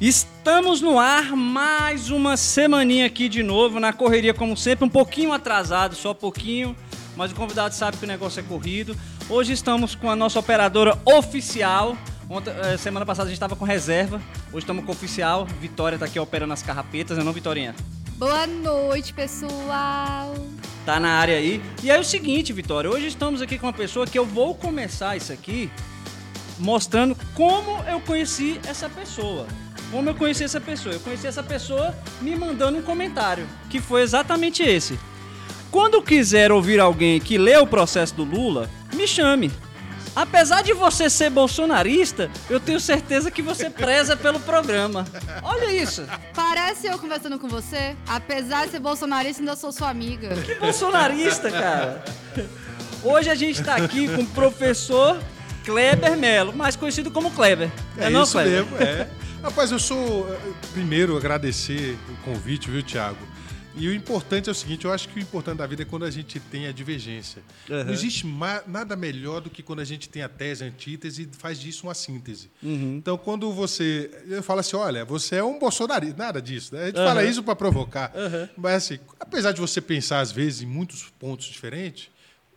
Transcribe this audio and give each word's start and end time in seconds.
Estamos 0.00 0.80
no 0.80 0.98
ar 0.98 1.36
mais 1.36 2.10
uma 2.10 2.34
semaninha 2.34 3.04
aqui 3.04 3.28
de 3.28 3.42
novo, 3.42 3.78
na 3.78 3.92
correria 3.92 4.32
como 4.32 4.56
sempre, 4.56 4.84
um 4.86 4.88
pouquinho 4.88 5.30
atrasado, 5.30 5.94
só 5.94 6.14
pouquinho, 6.14 6.74
mas 7.14 7.32
o 7.32 7.34
convidado 7.34 7.74
sabe 7.74 7.98
que 7.98 8.04
o 8.04 8.08
negócio 8.08 8.40
é 8.40 8.42
corrido. 8.42 8.96
Hoje 9.28 9.52
estamos 9.52 9.94
com 9.94 10.08
a 10.08 10.16
nossa 10.16 10.38
operadora 10.38 10.98
oficial. 11.04 11.96
Ontem, 12.30 12.50
eh, 12.50 12.78
semana 12.78 13.04
passada 13.04 13.26
a 13.26 13.28
gente 13.28 13.36
estava 13.36 13.54
com 13.54 13.64
reserva, 13.66 14.22
hoje 14.52 14.64
estamos 14.64 14.84
com 14.86 14.92
oficial. 14.92 15.46
Vitória 15.60 15.96
está 15.96 16.06
aqui 16.06 16.18
operando 16.18 16.54
as 16.54 16.62
carrapetas, 16.62 17.18
não, 17.18 17.32
Vitorinha? 17.32 17.74
Boa 18.16 18.46
noite, 18.46 19.12
pessoal. 19.12 20.34
Tá 20.84 20.98
na 20.98 21.10
área 21.10 21.36
aí. 21.36 21.62
E 21.82 21.90
aí 21.90 21.96
é 21.96 22.00
o 22.00 22.04
seguinte, 22.04 22.52
Vitória, 22.52 22.90
hoje 22.90 23.06
estamos 23.06 23.42
aqui 23.42 23.58
com 23.58 23.66
uma 23.66 23.72
pessoa 23.72 24.06
que 24.06 24.18
eu 24.18 24.24
vou 24.24 24.54
começar 24.54 25.16
isso 25.16 25.32
aqui 25.32 25.70
mostrando 26.58 27.16
como 27.34 27.82
eu 27.84 28.00
conheci 28.00 28.60
essa 28.66 28.88
pessoa. 28.88 29.46
Como 29.90 30.08
eu 30.08 30.14
conheci 30.14 30.44
essa 30.44 30.60
pessoa? 30.60 30.94
Eu 30.94 31.00
conheci 31.00 31.26
essa 31.26 31.42
pessoa 31.42 31.94
me 32.20 32.36
mandando 32.36 32.78
um 32.78 32.82
comentário, 32.82 33.46
que 33.68 33.80
foi 33.80 34.02
exatamente 34.02 34.62
esse. 34.62 34.98
Quando 35.70 36.02
quiser 36.02 36.52
ouvir 36.52 36.78
alguém 36.78 37.20
que 37.20 37.38
lê 37.38 37.56
o 37.56 37.66
processo 37.66 38.14
do 38.14 38.24
Lula, 38.24 38.70
me 38.94 39.06
chame. 39.06 39.50
Apesar 40.14 40.62
de 40.62 40.72
você 40.72 41.08
ser 41.08 41.30
bolsonarista, 41.30 42.30
eu 42.48 42.58
tenho 42.58 42.80
certeza 42.80 43.30
que 43.30 43.40
você 43.42 43.70
preza 43.70 44.16
pelo 44.16 44.40
programa. 44.40 45.06
Olha 45.42 45.72
isso. 45.72 46.04
Parece 46.34 46.88
eu 46.88 46.98
conversando 46.98 47.38
com 47.38 47.48
você. 47.48 47.94
Apesar 48.08 48.66
de 48.66 48.72
ser 48.72 48.80
bolsonarista, 48.80 49.40
ainda 49.40 49.54
sou 49.56 49.70
sua 49.72 49.88
amiga. 49.88 50.30
Que 50.42 50.56
bolsonarista, 50.56 51.50
cara. 51.50 52.04
Hoje 53.02 53.30
a 53.30 53.34
gente 53.34 53.62
tá 53.62 53.76
aqui 53.76 54.08
com 54.08 54.22
o 54.22 54.26
professor 54.26 55.18
Kleber 55.64 56.16
Melo, 56.18 56.52
mais 56.52 56.74
conhecido 56.76 57.10
como 57.10 57.30
Kleber. 57.30 57.70
É, 57.96 58.10
não, 58.10 58.24
isso 58.24 58.32
Kleber? 58.32 58.64
mesmo, 58.66 58.76
é. 58.78 59.08
Rapaz, 59.42 59.70
eu 59.72 59.78
sou. 59.78 60.28
eh, 60.30 60.38
Primeiro, 60.74 61.16
agradecer 61.16 61.96
o 62.10 62.16
convite, 62.24 62.68
viu, 62.70 62.82
Tiago? 62.82 63.16
E 63.76 63.86
o 63.88 63.94
importante 63.94 64.48
é 64.48 64.52
o 64.52 64.54
seguinte: 64.54 64.84
eu 64.84 64.92
acho 64.92 65.08
que 65.08 65.18
o 65.18 65.22
importante 65.22 65.58
da 65.58 65.66
vida 65.66 65.82
é 65.82 65.84
quando 65.84 66.04
a 66.04 66.10
gente 66.10 66.40
tem 66.40 66.66
a 66.66 66.72
divergência. 66.72 67.42
Uhum. 67.68 67.84
Não 67.84 67.92
existe 67.92 68.26
nada 68.66 68.96
melhor 68.96 69.40
do 69.40 69.48
que 69.48 69.62
quando 69.62 69.80
a 69.80 69.84
gente 69.84 70.08
tem 70.08 70.22
a 70.22 70.28
tese, 70.28 70.64
a 70.64 70.66
antítese 70.66 71.22
e 71.32 71.36
faz 71.36 71.58
disso 71.60 71.86
uma 71.86 71.94
síntese. 71.94 72.50
Uhum. 72.62 72.96
Então, 72.96 73.16
quando 73.16 73.52
você. 73.52 74.10
Eu 74.26 74.42
falo 74.42 74.60
assim: 74.60 74.76
olha, 74.76 75.04
você 75.04 75.36
é 75.36 75.44
um 75.44 75.58
bolsonarista, 75.58 76.16
nada 76.16 76.42
disso. 76.42 76.74
Né? 76.74 76.82
A 76.82 76.86
gente 76.86 76.98
Uhum. 76.98 77.04
fala 77.06 77.24
isso 77.24 77.42
para 77.42 77.54
provocar. 77.56 78.12
Mas, 78.56 78.74
assim, 78.84 78.98
apesar 79.20 79.52
de 79.52 79.60
você 79.60 79.80
pensar, 79.80 80.20
às 80.20 80.32
vezes, 80.32 80.62
em 80.62 80.66
muitos 80.66 81.04
pontos 81.18 81.46
diferentes, 81.46 82.10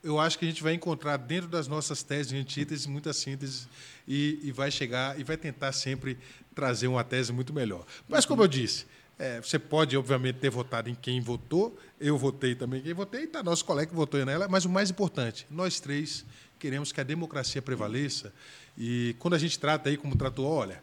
eu 0.04 0.20
acho 0.20 0.38
que 0.38 0.46
a 0.46 0.48
gente 0.48 0.62
vai 0.64 0.74
encontrar 0.74 1.16
dentro 1.18 1.48
das 1.48 1.68
nossas 1.68 2.04
teses 2.04 2.32
e 2.34 2.36
antíteses 2.36 2.86
muitas 2.88 3.18
sínteses 3.18 3.68
e, 4.08 4.40
e 4.44 4.52
vai 4.52 4.70
chegar 4.70 5.18
e 5.20 5.24
vai 5.24 5.38
tentar 5.38 5.72
sempre 5.72 6.18
trazer 6.54 6.88
uma 6.88 7.04
tese 7.04 7.32
muito 7.32 7.54
melhor. 7.54 7.86
Mas, 8.10 8.26
como 8.26 8.42
eu 8.44 8.48
disse, 8.48 8.86
é, 9.18 9.40
você 9.42 9.60
pode, 9.60 9.96
obviamente, 9.96 10.38
ter 10.38 10.50
votado 10.50 10.90
em 10.90 10.96
quem 10.96 11.22
votou, 11.22 11.78
eu 12.00 12.18
votei 12.18 12.56
também 12.56 12.80
em 12.80 12.84
quem 12.84 12.94
votei, 12.94 13.28
tá 13.28 13.44
nosso 13.44 13.64
colega 13.64 13.90
que 13.90 13.96
votou 13.96 14.24
nela, 14.26 14.48
mas 14.48 14.66
o 14.66 14.70
mais 14.70 14.90
importante, 14.90 15.46
nós 15.50 15.80
três 15.80 16.26
queremos 16.60 16.92
que 16.92 17.02
a 17.02 17.04
democracia 17.04 17.62
prevaleça. 17.62 18.34
E 18.78 19.16
quando 19.20 19.34
a 19.34 19.38
gente 19.38 19.60
trata 19.60 19.90
aí 19.90 19.98
como 19.98 20.16
tratou, 20.16 20.46
olha, 20.46 20.82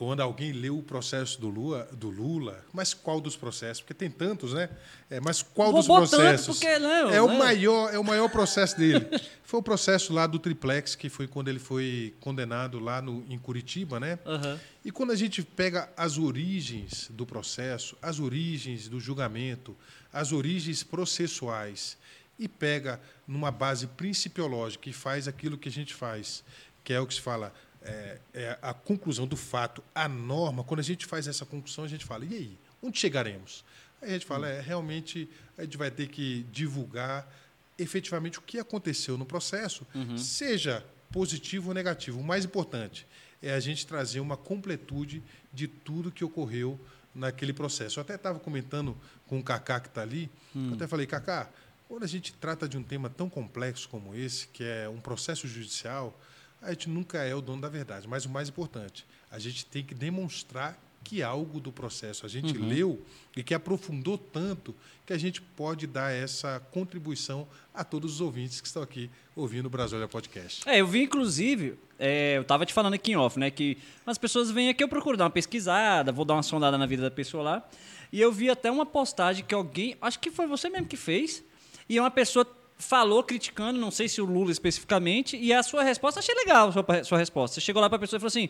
quando 0.00 0.20
alguém 0.20 0.50
leu 0.50 0.78
o 0.78 0.82
processo 0.82 1.38
do 1.38 1.50
Lula, 1.50 1.86
do 1.92 2.08
Lula, 2.08 2.64
mas 2.72 2.94
qual 2.94 3.20
dos 3.20 3.36
processos? 3.36 3.82
Porque 3.82 3.92
tem 3.92 4.10
tantos, 4.10 4.54
né? 4.54 4.70
É, 5.10 5.20
mas 5.20 5.42
qual 5.42 5.74
dos 5.74 5.86
Roubou 5.86 6.08
tanto, 6.08 6.22
processos? 6.22 6.58
porque, 6.58 6.78
né, 6.78 7.16
é 7.16 7.20
o 7.20 7.28
né? 7.28 7.36
maior, 7.36 7.92
é 7.92 7.98
o 7.98 8.02
maior 8.02 8.30
processo 8.30 8.78
dele. 8.78 9.06
foi 9.44 9.60
o 9.60 9.62
processo 9.62 10.10
lá 10.14 10.26
do 10.26 10.38
triplex 10.38 10.94
que 10.94 11.10
foi 11.10 11.28
quando 11.28 11.48
ele 11.48 11.58
foi 11.58 12.14
condenado 12.18 12.78
lá 12.78 13.02
no, 13.02 13.26
em 13.28 13.38
Curitiba, 13.38 14.00
né? 14.00 14.18
Aham. 14.24 14.58
E 14.82 14.90
quando 14.90 15.10
a 15.10 15.14
gente 15.14 15.42
pega 15.42 15.92
as 15.94 16.16
origens 16.16 17.10
do 17.10 17.26
processo, 17.26 17.94
as 18.00 18.18
origens 18.18 18.88
do 18.88 18.98
julgamento, 18.98 19.76
as 20.10 20.32
origens 20.32 20.82
processuais 20.82 21.98
e 22.38 22.48
pega 22.48 22.98
numa 23.28 23.50
base 23.50 23.86
principiológica 23.86 24.88
e 24.88 24.94
faz 24.94 25.28
aquilo 25.28 25.58
que 25.58 25.68
a 25.68 25.72
gente 25.72 25.92
faz, 25.92 26.42
que 26.82 26.94
é 26.94 26.98
o 26.98 27.06
que 27.06 27.12
se 27.12 27.20
fala 27.20 27.52
é, 27.82 28.18
é 28.34 28.58
a 28.60 28.74
conclusão 28.74 29.26
do 29.26 29.36
fato, 29.36 29.82
a 29.94 30.08
norma. 30.08 30.64
Quando 30.64 30.80
a 30.80 30.84
gente 30.84 31.06
faz 31.06 31.26
essa 31.26 31.46
conclusão, 31.46 31.84
a 31.84 31.88
gente 31.88 32.04
fala: 32.04 32.24
e 32.24 32.34
aí, 32.34 32.58
onde 32.82 32.98
chegaremos? 32.98 33.64
Aí 34.02 34.10
a 34.10 34.12
gente 34.12 34.26
fala: 34.26 34.48
é, 34.48 34.60
realmente 34.60 35.28
a 35.56 35.64
gente 35.64 35.76
vai 35.76 35.90
ter 35.90 36.08
que 36.08 36.44
divulgar 36.52 37.30
efetivamente 37.78 38.38
o 38.38 38.42
que 38.42 38.58
aconteceu 38.58 39.16
no 39.16 39.24
processo, 39.24 39.86
seja 40.18 40.84
positivo 41.10 41.68
ou 41.68 41.74
negativo. 41.74 42.20
O 42.20 42.24
mais 42.24 42.44
importante 42.44 43.06
é 43.42 43.54
a 43.54 43.60
gente 43.60 43.86
trazer 43.86 44.20
uma 44.20 44.36
completude 44.36 45.22
de 45.52 45.66
tudo 45.66 46.12
que 46.12 46.22
ocorreu 46.22 46.78
naquele 47.14 47.52
processo. 47.52 47.98
Eu 47.98 48.02
até 48.02 48.14
estava 48.14 48.38
comentando 48.38 48.96
com 49.26 49.38
o 49.38 49.42
Cacá 49.42 49.80
que 49.80 49.88
está 49.88 50.02
ali, 50.02 50.30
eu 50.54 50.74
até 50.74 50.86
falei, 50.86 51.06
Cacá, 51.06 51.48
quando 51.88 52.04
a 52.04 52.06
gente 52.06 52.32
trata 52.34 52.68
de 52.68 52.76
um 52.76 52.82
tema 52.82 53.08
tão 53.10 53.28
complexo 53.28 53.88
como 53.88 54.14
esse, 54.14 54.46
que 54.48 54.62
é 54.62 54.88
um 54.88 55.00
processo 55.00 55.48
judicial, 55.48 56.16
a 56.62 56.70
gente 56.70 56.88
nunca 56.88 57.18
é 57.18 57.34
o 57.34 57.40
dono 57.40 57.62
da 57.62 57.68
verdade. 57.68 58.06
Mas 58.08 58.24
o 58.24 58.30
mais 58.30 58.48
importante, 58.48 59.06
a 59.30 59.38
gente 59.38 59.64
tem 59.66 59.84
que 59.84 59.94
demonstrar 59.94 60.78
que 61.02 61.22
algo 61.22 61.58
do 61.58 61.72
processo 61.72 62.26
a 62.26 62.28
gente 62.28 62.56
leu 62.56 63.00
e 63.36 63.42
que 63.42 63.54
aprofundou 63.54 64.18
tanto 64.18 64.74
que 65.06 65.12
a 65.12 65.18
gente 65.18 65.40
pode 65.40 65.86
dar 65.86 66.12
essa 66.12 66.60
contribuição 66.70 67.48
a 67.74 67.82
todos 67.82 68.14
os 68.14 68.20
ouvintes 68.20 68.60
que 68.60 68.66
estão 68.66 68.82
aqui 68.82 69.10
ouvindo 69.34 69.66
o 69.66 69.70
Brasília 69.70 70.06
Podcast. 70.06 70.68
É, 70.68 70.80
eu 70.80 70.86
vi, 70.86 71.02
inclusive, 71.02 71.78
é, 71.98 72.36
eu 72.36 72.44
tava 72.44 72.66
te 72.66 72.72
falando 72.72 72.94
aqui 72.94 73.12
em 73.12 73.16
off, 73.16 73.38
né? 73.38 73.50
Que 73.50 73.78
as 74.06 74.18
pessoas 74.18 74.50
vêm 74.50 74.68
aqui, 74.68 74.84
eu 74.84 74.88
procuro 74.88 75.16
dar 75.16 75.24
uma 75.24 75.30
pesquisada, 75.30 76.12
vou 76.12 76.24
dar 76.24 76.34
uma 76.34 76.42
sondada 76.42 76.76
na 76.76 76.86
vida 76.86 77.02
da 77.02 77.10
pessoa 77.10 77.42
lá. 77.42 77.68
E 78.12 78.20
eu 78.20 78.30
vi 78.30 78.50
até 78.50 78.70
uma 78.70 78.84
postagem 78.84 79.44
que 79.44 79.54
alguém, 79.54 79.96
acho 80.00 80.18
que 80.18 80.30
foi 80.30 80.46
você 80.46 80.68
mesmo 80.68 80.86
que 80.86 80.96
fez, 80.96 81.42
e 81.88 81.98
uma 81.98 82.10
pessoa 82.10 82.44
falou 82.80 83.22
criticando, 83.22 83.78
não 83.78 83.90
sei 83.90 84.08
se 84.08 84.20
o 84.20 84.24
Lula 84.24 84.50
especificamente, 84.50 85.36
e 85.36 85.52
a 85.52 85.62
sua 85.62 85.82
resposta, 85.84 86.18
achei 86.20 86.34
legal 86.34 86.68
a 86.68 86.72
sua, 86.72 87.04
sua 87.04 87.18
resposta. 87.18 87.54
Você 87.54 87.60
chegou 87.60 87.80
lá 87.80 87.88
pra 87.88 87.98
pessoa 87.98 88.18
e 88.18 88.20
falou 88.20 88.28
assim: 88.28 88.48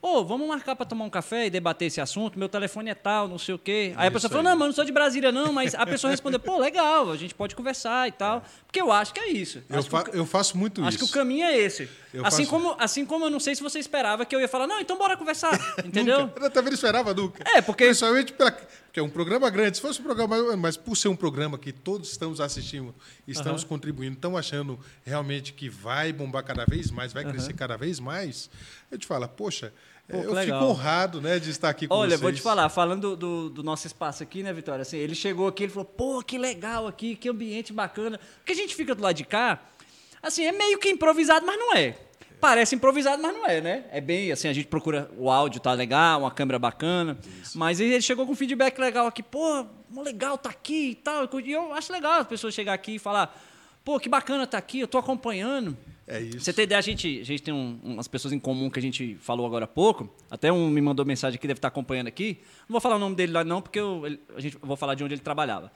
Ô, 0.00 0.24
vamos 0.24 0.46
marcar 0.46 0.76
pra 0.76 0.86
tomar 0.86 1.04
um 1.04 1.10
café 1.10 1.46
e 1.46 1.50
debater 1.50 1.88
esse 1.88 2.00
assunto, 2.00 2.38
meu 2.38 2.48
telefone 2.48 2.88
é 2.90 2.94
tal, 2.94 3.26
não 3.26 3.36
sei 3.38 3.54
o 3.54 3.58
quê. 3.58 3.92
Aí 3.96 4.06
a 4.06 4.10
pessoa 4.12 4.28
falou, 4.30 4.44
aí. 4.46 4.50
não, 4.52 4.56
mas 4.56 4.60
eu 4.60 4.66
não 4.68 4.74
sou 4.74 4.84
de 4.84 4.92
Brasília, 4.92 5.32
não, 5.32 5.52
mas 5.52 5.74
a 5.74 5.84
pessoa 5.84 6.08
respondeu, 6.10 6.38
pô, 6.38 6.56
legal, 6.56 7.10
a 7.10 7.16
gente 7.16 7.34
pode 7.34 7.56
conversar 7.56 8.06
e 8.06 8.12
tal. 8.12 8.42
Porque 8.64 8.80
eu 8.80 8.92
acho 8.92 9.12
que 9.12 9.18
é 9.18 9.28
isso. 9.28 9.60
Eu, 9.68 9.78
Acho 9.80 9.88
que 9.88 9.96
fa- 9.96 10.10
eu 10.12 10.24
faço 10.24 10.56
muito 10.56 10.82
Acho 10.84 10.96
isso. 10.98 11.04
que 11.06 11.10
o 11.10 11.14
caminho 11.14 11.44
é 11.44 11.58
esse. 11.58 11.88
Eu 12.14 12.24
Assim 12.24 12.44
faço- 12.44 12.50
como, 12.50 12.76
assim 12.78 13.04
como 13.04 13.24
eu 13.24 13.30
não 13.30 13.40
sei 13.40 13.56
se 13.56 13.62
você 13.62 13.80
esperava 13.80 14.24
que 14.24 14.36
eu 14.36 14.40
ia 14.40 14.46
falar, 14.46 14.68
não, 14.68 14.78
então 14.78 14.96
bora 14.96 15.16
conversar. 15.16 15.58
Entendeu? 15.84 16.20
Nunca. 16.20 16.44
Eu 16.44 16.50
também 16.50 16.70
não 16.70 16.76
esperava 16.76 17.12
nunca. 17.12 17.42
É, 17.44 17.60
porque- 17.60 17.86
Principalmente 17.86 18.32
pela, 18.34 18.56
é 18.98 19.02
um 19.02 19.08
programa 19.08 19.48
grande. 19.50 19.76
Se 19.76 19.82
fosse 19.82 20.00
um 20.00 20.04
programa, 20.04 20.56
mas 20.56 20.76
por 20.76 20.96
ser 20.96 21.08
um 21.08 21.16
programa 21.16 21.58
que 21.58 21.72
todos 21.72 22.10
estamos 22.10 22.40
assistindo, 22.40 22.94
estamos 23.26 23.64
contribuindo, 23.64 24.14
estamos 24.14 24.38
achando 24.38 24.78
realmente 25.04 25.52
que 25.52 25.68
vai 25.68 26.12
bombar 26.12 26.44
cada 26.44 26.64
vez 26.64 26.90
mais, 26.90 27.12
vai 27.12 27.24
crescer 27.24 27.52
cada 27.52 27.76
vez 27.76 28.00
mais, 28.00 28.50
a 28.90 28.94
gente 28.94 29.06
fala, 29.06 29.28
poxa, 29.28 29.72
Pô, 30.08 30.16
eu 30.16 30.32
legal. 30.32 30.60
fico 30.60 30.72
honrado 30.72 31.20
né, 31.20 31.38
de 31.38 31.50
estar 31.50 31.68
aqui 31.68 31.86
com 31.86 31.94
Olha, 31.94 32.10
vocês. 32.10 32.20
vou 32.20 32.32
te 32.32 32.40
falar, 32.40 32.68
falando 32.70 33.10
do, 33.10 33.16
do, 33.16 33.50
do 33.50 33.62
nosso 33.62 33.86
espaço 33.86 34.22
aqui, 34.22 34.42
né, 34.42 34.52
Vitória? 34.52 34.82
Assim, 34.82 34.96
ele 34.96 35.14
chegou 35.14 35.48
aqui, 35.48 35.64
ele 35.64 35.72
falou, 35.72 35.84
pô, 35.84 36.22
que 36.22 36.38
legal 36.38 36.86
aqui, 36.86 37.14
que 37.14 37.28
ambiente 37.28 37.72
bacana. 37.72 38.18
Porque 38.38 38.52
a 38.52 38.54
gente 38.54 38.74
fica 38.74 38.94
do 38.94 39.02
lado 39.02 39.14
de 39.14 39.24
cá, 39.24 39.60
assim, 40.22 40.44
é 40.44 40.52
meio 40.52 40.78
que 40.78 40.88
improvisado, 40.88 41.44
mas 41.44 41.58
não 41.58 41.74
é. 41.76 42.07
Parece 42.40 42.74
improvisado, 42.76 43.20
mas 43.22 43.34
não 43.34 43.46
é, 43.46 43.60
né? 43.60 43.84
É 43.90 44.00
bem 44.00 44.30
assim, 44.30 44.48
a 44.48 44.52
gente 44.52 44.66
procura 44.68 45.10
o 45.16 45.30
áudio 45.30 45.60
tá 45.60 45.72
legal, 45.72 46.20
uma 46.20 46.30
câmera 46.30 46.58
bacana. 46.58 47.18
Mas 47.54 47.80
ele 47.80 48.00
chegou 48.00 48.24
com 48.26 48.32
um 48.32 48.36
feedback 48.36 48.78
legal 48.78 49.06
aqui, 49.06 49.22
pô, 49.22 49.66
legal 50.02 50.38
tá 50.38 50.50
aqui 50.50 50.90
e 50.90 50.94
tal. 50.94 51.28
E 51.44 51.52
eu 51.52 51.72
acho 51.74 51.92
legal 51.92 52.20
as 52.20 52.26
pessoas 52.28 52.54
chegar 52.54 52.74
aqui 52.74 52.94
e 52.94 52.98
falar, 52.98 53.36
pô, 53.84 53.98
que 53.98 54.08
bacana 54.08 54.46
tá 54.46 54.56
aqui, 54.58 54.80
eu 54.80 54.86
tô 54.88 54.98
acompanhando. 54.98 55.76
É 56.06 56.20
isso. 56.20 56.40
Você 56.40 56.52
tem 56.52 56.62
ideia, 56.64 56.78
a 56.78 56.82
gente, 56.82 57.20
a 57.20 57.24
gente 57.24 57.42
tem 57.42 57.52
um- 57.52 57.78
umas 57.82 58.08
pessoas 58.08 58.32
em 58.32 58.38
comum 58.38 58.70
que 58.70 58.78
a 58.78 58.82
gente 58.82 59.16
falou 59.20 59.44
agora 59.44 59.64
há 59.64 59.68
pouco. 59.68 60.08
Até 60.30 60.50
um 60.52 60.70
me 60.70 60.80
mandou 60.80 61.04
mensagem 61.04 61.36
aqui, 61.36 61.46
deve 61.46 61.58
estar 61.58 61.68
acompanhando 61.68 62.06
aqui. 62.06 62.38
Não 62.68 62.72
vou 62.74 62.80
falar 62.80 62.96
o 62.96 62.98
nome 62.98 63.14
dele 63.14 63.32
lá, 63.32 63.44
não, 63.44 63.60
porque 63.60 63.78
eu, 63.78 64.06
ele- 64.06 64.20
a 64.34 64.40
gente, 64.40 64.54
eu 64.54 64.66
vou 64.66 64.76
falar 64.76 64.94
de 64.94 65.04
onde 65.04 65.14
ele 65.14 65.20
trabalhava. 65.20 65.70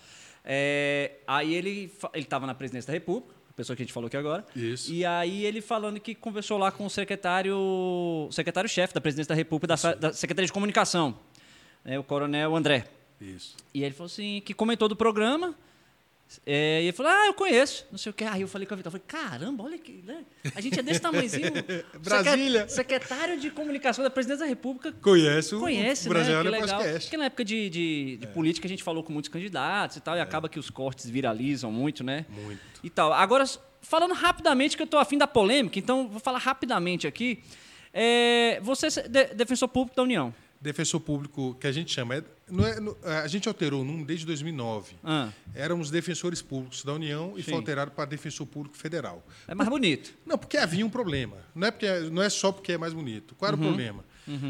É, 0.45 1.13
aí 1.27 1.55
ele 1.55 1.93
ele 2.15 2.25
estava 2.25 2.47
na 2.47 2.55
presidência 2.55 2.87
da 2.89 2.93
República, 2.95 3.35
a 3.53 3.55
pessoa 3.55 3.77
que 3.77 3.83
a 3.83 3.85
gente 3.85 3.93
falou 3.93 4.09
aqui 4.09 4.17
agora. 4.17 4.45
Isso. 4.57 4.91
E 4.91 5.05
aí 5.05 5.45
ele 5.45 5.61
falando 5.61 6.01
que 6.01 6.15
conversou 6.15 6.57
lá 6.57 6.73
com 6.73 6.87
o 6.87 6.91
secretário, 6.91 7.55
o 7.55 8.29
secretário-chefe 8.33 8.95
da 8.95 9.01
presidência 9.01 9.29
da 9.29 9.35
República, 9.35 9.77
da, 9.77 9.95
da 9.95 10.13
Secretaria 10.13 10.47
de 10.47 10.53
Comunicação, 10.53 11.15
né, 11.85 11.99
o 11.99 12.03
coronel 12.03 12.57
André. 12.57 12.87
Isso. 13.21 13.55
E 13.75 13.85
ele 13.85 13.95
falou 13.95 14.07
assim, 14.07 14.41
que 14.45 14.55
comentou 14.55 14.89
do 14.89 14.97
programa, 14.97 15.55
É, 16.47 16.81
e 16.83 16.85
ele 16.87 16.93
falou, 16.93 17.13
ah, 17.13 17.27
eu 17.27 17.35
conheço, 17.35 17.87
não 17.91 17.99
sei 17.99 18.11
o 18.11 18.13
que. 18.13 18.25
Aí 18.25 18.41
eu 18.43 18.49
falei 18.49 18.67
com 18.67 18.75
a 18.75 18.77
Vitória, 18.77 18.99
falei, 18.99 19.25
caramba, 19.29 19.65
olha 19.65 19.79
que. 19.79 20.03
Né? 20.05 20.25
A 20.55 20.61
gente 20.61 20.79
é 20.79 20.83
desse 20.83 21.01
tamanhozinho. 21.01 21.51
Brasília. 22.03 22.69
Secretário 22.69 23.39
de 23.41 23.51
Comunicação 23.51 24.03
da 24.05 24.11
Presidência 24.11 24.45
da 24.45 24.49
República. 24.49 24.93
Conhece 24.93 25.55
o 25.55 25.61
Conhece, 25.61 26.09
Brasil 26.09 26.35
né? 26.37 26.43
Que 26.43 26.49
é 26.49 26.51
legal. 26.51 26.79
podcast. 26.79 27.07
Porque 27.07 27.17
na 27.17 27.25
época 27.27 27.45
de, 27.45 27.71
de, 27.71 28.17
de 28.19 28.27
política 28.29 28.67
a 28.67 28.71
gente 28.71 28.83
falou 28.83 29.03
com 29.03 29.13
muitos 29.13 29.29
candidatos 29.31 29.97
e 29.97 30.01
tal, 30.01 30.17
e 30.17 30.21
acaba 30.21 30.49
que 30.49 30.59
os 30.59 30.71
cortes 30.71 31.09
viralizam 31.09 31.71
muito, 31.73 32.03
né? 32.05 32.27
Muito. 32.29 32.61
E 32.83 32.91
tal. 32.91 33.13
Agora, 33.13 33.45
falando 33.81 34.15
rapidamente, 34.15 34.77
que 34.77 34.83
eu 34.83 34.87
estou 34.87 35.01
afim 35.01 35.19
da 35.19 35.27
polêmica, 35.27 35.79
então 35.79 36.09
vou 36.09 36.21
falar 36.21 36.39
rapidamente 36.39 37.07
aqui. 37.07 37.43
É, 37.93 38.59
você 38.63 38.87
é 38.87 39.09
de- 39.09 39.35
defensor 39.35 39.69
público 39.69 39.97
da 39.97 40.03
União. 40.03 40.35
Defensor 40.61 41.01
público 41.01 41.57
que 41.61 41.67
a 41.67 41.73
gente 41.73 41.93
chama. 41.93 42.25
Não 42.53 42.67
é, 42.67 42.79
não- 42.81 42.97
a 43.03 43.27
gente 43.27 43.49
alterou 43.49 43.83
o 43.83 43.85
número 43.85 44.05
desde 44.07 44.27
2009. 44.27 44.95
Ah, 45.03 45.31
Éramos 45.55 45.91
defensores 45.91 46.41
públicos 46.43 46.85
da 46.85 46.93
União 46.93 47.33
e 47.37 47.43
Sim. 47.43 47.51
foi 47.51 47.55
alterado 47.55 47.91
para 47.91 48.05
defensor 48.05 48.47
público 48.47 48.77
federal. 48.77 49.25
é 49.49 49.55
mais 49.55 49.69
bonito. 49.69 50.13
Não, 50.27 50.37
porque 50.39 50.57
havia 50.57 50.85
um 50.85 50.91
problema. 50.91 51.37
Não 51.55 51.67
é, 51.67 51.71
porque, 51.71 51.89
não 52.11 52.23
é 52.23 52.29
só 52.31 52.53
porque 52.53 52.73
é 52.73 52.79
mais 52.79 52.93
bonito. 52.93 53.35
Qual 53.35 53.49
era 53.49 53.57
Uhum. 53.57 53.63
o 53.63 53.67
problema? 53.67 54.05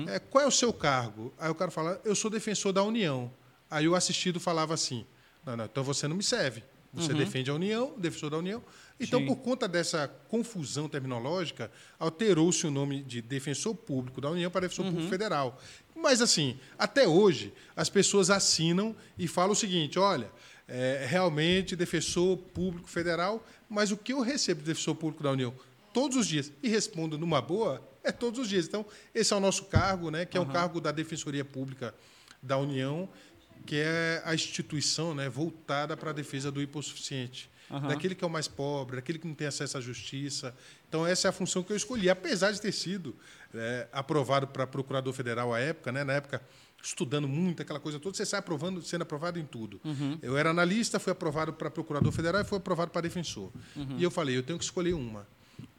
É, 0.08 0.18
qual 0.18 0.44
é 0.44 0.46
o 0.46 0.50
seu 0.50 0.72
cargo? 0.72 1.32
Aí 1.38 1.50
o 1.50 1.54
cara 1.54 1.70
fala, 1.70 2.00
eu 2.04 2.14
sou 2.14 2.30
defensor 2.30 2.72
da 2.72 2.82
União. 2.82 3.32
Aí 3.70 3.88
o 3.88 3.94
assistido 3.94 4.38
falava 4.38 4.74
assim, 4.74 5.06
não, 5.46 5.56
não, 5.56 5.64
então 5.64 5.82
você 5.82 6.06
não 6.06 6.16
me 6.16 6.22
serve. 6.22 6.62
Você 6.94 7.14
defende 7.14 7.50
a 7.50 7.54
União, 7.54 7.94
defensor 7.96 8.28
da 8.28 8.36
União. 8.36 8.62
Então, 9.00 9.18
Uhum. 9.20 9.26
Sim. 9.28 9.34
por 9.34 9.40
conta 9.42 9.66
dessa 9.66 10.06
confusão 10.28 10.90
terminológica, 10.90 11.70
alterou-se 11.98 12.66
o 12.66 12.70
nome 12.70 13.02
de 13.02 13.22
defensor 13.22 13.74
público 13.74 14.20
da 14.20 14.28
União 14.30 14.50
para 14.50 14.60
defensor 14.60 14.84
Uhum. 14.84 14.90
público 14.92 15.10
federal. 15.10 15.58
Mas, 15.94 16.20
assim, 16.20 16.58
até 16.78 17.06
hoje, 17.06 17.52
as 17.76 17.88
pessoas 17.88 18.30
assinam 18.30 18.94
e 19.18 19.28
falam 19.28 19.52
o 19.52 19.56
seguinte: 19.56 19.98
olha, 19.98 20.30
é, 20.66 21.04
realmente 21.08 21.76
defensor 21.76 22.36
público 22.36 22.88
federal, 22.88 23.44
mas 23.68 23.90
o 23.90 23.96
que 23.96 24.12
eu 24.12 24.20
recebo 24.20 24.60
de 24.60 24.66
defensor 24.66 24.94
público 24.94 25.22
da 25.22 25.30
União 25.30 25.54
todos 25.92 26.16
os 26.16 26.26
dias 26.26 26.50
e 26.62 26.68
respondo 26.68 27.18
numa 27.18 27.40
boa 27.40 27.86
é 28.02 28.10
todos 28.10 28.40
os 28.40 28.48
dias. 28.48 28.66
Então, 28.66 28.84
esse 29.14 29.32
é 29.32 29.36
o 29.36 29.40
nosso 29.40 29.66
cargo, 29.66 30.10
né, 30.10 30.24
que 30.24 30.36
é 30.36 30.40
um 30.40 30.48
cargo 30.48 30.80
da 30.80 30.90
Defensoria 30.90 31.44
Pública 31.44 31.94
da 32.42 32.58
União, 32.58 33.08
que 33.64 33.76
é 33.76 34.22
a 34.24 34.34
instituição 34.34 35.14
né, 35.14 35.28
voltada 35.28 35.96
para 35.96 36.10
a 36.10 36.12
defesa 36.12 36.50
do 36.50 36.60
hipossuficiente, 36.60 37.48
Aham. 37.70 37.88
daquele 37.88 38.14
que 38.14 38.24
é 38.24 38.26
o 38.26 38.30
mais 38.30 38.48
pobre, 38.48 38.96
daquele 38.96 39.18
que 39.18 39.26
não 39.26 39.34
tem 39.34 39.46
acesso 39.46 39.78
à 39.78 39.80
justiça. 39.80 40.54
Então, 40.88 41.06
essa 41.06 41.28
é 41.28 41.30
a 41.30 41.32
função 41.32 41.62
que 41.62 41.72
eu 41.72 41.76
escolhi, 41.76 42.10
apesar 42.10 42.50
de 42.50 42.60
ter 42.60 42.72
sido 42.72 43.14
é, 43.54 43.88
aprovado 43.92 44.46
para 44.46 44.66
procurador 44.66 45.12
federal 45.12 45.52
à 45.52 45.60
época, 45.60 45.92
né, 45.92 46.04
na 46.04 46.14
época 46.14 46.42
estudando 46.82 47.28
muito 47.28 47.62
aquela 47.62 47.78
coisa 47.78 48.00
toda, 48.00 48.16
você 48.16 48.26
sai 48.26 48.40
aprovando, 48.40 48.82
sendo 48.82 49.02
aprovado 49.02 49.38
em 49.38 49.44
tudo. 49.46 49.80
Eu 50.20 50.36
era 50.36 50.50
analista, 50.50 50.98
fui 50.98 51.12
aprovado 51.12 51.52
para 51.52 51.70
procurador 51.70 52.10
federal 52.10 52.40
e 52.40 52.44
fui 52.44 52.58
aprovado 52.58 52.90
para 52.90 53.02
defensor. 53.02 53.52
E 53.96 54.02
eu 54.02 54.10
falei, 54.10 54.36
eu 54.36 54.42
tenho 54.42 54.58
que 54.58 54.64
escolher 54.64 54.92
uma. 54.92 55.26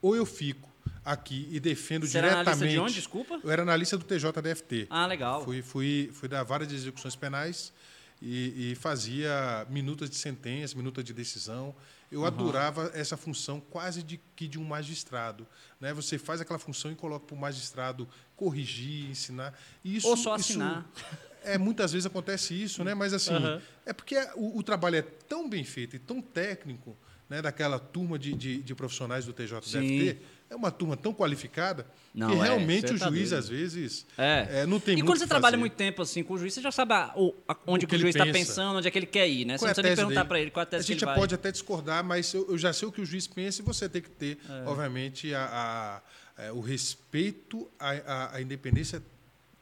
Ou 0.01 0.15
eu 0.15 0.25
fico 0.25 0.69
aqui 1.03 1.47
e 1.51 1.59
defendo 1.59 2.07
Você 2.07 2.17
era 2.17 2.27
analista 2.27 2.51
diretamente. 2.55 2.73
de 2.73 2.79
onde, 2.79 2.93
desculpa? 2.93 3.39
Eu 3.43 3.51
era 3.51 3.61
analista 3.63 3.97
do 3.97 4.05
TJDFT. 4.05 4.87
Ah, 4.89 5.05
legal. 5.05 5.43
Fui, 5.43 5.61
fui, 5.61 6.09
fui 6.13 6.29
da 6.29 6.41
vara 6.43 6.65
de 6.65 6.73
execuções 6.73 7.15
penais 7.17 7.73
e, 8.21 8.71
e 8.71 8.75
fazia 8.75 9.67
minutas 9.69 10.09
de 10.09 10.15
sentença, 10.15 10.75
minuta 10.77 11.03
de 11.03 11.13
decisão. 11.13 11.75
Eu 12.13 12.25
adorava 12.25 12.91
essa 12.93 13.17
função 13.17 13.59
quase 13.59 14.03
de 14.03 14.19
que 14.35 14.47
de 14.47 14.59
um 14.59 14.63
magistrado. 14.63 15.47
Né? 15.79 15.93
Você 15.93 16.17
faz 16.19 16.39
aquela 16.39 16.59
função 16.59 16.91
e 16.91 16.95
coloca 16.95 17.25
para 17.25 17.35
o 17.35 17.39
magistrado 17.39 18.07
corrigir, 18.35 19.09
ensinar. 19.09 19.57
E 19.83 19.95
Isso, 19.95 20.07
Ou 20.07 20.15
só 20.15 20.35
isso- 20.35 20.51
assinar. 20.51 20.85
é, 21.43 21.57
muitas 21.57 21.91
vezes 21.91 22.05
acontece 22.05 22.53
isso, 22.53 22.83
né? 22.83 22.93
mas 22.93 23.13
assim, 23.13 23.33
Aham. 23.33 23.61
é 23.85 23.93
porque 23.93 24.15
o, 24.35 24.59
o 24.59 24.63
trabalho 24.63 24.97
é 24.97 25.01
tão 25.01 25.49
bem 25.49 25.63
feito 25.63 25.95
e 25.95 25.99
tão 25.99 26.21
técnico, 26.21 26.95
né? 27.27 27.41
daquela 27.41 27.79
turma 27.79 28.19
de, 28.19 28.33
de, 28.33 28.61
de 28.61 28.75
profissionais 28.75 29.25
do 29.25 29.33
TJDFT. 29.33 30.19
É 30.53 30.55
uma 30.55 30.69
turma 30.71 30.95
tão 30.95 31.11
qualificada 31.13 31.85
Não, 32.13 32.29
que 32.29 32.35
é, 32.35 32.43
realmente 32.43 32.87
você 32.87 32.93
o 32.93 32.99
tá 32.99 33.09
juiz, 33.09 33.29
doido. 33.31 33.39
às 33.39 33.49
vezes, 33.49 34.05
É. 34.17 34.47
é, 34.61 34.65
não 34.67 34.79
tem 34.79 34.97
e 34.99 35.01
quando 35.01 35.17
você 35.17 35.23
que 35.23 35.29
trabalha 35.29 35.53
fazer. 35.53 35.59
muito 35.59 35.73
tempo 35.73 36.01
assim 36.01 36.23
com 36.23 36.35
o 36.35 36.37
juiz, 36.37 36.53
você 36.53 36.61
já 36.61 36.71
sabe 36.71 36.93
a- 36.93 37.11
o- 37.15 37.33
a- 37.47 37.57
onde 37.65 37.85
O 37.85 37.87
que 37.87 37.95
que 37.95 37.95
o 37.97 37.99
juiz 37.99 38.15
está 38.15 38.25
pensa. 38.25 38.37
pensando, 38.39 38.77
onde 38.77 38.87
é 38.87 38.91
que 38.91 38.99
ele 38.99 39.05
quer 39.07 39.27
ir, 39.27 39.45
né? 39.45 39.57
Você 39.57 39.59
Qual 39.59 39.65
não 39.65 39.69
é 39.69 39.71
a 39.71 39.73
precisa 39.73 39.91
nem 39.91 39.95
perguntar 40.07 40.25
para 40.25 40.39
ele 40.39 40.51
qual 40.51 40.61
é 40.61 40.65
a 40.65 40.67
A 40.67 40.69
tese 40.69 40.85
que 40.85 40.93
gente 40.93 41.05
pode 41.15 41.33
até 41.35 41.51
discordar, 41.51 42.03
mas 42.03 42.31
eu, 42.33 42.47
eu 42.49 42.57
já 42.57 42.71
sei 42.71 42.87
o 42.87 42.91
que 42.91 43.01
o 43.01 43.05
juiz 43.05 43.25
pensa 43.27 43.61
e 43.61 43.65
você 43.65 43.89
tem 43.89 44.01
que 44.01 44.09
ter, 44.11 44.37
É. 44.47 44.63
obviamente, 44.69 45.33
a, 45.33 46.01
a- 46.37 46.53
o 46.53 46.61
respeito 46.61 47.67
à 47.79 48.39
independência 48.41 49.01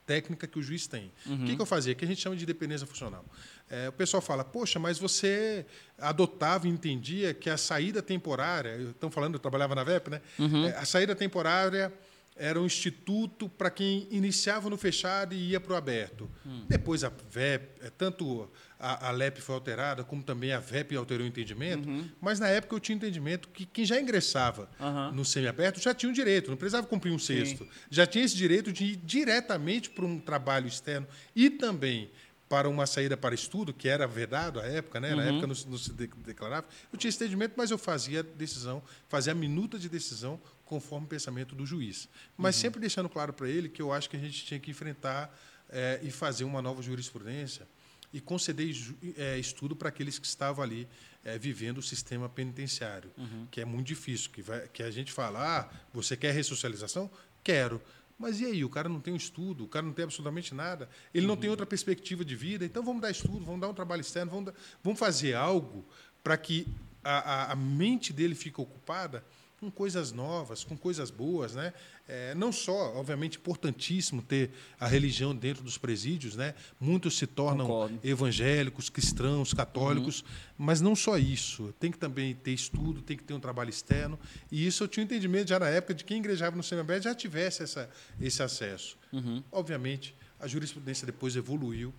técnica 0.06 0.46
que 0.46 0.58
o 0.58 0.62
juiz 0.62 0.86
tem. 0.86 1.12
Uhum. 1.26 1.42
O 1.42 1.46
que, 1.46 1.56
que 1.56 1.62
eu 1.62 1.66
fazia? 1.66 1.94
Que 1.94 2.04
a 2.04 2.08
gente 2.08 2.20
chama 2.20 2.36
de 2.36 2.44
dependência 2.44 2.86
funcional. 2.86 3.24
É, 3.70 3.88
o 3.88 3.92
pessoal 3.92 4.20
fala, 4.20 4.44
poxa, 4.44 4.78
mas 4.78 4.98
você 4.98 5.64
adotava 5.98 6.66
e 6.66 6.70
entendia 6.70 7.32
que 7.32 7.48
a 7.48 7.56
saída 7.56 8.02
temporária, 8.02 8.76
estão 8.90 9.10
falando, 9.10 9.34
eu 9.34 9.40
trabalhava 9.40 9.74
na 9.74 9.84
VEP, 9.84 10.10
né? 10.10 10.20
Uhum. 10.38 10.66
É, 10.66 10.76
a 10.76 10.84
saída 10.84 11.14
temporária 11.14 11.92
era 12.42 12.60
um 12.60 12.66
instituto 12.66 13.48
para 13.48 13.70
quem 13.70 14.08
iniciava 14.10 14.68
no 14.68 14.76
fechado 14.76 15.32
e 15.32 15.50
ia 15.50 15.60
para 15.60 15.74
o 15.74 15.76
aberto. 15.76 16.28
Hum. 16.44 16.64
Depois 16.68 17.04
a 17.04 17.08
VEP, 17.08 17.68
é, 17.80 17.88
tanto 17.90 18.50
a, 18.80 19.08
a 19.08 19.10
LEP 19.12 19.40
foi 19.40 19.54
alterada, 19.54 20.02
como 20.02 20.24
também 20.24 20.52
a 20.52 20.58
VEP 20.58 20.96
alterou 20.96 21.24
o 21.24 21.28
entendimento, 21.28 21.88
mas 22.20 22.40
na 22.40 22.48
época 22.48 22.74
eu 22.74 22.80
tinha 22.80 22.96
entendimento 22.96 23.48
que 23.48 23.64
quem 23.64 23.84
já 23.84 24.00
ingressava 24.00 24.68
Uhum. 24.80 25.12
No 25.12 25.24
semiaberto 25.24 25.80
já 25.80 25.94
tinha 25.94 26.10
um 26.10 26.12
direito, 26.12 26.50
não 26.50 26.56
precisava 26.56 26.86
cumprir 26.86 27.12
um 27.12 27.18
sexto. 27.18 27.66
Já 27.90 28.06
tinha 28.06 28.24
esse 28.24 28.34
direito 28.36 28.72
de 28.72 28.84
ir 28.84 28.96
diretamente 28.96 29.90
para 29.90 30.04
um 30.04 30.18
trabalho 30.18 30.66
externo 30.66 31.06
e 31.36 31.48
também 31.50 32.10
para 32.52 32.68
uma 32.68 32.86
saída 32.86 33.16
para 33.16 33.34
estudo, 33.34 33.72
que 33.72 33.88
era 33.88 34.06
vedado 34.06 34.60
à 34.60 34.64
época, 34.66 35.00
né? 35.00 35.12
Uhum. 35.12 35.16
na 35.16 35.22
época 35.24 35.46
não, 35.46 35.54
se- 35.54 35.66
não 35.66 35.78
se 35.78 35.90
de- 35.90 36.06
declarava. 36.18 36.66
Eu 36.92 36.98
tinha 36.98 37.10
entendimento, 37.10 37.54
mas 37.56 37.70
eu 37.70 37.78
fazia 37.78 38.20
a 38.20 38.22
decisão, 38.22 38.82
fazia 39.08 39.32
a 39.32 39.34
minuta 39.34 39.78
de 39.78 39.88
decisão 39.88 40.38
conforme 40.66 41.06
o 41.06 41.08
pensamento 41.08 41.54
do 41.54 41.64
juiz. 41.64 42.10
Mas 42.36 42.56
Uhum. 42.56 42.60
sempre 42.60 42.78
deixando 42.80 43.08
claro 43.08 43.32
para 43.32 43.48
ele 43.48 43.70
que 43.70 43.80
eu 43.80 43.90
acho 43.90 44.10
que 44.10 44.16
a 44.18 44.20
gente 44.20 44.44
tinha 44.44 44.60
que 44.60 44.70
enfrentar 44.70 45.34
eh, 45.70 46.00
e 46.02 46.10
fazer 46.10 46.44
uma 46.44 46.60
nova 46.60 46.82
jurisprudência 46.82 47.66
e 48.12 48.20
conceder 48.20 48.68
eh, 49.16 49.38
estudo 49.38 49.74
para 49.74 49.88
aqueles 49.88 50.18
que 50.18 50.26
estavam 50.26 50.62
ali 50.62 50.86
eh, 51.24 51.38
vivendo 51.38 51.78
o 51.78 51.82
sistema 51.82 52.28
penitenciário, 52.28 53.10
Uhum. 53.16 53.46
que 53.50 53.62
é 53.62 53.64
muito 53.64 53.86
difícil, 53.86 54.28
que, 54.30 54.42
vai- 54.42 54.68
que 54.68 54.82
a 54.82 54.90
gente 54.90 55.10
fala, 55.10 55.38
ah, 55.60 55.70
você 55.94 56.18
quer 56.18 56.32
ressocialização? 56.34 57.10
Quero. 57.42 57.80
Mas 58.18 58.40
e 58.40 58.46
aí, 58.46 58.64
o 58.64 58.68
cara 58.70 58.88
não 58.88 59.00
tem 59.00 59.12
um 59.12 59.16
estudo, 59.16 59.64
o 59.64 59.68
cara 59.68 59.84
não 59.84 59.92
tem 59.92 60.04
absolutamente 60.04 60.54
nada, 60.54 60.88
ele 61.12 61.26
não 61.26 61.36
tem 61.36 61.50
outra 61.50 61.66
perspectiva 61.66 62.24
de 62.24 62.36
vida, 62.36 62.64
então 62.64 62.82
vamos 62.82 63.02
dar 63.02 63.10
estudo, 63.10 63.44
vamos 63.44 63.60
dar 63.60 63.68
um 63.68 63.74
trabalho 63.74 64.00
externo, 64.00 64.30
vamos, 64.30 64.46
dar- 64.46 64.54
vamos 64.82 64.98
fazer 64.98 65.34
algo 65.34 65.84
para 66.22 66.36
que 66.36 66.66
a, 67.02 67.18
a- 67.18 67.52
a 67.52 67.56
mente 67.56 68.12
dele 68.12 68.34
fique 68.34 68.60
ocupada 68.60 69.24
com 69.62 69.70
coisas 69.70 70.10
novas, 70.10 70.64
com 70.64 70.76
coisas 70.76 71.08
boas, 71.08 71.54
né? 71.54 71.72
É, 72.08 72.34
não 72.34 72.50
só, 72.50 72.96
obviamente, 72.96 73.38
importantíssimo 73.38 74.20
ter 74.20 74.50
a 74.80 74.88
religião 74.88 75.32
dentro 75.36 75.62
dos 75.62 75.78
presídios, 75.78 76.34
né? 76.34 76.52
Muitos 76.80 77.16
se 77.16 77.28
tornam 77.28 77.64
Concordo. 77.68 78.00
evangélicos, 78.02 78.90
cristãos, 78.90 79.54
católicos, 79.54 80.22
Uhum. 80.22 80.26
mas 80.58 80.80
não 80.80 80.96
só 80.96 81.16
isso. 81.16 81.72
Tem 81.78 81.92
que 81.92 81.98
também 81.98 82.34
ter 82.34 82.50
estudo, 82.52 83.00
tem 83.02 83.16
que 83.16 83.22
ter 83.22 83.34
um 83.34 83.38
trabalho 83.40 83.70
externo. 83.70 84.18
E 84.50 84.66
isso 84.66 84.82
eu 84.82 84.88
tinha 84.88 85.04
um 85.04 85.06
entendimento 85.06 85.48
já 85.50 85.60
na 85.60 85.68
época 85.68 85.94
de 85.94 86.02
quem 86.02 86.18
igrejava 86.18 86.56
no 86.56 86.62
semiaberto 86.64 87.04
já 87.04 87.14
tivesse 87.14 87.62
essa, 87.62 87.88
esse 88.20 88.42
acesso. 88.42 88.98
Uhum. 89.12 89.44
Obviamente, 89.52 90.12
a 90.40 90.48
jurisprudência 90.48 91.06
depois 91.06 91.36
evoluiu, 91.36 91.94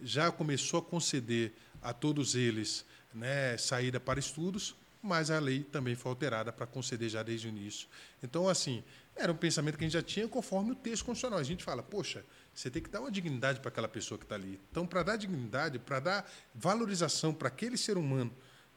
já 0.00 0.32
começou 0.32 0.78
a 0.80 0.82
conceder 0.82 1.52
a 1.82 1.92
todos 1.92 2.34
eles 2.34 2.86
né, 3.12 3.58
saída 3.58 4.00
para 4.00 4.18
estudos, 4.18 4.74
mas 5.02 5.30
a 5.30 5.40
lei 5.40 5.64
também 5.64 5.96
foi 5.96 6.10
alterada 6.10 6.52
para 6.52 6.64
conceder 6.64 7.08
já 7.08 7.22
desde 7.22 7.48
o 7.48 7.50
início. 7.50 7.88
Então, 8.22 8.48
assim, 8.48 8.84
era 9.16 9.32
um 9.32 9.36
pensamento 9.36 9.76
que 9.76 9.84
a 9.84 9.86
gente 9.86 9.94
já 9.94 10.02
tinha 10.02 10.28
conforme 10.28 10.70
o 10.70 10.74
texto 10.76 11.04
constitucional. 11.04 11.40
A 11.40 11.42
gente 11.42 11.64
fala, 11.64 11.82
poxa, 11.82 12.24
você 12.54 12.70
tem 12.70 12.80
que 12.80 12.88
dar 12.88 13.00
uma 13.00 13.10
dignidade 13.10 13.58
para 13.58 13.68
aquela 13.68 13.88
pessoa 13.88 14.16
que 14.16 14.24
está 14.24 14.36
ali. 14.36 14.60
Então, 14.70 14.86
para 14.86 15.02
dar 15.02 15.16
dignidade, 15.16 15.78
para 15.78 15.98
dar 15.98 16.32
valorização 16.54 17.34
para 17.34 17.48
aquele 17.48 17.76
ser 17.76 17.98
humano, 17.98 18.32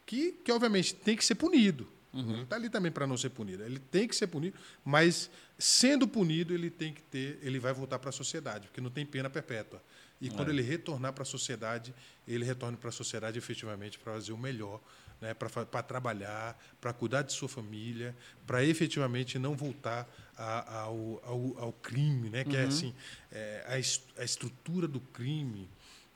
que, 0.05 0.32
que 0.32 0.51
obviamente 0.51 0.96
tem 0.96 1.15
que 1.15 1.24
ser 1.24 1.36
punido. 1.36 1.88
Ele 2.34 2.44
está 2.44 2.55
ali 2.55 2.70
também 2.70 2.91
para 2.91 3.05
não 3.05 3.17
ser 3.17 3.29
punido. 3.29 3.63
Ele 3.63 3.77
tem 3.77 4.08
que 4.08 4.15
ser 4.15 4.27
punido, 4.27 4.58
mas 4.86 5.29
sendo 5.60 6.08
punido, 6.08 6.53
ele 6.53 6.70
tem 6.70 6.94
que 6.94 7.01
ter, 7.01 7.38
ele 7.41 7.60
vai 7.60 7.74
voltar 7.74 8.00
para 8.00 8.10
a 8.10 8.13
sociedade, 8.13 8.67
porque 8.67 8.79
não 8.79 8.89
tem 8.89 9.05
pena 9.05 9.29
perpétua. 9.29 9.84
E 10.22 10.29
quando 10.29 10.50
ele 10.50 10.62
retornar 10.62 11.12
para 11.12 11.24
a 11.24 11.25
sociedade, 11.25 11.94
ele 12.25 12.46
retorna 12.46 12.77
para 12.77 12.88
a 12.88 12.91
sociedade 12.91 13.38
efetivamente 13.38 14.00
para 14.00 14.13
fazer 14.13 14.32
o 14.32 14.38
melhor, 14.38 14.82
né, 15.22 15.34
para 15.34 15.84
trabalhar, 15.84 16.58
para 16.82 16.92
cuidar 16.94 17.22
de 17.22 17.32
sua 17.34 17.48
família, 17.50 18.16
para 18.46 18.64
efetivamente 18.64 19.40
não 19.40 19.56
voltar 19.56 20.08
a- 20.38 20.80
ao, 20.82 21.22
ao, 21.26 21.58
ao 21.66 21.74
crime, 21.74 22.30
né, 22.30 22.44
que 22.44 22.56
é 22.58 22.64
assim, 22.66 22.94
é, 23.32 23.64
a, 23.68 23.80
es- 23.80 24.04
a 24.18 24.24
estrutura 24.24 24.88
do 24.88 25.00
crime, 25.00 25.70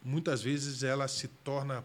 muitas 0.04 0.42
vezes 0.42 0.84
ela 0.84 1.08
se 1.08 1.28
torna 1.28 1.84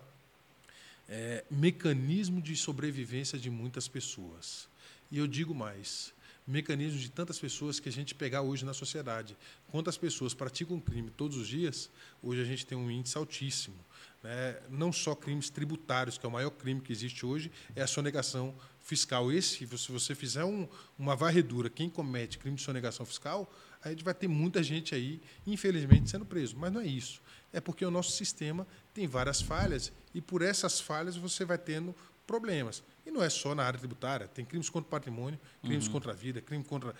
é, 1.09 1.45
mecanismo 1.51 2.41
de 2.41 2.57
sobrevivência 2.57 3.39
de 3.39 3.51
muitas 3.51 3.87
pessoas. 3.89 4.69
E 5.11 5.19
eu 5.19 5.27
digo 5.27 5.55
mais: 5.55 6.13
mecanismos 6.47 7.01
de 7.03 7.11
tantas 7.11 7.39
pessoas 7.39 7.79
que 7.79 7.89
a 7.89 7.93
gente 7.93 8.15
pegar 8.15 8.43
hoje 8.43 8.65
na 8.65 8.75
sociedade. 8.75 9.37
Quantas 9.71 9.97
pessoas 9.97 10.35
praticam 10.35 10.81
crime 10.81 11.11
todos 11.11 11.37
os 11.37 11.47
dias, 11.47 11.91
hoje 12.23 12.41
a 12.41 12.45
gente 12.45 12.67
tem 12.67 12.77
um 12.77 12.91
índice 12.91 13.17
altíssimo. 13.19 13.77
Né? 14.25 14.57
Não 14.71 14.91
só 14.91 15.15
crimes 15.15 15.51
tributários, 15.51 16.17
que 16.17 16.25
é 16.25 16.29
o 16.29 16.33
maior 16.33 16.49
crime 16.49 16.81
que 16.81 16.91
existe 16.91 17.27
hoje, 17.27 17.53
é 17.77 17.83
a 17.83 17.87
sonegação 17.87 18.55
fiscal. 18.81 19.31
Esse, 19.31 19.67
se 19.67 19.93
você 19.93 20.15
fizer 20.15 20.45
um, 20.45 20.67
uma 20.99 21.15
varredura, 21.15 21.69
quem 21.69 21.91
comete 21.91 22.39
crime 22.39 22.57
de 22.57 22.63
sonegação 22.63 23.05
fiscal, 23.05 23.53
a 23.83 23.91
gente 23.91 24.03
vai 24.03 24.15
ter 24.15 24.27
muita 24.27 24.63
gente 24.63 24.95
aí, 24.95 25.21
infelizmente, 25.47 26.09
sendo 26.09 26.25
preso. 26.25 26.57
Mas 26.57 26.73
não 26.73 26.81
é 26.81 26.87
isso. 26.87 27.21
É 27.53 27.61
porque 27.61 27.85
o 27.85 27.91
nosso 27.91 28.13
sistema 28.13 28.67
tem 28.95 29.07
várias 29.07 29.43
falhas 29.43 29.93
e 30.15 30.23
por 30.23 30.41
essas 30.41 30.81
falhas 30.81 31.17
você 31.17 31.45
vai 31.45 31.59
tendo 31.59 31.95
problemas. 32.27 32.83
E 33.05 33.11
não 33.11 33.23
é 33.23 33.29
só 33.29 33.55
na 33.55 33.63
área 33.63 33.79
tributária, 33.79 34.27
tem 34.27 34.43
crimes 34.43 34.71
contra 34.71 34.89
o 34.89 34.91
patrimônio, 34.91 35.39
crimes 35.63 35.87
uhum. 35.87 35.93
contra 35.93 36.13
a 36.13 36.15
vida, 36.15 36.41
crime 36.41 36.65
contra 36.65 36.95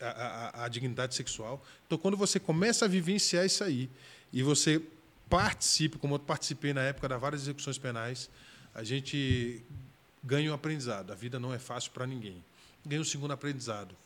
a, 0.00 0.06
a, 0.08 0.64
a, 0.64 0.68
dignidade 0.68 1.14
sexual. 1.14 1.64
Então, 1.86 1.96
quando 1.96 2.16
você 2.16 2.40
começa 2.40 2.84
a 2.84 2.88
vivenciar 2.88 3.46
isso 3.46 3.62
aí 3.62 3.88
e 4.32 4.42
você 4.42 4.82
participa, 5.34 5.98
como 5.98 6.14
eu 6.14 6.18
participei 6.20 6.72
na 6.72 6.82
época 6.82 7.08
das 7.08 7.20
várias 7.20 7.42
execuções 7.42 7.76
penais, 7.76 8.30
a 8.72 8.84
gente 8.84 9.64
ganha 10.22 10.50
um 10.52 10.54
aprendizado. 10.54 11.12
A 11.12 11.16
vida 11.16 11.40
não 11.40 11.52
é 11.52 11.58
fácil 11.58 11.90
para 11.90 12.06
ninguém. 12.06 12.44
Ganha 12.86 13.00
um 13.00 13.04
segundo 13.04 13.32
aprendizado. 13.32 13.96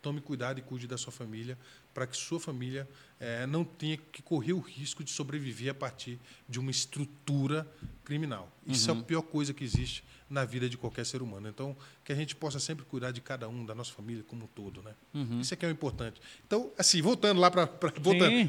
Tome 0.00 0.20
cuidado 0.20 0.60
e 0.60 0.62
cuide 0.62 0.86
da 0.86 0.96
sua 0.96 1.12
família 1.12 1.58
para 1.92 2.06
que 2.06 2.16
sua 2.16 2.38
família 2.38 2.88
é, 3.18 3.44
não 3.44 3.64
tenha 3.64 3.96
que 3.96 4.22
correr 4.22 4.52
o 4.52 4.60
risco 4.60 5.02
de 5.02 5.10
sobreviver 5.10 5.72
a 5.72 5.74
partir 5.74 6.16
de 6.48 6.60
uma 6.60 6.70
estrutura 6.70 7.66
criminal. 8.04 8.48
Isso 8.64 8.88
uhum. 8.88 8.94
é 8.94 8.98
a 8.98 9.00
uhum. 9.00 9.04
pior 9.04 9.22
coisa 9.22 9.52
que 9.52 9.64
existe 9.64 10.04
na 10.28 10.44
vida 10.44 10.68
de 10.68 10.76
qualquer 10.76 11.06
ser 11.06 11.22
humano. 11.22 11.48
Então, 11.48 11.76
que 12.04 12.12
a 12.12 12.14
gente 12.14 12.36
possa 12.36 12.60
sempre 12.60 12.84
cuidar 12.84 13.10
de 13.10 13.20
cada 13.20 13.48
um, 13.48 13.64
da 13.64 13.74
nossa 13.74 13.92
família 13.92 14.22
como 14.26 14.44
um 14.44 14.46
todo. 14.46 14.82
Né? 14.82 14.92
Uhum. 15.14 15.40
Isso 15.40 15.54
é 15.54 15.56
que 15.56 15.64
é 15.64 15.68
o 15.68 15.72
importante. 15.72 16.20
Então, 16.46 16.70
assim, 16.76 17.00
voltando 17.00 17.40
lá 17.40 17.50
para. 17.50 17.66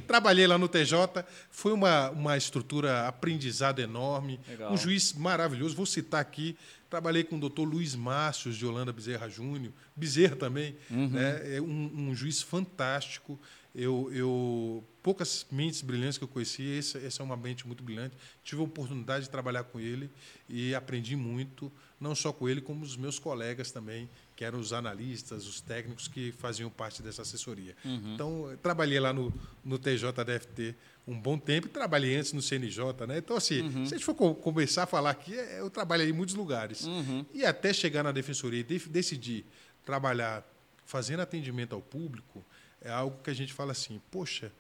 Trabalhei 0.08 0.46
lá 0.46 0.58
no 0.58 0.68
TJ, 0.68 1.24
foi 1.50 1.72
uma, 1.72 2.10
uma 2.10 2.38
estrutura 2.38 3.08
aprendizado 3.08 3.80
enorme, 3.80 4.40
Legal. 4.48 4.74
um 4.74 4.78
juiz 4.78 5.14
maravilhoso. 5.14 5.76
Vou 5.76 5.86
citar 5.86 6.22
aqui. 6.22 6.58
Trabalhei 6.90 7.24
com 7.24 7.36
o 7.38 7.40
doutor 7.40 7.66
Luiz 7.66 7.94
Márcios 7.94 8.58
de 8.58 8.66
Holanda 8.66 8.92
Bezerra 8.92 9.30
Júnior, 9.30 9.72
Bezerra 9.96 10.36
também, 10.36 10.76
uhum. 10.90 11.10
né? 11.10 11.58
é 11.58 11.62
um, 11.62 12.10
um 12.10 12.16
juiz 12.16 12.42
fantástico. 12.42 13.40
Eu, 13.82 14.12
eu, 14.12 14.84
poucas 15.02 15.46
mentes 15.50 15.82
brilhantes 15.82 16.18
que 16.18 16.24
eu 16.26 16.28
conheci, 16.28 16.78
essa, 16.78 16.98
essa 16.98 17.24
é 17.24 17.26
uma 17.26 17.38
mente 17.38 17.66
muito 17.66 17.82
brilhante. 17.82 18.14
Tive 18.44 18.60
a 18.60 18.66
oportunidade 18.66 19.24
de 19.24 19.30
trabalhar 19.30 19.64
com 19.64 19.80
ele 19.80 20.10
e 20.50 20.76
aprendi 20.76 21.16
muito, 21.16 21.72
não 21.98 22.14
só 22.14 22.34
com 22.34 22.50
ele, 22.50 22.60
como 22.60 22.84
os 22.84 22.98
meus 22.98 23.18
colegas 23.18 23.72
também, 23.72 24.10
que 24.36 24.44
eram 24.44 24.60
os 24.60 24.74
analistas, 24.74 25.48
os 25.48 25.62
técnicos 25.62 26.10
que 26.10 26.34
faziam 26.34 26.70
parte 26.70 27.02
dessa 27.02 27.22
assessoria. 27.22 27.74
Uhum. 27.86 28.16
Então, 28.16 28.58
trabalhei 28.62 29.00
lá 29.00 29.14
no, 29.14 29.34
no 29.64 29.80
TJDFT 29.80 30.76
um 31.08 31.18
bom 31.18 31.40
tempo 31.40 31.68
e 31.68 31.70
trabalhei 31.70 32.18
antes 32.18 32.34
no 32.34 32.42
CNJ. 32.42 32.84
Né? 33.08 33.20
Então, 33.20 33.38
assim, 33.38 33.62
uhum. 33.62 33.86
se 33.86 33.96
a 33.96 33.98
gente 33.98 34.06
for 34.06 34.14
começar 34.14 34.84
a 34.84 34.88
falar 34.88 35.12
aqui, 35.12 35.40
é, 35.40 35.62
eu 35.62 35.70
trabalhei 35.70 36.10
em 36.10 36.14
muitos 36.14 36.36
lugares. 36.36 36.84
Uhum. 36.84 37.26
E 37.34 37.46
até 37.46 37.72
chegar 37.72 38.04
na 38.04 38.12
defensoria 38.12 38.60
e 38.60 38.64
decidir 38.64 39.46
trabalhar 39.86 40.46
fazendo 40.86 41.22
atendimento 41.22 41.74
ao 41.76 41.82
público, 41.82 42.44
é 42.82 42.90
algo 42.90 43.22
que 43.24 43.30
a 43.30 43.34
gente 43.34 43.54
fala 43.54 43.72
assim, 43.72 44.02
poxa, 44.12 44.52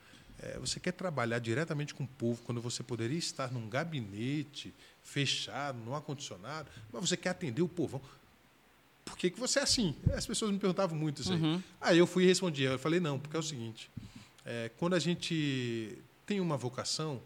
é, 0.41 0.57
você 0.57 0.79
quer 0.79 0.93
trabalhar 0.93 1.39
diretamente 1.39 1.93
com 1.93 2.03
o 2.03 2.07
povo 2.07 2.41
quando 2.43 2.61
você 2.61 2.81
poderia 2.81 3.17
estar 3.17 3.51
num 3.51 3.67
gabinete 3.69 4.73
fechado, 5.03 5.77
no 5.79 5.93
ar-condicionado, 5.93 6.69
mas 6.91 7.09
você 7.09 7.17
quer 7.17 7.29
atender 7.29 7.61
o 7.61 7.67
povão. 7.67 8.01
Por 9.03 9.17
que, 9.17 9.29
que 9.29 9.39
você 9.39 9.59
é 9.59 9.63
assim? 9.63 9.95
As 10.13 10.25
pessoas 10.25 10.51
me 10.51 10.59
perguntavam 10.59 10.97
muito 10.97 11.21
isso 11.21 11.33
aí. 11.33 11.41
Uhum. 11.41 11.63
Aí 11.81 11.97
eu 11.97 12.05
fui 12.05 12.23
e 12.23 12.27
respondi. 12.27 12.63
Eu 12.63 12.77
falei, 12.77 12.99
não, 12.99 13.19
porque 13.19 13.35
é 13.35 13.39
o 13.39 13.43
seguinte, 13.43 13.89
é, 14.45 14.69
quando 14.77 14.93
a 14.93 14.99
gente 14.99 15.97
tem 16.25 16.39
uma 16.39 16.57
vocação, 16.57 17.21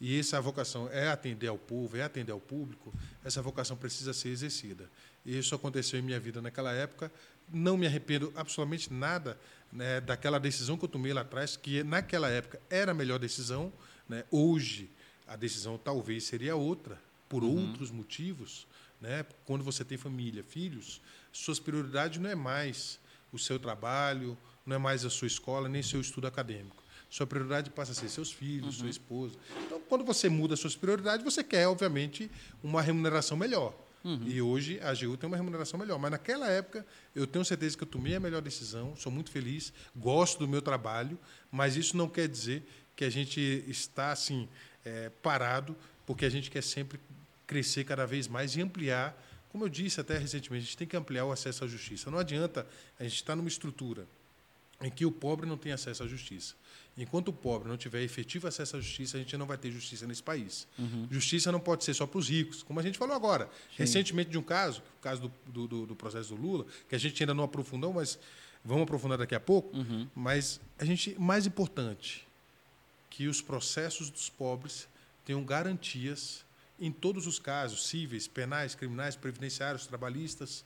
e 0.00 0.18
essa 0.18 0.40
vocação 0.40 0.88
é 0.92 1.08
atender 1.08 1.48
ao 1.48 1.58
povo, 1.58 1.96
é 1.96 2.02
atender 2.02 2.32
ao 2.32 2.40
público, 2.40 2.92
essa 3.24 3.40
vocação 3.40 3.76
precisa 3.76 4.12
ser 4.12 4.28
exercida. 4.28 4.88
E 5.24 5.36
isso 5.36 5.54
aconteceu 5.54 5.98
em 5.98 6.02
minha 6.02 6.20
vida 6.20 6.40
naquela 6.40 6.72
época. 6.72 7.10
Não 7.52 7.76
me 7.76 7.86
arrependo 7.86 8.32
absolutamente 8.36 8.92
nada 8.92 9.38
né, 9.72 10.00
daquela 10.00 10.38
decisão 10.38 10.76
que 10.76 10.84
eu 10.84 10.88
tomei 10.88 11.12
lá 11.12 11.20
atrás, 11.20 11.56
que 11.56 11.82
naquela 11.82 12.28
época 12.28 12.60
era 12.70 12.92
a 12.92 12.94
melhor 12.94 13.18
decisão. 13.18 13.72
Né? 14.08 14.24
Hoje, 14.30 14.90
a 15.26 15.36
decisão 15.36 15.78
talvez 15.78 16.24
seria 16.24 16.56
outra, 16.56 17.00
por 17.28 17.44
uhum. 17.44 17.68
outros 17.68 17.90
motivos. 17.90 18.66
Né? 19.00 19.24
Quando 19.44 19.62
você 19.62 19.84
tem 19.84 19.98
família, 19.98 20.42
filhos, 20.42 21.00
suas 21.32 21.60
prioridades 21.60 22.18
não 22.20 22.30
é 22.30 22.34
mais 22.34 22.98
o 23.32 23.38
seu 23.38 23.58
trabalho, 23.58 24.36
não 24.64 24.76
é 24.76 24.78
mais 24.78 25.04
a 25.04 25.10
sua 25.10 25.26
escola, 25.26 25.68
nem 25.68 25.82
seu 25.82 26.00
estudo 26.00 26.26
acadêmico. 26.26 26.82
Sua 27.10 27.26
prioridade 27.26 27.70
passa 27.70 27.92
a 27.92 27.94
ser 27.94 28.08
seus 28.08 28.30
filhos, 28.30 28.76
uhum. 28.76 28.80
sua 28.80 28.90
esposa. 28.90 29.38
Então, 29.66 29.80
quando 29.88 30.04
você 30.04 30.28
muda 30.28 30.56
suas 30.56 30.76
prioridades, 30.76 31.24
você 31.24 31.42
quer, 31.42 31.66
obviamente, 31.66 32.30
uma 32.62 32.82
remuneração 32.82 33.36
melhor. 33.36 33.74
Uhum. 34.04 34.22
E 34.26 34.40
hoje 34.40 34.80
a 34.80 34.90
AGU 34.90 35.16
tem 35.16 35.26
uma 35.26 35.36
remuneração 35.36 35.78
melhor. 35.78 35.98
Mas 35.98 36.10
naquela 36.10 36.48
época, 36.48 36.86
eu 37.14 37.26
tenho 37.26 37.44
certeza 37.44 37.76
que 37.76 37.82
eu 37.82 37.88
tomei 37.88 38.14
a 38.14 38.20
melhor 38.20 38.40
decisão, 38.40 38.94
sou 38.96 39.10
muito 39.10 39.30
feliz, 39.30 39.72
gosto 39.94 40.38
do 40.38 40.48
meu 40.48 40.62
trabalho, 40.62 41.18
mas 41.50 41.76
isso 41.76 41.96
não 41.96 42.08
quer 42.08 42.28
dizer 42.28 42.62
que 42.94 43.04
a 43.04 43.10
gente 43.10 43.64
está 43.66 44.12
assim 44.12 44.48
é, 44.84 45.10
parado, 45.22 45.76
porque 46.06 46.24
a 46.24 46.30
gente 46.30 46.50
quer 46.50 46.62
sempre 46.62 47.00
crescer 47.46 47.84
cada 47.84 48.06
vez 48.06 48.28
mais 48.28 48.56
e 48.56 48.60
ampliar. 48.60 49.16
Como 49.48 49.64
eu 49.64 49.68
disse 49.68 50.00
até 50.00 50.18
recentemente, 50.18 50.62
a 50.62 50.66
gente 50.66 50.76
tem 50.76 50.86
que 50.86 50.96
ampliar 50.96 51.24
o 51.24 51.32
acesso 51.32 51.64
à 51.64 51.66
justiça. 51.66 52.10
Não 52.10 52.18
adianta 52.18 52.66
a 52.98 53.04
gente 53.04 53.14
estar 53.14 53.34
numa 53.34 53.48
estrutura 53.48 54.06
em 54.80 54.90
que 54.90 55.04
o 55.04 55.10
pobre 55.10 55.46
não 55.46 55.56
tem 55.56 55.72
acesso 55.72 56.02
à 56.02 56.06
justiça. 56.06 56.54
Enquanto 56.96 57.28
o 57.28 57.32
pobre 57.32 57.68
não 57.68 57.76
tiver 57.76 58.02
efetivo 58.02 58.48
acesso 58.48 58.76
à 58.76 58.80
justiça, 58.80 59.16
a 59.16 59.20
gente 59.20 59.36
não 59.36 59.46
vai 59.46 59.56
ter 59.56 59.70
justiça 59.70 60.06
nesse 60.06 60.22
país. 60.22 60.66
Uhum. 60.78 61.06
Justiça 61.10 61.52
não 61.52 61.60
pode 61.60 61.84
ser 61.84 61.94
só 61.94 62.06
para 62.06 62.18
os 62.18 62.28
ricos, 62.28 62.62
como 62.62 62.80
a 62.80 62.82
gente 62.82 62.98
falou 62.98 63.14
agora. 63.14 63.44
Sim. 63.44 63.76
Recentemente, 63.76 64.30
de 64.30 64.38
um 64.38 64.42
caso, 64.42 64.82
o 64.98 65.02
caso 65.02 65.30
do, 65.46 65.68
do, 65.68 65.86
do, 65.86 65.96
processo 65.96 66.34
do 66.34 66.40
Lula, 66.40 66.66
que 66.88 66.96
a 66.96 66.98
gente 66.98 67.22
ainda 67.22 67.34
não 67.34 67.44
aprofundou, 67.44 67.92
mas 67.92 68.18
vamos 68.64 68.82
aprofundar 68.82 69.18
daqui 69.18 69.34
a 69.34 69.40
pouco. 69.40 69.76
Uhum. 69.76 70.08
Mas 70.14 70.60
a 70.76 70.84
gente, 70.84 71.14
mais 71.20 71.46
importante, 71.46 72.26
que 73.08 73.28
os 73.28 73.40
processos 73.40 74.10
dos 74.10 74.28
pobres 74.28 74.88
tenham 75.24 75.44
garantias 75.44 76.44
em 76.80 76.90
todos 76.90 77.26
os 77.26 77.38
casos, 77.38 77.86
cíveis, 77.86 78.26
penais, 78.26 78.74
criminais, 78.74 79.16
previdenciários, 79.16 79.86
trabalhistas 79.86 80.64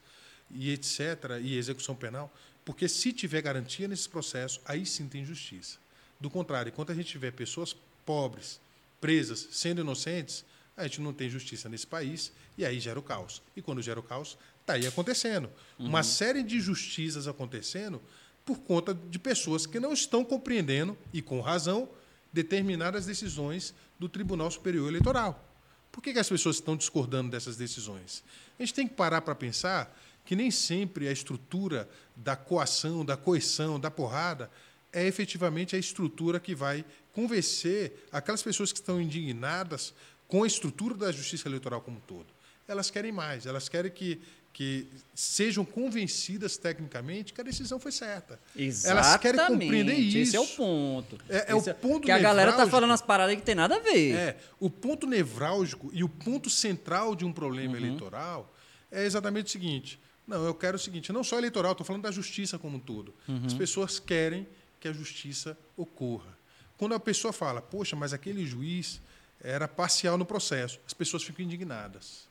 e 0.51 0.71
etc., 0.71 1.41
e 1.43 1.57
execução 1.57 1.95
penal, 1.95 2.33
porque 2.65 2.89
se 2.89 3.13
tiver 3.13 3.43
garantia 3.43 3.89
nesse 3.89 4.09
processo, 4.09 4.61
aí 4.65 4.87
sim 4.87 5.09
tem 5.09 5.25
justiça. 5.25 5.79
Do 6.21 6.31
contrário, 6.31 6.71
enquanto 6.71 6.93
a 6.93 6.95
gente 6.95 7.09
tiver 7.09 7.33
pessoas 7.33 7.75
pobres, 8.07 8.61
presas, 9.01 9.49
sendo 9.51 9.81
inocentes, 9.81 10.45
a 10.77 10.85
gente 10.85 11.01
não 11.01 11.13
tem 11.13 11.29
justiça 11.29 11.69
nesse 11.69 11.87
país 11.87 12.33
e 12.57 12.65
aí 12.65 12.79
gera 12.79 12.99
o 12.99 13.03
caos. 13.03 13.43
E 13.57 13.63
quando 13.63 13.83
gera 13.83 13.99
o 13.99 14.03
caos, 14.03 14.39
está 14.61 14.75
aí 14.75 14.87
acontecendo. 14.87 15.51
Uhum. 15.79 15.87
Uma 15.87 16.03
série 16.03 16.43
de 16.43 16.57
injustiças 16.57 17.27
acontecendo 17.27 18.01
por 18.45 18.59
conta 18.59 18.95
de 18.95 19.19
pessoas 19.19 19.67
que 19.67 19.79
não 19.79 19.93
estão 19.93 20.25
compreendendo, 20.25 20.99
e 21.13 21.23
com 21.23 21.41
razão, 21.41 21.89
determinadas 22.33 23.07
decisões 23.07 23.75
do 23.99 24.09
Tribunal 24.09 24.51
Superior 24.51 24.89
Eleitoral. 24.89 25.49
Por 25.93 26.03
que, 26.03 26.13
que 26.13 26.19
as 26.19 26.29
pessoas 26.29 26.57
estão 26.57 26.77
discordando 26.77 27.31
dessas 27.31 27.57
decisões? 27.57 28.25
A 28.59 28.63
gente 28.63 28.75
tem 28.75 28.89
que 28.89 28.95
parar 28.95 29.21
para 29.21 29.35
pensar 29.35 29.97
que 30.25 30.37
nem 30.37 30.51
sempre 30.51 31.09
a 31.09 31.13
estrutura 31.13 31.89
da 32.15 32.37
coação, 32.37 33.05
da 33.05 33.17
coerção, 33.17 33.79
da 33.79 33.91
porrada 33.91 34.51
é 34.93 35.07
efetivamente 35.07 35.75
a 35.75 35.79
estrutura 35.79 36.39
que 36.39 36.55
vai 36.55 36.85
convencer 37.13 38.07
aquelas 38.13 38.43
pessoas 38.43 38.73
que 38.73 38.79
estão 38.79 39.01
indignadas 39.01 39.95
com 40.29 40.45
a 40.45 40.47
estrutura 40.47 40.95
da 40.95 41.13
justiça 41.13 41.49
eleitoral 41.49 41.81
como 41.81 41.97
um 41.97 42.01
todo. 42.01 42.27
Elas 42.69 42.91
querem 42.91 43.11
mais, 43.11 43.47
elas 43.47 43.69
querem 43.69 43.91
que, 43.91 44.21
que 44.53 44.87
sejam 45.15 45.65
convencidas 45.65 46.57
tecnicamente 46.57 47.33
que 47.33 47.41
a 47.41 47.45
decisão 47.45 47.81
foi 47.81 47.91
certa. 47.91 48.39
Exatamente. 48.57 49.07
Elas 49.07 49.17
querem 49.21 49.47
compreender 49.47 49.95
isso. 49.95 50.19
Esse 50.19 50.37
é 50.37 50.41
o 50.41 50.47
ponto. 50.47 51.19
É, 51.29 51.53
é 51.53 51.55
o 51.55 51.69
é 51.69 51.73
ponto 51.73 52.05
Que 52.05 52.13
a 52.13 52.19
galera 52.19 52.51
está 52.51 52.67
falando 52.67 52.93
as 52.93 53.03
paradas 53.03 53.35
que 53.35 53.43
tem 53.43 53.55
nada 53.55 53.77
a 53.77 53.81
ver. 53.81 54.15
É, 54.15 54.37
o 54.61 54.71
ponto 54.71 55.07
nevrálgico 55.07 55.91
e 55.93 56.05
o 56.05 56.09
ponto 56.09 56.49
central 56.49 57.15
de 57.15 57.25
um 57.25 57.33
problema 57.33 57.73
uhum. 57.73 57.85
eleitoral 57.85 58.55
é 58.91 59.05
exatamente 59.05 59.47
o 59.47 59.51
seguinte. 59.51 59.99
Não, 60.33 60.47
eu 60.47 60.55
quero 60.55 60.77
o 60.77 60.81
seguinte, 60.81 61.13
não 61.13 61.23
só 61.23 61.37
eleitoral, 61.37 61.73
estou 61.73 61.85
falando 61.85 62.05
da 62.05 62.11
justiça 62.11 62.59
como 62.59 62.79
um 62.79 62.81
todo. 62.81 63.13
Uhum. 63.29 63.45
As 63.45 63.53
pessoas 63.53 64.01
querem 64.01 64.49
que 64.81 64.89
a 64.89 64.93
justiça 64.93 65.59
ocorra. 65.77 66.35
Quando 66.79 66.95
a 66.95 67.01
pessoa 67.01 67.35
fala, 67.35 67.61
poxa, 67.61 67.95
mas 67.95 68.15
aquele 68.15 68.47
juiz 68.47 68.99
era 69.43 69.69
parcial 69.69 70.17
no 70.17 70.25
processo, 70.25 70.81
as 70.87 70.95
pessoas 70.95 71.23
ficam 71.23 71.45
indignadas. 71.45 72.27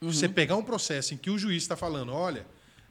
Uhum. 0.00 0.12
Você 0.12 0.28
pegar 0.28 0.54
um 0.54 0.62
processo 0.62 1.12
em 1.12 1.16
que 1.16 1.30
o 1.30 1.36
juiz 1.36 1.64
está 1.64 1.76
falando, 1.76 2.12
olha, 2.12 2.46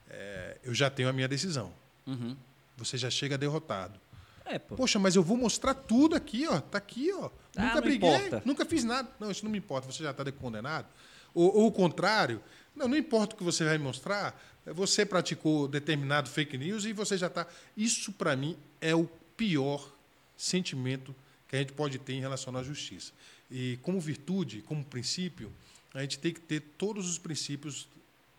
é, 0.09 0.57
eu 0.65 0.75
já 0.75 0.89
tenho 0.89 1.07
a 1.07 1.13
minha 1.13 1.27
decisão, 1.27 1.71
uhum. 2.05 2.35
você 2.75 2.97
já 2.97 3.09
chega 3.09 3.37
derrotado. 3.37 3.97
É, 4.45 4.59
Poxa, 4.59 4.99
mas 4.99 5.15
eu 5.15 5.23
vou 5.23 5.37
mostrar 5.37 5.73
tudo 5.75 6.15
aqui, 6.15 6.45
ó. 6.47 6.59
Tá 6.59 6.79
aqui, 6.79 7.13
ó. 7.13 7.29
Ah, 7.55 7.67
nunca 7.67 7.81
briguei, 7.81 8.09
importa. 8.09 8.41
nunca 8.43 8.65
fiz 8.65 8.83
nada. 8.83 9.07
Não, 9.19 9.31
isso 9.31 9.45
não 9.45 9.51
me 9.51 9.59
importa, 9.59 9.89
você 9.89 10.03
já 10.03 10.11
está 10.11 10.29
condenado. 10.31 10.87
Ou, 11.33 11.55
ou 11.55 11.67
o 11.67 11.71
contrário, 11.71 12.41
Não, 12.79 12.87
não 12.87 12.97
importa 12.97 13.35
o 13.35 13.37
que 13.37 13.43
você 13.43 13.65
vai 13.65 13.77
mostrar, 13.77 14.41
você 14.65 15.05
praticou 15.05 15.67
determinado 15.67 16.29
fake 16.29 16.57
news 16.57 16.85
e 16.85 16.93
você 16.93 17.17
já 17.17 17.27
está. 17.27 17.45
Isso, 17.75 18.13
para 18.13 18.35
mim, 18.37 18.57
é 18.79 18.95
o 18.95 19.05
pior 19.35 19.93
sentimento 20.37 21.13
que 21.47 21.57
a 21.57 21.59
gente 21.59 21.73
pode 21.73 21.99
ter 21.99 22.13
em 22.13 22.21
relação 22.21 22.55
à 22.55 22.63
justiça. 22.63 23.11
E 23.51 23.77
como 23.81 23.99
virtude, 23.99 24.61
como 24.61 24.83
princípio, 24.85 25.51
a 25.93 26.01
gente 26.01 26.19
tem 26.19 26.33
que 26.33 26.39
ter 26.39 26.61
todos 26.77 27.09
os 27.09 27.17
princípios 27.17 27.87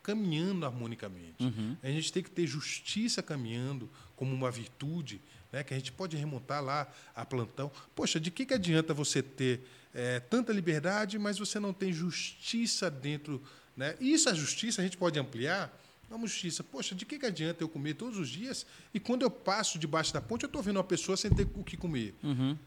caminhando 0.01 0.65
harmonicamente. 0.65 1.43
Uhum. 1.43 1.77
A 1.83 1.87
gente 1.87 2.11
tem 2.11 2.23
que 2.23 2.31
ter 2.31 2.47
justiça 2.47 3.21
caminhando 3.21 3.87
como 4.15 4.33
uma 4.33 4.49
virtude, 4.49 5.21
né, 5.51 5.63
que 5.63 5.73
a 5.73 5.77
gente 5.77 5.91
pode 5.91 6.17
remontar 6.17 6.63
lá 6.63 6.91
a 7.13 7.23
plantão. 7.25 7.71
Poxa, 7.93 8.19
de 8.19 8.31
que, 8.31 8.45
que 8.45 8.53
adianta 8.53 8.93
você 8.93 9.21
ter 9.21 9.61
é, 9.93 10.19
tanta 10.19 10.53
liberdade, 10.53 11.19
mas 11.19 11.37
você 11.37 11.59
não 11.59 11.73
tem 11.73 11.91
justiça 11.91 12.89
dentro. 12.89 13.41
Né? 13.75 13.95
E 13.99 14.13
isso, 14.13 14.29
a 14.29 14.33
justiça, 14.33 14.81
a 14.81 14.83
gente 14.83 14.97
pode 14.97 15.17
ampliar. 15.19 15.75
É 16.09 16.13
uma 16.13 16.27
justiça. 16.27 16.63
Poxa, 16.63 16.93
de 16.93 17.05
que, 17.05 17.17
que 17.17 17.25
adianta 17.25 17.63
eu 17.63 17.69
comer 17.69 17.93
todos 17.93 18.17
os 18.17 18.29
dias 18.29 18.65
e 18.93 18.99
quando 18.99 19.21
eu 19.21 19.31
passo 19.31 19.79
debaixo 19.79 20.13
da 20.13 20.19
ponte 20.19 20.43
eu 20.43 20.47
estou 20.47 20.61
vendo 20.61 20.75
uma 20.77 20.83
pessoa 20.83 21.15
sem 21.15 21.31
ter 21.31 21.47
o 21.55 21.63
que 21.63 21.77
comer? 21.77 22.13
Uhum 22.21 22.57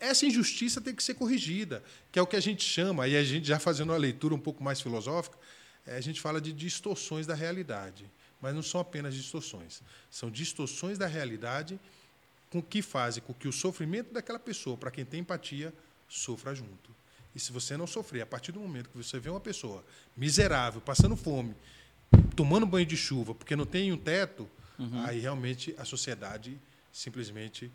essa 0.00 0.26
injustiça 0.26 0.80
tem 0.80 0.94
que 0.94 1.02
ser 1.02 1.14
corrigida, 1.14 1.82
que 2.10 2.18
é 2.18 2.22
o 2.22 2.26
que 2.26 2.36
a 2.36 2.40
gente 2.40 2.62
chama, 2.62 3.08
e 3.08 3.16
a 3.16 3.24
gente 3.24 3.46
já 3.46 3.58
fazendo 3.58 3.90
uma 3.90 3.96
leitura 3.96 4.34
um 4.34 4.38
pouco 4.38 4.62
mais 4.62 4.80
filosófica, 4.80 5.38
é, 5.86 5.96
a 5.96 6.00
gente 6.00 6.20
fala 6.20 6.40
de 6.40 6.52
distorções 6.52 7.26
da 7.26 7.34
realidade. 7.34 8.10
Mas 8.40 8.54
não 8.54 8.62
são 8.62 8.80
apenas 8.80 9.14
distorções, 9.14 9.82
são 10.10 10.30
distorções 10.30 10.96
da 10.96 11.06
realidade 11.06 11.78
com 12.50 12.62
que 12.62 12.80
fazem 12.80 13.22
com 13.22 13.34
que 13.34 13.48
o 13.48 13.52
sofrimento 13.52 14.12
daquela 14.12 14.38
pessoa, 14.38 14.76
para 14.76 14.90
quem 14.90 15.04
tem 15.04 15.20
empatia, 15.20 15.74
sofra 16.08 16.54
junto. 16.54 16.94
E 17.38 17.40
se 17.40 17.52
você 17.52 17.76
não 17.76 17.86
sofrer, 17.86 18.22
a 18.22 18.26
partir 18.26 18.50
do 18.50 18.58
momento 18.58 18.90
que 18.90 18.96
você 18.96 19.16
vê 19.20 19.30
uma 19.30 19.38
pessoa 19.38 19.84
miserável, 20.16 20.80
passando 20.80 21.14
fome, 21.14 21.54
tomando 22.34 22.66
banho 22.66 22.84
de 22.84 22.96
chuva, 22.96 23.32
porque 23.32 23.54
não 23.54 23.64
tem 23.64 23.92
um 23.92 23.96
teto, 23.96 24.50
uhum. 24.76 25.04
aí 25.04 25.20
realmente 25.20 25.72
a 25.78 25.84
sociedade 25.84 26.58
simplesmente 26.92 27.70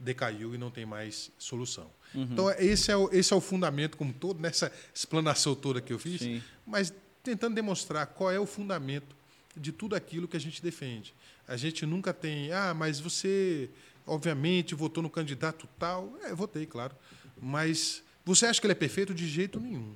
decaiu 0.00 0.54
e 0.54 0.58
não 0.58 0.70
tem 0.70 0.86
mais 0.86 1.30
solução. 1.36 1.90
Uhum. 2.14 2.22
Então, 2.22 2.50
esse 2.52 2.90
é, 2.90 2.96
o, 2.96 3.10
esse 3.12 3.34
é 3.34 3.36
o 3.36 3.40
fundamento 3.42 3.98
como 3.98 4.14
todo, 4.14 4.40
nessa 4.40 4.72
explanação 4.94 5.54
toda 5.54 5.82
que 5.82 5.92
eu 5.92 5.98
fiz, 5.98 6.22
Sim. 6.22 6.42
mas 6.66 6.90
tentando 7.22 7.54
demonstrar 7.54 8.06
qual 8.06 8.30
é 8.30 8.40
o 8.40 8.46
fundamento 8.46 9.14
de 9.54 9.72
tudo 9.72 9.94
aquilo 9.94 10.26
que 10.26 10.38
a 10.38 10.40
gente 10.40 10.62
defende. 10.62 11.12
A 11.46 11.58
gente 11.58 11.84
nunca 11.84 12.14
tem, 12.14 12.50
ah, 12.50 12.72
mas 12.72 12.98
você, 12.98 13.68
obviamente, 14.06 14.74
votou 14.74 15.02
no 15.02 15.10
candidato 15.10 15.68
tal. 15.78 16.16
É, 16.22 16.34
votei, 16.34 16.64
claro. 16.64 16.96
Mas 17.38 18.02
você 18.24 18.46
acha 18.46 18.60
que 18.60 18.66
ele 18.66 18.72
é 18.72 18.76
perfeito? 18.76 19.14
De 19.14 19.28
jeito 19.28 19.58
nenhum. 19.60 19.94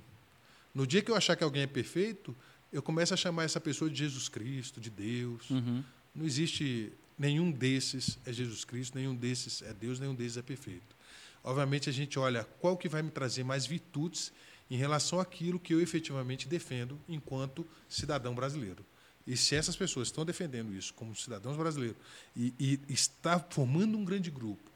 No 0.74 0.86
dia 0.86 1.02
que 1.02 1.10
eu 1.10 1.14
achar 1.14 1.36
que 1.36 1.44
alguém 1.44 1.62
é 1.62 1.66
perfeito, 1.66 2.36
eu 2.72 2.82
começo 2.82 3.14
a 3.14 3.16
chamar 3.16 3.44
essa 3.44 3.60
pessoa 3.60 3.90
de 3.90 3.98
Jesus 3.98 4.28
Cristo, 4.28 4.80
de 4.80 4.90
Deus. 4.90 5.48
Uhum. 5.50 5.82
Não 6.14 6.24
existe 6.24 6.92
Nenhum 7.18 7.50
desses 7.50 8.18
é 8.26 8.32
Jesus 8.32 8.64
Cristo, 8.64 8.96
nenhum 8.96 9.14
desses 9.14 9.62
é 9.62 9.72
Deus, 9.72 9.98
nenhum 9.98 10.14
desses 10.14 10.36
é 10.36 10.42
perfeito. 10.42 10.94
Obviamente 11.42 11.88
a 11.88 11.92
gente 11.92 12.18
olha 12.18 12.44
qual 12.60 12.76
que 12.76 12.88
vai 12.88 13.02
me 13.02 13.10
trazer 13.10 13.42
mais 13.42 13.64
virtudes 13.64 14.32
em 14.70 14.76
relação 14.76 15.18
àquilo 15.18 15.58
que 15.58 15.72
eu 15.72 15.80
efetivamente 15.80 16.48
defendo 16.48 16.98
enquanto 17.08 17.66
cidadão 17.88 18.34
brasileiro. 18.34 18.84
E 19.26 19.36
se 19.36 19.54
essas 19.54 19.76
pessoas 19.76 20.08
estão 20.08 20.24
defendendo 20.24 20.74
isso 20.74 20.92
como 20.94 21.16
cidadãos 21.16 21.56
brasileiros 21.56 21.96
e, 22.36 22.52
e 22.58 22.80
está 22.88 23.40
formando 23.40 23.96
um 23.96 24.04
grande 24.04 24.30
grupo 24.30 24.70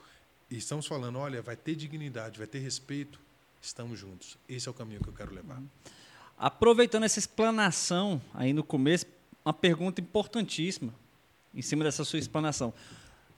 e 0.50 0.57
estamos 0.57 0.87
falando, 0.87 1.19
olha, 1.19 1.42
vai 1.42 1.57
ter 1.57 1.75
dignidade, 1.75 2.38
vai 2.38 2.47
ter 2.47 2.59
respeito, 2.59 3.21
estamos 3.61 3.99
juntos. 3.99 4.38
Esse 4.49 4.69
é 4.69 4.71
o 4.71 4.75
caminho 4.75 5.00
que 5.00 5.09
eu 5.09 5.12
quero 5.12 5.35
levar. 5.35 5.62
Aproveitando 6.37 7.05
essa 7.05 7.19
explanação 7.19 8.21
aí 8.35 8.52
no 8.52 8.64
começo, 8.64 9.07
uma 9.45 9.52
pergunta 9.52 10.00
importantíssima 10.00 10.95
em 11.55 11.62
cima 11.62 11.85
dessa 11.85 12.05
sua 12.05 12.19
explanação. 12.19 12.73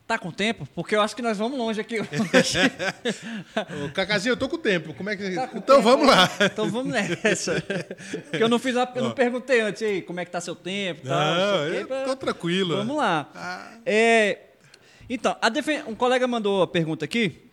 Tá 0.07 0.19
com 0.19 0.31
tempo? 0.31 0.69
Porque 0.75 0.95
eu 0.95 1.01
acho 1.01 1.15
que 1.15 1.23
nós 1.23 1.39
vamos 1.39 1.57
longe 1.57 1.81
aqui. 1.81 2.01
Ô, 3.85 3.89
Cacazinho, 3.95 4.33
eu 4.33 4.37
tô 4.37 4.49
com 4.49 4.59
tempo. 4.59 4.93
Como 4.95 5.09
é 5.09 5.17
que... 5.17 5.35
Tá 5.35 5.51
então 5.55 5.77
tempo? 5.77 5.83
vamos 5.83 6.07
lá. 6.07 6.29
Então 6.41 6.69
vamos 6.69 6.93
nessa. 6.93 7.61
Porque 8.31 8.43
eu 8.43 8.49
não 8.49 8.59
fiz 8.59 8.77
a... 8.77 8.91
eu 8.95 9.05
não 9.05 9.13
perguntei 9.13 9.61
antes 9.61 9.83
aí 9.83 10.03
como 10.03 10.21
é 10.21 10.25
que 10.25 10.31
tá 10.31 10.41
seu 10.41 10.55
tempo. 10.55 11.07
Tal, 11.07 11.35
não, 11.35 11.67
eu 11.69 11.87
pra... 11.87 12.05
tô 12.05 12.17
tranquilo. 12.17 12.77
Vamos 12.77 12.97
lá. 12.97 13.31
Ah. 13.35 13.79
É... 13.87 14.41
Então, 15.09 15.37
defen... 15.53 15.85
um 15.87 15.95
colega 15.95 16.27
mandou 16.27 16.63
a 16.63 16.67
pergunta 16.67 17.05
aqui. 17.05 17.52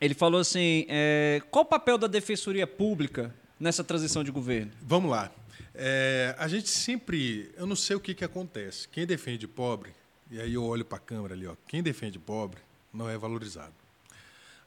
Ele 0.00 0.14
falou 0.14 0.40
assim: 0.40 0.86
é... 0.88 1.42
qual 1.50 1.64
o 1.64 1.68
papel 1.68 1.98
da 1.98 2.06
Defensoria 2.06 2.66
Pública 2.66 3.34
nessa 3.58 3.82
transição 3.82 4.22
de 4.22 4.30
governo? 4.30 4.72
Vamos 4.82 5.10
lá. 5.10 5.30
É, 5.74 6.34
a 6.38 6.48
gente 6.48 6.68
sempre. 6.68 7.50
Eu 7.56 7.66
não 7.66 7.76
sei 7.76 7.94
o 7.94 8.00
que, 8.00 8.14
que 8.14 8.24
acontece. 8.24 8.88
Quem 8.88 9.06
defende 9.06 9.46
pobre, 9.46 9.92
e 10.30 10.40
aí 10.40 10.54
eu 10.54 10.64
olho 10.64 10.84
para 10.84 10.98
a 10.98 11.00
câmera 11.00 11.34
ali, 11.34 11.46
ó, 11.46 11.54
quem 11.68 11.82
defende 11.82 12.18
pobre 12.18 12.60
não 12.92 13.08
é 13.08 13.16
valorizado. 13.16 13.72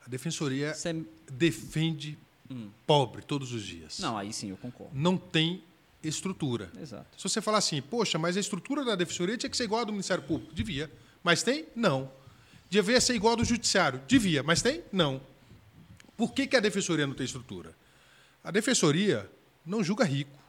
A 0.06 0.10
defensoria 0.10 0.74
defende 1.32 2.18
hum. 2.50 2.70
pobre 2.88 3.22
todos 3.22 3.52
os 3.52 3.64
dias. 3.64 4.00
Não, 4.00 4.18
aí 4.18 4.32
sim, 4.32 4.50
eu 4.50 4.58
concordo. 4.58 4.94
Não 4.94 5.18
tem 5.18 5.64
estrutura. 6.04 6.72
Exato. 6.82 7.08
Se 7.18 7.24
você 7.24 7.42
falar 7.42 7.60
assim, 7.60 7.82
poxa, 7.82 8.18
mas 8.18 8.38
a 8.38 8.40
estrutura 8.40 8.84
da 8.84 8.96
defensoria 8.96 9.38
tinha 9.38 9.50
que 9.50 9.58
ser 9.58 9.66
igual 9.66 9.82
à 9.82 9.84
do 9.84 9.92
Ministério 9.92 10.24
Público. 10.24 10.54
Devia. 10.54 10.90
Mas 11.24 11.44
tem? 11.44 11.68
Não. 11.76 12.10
Devia 12.72 13.02
ser 13.02 13.16
igual 13.16 13.32
ao 13.32 13.38
do 13.38 13.44
Judiciário. 13.44 14.02
Devia. 14.08 14.42
Mas 14.42 14.62
tem? 14.62 14.82
Não. 14.94 15.22
Por 16.16 16.32
que, 16.32 16.48
que 16.48 16.56
a 16.56 16.60
defensoria 16.62 17.06
não 17.06 17.14
tem 17.14 17.26
estrutura? 17.26 17.76
A 18.42 18.50
defensoria 18.50 19.30
não 19.66 19.84
julga 19.84 20.06
rico. 20.06 20.40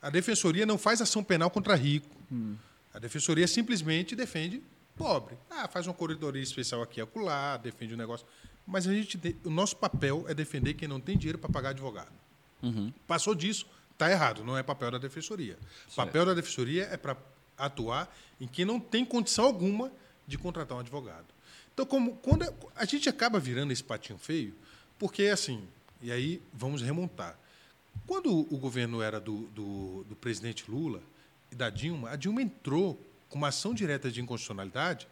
A 0.00 0.10
defensoria 0.10 0.64
não 0.64 0.78
faz 0.78 1.02
ação 1.02 1.24
penal 1.24 1.50
contra 1.50 1.74
rico. 1.74 2.08
Hum. 2.30 2.54
A 2.92 3.00
defensoria 3.00 3.48
simplesmente 3.48 4.14
defende 4.14 4.62
pobre. 4.96 5.36
Ah, 5.50 5.66
faz 5.66 5.88
uma 5.88 5.94
corredoria 5.94 6.40
especial 6.40 6.80
aqui 6.82 7.00
e 7.00 7.02
acolá, 7.02 7.56
defende 7.56 7.94
o 7.94 7.96
um 7.96 7.98
negócio. 7.98 8.24
Mas 8.64 8.86
a 8.86 8.94
gente, 8.94 9.18
o 9.42 9.50
nosso 9.50 9.76
papel 9.76 10.24
é 10.28 10.34
defender 10.34 10.74
quem 10.74 10.86
não 10.86 11.00
tem 11.00 11.18
dinheiro 11.18 11.38
para 11.38 11.50
pagar 11.50 11.70
advogado. 11.70 12.12
Uhum. 12.62 12.92
Passou 13.08 13.34
disso, 13.34 13.66
está 13.92 14.08
errado, 14.08 14.44
não 14.44 14.56
é 14.56 14.62
papel 14.62 14.92
da 14.92 14.98
defensoria. 14.98 15.58
O 15.90 15.96
papel 15.96 16.24
da 16.26 16.32
defensoria 16.32 16.84
é 16.92 16.96
para 16.96 17.16
atuar 17.58 18.14
em 18.40 18.46
quem 18.46 18.64
não 18.64 18.78
tem 18.78 19.04
condição 19.04 19.44
alguma 19.44 19.90
de 20.26 20.38
contratar 20.38 20.76
um 20.76 20.80
advogado. 20.80 21.26
Então, 21.72 21.84
como, 21.84 22.16
quando 22.16 22.46
a 22.74 22.84
gente 22.84 23.08
acaba 23.08 23.38
virando 23.38 23.72
esse 23.72 23.82
patinho 23.82 24.18
feio, 24.18 24.54
porque 24.98 25.24
assim, 25.24 25.66
e 26.00 26.12
aí 26.12 26.40
vamos 26.52 26.82
remontar. 26.82 27.38
Quando 28.06 28.30
o 28.32 28.58
governo 28.58 29.02
era 29.02 29.20
do, 29.20 29.42
do, 29.48 30.04
do 30.04 30.16
presidente 30.16 30.70
Lula 30.70 31.02
e 31.50 31.54
da 31.54 31.70
Dilma, 31.70 32.10
a 32.10 32.16
Dilma 32.16 32.42
entrou 32.42 33.00
com 33.28 33.38
uma 33.38 33.48
ação 33.48 33.72
direta 33.72 34.10
de 34.10 34.20
inconstitucionalidade 34.20 35.08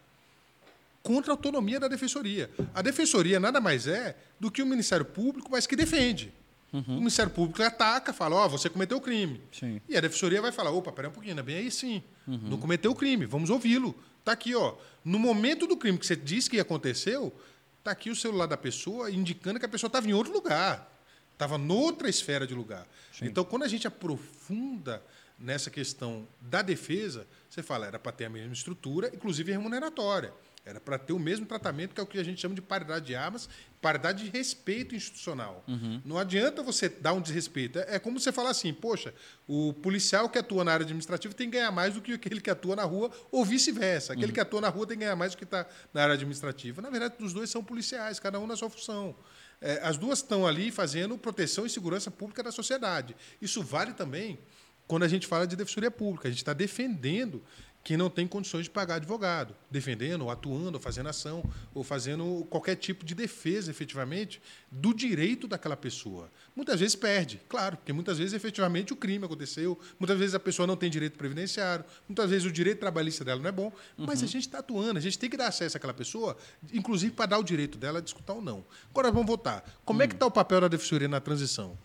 contra 1.03 1.33
a 1.33 1.35
autonomia 1.35 1.81
da 1.81 1.89
defensoria. 1.89 2.51
A 2.75 2.83
defensoria 2.83 3.41
nada 3.41 3.61
mais 3.61 3.87
é 3.87 4.17
do 4.39 4.51
que 4.51 4.63
o 4.63 4.67
Ministério 4.67 5.05
Público, 5.05 5.49
mas 5.51 5.67
que 5.67 5.75
defende. 5.75 6.33
Uhum. 6.73 6.85
O 6.87 6.99
Ministério 6.99 7.31
Público 7.31 7.63
ataca, 7.63 8.13
fala, 8.13 8.37
ó, 8.37 8.47
oh, 8.47 8.49
você 8.49 8.71
cometeu 8.71 9.01
crime. 9.01 9.41
Sim. 9.53 9.81
E 9.89 9.97
a 9.97 10.01
defensoria 10.01 10.41
vai 10.41 10.53
falar, 10.53 10.71
opa, 10.71 10.91
peraí 10.91 11.11
um 11.11 11.13
pouquinho, 11.13 11.35
não 11.35 11.43
é 11.43 11.45
bem 11.45 11.57
aí 11.57 11.71
sim. 11.71 12.03
Uhum. 12.27 12.41
Não 12.45 12.59
cometeu 12.59 12.95
crime, 12.95 13.27
vamos 13.27 13.51
ouvi-lo. 13.51 13.95
Está 14.23 14.33
aqui, 14.33 14.55
ó. 14.55 14.77
No 15.05 15.19
momento 15.19 15.67
do 15.67 15.77
crime 15.77 15.99
que 15.99 16.07
você 16.07 16.15
disse 16.15 16.49
que 16.49 16.61
aconteceu, 16.61 17.37
está 17.81 17.91
aqui 17.91 18.09
o 18.09 18.15
celular 18.15 18.47
da 18.47 18.57
pessoa 18.57 19.11
indicando 19.11 19.59
que 19.59 19.67
a 19.67 19.69
pessoa 19.69 19.89
estava 19.89 20.09
em 20.09 20.13
outro 20.13 20.33
lugar. 20.33 20.89
Estava 21.33 21.59
noutra 21.59 22.09
esfera 22.09 22.47
de 22.47 22.55
lugar. 22.55 22.87
Sim. 23.13 23.27
Então, 23.27 23.45
quando 23.45 23.65
a 23.65 23.69
gente 23.69 23.85
aprofunda 23.85 25.03
nessa 25.43 25.71
questão 25.71 26.27
da 26.41 26.63
defesa, 26.63 27.27
você 27.51 27.63
fala, 27.63 27.87
era 27.87 27.99
para 27.99 28.13
ter 28.13 28.27
a 28.27 28.31
mesma 28.31 28.53
estrutura, 28.53 29.11
inclusive 29.13 29.51
remuneratória. 29.51 30.33
Era 30.65 30.81
para 30.81 30.97
ter 30.97 31.13
o 31.13 31.19
mesmo 31.19 31.45
tratamento, 31.45 31.93
que 31.93 32.01
é 32.01 32.05
o 32.05 32.07
que 32.07 32.19
a 32.19 32.23
gente 32.23 32.41
chama 32.41 32.55
de 32.55 32.63
paridade 32.63 33.07
de 33.07 33.17
armas, 33.17 33.49
paridade 33.81 34.25
de 34.25 34.31
respeito 34.31 34.95
institucional. 34.95 35.65
Uhum. 35.67 36.01
Não 36.05 36.17
adianta 36.17 36.63
você 36.63 36.89
dar 36.89 37.13
um 37.15 37.21
desrespeito. 37.21 37.81
É, 37.81 37.97
é 37.97 37.99
como 37.99 38.21
você 38.21 38.31
falar 38.31 38.51
assim, 38.51 38.73
poxa, 38.73 39.13
o 39.49 39.73
policial 39.73 40.29
que 40.29 40.39
atua 40.39 40.63
na 40.63 40.73
área 40.73 40.85
administrativa 40.85 41.35
tem 41.35 41.51
que 41.51 41.57
ganhar 41.57 41.73
mais 41.73 41.95
do 41.95 42.01
que 42.01 42.13
aquele 42.13 42.41
que 42.41 42.49
atua 42.49 42.77
na 42.77 42.85
rua, 42.85 43.11
ou 43.33 43.45
vice-versa. 43.45 44.13
Aquele 44.13 44.29
uhum. 44.29 44.35
que 44.35 44.41
atua 44.41 44.61
na 44.61 44.69
rua 44.69 44.87
tem 44.87 44.97
que 44.97 45.03
ganhar 45.03 45.17
mais 45.17 45.33
do 45.33 45.39
que 45.39 45.45
está 45.45 45.67
na 45.93 46.03
área 46.03 46.15
administrativa. 46.15 46.81
Na 46.81 46.91
verdade, 46.91 47.17
os 47.19 47.33
dois 47.33 47.51
são 47.51 47.65
policiais, 47.65 48.21
cada 48.21 48.39
um 48.39 48.47
na 48.47 48.55
sua 48.55 48.71
função. 48.71 49.17
É, 49.61 49.81
as 49.83 49.97
duas 49.97 50.21
estão 50.21 50.47
ali 50.47 50.71
fazendo 50.71 51.19
proteção 51.19 51.67
e 51.67 51.71
segurança 51.71 52.11
pública 52.11 52.43
da 52.43 52.53
sociedade. 52.53 53.17
Isso 53.41 53.63
vale 53.63 53.95
também 53.95 54.39
quando 54.87 55.05
a 55.05 55.09
gente 55.09 55.27
fala 55.27 55.47
de 55.47 55.57
defensoria 55.57 55.91
pública. 55.91 56.29
A 56.29 56.31
gente 56.31 56.41
está 56.41 56.53
defendendo 56.53 57.43
quem 57.85 57.97
não 57.97 58.09
tem 58.09 58.27
condições 58.29 58.65
de 58.65 58.71
pagar 58.71 58.97
advogado, 58.97 59.55
defendendo, 59.71 60.23
ou 60.23 60.31
atuando, 60.31 60.75
ou 60.75 60.81
fazendo 60.81 61.09
ação, 61.09 61.43
ou 61.75 61.83
fazendo 61.83 62.47
qualquer 62.49 62.77
tipo 62.77 63.05
de 63.05 63.15
defesa, 63.15 63.71
efetivamente, 63.71 64.41
do 64.71 64.95
direito 64.95 65.49
daquela 65.49 65.77
pessoa. 65.77 66.31
Muitas 66.55 66.79
vezes 66.79 66.95
perde, 66.95 67.41
claro, 67.49 67.77
porque 67.77 67.93
muitas 67.93 68.19
vezes, 68.19 68.35
efetivamente, 68.35 68.93
o 68.93 68.97
crime 68.97 69.25
aconteceu, 69.25 69.79
muitas 69.99 70.17
vezes 70.17 70.35
a 70.35 70.41
pessoa 70.41 70.67
não 70.67 70.77
tem 70.77 70.89
direito 70.89 71.19
previdenciário, 71.19 71.85
muitas 72.09 72.31
vezes 72.31 72.47
o 72.47 72.53
direito 72.53 72.79
trabalhista 72.79 73.25
dela 73.25 73.41
não 73.41 73.49
é 73.49 73.53
bom, 73.53 73.73
mas 73.97 74.21
uhum. 74.21 74.27
a 74.27 74.29
gente 74.29 74.47
está 74.47 74.59
atuando, 74.59 74.99
a 74.99 75.03
gente 75.03 75.19
tem 75.19 75.29
que 75.29 75.37
dar 75.37 75.49
acesso 75.49 75.77
àquela 75.77 75.95
pessoa, 75.95 76.37
inclusive 76.73 77.13
para 77.13 77.27
dar 77.27 77.39
o 77.39 77.43
direito 77.43 77.79
dela 77.79 77.99
a 77.99 78.03
discutir 78.03 78.31
ou 78.31 78.41
não. 78.41 78.65
Agora 78.91 79.11
vamos 79.11 79.27
voltar. 79.27 79.65
Como 79.85 79.99
uhum. 79.99 80.05
é 80.05 80.09
que 80.09 80.15
está 80.15 80.27
hum. 80.27 80.29
o 80.29 80.33
papel 80.33 80.61
da 80.61 80.69
defensoria 80.69 81.09
na 81.09 81.21
transição? 81.21 81.77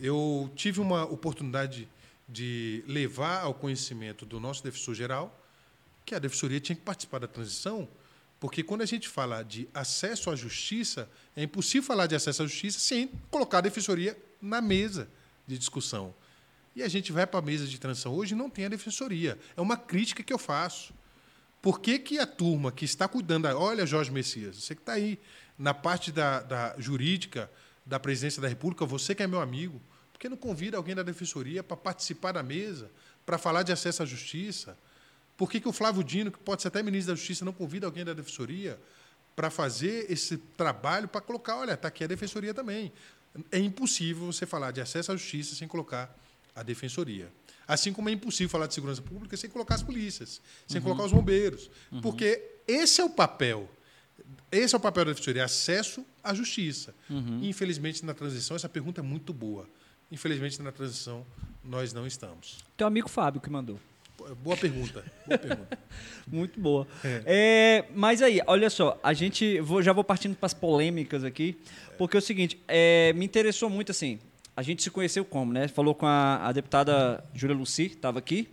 Eu 0.00 0.50
tive 0.56 0.80
uma 0.80 1.04
oportunidade 1.04 1.86
de 2.32 2.82
levar 2.86 3.42
ao 3.42 3.52
conhecimento 3.52 4.24
do 4.24 4.40
nosso 4.40 4.64
defensor 4.64 4.94
geral 4.94 5.38
que 6.04 6.14
a 6.14 6.18
defensoria 6.18 6.58
tinha 6.58 6.74
que 6.74 6.82
participar 6.82 7.18
da 7.18 7.28
transição, 7.28 7.88
porque 8.40 8.62
quando 8.62 8.82
a 8.82 8.86
gente 8.86 9.08
fala 9.08 9.42
de 9.42 9.68
acesso 9.72 10.30
à 10.30 10.34
justiça, 10.34 11.08
é 11.36 11.42
impossível 11.44 11.86
falar 11.86 12.06
de 12.06 12.16
acesso 12.16 12.42
à 12.42 12.46
justiça 12.46 12.80
sem 12.80 13.08
colocar 13.30 13.58
a 13.58 13.60
defensoria 13.60 14.18
na 14.40 14.60
mesa 14.60 15.08
de 15.46 15.56
discussão. 15.56 16.12
E 16.74 16.82
a 16.82 16.88
gente 16.88 17.12
vai 17.12 17.26
para 17.26 17.38
a 17.38 17.42
mesa 17.42 17.66
de 17.66 17.78
transição 17.78 18.12
hoje 18.14 18.34
e 18.34 18.36
não 18.36 18.50
tem 18.50 18.64
a 18.64 18.68
defensoria. 18.68 19.38
É 19.56 19.60
uma 19.60 19.76
crítica 19.76 20.22
que 20.22 20.32
eu 20.32 20.38
faço. 20.38 20.92
Por 21.60 21.80
que, 21.80 21.98
que 21.98 22.18
a 22.18 22.26
turma 22.26 22.72
que 22.72 22.84
está 22.84 23.06
cuidando. 23.06 23.44
Da... 23.44 23.56
Olha, 23.56 23.86
Jorge 23.86 24.10
Messias, 24.10 24.56
você 24.56 24.74
que 24.74 24.80
está 24.80 24.94
aí 24.94 25.20
na 25.56 25.72
parte 25.72 26.10
da, 26.10 26.40
da 26.40 26.74
jurídica 26.78 27.48
da 27.84 28.00
presidência 28.00 28.42
da 28.42 28.48
República, 28.48 28.84
você 28.84 29.14
que 29.14 29.22
é 29.22 29.26
meu 29.26 29.40
amigo, 29.40 29.80
que 30.22 30.28
não 30.28 30.36
convida 30.36 30.76
alguém 30.76 30.94
da 30.94 31.02
defensoria 31.02 31.64
para 31.64 31.76
participar 31.76 32.30
da 32.30 32.44
mesa, 32.44 32.88
para 33.26 33.38
falar 33.38 33.64
de 33.64 33.72
acesso 33.72 34.04
à 34.04 34.06
justiça? 34.06 34.78
Por 35.36 35.50
que, 35.50 35.58
que 35.58 35.68
o 35.68 35.72
Flávio 35.72 36.04
Dino, 36.04 36.30
que 36.30 36.38
pode 36.38 36.62
ser 36.62 36.68
até 36.68 36.80
ministro 36.80 37.12
da 37.12 37.18
Justiça, 37.18 37.44
não 37.44 37.52
convida 37.52 37.86
alguém 37.86 38.04
da 38.04 38.12
defensoria 38.12 38.78
para 39.34 39.50
fazer 39.50 40.06
esse 40.08 40.36
trabalho, 40.36 41.08
para 41.08 41.20
colocar, 41.20 41.56
olha, 41.56 41.72
está 41.72 41.88
aqui 41.88 42.04
a 42.04 42.06
defensoria 42.06 42.54
também. 42.54 42.92
É 43.50 43.58
impossível 43.58 44.26
você 44.26 44.46
falar 44.46 44.70
de 44.70 44.80
acesso 44.80 45.10
à 45.10 45.16
justiça 45.16 45.56
sem 45.56 45.66
colocar 45.66 46.16
a 46.54 46.62
defensoria. 46.62 47.28
Assim 47.66 47.92
como 47.92 48.08
é 48.08 48.12
impossível 48.12 48.48
falar 48.48 48.68
de 48.68 48.74
segurança 48.74 49.02
pública 49.02 49.36
sem 49.36 49.50
colocar 49.50 49.74
as 49.74 49.82
polícias, 49.82 50.40
sem 50.68 50.76
uhum. 50.76 50.84
colocar 50.84 51.04
os 51.04 51.12
bombeiros. 51.12 51.68
Uhum. 51.90 52.00
Porque 52.00 52.40
esse 52.68 53.00
é 53.00 53.04
o 53.04 53.10
papel. 53.10 53.68
Esse 54.52 54.76
é 54.76 54.78
o 54.78 54.80
papel 54.80 55.06
da 55.06 55.10
defensoria, 55.10 55.44
acesso 55.44 56.06
à 56.22 56.32
justiça. 56.32 56.94
Uhum. 57.10 57.40
Infelizmente, 57.42 58.04
na 58.04 58.14
transição, 58.14 58.54
essa 58.54 58.68
pergunta 58.68 59.00
é 59.00 59.02
muito 59.02 59.32
boa. 59.32 59.68
Infelizmente, 60.12 60.62
na 60.62 60.70
transição, 60.70 61.26
nós 61.64 61.92
não 61.92 62.06
estamos. 62.06 62.58
Teu 62.76 62.86
amigo 62.86 63.08
Fábio 63.08 63.40
que 63.40 63.50
mandou. 63.50 63.80
Boa 64.44 64.56
pergunta. 64.56 65.04
Boa 65.26 65.38
pergunta. 65.38 65.78
Muito 66.30 66.60
boa. 66.60 66.86
É. 67.02 67.22
É, 67.26 67.88
mas 67.92 68.22
aí, 68.22 68.40
olha 68.46 68.70
só, 68.70 69.00
a 69.02 69.12
gente. 69.12 69.58
Vou, 69.58 69.82
já 69.82 69.92
vou 69.92 70.04
partindo 70.04 70.36
para 70.36 70.46
as 70.46 70.54
polêmicas 70.54 71.24
aqui, 71.24 71.58
porque 71.98 72.16
é 72.16 72.20
o 72.20 72.22
seguinte, 72.22 72.62
é, 72.68 73.12
me 73.14 73.24
interessou 73.24 73.68
muito 73.68 73.90
assim 73.90 74.20
a 74.56 74.62
gente 74.62 74.82
se 74.82 74.90
conheceu 74.90 75.24
como, 75.24 75.52
né? 75.52 75.66
Falou 75.68 75.94
com 75.94 76.06
a, 76.06 76.46
a 76.46 76.52
deputada 76.52 77.24
Júlia 77.34 77.56
Luci, 77.56 77.84
estava 77.84 78.18
aqui. 78.18 78.48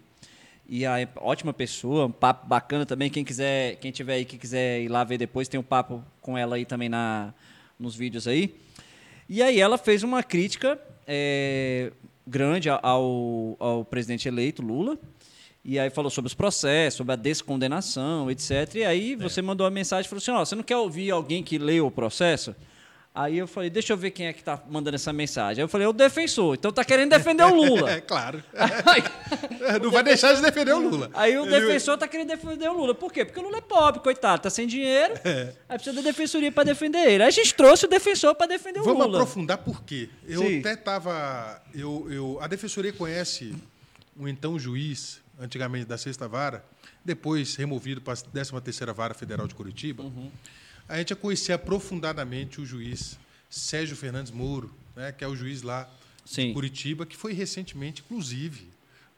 E 0.67 0.85
a 0.85 0.95
ótima 1.17 1.51
pessoa, 1.51 2.05
um 2.05 2.11
papo 2.11 2.47
bacana 2.47 2.85
também. 2.85 3.09
Quem 3.09 3.25
quiser, 3.25 3.75
quem 3.77 3.91
tiver 3.91 4.13
aí 4.13 4.25
que 4.25 4.37
quiser 4.37 4.81
ir 4.81 4.87
lá 4.87 5.03
ver 5.03 5.17
depois, 5.17 5.47
tem 5.47 5.59
um 5.59 5.63
papo 5.63 6.03
com 6.21 6.37
ela 6.37 6.55
aí 6.55 6.65
também 6.65 6.87
na, 6.87 7.33
nos 7.77 7.95
vídeos 7.95 8.27
aí. 8.27 8.55
E 9.27 9.41
aí 9.41 9.59
ela 9.59 9.77
fez 9.77 10.03
uma 10.03 10.23
crítica 10.23 10.79
é, 11.11 11.91
grande 12.25 12.69
ao, 12.69 13.57
ao 13.59 13.83
presidente 13.83 14.27
eleito 14.27 14.61
Lula. 14.61 14.97
E 15.65 15.77
aí 15.77 15.89
falou 15.89 16.09
sobre 16.09 16.27
os 16.27 16.33
processos, 16.33 16.97
sobre 16.97 17.13
a 17.13 17.15
descondenação, 17.15 18.31
etc. 18.31 18.75
E 18.75 18.85
aí 18.85 19.15
você 19.15 19.41
é. 19.41 19.43
mandou 19.43 19.65
uma 19.65 19.71
mensagem 19.71 20.05
e 20.05 20.09
falou 20.09 20.21
assim: 20.21 20.31
ó, 20.31 20.45
você 20.45 20.55
não 20.55 20.63
quer 20.63 20.77
ouvir 20.77 21.11
alguém 21.11 21.43
que 21.43 21.57
leu 21.57 21.87
o 21.87 21.91
processo? 21.91 22.55
Aí 23.19 23.37
eu 23.37 23.49
falei, 23.49 23.69
deixa 23.69 23.91
eu 23.91 23.97
ver 23.97 24.11
quem 24.11 24.27
é 24.27 24.31
que 24.33 24.41
tá 24.41 24.63
mandando 24.69 24.95
essa 24.95 25.11
mensagem. 25.11 25.61
Aí 25.61 25.65
eu 25.65 25.67
falei, 25.67 25.85
é 25.85 25.89
o 25.89 25.91
defensor, 25.91 26.55
então 26.55 26.71
tá 26.71 26.85
querendo 26.85 27.09
defender 27.09 27.43
o 27.43 27.53
Lula. 27.53 27.91
é, 27.91 27.99
claro. 27.99 28.41
Aí, 28.55 29.03
não 29.81 29.91
vai 29.91 30.01
deixar 30.03 30.33
de 30.33 30.41
defender 30.41 30.71
o 30.71 30.79
Lula. 30.79 31.09
Aí 31.13 31.37
o 31.37 31.45
defensor 31.45 31.97
tá 31.97 32.07
querendo 32.07 32.29
defender 32.29 32.69
o 32.69 32.73
Lula. 32.77 32.95
Por 32.95 33.11
quê? 33.11 33.25
Porque 33.25 33.37
o 33.37 33.43
Lula 33.43 33.57
é 33.57 33.61
pobre, 33.61 33.99
coitado, 33.99 34.43
tá 34.43 34.49
sem 34.49 34.65
dinheiro. 34.65 35.15
É. 35.25 35.53
Aí 35.67 35.77
precisa 35.77 35.97
da 35.97 36.01
defensoria 36.01 36.49
para 36.49 36.63
defender 36.63 36.99
ele. 36.99 37.23
Aí 37.23 37.27
a 37.27 37.31
gente 37.31 37.53
trouxe 37.53 37.83
o 37.83 37.89
defensor 37.89 38.33
para 38.35 38.47
defender 38.47 38.79
Vamos 38.79 38.93
o 38.93 38.93
Lula. 38.93 39.03
Vamos 39.07 39.15
aprofundar 39.17 39.57
por 39.57 39.83
quê. 39.83 40.07
Eu 40.25 40.39
Sim. 40.39 40.59
até 40.61 40.77
tava. 40.77 41.61
Eu, 41.75 42.07
eu, 42.09 42.39
a 42.41 42.47
defensoria 42.47 42.93
conhece 42.93 43.53
um 44.17 44.29
então 44.29 44.57
juiz, 44.57 45.19
antigamente 45.37 45.85
da 45.85 45.97
sexta 45.97 46.25
vara, 46.25 46.63
depois 47.03 47.57
removido 47.57 47.99
para 47.99 48.13
a 48.13 48.15
13 48.15 48.61
terceira 48.61 48.93
vara 48.93 49.13
federal 49.13 49.45
de 49.45 49.55
Curitiba. 49.55 50.03
Uhum 50.03 50.31
a 50.89 50.97
gente 50.97 51.11
ia 51.11 51.15
conhecer 51.15 51.53
aprofundadamente 51.53 52.59
o 52.59 52.65
juiz 52.65 53.17
Sérgio 53.49 53.95
Fernandes 53.95 54.31
Mouro, 54.31 54.73
né, 54.95 55.11
que 55.11 55.23
é 55.23 55.27
o 55.27 55.35
juiz 55.35 55.61
lá 55.61 55.89
Sim. 56.25 56.47
de 56.47 56.53
Curitiba, 56.53 57.05
que 57.05 57.15
foi 57.15 57.31
recentemente, 57.31 58.03
inclusive, 58.03 58.67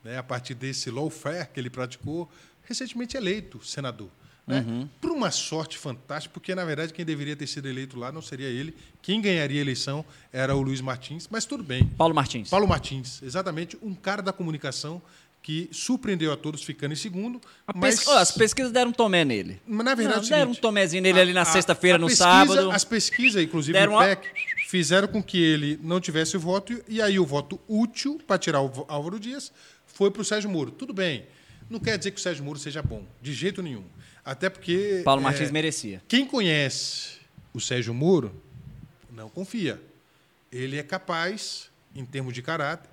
né, 0.04 0.18
a 0.18 0.24
partir 0.24 0.54
desse 0.54 0.92
lawfare 0.92 1.48
que 1.52 1.60
ele 1.60 1.70
praticou, 1.70 2.30
recentemente 2.64 3.16
eleito 3.16 3.66
senador. 3.66 4.10
Né? 4.46 4.66
Uhum. 4.68 4.90
Por 5.00 5.12
uma 5.12 5.32
sorte 5.32 5.78
fantástica, 5.78 6.34
porque 6.34 6.54
na 6.54 6.66
verdade 6.66 6.94
quem 6.94 7.06
deveria 7.06 7.36
ter 7.36 7.48
sido 7.48 7.68
eleito 7.68 7.98
lá 7.98 8.12
não 8.12 8.22
seria 8.22 8.48
ele. 8.48 8.76
Quem 9.02 9.22
ganharia 9.22 9.60
a 9.60 9.62
eleição 9.62 10.04
era 10.34 10.56
o 10.56 10.62
Luiz 10.62 10.82
Martins, 10.82 11.28
mas 11.32 11.46
tudo 11.46 11.64
bem. 11.64 11.86
Paulo 11.86 12.14
Martins. 12.14 12.50
Paulo 12.50 12.68
Martins, 12.68 13.22
exatamente, 13.22 13.78
um 13.82 13.94
cara 13.94 14.22
da 14.22 14.34
comunicação 14.34 15.02
que 15.42 15.70
surpreendeu 15.72 16.32
a 16.32 16.38
todos 16.38 16.64
ficando 16.64 16.94
em 16.94 16.96
segundo. 16.96 17.42
Mas... 17.74 18.08
as 18.08 18.32
pesquisas 18.32 18.72
deram 18.72 18.92
um 18.92 18.94
tomé 18.94 19.26
nele. 19.26 19.60
Mas, 19.66 19.86
na 19.86 19.96
verdade, 19.96 20.30
não, 20.30 20.38
é 20.38 20.40
deram 20.40 20.52
um 20.52 20.56
tomézinho 20.56 21.02
nele 21.02 21.20
a, 21.20 21.22
ali 21.22 21.34
na 21.34 21.46
sexta-feira, 21.46 21.98
no 21.98 22.10
sábado. 22.10 22.72
As 22.72 22.86
pesquisas, 22.86 23.42
inclusive 23.42 23.74
deram 23.78 23.94
do 23.94 24.00
PEC, 24.00 24.28
uma... 24.28 24.70
fizeram 24.70 25.08
com 25.08 25.22
que 25.22 25.42
ele 25.42 25.80
não 25.82 26.00
tivesse 26.00 26.38
o 26.38 26.40
voto, 26.40 26.80
e 26.88 27.02
aí 27.02 27.20
o 27.20 27.26
voto 27.26 27.60
útil 27.68 28.20
para 28.28 28.38
tirar 28.38 28.62
o 28.62 28.86
Álvaro 28.88 29.20
Dias 29.20 29.52
foi 29.88 30.12
para 30.12 30.22
o 30.22 30.26
Sérgio 30.26 30.50
Moro. 30.50 30.72
Tudo 30.72 30.94
bem. 30.94 31.26
Não 31.70 31.80
quer 31.80 31.98
dizer 31.98 32.12
que 32.12 32.20
o 32.20 32.22
Sérgio 32.22 32.44
Moro 32.44 32.60
seja 32.60 32.82
bom, 32.82 33.04
de 33.22 33.34
jeito 33.34 33.64
nenhum. 33.64 33.84
Até 34.24 34.50
porque. 34.50 35.02
Paulo 35.04 35.22
Martins 35.22 35.50
é, 35.50 35.52
merecia. 35.52 36.04
Quem 36.08 36.26
conhece 36.26 37.20
o 37.54 37.60
Sérgio 37.60 37.94
Moro 37.94 38.32
não 39.12 39.30
confia. 39.30 39.82
Ele 40.52 40.78
é 40.78 40.84
capaz, 40.84 41.72
em 41.96 42.06
termos 42.06 42.34
de 42.34 42.42
caráter, 42.42 42.91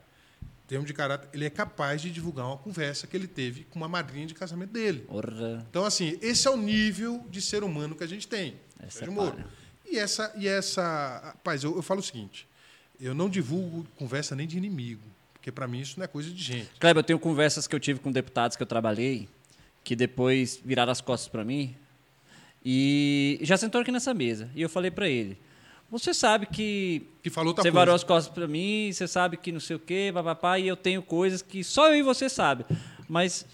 termo 0.68 0.84
de 0.84 0.92
caráter, 0.92 1.28
ele 1.32 1.46
é 1.46 1.50
capaz 1.50 2.02
de 2.02 2.10
divulgar 2.10 2.46
uma 2.46 2.58
conversa 2.58 3.06
que 3.06 3.16
ele 3.16 3.26
teve 3.26 3.64
com 3.64 3.78
uma 3.78 3.88
madrinha 3.88 4.26
de 4.26 4.34
casamento 4.34 4.70
dele. 4.70 5.04
Orra. 5.08 5.66
Então, 5.68 5.84
assim, 5.84 6.18
esse 6.20 6.46
é 6.46 6.50
o 6.50 6.56
nível 6.56 7.24
de 7.30 7.40
ser 7.40 7.64
humano 7.64 7.96
que 7.96 8.04
a 8.04 8.06
gente 8.06 8.28
tem. 8.28 8.54
Essa 8.78 9.04
é 9.04 9.08
Moro. 9.08 9.42
E 9.90 9.98
essa, 9.98 10.30
e 10.36 10.46
essa. 10.46 11.20
Rapaz, 11.24 11.64
eu, 11.64 11.74
eu 11.74 11.82
falo 11.82 12.00
o 12.00 12.02
seguinte: 12.02 12.46
eu 13.00 13.14
não 13.14 13.30
divulgo 13.30 13.86
conversa 13.96 14.36
nem 14.36 14.46
de 14.46 14.58
inimigo, 14.58 15.00
porque 15.32 15.50
para 15.50 15.66
mim 15.66 15.80
isso 15.80 15.94
não 15.96 16.04
é 16.04 16.06
coisa 16.06 16.30
de 16.30 16.42
gente. 16.42 16.68
Kleber, 16.78 17.00
eu 17.00 17.04
tenho 17.04 17.18
conversas 17.18 17.66
que 17.66 17.74
eu 17.74 17.80
tive 17.80 17.98
com 17.98 18.12
deputados 18.12 18.54
que 18.54 18.62
eu 18.62 18.66
trabalhei, 18.66 19.26
que 19.82 19.96
depois 19.96 20.60
viraram 20.62 20.92
as 20.92 21.00
costas 21.00 21.28
para 21.28 21.42
mim, 21.42 21.74
e 22.62 23.38
já 23.40 23.56
sentou 23.56 23.80
aqui 23.80 23.90
nessa 23.90 24.12
mesa. 24.12 24.50
E 24.54 24.60
eu 24.60 24.68
falei 24.68 24.90
para 24.90 25.08
ele: 25.08 25.38
você 25.90 26.12
sabe 26.12 26.46
que. 26.46 27.06
Que 27.22 27.30
falou 27.30 27.54
Você 27.54 27.70
varou 27.70 27.94
as 27.94 28.04
costas 28.04 28.32
para 28.32 28.46
mim, 28.46 28.90
você 28.92 29.08
sabe 29.08 29.36
que 29.36 29.50
não 29.50 29.60
sei 29.60 29.76
o 29.76 29.78
quê, 29.78 30.10
papapá, 30.12 30.58
e 30.58 30.68
eu 30.68 30.76
tenho 30.76 31.02
coisas 31.02 31.40
que 31.40 31.64
só 31.64 31.88
eu 31.88 31.96
e 31.96 32.02
você 32.02 32.28
sabe. 32.28 32.64
Mas. 33.08 33.46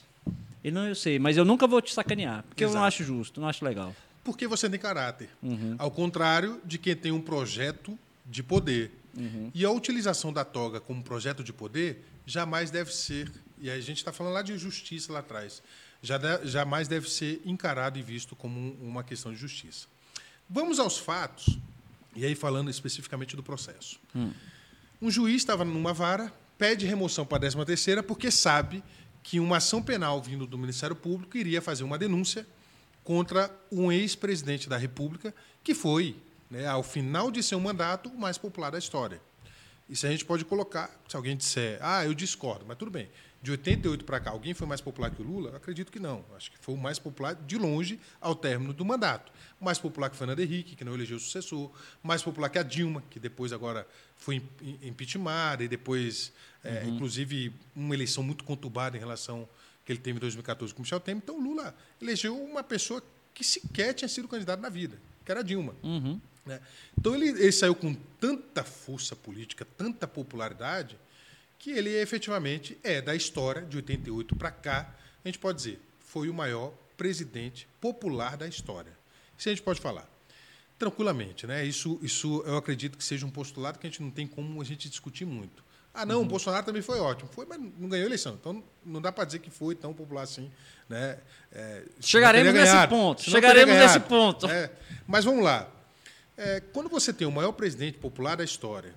Ele 0.63 0.75
não, 0.75 0.89
eu 0.89 0.95
sei, 0.95 1.19
mas 1.19 1.37
eu 1.37 1.45
nunca 1.45 1.67
vou 1.67 1.83
te 1.83 1.93
sacanear, 1.93 2.43
porque 2.45 2.65
Exato. 2.65 2.77
eu 2.77 2.81
não 2.81 2.87
acho 2.87 3.05
justo, 3.05 3.39
não 3.39 3.47
acho 3.47 3.63
legal. 3.63 3.95
Porque 4.25 4.47
você 4.47 4.69
tem 4.71 4.81
caráter. 4.81 5.29
Uhum. 5.43 5.77
Ao 5.79 5.91
contrário 5.91 6.59
de 6.65 6.79
quem 6.79 6.97
tem 6.97 7.13
um 7.13 7.21
projeto 7.21 7.99
de 8.25 8.43
poder. 8.43 8.91
Uhum. 9.15 9.51
E 9.55 9.63
a 9.63 9.71
utilização 9.71 10.33
da 10.33 10.43
toga 10.43 10.81
como 10.81 11.03
projeto 11.03 11.45
de 11.45 11.53
poder 11.53 12.03
jamais 12.25 12.71
deve 12.71 12.95
ser, 12.95 13.31
e 13.61 13.71
a 13.71 13.79
gente 13.79 13.99
está 13.99 14.11
falando 14.11 14.33
lá 14.33 14.41
de 14.41 14.57
justiça 14.57 15.13
lá 15.13 15.19
atrás, 15.19 15.63
já 16.03 16.17
de, 16.17 16.47
jamais 16.47 16.89
deve 16.89 17.11
ser 17.11 17.43
encarado 17.45 17.99
e 17.99 18.03
visto 18.03 18.35
como 18.35 18.59
um, 18.59 18.77
uma 18.81 19.05
questão 19.05 19.33
de 19.33 19.39
justiça. 19.39 19.87
Vamos 20.49 20.79
aos 20.79 20.97
fatos 20.97 21.59
e 22.15 22.25
aí, 22.25 22.35
falando 22.35 22.71
especificamente 22.71 23.37
do 23.37 23.43
processo. 23.43 24.01
Hum. 24.15 24.33
Um 25.01 25.11
juiz 25.11 25.37
estava 25.37 25.65
numa 25.65 25.93
vara, 25.93 26.33
pede 26.57 26.87
remoção 26.87 27.27
para 27.27 27.39
a 27.39 27.41
13 27.41 27.65
terceira 27.65 28.03
porque 28.03 28.31
sabe 28.31 28.83
que 29.23 29.41
uma 29.41 29.57
ação 29.57 29.83
penal 29.83 30.23
vindo 30.23 30.47
do 30.47 30.57
Ministério 30.57 30.95
Público 30.95 31.37
iria 31.37 31.61
fazer 31.61 31.83
uma 31.83 31.99
denúncia 31.99 32.47
contra 33.03 33.51
um 33.71 33.91
ex-presidente 33.91 34.69
da 34.69 34.77
República 34.77 35.35
que 35.63 35.75
foi, 35.75 36.17
né, 36.51 36.67
ao 36.67 36.83
final 36.83 37.31
de 37.31 37.43
seu 37.43 37.59
mandato, 37.59 38.09
o 38.09 38.19
mais 38.19 38.39
popular 38.39 38.71
da 38.71 38.79
história. 38.79 39.21
Isso 39.89 40.07
a 40.07 40.11
gente 40.11 40.25
pode 40.25 40.45
colocar, 40.45 40.91
se 41.09 41.17
alguém 41.17 41.37
disser, 41.37 41.79
ah, 41.83 42.05
eu 42.05 42.15
discordo, 42.15 42.65
mas 42.67 42.79
tudo 42.79 42.91
bem 42.91 43.11
de 43.45 43.51
88 43.51 44.07
para 44.07 44.19
cá, 44.21 44.31
alguém 44.31 44.55
foi 44.55 44.67
mais 44.67 44.81
popular 44.81 45.11
que 45.11 45.21
o 45.21 45.25
Lula? 45.25 45.55
Acredito 45.55 45.93
que 45.93 46.01
não. 46.01 46.25
Acho 46.35 46.51
que 46.51 46.57
foi 46.59 46.75
o 46.75 46.79
mais 46.79 46.99
popular 46.99 47.35
de 47.35 47.59
longe 47.59 48.01
ao 48.19 48.35
término 48.35 48.73
do 48.73 48.87
mandato. 48.87 49.31
Mais 49.61 49.79
popular 49.79 50.09
que 50.09 50.17
Fernando 50.17 50.41
Henrique, 50.41 50.75
que 50.75 50.83
não 50.83 50.95
elegeu 50.95 51.19
o 51.19 51.21
sucessor. 51.21 51.71
Mais 52.03 52.23
popular 52.23 52.49
que 52.49 52.59
a 52.59 52.63
Dilma, 52.63 53.03
que 53.11 53.21
depois 53.21 53.53
agora 53.53 53.87
foi 54.17 54.43
impeachmentada 54.83 55.63
e 55.63 55.69
depois, 55.69 56.33
é, 56.65 56.85
uhum. 56.85 56.95
inclusive, 56.95 57.53
uma 57.77 57.95
eleição 57.95 58.23
muito 58.25 58.45
conturbada 58.45 58.97
em 58.97 59.01
relação 59.01 59.47
que 59.85 59.93
ele 59.93 60.01
teve 60.01 60.17
em 60.17 60.21
2014 60.21 60.73
com 60.73 60.81
Michel 60.81 60.99
Temer. 60.99 61.23
Então, 61.23 61.39
Lula 61.39 61.77
elegeu 62.01 62.35
uma 62.43 62.63
pessoa 62.63 63.05
que 63.35 63.45
sequer 63.45 63.93
tinha 63.93 64.09
sido 64.09 64.27
candidato 64.27 64.61
na 64.61 64.71
vida, 64.71 64.97
que 65.23 65.31
era 65.31 65.41
a 65.41 65.43
Dilma. 65.43 65.75
Uhum. 65.83 66.19
Né? 66.47 66.63
Então, 66.99 67.15
ele, 67.15 67.29
ele 67.29 67.53
saiu 67.53 67.75
com 67.75 67.93
tanta 68.19 68.65
força 68.65 69.15
política, 69.15 69.67
tanta 69.77 70.09
popularidade, 70.09 70.97
que 71.65 71.71
ele 71.71 71.97
efetivamente 71.97 72.77
é 72.85 73.01
da 73.01 73.17
história 73.17 73.63
de 73.63 73.75
88 73.79 74.37
para 74.37 74.51
cá, 74.51 74.95
a 75.25 75.27
gente 75.27 75.39
pode 75.39 75.57
dizer, 75.57 75.81
foi 75.99 76.29
o 76.29 76.35
maior 76.35 76.75
presidente 76.95 77.67
popular 77.81 78.37
da 78.37 78.47
história. 78.47 78.93
Isso 79.39 79.49
a 79.49 79.53
gente 79.53 79.63
pode 79.63 79.81
falar 79.81 80.07
tranquilamente, 80.79 81.47
né? 81.47 81.65
Isso, 81.65 81.99
isso 82.03 82.43
eu 82.45 82.59
acredito 82.59 82.99
que 82.99 83.03
seja 83.03 83.25
um 83.25 83.31
postulado 83.31 83.79
que 83.79 83.87
a 83.87 83.89
gente 83.89 84.03
não 84.03 84.11
tem 84.11 84.27
como 84.27 84.61
a 84.61 84.65
gente 84.65 84.91
discutir 84.91 85.25
muito. 85.25 85.65
Ah, 85.95 86.05
não, 86.05 86.21
o 86.21 86.25
Bolsonaro 86.27 86.67
também 86.67 86.83
foi 86.83 87.01
ótimo. 87.01 87.31
Foi, 87.33 87.47
mas 87.47 87.59
não 87.59 87.89
ganhou 87.89 88.05
eleição. 88.05 88.35
Então 88.39 88.63
não 88.85 89.01
dá 89.01 89.11
para 89.11 89.25
dizer 89.25 89.39
que 89.39 89.49
foi 89.49 89.75
tão 89.75 89.95
popular 89.95 90.25
assim. 90.25 90.51
Né? 90.87 91.17
É, 91.51 91.83
Chegaremos 91.99 92.53
nesse 92.53 92.89
ponto, 92.89 93.23
chegaremos 93.23 93.75
nesse 93.75 94.01
ponto. 94.01 94.47
É, 94.51 94.71
mas 95.07 95.25
vamos 95.25 95.43
lá. 95.43 95.67
É, 96.37 96.61
quando 96.75 96.91
você 96.91 97.11
tem 97.11 97.27
o 97.27 97.33
maior 97.33 97.53
presidente 97.53 97.97
popular 97.97 98.37
da 98.37 98.45
história, 98.45 98.95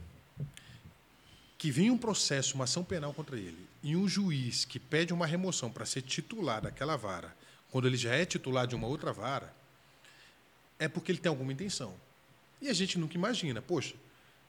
que 1.58 1.72
vinha 1.72 1.92
um 1.92 1.98
processo, 1.98 2.56
uma 2.56 2.66
ação 2.66 2.84
penal 2.84 3.14
contra 3.14 3.38
ele, 3.38 3.68
e 3.82 3.96
um 3.96 4.08
juiz 4.08 4.64
que 4.64 4.80
pede 4.80 5.14
uma 5.14 5.26
remoção 5.26 5.72
para 5.72 5.86
ser 5.86 6.02
titular 6.02 6.62
daquela 6.62 6.96
vara, 6.96 7.36
quando 7.72 7.88
ele 7.88 7.98
já 7.98 8.14
é 8.14 8.26
titular 8.26 8.68
de 8.68 8.76
uma 8.76 8.88
outra 8.88 9.12
vara, 9.12 9.54
é 10.80 10.88
porque 10.88 11.12
ele 11.12 11.20
tem 11.20 11.30
alguma 11.30 11.52
intenção. 11.52 11.96
E 12.62 12.70
a 12.70 12.74
gente 12.74 12.98
nunca 12.98 13.16
imagina, 13.16 13.62
poxa, 13.62 13.96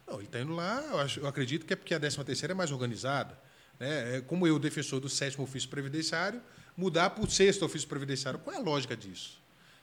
não, 0.07 0.17
ele 0.17 0.25
está 0.25 0.41
indo 0.41 0.55
lá, 0.55 0.83
eu 1.17 1.27
acredito 1.27 1.67
que 1.67 1.73
é 1.73 1.77
porque 1.77 1.95
a 1.95 2.01
13 2.01 2.25
terceira 2.25 2.53
é 2.53 2.55
mais 2.55 2.71
organizada. 2.71 3.39
Né? 3.79 4.17
É 4.17 4.21
como 4.21 4.47
eu, 4.47 4.59
defensor 4.59 5.01
do 5.01 5.09
sétimo 5.09 5.45
ofício 5.45 5.69
previdenciário, 5.69 6.41
mudar 6.77 7.11
para 7.11 7.25
o 7.25 7.31
sexto 7.31 7.65
ofício 7.65 7.89
previdenciário. 7.89 8.39
Qual 8.41 8.55
é 8.55 8.59
a 8.59 8.63
lógica 8.63 8.97
disso? 8.97 9.38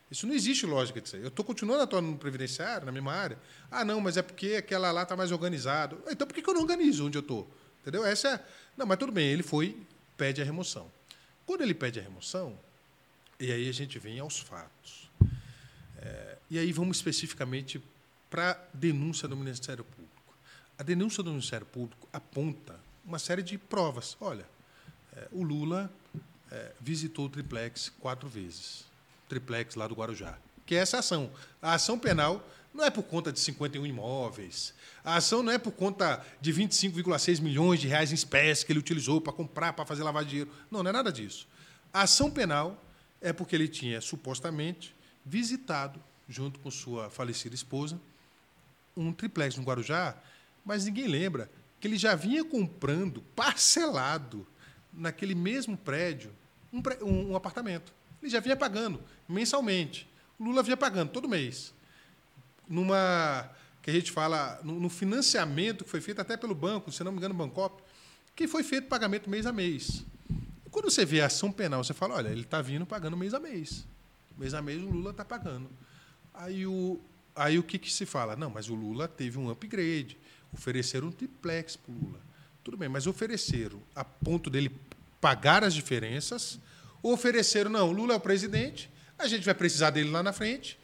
Isso 0.10 0.28
não 0.28 0.34
existe 0.34 0.66
lógica 0.66 1.02
disso 1.02 1.16
aí. 1.16 1.22
Eu 1.22 1.30
estou 1.30 1.44
continuando 1.44 1.82
atuando 1.82 2.10
no 2.10 2.18
previdenciário, 2.18 2.86
na 2.86 2.92
mesma 2.92 3.14
área. 3.14 3.40
Ah, 3.72 3.84
não, 3.84 4.00
mas 4.00 4.18
é 4.18 4.22
porque 4.22 4.56
aquela 4.56 4.92
lá 4.92 5.04
está 5.04 5.16
mais 5.16 5.32
organizado. 5.32 6.02
Então 6.08 6.28
por 6.28 6.34
que 6.34 6.42
que 6.42 6.50
eu 6.50 6.54
não 6.54 6.62
organizo 6.62 7.08
onde 7.08 7.18
eu 7.18 7.22
estou? 7.22 7.50
Entendeu? 7.82 8.06
Essa 8.06 8.30
é... 8.30 8.46
Não, 8.78 8.86
mas 8.86 8.98
tudo 8.98 9.12
bem, 9.12 9.28
ele 9.28 9.44
foi, 9.44 9.78
pede 10.18 10.42
a 10.42 10.46
remoção. 10.46 10.92
Quando 11.46 11.62
ele 11.62 11.74
pede 11.74 12.00
a 12.00 12.04
remoção, 12.04 12.58
e 13.40 13.52
aí 13.52 13.70
a 13.70 13.72
gente 13.72 14.00
vem 14.00 14.20
aos 14.20 14.40
fatos. 14.40 15.10
É, 15.98 16.38
e 16.50 16.60
aí 16.60 16.72
vamos 16.72 16.98
especificamente 16.98 17.82
para 18.30 18.52
a 18.52 18.58
denúncia 18.74 19.28
do 19.28 19.36
Ministério 19.36 19.84
Público. 19.84 20.34
A 20.78 20.84
denúncia 20.84 21.24
do 21.24 21.32
Ministério 21.32 21.66
Público 21.66 22.08
aponta 22.12 22.80
uma 23.04 23.20
série 23.20 23.42
de 23.42 23.58
provas. 23.58 24.18
Olha, 24.20 24.46
é, 25.16 25.28
o 25.32 25.44
Lula 25.44 25.92
é, 26.52 26.74
visitou 26.80 27.26
o 27.26 27.30
triplex 27.30 27.90
quatro 28.00 28.28
vezes. 28.28 28.86
Triplex 29.28 29.76
lá 29.76 29.88
do 29.88 29.96
Guarujá. 29.96 30.38
Que 30.66 30.76
é 30.76 30.80
essa 30.80 31.00
ação. 31.00 31.32
A 31.62 31.74
ação 31.74 31.98
penal 31.98 32.48
não 32.74 32.84
é 32.84 32.90
por 32.90 33.04
conta 33.04 33.32
de 33.32 33.40
51 33.40 33.86
imóveis. 33.86 34.74
A 35.04 35.16
ação 35.16 35.42
não 35.42 35.52
é 35.52 35.58
por 35.58 35.72
conta 35.72 36.26
de 36.42 36.54
25,6 36.54 37.42
milhões 37.42 37.80
de 37.80 37.88
reais 37.88 38.12
em 38.12 38.16
espécie 38.16 38.66
que 38.66 38.72
ele 38.72 38.80
utilizou 38.80 39.22
para 39.22 39.32
comprar, 39.32 39.74
para 39.74 39.86
fazer 39.86 40.04
lavar 40.04 40.26
dinheiro. 40.26 40.52
Não, 40.70 40.84
não 40.84 40.90
é 40.90 40.94
nada 40.94 41.12
disso. 41.12 41.48
A 41.94 42.02
ação 42.02 42.30
penal 42.30 42.84
é 43.22 43.32
porque 43.32 43.56
ele 43.56 43.68
tinha, 43.68 44.02
supostamente, 44.02 44.94
visitado, 45.26 46.04
junto 46.28 46.60
com 46.60 46.70
sua 46.70 47.10
falecida 47.10 47.56
esposa, 47.56 48.00
um 48.98 49.14
triplex 49.14 49.56
no 49.56 49.64
Guarujá, 49.64 50.16
mas 50.66 50.86
ninguém 50.86 51.08
lembra 51.08 51.50
que 51.80 51.88
ele 51.88 51.98
já 51.98 52.16
vinha 52.16 52.44
comprando 52.44 53.22
parcelado 53.36 54.46
naquele 54.92 55.36
mesmo 55.36 55.78
prédio 55.78 56.32
um, 56.74 56.82
um 57.32 57.36
apartamento. 57.36 57.94
Ele 58.22 58.32
já 58.32 58.40
vinha 58.40 58.56
pagando 58.56 59.02
mensalmente. 59.28 60.08
O 60.40 60.44
Lula 60.44 60.64
vinha 60.64 60.78
pagando 60.78 61.12
todo 61.12 61.28
mês. 61.28 61.74
Numa 62.68 63.50
que 63.82 63.92
a 63.92 63.94
gente 63.94 64.12
fala 64.12 64.60
no, 64.64 64.80
no 64.80 64.90
financiamento 64.90 65.84
que 65.84 65.90
foi 65.90 66.02
feito 66.02 66.20
até 66.20 66.36
pelo 66.36 66.56
banco, 66.56 66.92
se 66.92 67.04
não 67.04 67.12
me 67.12 67.20
engano, 67.20 67.36
Bancop, 67.36 67.84
que 68.36 68.48
foi 68.48 68.64
feito 68.64 68.88
pagamento 68.88 69.30
mês 69.30 69.46
a 69.46 69.54
mês. 69.54 70.04
E 70.66 70.70
quando 70.72 70.90
você 70.90 71.06
vê 71.06 71.22
a 71.22 71.28
ação 71.28 71.52
penal, 71.52 71.84
você 71.84 71.94
fala, 71.94 72.16
olha, 72.16 72.30
ele 72.30 72.42
está 72.42 72.62
vindo 72.62 72.86
pagando 72.86 73.16
mês 73.16 73.34
a 73.36 73.40
mês. 73.40 73.86
Mês 74.36 74.56
a 74.56 74.62
mês 74.62 74.82
o 74.82 74.90
Lula 74.90 75.12
está 75.12 75.24
pagando. 75.24 75.70
Aí 76.34 76.66
o, 76.66 77.00
aí 77.36 77.60
o 77.60 77.64
que, 77.64 77.78
que 77.78 77.94
se 77.94 78.08
fala? 78.08 78.36
Não, 78.36 78.50
mas 78.50 78.70
o 78.70 78.74
Lula 78.74 79.08
teve 79.08 79.38
um 79.38 79.52
upgrade. 79.52 80.18
Ofereceram 80.52 81.10
um 81.10 81.12
triplex 81.12 81.76
para 81.76 81.94
o 81.94 81.96
Lula. 81.96 82.20
Tudo 82.64 82.78
bem, 82.78 82.90
mas 82.90 83.06
ofereceram 83.06 83.80
a 83.96 84.04
ponto 84.04 84.50
dele 84.50 84.72
pagar 85.22 85.64
as 85.64 85.74
diferenças, 85.74 86.60
ofereceram, 87.04 87.70
não, 87.70 87.90
o 87.90 87.92
Lula 87.92 88.14
é 88.14 88.18
o 88.18 88.20
presidente, 88.20 88.90
a 89.18 89.28
gente 89.28 89.44
vai 89.46 89.54
precisar 89.56 89.90
dele 89.92 90.10
lá 90.10 90.22
na 90.24 90.34
frente, 90.34 90.78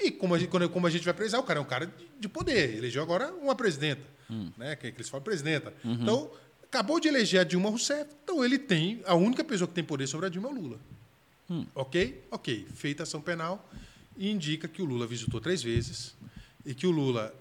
e 0.00 0.10
como 0.10 0.34
a 0.34 0.38
gente, 0.38 0.50
como 0.70 0.86
a 0.86 0.90
gente 0.90 1.04
vai 1.04 1.14
precisar, 1.14 1.38
o 1.38 1.42
cara 1.42 1.58
é 1.58 1.62
um 1.62 1.66
cara 1.66 1.86
de- 1.86 1.92
de 2.18 2.28
poder. 2.28 2.76
Elegeu 2.76 3.02
agora 3.02 3.32
uma 3.34 3.54
presidenta, 3.54 4.02
né? 4.58 4.74
que, 4.76 4.90
que 4.90 4.96
eles 4.98 5.08
falam 5.08 5.22
presidenta. 5.24 5.72
Então, 5.84 6.30
acabou 6.62 6.98
de 6.98 7.06
eleger 7.08 7.40
a 7.40 7.44
Dilma 7.44 7.68
Rousseff, 7.70 8.10
então 8.24 8.44
ele 8.44 8.58
tem, 8.58 9.02
a 9.06 9.14
única 9.14 9.44
pessoa 9.44 9.68
que 9.68 9.74
tem 9.74 9.84
poder 9.84 10.06
sobre 10.06 10.26
a 10.26 10.28
Dilma 10.28 10.48
é 10.48 10.52
o 10.52 10.54
Lula. 10.54 10.80
Ok? 11.74 12.24
Ok. 12.30 12.66
Feita 12.74 13.02
ação 13.04 13.20
penal, 13.20 13.70
e 14.16 14.30
indica 14.30 14.66
que 14.66 14.80
o 14.80 14.84
Lula 14.84 15.06
visitou 15.06 15.40
três 15.40 15.62
vezes 15.62 16.14
e 16.64 16.74
que 16.74 16.86
o 16.86 16.90
Lula 16.90 17.34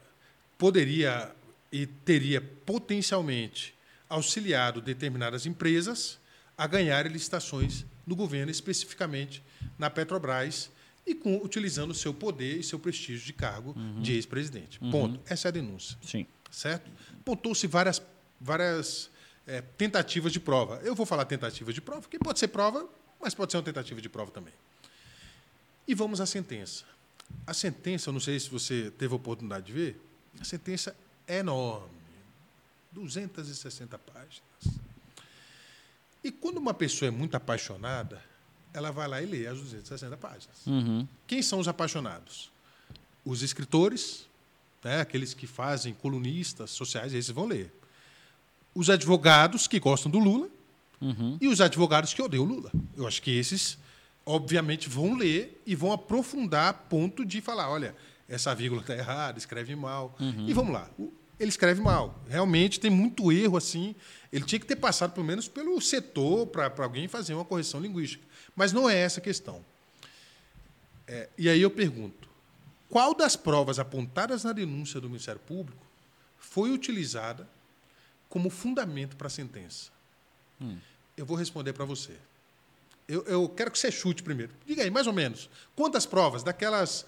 poderia 0.58 1.32
e 1.72 1.86
teria 1.88 2.40
potencialmente 2.42 3.74
auxiliado 4.10 4.82
determinadas 4.82 5.46
empresas 5.46 6.20
a 6.58 6.68
ganharem 6.68 7.12
licitações 7.12 7.86
no 8.06 8.16
governo, 8.16 8.52
especificamente 8.52 9.44
na 9.78 9.90
Petrobras, 9.90 10.70
e 11.06 11.14
com, 11.14 11.38
utilizando 11.38 11.92
o 11.92 11.94
seu 11.94 12.14
poder 12.14 12.60
e 12.60 12.64
seu 12.64 12.80
prestígio 12.80 13.26
de 13.26 13.34
cargo 13.34 13.76
de 14.02 14.14
ex-presidente. 14.14 14.80
Ponto. 14.80 15.20
Essa 15.26 15.48
é 15.48 15.50
a 15.50 15.52
denúncia 15.52 15.98
Sim. 16.02 16.26
certo? 16.50 16.90
Pontou-se 17.26 17.68
várias, 17.68 18.02
várias 18.40 19.10
eh, 19.46 19.62
tentativas 19.78 20.32
de 20.32 20.40
prova. 20.40 20.80
Eu 20.84 20.96
vou 20.96 21.06
falar 21.06 21.26
tentativa 21.26 21.74
de 21.74 21.82
prova, 21.82 22.02
porque 22.02 22.18
pode 22.18 22.40
ser 22.40 22.48
prova, 22.48 22.88
mas 23.20 23.34
pode 23.34 23.52
ser 23.52 23.58
uma 23.58 23.64
tentativa 23.64 24.02
de 24.02 24.10
prova 24.10 24.32
também. 24.32 24.54
E 25.88 25.94
vamos 25.94 26.22
à 26.22 26.26
sentença. 26.26 26.86
A 27.46 27.54
sentença, 27.54 28.10
eu 28.10 28.14
não 28.14 28.20
sei 28.20 28.40
se 28.40 28.50
você 28.50 28.92
teve 28.98 29.14
a 29.14 29.18
oportunidade 29.18 29.66
de 29.66 29.74
ver, 29.74 30.02
a 30.40 30.44
sentença 30.44 30.96
é 31.28 31.40
enorme. 31.40 31.90
260 32.92 33.98
páginas. 33.98 34.42
E 36.24 36.32
quando 36.32 36.58
uma 36.58 36.74
pessoa 36.74 37.08
é 37.08 37.12
muito 37.12 37.36
apaixonada, 37.36 38.22
ela 38.74 38.92
vai 38.92 39.08
lá 39.08 39.22
e 39.22 39.26
lê 39.26 39.46
as 39.48 39.60
260 39.60 40.16
páginas. 40.18 40.66
Uhum. 40.66 41.08
Quem 41.28 41.42
são 41.42 41.60
os 41.60 41.68
apaixonados? 41.68 42.52
Os 43.26 43.42
escritores, 43.42 44.26
né, 44.84 45.02
aqueles 45.02 45.34
que 45.34 45.46
fazem 45.48 45.94
colunistas 45.94 46.72
sociais, 46.72 47.14
esses 47.14 47.32
vão 47.32 47.46
ler. 47.46 47.74
Os 48.74 48.90
advogados 48.90 49.68
que 49.68 49.80
gostam 49.80 50.12
do 50.12 50.20
Lula 50.20 50.48
Uhum. 51.02 51.38
e 51.42 51.50
os 51.50 51.60
advogados 51.60 52.14
que 52.14 52.22
odeiam 52.22 52.46
o 52.46 52.48
Lula. 52.48 52.72
Eu 52.96 53.06
acho 53.06 53.22
que 53.22 53.30
esses, 53.38 53.78
obviamente, 54.26 54.88
vão 54.88 55.16
ler 55.18 55.62
e 55.66 55.76
vão 55.76 55.92
aprofundar 55.92 56.70
a 56.70 56.74
ponto 56.74 57.26
de 57.26 57.42
falar: 57.42 57.70
olha, 57.70 57.94
essa 58.30 58.56
vírgula 58.56 58.80
está 58.82 58.96
errada, 58.96 59.38
escreve 59.38 59.76
mal. 59.76 60.16
E 60.48 60.54
vamos 60.54 60.72
lá. 60.74 60.90
Ele 61.40 61.50
escreve 61.50 61.82
mal. 61.82 62.22
Realmente 62.28 62.80
tem 62.80 62.92
muito 62.92 63.32
erro 63.32 63.58
assim. 63.58 63.96
Ele 64.32 64.46
tinha 64.46 64.60
que 64.60 64.66
ter 64.66 64.76
passado, 64.76 65.14
pelo 65.14 65.26
menos, 65.26 65.48
pelo 65.48 65.80
setor 65.82 66.48
para 66.48 66.72
alguém 66.78 67.08
fazer 67.08 67.34
uma 67.34 67.46
correção 67.46 67.80
linguística. 67.80 68.24
Mas 68.56 68.72
não 68.72 68.90
é 68.90 68.98
essa 68.98 69.20
a 69.20 69.24
questão. 69.24 69.64
É, 71.08 71.30
e 71.38 71.50
aí 71.50 71.62
eu 71.62 71.72
pergunto: 71.72 72.30
qual 72.90 73.14
das 73.14 73.36
provas 73.36 73.80
apontadas 73.80 74.44
na 74.44 74.54
denúncia 74.54 75.02
do 75.02 75.10
Ministério 75.10 75.42
Público 75.42 75.84
foi 76.38 76.72
utilizada 76.72 77.48
como 78.30 78.50
fundamento 78.50 79.16
para 79.16 79.28
a 79.28 79.30
sentença? 79.30 79.92
Eu 81.18 81.26
vou 81.26 81.36
responder 81.36 81.74
para 81.74 81.86
você. 81.86 82.14
Eu, 83.08 83.24
eu 83.24 83.50
quero 83.50 83.70
que 83.70 83.78
você 83.78 83.92
chute 83.92 84.24
primeiro. 84.24 84.54
Diga 84.66 84.82
aí, 84.82 84.90
mais 84.90 85.08
ou 85.08 85.14
menos. 85.14 85.50
Quantas 85.76 86.06
provas? 86.06 86.42
Daquelas 86.42 87.06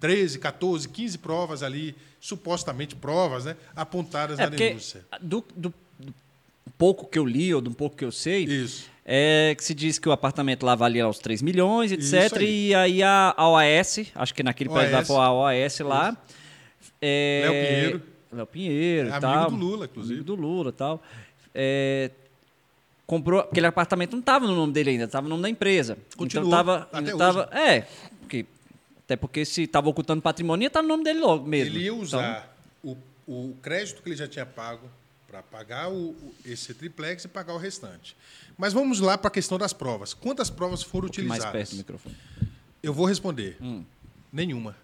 13, 0.00 0.38
14, 0.38 0.88
15 0.88 1.18
provas 1.18 1.62
ali, 1.62 1.94
supostamente 2.20 2.94
provas, 2.96 3.44
né? 3.44 3.56
Apontadas 3.74 4.38
É 4.38 4.42
na 4.44 4.48
denúncia. 4.48 5.04
do, 5.20 5.44
do- 5.56 5.74
do 5.98 6.14
pouco 6.76 7.06
que 7.06 7.18
eu 7.18 7.24
li 7.26 7.52
ou 7.54 7.60
do 7.60 7.70
pouco 7.72 7.96
que 7.96 8.04
eu 8.04 8.12
sei, 8.12 8.44
Isso. 8.44 8.86
é 9.04 9.54
que 9.56 9.64
se 9.64 9.74
diz 9.74 9.98
que 9.98 10.08
o 10.08 10.12
apartamento 10.12 10.64
lá 10.64 10.74
valia 10.76 11.08
os 11.08 11.18
3 11.18 11.42
milhões, 11.42 11.90
etc. 11.90 12.36
Aí. 12.38 12.68
E 12.68 12.74
aí 12.74 13.02
a, 13.02 13.34
a 13.36 13.48
OAS, 13.48 13.98
acho 14.14 14.34
que 14.34 14.42
naquele 14.42 14.70
país 14.70 14.92
lá 14.92 15.04
foi 15.04 15.16
a 15.16 15.32
OAS 15.32 15.78
lá. 15.80 16.16
é, 17.02 17.42
Léo 17.44 17.52
Pinheiro. 17.52 18.02
Léo 18.32 18.46
Pinheiro 18.46 19.08
É 19.08 19.10
amigo 19.12 19.20
tal. 19.20 19.50
do 19.50 19.56
Lula, 19.56 19.84
inclusive. 19.86 20.14
Amigo 20.20 20.36
do 20.36 20.40
Lula 20.40 20.68
e 20.70 20.72
tal. 20.72 21.02
É, 21.54 22.10
comprou. 23.06 23.40
Aquele 23.40 23.66
apartamento 23.66 24.12
não 24.12 24.20
estava 24.20 24.46
no 24.46 24.54
nome 24.54 24.72
dele 24.72 24.90
ainda, 24.90 25.04
estava 25.04 25.24
no 25.24 25.30
nome 25.30 25.42
da 25.42 25.48
empresa. 25.48 25.96
Continua, 26.16 26.46
então 26.46 26.56
tava, 26.58 26.88
até 26.92 27.16
tava, 27.16 27.48
É, 27.52 27.86
até 29.08 29.16
porque 29.16 29.42
se 29.46 29.62
estava 29.62 29.88
ocultando 29.88 30.20
patrimônio, 30.20 30.64
ia 30.64 30.66
estar 30.66 30.82
no 30.82 30.88
nome 30.88 31.02
dele 31.02 31.18
logo 31.20 31.46
mesmo. 31.46 31.74
Ele 31.74 31.84
ia 31.84 31.86
Então, 31.90 31.98
usar 32.02 32.54
o, 32.84 32.94
o 33.26 33.56
crédito 33.62 34.02
que 34.02 34.08
ele 34.10 34.16
já 34.16 34.28
tinha 34.28 34.44
pago 34.44 34.86
para 35.26 35.42
pagar 35.42 35.88
o, 35.88 36.10
o- 36.10 36.34
esse 36.44 36.74
triplex 36.74 37.24
e 37.24 37.28
pagar 37.28 37.54
o 37.54 37.56
restante. 37.56 38.14
Mas 38.58 38.74
vamos 38.74 39.00
lá 39.00 39.16
para 39.16 39.28
a 39.28 39.30
questão 39.30 39.56
das 39.56 39.72
provas. 39.72 40.12
Quantas 40.12 40.50
provas 40.50 40.82
foram 40.82 41.06
um 41.06 41.08
pouquinho 41.08 41.26
mais 41.26 41.40
utilizadas? 41.42 41.68
perto 41.70 41.70
do 41.70 41.76
microfone. 41.78 42.16
Eu 42.82 42.92
vou 42.92 43.06
responder. 43.06 43.56
Hum. 43.62 43.82
Nenhuma. 44.30 44.76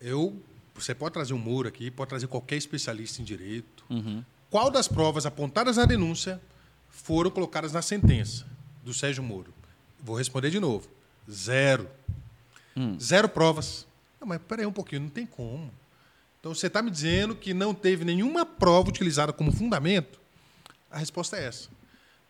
Eu, 0.00 0.36
você 0.74 0.94
pode 0.94 1.14
trazer 1.14 1.32
um 1.32 1.38
Moura 1.38 1.68
aqui, 1.70 1.90
pode 1.90 2.08
trazer 2.10 2.26
qualquer 2.26 2.56
especialista 2.56 3.22
em 3.22 3.24
direito. 3.24 3.82
Uhum. 3.88 4.22
Qual 4.50 4.70
das 4.70 4.88
provas 4.88 5.24
apontadas 5.24 5.78
na 5.78 5.86
denúncia 5.86 6.38
foram 6.90 7.30
colocadas 7.30 7.72
na 7.72 7.80
sentença 7.80 8.46
do 8.84 8.92
Sérgio 8.92 9.22
Moro? 9.22 9.54
Vou 10.02 10.16
responder 10.16 10.50
de 10.50 10.60
novo. 10.60 10.86
Zero. 11.30 11.88
Hum. 12.76 12.98
Zero 13.00 13.28
provas. 13.28 13.86
Não, 14.20 14.28
mas 14.28 14.40
peraí 14.46 14.66
um 14.66 14.72
pouquinho, 14.72 15.02
não 15.02 15.08
tem 15.08 15.26
como. 15.26 15.70
Então 16.38 16.54
você 16.54 16.66
está 16.68 16.80
me 16.82 16.90
dizendo 16.90 17.34
que 17.34 17.52
não 17.52 17.74
teve 17.74 18.04
nenhuma 18.04 18.46
prova 18.46 18.88
utilizada 18.88 19.32
como 19.32 19.52
fundamento? 19.52 20.20
A 20.90 20.98
resposta 20.98 21.36
é 21.36 21.46
essa. 21.46 21.68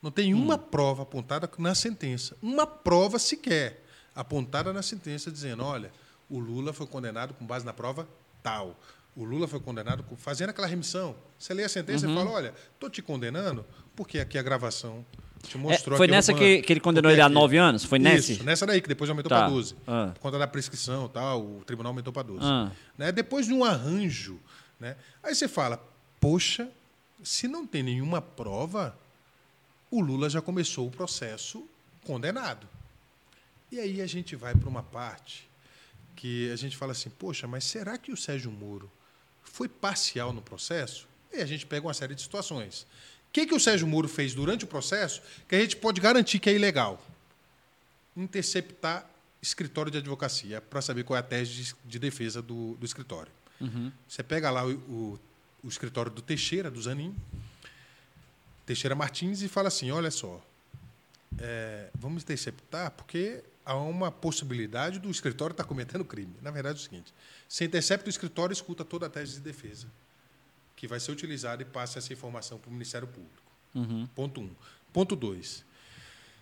Não 0.01 0.11
tem 0.11 0.33
uma 0.33 0.57
prova 0.57 1.03
apontada 1.03 1.49
na 1.57 1.75
sentença. 1.75 2.35
Uma 2.41 2.65
prova 2.65 3.19
sequer 3.19 3.83
apontada 4.15 4.73
na 4.73 4.81
sentença 4.81 5.31
dizendo, 5.31 5.63
olha, 5.63 5.91
o 6.29 6.39
Lula 6.39 6.73
foi 6.73 6.87
condenado 6.87 7.33
com 7.33 7.45
base 7.45 7.65
na 7.65 7.71
prova 7.73 8.07
tal. 8.41 8.77
O 9.15 9.23
Lula 9.23 9.47
foi 9.47 9.59
condenado 9.59 10.03
com, 10.03 10.15
fazendo 10.15 10.49
aquela 10.49 10.67
remissão. 10.67 11.15
Você 11.37 11.53
lê 11.53 11.63
a 11.63 11.69
sentença 11.69 12.07
Uhum. 12.07 12.13
e 12.13 12.17
fala, 12.17 12.31
olha, 12.31 12.53
estou 12.73 12.89
te 12.89 13.01
condenando 13.01 13.65
porque 13.95 14.19
aqui 14.19 14.37
a 14.37 14.41
gravação 14.41 15.05
É, 15.69 15.77
foi 15.97 16.07
nessa 16.07 16.33
que, 16.33 16.61
que 16.61 16.73
ele 16.73 16.79
condenou 16.79 17.11
ele 17.11 17.21
a 17.21 17.25
aqui- 17.25 17.33
nove 17.33 17.57
anos? 17.57 17.83
Foi 17.83 17.97
nesse? 17.99 18.33
Isso, 18.33 18.43
nessa 18.43 18.65
daí, 18.65 18.81
que 18.81 18.87
depois 18.87 19.09
aumentou 19.09 19.29
Tá. 19.29 19.39
para 19.41 19.49
12. 19.49 19.75
Ah. 19.87 20.11
Por 20.13 20.19
conta 20.21 20.37
da 20.39 20.47
prescrição 20.47 21.05
e 21.05 21.09
tal, 21.09 21.41
o 21.41 21.63
tribunal 21.65 21.91
aumentou 21.91 22.11
para 22.13 22.23
12. 22.23 22.39
Ah. 22.43 22.71
Né? 22.97 23.11
Depois 23.11 23.45
de 23.47 23.53
um 23.53 23.63
arranjo, 23.63 24.39
né? 24.79 24.95
aí 25.23 25.33
você 25.35 25.47
fala, 25.47 25.81
poxa, 26.19 26.69
se 27.23 27.47
não 27.47 27.65
tem 27.67 27.83
nenhuma 27.83 28.21
prova, 28.21 28.97
o 29.89 29.99
Lula 30.01 30.29
já 30.29 30.41
começou 30.41 30.87
o 30.87 30.91
processo 30.91 31.67
condenado. 32.05 32.67
E 33.71 33.79
aí 33.79 34.01
a 34.01 34.07
gente 34.07 34.35
vai 34.35 34.53
para 34.55 34.67
uma 34.67 34.83
parte 34.83 35.47
que 36.15 36.51
a 36.51 36.55
gente 36.55 36.75
fala 36.77 36.91
assim, 36.91 37.09
poxa, 37.09 37.47
mas 37.47 37.63
será 37.63 37.97
que 37.97 38.11
o 38.11 38.17
Sérgio 38.17 38.51
Moro 38.51 38.91
foi 39.43 39.67
parcial 39.67 40.33
no 40.33 40.41
processo? 40.41 41.07
E 41.33 41.37
a 41.41 41.45
gente 41.45 41.65
pega 41.65 41.87
uma 41.87 41.93
série 41.93 42.13
de 42.13 42.21
situações. 42.21 42.85
O 43.31 43.33
que, 43.33 43.45
que 43.45 43.55
o 43.55 43.59
Sérgio 43.61 43.87
Moro 43.87 44.09
fez 44.09 44.33
durante 44.33 44.65
o 44.65 44.67
processo 44.67 45.21
que 45.47 45.55
a 45.55 45.59
gente 45.61 45.77
pode 45.77 46.01
garantir 46.01 46.37
que 46.37 46.49
é 46.49 46.53
ilegal? 46.53 47.01
Interceptar 48.15 49.09
escritório 49.41 49.89
de 49.89 49.99
advocacia 49.99 50.59
para 50.59 50.81
saber 50.81 51.05
qual 51.05 51.15
é 51.15 51.21
a 51.21 51.23
tese 51.23 51.51
de, 51.53 51.75
de 51.85 51.97
defesa 51.97 52.41
do, 52.41 52.75
do 52.75 52.85
escritório. 52.85 53.31
Você 54.05 54.21
pega 54.21 54.51
lá 54.51 54.65
o, 54.65 54.73
o, 54.73 55.19
o 55.63 55.67
escritório 55.69 56.11
do 56.11 56.21
Teixeira, 56.21 56.69
do 56.69 56.81
Zanin, 56.81 57.15
Teixeira 58.65 58.95
Martins, 58.95 59.41
e 59.41 59.47
fala 59.47 59.69
assim: 59.69 59.91
olha 59.91 60.11
só, 60.11 60.43
é, 61.39 61.89
vamos 61.95 62.23
interceptar 62.23 62.91
porque 62.91 63.41
há 63.65 63.75
uma 63.75 64.11
possibilidade 64.11 64.99
do 64.99 65.09
escritório 65.09 65.53
estar 65.53 65.63
cometendo 65.63 66.03
crime. 66.03 66.35
Na 66.41 66.51
verdade, 66.51 66.79
é 66.79 66.81
o 66.81 66.83
seguinte: 66.83 67.13
você 67.47 67.63
intercepta 67.63 68.07
o 68.07 68.09
escritório 68.09 68.51
e 68.51 68.55
escuta 68.55 68.83
toda 68.83 69.05
a 69.05 69.09
tese 69.09 69.35
de 69.35 69.39
defesa, 69.39 69.87
que 70.81 70.87
vai 70.87 70.99
ser 70.99 71.11
utilizada 71.11 71.61
e 71.61 71.65
passa 71.65 71.99
essa 71.99 72.11
informação 72.11 72.57
para 72.57 72.67
o 72.67 72.73
Ministério 72.73 73.07
Público. 73.07 73.51
Ponto 74.15 74.41
um. 74.41 74.49
Ponto 74.91 75.15
dois. 75.15 75.63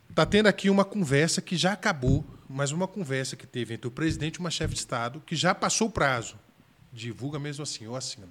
Está 0.10 0.26
tendo 0.26 0.48
aqui 0.48 0.70
uma 0.70 0.86
conversa 0.86 1.42
que 1.42 1.58
já 1.58 1.74
acabou, 1.74 2.26
mas 2.48 2.72
uma 2.72 2.88
conversa 2.88 3.36
que 3.36 3.46
teve 3.46 3.74
entre 3.74 3.90
o 3.90 3.92
presidente 3.92 4.38
e 4.38 4.40
uma 4.40 4.50
chefe 4.50 4.76
de 4.76 4.80
Estado, 4.80 5.22
que 5.26 5.36
já 5.36 5.54
passou 5.54 5.90
o 5.90 5.92
prazo. 5.92 6.40
Divulga 6.94 7.38
mesmo 7.38 7.64
assim, 7.64 7.84
eu 7.84 7.98
assino. 7.98 8.30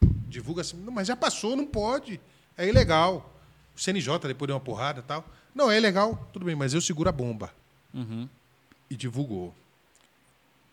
Divulga 0.00 0.62
assim, 0.62 0.78
não, 0.78 0.94
mas 0.94 1.06
já 1.06 1.14
passou, 1.14 1.54
não 1.54 1.66
pode. 1.66 2.18
É 2.56 2.66
ilegal. 2.66 3.30
O 3.76 3.78
CNJ 3.78 4.20
depois 4.20 4.46
deu 4.46 4.56
uma 4.56 4.62
porrada 4.62 5.00
e 5.00 5.02
tal. 5.02 5.28
Não, 5.54 5.70
é 5.70 5.76
ilegal, 5.76 6.26
tudo 6.32 6.46
bem, 6.46 6.54
mas 6.54 6.72
eu 6.72 6.80
seguro 6.80 7.10
a 7.10 7.12
bomba. 7.12 7.52
E 8.88 8.96
divulgou. 8.96 9.54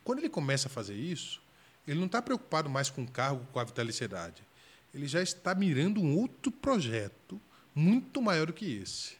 Quando 0.01 0.19
ele 0.19 0.29
começa 0.29 0.69
a 0.69 0.71
fazer 0.71 0.95
isso, 0.95 1.41
ele 1.87 1.99
não 1.99 2.07
está 2.07 2.21
preocupado 2.21 2.69
mais 2.69 2.89
com 2.89 3.03
o 3.03 3.07
cargo, 3.07 3.45
com 3.51 3.59
a 3.59 3.63
vitaliciedade. 3.63 4.43
Ele 4.93 5.07
já 5.07 5.21
está 5.21 5.53
mirando 5.53 6.01
um 6.01 6.17
outro 6.17 6.51
projeto 6.51 7.39
muito 7.73 8.21
maior 8.21 8.47
do 8.47 8.53
que 8.53 8.77
esse. 8.77 9.17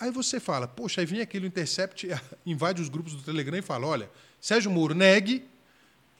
Aí 0.00 0.10
você 0.10 0.40
fala, 0.40 0.66
poxa, 0.66 1.00
aí 1.00 1.06
vem 1.06 1.20
aquele 1.20 1.46
Intercept, 1.46 2.08
invade 2.46 2.80
os 2.80 2.88
grupos 2.88 3.14
do 3.14 3.22
Telegram 3.22 3.58
e 3.58 3.62
fala, 3.62 3.86
olha, 3.86 4.10
Sérgio 4.40 4.70
Moro, 4.70 4.94
negue, 4.94 5.44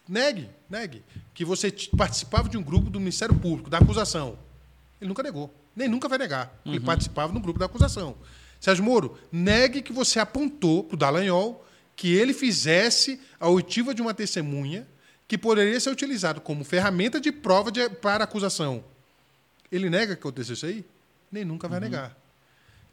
negue, 0.09 0.51
negue, 0.69 1.03
que 1.33 1.45
você 1.45 1.73
participava 1.97 2.49
de 2.49 2.57
um 2.57 2.63
grupo 2.63 2.91
do 2.91 2.99
Ministério 2.99 3.35
Público, 3.35 3.71
da 3.71 3.79
acusação. 3.79 4.39
Ele 5.01 5.09
nunca 5.09 5.23
negou, 5.23 5.55
nem 5.75 5.89
nunca 5.89 6.09
vai 6.09 6.19
negar. 6.19 6.61
Ele 6.67 6.81
participava 6.81 7.33
no 7.33 7.41
grupo 7.41 7.59
da 7.59 7.67
acusação. 7.67 8.17
Sérgio 8.61 8.85
Moro, 8.85 9.17
negue 9.31 9.81
que 9.81 9.93
você 9.93 10.19
apontou 10.19 10.83
para 10.85 10.95
o 10.95 10.99
Dallagnol 10.99 11.65
que 11.95 12.13
ele 12.15 12.33
fizesse 12.33 13.21
a 13.41 13.49
oitiva 13.49 13.95
de 13.95 14.03
uma 14.03 14.15
testemunha 14.15 14.87
que 15.29 15.37
poderia 15.39 15.79
ser 15.79 15.91
utilizado 15.91 16.41
como 16.41 16.65
ferramenta 16.65 17.21
de 17.21 17.31
prova 17.31 17.71
de- 17.71 17.89
para 17.91 18.25
acusação. 18.25 18.83
Ele 19.71 19.91
nega 19.91 20.15
que 20.17 20.21
aconteceu 20.21 20.55
isso 20.55 20.65
aí? 20.67 20.85
Nem 21.31 21.45
nunca 21.45 21.69
vai 21.69 21.79
negar. 21.79 22.17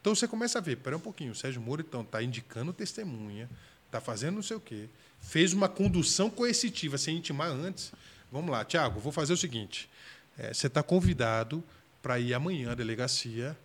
Então 0.02 0.13
você 0.13 0.28
começa 0.28 0.60
a 0.60 0.62
ver, 0.62 0.76
pera 0.78 0.98
um 0.98 1.00
pouquinho, 1.00 1.32
o 1.32 1.36
Sérgio 1.36 1.62
Moro 1.62 1.82
então 1.82 2.02
está 2.02 2.21
indicando 2.21 2.74
testemunha, 2.74 3.50
está 3.86 4.00
fazendo 4.02 4.36
não 4.36 4.43
sei 4.43 4.58
o 4.58 4.60
quê, 4.60 4.88
fez 5.21 5.54
uma 5.54 5.69
condução 5.69 6.30
coercitiva 6.30 6.98
sem 6.98 7.17
intimar 7.17 7.48
antes. 7.50 7.91
Vamos 8.32 8.52
lá, 8.52 8.63
Tiago, 8.65 9.00
vou 9.00 9.12
fazer 9.13 9.32
o 9.34 9.38
seguinte: 9.38 9.89
eh, 10.38 10.54
você 10.54 10.67
está 10.67 10.84
convidado 10.84 11.63
para 12.04 12.19
ir 12.19 12.34
amanhã 12.34 12.71
à 12.74 12.76
delegacia 12.76 13.58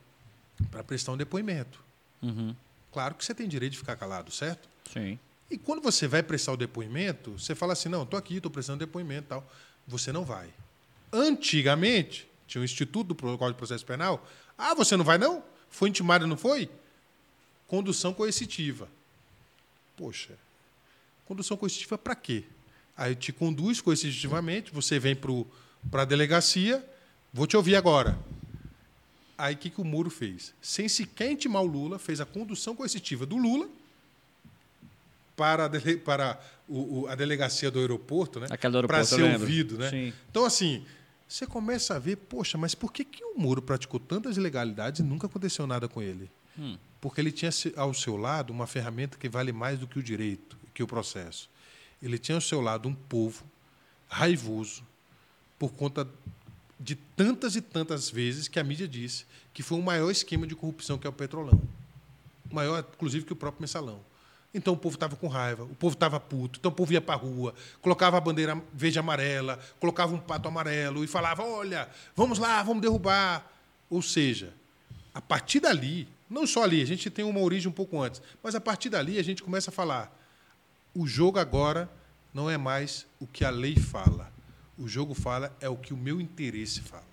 para 0.70 0.84
prestar 0.84 1.12
um 1.12 1.16
depoimento. 1.16 1.82
Claro 2.92 3.14
que 3.16 3.24
você 3.24 3.34
tem 3.34 3.48
direito 3.48 3.72
de 3.72 3.78
ficar 3.78 3.96
calado, 3.96 4.30
certo? 4.30 4.68
Sim. 4.92 5.18
E 5.50 5.58
quando 5.58 5.82
você 5.82 6.06
vai 6.06 6.22
prestar 6.22 6.52
o 6.52 6.56
depoimento, 6.56 7.32
você 7.32 7.54
fala 7.54 7.72
assim: 7.72 7.88
não, 7.88 8.04
estou 8.04 8.18
aqui, 8.18 8.36
estou 8.36 8.50
prestando 8.50 8.78
depoimento 8.78 9.28
tal. 9.28 9.50
Você 9.86 10.12
não 10.12 10.24
vai. 10.24 10.48
Antigamente, 11.12 12.28
tinha 12.46 12.62
o 12.62 12.64
Instituto 12.64 13.08
do 13.08 13.14
Código 13.14 13.50
de 13.50 13.54
Processo 13.54 13.84
Penal. 13.84 14.24
Ah, 14.56 14.74
você 14.74 14.96
não 14.96 15.04
vai, 15.04 15.18
não? 15.18 15.42
Foi 15.68 15.88
intimado, 15.88 16.26
não 16.26 16.36
foi? 16.36 16.70
Condução 17.66 18.14
coercitiva. 18.14 18.88
Poxa, 19.96 20.34
condução 21.26 21.56
coercitiva 21.56 21.98
para 21.98 22.14
quê? 22.14 22.44
Aí 22.96 23.14
te 23.14 23.32
conduz 23.32 23.80
coercitivamente, 23.80 24.72
você 24.72 24.98
vem 24.98 25.16
para 25.16 26.02
a 26.02 26.04
delegacia, 26.04 26.84
vou 27.32 27.46
te 27.46 27.56
ouvir 27.56 27.76
agora. 27.76 28.18
Aí 29.36 29.54
o 29.54 29.56
que, 29.58 29.70
que 29.70 29.80
o 29.80 29.84
Moro 29.84 30.10
fez? 30.10 30.52
Sem 30.60 30.88
sequer 30.88 31.30
intimar 31.30 31.62
o 31.62 31.66
Lula, 31.66 31.98
fez 31.98 32.20
a 32.20 32.26
condução 32.26 32.76
coercitiva 32.76 33.24
do 33.24 33.36
Lula 33.36 33.68
para 35.40 35.64
a, 35.64 35.68
dele- 35.68 35.96
para 35.96 36.38
o- 36.68 37.00
o- 37.00 37.06
a 37.08 37.14
delegacia 37.14 37.70
do 37.70 37.78
aeroporto, 37.78 38.38
né? 38.38 38.46
Para 38.86 38.98
ser 39.06 39.22
ouvido, 39.40 39.78
né? 39.78 39.88
Sim. 39.88 40.12
Então 40.30 40.44
assim, 40.44 40.84
você 41.26 41.46
começa 41.46 41.94
a 41.96 41.98
ver, 41.98 42.16
poxa, 42.16 42.58
mas 42.58 42.74
por 42.74 42.92
que, 42.92 43.06
que 43.06 43.24
o 43.24 43.38
Moro 43.38 43.62
praticou 43.62 43.98
tantas 43.98 44.36
ilegalidades 44.36 45.00
e 45.00 45.02
nunca 45.02 45.26
aconteceu 45.26 45.66
nada 45.66 45.88
com 45.88 46.02
ele? 46.02 46.30
Hum. 46.58 46.76
Porque 47.00 47.22
ele 47.22 47.32
tinha 47.32 47.50
ao 47.76 47.94
seu 47.94 48.18
lado 48.18 48.52
uma 48.52 48.66
ferramenta 48.66 49.16
que 49.16 49.30
vale 49.30 49.50
mais 49.50 49.78
do 49.78 49.86
que 49.86 49.98
o 49.98 50.02
direito, 50.02 50.58
que 50.74 50.82
o 50.82 50.86
processo. 50.86 51.48
Ele 52.02 52.18
tinha 52.18 52.36
ao 52.36 52.40
seu 52.42 52.60
lado 52.60 52.86
um 52.86 52.94
povo 52.94 53.42
raivoso 54.08 54.82
por 55.58 55.72
conta 55.72 56.06
de 56.78 56.94
tantas 56.94 57.56
e 57.56 57.62
tantas 57.62 58.10
vezes 58.10 58.46
que 58.46 58.58
a 58.60 58.64
mídia 58.64 58.86
disse 58.86 59.24
que 59.54 59.62
foi 59.62 59.78
o 59.78 59.82
maior 59.82 60.10
esquema 60.10 60.46
de 60.46 60.54
corrupção 60.54 60.98
que 60.98 61.06
é 61.06 61.10
o 61.10 61.12
Petrolão. 61.14 61.58
Maior, 62.52 62.84
inclusive, 62.94 63.24
que 63.24 63.32
o 63.32 63.36
próprio 63.36 63.62
mensalão. 63.62 64.00
Então 64.52 64.74
o 64.74 64.76
povo 64.76 64.96
estava 64.96 65.14
com 65.14 65.28
raiva, 65.28 65.62
o 65.62 65.74
povo 65.76 65.94
estava 65.94 66.18
puto, 66.18 66.58
então 66.58 66.72
o 66.72 66.74
povo 66.74 66.92
ia 66.92 67.00
para 67.00 67.14
a 67.14 67.18
rua, 67.18 67.54
colocava 67.80 68.16
a 68.16 68.20
bandeira 68.20 68.60
verde 68.72 68.98
amarela, 68.98 69.60
colocava 69.78 70.12
um 70.12 70.18
pato 70.18 70.48
amarelo 70.48 71.04
e 71.04 71.06
falava: 71.06 71.44
olha, 71.44 71.88
vamos 72.16 72.38
lá, 72.38 72.62
vamos 72.62 72.82
derrubar. 72.82 73.48
Ou 73.88 74.02
seja, 74.02 74.52
a 75.14 75.20
partir 75.20 75.60
dali, 75.60 76.08
não 76.28 76.46
só 76.46 76.64
ali, 76.64 76.82
a 76.82 76.86
gente 76.86 77.08
tem 77.10 77.24
uma 77.24 77.40
origem 77.40 77.68
um 77.68 77.72
pouco 77.72 78.00
antes, 78.00 78.20
mas 78.42 78.54
a 78.54 78.60
partir 78.60 78.88
dali 78.88 79.18
a 79.18 79.22
gente 79.22 79.42
começa 79.42 79.70
a 79.70 79.72
falar: 79.72 80.12
o 80.94 81.06
jogo 81.06 81.38
agora 81.38 81.88
não 82.34 82.50
é 82.50 82.56
mais 82.56 83.06
o 83.20 83.26
que 83.26 83.44
a 83.44 83.50
lei 83.50 83.76
fala. 83.76 84.32
O 84.76 84.88
jogo 84.88 85.14
fala 85.14 85.54
é 85.60 85.68
o 85.68 85.76
que 85.76 85.92
o 85.92 85.96
meu 85.96 86.20
interesse 86.20 86.80
fala. 86.80 87.09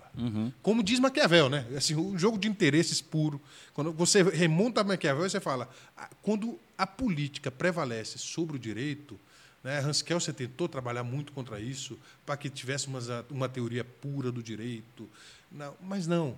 Como 0.62 0.82
diz 0.82 0.98
Maquiavel, 0.98 1.48
né? 1.48 1.66
Assim, 1.76 1.94
um 1.94 2.18
jogo 2.18 2.36
de 2.38 2.48
interesses 2.48 3.00
puro. 3.00 3.40
Quando 3.72 3.92
você 3.92 4.22
remonta 4.22 4.80
a 4.80 4.84
Maquiavel, 4.84 5.28
você 5.28 5.40
fala, 5.40 5.68
ah, 5.96 6.08
quando 6.22 6.58
a 6.76 6.86
política 6.86 7.50
prevalece 7.50 8.18
sobre 8.18 8.56
o 8.56 8.58
direito, 8.58 9.18
né? 9.62 9.80
Hans 9.80 10.02
Kelsen 10.02 10.34
tentou 10.34 10.68
trabalhar 10.68 11.02
muito 11.04 11.32
contra 11.32 11.60
isso, 11.60 11.98
para 12.26 12.36
que 12.36 12.48
tivéssemos 12.50 13.08
a- 13.10 13.24
uma 13.30 13.48
teoria 13.48 13.84
pura 13.84 14.30
do 14.32 14.42
direito. 14.42 15.08
Não, 15.50 15.74
mas 15.80 16.06
não. 16.06 16.36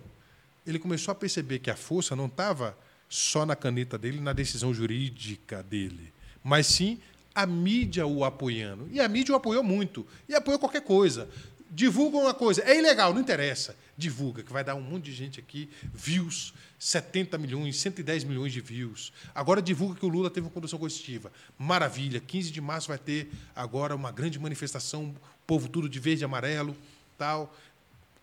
Ele 0.65 0.77
começou 0.77 1.11
a 1.11 1.15
perceber 1.15 1.59
que 1.59 1.71
a 1.71 1.75
força 1.75 2.15
não 2.15 2.27
estava 2.27 2.77
só 3.09 3.45
na 3.45 3.55
caneta 3.55 3.97
dele, 3.97 4.19
na 4.21 4.31
decisão 4.31 4.73
jurídica 4.73 5.63
dele, 5.63 6.13
mas 6.43 6.67
sim 6.67 6.99
a 7.33 7.45
mídia 7.45 8.05
o 8.05 8.23
apoiando. 8.25 8.87
E 8.91 8.99
a 8.99 9.07
mídia 9.07 9.33
o 9.33 9.37
apoiou 9.37 9.63
muito. 9.63 10.05
E 10.27 10.35
apoiou 10.35 10.59
qualquer 10.59 10.81
coisa. 10.81 11.29
Divulga 11.73 12.17
uma 12.17 12.33
coisa. 12.33 12.61
É 12.63 12.77
ilegal, 12.77 13.13
não 13.13 13.21
interessa. 13.21 13.75
Divulga, 13.97 14.43
que 14.43 14.51
vai 14.51 14.63
dar 14.63 14.75
um 14.75 14.81
monte 14.81 15.05
de 15.05 15.13
gente 15.13 15.39
aqui, 15.39 15.69
views, 15.93 16.53
70 16.77 17.37
milhões, 17.37 17.77
110 17.77 18.25
milhões 18.25 18.51
de 18.51 18.59
views. 18.59 19.13
Agora 19.33 19.61
divulga 19.61 19.97
que 19.97 20.05
o 20.05 20.09
Lula 20.09 20.29
teve 20.29 20.47
uma 20.47 20.51
condução 20.51 20.77
coercitiva. 20.77 21.31
Maravilha. 21.57 22.19
15 22.19 22.51
de 22.51 22.59
março 22.59 22.89
vai 22.89 22.97
ter 22.97 23.31
agora 23.55 23.95
uma 23.95 24.11
grande 24.11 24.37
manifestação, 24.37 25.15
povo 25.47 25.69
tudo 25.69 25.87
de 25.87 25.99
verde 25.99 26.23
e 26.23 26.25
amarelo, 26.25 26.75
tal 27.17 27.55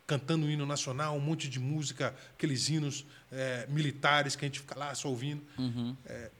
cantando 0.09 0.47
o 0.47 0.51
hino 0.51 0.64
nacional, 0.64 1.14
um 1.14 1.20
monte 1.20 1.51
de 1.51 1.61
música, 1.61 2.14
aqueles 2.35 2.70
hinos 2.70 3.05
eh, 3.31 3.66
militares 3.68 4.35
que 4.35 4.43
a 4.43 4.49
gente 4.49 4.61
fica 4.61 4.75
lá 4.77 4.95
só 4.95 5.11
ouvindo. 5.11 5.43
Eh, 6.07 6.31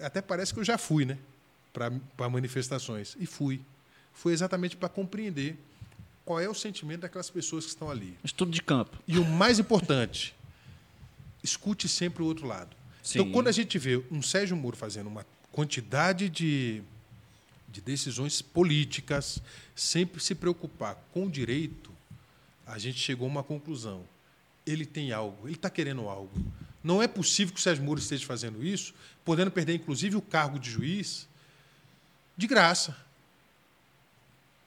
até 0.00 0.20
parece 0.20 0.52
que 0.52 0.60
eu 0.60 0.64
já 0.64 0.76
fui, 0.76 1.06
né? 1.06 1.16
Para 1.72 2.28
manifestações. 2.28 3.16
E 3.18 3.24
fui. 3.24 3.62
Foi 4.12 4.34
exatamente 4.34 4.76
para 4.76 4.90
compreender 4.90 5.56
qual 6.28 6.38
é 6.38 6.46
o 6.46 6.52
sentimento 6.52 7.00
daquelas 7.00 7.30
pessoas 7.30 7.64
que 7.64 7.70
estão 7.70 7.88
ali. 7.88 8.14
Estudo 8.22 8.50
de 8.50 8.60
campo. 8.60 8.98
E 9.08 9.18
o 9.18 9.24
mais 9.24 9.58
importante, 9.58 10.34
escute 11.42 11.88
sempre 11.88 12.22
o 12.22 12.26
outro 12.26 12.46
lado. 12.46 12.76
Então, 13.00 13.24
Sim. 13.24 13.32
quando 13.32 13.48
a 13.48 13.52
gente 13.52 13.78
vê 13.78 13.96
um 14.10 14.20
Sérgio 14.20 14.54
Moro 14.54 14.76
fazendo 14.76 15.06
uma 15.06 15.24
quantidade 15.50 16.28
de, 16.28 16.82
de 17.66 17.80
decisões 17.80 18.42
políticas, 18.42 19.40
sempre 19.74 20.22
se 20.22 20.34
preocupar 20.34 21.02
com 21.14 21.24
o 21.24 21.30
direito, 21.30 21.90
a 22.66 22.78
gente 22.78 22.98
chegou 22.98 23.26
a 23.26 23.30
uma 23.30 23.42
conclusão. 23.42 24.04
Ele 24.66 24.84
tem 24.84 25.12
algo, 25.12 25.48
ele 25.48 25.54
está 25.54 25.70
querendo 25.70 26.10
algo. 26.10 26.30
Não 26.84 27.02
é 27.02 27.08
possível 27.08 27.54
que 27.54 27.60
o 27.60 27.62
Sérgio 27.62 27.82
Moro 27.82 28.00
esteja 28.00 28.26
fazendo 28.26 28.62
isso, 28.62 28.92
podendo 29.24 29.50
perder, 29.50 29.76
inclusive, 29.76 30.14
o 30.14 30.20
cargo 30.20 30.58
de 30.58 30.70
juiz, 30.70 31.26
de 32.36 32.46
graça. 32.46 32.94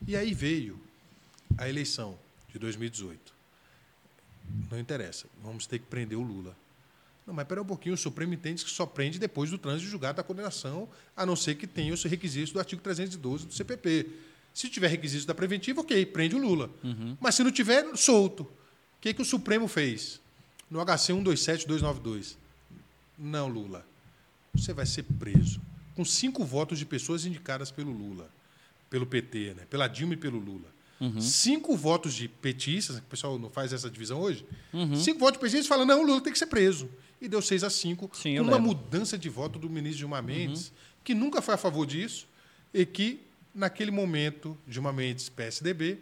E 0.07 0.16
aí 0.16 0.34
veio 0.34 0.89
a 1.58 1.68
eleição 1.68 2.18
de 2.52 2.60
2018. 2.60 3.34
Não 4.70 4.80
interessa, 4.80 5.28
vamos 5.41 5.66
ter 5.66 5.80
que 5.80 5.86
prender 5.86 6.18
o 6.18 6.22
Lula. 6.22 6.56
Não, 7.26 7.34
mas 7.34 7.43
espera 7.43 7.62
um 7.62 7.66
pouquinho, 7.66 7.95
o 7.95 7.97
Supremo 7.97 8.34
entende 8.34 8.64
que 8.64 8.72
só 8.72 8.86
prende 8.86 9.20
depois 9.20 9.49
do 9.49 9.58
trânsito 9.58 9.89
julgado 9.89 10.18
da 10.18 10.24
condenação, 10.24 10.89
a 11.16 11.26
não 11.26 11.36
ser 11.36 11.56
que 11.56 11.68
tenha 11.68 11.93
os 11.93 12.04
requisitos 12.04 12.52
do 12.52 12.60
artigo 12.60 12.82
312 12.82 13.45
do 13.45 13.54
CPP. 13.54 14.08
Se 14.54 14.70
tiver 14.70 14.88
requisitos 14.88 15.26
da 15.26 15.34
preventiva, 15.34 15.82
ok, 15.82 16.06
prende 16.08 16.36
o 16.36 16.39
Lula. 16.39 16.70
Mas 17.20 17.36
se 17.36 17.43
não 17.43 17.52
tiver, 17.52 17.95
solto. 17.95 18.43
O 18.43 18.49
que, 18.99 19.14
que 19.14 19.22
o 19.22 19.26
Supremo 19.26 19.68
fez? 19.68 20.20
No 20.70 20.84
HC 20.84 21.14
127292. 21.14 22.38
Não, 23.18 23.47
Lula. 23.47 23.86
Você 24.54 24.74
vai 24.74 24.86
ser 24.86 25.04
preso. 25.04 25.62
Com 25.95 26.04
cinco 26.04 26.43
votos 26.43 26.80
de 26.80 26.86
pessoas 26.86 27.26
indicadas 27.26 27.72
pelo 27.72 27.91
Lula, 27.91 28.30
pelo 28.89 29.06
PT, 29.06 29.54
né? 29.56 29.66
pela 29.70 29.88
Dilma 29.88 30.14
e 30.14 30.18
pelo 30.18 30.39
Lula. 30.39 30.68
Cinco 31.20 31.76
votos 31.76 32.14
de 32.14 32.28
petistas, 32.28 32.97
o 32.97 33.02
pessoal 33.04 33.39
não 33.39 33.49
faz 33.49 33.74
essa 33.74 33.89
divisão 33.89 34.20
hoje. 34.20 34.45
Cinco 34.95 35.20
votos 35.20 35.34
de 35.34 35.39
petistas 35.39 35.68
falam, 35.68 35.86
não, 35.86 36.02
o 36.02 36.06
Lula 36.06 36.22
tem 36.22 36.32
que 36.32 36.38
ser 36.39 36.45
preso. 36.47 36.89
E 37.20 37.28
deu 37.28 37.41
seis 37.41 37.64
a 37.64 37.70
cinco, 37.70 38.10
Sim, 38.14 38.38
com 38.38 38.43
uma 38.43 38.54
lembro. 38.58 38.68
mudança 38.68 39.18
de 39.18 39.30
voto 39.30 39.60
do 39.60 39.70
ministro 39.70 39.99
Gilmar 39.99 40.24
Mendes, 40.24 40.72
que 41.04 41.14
nunca 41.14 41.41
foi 41.41 41.54
a 41.54 41.58
favor 41.58 41.86
disso, 41.86 42.28
e 42.74 42.86
que, 42.86 43.20
naquele 43.54 43.91
momento, 43.91 44.58
Gilmar 44.68 44.93
Mendes, 44.93 45.30
PSDB, 45.30 45.99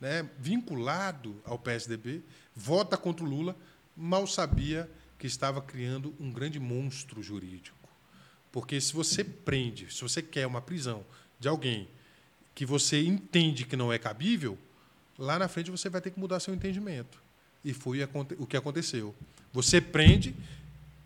né, 0.00 0.28
vinculado 0.38 1.36
ao 1.44 1.58
PSDB, 1.58 2.22
vota 2.54 2.96
contra 2.96 3.24
o 3.24 3.28
Lula, 3.28 3.56
mal 3.96 4.26
sabia 4.26 4.88
que 5.18 5.26
estava 5.26 5.60
criando 5.60 6.14
um 6.18 6.30
grande 6.32 6.58
monstro 6.60 7.22
jurídico. 7.22 7.76
Porque 8.52 8.80
se 8.80 8.92
você 8.92 9.22
prende, 9.22 9.92
se 9.92 10.00
você 10.02 10.22
quer 10.22 10.46
uma 10.46 10.60
prisão 10.60 11.04
de 11.38 11.48
alguém 11.48 11.88
que 12.58 12.66
você 12.66 13.00
entende 13.00 13.64
que 13.64 13.76
não 13.76 13.92
é 13.92 14.00
cabível, 14.00 14.58
lá 15.16 15.38
na 15.38 15.46
frente 15.46 15.70
você 15.70 15.88
vai 15.88 16.00
ter 16.00 16.10
que 16.10 16.18
mudar 16.18 16.40
seu 16.40 16.52
entendimento. 16.52 17.22
E 17.64 17.72
foi 17.72 18.00
o 18.36 18.46
que 18.48 18.56
aconteceu. 18.56 19.14
Você 19.52 19.80
prende, 19.80 20.34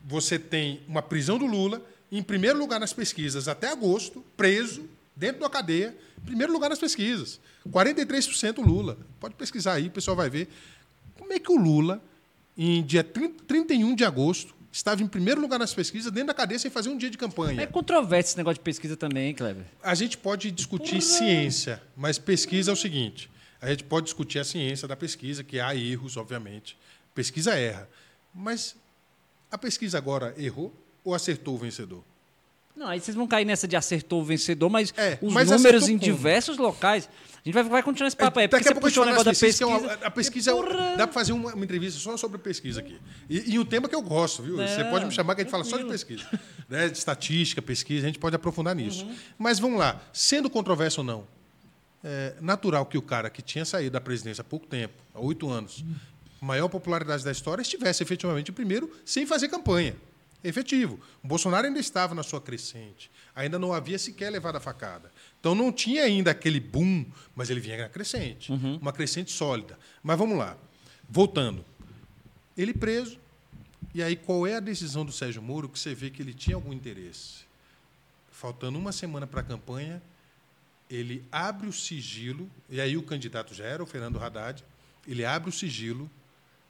você 0.02 0.38
tem 0.38 0.80
uma 0.88 1.02
prisão 1.02 1.36
do 1.36 1.44
Lula, 1.44 1.84
em 2.10 2.22
primeiro 2.22 2.58
lugar 2.58 2.80
nas 2.80 2.94
pesquisas 2.94 3.48
até 3.48 3.68
agosto, 3.68 4.24
preso, 4.34 4.88
dentro 5.14 5.42
da 5.42 5.50
cadeia, 5.50 5.94
em 6.22 6.24
primeiro 6.24 6.54
lugar 6.54 6.70
nas 6.70 6.78
pesquisas. 6.78 7.38
43% 7.68 8.64
Lula. 8.64 8.96
Pode 9.20 9.34
pesquisar 9.34 9.74
aí, 9.74 9.88
o 9.88 9.90
pessoal 9.90 10.16
vai 10.16 10.30
ver. 10.30 10.48
Como 11.18 11.34
é 11.34 11.38
que 11.38 11.52
o 11.52 11.58
Lula, 11.58 12.02
em 12.56 12.82
dia 12.82 13.04
30 13.04 13.44
31 13.44 13.94
de 13.94 14.06
agosto, 14.06 14.54
estava 14.72 15.02
em 15.02 15.06
primeiro 15.06 15.40
lugar 15.40 15.58
nas 15.58 15.74
pesquisas, 15.74 16.10
dentro 16.10 16.28
da 16.28 16.34
cadeia, 16.34 16.58
sem 16.58 16.70
fazer 16.70 16.88
um 16.88 16.96
dia 16.96 17.10
de 17.10 17.18
campanha? 17.18 17.60
É 17.60 17.66
controverso 17.66 18.30
esse 18.30 18.36
negócio 18.38 18.54
de 18.54 18.64
pesquisa 18.64 18.96
também, 18.96 19.28
hein, 19.28 19.34
Kleber? 19.34 19.64
A 19.82 19.94
gente 19.94 20.16
pode 20.16 20.50
discutir 20.50 21.02
ciência, 21.02 21.80
mas 21.94 22.18
pesquisa 22.18 22.70
é 22.70 22.74
o 22.74 22.76
seguinte: 22.76 23.30
a 23.60 23.68
gente 23.68 23.84
pode 23.84 24.06
discutir 24.06 24.38
a 24.38 24.44
ciência 24.44 24.88
da 24.88 24.96
pesquisa, 24.96 25.44
que 25.44 25.60
há 25.60 25.76
erros, 25.76 26.16
obviamente. 26.16 26.76
Pesquisa 27.14 27.54
erra. 27.54 27.88
Mas 28.34 28.74
a 29.50 29.58
pesquisa 29.58 29.98
agora 29.98 30.34
errou 30.38 30.74
ou 31.04 31.14
acertou 31.14 31.54
o 31.54 31.58
vencedor? 31.58 32.02
Não, 32.74 32.86
aí 32.88 32.98
vocês 33.00 33.14
vão 33.14 33.26
cair 33.26 33.44
nessa 33.44 33.68
de 33.68 33.76
acertou 33.76 34.22
o 34.22 34.24
vencedor, 34.24 34.70
mas 34.70 34.92
É, 34.96 35.18
os 35.20 35.32
mas 35.32 35.50
números 35.50 35.88
em 35.88 35.98
como? 35.98 36.10
diversos 36.12 36.56
locais. 36.56 37.08
A 37.34 37.48
gente 37.48 37.54
vai, 37.54 37.62
vai 37.64 37.82
continuar 37.82 38.06
esse 38.08 38.16
papo 38.16 38.38
aí. 38.38 38.48
Daqui 38.48 38.68
a 38.68 38.72
pouco 38.72 38.86
puxou 38.86 39.02
o 39.02 39.06
negócio 39.06 39.24
da 39.26 39.30
pesquisas, 39.32 39.58
que 39.58 39.64
é 39.64 39.66
pesquisa. 39.66 39.96
uma- 39.98 40.06
a 40.06 40.10
pesquisa 40.10 40.50
é 40.50 40.54
Porra! 40.54 40.96
dá 40.96 41.06
para 41.06 41.12
fazer 41.12 41.32
uma, 41.32 41.52
uma 41.54 41.64
entrevista 41.64 41.98
só 42.00 42.16
sobre 42.16 42.38
pesquisa 42.38 42.80
aqui. 42.80 42.98
E, 43.28 43.54
e 43.54 43.58
um 43.58 43.64
tema 43.64 43.88
que 43.88 43.94
eu 43.94 44.00
gosto, 44.02 44.42
viu? 44.42 44.56
Você 44.56 44.84
pode 44.84 45.04
me 45.04 45.10
chamar 45.12 45.34
que 45.34 45.40
a 45.42 45.44
gente 45.44 45.50
fala 45.50 45.64
só 45.64 45.76
de 45.76 45.84
pesquisa. 45.84 46.24
Né? 46.68 46.88
De 46.88 46.96
estatística, 46.96 47.60
pesquisa, 47.60 48.06
a 48.06 48.08
gente 48.08 48.18
pode 48.18 48.34
aprofundar 48.36 48.74
nisso. 48.74 49.04
Uhum. 49.04 49.14
Mas 49.38 49.58
vamos 49.58 49.78
lá, 49.78 50.00
sendo 50.12 50.48
controverso 50.48 51.00
ou 51.00 51.04
não, 51.04 51.26
é 52.02 52.34
natural 52.40 52.86
que 52.86 52.96
o 52.96 53.02
cara 53.02 53.28
que 53.28 53.42
tinha 53.42 53.64
saído 53.64 53.90
da 53.90 54.00
presidência 54.00 54.40
há 54.40 54.44
pouco 54.44 54.66
tempo, 54.66 54.94
há 55.14 55.20
oito 55.20 55.50
anos, 55.50 55.84
maior 56.40 56.68
popularidade 56.68 57.24
da 57.24 57.30
história, 57.32 57.60
estivesse 57.62 58.02
efetivamente 58.02 58.50
o 58.50 58.54
primeiro 58.54 58.90
sem 59.04 59.26
fazer 59.26 59.48
campanha. 59.48 59.94
Efetivo. 60.44 60.98
O 61.22 61.28
Bolsonaro 61.28 61.66
ainda 61.66 61.78
estava 61.78 62.14
na 62.14 62.22
sua 62.22 62.40
crescente. 62.40 63.10
Ainda 63.34 63.58
não 63.58 63.72
havia 63.72 63.98
sequer 63.98 64.30
levado 64.30 64.56
a 64.56 64.60
facada. 64.60 65.10
Então 65.38 65.54
não 65.54 65.72
tinha 65.72 66.02
ainda 66.02 66.30
aquele 66.30 66.58
boom, 66.58 67.06
mas 67.34 67.48
ele 67.48 67.60
vinha 67.60 67.78
na 67.78 67.88
crescente. 67.88 68.52
Uma 68.80 68.92
crescente 68.92 69.30
sólida. 69.30 69.78
Mas 70.02 70.18
vamos 70.18 70.36
lá. 70.36 70.56
Voltando. 71.08 71.64
Ele 72.56 72.74
preso. 72.74 73.18
E 73.94 74.02
aí, 74.02 74.16
qual 74.16 74.46
é 74.46 74.56
a 74.56 74.60
decisão 74.60 75.04
do 75.04 75.12
Sérgio 75.12 75.42
Moro 75.42 75.68
que 75.68 75.78
você 75.78 75.94
vê 75.94 76.08
que 76.08 76.22
ele 76.22 76.32
tinha 76.32 76.56
algum 76.56 76.72
interesse? 76.72 77.44
Faltando 78.30 78.78
uma 78.78 78.90
semana 78.90 79.26
para 79.26 79.40
a 79.40 79.44
campanha, 79.44 80.02
ele 80.88 81.22
abre 81.30 81.68
o 81.68 81.72
sigilo, 81.72 82.50
e 82.70 82.80
aí 82.80 82.96
o 82.96 83.02
candidato 83.02 83.54
já 83.54 83.64
era 83.64 83.82
o 83.82 83.86
Fernando 83.86 84.18
Haddad, 84.18 84.64
ele 85.06 85.24
abre 85.24 85.50
o 85.50 85.52
sigilo 85.52 86.10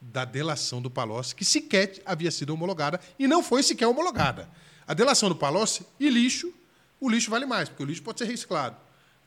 da 0.03 0.25
delação 0.25 0.83
do 0.83 0.91
Palocci, 0.91 1.35
que 1.35 1.45
sequer 1.45 2.03
havia 2.05 2.31
sido 2.31 2.53
homologada, 2.53 3.01
e 3.19 3.29
não 3.29 3.43
foi 3.43 3.63
sequer 3.63 3.87
homologada. 3.87 4.51
A 4.87 4.93
delação 4.93 5.29
do 5.29 5.37
Palocci 5.37 5.87
e 5.99 6.11
lixo, 6.11 6.53
o 7.01 7.09
lixo 7.09 7.31
vale 7.31 7.47
mais, 7.47 7.69
porque 7.69 7.85
o 7.85 7.87
lixo 7.87 8.03
pode 8.03 8.19
ser 8.19 8.25
reciclado. 8.25 8.77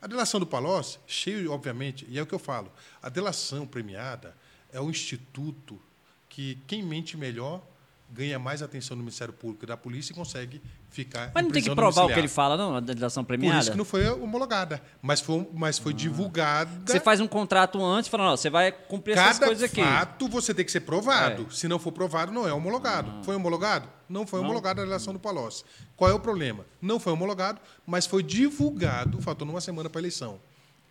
A 0.00 0.06
delação 0.06 0.38
do 0.38 0.46
Palocci, 0.46 0.98
cheio, 1.06 1.50
obviamente, 1.50 2.06
e 2.10 2.18
é 2.18 2.22
o 2.22 2.26
que 2.26 2.34
eu 2.34 2.38
falo, 2.38 2.70
a 3.02 3.08
delação 3.08 3.66
premiada 3.66 4.36
é 4.70 4.80
o 4.80 4.90
instituto 4.90 5.80
que 6.28 6.58
quem 6.66 6.82
mente 6.82 7.16
melhor 7.16 7.62
ganha 8.10 8.38
mais 8.38 8.62
atenção 8.62 8.96
do 8.96 9.02
Ministério 9.02 9.32
Público 9.32 9.64
e 9.64 9.66
da 9.66 9.76
polícia 9.76 10.12
e 10.12 10.14
consegue 10.14 10.60
ficar 10.96 11.30
Mas 11.34 11.44
não 11.44 11.50
tem 11.50 11.62
que 11.62 11.74
provar 11.74 12.04
o 12.04 12.08
que 12.08 12.18
ele 12.18 12.28
fala, 12.28 12.56
não, 12.56 12.76
a 12.76 12.80
delação 12.80 13.22
Por 13.22 13.28
premiada? 13.28 13.60
isso 13.60 13.70
que 13.70 13.76
não 13.76 13.84
foi 13.84 14.08
homologada, 14.08 14.82
mas 15.02 15.20
foi, 15.20 15.46
mas 15.52 15.78
foi 15.78 15.92
divulgada. 15.92 16.70
Você 16.86 16.98
faz 16.98 17.20
um 17.20 17.28
contrato 17.28 17.82
antes, 17.84 18.08
falando, 18.08 18.32
ó, 18.32 18.36
você 18.36 18.48
vai 18.48 18.72
cumprir 18.72 19.12
essas 19.12 19.38
Cada 19.38 19.46
coisas 19.46 19.70
aqui. 19.70 19.82
fato 19.82 20.28
você 20.28 20.54
tem 20.54 20.64
que 20.64 20.72
ser 20.72 20.80
provado. 20.80 21.46
É. 21.50 21.54
Se 21.54 21.68
não 21.68 21.78
for 21.78 21.92
provado, 21.92 22.32
não 22.32 22.48
é 22.48 22.52
homologado. 22.52 23.22
Foi 23.22 23.36
homologado? 23.36 23.88
Não 24.08 24.26
foi 24.26 24.40
homologado 24.40 24.80
a 24.80 24.84
relação 24.84 25.12
do 25.12 25.18
Palocci. 25.18 25.64
Qual 25.96 26.10
é 26.10 26.14
o 26.14 26.20
problema? 26.20 26.64
Não 26.80 26.98
foi 26.98 27.12
homologado, 27.12 27.60
mas 27.86 28.06
foi 28.06 28.22
divulgado, 28.22 29.20
faltando 29.20 29.50
uma 29.52 29.60
semana 29.60 29.90
para 29.90 29.98
a 29.98 30.02
eleição. 30.02 30.40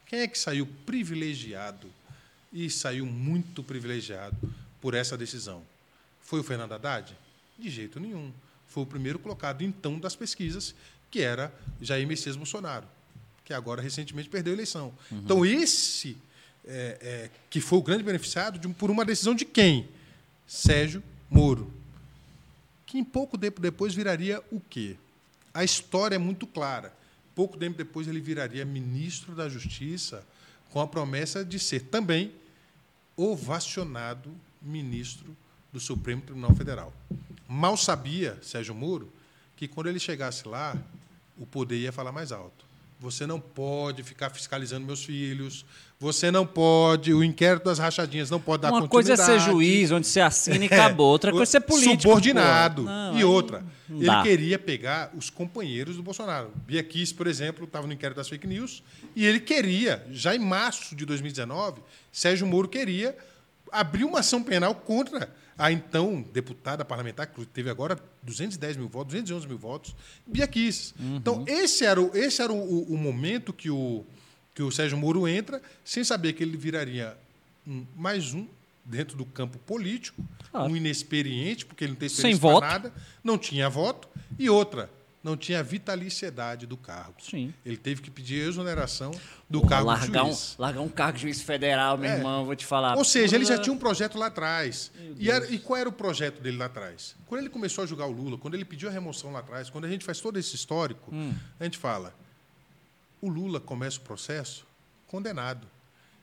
Quem 0.06 0.20
é 0.20 0.28
que 0.28 0.38
saiu 0.38 0.68
privilegiado? 0.86 1.88
E 2.54 2.70
saiu 2.70 3.06
muito 3.06 3.64
privilegiado 3.64 4.36
por 4.80 4.94
essa 4.94 5.18
decisão. 5.18 5.62
Foi 6.22 6.40
o 6.40 6.44
Fernando 6.44 6.74
Haddad? 6.74 7.18
De 7.58 7.70
jeito 7.70 8.00
nenhum. 8.00 8.32
Foi 8.76 8.84
o 8.84 8.86
primeiro 8.86 9.18
colocado, 9.18 9.64
então, 9.64 9.98
das 9.98 10.18
pesquisas, 10.18 10.76
que 11.10 11.22
era 11.22 11.50
Jair 11.82 12.06
Messias 12.06 12.36
Bolsonaro, 12.36 12.86
que 13.46 13.54
agora 13.54 13.82
recentemente 13.82 14.28
perdeu 14.28 14.52
a 14.52 14.56
eleição. 14.58 14.94
Então, 15.10 15.46
esse 15.46 16.18
é, 16.68 16.98
é, 17.02 17.30
que 17.50 17.62
foi 17.62 17.80
o 17.80 17.82
grande 17.82 18.04
beneficiado 18.04 18.60
de 18.60 18.68
por 18.68 18.92
uma 18.92 19.06
decisão 19.06 19.34
de 19.34 19.46
quem? 19.46 19.88
Sérgio 20.46 21.02
Moro. 21.30 21.72
Que 22.86 22.98
em 22.98 23.04
pouco 23.06 23.38
tempo 23.38 23.62
depois 23.62 23.96
viraria 23.96 24.44
o 24.52 24.60
quê? 24.60 24.98
A 25.54 25.64
história 25.64 26.16
é 26.16 26.20
muito 26.20 26.46
clara. 26.46 26.94
Pouco 27.34 27.58
tempo 27.58 27.78
depois 27.78 28.10
ele 28.10 28.20
viraria 28.20 28.66
ministro 28.66 29.34
da 29.34 29.48
Justiça 29.48 30.22
com 30.70 30.82
a 30.82 30.88
promessa 30.88 31.46
de 31.46 31.60
ser 31.60 31.84
também 31.84 32.34
ovacionado 33.16 34.36
ministro 34.62 35.34
do 35.72 35.80
Supremo 35.80 36.22
Tribunal 36.22 36.54
Federal. 36.54 36.94
Mal 37.48 37.78
sabia 37.78 38.38
Sérgio 38.42 38.74
Moro 38.74 39.12
que 39.56 39.68
quando 39.68 39.88
ele 39.88 40.00
chegasse 40.00 40.48
lá, 40.48 40.76
o 41.38 41.46
poder 41.46 41.78
ia 41.78 41.92
falar 41.92 42.12
mais 42.12 42.32
alto. 42.32 42.66
Você 43.00 43.28
não 43.28 43.40
pode 43.40 44.04
ficar 44.04 44.30
fiscalizando 44.30 44.86
meus 44.86 45.04
filhos. 45.04 45.66
Você 46.00 46.32
não 46.32 46.46
pode. 46.46 47.14
O 47.14 47.24
inquérito 47.24 47.66
das 47.66 47.78
rachadinhas 47.78 48.30
não 48.30 48.40
pode 48.40 48.64
dar 48.64 48.72
Uma 48.72 48.88
coisa 48.88 49.14
é 49.14 49.16
ser 49.16 49.24
continuidade. 49.24 49.52
juiz, 49.52 49.92
onde 49.92 50.08
você 50.08 50.22
assina 50.22 50.64
e 50.64 50.68
acabou. 50.68 51.08
Outra 51.08 51.32
coisa 51.32 51.44
é 51.44 51.46
ser 51.52 51.62
político. 51.62 52.02
Subordinado. 52.02 52.84
Não, 52.84 53.18
e 53.18 53.24
outra, 53.24 53.64
ele 53.90 54.06
dá. 54.06 54.24
queria 54.24 54.58
pegar 54.58 55.12
os 55.16 55.30
companheiros 55.30 55.98
do 55.98 56.04
Bolsonaro. 56.04 56.52
Bia 56.66 56.82
Kiss, 56.84 57.14
por 57.14 57.28
exemplo, 57.28 57.66
estava 57.66 57.86
no 57.86 57.94
inquérito 57.94 58.18
das 58.18 58.30
fake 58.30 58.48
news, 58.48 58.82
e 59.16 59.26
ele 59.26 59.40
queria, 59.42 60.06
já 60.12 60.34
em 60.34 60.40
março 60.40 60.96
de 60.96 61.06
2019, 61.06 61.82
Sérgio 62.12 62.48
Moro 62.48 62.68
queria 62.68 63.16
abrir 63.72 64.06
uma 64.06 64.20
ação 64.20 64.42
penal 64.42 64.74
contra 64.74 65.30
a 65.58 65.72
então 65.72 66.22
deputada 66.34 66.84
parlamentar, 66.84 67.28
que 67.28 67.46
teve 67.46 67.70
agora 67.70 67.98
210 68.24 68.78
mil 68.78 68.88
votos, 68.90 69.14
211 69.14 69.48
mil 69.48 69.58
votos, 69.58 69.96
Bia 70.28 70.48
Kiss. 70.48 70.94
Uhum. 71.00 71.16
Então, 71.18 71.46
esse 71.48 71.86
era, 71.86 72.02
o, 72.02 72.12
esse 72.16 72.42
era 72.42 72.52
o, 72.52 72.58
o- 72.58 72.94
o 72.94 72.98
momento 72.98 73.54
que 73.54 73.70
o, 73.70 74.04
Que 74.54 74.64
o 74.64 74.72
Sérgio 74.72 74.98
Moro 74.98 75.28
entra 75.28 75.62
sem 75.84 76.04
saber 76.04 76.34
que 76.34 76.42
ele 76.44 76.56
viraria 76.58 77.18
um, 77.68 77.86
mais 77.96 78.34
um 78.34 78.46
dentro 78.86 79.18
do 79.18 79.26
campo 79.26 79.58
político, 79.60 80.24
Claro. 80.52 80.72
um 80.72 80.76
inexperiente, 80.78 81.66
porque 81.66 81.84
ele 81.84 81.92
não 81.94 82.00
tem 82.00 82.08
Sem 82.08 82.32
experiência 82.32 82.42
para 82.42 82.52
voto. 82.52 82.84
nada, 82.84 82.94
não 83.24 83.38
tinha 83.38 83.70
voto, 83.70 84.08
e 84.40 84.50
outra, 84.50 84.90
não 85.26 85.36
tinha 85.36 85.60
a 85.60 85.64
vitaliciedade 85.64 86.68
do 86.68 86.78
cargo. 86.78 87.16
Sim. 87.20 87.52
Ele 87.66 87.78
teve 87.78 88.00
que 88.00 88.12
pedir 88.12 88.46
a 88.46 88.48
exoneração 88.48 89.10
do 89.50 89.60
Porra, 89.62 89.70
cargo 89.72 89.94
de 89.96 90.00
largar, 90.02 90.24
um, 90.24 90.28
juiz. 90.28 90.56
largar 90.60 90.82
um 90.82 90.88
cargo 90.88 91.16
de 91.18 91.22
juiz 91.24 91.42
federal, 91.42 91.98
meu 91.98 92.12
É. 92.12 92.18
irmão, 92.18 92.46
vou 92.46 92.56
te 92.56 92.64
falar. 92.64 92.96
Ou 92.96 93.04
seja, 93.04 93.36
ele 93.36 93.44
já 93.44 93.58
tinha 93.58 93.74
um 93.74 93.78
projeto 93.78 94.20
lá 94.20 94.28
atrás. 94.28 94.92
E, 95.18 95.32
era- 95.32 95.50
e 95.52 95.58
qual 95.58 95.80
era 95.80 95.90
o 95.90 95.92
projeto 95.92 96.40
dele 96.42 96.58
lá 96.58 96.66
atrás? 96.66 97.16
Quando 97.26 97.42
ele 97.42 97.50
começou 97.50 97.84
a 97.84 97.88
julgar 97.88 98.06
o 98.06 98.12
Lula, 98.12 98.38
quando 98.38 98.54
ele 98.54 98.64
pediu 98.64 98.88
a 98.88 98.92
remoção 98.92 99.34
lá 99.34 99.40
atrás, 99.40 99.68
quando 99.68 99.86
a 99.86 99.90
gente 99.90 100.06
faz 100.06 100.20
todo 100.20 100.38
esse 100.38 100.56
histórico, 100.56 101.10
Hum. 101.12 101.34
a 101.60 101.64
gente 101.64 101.80
fala: 101.80 102.14
o 103.20 103.28
Lula 103.28 103.60
começa 103.60 103.98
o 103.98 104.02
processo 104.02 104.64
condenado. 105.08 105.68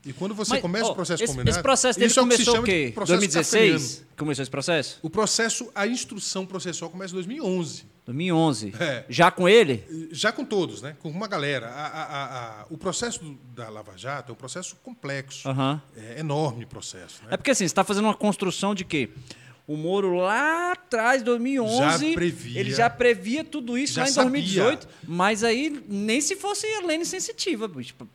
E 0.04 0.12
quando 0.12 0.34
você 0.34 0.54
Mas, 0.54 0.62
começa 0.62 0.86
ó, 0.86 0.92
o 0.92 0.94
processo 0.94 1.22
esse, 1.22 1.32
condenado. 1.32 1.54
esse 1.54 1.62
processo 1.62 1.98
dele 1.98 2.10
isso 2.10 2.18
é 2.18 2.22
o 2.24 2.26
que 2.28 2.36
se 2.36 2.44
começou 2.44 2.60
o 2.62 2.64
quê? 2.64 2.90
processo 2.94 3.18
2016? 3.18 3.72
kafkiano. 3.82 4.06
Começou 4.16 4.42
esse 4.42 4.50
processo? 4.50 4.98
O 5.02 5.08
processo, 5.10 5.70
a 5.74 5.86
instrução 5.86 6.44
processual 6.44 6.90
começa 6.90 7.12
em 7.12 7.16
2011. 7.16 7.84
2011. 8.04 8.74
É. 8.80 9.04
Já 9.08 9.30
com 9.30 9.48
ele? 9.48 10.08
Já 10.10 10.32
com 10.32 10.44
todos, 10.44 10.82
né? 10.82 10.96
com 11.00 11.08
uma 11.08 11.28
galera. 11.28 11.68
A- 11.68 11.86
a- 11.86 12.60
a- 12.62 12.66
o 12.68 12.76
processo 12.76 13.20
da 13.54 13.68
Lava 13.68 13.96
Jato 13.96 14.30
é 14.30 14.32
um 14.32 14.36
processo 14.36 14.74
complexo. 14.82 15.48
Aham. 15.48 15.80
É 15.96 16.18
enorme 16.18 16.66
processo. 16.66 17.22
Né? 17.22 17.28
É 17.30 17.36
porque 17.36 17.52
assim, 17.52 17.60
você 17.60 17.66
está 17.66 17.84
fazendo 17.84 18.04
uma 18.06 18.14
construção 18.14 18.74
de 18.74 18.84
quê? 18.84 19.08
O 19.66 19.76
Moro 19.76 20.16
lá 20.16 20.72
atrás, 20.72 21.22
2011, 21.22 22.08
Já 22.08 22.14
previa. 22.14 22.60
ele 22.60 22.70
já 22.74 22.90
previa 22.90 23.44
tudo 23.44 23.78
isso 23.78 23.98
lá 24.00 24.06
em 24.08 24.10
sabia. 24.12 24.30
2018, 24.32 24.88
mas 25.06 25.44
aí 25.44 25.82
nem 25.88 26.20
se 26.20 26.34
fosse 26.36 26.66
a 26.66 26.84
lei 26.84 27.02
sensitiva, 27.04 27.70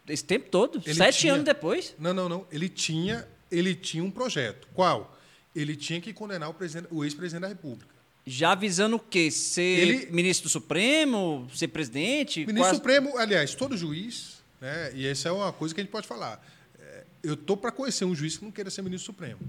esse 0.09 0.23
tempo 0.25 0.49
todo, 0.49 0.81
Ele 0.85 0.93
sete 0.93 1.19
tinha- 1.19 1.33
anos 1.33 1.45
depois. 1.45 1.95
Não, 1.97 2.13
não, 2.13 2.27
não. 2.27 2.45
Ele 2.51 2.67
tinha, 2.67 3.25
ele 3.49 3.73
tinha 3.73 4.03
um 4.03 4.11
projeto. 4.11 4.67
Qual? 4.73 5.17
Ele 5.55 5.75
tinha 5.75 6.01
que 6.01 6.11
condenar 6.13 6.49
o, 6.49 6.55
o 6.91 7.03
ex-presidente 7.05 7.41
da 7.41 7.47
República. 7.47 7.95
Já 8.25 8.51
avisando 8.51 8.97
o 8.97 8.99
quê? 8.99 9.31
Ser 9.31 9.61
Ele- 9.61 10.07
ministro 10.11 10.49
do 10.49 10.51
Supremo, 10.51 11.47
ser 11.55 11.69
presidente? 11.69 12.41
Ministro 12.41 12.61
quase- 12.63 12.75
Supremo, 12.75 13.17
aliás, 13.17 13.55
todo 13.55 13.77
juiz, 13.77 14.43
né, 14.59 14.91
e 14.93 15.07
essa 15.07 15.29
é 15.29 15.31
uma 15.31 15.53
coisa 15.53 15.73
que 15.73 15.79
a 15.79 15.83
gente 15.83 15.91
pode 15.91 16.05
falar. 16.05 16.45
Eu 17.23 17.35
tô 17.35 17.55
para 17.57 17.71
conhecer 17.71 18.05
um 18.05 18.13
juiz 18.15 18.37
que 18.37 18.43
não 18.45 18.51
queira 18.51 18.69
ser 18.69 18.81
ministro 18.81 19.07
Supremo. 19.13 19.39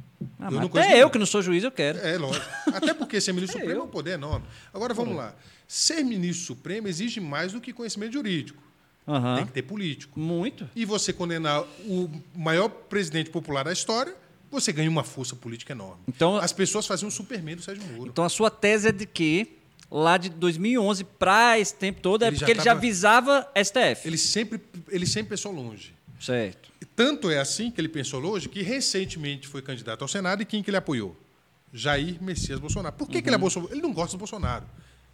Ah, 0.40 0.48
eu 0.52 0.60
até 0.60 1.02
eu, 1.02 1.10
que 1.10 1.18
não 1.18 1.26
sou 1.26 1.42
juiz, 1.42 1.64
eu 1.64 1.70
quero. 1.70 1.98
É, 1.98 2.16
lógico. 2.18 2.44
Até 2.72 2.94
porque 2.94 3.20
ser 3.20 3.32
ministro 3.32 3.58
Supremo 3.60 3.80
é 3.80 3.84
um 3.84 3.88
poder 3.88 4.12
enorme. 4.12 4.46
Agora, 4.72 4.94
vamos 4.94 5.16
lá. 5.16 5.34
Ser 5.66 6.02
ministro 6.04 6.46
Supremo 6.46 6.88
exige 6.88 7.20
mais 7.20 7.52
do 7.52 7.60
que 7.60 7.72
conhecimento 7.72 8.12
jurídico. 8.12 8.62
Aham. 9.06 9.36
Tem 9.36 9.46
que 9.46 9.52
ter 9.52 9.62
político. 9.62 10.18
Muito. 10.20 10.68
E 10.76 10.84
você 10.84 11.12
condenar 11.12 11.62
o 11.86 12.10
maior 12.36 12.68
presidente 12.68 13.30
popular 13.30 13.64
da 13.64 13.72
história, 13.72 14.14
você 14.50 14.72
ganha 14.72 14.88
uma 14.88 15.04
força 15.04 15.34
política 15.34 15.72
enorme. 15.72 16.02
Então- 16.08 16.36
As 16.36 16.52
pessoas 16.52 16.86
faziam 16.86 17.08
um 17.08 17.10
Superman 17.10 17.56
do 17.56 17.62
Sérgio 17.62 17.84
Moro. 17.92 18.10
Então 18.10 18.24
a 18.24 18.28
sua 18.28 18.50
tese 18.50 18.88
é 18.88 18.92
de 18.92 19.06
que 19.06 19.56
lá 19.90 20.18
de 20.18 20.28
2011 20.28 21.04
para 21.04 21.58
esse 21.58 21.74
tempo 21.74 22.00
todo 22.02 22.22
é 22.22 22.28
Ele 22.28 22.36
já 22.36 22.40
porque 22.40 22.52
ele 22.52 22.58
já 22.60 22.64
tava- 22.66 22.78
avisava 22.78 23.48
STF. 23.56 24.06
Ele 24.06 24.18
sempre, 24.18 24.60
ele 24.90 25.06
sempre 25.06 25.30
pensou 25.30 25.52
longe. 25.52 25.94
Certo. 26.20 26.68
Tanto 26.99 27.30
é 27.30 27.38
assim 27.38 27.70
que 27.70 27.80
ele 27.80 27.88
pensou 27.88 28.18
longe 28.18 28.49
que 28.49 28.61
recentemente 28.61 29.46
foi 29.46 29.62
candidato 29.62 30.03
ao 30.03 30.09
Senado 30.09 30.42
e 30.42 30.44
quem 30.44 30.64
que 30.64 30.68
ele 30.70 30.76
apoiou? 30.76 31.16
Jair 31.72 32.20
Messias 32.20 32.59
Bolsonaro. 32.59 32.96
Por 32.96 33.07
que, 33.09 33.22
que 33.22 33.28
ele 33.28 33.36
Uhum. 33.36 33.38
é 33.38 33.40
Bolsonaro? 33.42 33.72
Ele 33.72 33.80
não 33.82 33.92
gosta 33.92 34.16
do 34.16 34.18
Bolsonaro. 34.18 34.64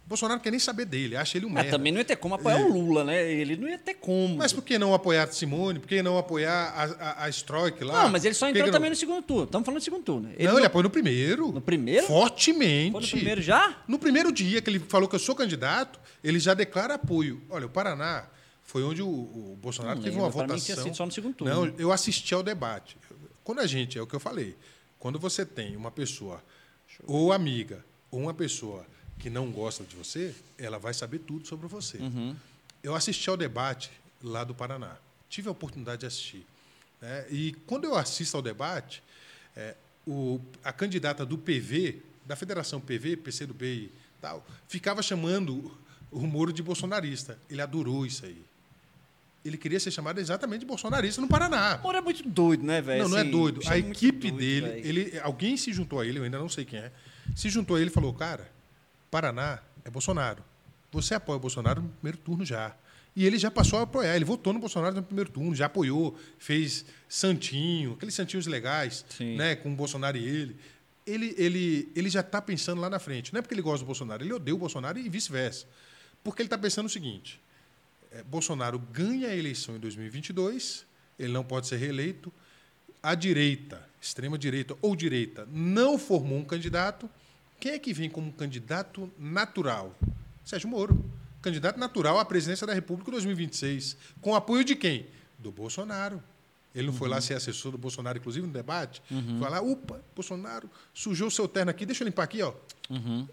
O 0.03 0.07
Bolsonaro 0.09 0.37
não 0.37 0.43
quer 0.43 0.49
nem 0.49 0.59
saber 0.59 0.85
dele, 0.85 1.15
acha 1.15 1.37
ele 1.37 1.45
um 1.45 1.49
Mas 1.49 1.63
merda. 1.65 1.77
também 1.77 1.91
não 1.91 1.99
ia 1.99 2.05
ter 2.05 2.15
como 2.15 2.33
apoiar 2.33 2.57
o 2.57 2.71
Lula, 2.73 3.03
né? 3.03 3.31
Ele 3.31 3.55
não 3.55 3.67
ia 3.69 3.77
ter 3.77 3.93
como. 3.95 4.35
Mas 4.37 4.51
por 4.51 4.63
que 4.63 4.79
não 4.79 4.95
apoiar 4.95 5.27
Simone? 5.31 5.77
Por 5.79 5.87
que 5.87 6.01
não 6.01 6.17
apoiar 6.17 6.73
a, 6.75 6.83
a, 7.21 7.25
a 7.25 7.29
Stroik 7.29 7.83
lá? 7.83 8.03
Não, 8.03 8.09
mas 8.11 8.25
ele 8.25 8.33
só 8.33 8.47
entrou 8.49 8.63
que 8.65 8.71
não- 8.71 8.77
também 8.77 8.89
no 8.89 8.95
segundo 8.95 9.21
turno. 9.23 9.43
Estamos 9.43 9.65
falando 9.65 9.79
de 9.79 9.83
segundo 9.85 10.03
turno. 10.03 10.29
Ele 10.35 10.43
não, 10.45 10.53
não- 10.53 10.59
ele 10.59 10.65
apoiou 10.67 10.83
no 10.83 10.89
primeiro. 10.89 11.51
No 11.51 11.61
primeiro? 11.61 12.07
Fortemente. 12.07 12.93
Foi 12.93 13.01
no 13.01 13.07
primeiro 13.07 13.41
já? 13.43 13.77
No 13.87 13.99
primeiro 13.99 14.31
dia 14.31 14.59
que 14.61 14.69
ele 14.71 14.79
falou 14.79 15.07
que 15.07 15.15
eu 15.15 15.19
sou 15.19 15.35
candidato, 15.35 15.99
ele 16.23 16.39
já 16.39 16.53
declara 16.55 16.95
apoio. 16.95 17.41
Olha, 17.49 17.65
o 17.67 17.69
Paraná 17.69 18.25
foi 18.75 18.83
onde 18.83 19.01
o, 19.01 19.07
o 19.07 19.57
Bolsonaro 19.61 19.95
Não 19.95 20.03
teve 20.03 20.17
lembro, 20.17 20.25
uma 20.25 20.31
pra 20.33 20.41
mim 20.53 20.59
votação. 20.59 20.75
tinha 20.75 20.83
sido 20.83 20.97
só 20.97 21.05
no 21.05 21.11
segundo 21.13 21.33
turno. 21.33 21.53
Não, 21.53 21.73
eu 21.77 21.93
assisti 21.93 22.33
ao 22.33 22.43
debate. 22.43 22.97
Quando 23.41 23.59
a 23.59 23.65
gente, 23.65 23.97
é 23.97 24.01
o 24.01 24.05
que 24.05 24.13
eu 24.13 24.19
falei, 24.19 24.53
quando 24.99 25.17
você 25.17 25.45
tem 25.45 25.77
uma 25.77 25.89
pessoa, 25.89 26.43
ou 27.07 27.31
amiga, 27.31 27.85
ou 28.11 28.19
uma 28.19 28.33
pessoa 28.33 28.85
que 29.17 29.29
não 29.29 29.49
gosta 29.49 29.85
de 29.85 29.95
você, 29.95 30.35
ela 30.57 30.77
vai 30.77 30.93
saber 30.93 31.19
tudo 31.19 31.47
sobre 31.47 31.67
você. 31.69 31.99
Uhum. 31.99 32.35
Eu 32.83 32.93
assisti 32.93 33.29
ao 33.29 33.37
debate 33.37 33.89
lá 34.21 34.43
do 34.43 34.53
Paraná. 34.53 34.97
Tive 35.29 35.47
a 35.47 35.51
oportunidade 35.53 36.01
de 36.01 36.07
assistir. 36.07 36.45
né? 36.99 37.25
E 37.31 37.53
quando 37.65 37.85
eu 37.85 37.95
assisto 37.95 38.35
ao 38.35 38.43
debate, 38.43 39.01
é, 39.55 39.73
o- 40.05 40.41
a 40.65 40.73
candidata 40.73 41.25
do 41.25 41.37
PV, 41.37 42.01
da 42.25 42.35
Federação 42.35 42.81
PV, 42.81 43.15
PCdoB 43.15 43.65
e 43.65 43.91
tal, 44.19 44.45
ficava 44.67 45.01
chamando 45.01 45.71
o 46.11 46.19
Moro 46.27 46.51
de 46.51 46.61
bolsonarista. 46.61 47.39
Ele 47.49 47.61
adorou 47.61 48.05
isso 48.05 48.25
aí. 48.25 48.43
Ele 49.45 49.57
queria 49.57 49.79
ser 49.79 49.91
chamado 49.91 50.19
exatamente 50.19 50.61
de 50.61 50.65
bolsonarista 50.65 51.21
no 51.21 51.27
Paraná. 51.27 51.77
O 51.79 51.83
Moro 51.83 51.97
é 51.99 52.01
muito 52.01 52.27
doido, 52.27 52.65
né, 52.65 52.81
velho? 52.81 53.03
Não, 53.03 53.09
não 53.09 53.17
é 53.17 53.21
Assim, 53.21 53.29
doido. 53.31 53.59
bicho 53.59 53.71
A 53.71 53.77
equipe 53.77 54.31
doido, 54.31 54.37
dele, 54.37 54.81
ele, 54.87 55.19
alguém 55.19 55.55
se 55.55 55.71
juntou 55.71 55.99
a 55.99 56.05
ele, 56.05 56.17
eu 56.17 56.23
ainda 56.23 56.39
não 56.39 56.49
sei 56.49 56.65
quem 56.65 56.79
é, 56.79 56.91
se 57.35 57.47
juntou 57.49 57.77
a 57.77 57.79
ele 57.79 57.89
e 57.91 57.93
falou, 57.93 58.11
cara, 58.13 58.49
Paraná 59.11 59.59
é 59.83 59.89
Bolsonaro. 59.91 60.43
Você 60.91 61.13
apoia 61.13 61.37
o 61.37 61.39
Bolsonaro 61.39 61.81
no 61.81 61.89
primeiro 61.89 62.17
turno 62.17 62.43
já. 62.43 62.75
E 63.15 63.25
ele 63.25 63.37
já 63.37 63.49
passou 63.49 63.79
a 63.79 63.83
apoiar, 63.83 64.15
ele 64.15 64.25
votou 64.25 64.51
no 64.51 64.59
Bolsonaro 64.59 64.95
no 64.95 65.03
primeiro 65.03 65.29
turno, 65.29 65.55
já 65.55 65.67
apoiou, 65.67 66.17
fez 66.37 66.83
santinho, 67.07 67.93
aqueles 67.93 68.13
santinhos 68.15 68.45
legais, 68.47 69.05
Sim. 69.09 69.37
né, 69.37 69.55
com 69.55 69.71
o 69.71 69.75
Bolsonaro 69.75 70.17
e 70.17 70.23
ele. 70.25 70.55
Ele, 71.07 71.35
ele, 71.37 71.91
ele 71.95 72.09
já 72.09 72.21
está 72.21 72.41
pensando 72.41 72.81
lá 72.81 72.89
na 72.89 72.97
frente. 72.97 73.31
Não 73.31 73.37
é 73.37 73.41
porque 73.43 73.53
ele 73.53 73.61
gosta 73.61 73.83
do 73.83 73.85
Bolsonaro, 73.85 74.23
ele 74.23 74.33
odeia 74.33 74.55
o 74.55 74.57
Bolsonaro 74.57 74.97
e 74.97 75.07
vice-versa. 75.07 75.67
Porque 76.23 76.41
ele 76.41 76.47
está 76.47 76.57
pensando 76.57 76.87
o 76.87 76.89
seguinte: 76.89 77.39
Bolsonaro 78.23 78.79
ganha 78.79 79.27
a 79.29 79.35
eleição 79.35 79.75
em 79.75 79.79
2022, 79.79 80.85
ele 81.19 81.33
não 81.33 81.43
pode 81.43 81.67
ser 81.67 81.77
reeleito. 81.77 82.31
A 83.01 83.13
direita, 83.13 83.87
extrema 84.01 84.37
direita 84.37 84.75
ou 84.81 84.95
direita, 84.95 85.47
não 85.51 85.97
formou 85.97 86.37
um 86.39 86.43
candidato. 86.45 87.09
Quem 87.59 87.73
é 87.73 87.79
que 87.79 87.93
vem 87.93 88.09
como 88.09 88.31
candidato 88.33 89.11
natural? 89.19 89.95
Sérgio 90.43 90.67
Moro. 90.69 91.03
Candidato 91.41 91.79
natural 91.79 92.17
à 92.19 92.25
presidência 92.25 92.65
da 92.65 92.73
República 92.73 93.09
em 93.09 93.13
2026. 93.13 93.95
Com 94.21 94.33
apoio 94.35 94.63
de 94.63 94.75
quem? 94.75 95.05
Do 95.37 95.51
Bolsonaro. 95.51 96.21
Ele 96.73 96.87
não 96.87 96.93
foi 96.93 97.07
lá 97.07 97.21
ser 97.21 97.35
assessor 97.35 97.71
do 97.71 97.77
Bolsonaro, 97.77 98.17
inclusive, 98.17 98.45
no 98.45 98.51
debate? 98.51 99.01
Foi 99.39 99.49
lá, 99.49 99.61
opa, 99.61 100.01
Bolsonaro 100.13 100.69
sujou 100.93 101.27
o 101.29 101.31
seu 101.31 101.47
terno 101.47 101.71
aqui, 101.71 101.85
deixa 101.85 102.03
eu 102.03 102.05
limpar 102.07 102.23
aqui, 102.23 102.41
ó. 102.41 102.53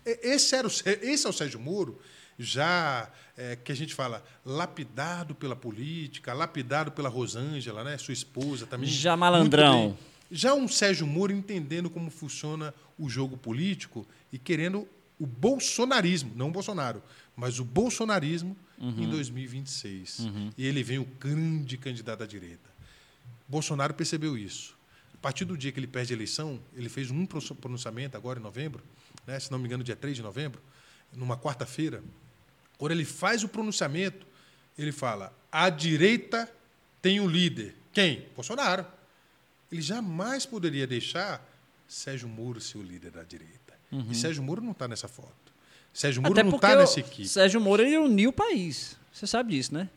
E- 0.07 0.21
Esse, 0.35 0.55
era 0.55 0.69
o, 0.69 0.71
esse 0.71 1.27
é 1.27 1.29
o 1.29 1.33
Sérgio 1.33 1.59
Moro, 1.59 1.99
já 2.39 3.11
é, 3.37 3.57
que 3.57 3.71
a 3.73 3.75
gente 3.75 3.95
fala, 3.95 4.25
lapidado 4.45 5.35
pela 5.35 5.55
política, 5.57 6.33
lapidado 6.33 6.91
pela 6.93 7.09
Rosângela, 7.09 7.83
né, 7.85 7.97
sua 7.99 8.13
esposa 8.15 8.67
também. 8.67 8.89
Já 8.89 9.17
malandrão. 9.17 9.99
Já 10.31 10.55
um 10.55 10.67
Sérgio 10.67 11.07
Moro 11.07 11.33
entendendo 11.33 11.91
como 11.91 12.11
funciona 12.11 12.73
o 12.99 13.09
jogo 13.09 13.37
político 13.37 14.07
e 14.33 14.39
querendo 14.39 14.89
o 15.19 15.27
bolsonarismo, 15.27 16.33
não 16.35 16.49
o 16.49 16.51
Bolsonaro, 16.51 17.03
mas 17.37 17.59
o 17.61 17.65
bolsonarismo 17.65 18.57
em 18.81 19.09
2026. 19.09 20.27
E 20.59 20.67
ele 20.67 20.83
vem 20.83 20.99
o 20.99 21.05
grande 21.05 21.77
candidato 21.77 22.23
à 22.23 22.27
direita. 22.27 22.71
Bolsonaro 23.47 23.95
percebeu 23.95 24.37
isso. 24.37 24.75
A 25.15 25.19
partir 25.19 25.45
do 25.45 25.57
dia 25.57 25.71
que 25.71 25.79
ele 25.79 25.87
perde 25.87 26.13
a 26.13 26.17
eleição, 26.17 26.59
ele 26.75 26.89
fez 26.89 27.11
um 27.11 27.25
pro- 27.25 27.55
pronunciamento 27.55 28.17
agora 28.17 28.41
em 28.41 28.43
novembro, 28.43 28.83
né, 29.27 29.39
se 29.39 29.53
não 29.53 29.59
me 29.59 29.67
engano, 29.67 29.85
dia 29.85 29.95
3 29.95 30.17
de 30.17 30.23
novembro, 30.23 30.61
numa 31.15 31.37
quarta-feira. 31.37 32.03
Quando 32.83 32.91
ele 32.91 33.05
faz 33.05 33.45
o 33.45 33.49
pronunciamento, 33.49 34.27
ele 34.77 34.91
fala: 34.91 35.33
a 35.53 35.71
direita 35.71 36.53
tem 37.01 37.21
um 37.21 37.29
líder. 37.29 37.77
Quem? 37.93 38.27
Bolsonaro. 38.35 38.85
Ele 39.71 39.81
jamais 39.81 40.45
poderia 40.45 40.85
deixar 40.85 41.49
Sérgio 41.87 42.29
Moro 42.29 42.61
ser 42.61 42.79
o 42.79 42.83
líder 42.83 43.13
da 43.13 43.23
direita. 43.23 43.73
E 44.11 44.17
Sérgio 44.17 44.43
Moro 44.43 44.61
não 44.61 44.73
está 44.73 44.89
nessa 44.89 45.07
foto. 45.07 45.31
Sérgio 45.95 46.21
Moro 46.23 46.33
Até 46.35 46.43
não 46.43 46.57
está 46.57 46.73
o 46.75 46.79
nessa 46.79 46.99
equipe. 46.99 47.29
Sérgio 47.29 47.61
Moro 47.61 47.83
ele 47.85 47.97
uniu 47.99 48.31
o 48.31 48.33
país. 48.33 48.97
Você 49.13 49.29
sabe 49.29 49.53
disso, 49.53 49.73
né? 49.73 49.89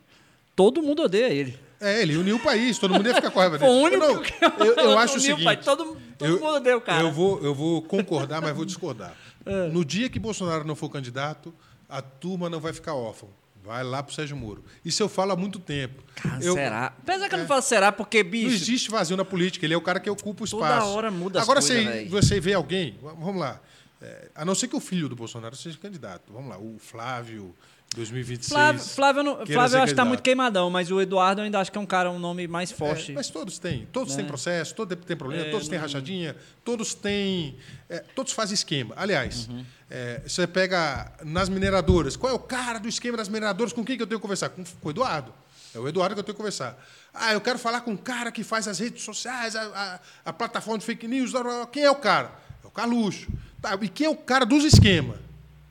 Todo 0.55 0.83
mundo 0.83 1.01
odeia 1.01 1.29
ele. 1.33 1.57
É, 1.81 2.03
ele 2.03 2.15
uniu 2.17 2.35
o 2.35 2.39
país, 2.39 2.77
todo 2.77 2.93
mundo 2.93 3.07
ia 3.07 3.15
ficar 3.15 3.31
com 3.31 3.39
raiva 3.39 3.57
Foi 3.57 3.67
dele. 3.67 3.79
o 3.79 3.83
único 3.83 4.05
não, 4.13 4.21
que 4.21 4.33
eu, 4.61 4.75
eu 4.75 4.97
acho 4.99 5.17
o 5.17 5.19
seguinte. 5.19 5.43
país. 5.43 5.65
Todo, 5.65 5.97
todo 6.19 6.29
eu- 6.29 6.39
mundo 6.39 6.53
odeia 6.57 6.77
o 6.77 6.81
cara. 6.81 7.01
Eu 7.01 7.11
vou, 7.11 7.43
eu 7.43 7.55
vou 7.55 7.81
concordar, 7.81 8.43
mas 8.43 8.55
vou 8.55 8.63
discordar. 8.63 9.17
É. 9.47 9.67
No 9.69 9.85
dia 9.85 10.09
que 10.09 10.17
Bolsonaro 10.17 10.63
não 10.65 10.75
for 10.75 10.89
candidato, 10.89 11.53
a 11.89 12.01
turma 12.01 12.49
não 12.49 12.59
vai 12.59 12.73
ficar 12.73 12.93
órfã. 12.93 13.27
Vai 13.63 13.83
lá 13.83 14.03
pro 14.03 14.13
Sérgio 14.13 14.37
Moro. 14.37 14.63
Isso 14.83 15.01
eu 15.01 15.09
falo 15.09 15.31
há 15.31 15.35
muito 15.35 15.57
tempo. 15.59 16.03
Ah, 16.23 16.37
Eu- 16.39 16.53
será? 16.53 16.85
Apesar 16.87 17.27
que 17.27 17.33
eu 17.33 17.39
não 17.39 17.47
falo 17.47 17.61
será, 17.63 17.91
porque, 17.91 18.23
Não 18.23 18.29
bicho. 18.29 18.53
existe 18.55 18.91
vazio 18.91 19.17
na 19.17 19.25
política, 19.25 19.65
ele 19.65 19.73
é 19.73 19.77
o 19.77 19.81
cara 19.81 19.99
que 19.99 20.07
ocupa 20.09 20.43
o 20.43 20.47
Toda 20.47 20.65
espaço. 20.67 20.87
hora 20.89 21.09
muda 21.09 21.39
as 21.39 21.45
Agora, 21.45 21.59
coisas, 21.61 21.83
você, 21.83 21.89
véi. 21.91 22.07
você 22.07 22.39
vê 22.39 22.53
alguém, 22.53 22.95
vamos 23.01 23.37
lá, 23.37 23.59
é, 23.99 24.29
a 24.35 24.45
não 24.45 24.53
ser 24.53 24.67
que 24.67 24.75
o 24.75 24.79
filho 24.79 25.09
do 25.09 25.15
Bolsonaro 25.15 25.55
seja 25.55 25.79
candidato, 25.79 26.31
vamos 26.31 26.47
lá, 26.49 26.59
o 26.59 26.77
Flávio 26.77 27.55
2026. 27.95 28.49
Flávio, 28.53 28.81
Flávio, 28.81 29.19
eu 29.19 29.23
não- 29.23 29.35
Flávio 29.37 29.51
eu 29.51 29.59
acho 29.61 29.69
que 29.69 29.75
tá 29.77 29.83
candidato. 29.85 30.07
muito 30.07 30.21
queimadão, 30.21 30.69
mas 30.69 30.91
o 30.91 30.99
Eduardo 31.01 31.41
eu 31.41 31.45
ainda 31.45 31.59
acho 31.59 31.71
que 31.71 31.77
é 31.77 31.81
um 31.81 31.85
cara, 31.85 32.11
um 32.11 32.19
nome 32.19 32.47
mais 32.47 32.71
forte. 32.71 33.11
É, 33.11 33.15
mas 33.15 33.29
todos 33.29 33.57
têm. 33.59 33.87
Todos 33.91 34.13
têm 34.15 34.23
Né? 34.23 34.27
processo, 34.29 34.75
todos 34.75 34.97
têm 35.05 35.15
problema, 35.17 35.45
É, 35.45 35.49
todos 35.51 35.67
têm 35.67 35.77
não- 35.77 35.83
rachadinha, 35.83 36.35
todos 36.63 36.93
têm. 36.93 37.55
é, 37.89 37.99
todos 38.15 38.33
fazem 38.33 38.53
esquema. 38.53 38.93
Aliás, 38.97 39.47
Uhum. 39.47 39.65
é, 39.89 40.21
você 40.27 40.45
pega 40.45 41.11
nas 41.23 41.47
mineradoras, 41.49 42.15
qual 42.15 42.31
é 42.31 42.35
o 42.35 42.39
cara 42.39 42.79
do 42.79 42.87
esquema 42.87 43.17
das 43.17 43.29
mineradoras? 43.29 43.71
Com 43.73 43.83
quem 43.83 43.95
que 43.97 44.03
eu 44.03 44.07
tenho 44.07 44.19
que 44.19 44.23
conversar? 44.23 44.49
Com, 44.49 44.63
com 44.63 44.87
o 44.87 44.91
Eduardo. 44.91 45.33
É 45.73 45.79
o 45.79 45.87
Eduardo 45.87 46.15
que 46.15 46.19
eu 46.19 46.23
tenho 46.23 46.33
que 46.35 46.37
conversar. 46.37 46.77
Ah, 47.13 47.33
eu 47.33 47.41
quero 47.41 47.59
falar 47.59 47.81
com 47.81 47.91
um 47.91 47.97
cara 47.97 48.31
que 48.31 48.43
faz 48.43 48.67
as 48.67 48.79
redes 48.79 49.03
sociais, 49.03 49.55
a, 49.55 49.61
a- 49.63 49.99
a 50.29 50.33
plataforma 50.33 50.77
de 50.79 50.85
fake 50.85 51.07
news. 51.07 51.31
Quem 51.71 51.83
é 51.83 51.91
o 51.91 51.95
cara? 51.95 52.31
É 52.63 52.67
o 52.67 52.71
Caluxo. 52.71 53.27
Tá, 53.61 53.77
e 53.81 53.89
quem 53.89 54.07
é 54.07 54.09
o 54.09 54.15
cara 54.15 54.45
dos 54.45 54.63
esquemas? 54.63 55.17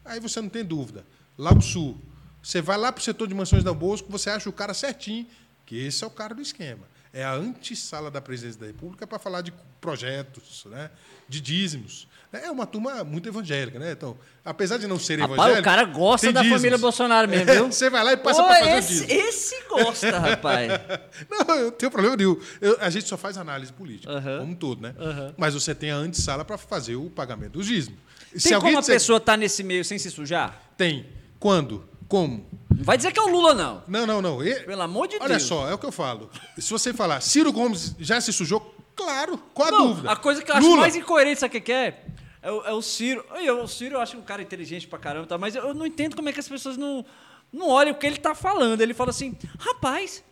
Aí 0.04 0.20
você 0.20 0.40
não 0.42 0.48
tem 0.50 0.62
dúvida. 0.64 1.04
Lago 1.38 1.62
Sul. 1.62 1.98
Você 2.44 2.60
vai 2.60 2.76
lá 2.76 2.92
para 2.92 3.00
o 3.00 3.04
setor 3.04 3.26
de 3.26 3.34
mansões 3.34 3.64
da 3.64 3.72
Bosco, 3.72 4.10
você 4.12 4.28
acha 4.28 4.48
o 4.48 4.52
cara 4.52 4.74
certinho, 4.74 5.26
que 5.64 5.76
esse 5.86 6.04
é 6.04 6.06
o 6.06 6.10
cara 6.10 6.34
do 6.34 6.42
esquema. 6.42 6.86
É 7.12 7.24
a 7.24 7.32
antessala 7.32 8.10
da 8.10 8.20
presidência 8.20 8.60
da 8.60 8.66
República 8.66 9.06
para 9.06 9.18
falar 9.18 9.40
de 9.40 9.52
projetos, 9.80 10.64
né? 10.66 10.90
de 11.28 11.40
dízimos. 11.40 12.06
É 12.32 12.50
uma 12.50 12.66
turma 12.66 13.04
muito 13.04 13.28
evangélica, 13.28 13.78
né? 13.78 13.92
Então, 13.92 14.18
apesar 14.44 14.76
de 14.76 14.88
não 14.88 14.98
ser 14.98 15.20
Rapaz, 15.20 15.34
evangélico. 15.38 15.60
o 15.60 15.64
cara 15.64 15.84
gosta 15.84 16.32
da 16.32 16.40
dízimos. 16.42 16.60
família 16.60 16.76
Bolsonaro 16.78 17.28
mesmo, 17.28 17.46
viu? 17.46 17.66
Você 17.72 17.88
vai 17.88 18.02
lá 18.02 18.12
e 18.12 18.16
passa 18.16 18.42
para 18.42 18.56
fazer 18.58 18.72
o 18.72 18.78
esse, 18.78 18.88
dízimo. 19.06 19.12
esse 19.20 19.64
gosta, 19.68 20.18
rapaz. 20.18 20.68
Não, 21.30 21.54
eu 21.54 21.70
tenho 21.70 21.92
problema 21.92 22.16
nenhum. 22.16 22.36
Eu- 22.60 22.76
a 22.80 22.90
gente 22.90 23.06
só 23.08 23.16
faz 23.16 23.38
análise 23.38 23.72
política, 23.72 24.12
Aham. 24.12 24.38
como 24.40 24.52
um 24.52 24.56
todo, 24.56 24.82
né? 24.82 24.94
Aham. 24.98 25.34
Mas 25.38 25.54
você 25.54 25.72
tem 25.76 25.92
a 25.92 25.96
antessala 25.96 26.44
para 26.44 26.58
fazer 26.58 26.96
o 26.96 27.08
pagamento 27.08 27.52
do 27.52 27.62
dízimo. 27.62 27.96
Se 28.34 28.48
Tem 28.48 28.54
alguém 28.54 28.70
como 28.72 28.78
a 28.78 28.80
disser- 28.80 28.96
pessoa 28.96 29.20
tá 29.20 29.36
nesse 29.36 29.62
meio 29.62 29.84
sem 29.84 29.96
se 29.96 30.10
sujar? 30.10 30.60
Tem. 30.76 31.06
Quando? 31.38 31.88
Como? 32.08 32.46
Não 32.74 32.84
vai 32.84 32.96
dizer 32.96 33.12
que 33.12 33.18
é 33.18 33.22
o 33.22 33.28
Lula, 33.28 33.54
não. 33.54 33.82
Não, 33.88 34.06
não, 34.06 34.20
não. 34.22 34.44
E- 34.44 34.60
Pelo 34.60 34.82
amor 34.82 35.08
de 35.08 35.16
Olha 35.16 35.28
Deus. 35.28 35.42
só, 35.44 35.68
é 35.68 35.74
o 35.74 35.78
que 35.78 35.86
eu 35.86 35.92
falo. 35.92 36.30
Se 36.58 36.70
você 36.70 36.92
falar, 36.92 37.20
Ciro 37.20 37.52
Gomes 37.52 37.94
já 37.98 38.20
se 38.20 38.32
sujou, 38.32 38.74
claro, 38.96 39.38
qual 39.54 39.68
a 39.68 39.70
Não, 39.70 39.86
dúvida? 39.88 40.10
A 40.12 40.16
coisa 40.16 40.42
que 40.42 40.50
eu 40.50 40.54
acho 40.56 40.66
Lula. 40.66 40.80
mais 40.82 40.96
incoerente, 40.96 41.40
sabe 41.40 41.58
o 41.58 41.62
que 41.62 41.72
é? 41.72 42.04
É 42.42 42.50
o, 42.50 42.64
é 42.66 42.72
o 42.72 42.82
Ciro. 42.82 43.24
Eu- 43.42 43.62
O 43.62 43.68
Ciro 43.68 43.96
eu 43.96 44.00
acho 44.00 44.16
um 44.18 44.22
cara 44.22 44.42
inteligente 44.42 44.86
pra 44.86 44.98
caramba, 44.98 45.26
tá? 45.26 45.38
mas 45.38 45.54
eu 45.54 45.72
não 45.72 45.86
entendo 45.86 46.14
como 46.16 46.28
é 46.28 46.32
que 46.32 46.40
as 46.40 46.48
pessoas 46.48 46.76
não, 46.76 47.04
não 47.52 47.68
olham 47.68 47.92
o 47.92 47.98
que 47.98 48.06
ele 48.06 48.18
tá 48.18 48.34
falando. 48.34 48.80
Ele 48.80 48.92
fala 48.92 49.10
assim, 49.10 49.34
rapaz, 49.58 50.22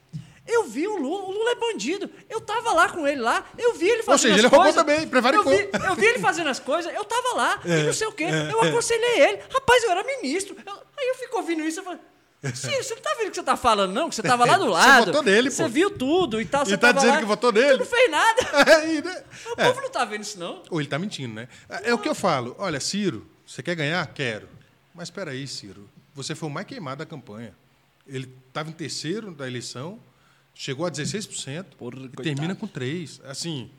eu 0.47 0.65
vi 0.65 0.87
o 0.89 0.97
Lula, 0.97 1.25
o 1.25 1.31
Lula 1.31 1.51
é 1.53 1.55
bandido. 1.55 2.11
Eu 2.29 2.41
tava 2.41 2.73
lá 2.73 2.89
com 2.89 3.07
ele 3.07 3.21
lá, 3.21 3.45
eu 3.59 3.75
vi 3.75 3.89
ele 3.89 4.03
fazendo 4.03 4.21
seja, 4.23 4.35
as 4.35 4.39
ele 4.41 4.49
roubou 4.49 4.65
coisas. 4.73 4.81
também, 4.83 5.09
prevaricou. 5.09 5.53
Eu 5.53 5.59
vi, 5.59 5.87
eu 5.87 5.95
vi 5.95 6.07
ele 6.07 6.19
fazendo 6.19 6.49
as 6.49 6.59
coisas, 6.59 6.93
eu 6.95 7.05
tava 7.05 7.35
lá, 7.35 7.61
É, 7.65 7.81
e 7.81 7.83
não 7.85 7.93
sei 7.93 8.07
o 8.07 8.13
quê. 8.13 8.25
eu 8.25 8.61
aconselhei 8.63 9.21
ele. 9.21 9.43
Rapaz, 9.53 9.83
eu 9.85 9.91
era 9.91 10.03
ministro. 10.05 10.57
Eu- 10.67 10.73
aí 10.73 11.09
eu 11.09 11.15
fico 11.17 11.37
ouvindo 11.37 11.63
isso, 11.65 11.81
eu 11.81 11.85
falo... 11.85 11.99
Ciro, 12.57 12.83
você 12.83 12.97
não 12.97 13.03
tá 13.03 13.15
vendo 13.19 13.29
o 13.29 13.31
que 13.31 13.37
você 13.37 13.43
tá 13.45 13.57
falando, 13.57 13.93
não? 13.93 14.09
Que 14.09 14.17
você 14.17 14.23
tava 14.23 14.45
lá 14.45 14.57
do 14.59 14.65
Você 14.71 14.73
lado. 14.73 15.05
votou 15.07 15.23
nele, 15.23 15.49
pô. 15.49 15.55
Você 15.55 15.69
viu 15.69 15.91
tudo 15.97 16.41
e 16.41 16.45
tal. 16.45 16.65
E 16.65 16.67
você 16.71 16.77
tá 16.77 16.89
tava 16.89 16.95
dizendo 16.99 17.15
lá, 17.15 17.21
que 17.21 17.25
votou 17.25 17.53
Você 17.53 17.61
nele? 17.61 17.79
não 17.79 17.87
fez 17.87 18.11
nada. 18.11 18.43
É, 18.83 18.95
e, 18.95 19.01
né? 19.01 19.25
O 19.57 19.61
É. 19.61 19.67
povo 19.69 19.81
não 19.81 19.89
tá 19.91 20.05
vendo 20.05 20.23
isso, 20.23 20.41
não. 20.41 20.61
Ou 20.69 20.81
ele 20.81 20.89
está 20.89 20.99
mentindo, 20.99 21.33
né? 21.33 21.47
É 21.85 21.95
o 21.95 21.99
que 21.99 22.09
eu 22.09 22.17
falo. 22.17 22.57
Olha, 22.59 22.81
Ciro, 22.81 23.25
você 23.47 23.63
quer 23.63 23.77
ganhar? 23.77 24.05
Quero. 24.13 24.49
Mas 24.93 25.05
espera 25.07 25.31
aí, 25.31 25.47
Ciro. 25.47 25.89
Você 26.17 26.35
foi 26.35 26.49
o 26.49 26.53
mais 26.53 26.67
queimado 26.67 26.97
da 26.99 27.07
campanha. 27.07 27.55
Ele 28.09 28.29
estava 28.49 28.69
em 28.69 28.73
terceiro 28.73 29.31
da 29.31 29.47
eleição, 29.47 30.01
chegou 30.55 30.87
a 30.87 30.91
16% 30.91 31.65
Porra, 31.79 31.97
e 31.97 32.01
coitado. 32.01 32.23
termina 32.23 32.55
com 32.55 32.67
3%. 32.69 33.21
Assim, 33.25 33.71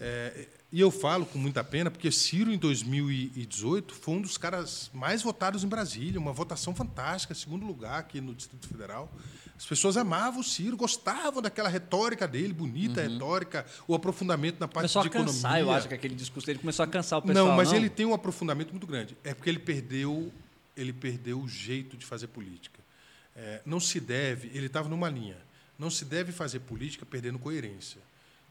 é, 0.00 0.48
e 0.72 0.80
eu 0.80 0.90
falo 0.90 1.24
com 1.24 1.38
muita 1.38 1.62
pena, 1.62 1.90
porque 1.90 2.10
Ciro, 2.10 2.52
em 2.52 2.58
2018, 2.58 3.94
foi 3.94 4.14
um 4.14 4.20
dos 4.20 4.36
caras 4.36 4.90
mais 4.92 5.22
votados 5.22 5.62
em 5.62 5.68
Brasília, 5.68 6.18
uma 6.18 6.32
votação 6.32 6.74
fantástica, 6.74 7.32
segundo 7.34 7.64
lugar 7.64 8.00
aqui 8.00 8.20
no 8.20 8.34
Distrito 8.34 8.66
Federal. 8.66 9.12
As 9.56 9.64
pessoas 9.64 9.96
amavam 9.96 10.40
o 10.40 10.42
Ciro, 10.42 10.76
gostavam 10.76 11.40
daquela 11.40 11.68
retórica 11.68 12.26
dele, 12.26 12.52
bonita 12.52 13.00
retórica, 13.00 13.64
o 13.86 13.94
aprofundamento 13.94 14.58
na 14.58 14.66
parte 14.66 14.92
Começou 14.92 15.02
de 15.02 15.08
a 15.08 15.10
cansar, 15.12 15.52
economia. 15.52 15.60
eu 15.62 15.70
acho 15.70 15.86
que 15.86 15.94
aquele 15.94 16.14
discurso 16.16 16.44
dele 16.44 16.58
começou 16.58 16.82
a 16.82 16.88
cansar 16.88 17.20
o 17.20 17.22
pessoal. 17.22 17.46
Não, 17.46 17.56
mas 17.56 17.72
ele 17.72 17.88
tem 17.88 18.04
um 18.04 18.12
aprofundamento 18.12 18.72
muito 18.72 18.86
grande. 18.86 19.16
É 19.22 19.32
porque 19.32 19.48
ele 19.48 19.60
perdeu, 19.60 20.32
ele 20.76 20.92
perdeu 20.92 21.40
o 21.40 21.48
jeito 21.48 21.96
de 21.96 22.04
fazer 22.04 22.26
política. 22.26 22.80
É, 23.36 23.62
não 23.64 23.78
se 23.78 24.00
deve, 24.00 24.48
ele 24.52 24.66
estava 24.66 24.88
numa 24.88 25.08
linha. 25.08 25.36
Não 25.78 25.90
se 25.90 26.04
deve 26.04 26.32
fazer 26.32 26.60
política 26.60 27.04
perdendo 27.04 27.38
coerência. 27.38 28.00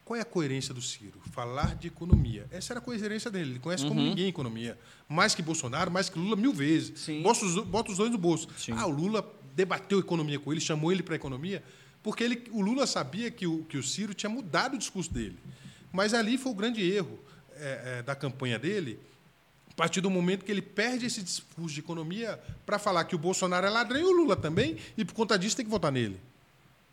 Qual 0.04 0.18
é 0.18 0.20
a 0.20 0.24
coerência 0.24 0.74
do 0.74 0.82
Ciro? 0.82 1.18
Falar 1.32 1.74
de 1.76 1.88
economia. 1.88 2.46
Essa 2.50 2.74
era 2.74 2.80
a 2.80 2.82
coerência 2.82 3.30
dele. 3.30 3.52
Ele 3.52 3.58
conhece 3.58 3.86
como 3.86 4.00
ninguém 4.00 4.28
economia. 4.28 4.78
Mais 5.08 5.34
que 5.34 5.40
Bolsonaro, 5.40 5.90
mais 5.90 6.10
que 6.10 6.18
Lula, 6.18 6.36
mil 6.36 6.52
vezes. 6.52 7.00
Sim. 7.00 7.22
Bota 7.22 7.44
os, 7.44 7.64
bota 7.64 7.90
os 7.90 7.96
dois 7.96 8.10
no 8.10 8.18
bolso. 8.18 8.48
Sim. 8.58 8.72
Ah, 8.72 8.86
o 8.86 8.90
Lula 8.90 9.26
debateu 9.54 9.98
economia 9.98 10.38
com 10.38 10.52
ele, 10.52 10.60
chamou 10.60 10.92
ele 10.92 11.02
para 11.02 11.14
a 11.14 11.16
economia, 11.16 11.62
porque 12.02 12.22
ele, 12.22 12.44
o 12.50 12.60
Lula 12.60 12.86
sabia 12.86 13.30
que 13.30 13.46
o, 13.46 13.64
que 13.64 13.78
o 13.78 13.82
Ciro 13.82 14.12
tinha 14.12 14.28
mudado 14.28 14.74
o 14.74 14.78
discurso 14.78 15.10
dele. 15.12 15.38
Mas 15.90 16.12
ali 16.12 16.36
foi 16.36 16.52
o 16.52 16.54
grande 16.54 16.82
erro 16.82 17.18
é, 17.56 17.98
é, 17.98 18.02
da 18.02 18.14
campanha 18.14 18.58
dele, 18.58 18.98
a 19.70 19.74
partir 19.74 20.00
do 20.00 20.10
momento 20.10 20.44
que 20.44 20.52
ele 20.52 20.62
perde 20.62 21.06
esse 21.06 21.22
discurso 21.22 21.74
de 21.74 21.80
economia 21.80 22.38
para 22.66 22.78
falar 22.78 23.04
que 23.04 23.14
o 23.14 23.18
Bolsonaro 23.18 23.66
é 23.66 23.70
ladrão 23.70 24.00
e 24.00 24.04
o 24.04 24.12
Lula 24.12 24.36
também, 24.36 24.76
e 24.98 25.04
por 25.04 25.14
conta 25.14 25.38
disso 25.38 25.56
tem 25.56 25.64
que 25.64 25.70
votar 25.70 25.90
nele. 25.90 26.20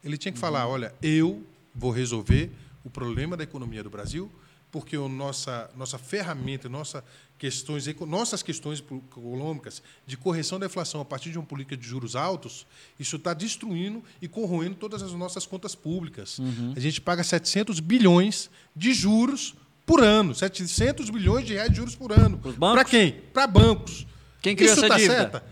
Ele 0.04 0.18
tinha 0.18 0.32
que 0.32 0.40
falar: 0.40 0.68
olha, 0.68 0.94
eu 1.02 1.44
vou 1.74 1.92
resolver 1.92 2.52
o 2.84 2.90
problema 2.90 3.38
da 3.38 3.44
economia 3.44 3.84
do 3.84 3.90
Brasil, 3.90 4.32
porque 4.72 4.96
a 4.96 5.08
nossa, 5.08 5.70
nossa 5.76 5.98
ferramenta, 5.98 6.68
nossa 6.68 7.04
questões, 7.38 7.88
nossas 8.08 8.44
questões 8.44 8.80
econômicas 8.80 9.82
de 10.06 10.16
correção 10.16 10.60
da 10.60 10.68
inflação 10.68 11.02
a 11.02 11.06
partir 11.06 11.32
de 11.32 11.40
uma 11.40 11.46
política 11.46 11.76
de 11.76 11.88
juros 11.88 12.16
altos, 12.16 12.68
isso 13.00 13.16
está 13.16 13.34
destruindo 13.34 14.04
e 14.22 14.28
corroendo 14.28 14.76
todas 14.76 15.02
as 15.02 15.12
nossas 15.14 15.46
contas 15.46 15.74
públicas. 15.74 16.40
A 16.76 16.80
gente 16.80 17.02
paga 17.02 17.24
700 17.24 17.80
bilhões 17.80 18.50
de 18.76 18.94
juros 18.94 19.56
por 19.88 20.04
ano, 20.04 20.36
700 20.36 21.10
bilhões 21.10 21.46
de 21.46 21.54
reais 21.54 21.72
de 21.72 21.78
juros 21.78 21.96
por 21.96 22.12
ano. 22.12 22.40
Para 22.60 22.86
quem? 22.86 23.12
Para 23.34 23.48
bancos. 23.48 24.06
Quem 24.40 24.56
criou 24.56 24.72
isso 24.72 24.86
essa 24.86 24.88
tá 24.88 24.98
dívida? 24.98 25.16
certo? 25.32 25.44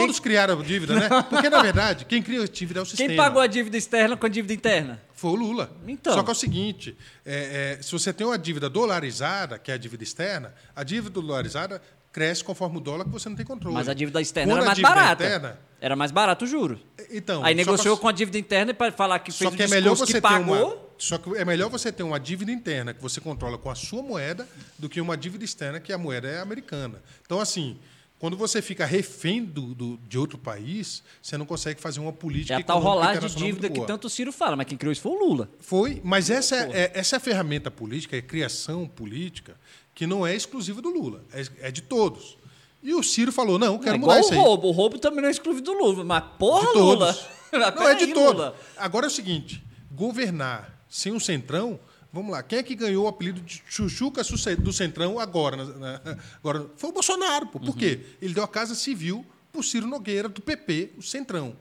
Todos 0.00 0.20
criaram 0.20 0.58
a 0.60 0.62
dívida, 0.62 0.94
né? 0.94 1.08
Porque, 1.28 1.48
na 1.50 1.62
verdade, 1.62 2.04
quem 2.04 2.22
cria 2.22 2.42
a 2.42 2.46
dívida 2.46 2.80
é 2.80 2.82
o 2.82 2.86
sistema. 2.86 3.08
Quem 3.08 3.16
pagou 3.16 3.40
a 3.42 3.46
dívida 3.46 3.76
externa 3.76 4.16
com 4.16 4.26
a 4.26 4.28
dívida 4.28 4.52
interna? 4.54 5.00
Foi 5.14 5.30
o 5.30 5.34
Lula. 5.34 5.70
Então. 5.86 6.12
Só 6.14 6.22
que 6.22 6.28
é 6.30 6.32
o 6.32 6.36
seguinte: 6.36 6.96
é, 7.26 7.76
é, 7.78 7.82
se 7.82 7.90
você 7.92 8.12
tem 8.12 8.26
uma 8.26 8.38
dívida 8.38 8.68
dolarizada, 8.70 9.58
que 9.58 9.70
é 9.70 9.74
a 9.74 9.78
dívida 9.78 10.02
externa, 10.04 10.54
a 10.74 10.82
dívida 10.84 11.20
dolarizada 11.20 11.80
cresce 12.12 12.42
conforme 12.42 12.78
o 12.78 12.80
dólar 12.80 13.04
que 13.04 13.10
você 13.10 13.28
não 13.28 13.36
tem 13.36 13.44
controle. 13.44 13.74
Mas 13.74 13.88
a 13.88 13.94
dívida 13.94 14.20
externa 14.20 14.52
Quando 14.52 14.58
era 14.62 14.66
mais 14.66 14.80
barata. 14.80 15.24
interna- 15.24 15.58
Era 15.80 15.94
mais 15.94 16.10
barato 16.10 16.44
o 16.44 16.48
juro. 16.48 16.80
então, 17.10 17.44
Aí 17.44 17.54
negociou 17.54 17.96
que- 17.96 18.02
com 18.02 18.08
a 18.08 18.12
dívida 18.12 18.38
interna 18.38 18.72
para 18.74 18.90
falar 18.90 19.18
que 19.20 19.30
fez 19.30 19.50
Só 19.50 19.56
que 19.56 19.62
é 19.62 19.68
melhor 19.68 19.94
você 19.94 20.14
que 20.14 20.20
pagou. 20.20 20.66
uma. 20.72 20.88
Só 20.96 21.16
que 21.18 21.36
é 21.36 21.44
melhor 21.44 21.68
você 21.70 21.92
ter 21.92 22.02
uma 22.02 22.18
dívida 22.18 22.50
interna 22.50 22.92
que 22.92 23.00
você 23.00 23.20
controla 23.20 23.56
com 23.58 23.70
a 23.70 23.74
sua 23.76 24.02
moeda 24.02 24.48
do 24.78 24.88
que 24.88 25.00
uma 25.00 25.16
dívida 25.16 25.44
externa 25.44 25.78
que 25.78 25.92
a 25.92 25.98
moeda 25.98 26.26
é 26.26 26.40
americana. 26.40 27.00
Então, 27.24 27.38
assim, 27.40 27.78
quando 28.18 28.36
você 28.36 28.60
fica 28.60 28.84
refém 28.84 29.44
do, 29.44 29.74
do- 29.74 29.96
de 30.08 30.18
outro 30.18 30.36
país, 30.38 31.02
você 31.22 31.36
não 31.38 31.46
consegue 31.46 31.80
fazer 31.80 32.00
uma 32.00 32.12
política 32.12 32.54
É 32.54 32.56
a 32.56 32.62
tal 32.62 32.80
rolagem 32.80 33.28
de 33.28 33.34
dívida 33.36 33.70
que 33.70 33.80
tanto 33.86 34.06
o 34.06 34.10
Ciro 34.10 34.32
fala, 34.32 34.56
mas 34.56 34.66
quem 34.66 34.76
criou 34.76 34.92
isso 34.92 35.02
foi 35.02 35.12
o 35.12 35.18
Lula. 35.18 35.48
Foi, 35.60 36.00
mas 36.04 36.28
essa 36.30 36.56
é, 36.56 36.70
é- 36.72 36.92
essa 36.94 37.16
é 37.16 37.18
a 37.18 37.20
ferramenta 37.20 37.70
política, 37.70 38.16
é 38.16 38.18
a 38.18 38.22
criação 38.22 38.86
política, 38.88 39.56
que 39.94 40.06
não 40.06 40.26
é 40.26 40.34
exclusiva 40.34 40.80
do 40.82 40.90
Lula, 40.90 41.22
é, 41.32 41.68
é 41.68 41.70
de 41.70 41.82
todos. 41.82 42.36
E 42.82 42.94
o 42.94 43.02
Ciro 43.02 43.32
falou: 43.32 43.58
não, 43.58 43.76
quero 43.78 43.96
é 43.96 43.98
mudar 43.98 44.20
isso 44.20 44.30
o 44.30 44.32
aí. 44.32 44.38
roubo. 44.38 44.68
O 44.68 44.70
roubo 44.70 44.98
também 44.98 45.20
não 45.20 45.28
é 45.28 45.32
exclusivo 45.32 45.64
do 45.64 45.72
Lula. 45.72 46.04
Mas 46.04 46.22
porra, 46.38 46.72
de 46.72 46.78
Lula. 46.78 47.18
Não, 47.50 47.88
é 47.88 47.94
de 47.94 48.08
todos. 48.12 48.52
Agora 48.76 49.06
é 49.06 49.08
o 49.08 49.10
seguinte: 49.10 49.64
governar 49.90 50.78
sem 50.88 51.12
um 51.12 51.18
centrão. 51.20 51.78
Vamos 52.12 52.32
lá, 52.32 52.42
quem 52.42 52.58
é 52.58 52.62
que 52.62 52.74
ganhou 52.74 53.04
o 53.04 53.08
apelido 53.08 53.40
de 53.40 53.62
Chuchuca 53.68 54.22
do 54.58 54.72
Centrão 54.72 55.18
agora? 55.18 55.56
na- 55.56 55.64
na- 55.98 56.18
agora 56.38 56.66
foi 56.76 56.90
o 56.90 56.92
Bolsonaro. 56.92 57.46
Pô. 57.48 57.60
Por 57.60 57.76
quê? 57.76 58.00
Ele 58.22 58.32
deu 58.34 58.42
a 58.42 58.48
Casa 58.48 58.74
Civil 58.74 59.24
para 59.52 59.60
o 59.60 59.64
Ciro 59.64 59.86
Nogueira, 59.86 60.28
do 60.28 60.40
PP, 60.40 60.92
o 60.96 61.02
Centrão. 61.02 61.54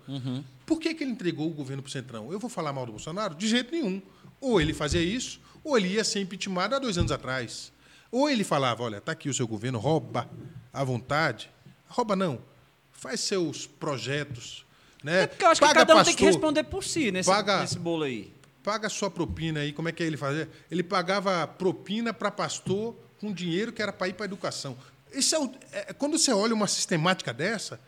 Por 0.66 0.80
que, 0.80 0.94
que 0.94 1.04
ele 1.04 1.12
entregou 1.12 1.48
o 1.48 1.54
governo 1.54 1.82
para 1.84 1.90
o 1.90 1.92
Centrão? 1.92 2.32
Eu 2.32 2.40
vou 2.40 2.50
falar 2.50 2.72
mal 2.74 2.86
do 2.86 2.92
Bolsonaro? 2.94 3.36
De 3.36 3.48
jeito 3.48 3.72
nenhum. 3.72 4.02
Ou 4.40 4.60
ele 4.62 4.74
fazia 4.74 5.02
isso, 5.02 5.40
ou 5.64 5.78
ele 5.78 5.90
ia 5.90 6.04
ser 6.04 6.22
impeachmentado 6.22 6.76
há 6.76 6.80
dois 6.80 6.98
anos 6.98 7.12
atrás. 7.12 7.72
Ou 8.12 8.30
ele 8.30 8.44
falava: 8.44 8.84
olha, 8.84 8.98
está 8.98 9.12
aqui 9.12 9.28
o 9.30 9.34
seu 9.34 9.48
governo, 9.48 9.80
rouba 9.80 10.30
à 10.74 10.84
vontade. 10.84 11.50
Rouba 11.90 12.16
não. 12.16 12.40
Faz 12.92 13.20
seus 13.20 13.68
projetos. 13.68 14.66
Né? 15.04 15.24
É 15.24 15.28
porque 15.28 15.44
eu 15.46 15.50
acho 15.50 15.62
que 15.62 15.68
Paga 15.68 15.80
cada 15.82 15.96
um 15.96 16.04
tem 16.04 16.16
que 16.16 16.26
responder 16.26 16.64
por 16.64 16.84
si 16.84 17.12
nesse, 17.12 17.30
Paga- 17.30 17.62
nesse 17.62 17.78
bolo 17.80 18.04
aí. 18.04 18.34
Paga 18.68 18.90
sua 18.90 19.10
propina 19.10 19.62
aí. 19.62 19.72
Como 19.72 19.88
é 19.88 19.94
que 19.94 20.04
ele 20.04 20.18
fazia? 20.18 20.50
Ele 20.70 20.84
pagava 20.84 21.48
propina 21.48 22.14
para 22.14 22.30
pastor 22.30 22.94
com 23.18 23.32
dinheiro 23.32 23.72
que 23.72 23.82
era 23.82 23.94
para 23.94 24.10
ir 24.10 24.14
para 24.14 24.26
a 24.26 24.28
educação. 24.28 24.78
Isso 25.14 25.34
é, 25.36 25.40
o- 25.40 25.54
é- 25.72 25.94
quando 25.94 26.20
você 26.20 26.34
olha 26.34 26.54
uma 26.54 26.68
sistemática 26.68 27.34
dessa, 27.34 27.80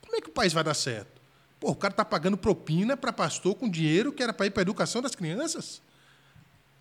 como 0.00 0.16
é 0.16 0.22
que 0.22 0.30
o 0.30 0.32
país 0.32 0.54
vai 0.54 0.64
dar 0.64 0.72
certo? 0.72 1.20
Pô, 1.60 1.72
o 1.72 1.76
cara 1.76 1.92
está 1.92 2.02
pagando 2.02 2.38
propina 2.38 2.96
para 2.96 3.12
pastor 3.12 3.54
com 3.56 3.68
dinheiro 3.68 4.10
que 4.10 4.22
era 4.22 4.32
para 4.32 4.46
ir 4.46 4.50
para 4.52 4.62
a 4.62 4.64
educação 4.64 5.02
das 5.02 5.14
crianças? 5.14 5.82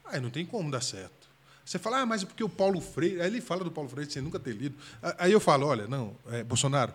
Aí 0.06 0.22
não 0.22 0.30
tem 0.30 0.46
como 0.46 0.72
dar 0.72 0.82
certo. 0.82 1.28
Você 1.66 1.78
fala, 1.78 2.00
ah, 2.00 2.06
mas 2.06 2.24
é 2.24 2.26
porque 2.26 2.46
o 2.46 2.50
Paulo 2.50 2.80
Freire. 2.80 3.20
Aí 3.20 3.28
ele 3.28 3.42
fala 3.42 3.66
do 3.66 3.72
Paulo 3.72 3.90
Freire 3.90 4.10
sem 4.10 4.22
nunca 4.22 4.40
ter 4.40 4.54
lido. 4.54 4.78
Aí 5.18 5.34
eu 5.34 5.42
falo, 5.42 5.68
olha, 5.68 5.90
não, 5.90 6.16
é, 6.32 6.42
Bolsonaro, 6.42 6.94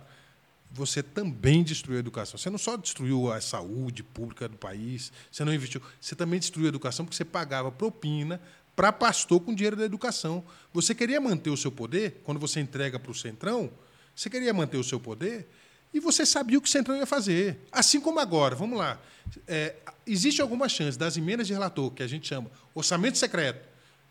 você 0.77 1.03
também 1.03 1.63
destruiu 1.63 1.97
a 1.97 2.01
educação. 2.01 2.39
Você 2.39 2.51
não 2.51 2.59
só 2.59 2.77
destruiu 2.77 3.33
a 3.33 3.41
saúde 3.41 4.03
pública 4.03 4.49
do 4.49 4.57
país, 4.57 5.13
você 5.31 5.45
não 5.45 5.53
investiu, 5.53 5.81
você 6.01 6.15
também 6.15 6.39
destruiu 6.39 6.67
a 6.67 6.69
educação 6.69 7.05
porque 7.05 7.17
você 7.17 7.25
pagava 7.25 7.73
propina 7.73 8.41
para 8.77 8.93
pastor 8.93 9.41
com 9.41 9.55
dinheiro 9.55 9.77
da 9.77 9.85
educação. 9.85 10.45
Você 10.73 10.95
queria 10.95 11.21
manter 11.21 11.51
o 11.51 11.57
seu 11.57 11.73
poder, 11.73 12.21
quando 12.23 12.39
você 12.39 12.61
entrega 12.61 12.99
para 12.99 13.11
o 13.11 13.15
Centrão, 13.15 13.71
você 14.15 14.29
queria 14.29 14.53
manter 14.53 14.77
o 14.77 14.85
seu 14.85 15.01
poder 15.01 15.49
e 15.93 15.99
você 15.99 16.27
sabia 16.27 16.59
o 16.59 16.61
que 16.61 16.69
o 16.69 16.71
Centrão 16.71 16.97
ia 16.97 17.07
fazer. 17.07 17.59
Assim 17.73 18.01
como 18.01 18.21
agora, 18.21 18.55
vamos 18.55 18.79
lá. 18.79 19.01
É, 19.49 19.77
existe 20.07 20.43
alguma 20.43 20.69
chance 20.69 20.99
das 20.99 21.17
emendas 21.17 21.47
de 21.47 21.55
relator, 21.55 21.91
que 21.91 22.03
a 22.03 22.07
gente 22.07 22.29
chama 22.29 22.51
orçamento 22.75 23.17
secreto, 23.17 23.67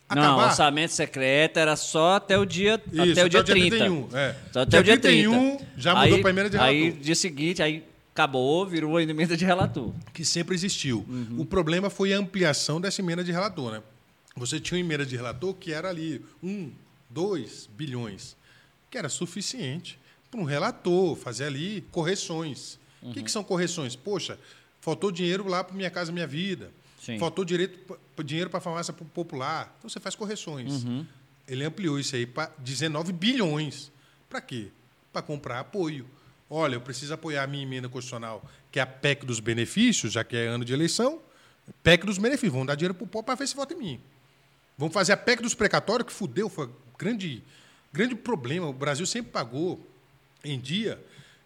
Não, 0.09 0.21
acabar? 0.21 0.49
orçamento 0.49 0.91
secreto 0.93 1.57
era 1.57 1.75
só 1.75 2.15
até 2.15 2.37
o 2.37 2.45
dia, 2.45 2.81
Isso, 2.91 3.11
até 3.11 3.25
o 3.25 3.29
dia 3.29 3.43
30. 3.43 3.77
31. 3.77 4.09
É. 4.13 4.35
Só 4.53 4.59
até 4.61 4.79
o 4.79 4.83
dia 4.83 4.99
30. 4.99 5.29
31 5.29 5.59
já 5.77 5.95
mudou 5.95 6.15
Aí- 6.15 6.21
para 6.21 6.29
emenda 6.29 6.49
de 6.49 6.57
Aí, 6.57 6.81
relator. 6.83 7.01
dia 7.01 7.15
seguinte, 7.15 7.63
aí 7.63 7.83
acabou, 8.13 8.65
virou 8.67 8.97
a 8.97 9.03
emenda 9.03 9.35
de 9.35 9.43
relator. 9.43 9.91
que 10.13 10.23
sempre 10.23 10.53
existiu. 10.53 11.03
Uhum. 11.09 11.37
O 11.41 11.45
problema 11.45 11.89
foi 11.89 12.13
a 12.13 12.17
ampliação 12.17 12.79
dessa 12.79 13.01
emenda 13.01 13.23
de 13.23 13.31
relator. 13.31 13.71
Né? 13.71 13.81
Você 14.35 14.59
tinha 14.59 14.77
uma 14.77 14.85
emenda 14.85 15.05
de 15.05 15.15
relator 15.15 15.53
que 15.55 15.73
era 15.73 15.89
ali 15.89 16.23
um, 16.43 16.71
dois 17.09 17.67
bilhões, 17.75 18.35
que 18.91 18.97
era 18.97 19.09
suficiente 19.09 19.97
para 20.29 20.39
um 20.39 20.43
relator 20.43 21.15
fazer 21.15 21.45
ali 21.45 21.83
correções. 21.91 22.77
O 23.01 23.11
que, 23.11 23.23
que 23.23 23.31
são 23.31 23.43
correções? 23.43 23.95
Poxa, 23.95 24.37
faltou 24.79 25.11
dinheiro 25.11 25.47
lá 25.47 25.63
para 25.63 25.75
Minha 25.75 25.89
Casa 25.89 26.11
Minha 26.11 26.27
Vida. 26.27 26.69
Sim. 27.05 27.19
Faltou 27.19 27.45
direito, 27.45 27.99
dinheiro 28.23 28.49
para 28.49 28.57
a 28.57 28.61
farmácia 28.61 28.91
po- 28.91 29.05
popular. 29.05 29.75
Então 29.77 29.87
você 29.89 29.99
faz 29.99 30.15
correções. 30.15 30.83
Ele 31.47 31.63
ampliou 31.63 31.99
isso 31.99 32.15
aí 32.15 32.25
para 32.25 32.51
19 32.57 33.13
bilhões. 33.13 33.91
Para 34.27 34.41
quê? 34.41 34.69
Para 35.13 35.21
comprar 35.21 35.59
apoio. 35.59 36.07
Olha, 36.49 36.75
eu 36.75 36.81
preciso 36.81 37.13
apoiar 37.13 37.43
a 37.43 37.47
minha 37.47 37.61
emenda 37.63 37.87
constitucional, 37.87 38.43
que 38.71 38.79
é 38.79 38.81
a 38.81 38.87
PEC 38.87 39.23
dos 39.25 39.39
benefícios, 39.39 40.13
já 40.13 40.23
que 40.23 40.35
é 40.35 40.47
ano 40.47 40.65
de 40.65 40.73
eleição. 40.73 41.21
PEC 41.83 42.05
dos 42.05 42.17
benefícios. 42.17 42.51
Vamos 42.53 42.67
dar 42.67 42.75
dinheiro 42.75 42.95
para 42.95 43.03
o 43.03 43.07
povo 43.07 43.23
para 43.23 43.35
ver 43.35 43.47
se 43.47 43.55
vota 43.55 43.73
em 43.73 43.77
mim. 43.77 43.99
Vamos 44.77 44.93
fazer 44.93 45.13
a 45.13 45.17
PEC 45.17 45.41
dos 45.43 45.53
precatórios, 45.53 46.07
que 46.07 46.13
fudeu, 46.13 46.49
foi 46.49 46.69
grande, 46.97 47.43
grande 47.93 48.15
problema. 48.15 48.67
O 48.67 48.73
Brasil 48.73 49.05
sempre 49.05 49.31
pagou 49.31 49.79
em 50.43 50.59
dia 50.59 50.99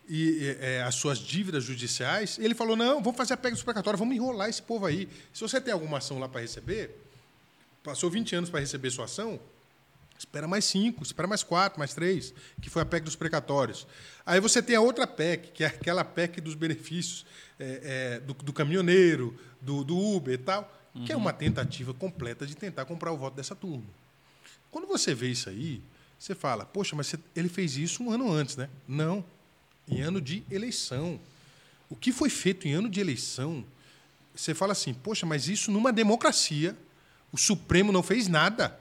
e, 0.10 0.58
é, 0.60 0.82
as 0.84 0.96
suas 0.96 1.20
dívidas 1.20 1.64
judiciais. 1.64 2.38
Ele 2.40 2.56
falou: 2.56 2.76
não, 2.76 3.02
vamos 3.02 3.16
fazer 3.18 3.34
a 3.34 3.38
PEC 3.38 3.54
dos 3.54 3.64
precatórios, 3.64 4.00
vamos 4.00 4.16
enrolar 4.16 4.50
esse 4.50 4.62
povo 4.62 4.86
aí. 4.86 5.08
Se 5.32 5.42
você 5.42 5.62
tem 5.62 5.72
alguma 5.74 6.00
ação 6.00 6.18
lá 6.20 6.28
para 6.28 6.42
receber, 6.42 6.96
passou 7.84 8.10
20 8.10 8.36
anos 8.36 8.50
para 8.50 8.60
receber 8.60 8.90
sua 8.90 9.06
ação, 9.06 9.40
espera 10.18 10.48
mais 10.48 10.66
cinco, 10.66 11.04
espera 11.04 11.28
mais 11.28 11.44
quatro, 11.44 11.80
mais 11.80 11.94
três, 11.94 12.34
que 12.62 12.70
foi 12.70 12.82
a 12.82 12.86
PEC 12.86 13.06
dos 13.06 13.16
precatórios. 13.16 13.88
Aí 14.26 14.40
você 14.40 14.62
tem 14.62 14.76
a 14.76 14.82
outra 14.82 15.06
PEC, 15.08 15.52
que 15.52 15.64
é 15.64 15.68
aquela 15.68 16.04
PEC 16.04 16.42
dos 16.42 16.56
benefícios 16.56 17.26
é, 17.60 18.16
é, 18.16 18.20
do, 18.20 18.34
do 18.34 18.52
caminhoneiro, 18.54 19.38
do, 19.62 19.84
do 19.84 19.98
Uber 19.98 20.34
e 20.34 20.38
tal, 20.38 20.76
que 21.06 21.12
é 21.14 21.16
uma 21.16 21.32
tentativa 21.32 21.94
completa 21.94 22.46
de 22.46 22.56
tentar 22.56 22.84
comprar 22.86 23.12
o 23.12 23.18
voto 23.18 23.36
dessa 23.36 23.56
turma. 23.56 23.86
Quando 24.72 24.88
você 24.88 25.14
vê 25.14 25.30
isso 25.30 25.50
aí, 25.50 25.82
você 26.18 26.36
fala, 26.36 26.66
poxa, 26.66 26.96
mas 26.96 27.08
você- 27.08 27.20
ele 27.36 27.48
fez 27.48 27.78
isso 27.78 28.04
um 28.04 28.12
ano 28.12 28.30
antes, 28.32 28.58
né? 28.58 28.68
Não, 28.88 29.24
em 29.90 30.02
ano 30.02 30.22
de 30.22 30.44
eleição. 30.52 31.20
O 31.90 31.96
que 31.96 32.12
foi 32.12 32.30
feito 32.30 32.68
em 32.68 32.74
ano 32.74 32.90
de 32.90 33.00
eleição, 33.00 33.64
você 34.36 34.54
fala 34.54 34.72
assim, 34.74 34.94
poxa, 34.94 35.26
mas 35.26 35.48
isso 35.48 35.72
numa 35.72 35.92
democracia, 35.92 36.76
o 37.32 37.38
Supremo 37.38 37.92
não 37.92 38.04
fez 38.04 38.28
nada. 38.28 38.78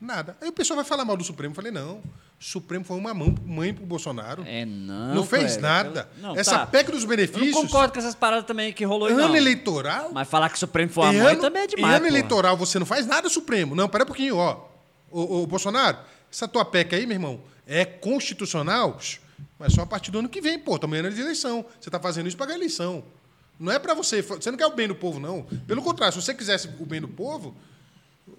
Nada. 0.00 0.36
Aí 0.40 0.48
o 0.48 0.52
pessoal 0.52 0.76
vai 0.76 0.84
falar 0.84 1.04
mal 1.04 1.16
do 1.16 1.24
Supremo. 1.24 1.50
Eu 1.52 1.56
falei, 1.56 1.72
não, 1.72 1.96
o 1.96 2.44
Supremo 2.44 2.84
foi 2.84 2.96
uma 2.96 3.12
mão, 3.12 3.34
mãe 3.44 3.74
para 3.74 3.82
o 3.82 3.86
Bolsonaro. 3.86 4.44
É, 4.46 4.64
não. 4.64 5.14
não 5.16 5.24
fez 5.26 5.56
nada. 5.56 6.04
pelo- 6.04 6.28
Não, 6.28 6.36
Essa 6.36 6.60
tá. 6.60 6.66
PEC 6.66 6.90
dos 6.92 7.02
Eu 7.02 7.08
benefícios, 7.08 7.52
não 7.52 7.62
concordo 7.62 7.92
com 7.92 7.98
essas 7.98 8.14
paradas 8.14 8.44
também 8.46 8.72
que 8.72 8.84
rolou 8.84 9.08
aí, 9.08 9.14
ano 9.14 9.28
não. 9.28 9.36
eleitoral, 9.36 10.10
Mas 10.12 10.28
falar 10.28 10.48
que 10.48 10.54
o 10.54 10.58
Supremo 10.58 10.90
foi 10.90 11.04
a 11.08 11.12
em 11.14 11.18
mãe 11.20 11.32
ano, 11.32 11.40
também 11.42 11.62
é 11.62 11.64
em 11.64 11.68
demais, 11.68 11.94
ano 11.96 12.04
porra. 12.04 12.16
eleitoral 12.16 12.56
você 12.56 12.78
não 12.78 12.86
faz 12.86 13.06
nada 13.06 13.28
Supremo. 13.28 13.74
Não, 13.74 13.88
pera 13.88 14.04
um 14.04 14.06
pouquinho, 14.06 14.36
ó. 14.36 14.68
Ô, 15.10 15.42
ô, 15.42 15.46
Bolsonaro, 15.46 15.98
essa 16.32 16.46
tua 16.46 16.64
PEC 16.64 16.94
aí, 16.94 17.04
meu 17.06 17.16
irmão, 17.16 17.40
é 17.66 17.84
constitucional, 17.84 18.98
mas 19.58 19.72
só 19.72 19.82
a 19.82 19.86
partir 19.86 20.10
do 20.10 20.18
ano 20.20 20.28
que 20.28 20.40
vem, 20.40 20.58
pô, 20.58 20.74
estamos 20.76 20.96
em 20.96 21.00
ano 21.00 21.10
de 21.10 21.20
eleição. 21.20 21.64
Você 21.80 21.88
está 21.88 21.98
fazendo 22.00 22.26
isso 22.28 22.36
para 22.36 22.46
ganhar 22.46 22.58
eleição. 22.58 23.04
Não 23.58 23.72
é 23.72 23.78
para 23.78 23.92
você. 23.94 24.22
Você 24.22 24.50
não 24.50 24.58
quer 24.58 24.66
o 24.66 24.74
bem 24.74 24.86
do 24.88 24.94
povo, 24.94 25.18
não. 25.18 25.42
Pelo 25.66 25.82
contrário, 25.82 26.14
se 26.14 26.22
você 26.24 26.32
quisesse 26.34 26.68
o 26.78 26.86
bem 26.86 27.00
do 27.00 27.08
povo, 27.08 27.56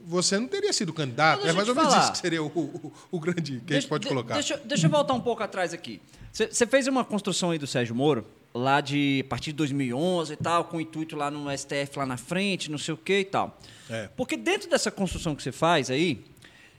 você 0.06 0.40
não 0.40 0.48
teria 0.48 0.72
sido 0.72 0.94
candidato. 0.94 1.42
É 1.46 1.52
mais 1.52 1.56
deixa 1.68 1.72
ou 1.72 1.76
menos 1.76 1.92
falar. 1.92 2.04
isso 2.04 2.12
que 2.14 2.18
seria 2.20 2.42
o, 2.44 2.48
o- 2.48 2.94
o 3.12 3.20
grande 3.20 3.62
que 3.66 3.74
a 3.74 3.80
gente 3.80 3.90
pode 3.90 4.04
de- 4.04 4.08
colocar. 4.10 4.36
Deixa, 4.36 4.54
eu- 4.54 4.60
deixa 4.66 4.88
eu 4.88 4.92
voltar 4.92 5.14
um 5.14 5.20
pouco 5.22 5.44
atrás 5.44 5.74
aqui. 5.74 6.02
Você 6.32 6.66
fez 6.68 6.88
uma 6.88 7.04
construção 7.04 7.52
aí 7.52 7.58
do 7.58 7.66
Sérgio 7.68 7.94
Moro, 7.96 8.26
lá 8.54 8.80
de 8.82 9.24
a 9.26 9.30
partir 9.30 9.52
de 9.52 9.58
2011 9.58 10.34
e 10.34 10.36
tal, 10.38 10.64
com 10.66 10.78
o 10.78 10.82
intuito 10.82 11.16
lá 11.16 11.30
no 11.30 11.50
STF 11.56 11.98
lá 11.98 12.06
na 12.06 12.18
frente, 12.18 12.70
não 12.72 12.78
sei 12.78 12.94
o 12.94 12.98
que 12.98 13.20
e 13.20 13.26
tal. 13.26 13.60
É. 13.90 14.08
Porque 14.16 14.38
dentro 14.38 14.70
dessa 14.70 14.90
construção 14.92 15.36
que 15.36 15.42
você 15.44 15.52
faz 15.52 15.90
aí, 15.90 16.24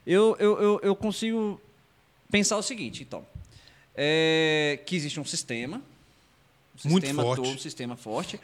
eu, 0.07 0.37
eu, 0.39 0.59
eu, 0.63 0.81
eu 0.83 0.97
consigo 0.97 1.61
pensar 2.31 2.57
o 2.57 2.63
seguinte, 2.63 3.03
então. 3.03 3.27
É, 4.03 4.79
que 4.87 4.97
existe 4.97 5.21
um 5.21 5.25
sistema, 5.27 5.77
um 6.87 6.89
Muito 6.89 7.05
sistema 7.05 7.23
forte. 7.23 7.43
todo, 7.43 7.55
um 7.55 7.59
sistema 7.59 7.97
forte, 7.97 8.41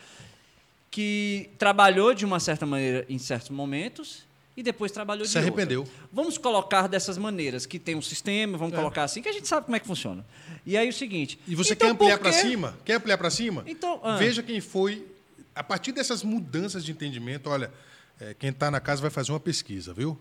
que 0.90 1.48
trabalhou 1.58 2.12
de 2.12 2.26
uma 2.26 2.38
certa 2.38 2.66
maneira 2.66 3.06
em 3.08 3.18
certos 3.18 3.48
momentos 3.48 4.22
e 4.54 4.62
depois 4.62 4.92
trabalhou 4.92 5.24
de 5.24 5.30
Se 5.30 5.38
outra. 5.38 5.50
arrependeu. 5.50 5.88
Vamos 6.12 6.36
colocar 6.36 6.86
dessas 6.88 7.16
maneiras, 7.16 7.64
que 7.64 7.78
tem 7.78 7.94
um 7.94 8.02
sistema, 8.02 8.58
vamos 8.58 8.74
É. 8.74 8.76
colocar 8.76 9.04
assim, 9.04 9.22
que 9.22 9.30
a 9.30 9.32
gente 9.32 9.48
sabe 9.48 9.64
como 9.64 9.76
é 9.76 9.80
que 9.80 9.86
funciona. 9.86 10.24
E 10.66 10.76
aí 10.76 10.90
o 10.90 10.92
seguinte... 10.92 11.38
E 11.48 11.54
você 11.54 11.72
então 11.72 11.88
quer 11.88 11.92
ampliar 11.94 12.18
para 12.18 12.32
cima? 12.32 12.76
Quer 12.84 12.94
ampliar 12.96 13.16
para 13.16 13.30
cima? 13.30 13.64
Então, 13.66 13.98
ah. 14.02 14.16
Veja 14.16 14.42
quem 14.42 14.60
foi. 14.60 15.06
A 15.54 15.64
partir 15.64 15.92
dessas 15.92 16.22
mudanças 16.22 16.84
de 16.84 16.92
entendimento, 16.92 17.48
olha, 17.48 17.72
é, 18.20 18.34
quem 18.34 18.50
está 18.50 18.70
na 18.70 18.78
casa 18.80 19.00
vai 19.00 19.10
fazer 19.10 19.32
uma 19.32 19.40
pesquisa, 19.40 19.94
viu? 19.94 20.18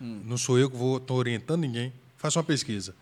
Hum. 0.00 0.20
Não 0.24 0.38
sou 0.38 0.56
eu 0.58 0.70
que 0.70 0.76
vou 0.76 0.98
estou 0.98 1.16
orientando 1.16 1.60
ninguém. 1.62 1.92
Faça 2.16 2.38
uma 2.38 2.44
pesquisa. 2.44 2.94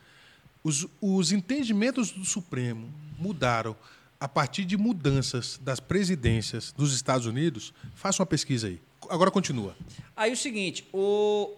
Os, 0.64 0.86
os 0.98 1.30
entendimentos 1.30 2.10
do 2.10 2.24
Supremo 2.24 2.90
mudaram 3.18 3.76
a 4.18 4.26
partir 4.26 4.64
de 4.64 4.78
mudanças 4.78 5.60
das 5.62 5.78
presidências 5.78 6.72
dos 6.72 6.94
Estados 6.94 7.26
Unidos. 7.26 7.74
Faça 7.94 8.22
uma 8.22 8.26
pesquisa 8.26 8.68
aí. 8.68 8.80
Agora 9.10 9.30
continua. 9.30 9.76
Aí 10.16 10.32
o 10.32 10.36
seguinte, 10.36 10.88
o... 10.90 11.52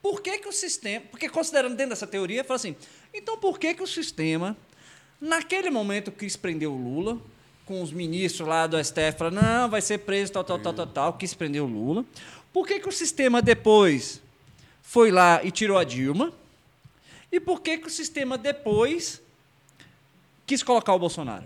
por 0.00 0.22
que 0.22 0.38
que 0.38 0.46
o 0.46 0.52
sistema... 0.52 1.04
Porque 1.10 1.28
considerando 1.28 1.74
dentro 1.74 1.90
dessa 1.90 2.06
teoria, 2.06 2.44
fala 2.44 2.54
assim, 2.54 2.76
então 3.12 3.36
por 3.36 3.58
que 3.58 3.74
que 3.74 3.82
o 3.82 3.86
sistema, 3.88 4.56
naquele 5.20 5.68
momento, 5.70 6.12
quis 6.12 6.36
prender 6.36 6.68
o 6.68 6.76
Lula, 6.76 7.20
com 7.66 7.82
os 7.82 7.90
ministros 7.90 8.46
lá 8.46 8.68
do 8.68 8.82
STF, 8.82 9.18
falando, 9.18 9.42
não, 9.42 9.68
vai 9.68 9.82
ser 9.82 9.98
preso, 9.98 10.30
tal, 10.30 10.44
tal, 10.44 10.60
tal, 10.60 10.72
tal, 10.72 10.86
tal, 10.86 11.12
quis 11.14 11.34
prender 11.34 11.60
o 11.60 11.66
Lula. 11.66 12.04
Por 12.52 12.68
que 12.68 12.78
que 12.78 12.88
o 12.88 12.92
sistema 12.92 13.42
depois 13.42 14.22
foi 14.80 15.10
lá 15.10 15.42
e 15.42 15.50
tirou 15.50 15.76
a 15.76 15.82
Dilma? 15.82 16.32
E 17.34 17.40
por 17.40 17.60
que 17.60 17.78
que 17.78 17.88
o 17.88 17.90
sistema 17.90 18.38
depois 18.38 19.20
quis 20.46 20.62
colocar 20.62 20.94
o 20.94 20.98
Bolsonaro? 21.00 21.44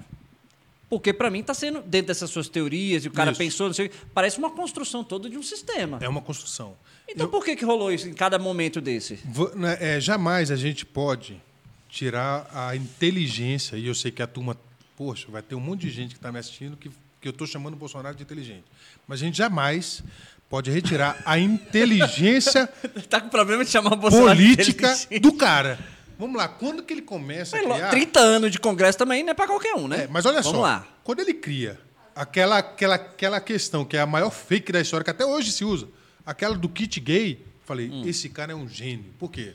Porque, 0.91 1.15
para 1.15 1.31
mim, 1.31 1.41
está 1.41 1.55
sendo, 1.55 1.81
dentro 1.81 2.09
dessas 2.09 2.29
suas 2.29 2.47
teorias, 2.47 3.07
e 3.07 3.09
o 3.09 3.11
cara 3.11 3.31
Isso. 3.31 3.39
pensou, 3.39 3.69
não 3.69 3.75
sei, 3.75 3.87
o 3.87 3.89
quê, 3.91 3.97
parece 4.13 4.37
uma 4.39 4.51
construção 4.51 5.03
toda 5.03 5.31
de 5.31 5.39
um 5.39 5.43
sistema. 5.43 5.99
É 6.03 6.07
uma 6.09 6.21
construção. 6.21 6.77
Então 7.09 7.25
Eu- 7.25 7.31
por 7.31 7.43
que, 7.43 7.57
que 7.57 7.65
rolou 7.65 7.91
isso 7.91 8.07
em 8.07 8.13
cada 8.13 8.39
momento 8.39 8.83
desse? 8.83 9.19
Né, 9.55 9.79
é, 9.81 9.99
jamais 9.99 10.51
a 10.51 10.57
gente 10.57 10.85
pode 10.85 11.41
tirar 11.89 12.51
a 12.53 12.77
inteligência, 12.77 13.77
e 13.79 13.87
eu 13.87 13.95
sei 13.95 14.11
que 14.11 14.23
a 14.23 14.27
turma, 14.27 14.59
poxa, 14.95 15.27
vai 15.31 15.41
ter 15.43 15.55
um 15.55 15.61
monte 15.61 15.81
de 15.83 15.91
gente 15.91 16.11
que 16.11 16.19
está 16.19 16.31
me 16.31 16.39
assistindo 16.39 16.77
que, 16.77 16.91
que 17.19 17.29
eu 17.29 17.33
estou 17.33 17.47
chamando 17.47 17.73
o 17.73 17.79
Bolsonaro 17.79 18.15
de 18.15 18.23
inteligente. 18.23 18.65
Mas 19.07 19.23
a 19.23 19.25
gente 19.25 19.39
jamais 19.39 20.03
pode 20.49 20.71
retirar 20.71 21.21
a 21.25 21.39
inteligência 21.39 22.67
tá 23.09 23.21
com 23.21 23.29
problema 23.29 23.65
de 23.65 23.71
chamar 23.71 23.97
Bolsonaro 23.97 24.37
política 24.39 24.95
do 25.21 25.33
cara. 25.33 25.79
Vamos 26.19 26.37
lá, 26.37 26.49
quando 26.49 26.83
que 26.83 26.93
ele 26.93 27.03
começa 27.03 27.57
a 27.57 27.63
Mas, 27.63 27.73
criar... 27.75 27.91
30 27.91 28.21
anos 28.21 28.51
de 28.51 28.59
Congresso 28.59 28.99
também 28.99 29.23
não 29.23 29.31
é 29.31 29.35
para 29.35 29.47
qualquer 29.47 29.75
um, 29.75 29.87
né? 29.87 30.05
É, 30.05 30.07
mas 30.09 30.27
olha 30.27 30.43
Vamos 30.43 30.59
só, 30.59 30.63
lá. 30.63 30.87
quando 31.05 31.21
ele 31.21 31.35
cria 31.35 31.79
aquela, 32.15 32.59
aquela, 32.59 32.95
aquela 32.97 33.41
questão 33.41 33.85
que 33.85 33.97
é 33.97 34.01
a 34.01 34.07
maior 34.07 34.31
fake 34.31 34.73
da 34.73 34.81
história, 34.81 35.05
que 35.05 35.11
até 35.11 35.25
hoje 35.25 35.53
se 35.53 35.65
usa, 35.65 35.87
aquela 36.27 36.57
do 36.57 36.69
kit 36.69 36.99
gay, 36.99 37.45
falei, 37.65 37.89
Hum. 37.89 38.03
esse 38.05 38.29
cara 38.29 38.51
é 38.53 38.55
um 38.55 38.69
gênio. 38.69 39.13
Por 39.19 39.31
quê? 39.31 39.55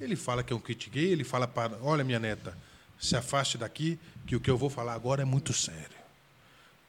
Ele 0.00 0.16
fala 0.16 0.42
que 0.42 0.52
é 0.52 0.56
um 0.56 0.58
kit 0.58 0.90
gay, 0.90 1.12
ele 1.12 1.22
fala 1.22 1.46
para, 1.46 1.78
olha 1.80 2.02
minha 2.02 2.18
neta, 2.18 2.56
se 2.98 3.14
afaste 3.14 3.56
daqui, 3.56 3.96
que 4.26 4.34
o 4.34 4.40
que 4.40 4.50
eu 4.50 4.56
vou 4.56 4.68
falar 4.68 4.94
agora 4.94 5.22
é 5.22 5.24
muito 5.24 5.52
sério. 5.52 6.02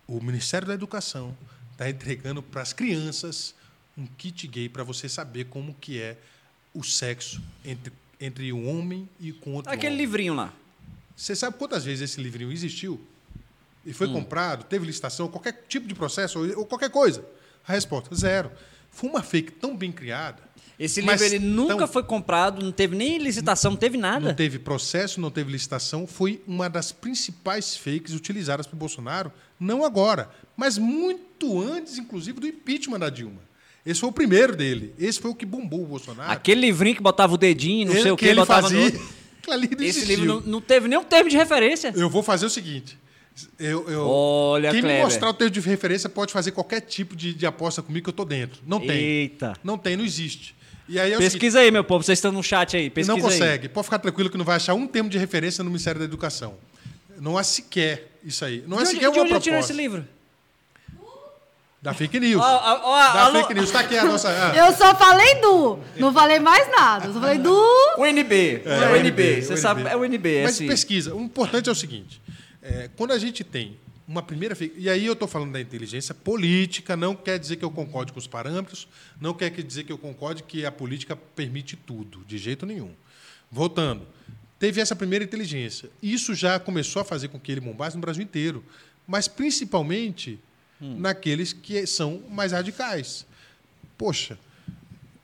O 0.07 0.19
Ministério 0.19 0.67
da 0.67 0.73
Educação 0.73 1.37
está 1.73 1.89
entregando 1.89 2.41
para 2.41 2.61
as 2.61 2.71
crianças 2.71 3.53
um 3.97 4.05
kit 4.05 4.47
gay 4.47 4.69
para 4.69 4.83
você 4.83 5.09
saber 5.09 5.45
como 5.45 5.73
que 5.75 5.99
é 5.99 6.17
o 6.73 6.83
sexo 6.83 7.41
entre, 7.63 7.93
entre 8.19 8.53
um 8.53 8.67
homem 8.69 9.07
e 9.19 9.31
com 9.31 9.53
outro 9.53 9.71
Aquele 9.71 9.93
homem. 9.93 10.05
livrinho 10.05 10.33
lá. 10.33 10.53
Você 11.15 11.35
sabe 11.35 11.57
quantas 11.57 11.85
vezes 11.85 12.09
esse 12.11 12.21
livrinho 12.21 12.51
existiu? 12.51 12.99
E 13.85 13.91
foi 13.91 14.07
comprado, 14.07 14.63
teve 14.63 14.85
licitação, 14.85 15.27
qualquer 15.27 15.65
tipo 15.67 15.85
de 15.85 15.93
processo 15.93 16.39
ou, 16.57 16.65
qualquer 16.65 16.89
coisa? 16.89 17.23
A 17.67 17.73
resposta, 17.73 18.15
zero. 18.15 18.49
Foi 18.89 19.09
uma 19.09 19.21
fake 19.21 19.51
tão 19.53 19.75
bem 19.75 19.91
criada 19.91 20.41
Esse 20.79 21.01
livro 21.01 21.23
ele 21.23 21.39
nunca 21.39 21.73
então, 21.73 21.87
foi 21.87 22.03
comprado, 22.03 22.63
não 22.63 22.71
teve 22.71 22.95
nem 22.95 23.17
licitação, 23.17 23.71
não 23.71 23.77
teve 23.77 23.97
nada. 23.97 24.27
Não 24.27 24.33
teve 24.33 24.57
processo, 24.57 25.19
não 25.19 25.29
teve 25.29 25.51
licitação. 25.51 26.07
Foi 26.07 26.41
uma 26.47 26.69
das 26.69 26.91
principais 26.91 27.75
fakes 27.75 28.13
utilizadas 28.13 28.65
por 28.65 28.75
Bolsonaro, 28.75 29.31
não 29.63 29.83
agora, 29.85 30.29
mas 30.55 30.77
muito 30.77 31.61
antes, 31.61 31.97
inclusive, 31.97 32.39
do 32.39 32.47
impeachment 32.47 32.99
da 32.99 33.09
Dilma. 33.09 33.41
Esse 33.85 33.99
foi 33.99 34.09
o 34.09 34.13
primeiro 34.13 34.55
dele. 34.55 34.93
Esse 34.97 35.19
foi 35.19 35.31
o 35.31 35.35
que 35.35 35.45
bombou 35.45 35.83
o 35.83 35.85
Bolsonaro. 35.87 36.31
Aquele 36.31 36.61
livrinho 36.61 36.95
que 36.95 37.01
botava 37.01 37.33
o 37.33 37.37
dedinho, 37.37 37.87
não 37.87 37.93
Ele- 37.93 38.01
sei 38.03 38.11
o 38.11 38.15
que 38.17 38.25
que, 38.25 38.29
ele 38.31 38.39
botava 38.39 38.69
fazia. 38.69 38.89
no... 38.91 39.23
Esse 39.83 40.05
livro 40.05 40.25
não, 40.25 40.39
não 40.41 40.61
teve 40.61 40.87
nenhum 40.87 41.03
termo 41.03 41.29
de 41.29 41.35
referência. 41.35 41.91
Eu 41.95 42.09
vou 42.09 42.23
fazer 42.23 42.45
o 42.45 42.49
seguinte. 42.49 42.97
Eu, 43.59 43.89
eu- 43.89 44.07
Olha, 44.07 44.69
quem 44.71 44.81
me 44.81 44.87
Kleber. 44.87 45.03
mostrar 45.03 45.29
o 45.29 45.33
termo 45.33 45.51
de 45.51 45.59
referência 45.59 46.07
pode 46.07 46.31
fazer 46.31 46.51
qualquer 46.51 46.79
tipo 46.79 47.13
de, 47.15 47.33
de 47.33 47.45
aposta 47.45 47.81
comigo 47.81 48.05
que 48.05 48.09
eu 48.09 48.13
tô 48.13 48.23
dentro. 48.23 48.61
Não 48.65 48.79
tem. 48.79 48.91
Eita. 48.97 49.53
Não 49.61 49.77
tem, 49.77 49.97
não 49.97 50.05
existe. 50.05 50.55
Aí 50.87 50.97
é 50.97 51.01
o 51.03 51.07
seguinte, 51.17 51.31
Pesquisa 51.31 51.59
aí, 51.59 51.71
meu 51.71 51.83
povo. 51.83 52.03
Vocês 52.05 52.19
estão 52.19 52.31
no 52.31 52.41
chat 52.43 52.77
aí. 52.77 52.89
Pesquisa 52.89 53.11
não 53.11 53.17
aí. 53.17 53.21
consegue. 53.33 53.67
Pode 53.67 53.85
ficar 53.85 53.99
tranquilo 53.99 54.29
que 54.29 54.37
não 54.37 54.45
vai 54.45 54.55
achar 54.55 54.75
um 54.75 54.87
termo 54.87 55.09
de 55.09 55.17
referência 55.17 55.61
no 55.63 55.69
Ministério 55.69 55.99
da 55.99 56.05
Educação. 56.05 56.55
Não 57.19 57.37
há 57.37 57.43
sequer 57.43 58.12
isso 58.23 58.43
aí. 58.45 58.63
Não 58.67 58.77
De 58.77 58.83
onde, 58.83 58.89
sequer 58.91 59.11
de 59.11 59.17
uma 59.19 59.23
onde 59.23 59.33
eu 59.33 59.39
tirei 59.39 59.59
proposta. 59.59 59.71
esse 59.73 59.81
livro? 59.81 60.07
Da 61.81 61.93
fake 61.93 62.17
news. 62.17 62.41
Ó, 62.41 62.45
ó, 62.45 62.79
ó, 62.91 63.13
da 63.13 63.21
alô- 63.25 63.39
fake 63.41 63.53
news. 63.55 63.69
Tá 63.69 63.81
aqui 63.81 63.97
a 63.97 64.05
nossa... 64.05 64.29
ah, 64.53 64.55
Eu 64.55 64.71
só 64.73 64.95
falei 64.95 65.41
do. 65.41 65.79
Não 65.97 66.13
falei 66.13 66.39
mais 66.39 66.71
nada. 66.71 67.07
Eu 67.07 67.13
só 67.13 67.19
falei 67.19 67.37
do. 67.37 67.53
O 67.97 68.05
NB. 68.05 68.61
É, 68.63 68.89
o 68.91 68.95
NB. 68.95 69.41
Você 69.41 69.57
sabe, 69.57 69.81
é 69.85 69.95
o 69.95 70.05
NB. 70.05 70.35
É 70.37 70.43
Mas 70.43 70.55
assim. 70.55 70.67
pesquisa. 70.67 71.13
O 71.13 71.19
importante 71.21 71.67
é 71.67 71.71
o 71.71 71.75
seguinte: 71.75 72.21
é, 72.61 72.89
quando 72.95 73.11
a 73.11 73.17
gente 73.19 73.43
tem 73.43 73.77
uma 74.07 74.21
primeira. 74.23 74.55
fake- 74.55 74.75
E 74.77 74.89
aí 74.89 75.05
eu 75.05 75.11
estou 75.11 75.27
falando 75.27 75.51
da 75.51 75.59
inteligência 75.59 76.15
política, 76.15 76.95
não 76.95 77.13
quer 77.15 77.37
dizer 77.37 77.57
que 77.57 77.65
eu 77.65 77.71
concorde 77.71 78.13
com 78.13 78.19
os 78.19 78.27
parâmetros, 78.27 78.87
não 79.19 79.33
quer 79.33 79.49
dizer 79.49 79.83
que 79.83 79.91
eu 79.91 79.97
concorde 79.97 80.41
que 80.43 80.65
a 80.65 80.71
política 80.71 81.17
permite 81.35 81.75
tudo, 81.75 82.23
de 82.25 82.37
jeito 82.37 82.65
nenhum. 82.65 82.91
Voltando. 83.51 84.07
Teve 84.63 84.79
essa 84.79 84.95
primeira 84.95 85.25
inteligência. 85.25 85.89
Isso 86.01 86.33
já 86.33 86.57
começou 86.57 87.01
a 87.01 87.03
fazer 87.03 87.27
com 87.27 87.37
que 87.37 87.51
ele 87.51 87.59
bombasse 87.59 87.97
no 87.97 88.01
Brasil 88.01 88.23
inteiro, 88.23 88.63
mas 89.05 89.27
principalmente 89.27 90.39
naqueles 90.79 91.51
que 91.51 91.85
são 91.85 92.23
mais 92.29 92.53
radicais. 92.53 93.25
Poxa, 93.97 94.39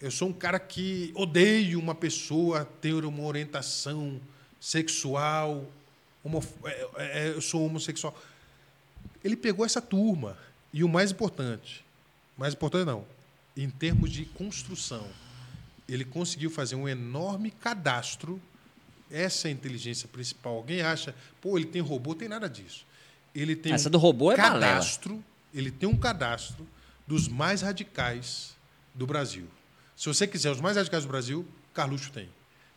eu 0.01 0.11
sou 0.11 0.27
um 0.27 0.33
cara 0.33 0.59
que 0.59 1.13
odeio 1.15 1.79
uma 1.79 1.95
pessoa 1.95 2.65
ter 2.81 3.05
uma 3.05 3.23
orientação 3.23 4.19
sexual, 4.59 5.65
homo, 6.21 6.43
é, 6.65 6.89
é, 6.97 7.29
eu 7.29 7.39
sou 7.39 7.65
homossexual. 7.65 8.21
Ele 9.23 9.37
pegou 9.37 9.65
essa 9.65 9.81
turma. 9.81 10.37
E 10.73 10.83
o 10.83 10.89
mais 10.89 11.11
importante, 11.11 11.85
mais 12.37 12.53
importante 12.53 12.85
não, 12.85 13.05
em 13.55 13.69
termos 13.69 14.11
de 14.11 14.25
construção, 14.25 15.07
ele 15.87 16.03
conseguiu 16.03 16.49
fazer 16.49 16.75
um 16.75 16.89
enorme 16.89 17.51
cadastro. 17.51 18.41
Essa 19.11 19.47
é 19.47 19.49
a 19.49 19.51
inteligência 19.53 20.07
principal. 20.07 20.55
Alguém 20.55 20.81
acha, 20.81 21.15
pô, 21.41 21.57
ele 21.57 21.65
tem 21.67 21.81
robô, 21.81 22.13
tem 22.13 22.27
nada 22.27 22.47
disso. 22.49 22.85
Ele 23.33 23.55
tem 23.55 23.73
Essa 23.73 23.89
um 23.89 23.91
do 23.91 23.97
robô 23.97 24.31
é 24.31 24.37
balela. 24.37 24.59
cadastro, 24.59 25.23
ele 25.53 25.71
tem 25.71 25.87
um 25.87 25.97
cadastro 25.97 26.67
dos 27.07 27.27
mais 27.27 27.61
radicais 27.61 28.55
do 28.93 29.05
Brasil. 29.07 29.47
Se 29.95 30.07
você 30.07 30.25
quiser 30.27 30.51
os 30.51 30.61
mais 30.61 30.77
radicais 30.77 31.03
do 31.03 31.09
Brasil, 31.09 31.47
Carluxo 31.73 32.11
tem. 32.11 32.29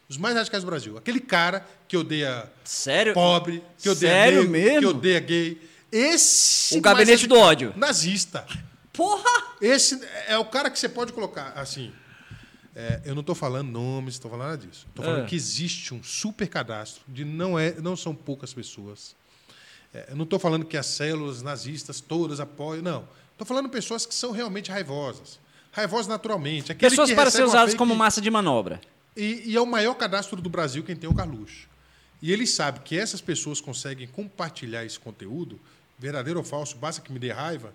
Os 0.09 0.17
mais 0.17 0.35
radicais 0.35 0.63
do 0.63 0.67
Brasil. 0.67 0.97
Aquele 0.99 1.21
cara 1.21 1.67
que 1.89 1.97
odeia 1.97 2.51
Sério? 2.65 3.15
pobre, 3.15 3.63
que 3.79 3.89
odeia 3.89 4.13
Sério 4.13 4.49
mesmo? 4.49 4.81
que 4.81 4.87
odeia 4.87 5.21
gay. 5.21 5.61
Esse 5.91 6.77
O 6.79 6.81
gabinete 6.81 7.27
do 7.27 7.37
ódio. 7.37 7.73
Nazista. 7.77 8.47
Porra! 8.93 9.55
Esse 9.61 10.01
é 10.27 10.37
o 10.37 10.45
cara 10.45 10.71
que 10.71 10.79
você 10.79 10.89
pode 10.89 11.13
colocar 11.13 11.53
assim. 11.55 11.93
É, 12.75 13.01
eu 13.05 13.15
não 13.15 13.21
estou 13.21 13.35
falando 13.35 13.71
nomes, 13.71 14.15
estou 14.15 14.31
falando 14.31 14.49
nada 14.51 14.67
disso. 14.67 14.87
Estou 14.89 15.05
falando 15.05 15.25
Ah. 15.25 15.27
que 15.27 15.37
existe 15.37 15.93
um 15.93 16.03
super 16.03 16.49
cadastro 16.49 17.03
de 17.09 17.25
não 17.25 17.59
é, 17.59 17.73
não 17.81 17.97
são 17.97 18.15
poucas 18.15 18.53
pessoas. 18.55 19.15
É, 19.93 20.07
eu 20.11 20.17
não 20.17 20.25
estou 20.25 20.39
falando 20.39 20.65
que 20.65 20.77
as 20.77 20.87
células 20.87 21.43
nazistas 21.43 22.01
todas 22.01 22.41
apoiam, 22.41 22.83
não. 22.83 23.09
Estou 23.33 23.47
falando 23.47 23.69
pessoas 23.69 24.07
que 24.07 24.15
são 24.15 24.31
realmente 24.31 24.71
raivosas, 24.71 25.39
raivosas 25.71 26.07
naturalmente. 26.07 26.73
Aquele 26.73 26.91
Pessoas 26.91 27.13
para 27.13 27.31
ser 27.31 27.45
usadas 27.45 27.71
fake- 27.73 27.79
como 27.79 27.95
massa 27.95 28.21
de 28.21 28.31
manobra. 28.31 28.81
e, 29.17 29.43
e 29.51 29.57
é 29.57 29.61
o 29.61 29.67
maior 29.67 29.95
cadastro 29.95 30.41
do 30.41 30.49
Brasil 30.49 30.83
quem 30.83 30.97
tem 30.97 31.09
o 31.11 31.15
Carluxo. 31.15 31.69
E 32.23 32.33
ele 32.33 32.47
sabe 32.47 32.81
que 32.81 32.97
essas 32.97 33.21
pessoas 33.21 33.61
conseguem 33.61 34.07
compartilhar 34.07 34.85
esse 34.85 34.99
conteúdo, 34.99 35.59
verdadeiro 35.99 36.39
ou 36.39 36.45
falso, 36.45 36.77
basta 36.77 37.03
que 37.03 37.13
me 37.13 37.19
dê 37.19 37.33
raiva, 37.33 37.75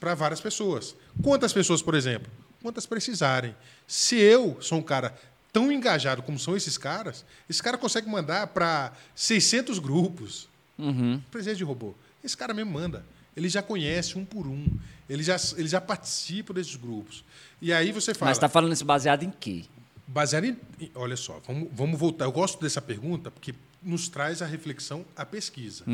para 0.00 0.14
várias 0.14 0.40
pessoas. 0.40 0.94
Quantas 1.22 1.52
pessoas, 1.52 1.80
por 1.80 1.94
exemplo? 1.94 2.30
Quantas 2.62 2.86
precisarem. 2.86 3.54
Se 3.86 4.16
eu 4.16 4.56
sou 4.60 4.78
um 4.78 4.82
cara 4.82 5.16
tão 5.52 5.72
engajado 5.72 6.22
como 6.22 6.38
são 6.38 6.56
esses 6.56 6.76
caras, 6.76 7.24
esse 7.48 7.62
cara 7.62 7.78
consegue 7.78 8.08
mandar 8.08 8.48
para 8.48 8.92
600 9.14 9.78
grupos. 9.78 10.48
Uhum. 10.78 11.20
Presença 11.30 11.56
de 11.56 11.64
robô. 11.64 11.94
Esse 12.22 12.36
cara 12.36 12.52
mesmo 12.52 12.72
manda. 12.72 13.04
Ele 13.36 13.48
já 13.48 13.62
conhece 13.62 14.18
um 14.18 14.24
por 14.24 14.46
um. 14.46 14.66
Ele 15.08 15.22
já, 15.22 15.36
ele 15.56 15.68
já 15.68 15.80
participa 15.80 16.52
desses 16.52 16.76
grupos. 16.76 17.24
E 17.60 17.72
aí 17.72 17.92
você 17.92 18.12
fala. 18.14 18.30
Mas 18.30 18.38
tá 18.38 18.48
falando 18.48 18.72
isso 18.72 18.84
baseado 18.84 19.22
em 19.22 19.30
quê? 19.30 19.64
Baseado 20.06 20.44
em. 20.44 20.58
Olha 20.94 21.16
só, 21.16 21.40
vamos, 21.46 21.68
vamos 21.72 21.98
voltar. 21.98 22.24
Eu 22.24 22.32
gosto 22.32 22.60
dessa 22.60 22.82
pergunta 22.82 23.30
porque 23.30 23.54
nos 23.82 24.08
traz 24.08 24.42
a 24.42 24.46
reflexão, 24.46 25.04
a 25.16 25.24
pesquisa. 25.24 25.84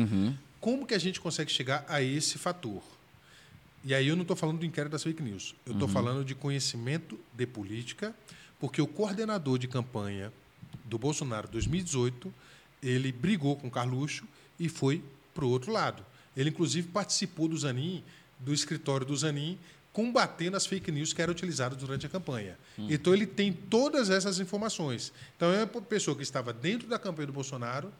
Como 0.59 0.85
que 0.87 0.93
a 0.93 0.99
gente 0.99 1.19
consegue 1.19 1.51
chegar 1.51 1.85
a 1.87 2.01
esse 2.01 2.37
fator? 2.37 2.81
E 3.83 3.93
aí 3.93 4.07
eu 4.07 4.15
não 4.15 4.21
estou 4.21 4.37
falando 4.37 4.59
do 4.59 4.65
inquérito 4.65 4.93
das 4.93 5.03
fake 5.03 5.21
news. 5.21 5.53
Eu 5.65 5.73
estou 5.73 5.87
falando 5.87 6.23
de 6.23 6.33
conhecimento 6.33 7.19
de 7.33 7.45
política, 7.45 8.15
porque 8.59 8.81
o 8.81 8.87
coordenador 8.87 9.57
de 9.57 9.67
campanha 9.67 10.31
do 10.85 10.97
Bolsonaro 10.97 11.47
2018, 11.49 12.33
ele 12.81 13.11
brigou 13.11 13.57
com 13.57 13.67
o 13.67 13.71
Carluxo 13.71 14.25
e 14.57 14.69
foi 14.69 15.03
para 15.33 15.43
o 15.43 15.49
outro 15.49 15.71
lado. 15.71 16.05
Ele, 16.35 16.49
inclusive, 16.49 16.87
participou 16.87 17.47
do 17.47 17.57
Zanin, 17.57 18.03
do 18.39 18.53
escritório 18.53 19.05
do 19.05 19.15
Zanin, 19.15 19.59
combatendo 19.91 20.57
as 20.57 20.65
fake 20.65 20.91
news 20.91 21.13
que 21.13 21.21
eram 21.21 21.31
utilizadas 21.31 21.77
durante 21.77 22.05
a 22.05 22.09
campanha. 22.09 22.57
Então, 22.89 23.13
ele 23.13 23.27
tem 23.27 23.51
todas 23.51 24.09
essas 24.09 24.39
informações. 24.39 25.11
Então, 25.35 25.51
é 25.51 25.63
uma 25.63 25.81
pessoa 25.81 26.15
que 26.15 26.23
estava 26.23 26.53
dentro 26.53 26.87
da 26.87 26.97
campanha 26.97 27.27
do 27.27 27.33
Bolsonaro 27.33 27.91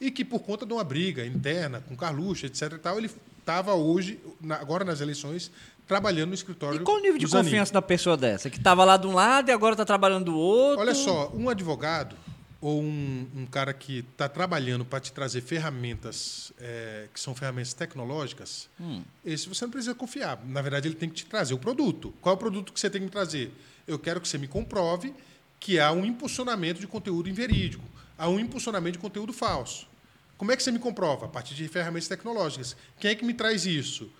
e 0.00 0.10
que, 0.10 0.24
por 0.24 0.40
conta 0.40 0.64
de 0.64 0.72
uma 0.72 0.84
briga 0.84 1.26
interna 1.26 1.80
com 1.80 1.96
Carluxo, 1.96 2.46
etc. 2.46 2.72
E 2.72 2.78
tal, 2.78 2.98
ele 2.98 3.10
estava 3.48 3.72
hoje, 3.74 4.20
na- 4.40 4.56
agora 4.56 4.84
nas 4.84 5.00
eleições, 5.00 5.50
trabalhando 5.86 6.28
no 6.28 6.34
escritório 6.34 6.82
E 6.82 6.84
qual 6.84 6.98
o 6.98 7.00
nível 7.00 7.16
de 7.18 7.26
Zanin. 7.26 7.44
confiança 7.44 7.72
da 7.72 7.80
pessoa 7.80 8.14
dessa? 8.14 8.50
Que 8.50 8.60
tava 8.60 8.84
lá 8.84 8.98
de 8.98 9.06
um 9.06 9.14
lado 9.14 9.48
e 9.48 9.52
agora 9.52 9.74
tá 9.74 9.86
trabalhando 9.86 10.26
do 10.26 10.36
outro? 10.36 10.80
Olha 10.80 10.94
só, 10.94 11.30
um 11.34 11.48
advogado 11.48 12.14
ou 12.60 12.82
um, 12.82 13.26
um 13.34 13.46
cara 13.46 13.72
que 13.72 14.00
está 14.00 14.28
trabalhando 14.28 14.84
para 14.84 15.00
te 15.00 15.12
trazer 15.12 15.40
ferramentas 15.40 16.52
é, 16.60 17.06
que 17.14 17.18
são 17.18 17.34
ferramentas 17.34 17.72
tecnológicas, 17.72 18.68
esse 19.24 19.48
você 19.48 19.64
não 19.64 19.70
precisa 19.70 19.94
confiar. 19.94 20.38
Na 20.44 20.60
verdade, 20.60 20.88
ele 20.88 20.94
tem 20.96 21.08
que 21.08 21.14
te 21.14 21.24
trazer 21.26 21.54
o 21.54 21.58
produto. 21.58 22.12
Qual 22.20 22.34
é 22.34 22.36
o 22.36 22.38
produto 22.38 22.70
que 22.72 22.78
você 22.78 22.90
tem 22.90 23.00
que 23.00 23.06
me 23.06 23.10
trazer? 23.10 23.50
Eu 23.86 23.98
quero 23.98 24.20
que 24.20 24.28
você 24.28 24.36
me 24.36 24.46
comprove 24.48 25.14
que 25.58 25.80
há 25.80 25.90
um 25.92 26.04
impulsionamento 26.04 26.80
de 26.80 26.86
conteúdo 26.86 27.28
inverídico, 27.30 27.84
há 28.18 28.28
um 28.28 28.38
impulsionamento 28.38 28.92
de 28.94 28.98
conteúdo 28.98 29.32
falso. 29.32 29.86
Como 30.38 30.52
é 30.52 30.56
que 30.56 30.62
você 30.62 30.70
me 30.70 30.78
comprova? 30.78 31.26
A 31.26 31.28
partir 31.28 31.54
de 31.54 31.66
ferramentas 31.68 32.08
tecnológicas. 32.08 32.76
Quem 32.98 33.10
é 33.10 33.14
que 33.14 33.24
me 33.24 33.34
traz 33.34 33.66
isso? 33.66 34.10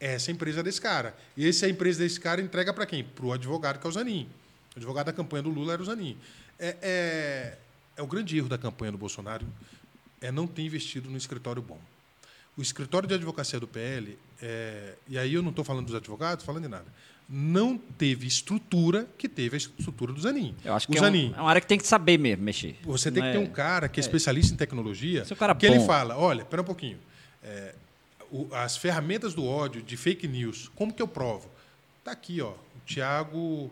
Essa 0.00 0.30
é 0.30 0.32
empresa 0.32 0.62
desse 0.62 0.80
cara. 0.80 1.16
E 1.36 1.46
essa 1.46 1.66
é 1.66 1.70
empresa 1.70 1.98
desse 1.98 2.20
cara 2.20 2.40
entrega 2.40 2.72
para 2.72 2.86
quem? 2.86 3.02
Para 3.02 3.26
o 3.26 3.32
advogado, 3.32 3.80
que 3.80 3.86
é 3.86 3.90
o 3.90 3.92
Zanin. 3.92 4.28
O 4.76 4.78
advogado 4.78 5.06
da 5.06 5.12
campanha 5.12 5.42
do 5.42 5.50
Lula 5.50 5.72
era 5.72 5.82
o 5.82 5.84
Zanin. 5.84 6.16
É, 6.58 6.76
é, 6.80 7.58
é 7.96 8.02
o 8.02 8.06
grande 8.06 8.38
erro 8.38 8.48
da 8.48 8.56
campanha 8.56 8.92
do 8.92 8.98
Bolsonaro 8.98 9.44
é 10.20 10.30
não 10.30 10.46
ter 10.46 10.62
investido 10.62 11.10
no 11.10 11.16
escritório 11.16 11.60
bom. 11.60 11.78
O 12.56 12.62
escritório 12.62 13.08
de 13.08 13.14
advocacia 13.14 13.60
do 13.60 13.68
PL, 13.68 14.18
é, 14.42 14.94
e 15.06 15.18
aí 15.18 15.34
eu 15.34 15.42
não 15.42 15.50
estou 15.50 15.64
falando 15.64 15.86
dos 15.86 15.94
advogados, 15.94 16.44
falando 16.44 16.62
de 16.64 16.68
nada, 16.68 16.86
não 17.28 17.76
teve 17.76 18.26
estrutura 18.26 19.06
que 19.18 19.28
teve 19.28 19.56
a 19.56 19.58
estrutura 19.58 20.12
do 20.12 20.20
Zanin. 20.20 20.54
Eu 20.64 20.72
acho 20.74 20.86
o 20.88 20.92
que 20.92 20.96
é, 20.98 21.00
Zanin, 21.00 21.30
um- 21.32 21.38
é 21.38 21.40
uma 21.42 21.50
área 21.50 21.60
que 21.60 21.66
tem 21.66 21.76
que 21.78 21.86
saber 21.86 22.18
mesmo 22.18 22.42
mexer. 22.42 22.76
você 22.82 23.10
tem 23.12 23.22
Não 23.22 23.30
que 23.32 23.38
ter 23.38 23.44
é- 23.44 23.46
um 23.48 23.52
cara 23.52 23.88
que 23.88 24.00
é 24.00 24.02
especialista 24.02 24.54
em 24.54 24.56
tecnologia, 24.56 25.22
Esse 25.22 25.32
é 25.32 25.36
um 25.36 25.38
cara 25.38 25.54
que 25.54 25.68
bom. 25.68 25.74
ele 25.74 25.84
fala, 25.84 26.16
olha, 26.16 26.40
espera 26.42 26.62
um 26.62 26.64
pouquinho, 26.64 26.98
é, 27.44 27.74
o- 28.30 28.48
as 28.52 28.76
ferramentas 28.78 29.34
do 29.34 29.44
ódio, 29.44 29.82
de 29.82 29.96
fake 29.96 30.26
news, 30.26 30.70
como 30.74 30.92
que 30.92 31.02
eu 31.02 31.08
provo? 31.08 31.50
Está 31.98 32.12
aqui, 32.12 32.40
ó, 32.40 32.52
o 32.52 32.56
Tiago, 32.86 33.70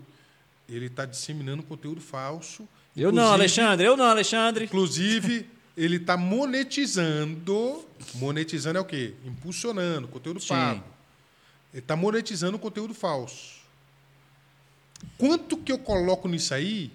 ele 0.69 0.87
está 0.87 1.07
disseminando 1.07 1.63
conteúdo 1.63 2.01
falso. 2.01 2.69
Eu 2.95 3.11
não, 3.13 3.33
Alexandre. 3.33 3.87
Eu 3.87 3.97
não, 3.97 4.05
Alexandre. 4.07 4.65
Inclusive, 4.67 5.47
ele 5.77 5.97
está 5.97 6.17
monetizando. 6.17 7.85
Monetizando 8.15 8.79
é 8.79 8.81
o 8.81 8.85
quê? 8.85 9.15
Impulsionando, 9.25 10.09
conteúdo 10.09 10.41
Sim. 10.41 10.49
pago. 10.49 10.85
Ele 11.77 11.83
está 11.83 11.95
monetizando 11.95 12.59
conteúdo 12.59 12.95
falso. 12.95 13.57
Quanto 15.19 15.59
que 15.59 15.71
eu 15.71 15.79
coloco 15.79 16.27
nisso 16.27 16.55
aí 16.55 16.91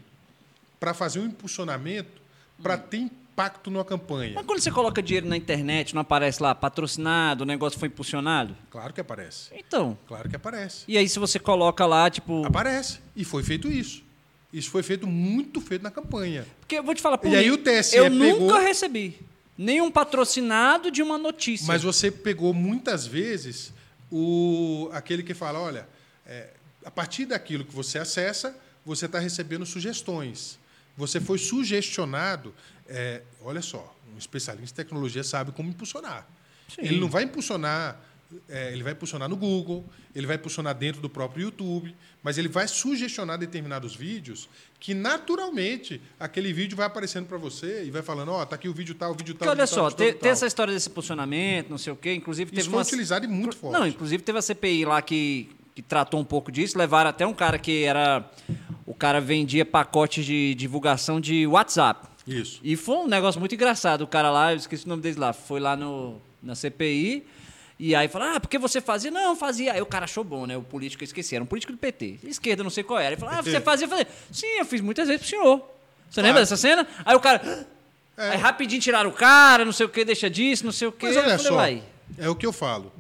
para 0.80 0.92
fazer 0.92 1.20
um 1.20 1.26
impulsionamento 1.28 2.20
para 2.64 2.80
ter 2.80 2.98
impacto 2.98 3.70
numa 3.70 3.86
campanha? 3.86 4.32
Mas 4.34 4.44
quando 4.44 4.60
você 4.60 4.72
coloca 4.72 5.00
dinheiro 5.00 5.28
na 5.28 5.38
internet, 5.38 5.94
não 5.94 6.02
aparece 6.02 6.42
lá 6.42 6.56
patrocinado, 6.56 7.44
o 7.44 7.46
negócio 7.46 7.78
foi 7.78 7.90
impulsionado? 7.90 8.58
Claro 8.72 8.92
que 8.92 9.00
aparece. 9.00 9.52
Então. 9.54 9.96
Claro 10.08 10.28
que 10.28 10.36
aparece. 10.36 10.84
E 10.88 10.98
aí, 10.98 11.08
se 11.08 11.20
você 11.20 11.38
coloca 11.38 11.86
lá, 11.86 12.10
tipo. 12.10 12.44
Aparece. 12.44 13.02
E 13.16 13.24
foi 13.24 13.44
feito 13.44 13.68
isso. 13.72 14.02
Isso 14.52 14.72
foi 14.72 14.82
feito 14.82 15.06
muito 15.06 15.62
feito 15.62 15.84
na 15.84 15.92
campanha. 15.92 16.44
Porque 16.60 16.80
eu 16.80 16.84
vou 16.84 16.96
te 16.96 17.04
falar 17.04 17.20
por 17.20 17.32
E 17.32 17.36
aí 17.36 17.46
mim, 17.46 17.52
o 17.52 17.58
TSE 17.60 17.96
Eu 17.98 18.06
pegou- 18.10 18.40
nunca 18.40 18.60
recebi 18.62 19.20
nenhum 19.56 19.92
patrocinado 19.92 20.90
de 20.90 21.04
uma 21.04 21.20
notícia. 21.20 21.68
Mas 21.68 21.84
você 21.84 22.10
pegou 22.10 22.52
muitas 22.52 23.06
vezes 23.06 23.72
o 24.12 24.90
aquele 24.92 25.24
que 25.24 25.34
fala, 25.34 25.60
olha, 25.60 25.88
é, 26.26 26.50
a 26.86 26.92
partir 26.92 27.26
daquilo 27.26 27.64
que 27.64 27.74
você 27.74 27.98
acessa, 27.98 28.56
você 28.86 29.06
está 29.06 29.20
recebendo 29.20 29.66
sugestões. 29.66 30.60
Você 30.98 31.20
foi 31.20 31.38
sugestionado. 31.38 32.54
é, 32.88 33.22
olha 33.42 33.62
só, 33.62 33.96
um 34.14 34.18
especialista 34.18 34.82
em 34.82 34.84
tecnologia 34.84 35.24
sabe 35.24 35.52
como 35.52 35.70
impulsionar. 35.70 36.28
Sim. 36.68 36.82
Ele 36.82 37.00
não 37.00 37.10
vai 37.10 37.24
impulsionar, 37.24 38.00
é, 38.50 38.72
ele 38.72 38.84
vai 38.84 38.94
impulsionar 38.94 39.28
no 39.28 39.36
Google, 39.36 39.86
ele 40.16 40.28
vai 40.28 40.36
impulsionar 40.36 40.76
dentro 40.76 41.02
do 41.02 41.10
próprio 41.10 41.44
YouTube, 41.44 41.96
mas 42.24 42.38
ele 42.38 42.48
vai 42.48 42.68
sugestionar 42.68 43.38
determinados 43.38 43.96
vídeos 43.96 44.48
que 44.80 44.94
naturalmente 44.94 46.02
aquele 46.20 46.52
vídeo 46.52 46.76
vai 46.76 46.86
aparecendo 46.86 47.28
para 47.28 47.38
você 47.38 47.84
e 47.84 47.92
vai 47.92 48.02
falando, 48.02 48.32
ó, 48.32 48.46
tá 48.46 48.56
aqui 48.56 48.68
o 48.68 48.74
vídeo 48.74 48.96
tal, 48.96 49.12
o 49.12 49.16
vídeo 49.16 49.36
Porque 49.36 49.46
tal. 49.46 49.54
olha 49.54 49.66
vídeo 49.66 49.76
tal, 49.76 49.90
só, 49.92 49.96
tal, 49.96 49.98
tem, 49.98 50.14
tem 50.14 50.32
essa 50.32 50.48
história 50.48 50.74
desse 50.74 50.90
posicionamento, 50.90 51.70
não 51.70 51.78
sei 51.78 51.94
o 51.94 51.96
quê. 51.96 52.14
Inclusive 52.14 52.50
teve 52.50 52.62
Isso 52.62 52.70
foi 52.70 52.80
uma. 52.80 52.84
utilizado 52.84 53.26
e 53.26 53.28
muito 53.28 53.56
forte. 53.56 53.74
Não, 53.74 53.86
inclusive 53.86 54.24
teve 54.24 54.40
a 54.40 54.42
CPI 54.42 54.86
lá 54.86 55.02
que, 55.02 55.50
que 55.76 55.82
tratou 55.82 56.20
um 56.20 56.26
pouco 56.26 56.52
disso. 56.52 56.78
Levaram 56.78 57.10
até 57.10 57.26
um 57.26 57.34
cara 57.34 57.60
que 57.60 57.84
era. 57.84 58.30
O 58.86 58.94
cara 58.94 59.22
vendia 59.22 59.66
pacotes 59.66 60.26
de 60.26 60.54
divulgação 60.56 61.22
de 61.22 61.46
WhatsApp. 61.48 62.08
Isso. 62.28 62.60
E 62.64 62.76
foi 62.76 62.98
um 62.98 63.08
negócio 63.08 63.40
muito 63.40 63.56
engraçado. 63.56 64.02
O 64.02 64.08
cara 64.08 64.32
lá, 64.32 64.52
eu 64.54 64.58
esqueci 64.58 64.86
o 64.86 64.90
nome 64.90 65.02
dele 65.02 65.20
lá, 65.20 65.34
foi 65.34 65.60
lá 65.60 65.76
no, 65.76 66.20
na 66.42 66.56
CPI. 66.56 67.26
E 67.84 67.96
aí 67.96 68.08
falou, 68.08 68.28
ah, 68.28 68.40
porque 68.40 68.60
você 68.60 68.80
fazia? 68.80 69.10
Não, 69.10 69.36
fazia. 69.36 69.74
Aí 69.74 69.82
o 69.82 69.88
cara 69.88 70.06
achou 70.06 70.24
bom, 70.24 70.46
né? 70.46 70.56
O 70.56 70.62
político, 70.62 71.02
eu 71.04 71.06
esqueci, 71.06 71.34
era 71.34 71.44
um 71.44 71.48
político 71.48 71.74
do 71.74 71.80
PT. 71.80 72.20
Esquerda, 72.26 72.62
não 72.62 72.70
sei 72.70 72.84
qual 72.84 73.00
era. 73.00 73.14
Ele 73.14 73.20
falou, 73.20 73.34
ah, 73.34 73.42
você 73.42 73.60
fazia? 73.60 73.86
Eu 73.86 73.90
falei, 73.90 74.06
sim, 74.32 74.46
eu 74.60 74.66
fiz 74.66 74.82
muitas 74.82 75.08
vezes 75.08 75.22
pro 75.22 75.30
senhor. 75.32 75.58
Você 75.58 76.22
Claro. 76.22 76.28
lembra 76.28 76.42
dessa 76.44 76.56
cena? 76.56 76.88
Aí 77.04 77.16
o 77.16 77.20
cara. 77.20 77.68
Aí 78.16 78.38
rapidinho 78.38 78.80
tiraram 78.80 79.10
o 79.10 79.14
cara, 79.14 79.66
não 79.66 79.72
sei 79.72 79.88
o 79.88 79.90
que, 79.90 80.06
deixa 80.06 80.30
disso, 80.30 80.64
não 80.64 80.72
sei 80.72 80.90
o 80.90 80.92
que. 80.92 81.08
Mas 81.08 81.18
olha 81.18 81.40
falei, 81.40 81.48
só, 81.48 81.56
uai. 81.56 81.84
é 82.20 82.30
o 82.30 82.36
que 82.36 82.46
eu 82.46 82.54
falo. 82.54 82.94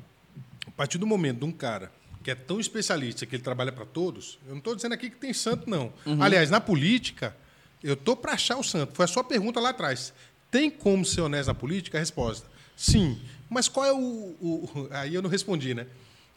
A 0.65 0.71
partir 0.71 0.97
do 0.97 1.05
momento 1.05 1.37
de 1.37 1.45
um 1.45 1.51
cara 1.51 1.91
que 2.23 2.31
é 2.31 2.35
tão 2.35 2.59
especialista 2.59 3.23
que 3.27 3.35
ele 3.35 3.43
trabalha 3.43 3.71
para 3.71 3.85
todos, 3.85 4.39
eu 4.47 4.51
não 4.51 4.57
estou 4.57 4.75
dizendo 4.75 4.93
aqui 4.93 5.11
que 5.11 5.15
tem 5.17 5.31
santo, 5.31 5.69
não. 5.69 5.93
Uhum. 6.07 6.23
Aliás, 6.23 6.49
na 6.49 6.59
política, 6.59 7.35
eu 7.83 7.95
tô 7.95 8.15
para 8.15 8.33
achar 8.33 8.57
o 8.57 8.63
santo. 8.63 8.95
Foi 8.95 9.05
a 9.05 9.07
sua 9.07 9.23
pergunta 9.23 9.59
lá 9.59 9.69
atrás. 9.69 10.11
Tem 10.49 10.71
como 10.71 11.05
ser 11.05 11.21
honesto 11.21 11.49
na 11.49 11.53
política? 11.53 11.99
A 11.99 12.01
resposta: 12.01 12.49
sim. 12.75 13.21
Mas 13.51 13.67
qual 13.67 13.85
é 13.85 13.91
o. 13.93 13.97
o- 13.99 14.87
aí 14.95 15.13
eu 15.13 15.21
não 15.21 15.29
respondi, 15.29 15.73
né? 15.75 15.85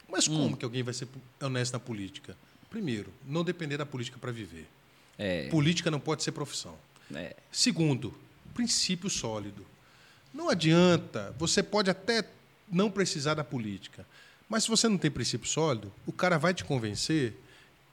Mas 0.07 0.27
Hum. 0.27 0.35
como 0.37 0.57
que 0.57 0.65
alguém 0.65 0.83
vai 0.83 0.93
ser 0.93 1.07
honesto 1.41 1.73
na 1.73 1.79
política? 1.79 2.37
Primeiro, 2.69 3.11
não 3.25 3.41
depender 3.43 3.77
da 3.77 3.85
política 3.85 4.17
para 4.19 4.31
viver. 4.31 4.67
É, 5.17 5.47
Política 5.47 5.89
não 5.89 5.99
pode 5.99 6.23
ser 6.23 6.33
profissão. 6.33 6.75
é. 7.15 7.33
Segundo, 7.49 8.13
princípio 8.53 9.09
sólido. 9.09 9.65
Não 10.33 10.49
adianta, 10.49 11.33
você 11.39 11.63
pode 11.63 11.89
até 11.89 12.27
não 12.69 12.91
precisar 12.91 13.33
da 13.35 13.43
política, 13.43 14.05
mas 14.49 14.63
se 14.65 14.69
você 14.69 14.89
não 14.89 14.97
tem 14.97 15.09
princípio 15.09 15.47
sólido, 15.47 15.89
o 16.05 16.11
cara 16.11 16.37
vai 16.37 16.53
te 16.53 16.65
convencer 16.65 17.33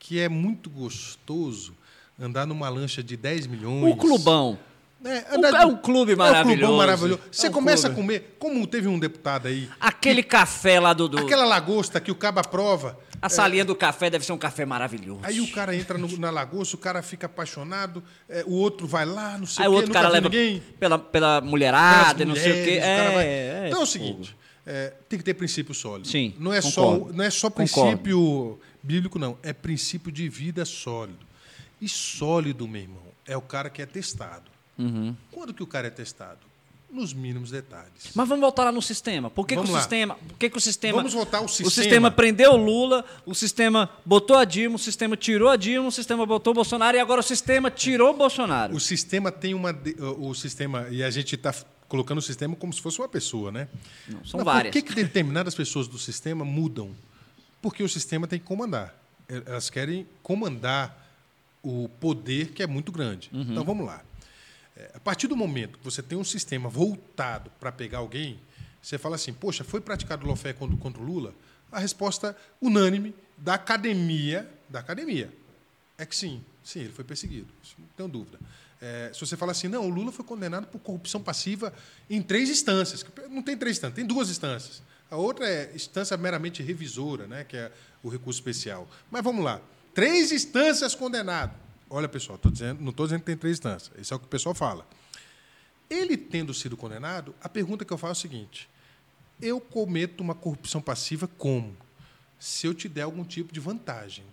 que 0.01 0.19
é 0.19 0.29
muito 0.29 0.69
gostoso 0.69 1.73
andar 2.19 2.45
numa 2.45 2.69
lancha 2.69 3.03
de 3.05 3.17
10 3.17 3.47
milhões. 3.47 3.95
O 3.95 3.97
clubão. 3.97 4.59
É, 5.05 5.37
Um- 5.37 5.45
é 5.47 5.67
um 5.67 5.77
clube 5.77 6.13
É 6.13 6.15
um 6.15 6.19
maravilhoso. 6.19 6.59
clubão 6.59 6.77
maravilhoso. 6.77 7.21
Você 7.31 7.47
É 7.47 7.51
um 7.51 7.53
começa 7.53 7.89
clube. 7.91 8.01
a 8.15 8.19
comer, 8.21 8.37
como 8.39 8.67
teve 8.67 8.87
um 8.89 8.99
deputado 8.99 9.49
aí, 9.49 9.69
Aquele 9.81 10.23
café 10.23 10.79
lá 10.79 10.93
do. 10.93 11.09
do- 11.09 11.19
aquela 11.19 11.45
lagosta 11.45 12.01
que 12.01 12.11
o 12.11 12.15
caba 12.15 12.43
prova, 12.43 12.99
A 13.21 13.29
salinha 13.29 13.65
do 13.65 13.77
café 13.77 14.11
deve 14.11 14.25
ser 14.27 14.33
um 14.33 14.39
café 14.39 14.65
maravilhoso. 14.65 15.21
Aí 15.23 15.41
o 15.41 15.49
cara 15.53 15.77
entra 15.77 15.97
no- 15.97 16.19
na 16.19 16.29
lagosta, 16.31 16.75
o 16.75 16.79
cara 16.79 17.03
fica 17.03 17.27
apaixonado, 17.27 18.03
é, 18.29 18.43
o 18.47 18.53
outro 18.53 18.85
vai 18.87 19.05
lá, 19.05 19.39
não 19.39 19.47
sei 19.47 19.65
Aí 19.65 19.69
o 19.69 19.71
o 19.71 19.75
quê, 19.75 19.77
outro 19.77 19.89
nunca 19.91 20.01
cara 20.01 20.09
viu 20.09 20.15
leva 20.15 20.29
ninguém. 20.29 20.63
pela, 20.81 20.99
pela 20.99 21.41
mulherada, 21.41 22.25
não 22.25 22.35
sei 22.35 22.51
o 22.51 22.55
quê. 22.55 22.61
mulheres, 22.61 22.83
o 22.83 22.97
cara 22.97 23.11
vai- 23.13 23.27
É, 23.27 23.65
Então 23.69 23.81
é 23.81 23.83
o 23.85 23.87
seguinte, 23.87 24.37
é, 24.67 24.93
tem 25.09 25.19
que 25.21 25.25
ter 25.25 25.35
princípio 25.35 25.73
sólido. 25.75 26.09
Sim, 26.09 26.35
não 26.39 26.53
é 26.53 26.61
concordo. 26.61 27.07
só 27.09 27.13
não 27.13 27.25
é 27.25 27.31
só 27.31 27.49
Concordo. 27.51 27.99
princípio 27.99 28.61
bíblico 28.83 29.19
não, 29.21 29.39
é 29.43 29.53
princípio 29.53 30.11
de 30.11 30.29
vida 30.29 30.65
sólido. 30.65 31.25
E 31.81 31.89
sólido, 31.89 32.67
meu 32.69 32.83
irmão, 32.83 33.03
é 33.27 33.37
o 33.37 33.41
cara 33.43 33.71
que 33.71 33.81
é 33.83 33.87
testado. 33.87 34.51
Uhum. 34.83 35.17
Quando 35.31 35.55
que 35.55 35.63
o 35.63 35.67
cara 35.67 35.87
é 35.87 35.91
testado? 35.91 36.41
Nos 36.91 37.15
mínimos 37.15 37.51
detalhes. 37.51 38.11
Mas 38.15 38.29
vamos 38.29 38.43
voltar 38.43 38.65
lá 38.65 38.73
no 38.73 38.83
sistema. 38.83 39.31
Por 39.31 39.47
que, 39.47 39.55
que 39.57 39.63
o 39.63 39.71
lá. 39.71 39.79
sistema. 39.79 40.15
Por 40.15 40.37
que, 40.37 40.51
que 40.51 40.59
o 40.59 40.61
sistema. 40.61 40.99
Vamos 40.99 41.15
voltar 41.15 41.39
ao 41.39 41.47
O 41.47 41.49
sistema. 41.49 41.71
sistema 41.71 42.11
prendeu 42.11 42.53
o 42.53 42.57
Lula, 42.57 43.03
o 43.25 43.35
sistema 43.35 43.89
botou 44.05 44.37
a 44.37 44.45
Dilma, 44.45 44.77
o 44.77 44.79
sistema 44.79 45.17
tirou 45.17 45.49
a 45.49 45.57
Dilma, 45.57 45.89
o 45.89 45.93
sistema 45.93 46.27
botou 46.27 46.51
o 46.51 46.55
Bolsonaro 46.55 46.95
e 46.95 47.01
agora 47.01 47.21
o 47.21 47.25
sistema 47.25 47.71
tirou 47.71 48.11
o 48.11 48.15
Bolsonaro. 48.15 48.75
O 48.75 48.81
sistema 48.81 49.33
tem 49.33 49.55
uma 49.55 49.75
o 50.19 50.35
sistema 50.35 50.87
e 50.91 51.03
a 51.03 51.11
gente 51.11 51.35
está 51.35 51.55
colocando 51.89 52.19
o 52.19 52.23
sistema 52.23 52.55
como 52.57 52.73
se 52.75 52.81
fosse 52.83 52.99
uma 52.99 53.09
pessoa, 53.09 53.51
né? 53.51 53.69
Não, 54.07 54.23
são 54.25 54.39
Mas 54.39 54.45
várias. 54.45 54.75
Por 54.75 54.83
que, 54.83 54.89
que 54.89 54.95
determinadas 54.95 55.55
pessoas 55.55 55.89
do 55.89 55.99
sistema 55.99 56.45
mudam? 56.45 56.91
Porque 57.63 57.83
o 57.83 57.89
sistema 57.89 58.27
tem 58.27 58.39
que 58.39 58.45
comandar. 58.45 58.95
Elas 59.29 59.71
querem 59.71 60.07
comandar 60.23 61.03
o 61.63 61.89
poder 62.01 62.49
que 62.49 62.63
é 62.63 62.67
muito 62.67 62.91
grande. 62.91 63.31
Uhum. 63.33 63.47
Então 63.51 63.65
vamos 63.65 63.87
lá. 63.87 64.03
É, 64.77 64.91
A 64.95 65.01
partir 65.01 65.27
do 65.27 65.37
momento 65.37 65.79
que 65.79 65.85
você 65.85 66.03
tem 66.03 66.17
um 66.17 66.25
sistema 66.25 66.69
voltado 66.69 67.51
para 67.61 67.71
pegar 67.71 67.99
alguém, 67.99 68.41
você 68.81 68.99
fala 68.99 69.17
assim: 69.17 69.33
poxa, 69.33 69.65
foi 69.65 69.81
praticado 69.81 70.27
lawfare 70.27 70.55
contra, 70.55 70.77
contra 70.77 71.03
o 71.03 71.05
Lula? 71.05 71.35
A 71.71 71.79
resposta 71.79 72.37
unânime 72.61 73.15
da 73.37 73.55
academia, 73.55 74.49
da 74.69 74.81
academia, 74.81 75.33
é 75.97 76.05
que 76.05 76.15
sim, 76.15 76.45
sim, 76.63 76.81
ele 76.81 76.93
foi 76.93 77.05
perseguido. 77.05 77.49
Não 77.79 77.87
tenho 77.97 78.09
dúvida. 78.09 78.39
É, 78.81 79.13
se 79.15 79.21
você 79.21 79.37
fala 79.37 79.53
assim, 79.53 79.69
não, 79.69 79.87
o 79.87 79.89
Lula 79.89 80.11
foi 80.11 80.25
condenado 80.25 80.67
por 80.67 80.81
corrupção 80.81 81.23
passiva 81.23 81.73
em 82.11 82.21
três 82.21 82.51
instâncias. 82.51 83.05
Não 83.31 83.41
tem 83.41 83.57
três 83.57 83.77
instâncias, 83.77 83.95
tem 83.95 84.05
duas 84.05 84.29
instâncias. 84.29 84.83
A 85.09 85.17
outra 85.17 85.49
é 85.49 85.71
instância 85.73 86.17
meramente 86.17 86.63
revisora, 86.63 87.29
né, 87.29 87.45
que 87.45 87.57
é 87.57 87.71
o 88.03 88.09
recurso 88.09 88.41
especial. 88.41 88.89
Mas 89.09 89.23
vamos 89.23 89.45
lá. 89.45 89.61
Três 89.95 90.33
instâncias 90.33 90.97
condenado. 90.97 91.55
Olha, 91.95 92.09
pessoal, 92.09 92.41
dizendo, 92.51 92.81
não 92.81 92.89
estou 92.89 93.05
dizendo 93.05 93.21
que 93.21 93.27
tem 93.27 93.37
três 93.37 93.59
instâncias. 93.59 93.93
Isso 94.01 94.15
é 94.15 94.17
o 94.17 94.19
que 94.19 94.25
o 94.25 94.29
pessoal 94.29 94.55
fala. 94.55 94.87
Ele 95.91 96.17
tendo 96.17 96.55
sido 96.55 96.75
condenado, 96.75 97.35
a 97.39 97.51
pergunta 97.51 97.85
que 97.85 97.93
eu 97.93 97.99
faço 97.99 98.27
é 98.27 98.27
a 98.27 98.31
seguinte: 98.31 98.67
eu 99.43 99.61
cometo 99.61 100.23
uma 100.23 100.35
corrupção 100.35 100.81
passiva 100.81 101.29
como? 101.29 101.77
Se 102.41 102.67
eu 102.67 102.73
te 102.73 102.89
der 102.89 103.03
algum 103.03 103.23
tipo 103.23 103.53
de 103.53 103.61
vantagem. 103.61 104.25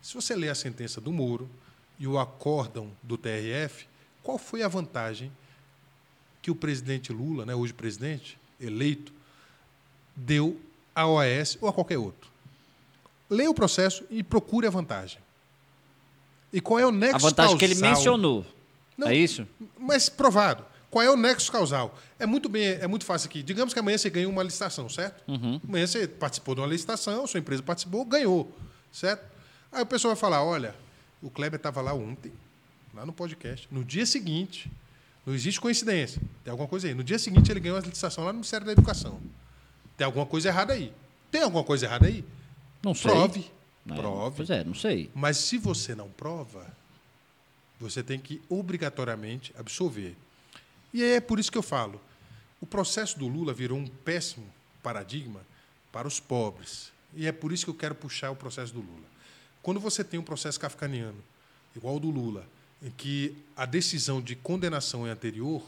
Se 0.00 0.14
você 0.14 0.36
ler 0.36 0.50
a 0.50 0.54
sentença 0.54 1.00
do 1.00 1.12
Moro 1.12 1.50
e 1.98 2.06
o 2.06 2.16
acórdão 2.16 2.92
do 3.02 3.18
TRF, 3.18 3.88
qual 4.22 4.38
foi 4.38 4.62
a 4.62 4.68
vantagem 4.68 5.32
que 6.40 6.48
o 6.48 6.54
presidente 6.54 7.12
Lula, 7.12 7.44
né, 7.44 7.56
hoje 7.56 7.72
presidente, 7.72 8.38
eleito, 8.60 9.12
deu 10.14 10.60
à 10.94 11.08
OAS 11.08 11.58
ou 11.60 11.68
a 11.68 11.72
qualquer 11.72 11.98
outro? 11.98 12.30
Leia 13.28 13.50
o 13.50 13.54
processo 13.54 14.04
e 14.08 14.22
procure 14.22 14.68
a 14.68 14.70
vantagem. 14.70 15.18
E 16.52 16.60
qual 16.60 16.78
é 16.78 16.86
o 16.86 16.90
nexo 16.90 17.16
A 17.16 17.18
vantagem 17.18 17.56
que 17.58 17.64
ele 17.64 17.74
causal? 17.74 17.90
mencionou. 17.94 18.46
Não, 18.96 19.08
É 19.08 19.14
isso? 19.14 19.46
Mas 19.78 20.08
provado. 20.08 20.64
Qual 20.90 21.04
é 21.04 21.10
o 21.10 21.16
nexo 21.16 21.52
causal? 21.52 21.96
É 22.18 22.24
muito 22.24 22.48
bem, 22.48 22.64
é 22.64 22.86
muito 22.86 23.04
fácil 23.04 23.28
aqui. 23.28 23.42
Digamos 23.42 23.74
que 23.74 23.78
amanhã 23.80 23.98
você 23.98 24.08
ganha 24.08 24.28
uma 24.28 24.42
licitação, 24.42 24.88
certo? 24.88 25.22
Uhum. 25.28 25.60
Amanhã 25.68 25.86
você 25.86 26.08
participou 26.08 26.54
de 26.54 26.62
uma 26.62 26.66
licitação, 26.66 27.26
sua 27.26 27.38
empresa 27.38 27.62
participou, 27.62 28.04
ganhou, 28.06 28.50
certo? 28.90 29.22
Aí 29.70 29.82
o 29.82 29.86
pessoal 29.86 30.14
vai 30.14 30.20
falar, 30.20 30.42
olha, 30.42 30.74
o 31.22 31.28
Kleber 31.28 31.58
estava 31.58 31.82
lá 31.82 31.92
ontem, 31.92 32.32
lá 32.94 33.04
no 33.04 33.12
podcast. 33.12 33.68
No 33.70 33.84
dia 33.84 34.06
seguinte, 34.06 34.70
não 35.26 35.34
existe 35.34 35.60
coincidência. 35.60 36.22
Tem 36.42 36.50
alguma 36.50 36.66
coisa 36.68 36.88
aí. 36.88 36.94
No 36.94 37.04
dia 37.04 37.18
seguinte 37.18 37.50
ele 37.50 37.60
ganhou 37.60 37.76
a 37.76 37.80
licitação 37.82 38.24
lá 38.24 38.32
no 38.32 38.38
Ministério 38.38 38.64
da 38.64 38.72
Educação. 38.72 39.20
Tem 39.94 40.06
alguma 40.06 40.24
coisa 40.24 40.48
errada 40.48 40.72
aí. 40.72 40.90
Tem 41.30 41.42
alguma 41.42 41.62
coisa 41.62 41.84
errada 41.84 42.06
aí? 42.06 42.24
Não 42.82 42.94
sei. 42.94 43.10
Prove. 43.10 43.50
É, 43.90 43.94
Prove. 43.96 44.36
Pois 44.36 44.50
é, 44.50 44.64
não 44.64 44.74
sei. 44.74 45.10
Mas 45.14 45.36
se 45.38 45.58
você 45.58 45.94
não 45.94 46.08
prova, 46.08 46.66
você 47.78 48.02
tem 48.02 48.18
que 48.18 48.40
obrigatoriamente 48.48 49.52
absolver. 49.58 50.16
E 50.92 51.02
é 51.02 51.20
por 51.20 51.38
isso 51.38 51.52
que 51.52 51.58
eu 51.58 51.62
falo: 51.62 52.00
o 52.60 52.66
processo 52.66 53.18
do 53.18 53.28
Lula 53.28 53.52
virou 53.52 53.78
um 53.78 53.86
péssimo 53.86 54.46
paradigma 54.82 55.40
para 55.92 56.08
os 56.08 56.20
pobres. 56.20 56.92
E 57.14 57.26
é 57.26 57.32
por 57.32 57.52
isso 57.52 57.64
que 57.64 57.70
eu 57.70 57.74
quero 57.74 57.94
puxar 57.94 58.30
o 58.30 58.36
processo 58.36 58.72
do 58.72 58.80
Lula. 58.80 59.06
Quando 59.62 59.80
você 59.80 60.04
tem 60.04 60.18
um 60.20 60.24
processo 60.24 60.60
kafkaniano, 60.60 61.22
igual 61.74 61.96
o 61.96 62.00
do 62.00 62.10
Lula, 62.10 62.46
em 62.82 62.90
que 62.90 63.36
a 63.56 63.66
decisão 63.66 64.20
de 64.20 64.36
condenação 64.36 65.06
é 65.06 65.10
anterior, 65.10 65.62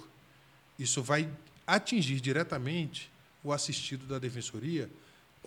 isso 0.78 1.02
vai 1.02 1.28
atingir 1.66 2.20
diretamente 2.20 3.10
o 3.42 3.52
assistido 3.52 4.06
da 4.06 4.18
defensoria 4.18 4.88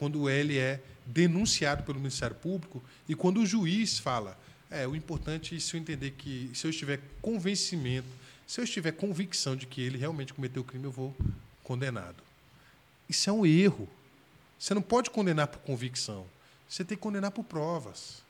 quando 0.04 0.30
ele 0.30 0.58
é 0.58 0.82
denunciado 1.06 1.84
pelo 1.84 1.98
Ministério 1.98 2.36
Público 2.36 2.84
e 3.08 3.16
quando 3.16 3.38
o 3.38 3.46
juiz 3.46 4.00
fala, 4.00 4.38
é, 4.70 4.86
o 4.86 4.98
importante 4.98 5.56
é 5.56 5.60
se 5.62 5.78
eu 5.78 5.80
entender 5.80 6.12
que 6.12 6.52
se 6.54 6.68
eu 6.68 6.72
estiver 6.72 7.00
convencimento, 7.22 8.10
se 8.46 8.60
eu 8.60 8.66
estiver 8.66 8.92
convicção 8.92 9.56
de 9.56 9.66
que 9.66 9.80
ele 9.82 9.98
realmente 9.98 10.34
cometeu 10.34 10.62
o 10.62 10.66
crime, 10.66 10.84
eu 10.84 10.92
vou 10.92 11.16
condenado. 11.64 12.22
Isso 13.08 13.30
é 13.30 13.34
um 13.34 13.46
erro. 13.46 13.88
Você 14.60 14.74
não 14.74 14.82
pode 14.82 15.10
condenar 15.10 15.48
por 15.48 15.60
convicção. 15.60 16.26
Você 16.68 16.84
tem 16.84 16.98
que 16.98 17.02
condenar 17.02 17.32
por 17.32 17.46
provas. 17.46 18.22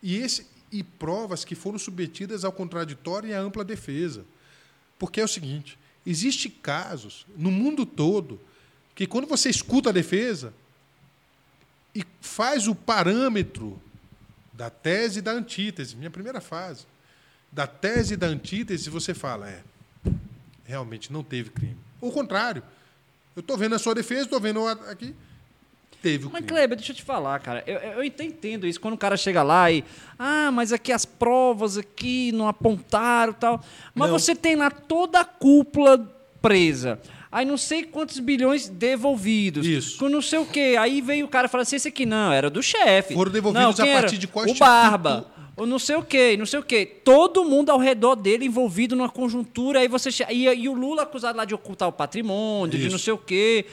E 0.00 0.14
esse 0.14 0.46
e 0.70 0.84
provas 0.84 1.44
que 1.44 1.56
foram 1.56 1.76
submetidas 1.76 2.44
ao 2.44 2.52
contraditório 2.52 3.30
e 3.30 3.34
à 3.34 3.40
ampla 3.40 3.64
defesa. 3.64 4.24
Porque 4.96 5.20
é 5.20 5.24
o 5.24 5.28
seguinte: 5.28 5.76
existe 6.06 6.48
casos 6.48 7.26
no 7.36 7.50
mundo 7.50 7.84
todo 7.84 8.40
que 8.94 9.08
quando 9.08 9.26
você 9.26 9.50
escuta 9.50 9.90
a 9.90 9.92
defesa 9.92 10.54
e 11.96 12.04
faz 12.20 12.68
o 12.68 12.74
parâmetro 12.74 13.80
da 14.52 14.68
tese 14.68 15.20
e 15.20 15.22
da 15.22 15.32
antítese, 15.32 15.96
minha 15.96 16.10
primeira 16.10 16.42
fase, 16.42 16.84
da 17.50 17.66
tese 17.66 18.14
e 18.14 18.16
da 18.16 18.26
antítese, 18.26 18.90
você 18.90 19.14
fala, 19.14 19.48
é, 19.48 19.62
realmente 20.64 21.10
não 21.10 21.24
teve 21.24 21.48
crime. 21.50 21.76
Ou 22.00 22.10
o 22.10 22.12
contrário. 22.12 22.62
Eu 23.34 23.40
estou 23.40 23.56
vendo 23.56 23.74
a 23.74 23.78
sua 23.78 23.94
defesa, 23.94 24.22
estou 24.22 24.40
vendo 24.40 24.66
aqui, 24.66 25.14
teve 26.02 26.26
o 26.26 26.30
Mas, 26.30 26.44
crime. 26.44 26.48
Kleber, 26.48 26.76
deixa 26.76 26.92
eu 26.92 26.96
te 26.96 27.02
falar, 27.02 27.38
cara. 27.40 27.64
Eu, 27.66 27.78
eu 27.78 28.04
entendo 28.04 28.66
isso. 28.66 28.80
Quando 28.80 28.94
o 28.94 28.98
cara 28.98 29.16
chega 29.16 29.42
lá 29.42 29.70
e. 29.70 29.84
Ah, 30.18 30.50
mas 30.50 30.72
aqui 30.72 30.92
as 30.92 31.04
provas 31.04 31.76
aqui 31.76 32.30
não 32.32 32.48
apontaram 32.48 33.32
e 33.32 33.36
tal. 33.36 33.64
Mas 33.94 34.10
Não. 34.10 34.18
você 34.18 34.34
tem 34.34 34.56
lá 34.56 34.70
toda 34.70 35.20
a 35.20 35.24
cúpula 35.24 35.98
presa. 36.40 37.00
Aí 37.36 37.44
não 37.44 37.58
sei 37.58 37.82
quantos 37.82 38.18
bilhões 38.18 38.66
devolvidos. 38.66 39.66
Isso. 39.66 39.98
Com 39.98 40.08
não 40.08 40.22
sei 40.22 40.38
o 40.38 40.46
quê. 40.46 40.74
Aí 40.80 41.02
veio 41.02 41.26
o 41.26 41.28
cara 41.28 41.46
e 41.46 41.50
falou 41.50 41.60
assim: 41.60 41.76
esse 41.76 41.88
aqui 41.88 42.06
não, 42.06 42.32
era 42.32 42.48
do 42.48 42.62
chefe. 42.62 43.12
Foram 43.12 43.30
devolvidos 43.30 43.78
não, 43.78 43.84
a 43.84 44.00
partir 44.00 44.16
de 44.16 44.26
qual 44.26 44.46
O 44.46 44.48
instituto? 44.48 44.66
Barba. 44.66 45.26
Ou 45.54 45.66
não 45.66 45.78
sei 45.78 45.96
o 45.96 46.02
quê, 46.02 46.34
não 46.38 46.46
sei 46.46 46.60
o 46.60 46.62
quê. 46.62 46.86
Todo 46.86 47.44
mundo 47.44 47.68
ao 47.68 47.78
redor 47.78 48.14
dele 48.14 48.46
envolvido 48.46 48.96
numa 48.96 49.10
conjuntura. 49.10 49.80
Aí 49.80 49.86
você. 49.86 50.08
E, 50.30 50.44
e 50.44 50.66
o 50.66 50.72
Lula 50.72 51.02
acusado 51.02 51.36
lá 51.36 51.44
de 51.44 51.54
ocultar 51.54 51.86
o 51.86 51.92
patrimônio, 51.92 52.70
de 52.70 52.86
Isso. 52.86 52.92
não 52.92 52.98
sei 52.98 53.12
o 53.12 53.18
quê. 53.18 53.66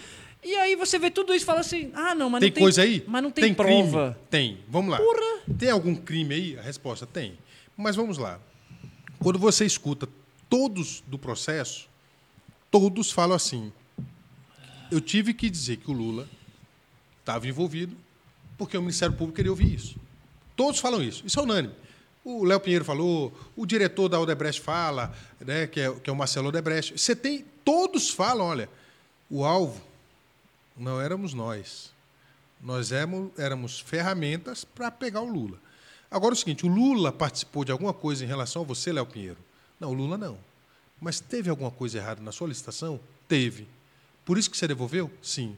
E 0.43 0.53
aí 0.55 0.75
você 0.75 0.99
vê 0.99 1.09
tudo 1.09 1.33
isso 1.33 1.45
e 1.45 1.47
fala 1.47 1.61
assim: 1.61 1.89
ah, 1.93 2.13
não, 2.13 2.29
mas 2.29 2.41
Tem 2.41 2.49
não 2.49 2.55
tem 2.55 2.63
coisa 2.63 2.81
aí? 2.81 3.01
Mas 3.07 3.23
não 3.23 3.31
tem, 3.31 3.53
crime? 3.53 3.55
prova. 3.55 4.19
Tem. 4.29 4.57
Vamos 4.67 4.91
lá. 4.91 4.97
Porra. 4.97 5.41
Tem 5.57 5.69
algum 5.69 5.95
crime 5.95 6.35
aí? 6.35 6.59
A 6.59 6.61
resposta 6.61 7.05
tem. 7.05 7.37
Mas 7.77 7.95
vamos 7.95 8.17
lá. 8.17 8.41
Quando 9.19 9.39
você 9.39 9.63
escuta 9.63 10.05
todos 10.49 11.01
do 11.07 11.17
processo, 11.17 11.92
todos 12.73 13.11
falam 13.11 13.35
assim: 13.35 13.71
eu 14.91 14.99
tive 14.99 15.31
que 15.31 15.47
dizer 15.47 15.77
que 15.77 15.91
o 15.91 15.93
Lula 15.93 16.27
estava 17.19 17.47
envolvido 17.47 17.95
porque 18.57 18.75
o 18.75 18.81
Ministério 18.81 19.15
Público 19.15 19.35
queria 19.35 19.51
ouvir 19.51 19.75
isso. 19.75 19.95
Todos 20.55 20.79
falam 20.79 21.01
isso. 21.03 21.23
Isso 21.25 21.39
é 21.39 21.43
unânime. 21.43 21.75
O 22.25 22.43
Léo 22.43 22.59
Pinheiro 22.59 22.83
falou, 22.83 23.33
o 23.55 23.65
diretor 23.65 24.09
da 24.09 24.19
Odebrecht 24.19 24.61
fala, 24.61 25.13
né, 25.39 25.67
que, 25.67 25.79
é, 25.79 25.91
que 25.91 26.09
é 26.09 26.13
o 26.13 26.15
Marcelo 26.15 26.47
Odebrecht. 26.47 26.97
Você 26.97 27.15
tem. 27.15 27.45
Todos 27.63 28.09
falam, 28.09 28.45
olha, 28.45 28.69
o 29.29 29.45
alvo 29.45 29.81
não 30.75 30.99
éramos 30.99 31.33
nós. 31.33 31.91
Nós 32.61 32.91
éramos, 32.91 33.31
éramos 33.37 33.79
ferramentas 33.79 34.63
para 34.63 34.89
pegar 34.89 35.21
o 35.21 35.29
Lula. 35.29 35.59
Agora 36.09 36.33
é 36.33 36.35
o 36.35 36.39
seguinte, 36.39 36.65
o 36.65 36.69
Lula 36.69 37.11
participou 37.11 37.63
de 37.63 37.71
alguma 37.71 37.93
coisa 37.93 38.23
em 38.23 38.27
relação 38.27 38.63
a 38.63 38.65
você, 38.65 38.91
Léo 38.91 39.05
Pinheiro? 39.05 39.37
Não, 39.79 39.91
o 39.91 39.93
Lula 39.93 40.17
não. 40.17 40.37
Mas 41.03 41.19
teve 41.19 41.49
alguma 41.49 41.69
coisa 41.69 41.97
errada 41.97 42.21
na 42.21 42.31
sua 42.31 42.47
licitação? 42.47 42.97
Teve. 43.27 43.67
Por 44.23 44.37
isso 44.37 44.49
que 44.49 44.55
você 44.55 44.65
devolveu? 44.65 45.11
Sim. 45.21 45.57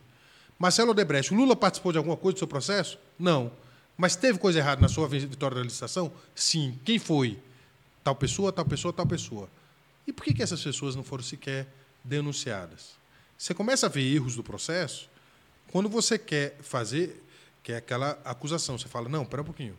Marcelo 0.58 0.90
Odebrecht, 0.90 1.32
o 1.32 1.38
Lula 1.38 1.56
participou 1.56 1.92
de 1.92 2.00
alguma 2.00 2.18
coisa 2.18 2.34
do 2.34 2.40
seu 2.40 2.48
processo? 2.48 2.98
Não. 3.20 3.52
Mas 3.96 4.16
teve 4.16 4.40
coisa 4.40 4.58
errada 4.58 4.82
na 4.82 4.88
sua 4.88 5.08
vitória 5.08 5.56
da 5.56 5.62
licitação? 5.64 6.12
Sim. 6.34 6.80
Quem 6.84 6.98
foi? 6.98 7.38
Tal 8.04 8.16
pessoa, 8.16 8.52
tal 8.52 8.66
pessoa, 8.66 8.92
tal 8.92 9.06
pessoa. 9.06 9.48
E 10.08 10.12
por 10.12 10.24
que, 10.24 10.34
que 10.34 10.42
essas 10.42 10.64
pessoas 10.64 10.96
não 10.96 11.04
foram 11.04 11.24
sequer 11.24 11.68
denunciadas? 12.04 12.96
Você 13.38 13.54
começa 13.54 13.86
a 13.86 13.90
ver 13.90 14.02
erros 14.02 14.36
do 14.36 14.44
processo 14.44 15.08
quando 15.72 15.88
você 15.88 16.18
quer 16.18 16.58
fazer, 16.62 17.24
que 17.62 17.72
é 17.72 17.78
aquela 17.78 18.20
acusação. 18.26 18.80
Você 18.80 18.88
fala, 18.88 19.08
não, 19.08 19.22
espera 19.22 19.44
um 19.44 19.46
pouquinho. 19.46 19.78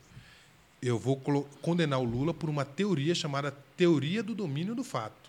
Eu 0.80 0.96
vou 0.96 1.20
condenar 1.60 1.98
o 1.98 2.04
Lula 2.04 2.32
por 2.32 2.48
uma 2.48 2.64
teoria 2.64 3.16
chamada 3.16 3.50
teoria 3.76 4.22
do 4.22 4.32
domínio 4.32 4.72
do 4.72 4.84
fato. 4.84 5.25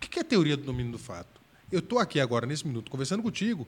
O 0.00 0.08
que 0.08 0.18
é 0.18 0.24
teoria 0.24 0.56
do 0.56 0.62
domínio 0.64 0.92
do 0.92 0.98
fato? 0.98 1.40
Eu 1.70 1.80
estou 1.80 1.98
aqui 1.98 2.18
agora, 2.18 2.46
nesse 2.46 2.66
minuto, 2.66 2.90
conversando 2.90 3.22
contigo, 3.22 3.66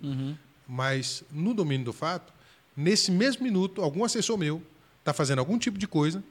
mas 0.66 1.22
no 1.30 1.52
domínio 1.52 1.84
do 1.84 1.92
fato, 1.92 2.32
nesse 2.76 3.10
mesmo 3.10 3.44
minuto, 3.44 3.82
algum 3.82 4.02
assessor 4.02 4.38
meu 4.38 4.62
está 4.98 5.12
fazendo 5.12 5.40
algum 5.40 5.58
tipo 5.58 5.78
de 5.78 5.86
coisa 5.86 6.24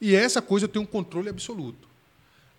e 0.00 0.14
essa 0.14 0.42
coisa 0.42 0.68
tem 0.68 0.80
um 0.80 0.86
controle 0.86 1.28
absoluto. 1.28 1.88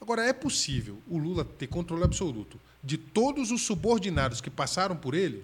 Agora, 0.02 0.24
é 0.24 0.34
possível 0.34 0.98
o 1.08 1.18
Lula 1.18 1.46
ter 1.46 1.68
controle 1.68 2.04
absoluto 2.04 2.60
de 2.84 2.98
todos 2.98 3.52
os 3.52 3.62
subordinados 3.62 4.42
que 4.42 4.50
passaram 4.50 4.96
por 4.96 5.14
ele? 5.14 5.44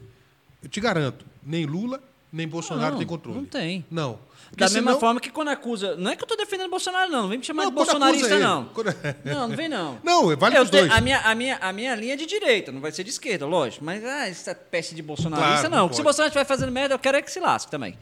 Eu 0.62 0.70
te 0.70 0.80
garanto, 0.82 1.26
nem 1.44 1.66
Lula, 1.66 2.02
nem 2.34 2.48
Bolsonaro 2.48 2.92
Não, 2.92 2.98
tem 2.98 3.08
controle. 3.08 3.38
não 3.38 3.46
tem. 3.46 3.86
Não. 3.92 4.20
Porque 4.50 4.64
Da 4.64 4.70
mesma 4.70 5.00
forma 5.00 5.20
que 5.20 5.30
quando 5.32 5.48
acusa. 5.50 5.96
Não 5.96 6.12
é 6.12 6.16
que 6.16 6.24
eu 6.24 6.28
tô 6.28 6.36
defendendo 6.36 6.70
Bolsonaro, 6.70 7.10
não. 7.12 7.22
Não 7.24 7.30
vem 7.30 7.38
me 7.40 7.44
chamar 7.46 7.64
Não, 7.64 7.70
de 7.72 7.76
bolsonarista, 7.76 8.38
não. 8.40 8.66
Quando- 8.66 8.94
Não, 9.26 9.48
não 9.48 9.56
vem, 9.56 9.68
não. 9.70 9.98
Não, 10.04 10.36
vale 10.38 10.58
Eu 10.58 10.66
tenho- 10.68 10.84
dois. 10.88 10.92
A 10.98 11.02
minha, 11.02 11.20
a, 11.22 11.34
minha, 11.34 11.58
a 11.58 11.72
minha 11.74 11.96
linha 11.96 12.14
é 12.14 12.18
de 12.18 12.26
direita, 12.26 12.72
não 12.72 12.82
vai 12.82 12.92
ser 12.92 13.04
de 13.04 13.10
esquerda, 13.12 13.46
lógico. 13.48 13.84
Mas 13.86 14.04
ah, 14.04 14.28
essa 14.28 14.54
peça 14.54 14.94
de 14.94 15.02
bolsonarista, 15.02 15.70
Claro, 15.70 15.70
não. 15.76 15.88
não 15.88 15.94
se 15.94 16.02
o. 16.02 16.04
Bolsonaro 16.04 16.28
estiver 16.30 16.46
fazendo 16.46 16.72
merda, 16.72 16.94
eu 16.96 17.00
quero 17.00 17.18
é 17.18 17.22
que 17.22 17.32
se 17.32 17.40
lasque 17.40 17.72
também. 17.72 17.98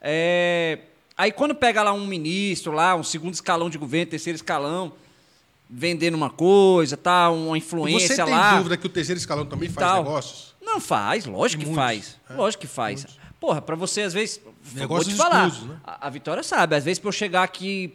É, 0.00 0.78
Aí 1.18 1.32
quando 1.32 1.54
pega 1.54 1.82
lá 1.82 1.92
um 1.94 2.06
ministro, 2.06 2.72
lá, 2.72 2.94
um 2.94 3.02
segundo 3.02 3.32
escalão 3.32 3.70
de 3.70 3.78
governo, 3.78 4.10
terceiro 4.10 4.36
escalão, 4.36 4.92
vendendo 5.68 6.14
uma 6.14 6.28
coisa, 6.30 6.94
tá, 6.96 7.30
uma 7.30 7.56
influência 7.56 8.14
você 8.14 8.22
tem 8.24 8.34
lá. 8.34 8.56
dúvida 8.58 8.76
que 8.76 8.86
o 8.86 8.90
terceiro 8.90 9.18
escalão 9.18 9.46
também 9.46 9.68
faz 9.70 9.86
tal. 9.88 10.02
negócios? 10.04 10.54
Não 10.60 10.78
faz, 10.80 11.24
lógico 11.24 11.60
que 11.64 11.70
Muitos, 11.70 11.84
faz. 11.84 12.16
é, 12.28 12.34
Lógico 12.34 12.60
que 12.60 12.66
faz. 12.66 13.06
Porra, 13.40 13.60
pra 13.60 13.76
você, 13.76 14.02
às 14.02 14.12
vezes. 14.14 14.40
Negócios 14.74 15.14
vou 15.14 15.26
te 15.26 15.30
falar. 15.30 15.48
né? 15.64 15.78
a, 15.84 16.06
a 16.06 16.10
Vitória 16.10 16.42
sabe, 16.42 16.74
às 16.76 16.84
vezes 16.84 16.98
pra 16.98 17.08
eu 17.08 17.12
chegar 17.12 17.42
aqui, 17.42 17.92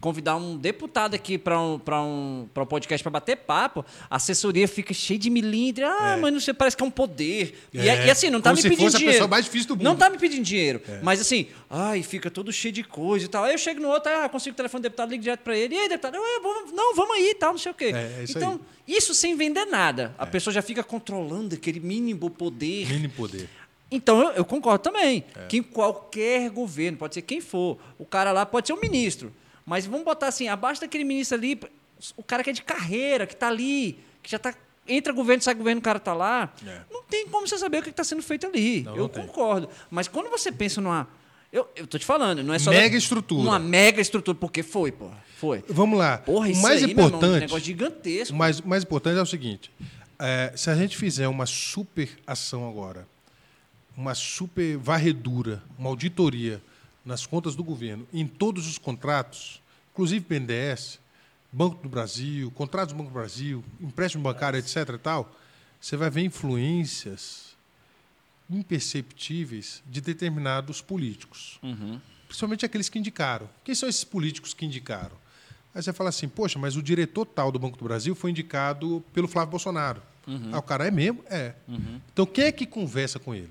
convidar 0.00 0.36
um 0.36 0.56
deputado 0.56 1.14
aqui 1.14 1.36
pra 1.36 1.60
um, 1.60 1.78
pra 1.78 2.00
um, 2.00 2.48
pra 2.54 2.62
um 2.62 2.66
podcast 2.66 3.02
pra 3.02 3.10
bater 3.10 3.36
papo, 3.36 3.84
a 4.08 4.16
assessoria 4.16 4.66
fica 4.68 4.94
cheia 4.94 5.18
de 5.18 5.28
milímetro. 5.28 5.84
Ah, 5.86 6.16
mas 6.20 6.32
não 6.32 6.40
sei, 6.40 6.54
parece 6.54 6.76
que 6.76 6.82
é 6.82 6.86
um 6.86 6.90
poder. 6.90 7.58
E, 7.72 7.80
É, 7.80 8.06
e 8.06 8.10
assim, 8.10 8.30
não 8.30 8.40
tá 8.40 8.50
como 8.50 8.56
me 8.56 8.62
se 8.62 8.68
pedindo 8.68 8.84
fosse 8.86 8.96
a 8.96 8.98
dinheiro. 8.98 9.14
pessoa 9.16 9.28
mais 9.28 9.44
difícil 9.44 9.74
do 9.76 9.82
Não 9.84 9.90
mundo. 9.92 9.98
tá 10.00 10.08
me 10.08 10.18
pedindo 10.18 10.42
dinheiro. 10.44 10.80
Mas 11.02 11.20
assim, 11.20 11.48
ai, 11.68 12.02
fica 12.02 12.30
todo 12.30 12.52
cheio 12.52 12.72
de 12.72 12.82
coisa 12.84 13.26
e 13.26 13.28
tal. 13.28 13.44
Aí 13.44 13.52
eu 13.54 13.58
chego 13.58 13.80
no 13.80 13.88
outro, 13.88 14.10
ah, 14.10 14.28
consigo 14.28 14.54
o 14.54 14.56
telefone 14.56 14.80
do 14.80 14.84
deputado, 14.84 15.10
ligo 15.10 15.22
direto 15.22 15.40
pra 15.40 15.56
ele. 15.56 15.74
E 15.74 15.78
aí, 15.78 15.88
deputado? 15.88 16.14
Eu, 16.16 16.22
"É, 16.24 16.40
vamos- 16.40 16.72
não, 16.72 16.94
vamos 16.94 17.16
aí 17.16 17.30
e 17.30 17.34
tal, 17.34 17.50
não 17.52 17.58
sei 17.58 17.72
o 17.72 17.74
quê. 17.74 17.92
É, 17.94 18.20
é 18.20 18.24
isso 18.24 18.38
então, 18.38 18.52
aí. 18.86 18.94
isso 18.96 19.12
sem 19.14 19.36
vender 19.36 19.64
nada. 19.66 20.14
A 20.16 20.26
pessoa 20.26 20.54
já 20.54 20.62
fica 20.62 20.82
controlando 20.84 21.54
aquele 21.56 21.80
mínimo 21.80 22.30
poder. 22.30 22.86
Mínimo 22.88 23.12
poder. 23.14 23.48
Então, 23.90 24.20
eu, 24.20 24.30
eu 24.32 24.44
concordo 24.44 24.82
também. 24.82 25.24
É. 25.34 25.46
Que 25.46 25.58
em 25.58 25.62
qualquer 25.62 26.50
governo, 26.50 26.98
pode 26.98 27.14
ser 27.14 27.22
quem 27.22 27.40
for, 27.40 27.78
o 27.98 28.04
cara 28.04 28.32
lá 28.32 28.44
pode 28.44 28.66
ser 28.66 28.72
um 28.72 28.80
ministro. 28.80 29.32
Mas 29.64 29.86
vamos 29.86 30.04
botar 30.04 30.28
assim, 30.28 30.48
abaixo 30.48 30.80
daquele 30.80 31.04
ministro 31.04 31.36
ali, 31.36 31.60
o 32.16 32.22
cara 32.22 32.42
que 32.42 32.50
é 32.50 32.52
de 32.52 32.62
carreira, 32.62 33.26
que 33.26 33.34
está 33.34 33.48
ali, 33.48 33.98
que 34.22 34.30
já 34.30 34.36
está. 34.36 34.54
Entra 34.86 35.12
governo, 35.12 35.42
sai 35.42 35.54
governo, 35.54 35.80
o 35.80 35.82
cara 35.84 35.98
está 35.98 36.14
lá. 36.14 36.50
É. 36.66 36.80
Não 36.90 37.02
tem 37.02 37.28
como 37.28 37.46
você 37.46 37.58
saber 37.58 37.80
o 37.80 37.82
que 37.82 37.90
está 37.90 38.02
sendo 38.02 38.22
feito 38.22 38.46
ali. 38.46 38.82
Não, 38.82 38.96
eu 38.96 39.02
não 39.02 39.08
tem. 39.08 39.26
concordo. 39.26 39.68
Mas 39.90 40.08
quando 40.08 40.30
você 40.30 40.50
pensa 40.50 40.80
numa. 40.80 41.06
Eu, 41.52 41.68
eu 41.76 41.86
tô 41.86 41.98
te 41.98 42.06
falando, 42.06 42.42
não 42.42 42.54
é 42.54 42.58
só. 42.58 42.70
Mega 42.70 42.96
estrutura. 42.96 43.42
Uma 43.42 43.58
mega 43.58 44.00
estrutura, 44.00 44.36
porque 44.38 44.62
foi, 44.62 44.90
porra. 44.92 45.22
Foi. 45.36 45.62
Vamos 45.68 45.98
lá. 45.98 46.18
Porra, 46.18 46.48
isso 46.48 46.60
o 46.60 46.62
mais 46.62 46.82
aí, 46.82 46.94
meu 46.94 47.04
irmão, 47.04 47.04
um 47.04 47.08
importante, 47.08 47.40
negócio 47.40 47.64
gigantesco. 47.64 48.34
o 48.34 48.38
mais, 48.38 48.60
o 48.60 48.68
mais 48.68 48.82
importante 48.82 49.18
é 49.18 49.22
o 49.22 49.26
seguinte: 49.26 49.70
é, 50.18 50.52
se 50.56 50.70
a 50.70 50.74
gente 50.74 50.96
fizer 50.96 51.28
uma 51.28 51.44
super 51.44 52.08
ação 52.26 52.66
agora, 52.68 53.06
uma 53.98 54.14
super 54.14 54.78
varredura, 54.78 55.62
uma 55.76 55.88
auditoria 55.88 56.62
nas 57.04 57.26
contas 57.26 57.56
do 57.56 57.64
governo, 57.64 58.06
em 58.12 58.26
todos 58.26 58.68
os 58.68 58.78
contratos, 58.78 59.60
inclusive 59.92 60.24
BNDES, 60.24 61.00
Banco 61.50 61.82
do 61.82 61.88
Brasil, 61.88 62.50
contratos 62.52 62.94
do 62.94 62.98
Banco 62.98 63.10
do 63.10 63.14
Brasil, 63.14 63.64
empréstimo 63.80 64.22
bancário, 64.22 64.58
etc. 64.58 64.88
e 64.94 64.98
tal, 64.98 65.34
você 65.80 65.96
vai 65.96 66.10
ver 66.10 66.22
influências 66.22 67.56
imperceptíveis 68.48 69.82
de 69.86 70.00
determinados 70.00 70.80
políticos 70.80 71.58
principalmente 72.28 72.64
aqueles 72.64 72.88
que 72.88 72.98
indicaram. 72.98 73.48
Quem 73.64 73.74
são 73.74 73.88
esses 73.88 74.04
políticos 74.04 74.52
que 74.52 74.64
indicaram? 74.66 75.16
Aí 75.74 75.82
você 75.82 75.92
fala 75.92 76.10
assim, 76.10 76.28
poxa, 76.28 76.58
mas 76.58 76.76
o 76.76 76.82
diretor 76.82 77.24
tal 77.24 77.50
do 77.50 77.58
Banco 77.58 77.78
do 77.78 77.84
Brasil 77.84 78.14
foi 78.14 78.30
indicado 78.30 79.02
pelo 79.12 79.26
Flávio 79.26 79.50
Bolsonaro. 79.50 80.02
Ah, 80.52 80.58
o 80.58 80.62
cara 80.62 80.86
é 80.86 80.90
mesmo? 80.90 81.24
É. 81.30 81.54
Então 82.12 82.26
quem 82.26 82.44
é 82.44 82.52
que 82.52 82.66
conversa 82.66 83.18
com 83.18 83.34
ele? 83.34 83.50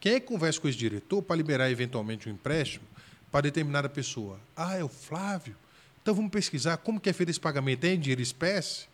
Quem 0.00 0.14
é 0.14 0.20
que 0.20 0.26
conversa 0.26 0.60
com 0.60 0.68
esse 0.68 0.78
diretor 0.78 1.22
para 1.22 1.36
liberar 1.36 1.70
eventualmente 1.70 2.28
um 2.28 2.32
empréstimo 2.32 2.84
para 3.30 3.42
determinada 3.42 3.88
pessoa? 3.88 4.38
Ah, 4.56 4.76
é 4.76 4.84
o 4.84 4.88
Flávio? 4.88 5.56
Então 6.02 6.14
vamos 6.14 6.30
pesquisar 6.30 6.76
como 6.76 7.00
que 7.00 7.08
é 7.08 7.12
feito 7.12 7.30
esse 7.30 7.40
pagamento. 7.40 7.84
É 7.84 7.94
em 7.94 7.98
dinheiro 7.98 8.22
espécie? 8.22 8.86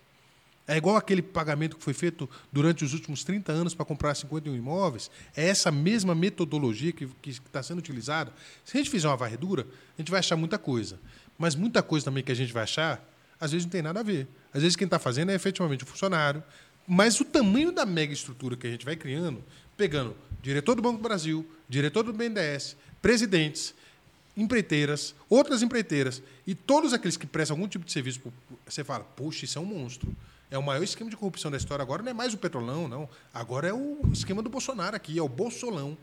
É 0.67 0.77
igual 0.77 0.97
aquele 0.97 1.21
pagamento 1.21 1.77
que 1.77 1.83
foi 1.83 1.93
feito 1.93 2.31
durante 2.53 2.85
os 2.85 2.95
últimos 2.95 3.25
30 3.25 3.51
anos 3.53 3.75
para 3.75 3.85
comprar 3.85 4.15
51 4.15 4.55
imóveis? 4.55 5.11
É 5.37 5.49
essa 5.49 5.73
mesma 5.73 6.15
metodologia 6.15 6.93
que 6.93 7.09
está 7.29 7.63
sendo 7.63 7.79
utilizada? 7.79 8.33
Se 8.65 8.77
a 8.77 8.81
gente 8.81 8.89
fizer 8.89 9.09
uma 9.09 9.17
varredura, 9.17 9.67
a 9.99 10.01
gente 10.01 10.11
vai 10.11 10.21
achar 10.21 10.37
muita 10.37 10.59
coisa. 10.59 10.99
Mas 11.37 11.57
muita 11.57 11.83
coisa 11.83 12.05
também 12.05 12.23
que 12.23 12.31
a 12.31 12.35
gente 12.35 12.53
vai 12.53 12.63
achar, 12.63 13.05
às 13.41 13.51
vezes 13.51 13.67
não 13.67 13.71
tem 13.73 13.83
nada 13.83 14.01
a 14.01 14.03
ver. 14.05 14.29
Às 14.55 14.63
vezes 14.63 14.77
quem 14.77 14.85
está 14.85 14.99
fazendo 14.99 15.31
é 15.31 15.35
efetivamente 15.35 15.83
o 15.83 15.87
funcionário. 15.87 16.43
Mas 16.87 17.21
o 17.21 17.25
tamanho 17.25 17.73
da 17.73 17.85
mega 17.85 18.13
estrutura 18.13 18.57
que 18.57 18.67
a 18.67 18.71
gente 18.71 18.85
vai 18.85 18.95
criando, 18.97 19.43
pegando 19.77 20.17
diretor 20.43 20.75
do 20.75 20.83
Banco 20.83 20.99
do 20.99 21.03
Brasil, 21.03 21.47
diretor 21.69 22.03
do 22.03 22.13
BNDES, 22.13 22.77
presidentes, 23.01 23.75
empreiteiras, 24.37 25.15
outras 25.29 25.63
empreiteiras, 25.63 26.23
e 26.47 26.55
todos 26.55 26.93
aqueles 26.93 27.17
que 27.17 27.27
prestam 27.27 27.57
algum 27.57 27.69
tipo 27.69 27.85
de 27.85 27.93
serviço, 27.93 28.21
você 28.67 28.83
fala, 28.83 29.05
puxa, 29.05 29.45
isso 29.45 29.59
é 29.59 29.61
um 29.61 29.65
monstro. 29.65 30.15
É 30.51 30.59
o 30.59 30.63
maior 30.63 30.83
esquema 30.83 31.09
de 31.09 31.17
corrupção 31.17 31.51
da 31.51 31.57
história. 31.57 31.83
Agora 31.83 32.03
não 32.03 32.11
é 32.11 32.13
mais 32.13 32.35
o 32.35 32.39
petrolão, 32.39 32.87
não. 32.87 33.09
Agora 33.33 33.69
é 33.69 33.73
o 33.73 34.01
esquema 34.13 34.43
do 34.43 34.51
Bolsonaro 34.51 34.95
aqui, 34.95 35.19
é 35.19 35.23
o 35.23 35.29
bolsolão. 35.29 35.97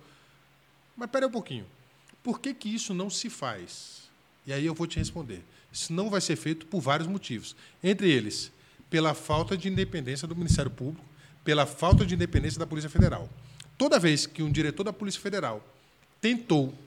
Mas 0.98 1.10
pera 1.12 1.28
um 1.28 1.32
pouquinho. 1.32 1.68
Por 2.24 2.40
que, 2.40 2.54
que 2.54 2.74
isso 2.74 2.94
não 2.94 3.12
se 3.12 3.30
faz? 3.30 4.10
E 4.48 4.52
aí 4.52 4.66
eu 4.66 4.74
vou 4.74 4.88
te 4.88 4.98
responder. 4.98 5.44
Isso 5.72 5.94
não 5.94 6.10
vai 6.10 6.20
ser 6.20 6.36
feito 6.36 6.66
por 6.66 6.82
vários 6.82 7.08
motivos. 7.08 7.56
Entre 7.84 8.10
eles, 8.10 8.52
pela 8.90 9.14
falta 9.14 9.56
de 9.56 9.70
independência 9.70 10.28
do 10.28 10.36
Ministério 10.36 10.72
Público, 10.72 11.06
pela 11.44 11.68
falta 11.68 12.04
de 12.04 12.16
independência 12.16 12.58
da 12.58 12.66
Polícia 12.66 12.90
Federal. 12.90 13.30
Toda 13.80 13.98
vez 13.98 14.26
que 14.26 14.44
um 14.44 14.52
diretor 14.52 14.84
da 14.84 14.92
Polícia 14.92 15.22
Federal 15.22 15.64
tentou 16.20 16.78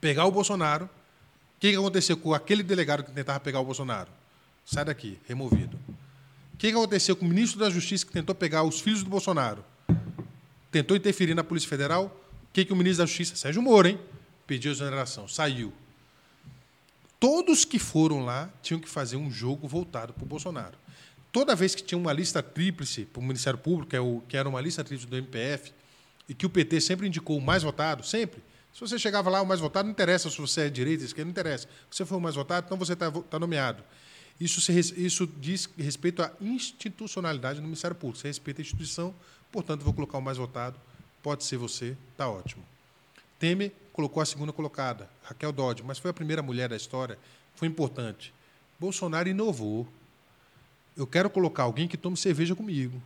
pegar 0.00 0.24
o 0.24 0.32
Bolsonaro, 0.32 0.86
o 0.86 1.60
que, 1.60 1.68
aconteceu 1.68 2.16
com 2.16 2.34
aquele 2.34 2.64
delegado 2.64 3.04
que 3.04 3.12
tentava 3.12 3.38
pegar 3.38 3.60
o 3.60 3.64
Bolsonaro? 3.64 4.10
Sai 4.64 4.84
daqui, 4.84 5.20
removido. 5.28 5.78
O 6.52 6.56
que, 6.56 6.66
aconteceu 6.66 7.14
com 7.14 7.24
o 7.24 7.28
ministro 7.28 7.60
da 7.60 7.70
Justiça 7.70 8.04
que 8.04 8.10
tentou 8.10 8.34
pegar 8.34 8.64
os 8.64 8.80
filhos 8.80 9.04
do 9.04 9.08
Bolsonaro? 9.08 9.64
Tentou 10.72 10.96
interferir 10.96 11.32
na 11.32 11.44
Polícia 11.44 11.68
Federal? 11.68 12.06
O 12.06 12.52
que, 12.52 12.64
que 12.64 12.72
o 12.72 12.76
ministro 12.76 13.04
da 13.04 13.06
Justiça, 13.06 13.36
Sérgio 13.36 13.62
Moro, 13.62 13.86
hein? 13.86 14.00
Pediu 14.48 14.72
exoneração, 14.72 15.28
saiu. 15.28 15.72
Todos 17.20 17.64
que 17.64 17.78
foram 17.78 18.24
lá 18.24 18.50
tinham 18.64 18.80
que 18.80 18.88
fazer 18.88 19.16
um 19.16 19.30
jogo 19.30 19.68
voltado 19.68 20.12
para 20.12 20.24
o 20.24 20.26
Bolsonaro. 20.26 20.76
Toda 21.30 21.54
vez 21.54 21.76
que 21.76 21.84
tinha 21.84 21.96
uma 21.96 22.12
lista 22.12 22.42
tríplice 22.42 23.04
para 23.04 23.20
o 23.20 23.22
Ministério 23.22 23.60
Público, 23.60 23.94
é 23.94 24.00
que 24.28 24.36
era 24.36 24.48
uma 24.48 24.60
lista 24.60 24.82
tríplice 24.82 25.08
do 25.08 25.16
MPF, 25.16 25.72
e 26.28 26.34
que 26.34 26.46
o 26.46 26.50
PT 26.50 26.80
sempre 26.80 27.06
indicou 27.06 27.38
o 27.38 27.40
mais 27.40 27.62
votado, 27.62 28.04
sempre. 28.04 28.42
Se 28.72 28.80
você 28.80 28.98
chegava 28.98 29.30
lá, 29.30 29.40
o 29.40 29.46
mais 29.46 29.60
votado, 29.60 29.86
não 29.86 29.92
interessa 29.92 30.28
se 30.28 30.38
você 30.38 30.62
é 30.62 30.68
direita, 30.68 31.02
esquerda, 31.02 31.24
não 31.24 31.30
interessa. 31.30 31.68
Você 31.90 32.04
for 32.04 32.16
o 32.16 32.20
mais 32.20 32.34
votado, 32.34 32.66
então 32.66 32.76
você 32.76 32.92
está 32.92 33.10
tá 33.10 33.38
nomeado. 33.38 33.82
Isso, 34.38 34.60
se, 34.60 34.72
isso 35.02 35.26
diz 35.26 35.68
respeito 35.78 36.22
à 36.22 36.30
institucionalidade 36.40 37.58
do 37.58 37.64
Ministério 37.64 37.96
Público. 37.96 38.20
Você 38.20 38.28
respeita 38.28 38.60
a 38.60 38.62
instituição, 38.62 39.14
portanto, 39.50 39.82
vou 39.82 39.94
colocar 39.94 40.18
o 40.18 40.22
mais 40.22 40.36
votado. 40.36 40.78
Pode 41.22 41.44
ser 41.44 41.56
você, 41.56 41.96
está 42.12 42.28
ótimo. 42.28 42.62
Temer 43.38 43.72
colocou 43.92 44.22
a 44.22 44.26
segunda 44.26 44.52
colocada, 44.52 45.08
Raquel 45.22 45.52
Dodge, 45.52 45.82
mas 45.82 45.98
foi 45.98 46.10
a 46.10 46.14
primeira 46.14 46.42
mulher 46.42 46.68
da 46.68 46.76
história, 46.76 47.18
foi 47.54 47.66
importante. 47.66 48.32
Bolsonaro 48.78 49.26
inovou. 49.28 49.88
Eu 50.94 51.06
quero 51.06 51.30
colocar 51.30 51.62
alguém 51.62 51.88
que 51.88 51.96
tome 51.96 52.16
cerveja 52.16 52.54
comigo. 52.54 53.02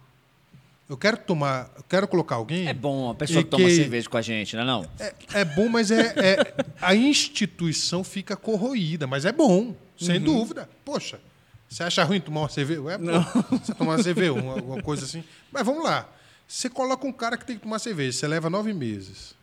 Eu 0.91 0.97
quero 0.97 1.17
tomar, 1.19 1.71
eu 1.77 1.85
quero 1.85 2.09
colocar 2.09 2.35
alguém. 2.35 2.67
É 2.67 2.75
bom 2.75 3.11
a 3.11 3.15
pessoa 3.15 3.45
que 3.45 3.49
toma 3.49 3.71
cerveja 3.71 4.11
com 4.11 4.17
a 4.17 4.23
gente, 4.23 4.57
não 4.57 4.63
é 4.63 4.67
não? 4.67 4.91
É, 4.99 5.15
é 5.35 5.45
bom, 5.45 5.69
mas 5.69 5.93
é, 5.93 6.01
é, 6.19 6.55
a 6.83 6.97
instituição 6.97 8.03
fica 8.03 8.37
corroída, 8.37 9.07
mas 9.07 9.25
é 9.25 9.31
bom, 9.31 9.73
sem 9.97 10.19
uhum. 10.19 10.25
dúvida. 10.25 10.69
Poxa, 10.85 11.21
você 11.69 11.85
acha 11.85 12.03
ruim 12.03 12.21
tomar 12.21 12.41
uma 12.41 12.49
cerveja? 12.49 12.81
É, 12.91 12.99
não. 12.99 13.23
Pô, 13.23 13.57
você 13.57 13.73
tomar 13.73 13.93
uma 13.93 14.03
cerveja, 14.03 14.33
uma, 14.33 14.55
uma 14.57 14.83
coisa 14.83 15.05
assim. 15.05 15.23
Mas 15.53 15.65
vamos 15.65 15.85
lá. 15.85 16.09
Você 16.49 16.69
coloca 16.69 17.07
um 17.07 17.13
cara 17.13 17.39
que 17.39 17.45
tem 17.45 17.55
que 17.55 17.63
tomar 17.63 17.79
cerveja, 17.79 18.19
você 18.19 18.27
leva 18.27 18.51
nove 18.51 18.73
meses 18.73 19.37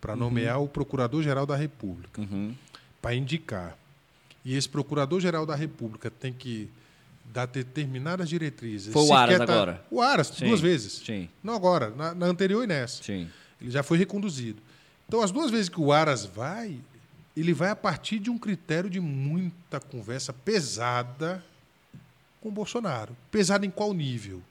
para 0.00 0.12
uhum. 0.12 0.20
nomear 0.20 0.62
o 0.62 0.68
Procurador-Geral 0.68 1.46
da 1.46 1.56
República, 1.56 2.20
uhum. 2.20 2.54
para 3.02 3.12
indicar. 3.12 3.76
E 4.44 4.54
esse 4.54 4.68
Procurador-Geral 4.68 5.44
da 5.44 5.56
República 5.56 6.12
tem 6.12 6.32
que 6.32 6.70
dar 7.36 7.46
determinadas 7.46 8.30
diretrizes. 8.30 8.90
Foi 8.90 9.04
o 9.04 9.12
Aras 9.12 9.36
tá... 9.36 9.42
agora? 9.44 9.84
O 9.90 10.00
Aras, 10.00 10.28
Sim. 10.28 10.46
duas 10.46 10.60
vezes. 10.60 11.02
Sim. 11.04 11.28
Não 11.42 11.54
agora, 11.54 11.90
na, 11.90 12.14
na, 12.14 12.26
anterior 12.26 12.64
e 12.64 12.66
nessa. 12.66 13.02
Sim. 13.02 13.28
Ele 13.60 13.70
já 13.70 13.82
foi 13.82 13.98
reconduzido. 13.98 14.62
Então, 15.06 15.20
as 15.20 15.30
duas 15.30 15.50
vezes 15.50 15.68
que 15.68 15.78
o 15.78 15.92
Aras 15.92 16.24
vai, 16.24 16.78
ele 17.36 17.52
vai 17.52 17.68
a 17.68 17.76
partir 17.76 18.18
de 18.18 18.30
um 18.30 18.38
critério 18.38 18.88
de 18.88 19.00
muita 19.00 19.78
conversa 19.78 20.32
pesada 20.32 21.44
com 22.40 22.48
o 22.48 22.52
Bolsonaro. 22.52 23.14
Pesada 23.30 23.66
em 23.66 23.70
qual 23.70 23.92
nível? 23.92 24.42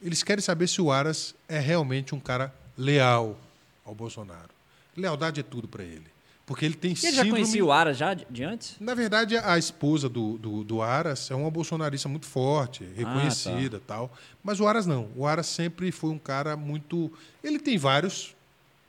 Eles 0.00 0.22
querem 0.22 0.40
saber 0.40 0.68
se 0.68 0.80
o 0.80 0.92
Aras 0.92 1.34
é 1.48 1.58
realmente 1.58 2.14
um 2.14 2.20
cara 2.20 2.54
leal 2.76 3.36
ao 3.84 3.92
Bolsonaro. 3.92 4.50
Lealdade 4.96 5.40
é 5.40 5.42
tudo 5.42 5.66
para 5.66 5.82
ele. 5.82 6.06
Porque 6.48 6.64
ele 6.64 6.74
tem 6.74 6.92
Ele 6.92 6.98
síndrome... 6.98 7.28
já 7.28 7.30
conhecia 7.30 7.62
o 7.62 7.70
Aras 7.70 7.98
já 7.98 8.14
de 8.14 8.42
antes? 8.42 8.74
Na 8.80 8.94
verdade, 8.94 9.36
a 9.36 9.58
esposa 9.58 10.08
do, 10.08 10.38
do, 10.38 10.64
do 10.64 10.80
Aras 10.80 11.30
é 11.30 11.34
uma 11.34 11.50
bolsonarista 11.50 12.08
muito 12.08 12.24
forte, 12.24 12.88
reconhecida 12.96 13.76
ah, 13.76 13.80
tá. 13.80 13.94
tal. 13.96 14.16
Mas 14.42 14.58
o 14.58 14.66
Aras 14.66 14.86
não. 14.86 15.10
O 15.14 15.26
Aras 15.26 15.46
sempre 15.46 15.92
foi 15.92 16.08
um 16.08 16.18
cara 16.18 16.56
muito. 16.56 17.12
Ele 17.44 17.58
tem 17.58 17.76
vários. 17.76 18.34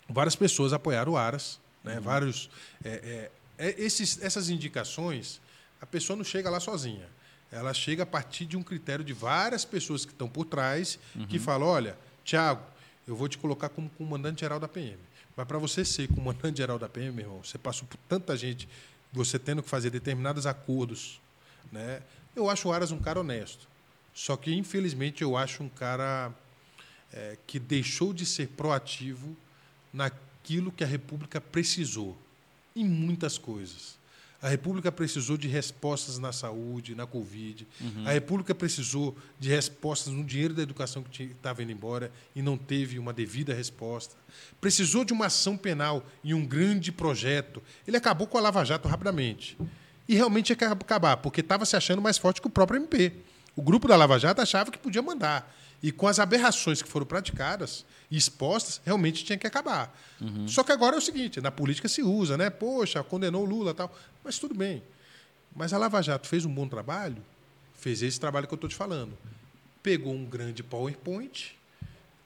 Várias 0.07 0.37
pessoas 0.37 0.71
apoiaram 0.71 1.11
o 1.11 1.17
Aras. 1.17 1.59
Né? 1.83 1.95
Uhum. 1.95 2.01
Vários. 2.01 2.49
É, 2.81 3.29
é, 3.57 3.67
é, 3.67 3.75
esses, 3.77 4.23
essas 4.23 4.49
indicações, 4.49 5.41
a 5.81 5.85
pessoa 5.85 6.15
não 6.15 6.23
chega 6.23 6.49
lá 6.49 6.61
sozinha. 6.61 7.09
Ela 7.51 7.73
chega 7.73 8.03
a 8.03 8.05
partir 8.05 8.45
de 8.45 8.55
um 8.55 8.63
critério 8.63 9.03
de 9.03 9.11
várias 9.11 9.65
pessoas 9.65 10.05
que 10.05 10.13
estão 10.13 10.29
por 10.29 10.45
trás, 10.45 10.97
uhum. 11.13 11.27
que 11.27 11.37
falam: 11.37 11.67
olha, 11.67 11.97
Tiago, 12.23 12.63
eu 13.05 13.17
vou 13.17 13.27
te 13.27 13.37
colocar 13.37 13.67
como 13.67 13.89
comandante-geral 13.97 14.61
da 14.61 14.67
PM. 14.69 15.08
Mas 15.39 15.47
para 15.47 15.57
você 15.57 15.85
ser 15.85 16.09
comandante-geral 16.09 16.77
da 16.77 16.89
PM, 16.89 17.13
meu 17.13 17.23
irmão, 17.23 17.41
você 17.41 17.57
passou 17.57 17.87
por 17.87 17.95
tanta 18.09 18.35
gente, 18.35 18.67
você 19.09 19.39
tendo 19.39 19.63
que 19.63 19.69
fazer 19.69 19.89
determinados 19.89 20.45
acordos. 20.45 21.21
Né? 21.71 22.01
Eu 22.35 22.49
acho 22.49 22.67
o 22.67 22.73
Aras 22.73 22.91
um 22.91 22.99
cara 22.99 23.21
honesto. 23.21 23.65
Só 24.13 24.35
que, 24.35 24.53
infelizmente, 24.53 25.21
eu 25.21 25.37
acho 25.37 25.63
um 25.63 25.69
cara 25.69 26.33
é, 27.13 27.37
que 27.47 27.57
deixou 27.57 28.11
de 28.11 28.25
ser 28.25 28.49
proativo 28.49 29.33
naquilo 29.93 30.73
que 30.73 30.83
a 30.83 30.87
República 30.87 31.39
precisou, 31.39 32.17
em 32.75 32.83
muitas 32.83 33.37
coisas. 33.37 33.97
A 34.41 34.47
República 34.47 34.89
precisou 34.89 35.37
de 35.37 35.49
respostas 35.49 36.17
na 36.17 36.31
saúde, 36.31 36.95
na 36.95 37.05
Covid. 37.05 37.67
Uhum. 37.81 38.07
A 38.07 38.11
República 38.11 38.55
precisou 38.55 39.17
de 39.37 39.49
respostas 39.49 40.13
no 40.13 40.23
dinheiro 40.23 40.53
da 40.53 40.61
educação 40.61 41.03
que 41.03 41.23
estava 41.23 41.61
indo 41.61 41.73
embora 41.73 42.09
e 42.33 42.41
não 42.41 42.57
teve 42.57 42.97
uma 42.97 43.11
devida 43.11 43.53
resposta. 43.53 44.15
Precisou 44.61 45.03
de 45.03 45.11
uma 45.11 45.25
ação 45.25 45.57
penal 45.57 46.05
e 46.23 46.33
um 46.33 46.45
grande 46.45 46.89
projeto. 46.89 47.61
Ele 47.85 47.97
acabou 47.97 48.27
com 48.27 48.37
a 48.37 48.41
Lava 48.41 48.63
Jato 48.63 48.87
rapidamente. 48.87 49.57
E 50.07 50.15
realmente 50.15 50.51
ia 50.51 50.71
acabar, 50.71 51.17
porque 51.17 51.41
estava 51.41 51.65
se 51.65 51.75
achando 51.75 52.01
mais 52.01 52.17
forte 52.17 52.39
que 52.39 52.47
o 52.47 52.49
próprio 52.49 52.79
MP. 52.79 53.11
O 53.55 53.61
grupo 53.61 53.89
da 53.89 53.97
Lava 53.97 54.17
Jato 54.17 54.41
achava 54.41 54.71
que 54.71 54.79
podia 54.79 55.01
mandar. 55.01 55.53
E 55.83 55.91
com 55.91 56.07
as 56.07 56.17
aberrações 56.17 56.81
que 56.81 56.87
foram 56.87 57.05
praticadas, 57.05 57.85
expostas, 58.17 58.81
realmente 58.83 59.23
tinha 59.23 59.37
que 59.37 59.45
acabar. 59.45 59.95
Uhum. 60.19 60.47
Só 60.47 60.63
que 60.63 60.71
agora 60.71 60.95
é 60.95 60.99
o 60.99 61.01
seguinte, 61.01 61.39
na 61.39 61.51
política 61.51 61.87
se 61.87 62.01
usa, 62.01 62.37
né? 62.37 62.49
Poxa, 62.49 63.03
condenou 63.03 63.43
o 63.43 63.45
Lula 63.45 63.73
tal. 63.73 63.95
Mas 64.23 64.39
tudo 64.39 64.55
bem. 64.55 64.81
Mas 65.55 65.73
a 65.73 65.77
Lava 65.77 66.01
Jato 66.01 66.27
fez 66.27 66.45
um 66.45 66.53
bom 66.53 66.67
trabalho, 66.67 67.17
fez 67.75 68.01
esse 68.01 68.19
trabalho 68.19 68.47
que 68.47 68.53
eu 68.53 68.57
estou 68.57 68.69
te 68.69 68.75
falando. 68.75 69.17
Pegou 69.83 70.13
um 70.13 70.25
grande 70.25 70.63
PowerPoint, 70.63 71.55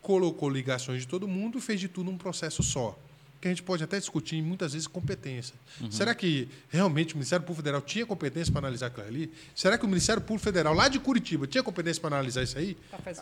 colocou 0.01 0.49
ligações 0.49 1.01
de 1.01 1.07
todo 1.07 1.27
mundo 1.27 1.57
e 1.57 1.61
fez 1.61 1.79
de 1.79 1.87
tudo 1.87 2.09
um 2.09 2.17
processo 2.17 2.63
só. 2.63 2.97
Que 3.39 3.49
a 3.49 3.51
gente 3.51 3.63
pode 3.63 3.83
até 3.83 3.99
discutir 3.99 4.41
muitas 4.41 4.71
vezes 4.71 4.87
competência. 4.87 5.53
Uhum. 5.81 5.91
Será 5.91 6.15
que 6.15 6.47
realmente 6.69 7.13
o 7.13 7.17
Ministério 7.17 7.45
Público 7.45 7.61
Federal 7.61 7.81
tinha 7.81 8.05
competência 8.05 8.51
para 8.51 8.61
analisar 8.61 8.87
aquilo 8.87 9.05
ali? 9.05 9.33
Será 9.53 9.77
que 9.77 9.83
o 9.83 9.87
Ministério 9.87 10.21
Público 10.21 10.45
Federal, 10.45 10.73
lá 10.73 10.87
de 10.87 10.97
Curitiba, 10.97 11.45
tinha 11.45 11.61
competência 11.61 12.01
para 12.01 12.15
analisar 12.15 12.41
isso 12.41 12.57
aí? 12.57 12.77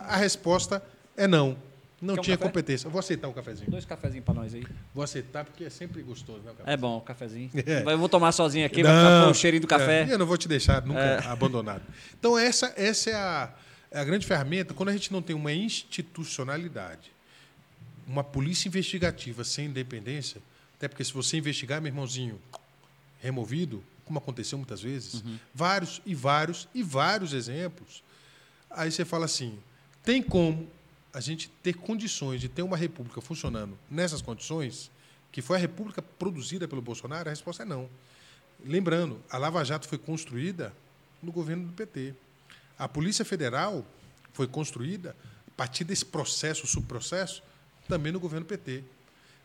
A 0.07 0.17
resposta 0.17 0.83
é 1.17 1.27
não. 1.27 1.57
Não 2.01 2.15
Quer 2.15 2.21
tinha 2.21 2.35
um 2.35 2.39
competência. 2.39 2.87
Eu 2.87 2.91
vou 2.91 2.99
aceitar 2.99 3.27
um 3.27 3.33
cafezinho. 3.33 3.69
Dois 3.69 3.85
cafezinhos 3.85 4.25
para 4.25 4.33
nós 4.33 4.55
aí. 4.55 4.65
Vou 4.93 5.03
aceitar 5.03 5.45
porque 5.45 5.65
é 5.65 5.69
sempre 5.69 6.01
gostoso, 6.01 6.39
né? 6.39 6.51
É 6.65 6.75
bom, 6.75 6.97
o 6.97 7.01
cafezinho. 7.01 7.51
É. 7.63 7.83
Eu 7.93 7.97
vou 7.99 8.09
tomar 8.09 8.31
sozinho 8.31 8.65
aqui, 8.65 8.81
vai 8.81 8.91
ficar 8.91 9.25
com 9.25 9.31
o 9.31 9.33
cheirinho 9.35 9.61
do 9.61 9.67
café. 9.67 10.07
É, 10.09 10.13
eu 10.13 10.17
não 10.17 10.25
vou 10.25 10.35
te 10.35 10.47
deixar 10.47 10.83
nunca 10.83 10.99
é. 10.99 11.25
abandonado. 11.29 11.83
Então, 12.17 12.37
essa, 12.37 12.73
essa 12.75 13.11
é, 13.11 13.13
a, 13.13 13.53
é 13.91 13.99
a 13.99 14.03
grande 14.03 14.25
ferramenta 14.25 14.73
quando 14.73 14.89
a 14.89 14.93
gente 14.93 15.11
não 15.13 15.21
tem 15.21 15.35
uma 15.35 15.53
institucionalidade, 15.53 17.11
uma 18.07 18.23
polícia 18.23 18.67
investigativa 18.67 19.43
sem 19.43 19.67
independência, 19.67 20.41
até 20.75 20.87
porque 20.87 21.03
se 21.03 21.13
você 21.13 21.37
investigar, 21.37 21.79
meu 21.79 21.89
irmãozinho, 21.89 22.39
removido, 23.21 23.83
como 24.03 24.17
aconteceu 24.17 24.57
muitas 24.57 24.81
vezes, 24.81 25.21
uhum. 25.21 25.37
vários 25.53 26.01
e 26.05 26.15
vários 26.15 26.67
e 26.73 26.81
vários 26.81 27.31
exemplos. 27.31 28.03
Aí 28.69 28.91
você 28.91 29.05
fala 29.05 29.25
assim: 29.25 29.59
tem 30.03 30.21
como 30.21 30.67
a 31.13 31.19
gente 31.19 31.49
ter 31.61 31.73
condições 31.73 32.39
de 32.39 32.47
ter 32.47 32.61
uma 32.61 32.77
república 32.77 33.19
funcionando 33.21 33.77
nessas 33.89 34.21
condições, 34.21 34.89
que 35.31 35.41
foi 35.41 35.57
a 35.57 35.59
república 35.59 36.01
produzida 36.01 36.67
pelo 36.67 36.81
Bolsonaro, 36.81 37.29
a 37.29 37.31
resposta 37.31 37.63
é 37.63 37.65
não. 37.65 37.89
Lembrando, 38.63 39.19
a 39.29 39.37
Lava 39.37 39.63
Jato 39.63 39.87
foi 39.87 39.97
construída 39.97 40.73
no 41.21 41.31
governo 41.31 41.67
do 41.67 41.73
PT. 41.73 42.13
A 42.77 42.87
Polícia 42.87 43.25
Federal 43.25 43.85
foi 44.33 44.47
construída 44.47 45.15
a 45.47 45.51
partir 45.57 45.83
desse 45.83 46.05
processo, 46.05 46.65
subprocesso, 46.65 47.43
também 47.87 48.11
no 48.11 48.19
governo 48.19 48.45
PT. 48.45 48.83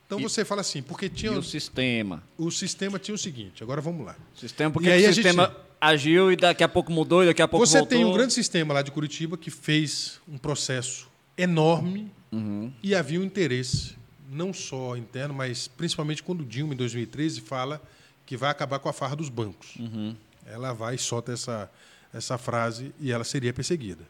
Então 0.06 0.20
e, 0.20 0.22
você 0.22 0.44
fala 0.44 0.60
assim, 0.60 0.82
porque 0.82 1.08
tinha. 1.08 1.32
E 1.32 1.36
o 1.36 1.42
sistema. 1.42 2.22
O 2.38 2.50
sistema 2.50 2.98
tinha 2.98 3.14
o 3.14 3.18
seguinte, 3.18 3.62
agora 3.62 3.80
vamos 3.80 4.06
lá. 4.06 4.16
O 4.34 4.38
sistema, 4.38 4.70
porque 4.70 4.88
o 4.88 5.14
sistema 5.14 5.46
gente, 5.46 5.56
agiu 5.80 6.30
e 6.30 6.36
daqui 6.36 6.62
a 6.62 6.68
pouco 6.68 6.92
mudou 6.92 7.24
e 7.24 7.26
daqui 7.26 7.42
a 7.42 7.48
pouco 7.48 7.66
você 7.66 7.78
voltou. 7.78 7.98
Você 7.98 8.04
tem 8.04 8.10
um 8.10 8.16
grande 8.16 8.32
sistema 8.32 8.72
lá 8.72 8.82
de 8.82 8.92
Curitiba 8.92 9.36
que 9.36 9.50
fez 9.50 10.20
um 10.28 10.38
processo 10.38 11.08
enorme 11.36 12.12
uhum. 12.32 12.72
e 12.82 12.94
havia 12.94 13.20
um 13.20 13.24
interesse, 13.24 13.96
não 14.30 14.52
só 14.52 14.96
interno, 14.96 15.34
mas 15.34 15.68
principalmente 15.68 16.22
quando 16.22 16.44
Dilma, 16.44 16.74
em 16.74 16.76
2013, 16.76 17.40
fala 17.40 17.82
que 18.24 18.36
vai 18.36 18.50
acabar 18.50 18.78
com 18.78 18.88
a 18.88 18.92
farra 18.92 19.16
dos 19.16 19.28
bancos. 19.28 19.76
Uhum. 19.76 20.16
Ela 20.44 20.72
vai 20.72 20.96
e 20.96 20.98
solta 20.98 21.32
essa, 21.32 21.70
essa 22.12 22.36
frase 22.38 22.92
e 23.00 23.12
ela 23.12 23.24
seria 23.24 23.52
perseguida. 23.52 24.04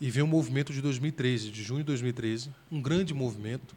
E 0.00 0.10
vem 0.10 0.22
um 0.22 0.26
movimento 0.26 0.72
de 0.72 0.82
2013, 0.82 1.50
de 1.50 1.62
junho 1.62 1.80
de 1.80 1.86
2013, 1.86 2.50
um 2.70 2.82
grande 2.82 3.14
movimento, 3.14 3.74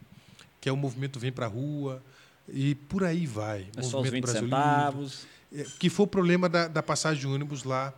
que 0.60 0.68
é 0.68 0.72
o 0.72 0.78
movimento 0.78 1.20
Vem 1.20 1.32
para 1.32 1.46
a 1.46 1.50
Rua, 1.50 2.04
e 2.50 2.76
por 2.76 3.04
aí 3.04 3.26
vai. 3.26 3.68
É 3.76 3.82
só 3.82 3.88
os 3.88 3.94
movimento 3.94 4.14
20 4.14 4.24
Brasil 4.24 4.44
centavos. 4.44 5.28
Livre, 5.52 5.72
é, 5.72 5.80
que 5.80 5.90
foi 5.90 6.06
o 6.06 6.08
problema 6.08 6.50
da, 6.50 6.68
da 6.68 6.84
passagem 6.84 7.22
de 7.22 7.28
ônibus 7.28 7.64
lá 7.64 7.94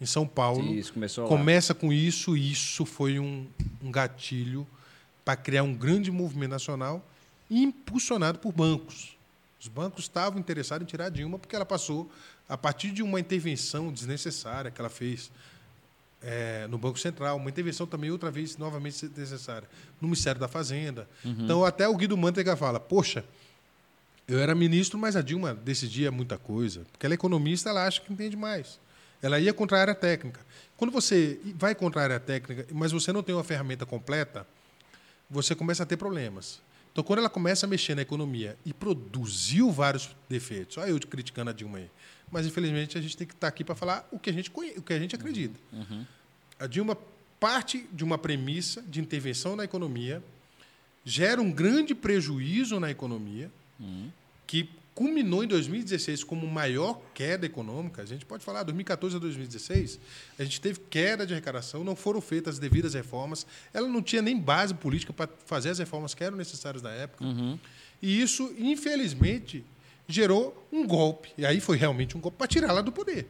em 0.00 0.06
São 0.06 0.26
Paulo. 0.26 0.72
Isso, 0.72 0.92
começou 0.92 1.24
lá. 1.24 1.28
Começa 1.28 1.74
com 1.74 1.92
isso, 1.92 2.36
e 2.36 2.52
isso 2.52 2.86
foi 2.86 3.18
um, 3.18 3.46
um 3.82 3.90
gatilho 3.90 4.66
para 5.24 5.36
criar 5.36 5.62
um 5.62 5.74
grande 5.74 6.10
movimento 6.10 6.50
nacional 6.50 7.04
impulsionado 7.50 8.38
por 8.38 8.52
bancos. 8.52 9.16
Os 9.60 9.68
bancos 9.68 10.04
estavam 10.04 10.38
interessados 10.38 10.86
em 10.86 10.88
tirar 10.88 11.06
a 11.06 11.08
Dilma 11.10 11.38
porque 11.38 11.54
ela 11.54 11.66
passou, 11.66 12.10
a 12.48 12.56
partir 12.56 12.92
de 12.92 13.02
uma 13.02 13.20
intervenção 13.20 13.92
desnecessária 13.92 14.70
que 14.70 14.80
ela 14.80 14.88
fez 14.88 15.30
é, 16.22 16.66
no 16.68 16.78
Banco 16.78 16.98
Central, 16.98 17.36
uma 17.36 17.50
intervenção 17.50 17.86
também 17.86 18.10
outra 18.10 18.30
vez 18.30 18.56
novamente 18.56 19.06
desnecessária 19.08 19.68
no 20.00 20.08
Ministério 20.08 20.40
da 20.40 20.48
Fazenda. 20.48 21.08
Então 21.44 21.64
até 21.64 21.86
o 21.88 21.96
Guido 21.96 22.16
Mantega 22.16 22.56
fala, 22.56 22.80
poxa, 22.80 23.24
eu 24.26 24.38
era 24.38 24.54
ministro, 24.54 24.98
mas 24.98 25.16
a 25.16 25.22
Dilma 25.22 25.54
decidia 25.54 26.10
muita 26.10 26.38
coisa, 26.38 26.86
porque 26.92 27.04
ela 27.04 27.14
é 27.14 27.16
economista, 27.16 27.68
ela 27.68 27.86
acha 27.86 28.00
que 28.00 28.12
entende 28.12 28.36
mais. 28.36 28.78
Ela 29.22 29.38
ia 29.38 29.52
contra 29.52 29.78
a 29.78 29.80
área 29.80 29.94
técnica. 29.94 30.40
Quando 30.76 30.90
você 30.90 31.38
vai 31.56 31.74
contra 31.74 32.00
a 32.00 32.04
área 32.04 32.20
técnica, 32.20 32.66
mas 32.72 32.90
você 32.92 33.12
não 33.12 33.22
tem 33.22 33.34
uma 33.34 33.44
ferramenta 33.44 33.84
completa, 33.84 34.46
você 35.28 35.54
começa 35.54 35.82
a 35.82 35.86
ter 35.86 35.96
problemas. 35.96 36.60
Então, 36.92 37.04
quando 37.04 37.20
ela 37.20 37.30
começa 37.30 37.66
a 37.66 37.68
mexer 37.68 37.94
na 37.94 38.02
economia 38.02 38.56
e 38.64 38.72
produziu 38.72 39.70
vários 39.70 40.08
defeitos, 40.28 40.76
olha 40.78 40.90
eu 40.90 40.98
criticando 41.00 41.50
a 41.50 41.52
Dilma 41.52 41.78
aí, 41.78 41.90
mas 42.32 42.46
infelizmente 42.46 42.98
a 42.98 43.00
gente 43.00 43.16
tem 43.16 43.26
que 43.26 43.34
estar 43.34 43.46
aqui 43.46 43.62
para 43.62 43.74
falar 43.76 44.08
o 44.10 44.18
que 44.18 44.28
a 44.30 44.32
gente, 44.32 44.50
conhe- 44.50 44.72
o 44.76 44.82
que 44.82 44.92
a 44.92 44.98
gente 44.98 45.14
acredita. 45.14 45.58
A 46.58 46.66
Dilma 46.66 46.96
parte 47.38 47.86
de 47.92 48.02
uma 48.04 48.18
premissa 48.18 48.82
de 48.82 49.00
intervenção 49.00 49.54
na 49.54 49.64
economia, 49.64 50.22
gera 51.04 51.40
um 51.40 51.50
grande 51.50 51.94
prejuízo 51.94 52.78
na 52.80 52.90
economia, 52.90 53.50
que 54.46 54.68
culminou 55.00 55.42
em 55.42 55.46
2016 55.46 56.22
como 56.24 56.46
maior 56.46 57.00
queda 57.14 57.46
econômica. 57.46 58.02
A 58.02 58.04
gente 58.04 58.26
pode 58.26 58.44
falar, 58.44 58.64
2014 58.64 59.16
a 59.16 59.18
2016, 59.18 59.98
a 60.38 60.44
gente 60.44 60.60
teve 60.60 60.78
queda 60.90 61.26
de 61.26 61.32
arrecadação, 61.32 61.82
não 61.82 61.96
foram 61.96 62.20
feitas 62.20 62.56
as 62.56 62.60
devidas 62.60 62.92
reformas, 62.92 63.46
ela 63.72 63.88
não 63.88 64.02
tinha 64.02 64.20
nem 64.20 64.38
base 64.38 64.74
política 64.74 65.10
para 65.10 65.26
fazer 65.46 65.70
as 65.70 65.78
reformas 65.78 66.12
que 66.12 66.22
eram 66.22 66.36
necessárias 66.36 66.82
na 66.82 66.90
época. 66.90 67.24
E 68.02 68.20
isso, 68.20 68.54
infelizmente, 68.58 69.64
gerou 70.06 70.68
um 70.70 70.86
golpe. 70.86 71.30
E 71.38 71.46
aí 71.46 71.60
foi 71.60 71.78
realmente 71.78 72.14
um 72.14 72.20
golpe 72.20 72.36
para 72.36 72.46
tirá-la 72.46 72.82
do 72.82 72.92
poder. 72.92 73.26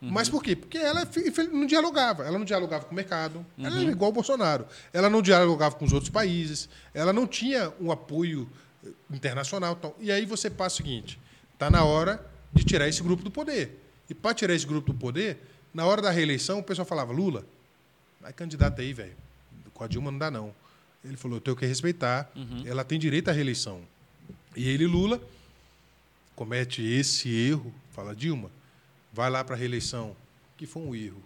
Mas 0.00 0.30
por 0.30 0.42
quê? 0.42 0.56
Porque 0.56 0.78
ela 0.78 1.06
não 1.52 1.66
dialogava. 1.66 2.24
Ela 2.24 2.38
não 2.38 2.44
dialogava 2.44 2.86
com 2.86 2.92
o 2.92 2.94
mercado. 2.94 3.44
Ela 3.58 3.80
era 3.80 3.90
igual 3.90 4.10
o 4.10 4.14
Bolsonaro. 4.14 4.66
Ela 4.94 5.10
não 5.10 5.20
dialogava 5.20 5.74
com 5.76 5.84
os 5.84 5.92
outros 5.92 6.10
países. 6.10 6.70
Ela 6.94 7.12
não 7.12 7.26
tinha 7.26 7.70
um 7.78 7.92
apoio 7.92 8.48
internacional. 9.10 9.74
Então, 9.78 9.94
e 9.98 10.10
aí 10.10 10.24
você 10.26 10.50
passa 10.50 10.74
o 10.74 10.76
seguinte: 10.78 11.18
está 11.52 11.70
na 11.70 11.84
hora 11.84 12.24
de 12.52 12.64
tirar 12.64 12.88
esse 12.88 13.02
grupo 13.02 13.22
do 13.22 13.30
poder. 13.30 13.80
E 14.08 14.14
para 14.14 14.34
tirar 14.34 14.54
esse 14.54 14.66
grupo 14.66 14.92
do 14.92 14.98
poder, 14.98 15.38
na 15.72 15.86
hora 15.86 16.02
da 16.02 16.10
reeleição, 16.10 16.58
o 16.58 16.62
pessoal 16.62 16.86
falava: 16.86 17.12
Lula, 17.12 17.44
vai 18.20 18.32
candidato 18.32 18.80
aí, 18.80 18.92
velho. 18.92 19.16
Com 19.72 19.84
a 19.84 19.88
Dilma 19.88 20.10
não 20.10 20.18
dá, 20.18 20.30
não. 20.30 20.54
Ele 21.04 21.16
falou: 21.16 21.38
eu 21.38 21.40
tenho 21.40 21.56
que 21.56 21.66
respeitar. 21.66 22.30
Ela 22.66 22.84
tem 22.84 22.98
direito 22.98 23.28
à 23.28 23.32
reeleição. 23.32 23.80
E 24.56 24.68
ele, 24.68 24.86
Lula, 24.86 25.20
comete 26.36 26.82
esse 26.82 27.28
erro, 27.28 27.74
fala 27.92 28.14
Dilma, 28.14 28.50
vai 29.12 29.28
lá 29.30 29.42
para 29.42 29.54
a 29.54 29.58
reeleição, 29.58 30.16
que 30.56 30.66
foi 30.66 30.82
um 30.82 30.94
erro, 30.94 31.22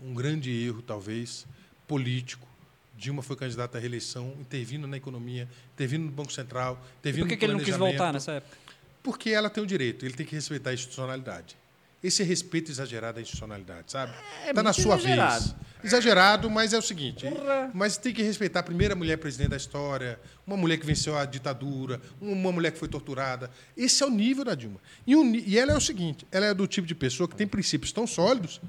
um 0.00 0.14
grande 0.14 0.50
erro 0.50 0.82
talvez 0.82 1.46
político. 1.86 2.46
Dilma 2.96 3.22
foi 3.22 3.36
candidata 3.36 3.76
à 3.76 3.80
reeleição, 3.80 4.34
intervindo 4.40 4.86
na 4.86 4.96
economia, 4.96 5.48
intervindo 5.74 6.04
no 6.04 6.10
Banco 6.12 6.32
Central, 6.32 6.80
E 6.82 6.98
intervindo 7.00 7.22
por 7.24 7.28
que, 7.28 7.34
no 7.34 7.38
que 7.38 7.44
ele 7.46 7.52
não 7.54 7.60
quis 7.64 7.76
voltar 7.76 8.12
nessa 8.12 8.32
época? 8.32 8.56
Porque 9.02 9.30
ela 9.30 9.50
tem 9.50 9.62
o 9.62 9.66
direito, 9.66 10.04
ele 10.06 10.14
tem 10.14 10.24
que 10.24 10.34
respeitar 10.34 10.70
a 10.70 10.74
institucionalidade. 10.74 11.56
Esse 12.02 12.22
respeito 12.22 12.70
exagerado 12.70 13.18
à 13.18 13.22
institucionalidade, 13.22 13.90
sabe? 13.90 14.12
É 14.44 14.50
Está 14.50 14.62
na 14.62 14.70
muito 14.70 14.82
sua 14.82 14.96
exagerado. 14.96 15.42
vez. 15.44 15.54
Exagerado, 15.84 16.50
mas 16.50 16.72
é 16.74 16.78
o 16.78 16.82
seguinte: 16.82 17.26
Porra. 17.26 17.70
mas 17.74 17.96
tem 17.96 18.12
que 18.12 18.22
respeitar 18.22 18.60
a 18.60 18.62
primeira 18.62 18.94
mulher 18.94 19.16
presidente 19.16 19.50
da 19.50 19.56
história, 19.56 20.18
uma 20.46 20.56
mulher 20.56 20.76
que 20.78 20.84
venceu 20.86 21.16
a 21.16 21.24
ditadura, 21.24 22.00
uma 22.20 22.52
mulher 22.52 22.72
que 22.72 22.78
foi 22.78 22.88
torturada. 22.88 23.50
Esse 23.76 24.02
é 24.02 24.06
o 24.06 24.10
nível 24.10 24.44
da 24.44 24.54
Dilma. 24.54 24.80
E, 25.06 25.14
ni- 25.16 25.44
e 25.46 25.58
ela 25.58 25.72
é 25.72 25.76
o 25.76 25.80
seguinte: 25.80 26.26
ela 26.30 26.44
é 26.46 26.52
do 26.54 26.66
tipo 26.66 26.86
de 26.86 26.94
pessoa 26.94 27.26
que 27.26 27.34
tem 27.36 27.46
princípios 27.46 27.90
tão 27.90 28.06
sólidos 28.06 28.60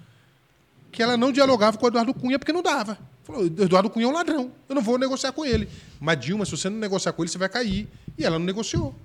que 0.95 1.03
ela 1.03 1.17
não 1.17 1.31
dialogava 1.31 1.77
com 1.77 1.85
o 1.85 1.89
Eduardo 1.89 2.13
Cunha 2.13 2.39
porque 2.39 2.53
não 2.53 2.63
dava. 2.63 2.97
Falou: 3.23 3.45
Eduardo 3.45 3.89
Cunha 3.89 4.05
é 4.05 4.09
um 4.09 4.13
ladrão, 4.13 4.51
eu 4.69 4.75
não 4.75 4.81
vou 4.81 4.97
negociar 4.97 5.31
com 5.31 5.45
ele. 5.45 5.67
Mas 5.99 6.19
Dilma, 6.19 6.45
se 6.45 6.51
você 6.51 6.69
não 6.69 6.77
negociar 6.77 7.11
com 7.13 7.21
ele, 7.23 7.29
você 7.31 7.37
vai 7.37 7.49
cair. 7.49 7.87
E 8.17 8.23
ela 8.23 8.39
não 8.39 8.45
negociou. 8.45 8.95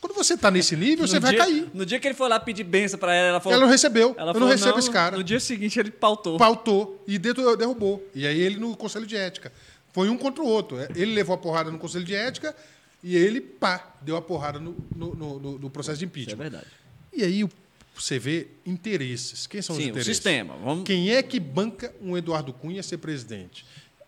Quando 0.00 0.14
você 0.14 0.34
está 0.34 0.50
nesse 0.50 0.76
nível, 0.76 1.06
você 1.06 1.14
no 1.14 1.20
vai 1.22 1.30
dia, 1.30 1.40
cair. 1.40 1.70
No 1.72 1.86
dia 1.86 1.98
que 1.98 2.06
ele 2.06 2.14
foi 2.14 2.28
lá 2.28 2.38
pedir 2.38 2.64
benção 2.64 2.98
pra 2.98 3.14
ela, 3.14 3.28
ela 3.28 3.40
falou. 3.40 3.54
Ela 3.56 3.64
não 3.64 3.70
recebeu. 3.72 4.14
ela 4.18 4.30
eu 4.30 4.34
falou, 4.34 4.48
não 4.48 4.54
recebo 4.54 4.78
esse 4.78 4.90
cara. 4.90 5.16
No 5.16 5.24
dia 5.24 5.40
seguinte 5.40 5.78
ele 5.78 5.90
pautou. 5.90 6.36
Pautou 6.36 7.02
e 7.06 7.18
derrubou. 7.18 8.06
E 8.14 8.26
aí 8.26 8.38
ele 8.38 8.58
no 8.58 8.76
Conselho 8.76 9.06
de 9.06 9.16
Ética. 9.16 9.50
Foi 9.92 10.08
um 10.10 10.18
contra 10.18 10.42
o 10.42 10.46
outro. 10.46 10.76
Ele 10.94 11.14
levou 11.14 11.34
a 11.34 11.38
porrada 11.38 11.70
no 11.70 11.78
Conselho 11.78 12.04
de 12.04 12.14
Ética 12.14 12.54
e 13.02 13.16
ele, 13.16 13.40
pá, 13.40 13.94
deu 14.02 14.16
a 14.16 14.20
porrada 14.22 14.58
no, 14.58 14.76
no- 14.94 15.14
no- 15.14 15.58
no- 15.58 15.70
processo 15.70 15.98
de 15.98 16.04
Isso 16.04 16.18
é 16.18 16.22
impeachment. 16.22 16.42
verdade. 16.42 16.66
E 17.12 17.22
aí 17.22 17.44
o- 17.44 17.50
você 17.94 18.18
vê 18.18 18.48
interesses. 18.66 19.46
Quem 19.46 19.62
são 19.62 19.74
os 19.76 19.80
Sim, 19.82 19.88
o 19.88 19.90
interesses? 19.90 20.16
sistema. 20.16 20.56
Vamos... 20.56 20.84
Quem 20.84 21.10
é 21.10 21.22
que 21.22 21.38
banca 21.38 21.94
um 22.00 22.16
Eduardo 22.16 22.52
Cunha 22.52 22.82
ser 22.82 22.98
presidente? 22.98 23.64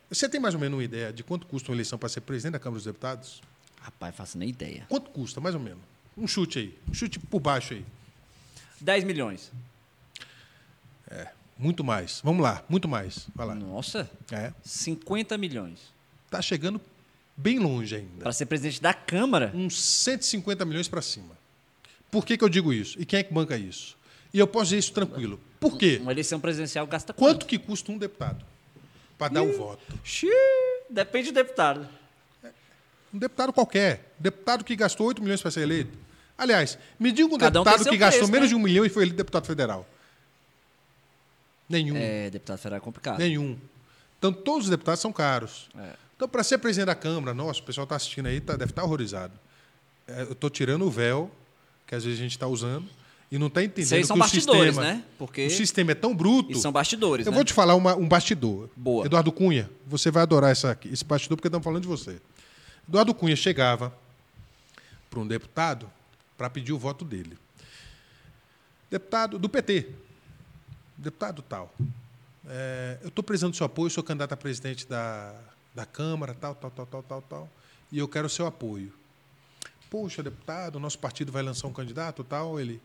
Você 0.08 0.28
tem 0.28 0.40
mais 0.40 0.54
ou 0.54 0.60
menos 0.60 0.76
uma 0.76 0.84
ideia 0.84 1.12
de 1.12 1.22
quanto 1.24 1.46
custa 1.46 1.70
uma 1.70 1.76
eleição 1.76 1.98
para 1.98 2.08
ser 2.08 2.20
presidente 2.20 2.52
da 2.54 2.58
Câmara 2.58 2.78
dos 2.78 2.84
Deputados? 2.84 3.40
Rapaz, 3.80 4.14
faço 4.14 4.36
nem 4.38 4.48
ideia. 4.48 4.84
Quanto 4.88 5.10
custa, 5.10 5.40
mais 5.40 5.54
ou 5.54 5.60
menos? 5.60 5.80
Um 6.16 6.26
chute 6.26 6.58
aí. 6.58 6.78
Um 6.88 6.94
chute 6.94 7.18
por 7.18 7.40
baixo 7.40 7.74
aí. 7.74 7.84
10 8.80 9.04
milhões. 9.04 9.50
Muito 11.58 11.82
mais. 11.82 12.20
Vamos 12.22 12.42
lá, 12.42 12.62
muito 12.68 12.86
mais. 12.86 13.28
Vai 13.34 13.46
lá. 13.46 13.54
Nossa, 13.54 14.10
É. 14.30 14.52
50 14.62 15.38
milhões. 15.38 15.78
Tá 16.30 16.42
chegando 16.42 16.80
bem 17.36 17.58
longe 17.58 17.94
ainda. 17.96 18.22
Pra 18.24 18.32
ser 18.32 18.46
presidente 18.46 18.80
da 18.82 18.92
Câmara? 18.92 19.50
uns 19.54 19.80
150 19.82 20.64
milhões 20.66 20.86
para 20.88 21.00
cima. 21.00 21.35
Por 22.10 22.24
que, 22.24 22.36
que 22.36 22.44
eu 22.44 22.48
digo 22.48 22.72
isso? 22.72 23.00
E 23.00 23.04
quem 23.04 23.20
é 23.20 23.22
que 23.22 23.32
banca 23.32 23.56
isso? 23.56 23.96
E 24.32 24.38
eu 24.38 24.46
posso 24.46 24.66
dizer 24.66 24.78
isso 24.78 24.92
tranquilo. 24.92 25.40
Por 25.60 25.76
quê? 25.78 25.98
Uma 26.00 26.12
eleição 26.12 26.38
presidencial 26.38 26.86
gasta 26.86 27.12
Quanto 27.12 27.46
que 27.46 27.58
custa 27.58 27.90
um 27.90 27.98
deputado 27.98 28.44
para 29.18 29.32
dar 29.34 29.42
o 29.42 29.52
voto? 29.56 29.82
Xiii, 30.04 30.30
depende 30.90 31.30
do 31.30 31.34
deputado. 31.34 31.88
Um 33.12 33.18
deputado 33.18 33.52
qualquer. 33.52 34.12
Deputado 34.18 34.64
que 34.64 34.76
gastou 34.76 35.06
8 35.06 35.22
milhões 35.22 35.40
para 35.40 35.50
ser 35.50 35.62
eleito. 35.62 35.96
Aliás, 36.36 36.78
me 36.98 37.10
diga 37.12 37.34
um 37.34 37.38
Cada 37.38 37.60
um 37.60 37.64
tem 37.64 37.72
deputado 37.72 37.82
seu 37.84 37.92
que 37.92 37.98
gastou 37.98 38.20
preço, 38.20 38.32
menos 38.32 38.46
né? 38.46 38.48
de 38.50 38.54
um 38.54 38.58
milhão 38.62 38.84
e 38.84 38.88
foi 38.88 39.04
eleito 39.04 39.16
deputado 39.16 39.46
federal. 39.46 39.86
Nenhum. 41.68 41.96
É, 41.96 42.30
deputado 42.30 42.58
federal 42.58 42.76
é 42.76 42.80
complicado. 42.80 43.18
Nenhum. 43.18 43.56
Então, 44.18 44.32
todos 44.32 44.64
os 44.64 44.70
deputados 44.70 45.00
são 45.00 45.12
caros. 45.12 45.68
É. 45.78 45.94
Então, 46.14 46.28
para 46.28 46.42
ser 46.42 46.58
presidente 46.58 46.86
da 46.86 46.94
Câmara, 46.94 47.34
nossa, 47.34 47.60
o 47.60 47.62
pessoal 47.62 47.84
está 47.84 47.96
assistindo 47.96 48.26
aí, 48.26 48.40
tá- 48.40 48.56
deve 48.56 48.72
estar 48.72 48.84
horrorizado. 48.84 49.32
É, 50.06 50.22
eu 50.22 50.32
estou 50.32 50.48
tirando 50.48 50.82
o 50.86 50.90
véu, 50.90 51.30
que 51.86 51.94
às 51.94 52.04
vezes 52.04 52.18
a 52.18 52.22
gente 52.22 52.32
está 52.32 52.46
usando, 52.46 52.86
e 53.30 53.38
não 53.38 53.48
está 53.48 53.62
entendendo 53.62 53.88
Vocês 53.88 54.06
são 54.06 54.14
que 54.16 54.20
o 54.20 54.24
bastidores, 54.24 54.74
sistema, 54.74 54.94
né? 54.94 55.04
Porque 55.18 55.46
o 55.46 55.50
sistema 55.50 55.90
é 55.92 55.94
tão 55.94 56.14
bruto. 56.14 56.52
e 56.52 56.54
são 56.56 56.70
bastidores, 56.70 57.26
Eu 57.26 57.32
né? 57.32 57.36
vou 57.36 57.44
te 57.44 57.52
falar 57.52 57.74
uma- 57.74 57.96
um 57.96 58.06
bastidor. 58.08 58.68
Boa. 58.76 59.04
Eduardo 59.06 59.32
Cunha, 59.32 59.68
você 59.86 60.10
vai 60.10 60.22
adorar 60.22 60.50
essa, 60.52 60.78
esse 60.84 61.04
bastidor 61.04 61.36
porque 61.36 61.48
estamos 61.48 61.64
falando 61.64 61.82
de 61.82 61.88
você. 61.88 62.20
Eduardo 62.88 63.12
Cunha 63.14 63.34
chegava 63.34 63.92
para 65.10 65.18
um 65.20 65.26
deputado 65.26 65.90
para 66.38 66.48
pedir 66.48 66.72
o 66.72 66.78
voto 66.78 67.04
dele. 67.04 67.36
Deputado 68.90 69.38
do 69.38 69.48
PT. 69.48 69.88
Deputado 70.96 71.42
tal. 71.42 71.74
É, 72.48 72.98
eu 73.02 73.08
estou 73.08 73.24
precisando 73.24 73.50
do 73.52 73.56
seu 73.56 73.66
apoio, 73.66 73.90
sou 73.90 74.04
candidato 74.04 74.32
a 74.32 74.36
presidente 74.36 74.86
da, 74.86 75.34
da 75.74 75.84
Câmara, 75.84 76.32
tal, 76.34 76.54
tal, 76.54 76.70
tal, 76.70 76.86
tal, 76.86 77.02
tal, 77.02 77.22
tal, 77.22 77.50
e 77.90 77.98
eu 77.98 78.06
quero 78.06 78.26
o 78.28 78.30
seu 78.30 78.46
apoio. 78.46 78.92
Poxa, 79.88 80.22
deputado, 80.22 80.80
nosso 80.80 80.98
partido 80.98 81.30
vai 81.30 81.42
lançar 81.42 81.68
um 81.68 81.72
candidato 81.72 82.24
tal. 82.24 82.58
Ele, 82.58 82.80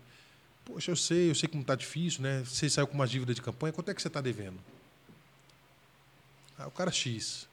poxa, 0.66 0.92
eu 0.92 0.96
sei, 0.96 1.30
eu 1.30 1.36
sei 1.36 1.50
como 1.50 1.62
está 1.62 1.76
difícil, 1.76 2.22
né? 2.22 2.44
Você 2.46 2.70
saiu 2.70 2.88
com 2.88 2.94
uma 2.94 3.08
dívida 3.08 3.34
de 3.34 3.42
campanha, 3.42 3.74
quanto 3.74 3.90
é 3.90 3.94
que 3.94 4.02
você 4.02 4.08
está 4.08 4.22
devendo? 4.22 4.60
Ah, 6.58 6.68
o 6.68 6.72
cara 6.72 6.92
X. 6.92 7.48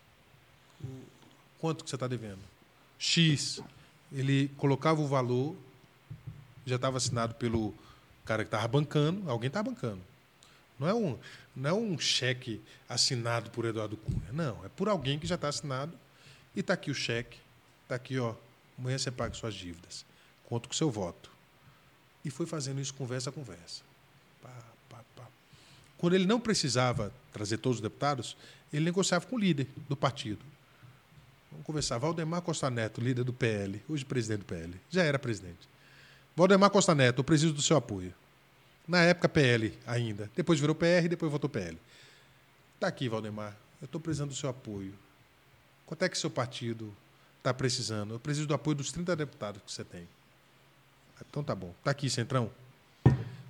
Quanto 1.58 1.82
que 1.82 1.90
você 1.90 1.96
está 1.96 2.06
devendo? 2.06 2.40
X. 2.98 3.60
Ele 4.12 4.48
colocava 4.56 5.00
o 5.00 5.06
valor, 5.06 5.56
já 6.66 6.76
estava 6.76 6.98
assinado 6.98 7.34
pelo 7.34 7.74
cara 8.24 8.44
que 8.44 8.48
estava 8.48 8.68
bancando, 8.68 9.28
alguém 9.30 9.48
estava 9.48 9.70
bancando. 9.70 10.00
Não 10.78 10.86
é, 10.86 10.94
um, 10.94 11.18
não 11.56 11.70
é 11.70 11.72
um 11.72 11.98
cheque 11.98 12.60
assinado 12.88 13.50
por 13.50 13.64
Eduardo 13.64 13.96
Cunha. 13.96 14.32
Não, 14.32 14.64
é 14.64 14.68
por 14.68 14.88
alguém 14.88 15.18
que 15.18 15.26
já 15.26 15.34
está 15.34 15.48
assinado. 15.48 15.92
E 16.54 16.60
está 16.60 16.74
aqui 16.74 16.90
o 16.90 16.94
cheque. 16.94 17.38
Está 17.84 17.96
aqui, 17.96 18.18
ó. 18.18 18.34
Amanhã 18.78 18.96
você 18.96 19.10
paga 19.10 19.34
suas 19.34 19.54
dívidas. 19.54 20.04
Conto 20.44 20.68
com 20.68 20.74
seu 20.74 20.90
voto. 20.90 21.30
E 22.24 22.30
foi 22.30 22.46
fazendo 22.46 22.80
isso 22.80 22.94
conversa 22.94 23.30
a 23.30 23.32
conversa. 23.32 23.82
Pá, 24.42 24.52
pá, 24.88 25.04
pá. 25.16 25.26
Quando 25.96 26.14
ele 26.14 26.26
não 26.26 26.40
precisava 26.40 27.12
trazer 27.32 27.58
todos 27.58 27.78
os 27.78 27.82
deputados, 27.82 28.36
ele 28.72 28.84
negociava 28.84 29.26
com 29.26 29.36
o 29.36 29.38
líder 29.38 29.66
do 29.88 29.96
partido. 29.96 30.44
Vamos 31.50 31.66
conversar. 31.66 31.98
Valdemar 31.98 32.42
Costa 32.42 32.70
Neto, 32.70 33.00
líder 33.00 33.24
do 33.24 33.32
PL, 33.32 33.82
hoje 33.88 34.04
presidente 34.04 34.40
do 34.40 34.44
PL, 34.44 34.74
já 34.90 35.02
era 35.02 35.18
presidente. 35.18 35.68
Valdemar 36.36 36.70
Costa 36.70 36.94
Neto, 36.94 37.18
eu 37.18 37.24
preciso 37.24 37.52
do 37.52 37.62
seu 37.62 37.76
apoio. 37.76 38.14
Na 38.86 39.02
época, 39.02 39.28
PL 39.28 39.76
ainda. 39.86 40.30
Depois 40.34 40.60
virou 40.60 40.74
PR, 40.74 41.08
depois 41.08 41.30
voltou 41.30 41.50
PL. 41.50 41.76
Está 42.74 42.86
aqui, 42.86 43.08
Valdemar. 43.08 43.56
Eu 43.80 43.86
estou 43.86 44.00
precisando 44.00 44.30
do 44.30 44.36
seu 44.36 44.48
apoio. 44.48 44.94
Quanto 45.84 46.04
é 46.04 46.08
que 46.08 46.16
seu 46.16 46.30
partido 46.30 46.94
está 47.38 47.54
precisando? 47.54 48.14
Eu 48.14 48.20
preciso 48.20 48.46
do 48.46 48.54
apoio 48.54 48.76
dos 48.76 48.92
30 48.92 49.16
deputados 49.16 49.62
que 49.64 49.72
você 49.72 49.84
tem. 49.84 50.06
Então 51.28 51.42
tá 51.42 51.54
bom. 51.54 51.74
Está 51.78 51.90
aqui, 51.90 52.08
Centrão. 52.10 52.50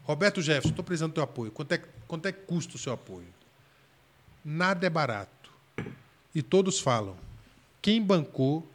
Roberto 0.05 0.40
Jefferson, 0.40 0.70
estou 0.70 0.85
precisando 0.85 1.10
do 1.10 1.15
teu 1.15 1.23
apoio. 1.23 1.51
Quanto 1.51 1.73
é, 1.73 1.78
quanto 2.06 2.27
é 2.27 2.32
que 2.32 2.40
custa 2.47 2.77
o 2.77 2.78
seu 2.78 2.93
apoio? 2.93 3.27
Nada 4.44 4.86
é 4.86 4.90
barato. 4.90 5.52
E 6.35 6.43
todos 6.43 6.81
falam. 6.81 7.16
Quem 7.82 8.02
bancou 8.02 8.66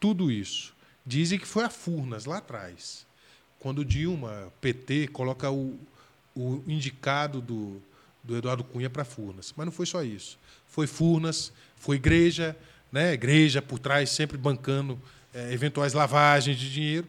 tudo 0.00 0.30
isso? 0.30 0.74
Dizem 1.06 1.38
que 1.38 1.46
foi 1.46 1.64
a 1.64 1.70
Furnas, 1.70 2.24
lá 2.24 2.38
atrás. 2.38 3.06
Quando 3.60 3.84
Dilma, 3.84 4.52
PT, 4.60 5.08
coloca 5.08 5.50
o, 5.50 5.78
o 6.34 6.62
indicado 6.66 7.40
do, 7.40 7.80
do 8.22 8.36
Eduardo 8.36 8.64
Cunha 8.64 8.90
para 8.90 9.04
Furnas. 9.04 9.52
Mas 9.56 9.66
não 9.66 9.72
foi 9.72 9.86
só 9.86 10.02
isso. 10.02 10.38
Foi 10.66 10.86
Furnas, 10.86 11.52
foi 11.76 11.96
igreja, 11.96 12.56
né? 12.92 13.12
igreja 13.12 13.60
por 13.62 13.78
trás 13.78 14.10
sempre 14.10 14.36
bancando 14.36 15.00
é, 15.34 15.52
eventuais 15.52 15.92
lavagens 15.92 16.58
de 16.58 16.70
dinheiro. 16.70 17.06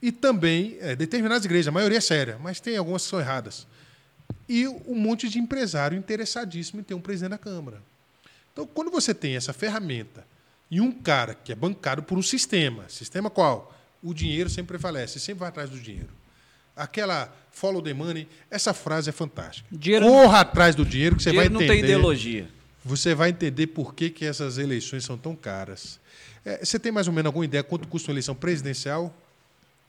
E 0.00 0.12
também 0.12 0.76
é, 0.80 0.94
determinadas 0.94 1.44
igrejas, 1.44 1.68
a 1.68 1.72
maioria 1.72 1.98
é 1.98 2.00
séria, 2.00 2.38
mas 2.40 2.60
tem 2.60 2.76
algumas 2.76 3.02
que 3.02 3.10
são 3.10 3.18
erradas. 3.20 3.66
E 4.48 4.66
um 4.66 4.94
monte 4.94 5.28
de 5.28 5.38
empresário 5.38 5.98
interessadíssimo 5.98 6.80
em 6.80 6.84
ter 6.84 6.94
um 6.94 7.00
presidente 7.00 7.30
da 7.30 7.38
Câmara. 7.38 7.82
Então, 8.52 8.66
quando 8.66 8.90
você 8.90 9.12
tem 9.12 9.36
essa 9.36 9.52
ferramenta 9.52 10.24
e 10.70 10.80
um 10.80 10.92
cara 10.92 11.34
que 11.34 11.52
é 11.52 11.54
bancado 11.54 12.02
por 12.02 12.16
um 12.16 12.22
sistema, 12.22 12.84
sistema 12.88 13.30
qual? 13.30 13.74
O 14.02 14.14
dinheiro 14.14 14.48
sempre 14.48 14.68
prevalece, 14.68 15.18
sempre 15.18 15.40
vai 15.40 15.48
atrás 15.48 15.68
do 15.70 15.78
dinheiro. 15.78 16.08
Aquela 16.76 17.34
follow 17.50 17.82
the 17.82 17.92
money, 17.92 18.28
essa 18.50 18.72
frase 18.72 19.10
é 19.10 19.12
fantástica. 19.12 19.68
Dinheiro 19.72 20.06
Corra 20.06 20.40
atrás 20.40 20.76
do 20.76 20.84
dinheiro 20.84 21.16
que 21.16 21.22
você 21.22 21.32
vai 21.32 21.48
Dinheiro 21.48 21.64
entender. 21.64 21.74
não 21.74 21.80
tem 21.80 21.96
ideologia. 21.96 22.48
Você 22.88 23.14
vai 23.14 23.28
entender 23.28 23.66
por 23.66 23.94
que, 23.94 24.08
que 24.08 24.24
essas 24.24 24.56
eleições 24.56 25.04
são 25.04 25.18
tão 25.18 25.36
caras. 25.36 26.00
É, 26.44 26.64
você 26.64 26.78
tem 26.78 26.90
mais 26.90 27.06
ou 27.06 27.12
menos 27.12 27.26
alguma 27.26 27.44
ideia 27.44 27.62
quanto 27.62 27.86
custa 27.86 28.10
uma 28.10 28.14
eleição 28.14 28.34
presidencial? 28.34 29.14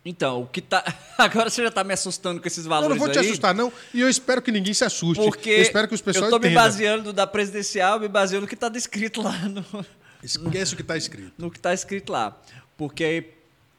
Então, 0.04 0.42
o 0.44 0.48
que 0.48 0.62
tá. 0.62 0.84
Agora 1.18 1.50
você 1.50 1.64
já 1.64 1.72
tá 1.72 1.82
me 1.84 1.94
assustando 1.94 2.42
com 2.42 2.48
esses 2.48 2.66
Eu 2.66 2.70
valores. 2.70 2.90
não 2.90 2.98
vou 2.98 3.10
te 3.10 3.18
aí, 3.20 3.26
assustar, 3.26 3.56
não. 3.56 3.72
E 3.94 4.02
eu 4.02 4.10
espero 4.10 4.42
que 4.42 4.52
ninguém 4.52 4.74
se 4.74 4.84
assuste. 4.84 5.24
Porque 5.24 5.50
eu 5.50 5.62
espero 5.62 5.88
que 5.88 5.96
os 5.96 6.02
pessoal 6.02 6.26
eu 6.26 6.32
tô 6.32 6.40
me 6.40 6.54
baseando 6.54 7.14
da 7.14 7.26
presidencial, 7.26 8.00
me 8.00 8.10
baseando 8.10 8.42
no 8.42 8.48
que 8.48 8.56
tá 8.56 8.68
descrito 8.68 9.22
lá 9.22 9.38
no, 9.48 9.64
Esquece 10.22 10.74
o 10.74 10.76
que 10.76 10.82
está 10.82 10.98
escrito. 10.98 11.32
no 11.38 11.50
que 11.50 11.60
tá 11.60 11.74
escrito 11.74 12.12
lá. 12.12 12.38
Porque, 12.78 13.30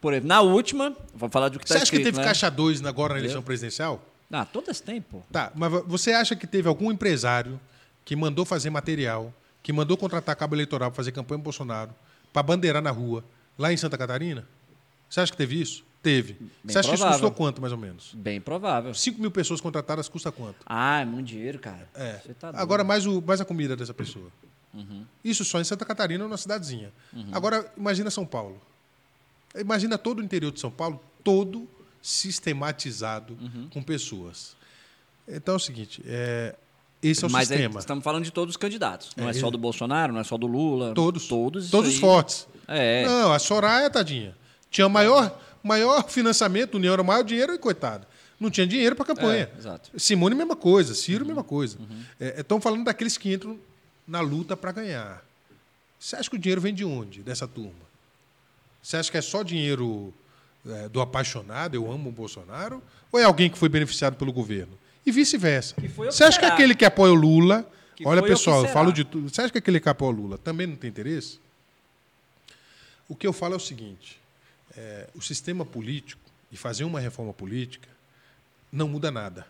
por 0.00 0.14
exemplo, 0.14 0.28
na 0.28 0.40
última, 0.40 0.96
vamos 1.14 1.32
falar 1.32 1.50
do 1.50 1.58
que 1.58 1.68
Você 1.68 1.74
tá 1.74 1.82
acha 1.82 1.90
que 1.90 1.96
escrito, 1.96 2.04
teve 2.06 2.18
né? 2.18 2.24
caixa 2.24 2.50
2 2.50 2.82
agora 2.86 3.14
na 3.14 3.20
eleição 3.20 3.42
presidencial? 3.42 4.02
Ah, 4.32 4.46
todas 4.46 4.80
têm, 4.80 5.02
pô. 5.02 5.20
Tá, 5.30 5.52
mas 5.54 5.70
você 5.86 6.12
acha 6.12 6.36
que 6.36 6.46
teve 6.46 6.68
algum 6.68 6.90
empresário 6.90 7.60
que 8.10 8.16
mandou 8.16 8.44
fazer 8.44 8.70
material, 8.70 9.32
que 9.62 9.72
mandou 9.72 9.96
contratar 9.96 10.34
cabo 10.34 10.56
eleitoral 10.56 10.90
para 10.90 10.96
fazer 10.96 11.12
campanha 11.12 11.38
pro 11.38 11.44
Bolsonaro, 11.44 11.94
para 12.32 12.42
bandeirar 12.42 12.82
na 12.82 12.90
rua, 12.90 13.24
lá 13.56 13.72
em 13.72 13.76
Santa 13.76 13.96
Catarina? 13.96 14.44
Você 15.08 15.20
acha 15.20 15.30
que 15.30 15.38
teve 15.38 15.60
isso? 15.60 15.84
Teve. 16.02 16.36
você 16.64 16.80
acha 16.80 16.88
que 16.88 16.94
isso 16.96 17.04
provável. 17.04 17.28
custou 17.28 17.30
quanto, 17.30 17.60
mais 17.60 17.72
ou 17.72 17.78
menos? 17.78 18.12
Bem 18.12 18.40
provável. 18.40 18.92
5 18.92 19.20
mil 19.20 19.30
pessoas 19.30 19.60
contratadas 19.60 20.08
custa 20.08 20.32
quanto? 20.32 20.56
Ah, 20.66 21.02
é 21.02 21.04
muito 21.04 21.28
dinheiro, 21.28 21.60
cara. 21.60 21.88
É. 21.94 22.18
Você 22.18 22.34
tá. 22.34 22.50
Agora, 22.52 22.82
mais, 22.82 23.06
o, 23.06 23.22
mais 23.22 23.40
a 23.40 23.44
comida 23.44 23.76
dessa 23.76 23.94
pessoa. 23.94 24.26
Isso 25.22 25.44
só 25.44 25.60
em 25.60 25.64
Santa 25.64 25.84
Catarina, 25.84 26.24
numa 26.24 26.36
cidadezinha. 26.36 26.92
Agora, 27.30 27.72
imagina 27.76 28.10
São 28.10 28.26
Paulo. 28.26 28.60
Imagina 29.54 29.96
todo 29.96 30.18
o 30.18 30.24
interior 30.24 30.50
de 30.50 30.58
São 30.58 30.72
Paulo, 30.72 31.00
todo 31.22 31.68
sistematizado 32.02 33.38
com 33.72 33.80
pessoas. 33.80 34.56
Então 35.28 35.54
é 35.54 35.56
o 35.56 35.60
seguinte, 35.60 36.02
é, 36.04 36.56
esse 37.02 37.24
é 37.24 37.28
o 37.28 37.30
Mas 37.30 37.50
aí 37.50 37.58
sistema. 37.58 37.80
estamos 37.80 38.04
falando 38.04 38.24
de 38.24 38.30
todos 38.30 38.52
os 38.54 38.56
candidatos. 38.56 39.10
Não 39.16 39.26
é, 39.26 39.30
É, 39.30 39.34
só 39.34 39.50
do 39.50 39.58
Bolsonaro, 39.58 40.12
não 40.12 40.20
é 40.20 40.24
só 40.24 40.36
do 40.36 40.46
Lula. 40.46 40.92
Todos. 40.94 41.26
Todos. 41.26 41.70
Todos 41.70 41.96
fortes. 41.96 42.46
É. 42.68 43.04
Não, 43.06 43.32
a 43.32 43.38
Soraya, 43.38 43.88
tadinha. 43.90 44.36
Tinha 44.70 44.88
maior, 44.88 45.38
maior 45.62 46.08
financiamento, 46.08 46.74
União 46.76 46.92
era 46.92 47.02
o 47.02 47.04
maior 47.04 47.22
dinheiro 47.24 47.54
e 47.54 47.58
coitado. 47.58 48.06
Não 48.38 48.50
tinha 48.50 48.66
dinheiro 48.66 48.96
para 48.96 49.04
campanha. 49.04 49.50
É, 49.54 49.58
exato. 49.58 49.90
Simone, 49.98 50.34
mesma 50.34 50.56
coisa. 50.56 50.94
Ciro, 50.94 51.26
mesma 51.26 51.44
coisa. 51.44 51.76
Estão 52.18 52.60
falando 52.60 52.84
daqueles 52.84 53.18
que 53.18 53.32
entram 53.32 53.58
na 54.06 54.20
luta 54.20 54.56
para 54.56 54.72
ganhar. 54.72 55.22
Você 55.98 56.16
acha 56.16 56.30
que 56.30 56.36
o 56.36 56.38
dinheiro 56.38 56.60
vem 56.60 56.72
de 56.72 56.84
onde, 56.84 57.20
dessa 57.22 57.46
turma? 57.46 57.90
Você 58.82 58.96
acha 58.96 59.10
que 59.10 59.18
é 59.18 59.20
só 59.20 59.42
dinheiro 59.42 60.14
é, 60.66 60.88
do 60.88 61.02
apaixonado, 61.02 61.74
eu 61.74 61.90
amo 61.92 62.08
o 62.08 62.12
Bolsonaro? 62.12 62.82
Ou 63.12 63.20
é 63.20 63.24
alguém 63.24 63.50
que 63.50 63.58
foi 63.58 63.68
beneficiado 63.68 64.16
pelo 64.16 64.32
governo? 64.32 64.72
E 65.04 65.10
vice-versa. 65.10 65.74
Você 65.96 66.24
acha 66.24 66.38
que 66.38 66.44
aquele 66.44 66.74
que 66.74 66.84
apoia 66.84 67.12
o 67.12 67.16
Lula. 67.16 67.70
Que 67.96 68.06
olha, 68.06 68.22
pessoal, 68.22 68.64
eu 68.64 68.68
falo 68.68 68.92
de 68.92 69.04
tudo. 69.04 69.28
Você 69.28 69.42
acha 69.42 69.52
que 69.52 69.58
aquele 69.58 69.80
que 69.80 69.88
apoia 69.88 70.12
o 70.12 70.16
Lula 70.16 70.38
também 70.38 70.66
não 70.66 70.76
tem 70.76 70.88
interesse? 70.88 71.38
O 73.08 73.14
que 73.14 73.26
eu 73.26 73.32
falo 73.32 73.54
é 73.54 73.56
o 73.56 73.60
seguinte: 73.60 74.18
é, 74.76 75.08
o 75.14 75.20
sistema 75.20 75.64
político 75.64 76.22
e 76.50 76.56
fazer 76.56 76.84
uma 76.84 77.00
reforma 77.00 77.32
política 77.32 77.88
não 78.72 78.88
muda 78.88 79.10
nada. 79.10 79.46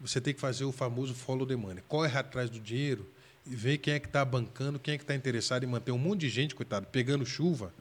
Você 0.00 0.20
tem 0.20 0.34
que 0.34 0.40
fazer 0.40 0.64
o 0.64 0.72
famoso 0.72 1.14
follow 1.14 1.46
the 1.46 1.56
money. 1.56 1.82
Corre 1.88 2.18
atrás 2.18 2.50
do 2.50 2.58
dinheiro 2.58 3.08
e 3.46 3.54
vê 3.54 3.78
quem 3.78 3.94
é 3.94 4.00
que 4.00 4.06
está 4.06 4.24
bancando, 4.24 4.78
quem 4.78 4.94
é 4.94 4.98
que 4.98 5.04
está 5.04 5.14
interessado 5.14 5.64
em 5.64 5.66
manter 5.66 5.92
um 5.92 5.98
monte 5.98 6.20
de 6.20 6.28
gente, 6.28 6.54
coitado, 6.54 6.86
pegando 6.86 7.24
chuva, 7.24 7.72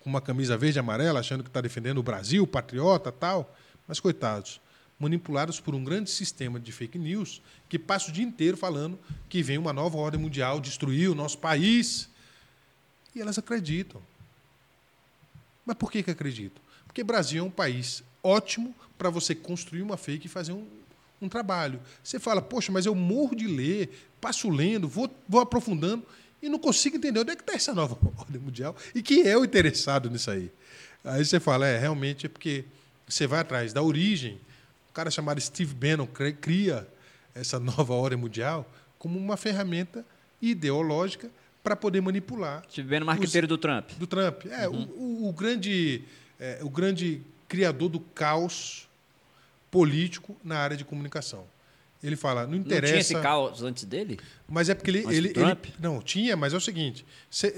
com 0.00 0.10
uma 0.10 0.20
camisa 0.20 0.56
verde 0.56 0.78
e 0.78 0.80
amarela, 0.80 1.20
achando 1.20 1.42
que 1.42 1.48
está 1.48 1.60
defendendo 1.60 1.98
o 1.98 2.02
Brasil, 2.02 2.46
patriota 2.46 3.10
tal. 3.10 3.56
Mas, 3.88 4.00
coitados, 4.00 4.60
manipulados 4.98 5.60
por 5.60 5.74
um 5.74 5.84
grande 5.84 6.10
sistema 6.10 6.58
de 6.58 6.72
fake 6.72 6.98
news 6.98 7.42
que 7.68 7.78
passa 7.78 8.10
o 8.10 8.12
dia 8.12 8.24
inteiro 8.24 8.56
falando 8.56 8.98
que 9.28 9.42
vem 9.42 9.58
uma 9.58 9.72
nova 9.72 9.98
ordem 9.98 10.20
mundial 10.20 10.60
destruir 10.60 11.10
o 11.10 11.14
nosso 11.14 11.38
país. 11.38 12.08
E 13.14 13.20
elas 13.20 13.38
acreditam. 13.38 14.00
Mas 15.64 15.76
por 15.76 15.90
que, 15.90 16.02
que 16.02 16.10
acreditam? 16.10 16.62
Porque 16.86 17.02
Brasil 17.02 17.42
é 17.42 17.46
um 17.46 17.50
país 17.50 18.02
ótimo 18.22 18.74
para 18.96 19.10
você 19.10 19.34
construir 19.34 19.82
uma 19.82 19.96
fake 19.96 20.26
e 20.26 20.30
fazer 20.30 20.52
um, 20.52 20.66
um 21.20 21.28
trabalho. 21.28 21.80
Você 22.02 22.18
fala, 22.18 22.40
poxa, 22.40 22.72
mas 22.72 22.86
eu 22.86 22.94
morro 22.94 23.34
de 23.34 23.46
ler, 23.46 23.90
passo 24.20 24.48
lendo, 24.48 24.88
vou, 24.88 25.10
vou 25.28 25.40
aprofundando 25.40 26.04
e 26.42 26.48
não 26.48 26.58
consigo 26.58 26.96
entender 26.96 27.20
onde 27.20 27.32
é 27.32 27.36
que 27.36 27.42
está 27.42 27.54
essa 27.54 27.74
nova 27.74 27.98
ordem 28.16 28.40
mundial 28.40 28.76
e 28.94 29.02
quem 29.02 29.26
é 29.26 29.36
o 29.36 29.44
interessado 29.44 30.08
nisso 30.08 30.30
aí. 30.30 30.50
Aí 31.04 31.24
você 31.24 31.38
fala, 31.38 31.66
é, 31.66 31.78
realmente 31.78 32.26
é 32.26 32.28
porque 32.28 32.64
você 33.06 33.26
vai 33.26 33.40
atrás 33.40 33.72
da 33.72 33.82
origem. 33.82 34.40
O 34.96 35.00
cara 35.04 35.10
chamado 35.10 35.38
Steve 35.38 35.74
Bannon 35.74 36.06
cri- 36.06 36.32
cria 36.32 36.88
essa 37.34 37.60
nova 37.60 37.92
ordem 37.92 38.18
mundial 38.18 38.66
como 38.98 39.18
uma 39.18 39.36
ferramenta 39.36 40.02
ideológica 40.40 41.30
para 41.62 41.76
poder 41.76 42.00
manipular 42.00 42.64
Estive 42.66 42.88
vendo 42.88 43.02
o 43.02 43.06
marqueteiro 43.06 43.46
do 43.46 43.58
Trump. 43.58 43.90
do 43.98 44.06
Trump. 44.06 44.46
É, 44.46 44.66
o, 44.66 44.72
o- 44.72 45.28
o 45.28 45.32
grande, 45.34 46.02
é, 46.40 46.60
o 46.62 46.70
grande 46.70 47.20
criador 47.46 47.90
do 47.90 48.00
caos 48.00 48.88
político 49.70 50.34
na 50.42 50.56
área 50.60 50.78
de 50.78 50.84
comunicação. 50.86 51.44
Ele 52.02 52.16
fala, 52.16 52.44
não 52.44 52.52
Não 52.52 52.58
interessa. 52.60 52.86
tinha 52.94 53.00
esse 53.02 53.20
caos 53.20 53.62
antes 53.62 53.84
dele? 53.84 54.18
Mas 54.48 54.70
é 54.70 54.74
porque 54.74 54.90
ele, 54.90 55.02
Mas 55.02 55.14
ele, 55.14 55.28
Trump? 55.28 55.66
ele- 55.66 55.74
Não, 55.78 56.00
tinha, 56.00 56.34
mas 56.38 56.54
é 56.54 56.56
o 56.56 56.60
seguinte: 56.60 57.04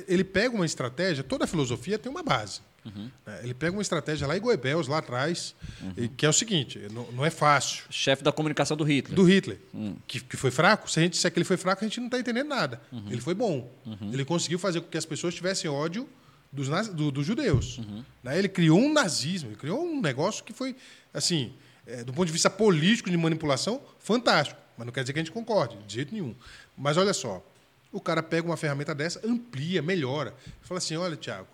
ele 0.08 0.24
pega 0.24 0.56
uma 0.56 0.66
estratégia, 0.66 1.22
toda 1.22 1.46
filosofia 1.46 2.00
tem 2.00 2.10
uma 2.10 2.24
base. 2.24 2.62
Uhum. 2.96 3.10
Ele 3.42 3.54
pega 3.54 3.72
uma 3.72 3.82
estratégia 3.82 4.26
lá 4.26 4.36
em 4.36 4.40
Goebbels, 4.40 4.88
lá 4.88 4.98
atrás, 4.98 5.54
e- 5.96 6.08
que 6.08 6.24
é 6.24 6.28
o 6.28 6.32
seguinte: 6.32 6.78
não, 6.92 7.10
não 7.12 7.24
é 7.24 7.30
fácil. 7.30 7.84
Chefe 7.90 8.22
da 8.22 8.32
comunicação 8.32 8.76
do 8.76 8.84
Hitler. 8.84 9.14
Do 9.14 9.24
Hitler, 9.24 9.58
Hum. 9.74 9.96
que, 10.06 10.20
que 10.20 10.36
foi 10.36 10.50
fraco, 10.50 10.90
se 10.90 10.98
a 10.98 11.02
gente 11.02 11.12
disser 11.12 11.30
que 11.32 11.38
ele 11.38 11.44
foi 11.44 11.56
fraco, 11.56 11.84
a 11.84 11.88
gente 11.88 11.98
não 12.00 12.06
está 12.06 12.18
entendendo 12.18 12.48
nada. 12.48 12.80
Uhum. 12.92 13.04
Ele 13.10 13.20
foi 13.20 13.34
bom. 13.34 13.70
Ele 14.12 14.24
conseguiu 14.24 14.58
fazer 14.58 14.80
com 14.80 14.88
que 14.88 14.98
as 14.98 15.04
pessoas 15.06 15.34
tivessem 15.34 15.70
ódio 15.70 16.08
dos, 16.52 16.68
do- 16.94 17.10
dos 17.10 17.26
judeus. 17.26 17.78
Uhum. 17.78 18.04
Né? 18.22 18.38
Ele 18.38 18.48
criou 18.48 18.78
um 18.78 18.92
nazismo, 18.92 19.50
ele 19.50 19.56
criou 19.56 19.84
um 19.84 20.00
negócio 20.00 20.42
que 20.44 20.52
foi, 20.52 20.74
assim, 21.12 21.52
é, 21.86 22.02
do 22.04 22.12
ponto 22.12 22.26
de 22.26 22.32
vista 22.32 22.48
político, 22.50 23.10
de 23.10 23.16
manipulação, 23.16 23.80
fantástico. 23.98 24.60
Mas 24.76 24.86
não 24.86 24.92
quer 24.92 25.02
dizer 25.02 25.12
que 25.12 25.18
a 25.18 25.22
gente 25.22 25.32
concorde, 25.32 25.76
de 25.86 25.94
jeito 25.94 26.12
nenhum. 26.14 26.34
Mas 26.76 26.96
olha 26.96 27.12
só, 27.12 27.44
o 27.90 28.00
cara 28.00 28.22
pega 28.22 28.46
uma 28.46 28.56
ferramenta 28.56 28.94
dessa, 28.94 29.20
amplia, 29.26 29.82
melhora. 29.82 30.32
Fala 30.62 30.78
assim: 30.78 30.96
olha, 30.96 31.16
Tiago, 31.16 31.48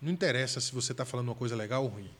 não 0.00 0.10
interessa 0.10 0.60
se 0.60 0.72
você 0.72 0.92
está 0.92 1.04
falando 1.04 1.28
uma 1.28 1.34
coisa 1.34 1.54
legal 1.56 1.82
ou 1.84 1.88
ruim. 1.88 2.10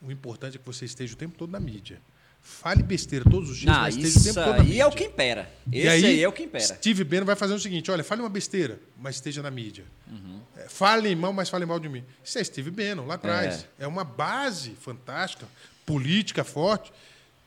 O 0.00 0.10
importante 0.10 0.56
é 0.56 0.58
que 0.58 0.66
você 0.66 0.84
esteja 0.84 1.14
o 1.14 1.16
tempo 1.16 1.36
todo 1.36 1.50
na 1.50 1.60
mídia. 1.60 2.00
Fale 2.40 2.82
besteira 2.82 3.28
todos 3.28 3.50
os 3.50 3.58
dias, 3.58 3.72
Não, 3.74 3.80
mas 3.82 3.96
esteja 3.96 4.18
o 4.18 4.22
tempo 4.22 4.46
todo 4.46 4.56
na 4.58 4.62
aí 4.62 4.80
é 4.80 4.86
o 4.86 4.88
mídia. 4.90 4.98
que 5.06 5.12
impera. 5.12 5.52
E 5.72 5.78
Esse 5.80 6.06
aí, 6.06 6.22
é 6.22 6.28
o 6.28 6.32
que 6.32 6.44
impera. 6.44 6.64
Steve 6.64 7.02
Bannon 7.04 7.24
vai 7.24 7.34
fazer 7.36 7.52
o 7.52 7.58
seguinte: 7.58 7.90
olha, 7.90 8.04
fale 8.04 8.22
uma 8.22 8.28
besteira, 8.30 8.78
mas 8.96 9.16
esteja 9.16 9.42
na 9.42 9.50
mídia. 9.50 9.84
Uhum. 10.06 10.40
É, 10.56 10.68
fale 10.68 11.14
mal, 11.16 11.32
mas 11.32 11.48
fale 11.48 11.66
mal 11.66 11.80
de 11.80 11.88
mim. 11.88 12.04
Isso 12.24 12.38
é 12.38 12.44
Steve 12.44 12.70
Bannon, 12.70 13.06
lá 13.06 13.14
atrás. 13.14 13.66
É. 13.78 13.86
uma 13.86 14.04
base 14.04 14.70
fantástica, 14.80 15.46
política 15.84 16.44
forte. 16.44 16.92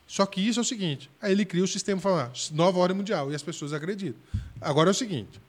Só 0.05 0.25
que 0.25 0.45
isso 0.45 0.59
é 0.59 0.61
o 0.61 0.65
seguinte: 0.65 1.09
aí 1.21 1.31
ele 1.31 1.45
cria 1.45 1.63
o 1.63 1.67
sistema 1.67 2.01
fala, 2.01 2.31
nova 2.51 2.77
ordem 2.79 2.97
mundial, 2.97 3.31
e 3.31 3.35
as 3.35 3.41
pessoas 3.41 3.71
acreditam. 3.71 4.21
Agora 4.59 4.89
é 4.89 4.91
o 4.91 4.95
seguinte: 4.95 5.39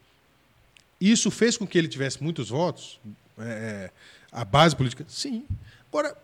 isso 1.01 1.29
fez 1.29 1.57
com 1.57 1.67
que 1.67 1.77
ele 1.77 1.89
tivesse 1.89 2.23
muitos 2.23 2.49
votos, 2.49 2.97
é, 3.37 3.91
a 4.33 4.43
base 4.43 4.75
política? 4.75 5.05
Sim. 5.07 5.45
Agora, 5.89 6.15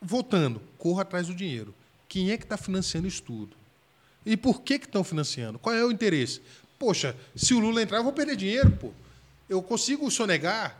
voltando, 0.00 0.60
corra 0.78 1.02
atrás 1.02 1.26
do 1.26 1.34
dinheiro. 1.34 1.74
Quem 2.08 2.30
é 2.30 2.36
que 2.36 2.44
está 2.44 2.56
financiando 2.56 3.06
isso 3.08 3.22
tudo? 3.22 3.56
E 4.24 4.36
por 4.36 4.62
que 4.62 4.78
que 4.78 4.86
estão 4.86 5.02
financiando? 5.04 5.58
Qual 5.58 5.74
é 5.74 5.84
o 5.84 5.90
interesse? 5.90 6.40
Poxa, 6.78 7.16
se 7.34 7.54
o 7.54 7.58
Lula 7.58 7.82
entrar, 7.82 7.98
eu 7.98 8.04
vou 8.04 8.12
perder 8.12 8.36
dinheiro, 8.36 8.70
pô. 8.70 8.90
Eu 9.48 9.62
consigo 9.62 10.10
sonegar 10.10 10.76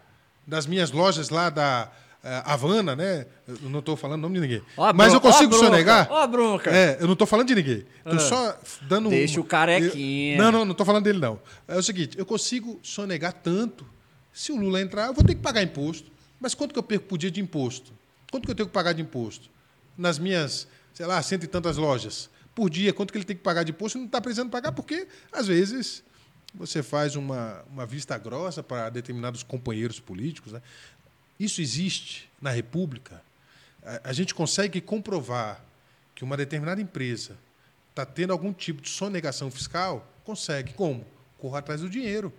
das 0.46 0.66
minhas 0.66 0.90
lojas 0.90 1.28
lá 1.30 1.48
da 1.50 1.90
eh, 2.22 2.42
Havana, 2.44 2.94
né? 2.96 3.26
Eu 3.46 3.70
não 3.70 3.78
estou 3.78 3.96
falando 3.96 4.18
o 4.18 4.22
nome 4.22 4.34
de 4.34 4.40
ninguém. 4.40 4.62
Ó 4.76 4.92
Mas 4.92 5.12
eu 5.12 5.18
ó 5.18 5.20
consigo 5.20 5.50
bronca, 5.50 5.66
sonegar. 5.66 6.08
ó 6.10 6.26
bronca. 6.26 6.70
É, 6.70 6.96
eu 7.00 7.06
não 7.06 7.12
estou 7.12 7.26
falando 7.26 7.46
de 7.48 7.54
ninguém. 7.54 7.84
Estou 7.98 8.14
Ah. 8.14 8.18
só 8.18 8.58
dando 8.82 9.08
Deixa 9.10 9.38
um- 9.38 9.42
o 9.42 9.46
carequinha. 9.46 10.36
Não, 10.38 10.50
não, 10.52 10.64
não 10.64 10.72
estou 10.72 10.84
falando 10.84 11.04
dele, 11.04 11.18
não. 11.20 11.40
É 11.68 11.76
o 11.76 11.82
seguinte, 11.82 12.18
eu 12.18 12.26
consigo 12.26 12.78
sonegar 12.82 13.32
tanto. 13.32 13.86
Se 14.32 14.50
o 14.52 14.56
Lula 14.56 14.80
entrar, 14.80 15.06
eu 15.06 15.14
vou 15.14 15.24
ter 15.24 15.34
que 15.36 15.40
pagar 15.40 15.62
imposto. 15.62 16.10
Mas 16.40 16.54
quanto 16.54 16.72
que 16.72 16.78
eu 16.78 16.82
perco 16.82 17.06
por 17.06 17.18
dia 17.18 17.30
de 17.30 17.40
imposto? 17.40 17.92
Quanto 18.30 18.44
que 18.44 18.50
eu 18.50 18.54
tenho 18.54 18.68
que 18.68 18.72
pagar 18.72 18.92
de 18.92 19.02
imposto? 19.02 19.48
Nas 19.96 20.18
minhas, 20.18 20.66
sei 20.92 21.06
lá, 21.06 21.22
cento 21.22 21.44
e 21.44 21.46
tantas 21.46 21.76
lojas. 21.76 22.28
Por 22.54 22.70
dia, 22.70 22.92
quanto 22.92 23.12
que 23.12 23.18
ele 23.18 23.24
tem 23.24 23.36
que 23.36 23.42
pagar 23.42 23.62
de 23.62 23.70
imposto? 23.70 23.98
Não 23.98 24.06
está 24.06 24.20
precisando 24.20 24.50
pagar, 24.50 24.72
porque, 24.72 25.06
às 25.32 25.46
vezes, 25.46 26.02
você 26.54 26.82
faz 26.82 27.16
uma, 27.16 27.62
uma 27.70 27.86
vista 27.86 28.16
grossa 28.18 28.62
para 28.62 28.88
determinados 28.90 29.42
companheiros 29.42 30.00
políticos. 30.00 30.52
Né? 30.52 30.62
Isso 31.38 31.60
existe 31.60 32.30
na 32.40 32.50
República. 32.50 33.22
A, 33.82 34.10
a 34.10 34.12
gente 34.12 34.34
consegue 34.34 34.80
comprovar 34.80 35.62
que 36.14 36.24
uma 36.24 36.36
determinada 36.36 36.80
empresa 36.80 37.36
está 37.90 38.04
tendo 38.06 38.32
algum 38.32 38.52
tipo 38.52 38.80
de 38.80 38.88
sonegação 38.88 39.50
fiscal? 39.50 40.10
Consegue. 40.24 40.72
Como? 40.72 41.06
Corra 41.38 41.58
atrás 41.58 41.82
do 41.82 41.90
dinheiro. 41.90 42.32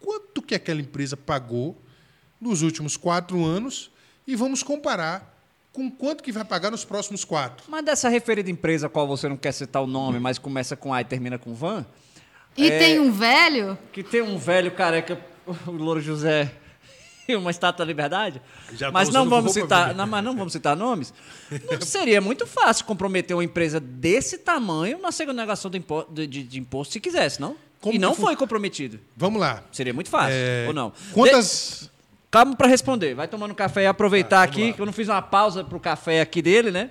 Quanto 0.00 0.42
que 0.42 0.54
aquela 0.54 0.80
empresa 0.80 1.16
pagou 1.16 1.80
nos 2.42 2.60
últimos 2.62 2.96
quatro 2.96 3.44
anos 3.44 3.90
e 4.26 4.34
vamos 4.36 4.62
comparar 4.62 5.30
com 5.72 5.90
quanto 5.90 6.22
que 6.22 6.30
vai 6.32 6.44
pagar 6.44 6.70
nos 6.70 6.84
próximos 6.84 7.24
quatro. 7.24 7.64
Mas 7.68 7.84
dessa 7.84 8.08
referida 8.08 8.50
empresa, 8.50 8.88
qual 8.88 9.06
você 9.06 9.28
não 9.28 9.36
quer 9.36 9.52
citar 9.52 9.82
o 9.82 9.86
nome, 9.86 10.18
mas 10.18 10.38
começa 10.38 10.76
com 10.76 10.92
A 10.92 11.00
e 11.00 11.04
termina 11.04 11.38
com 11.38 11.54
Van, 11.54 11.86
E 12.54 12.70
É. 12.70 12.78
tem 12.78 13.00
um 13.00 13.10
velho 13.10 13.78
que 13.94 14.02
tem 14.02 14.20
um 14.20 14.36
velho 14.36 14.70
careca, 14.72 15.18
o 15.66 15.70
Louro 15.70 16.02
José, 16.02 16.52
e 17.26 17.34
uma 17.34 17.50
estátua 17.50 17.82
da 17.86 17.88
liberdade. 17.88 18.42
Já 18.74 18.90
Mas 18.90 19.08
não 19.08 19.26
vamos 19.26 19.52
citar, 19.54 19.94
não, 19.94 20.06
mas 20.06 20.22
não 20.22 20.36
vamos 20.36 20.52
citar 20.52 20.76
nomes. 20.76 21.14
Não 21.70 21.80
seria 21.80 22.20
muito 22.20 22.46
fácil 22.46 22.84
comprometer 22.84 23.34
uma 23.34 23.42
empresa 23.44 23.80
desse 23.80 24.36
tamanho 24.36 24.98
na 25.00 25.08
impo- 25.78 26.04
de, 26.10 26.26
de- 26.26 26.42
de 26.42 26.58
imposto 26.60 26.92
se 26.92 27.00
quisesse, 27.00 27.40
não? 27.40 27.56
Como 27.80 27.94
e 27.94 27.98
não 27.98 28.14
foi 28.14 28.36
comprometido. 28.36 29.00
Vamos 29.16 29.40
lá. 29.40 29.62
Seria 29.72 29.94
muito 29.94 30.10
fácil, 30.10 30.34
É, 30.36 30.66
ou 30.68 30.74
não? 30.74 30.92
Quantas. 31.14 31.90
Calma 32.32 32.56
para 32.56 32.66
responder. 32.66 33.12
Vai 33.12 33.28
tomando 33.28 33.54
café 33.54 33.82
e 33.82 33.86
aproveitar 33.86 34.40
Ah, 34.40 34.42
aqui, 34.44 34.68
lá. 34.68 34.72
que 34.72 34.80
eu 34.80 34.86
não 34.86 34.92
fiz 34.92 35.06
uma 35.06 35.20
pausa 35.20 35.62
pro 35.62 35.78
café 35.78 36.22
aqui 36.22 36.40
dele, 36.40 36.70
né? 36.70 36.88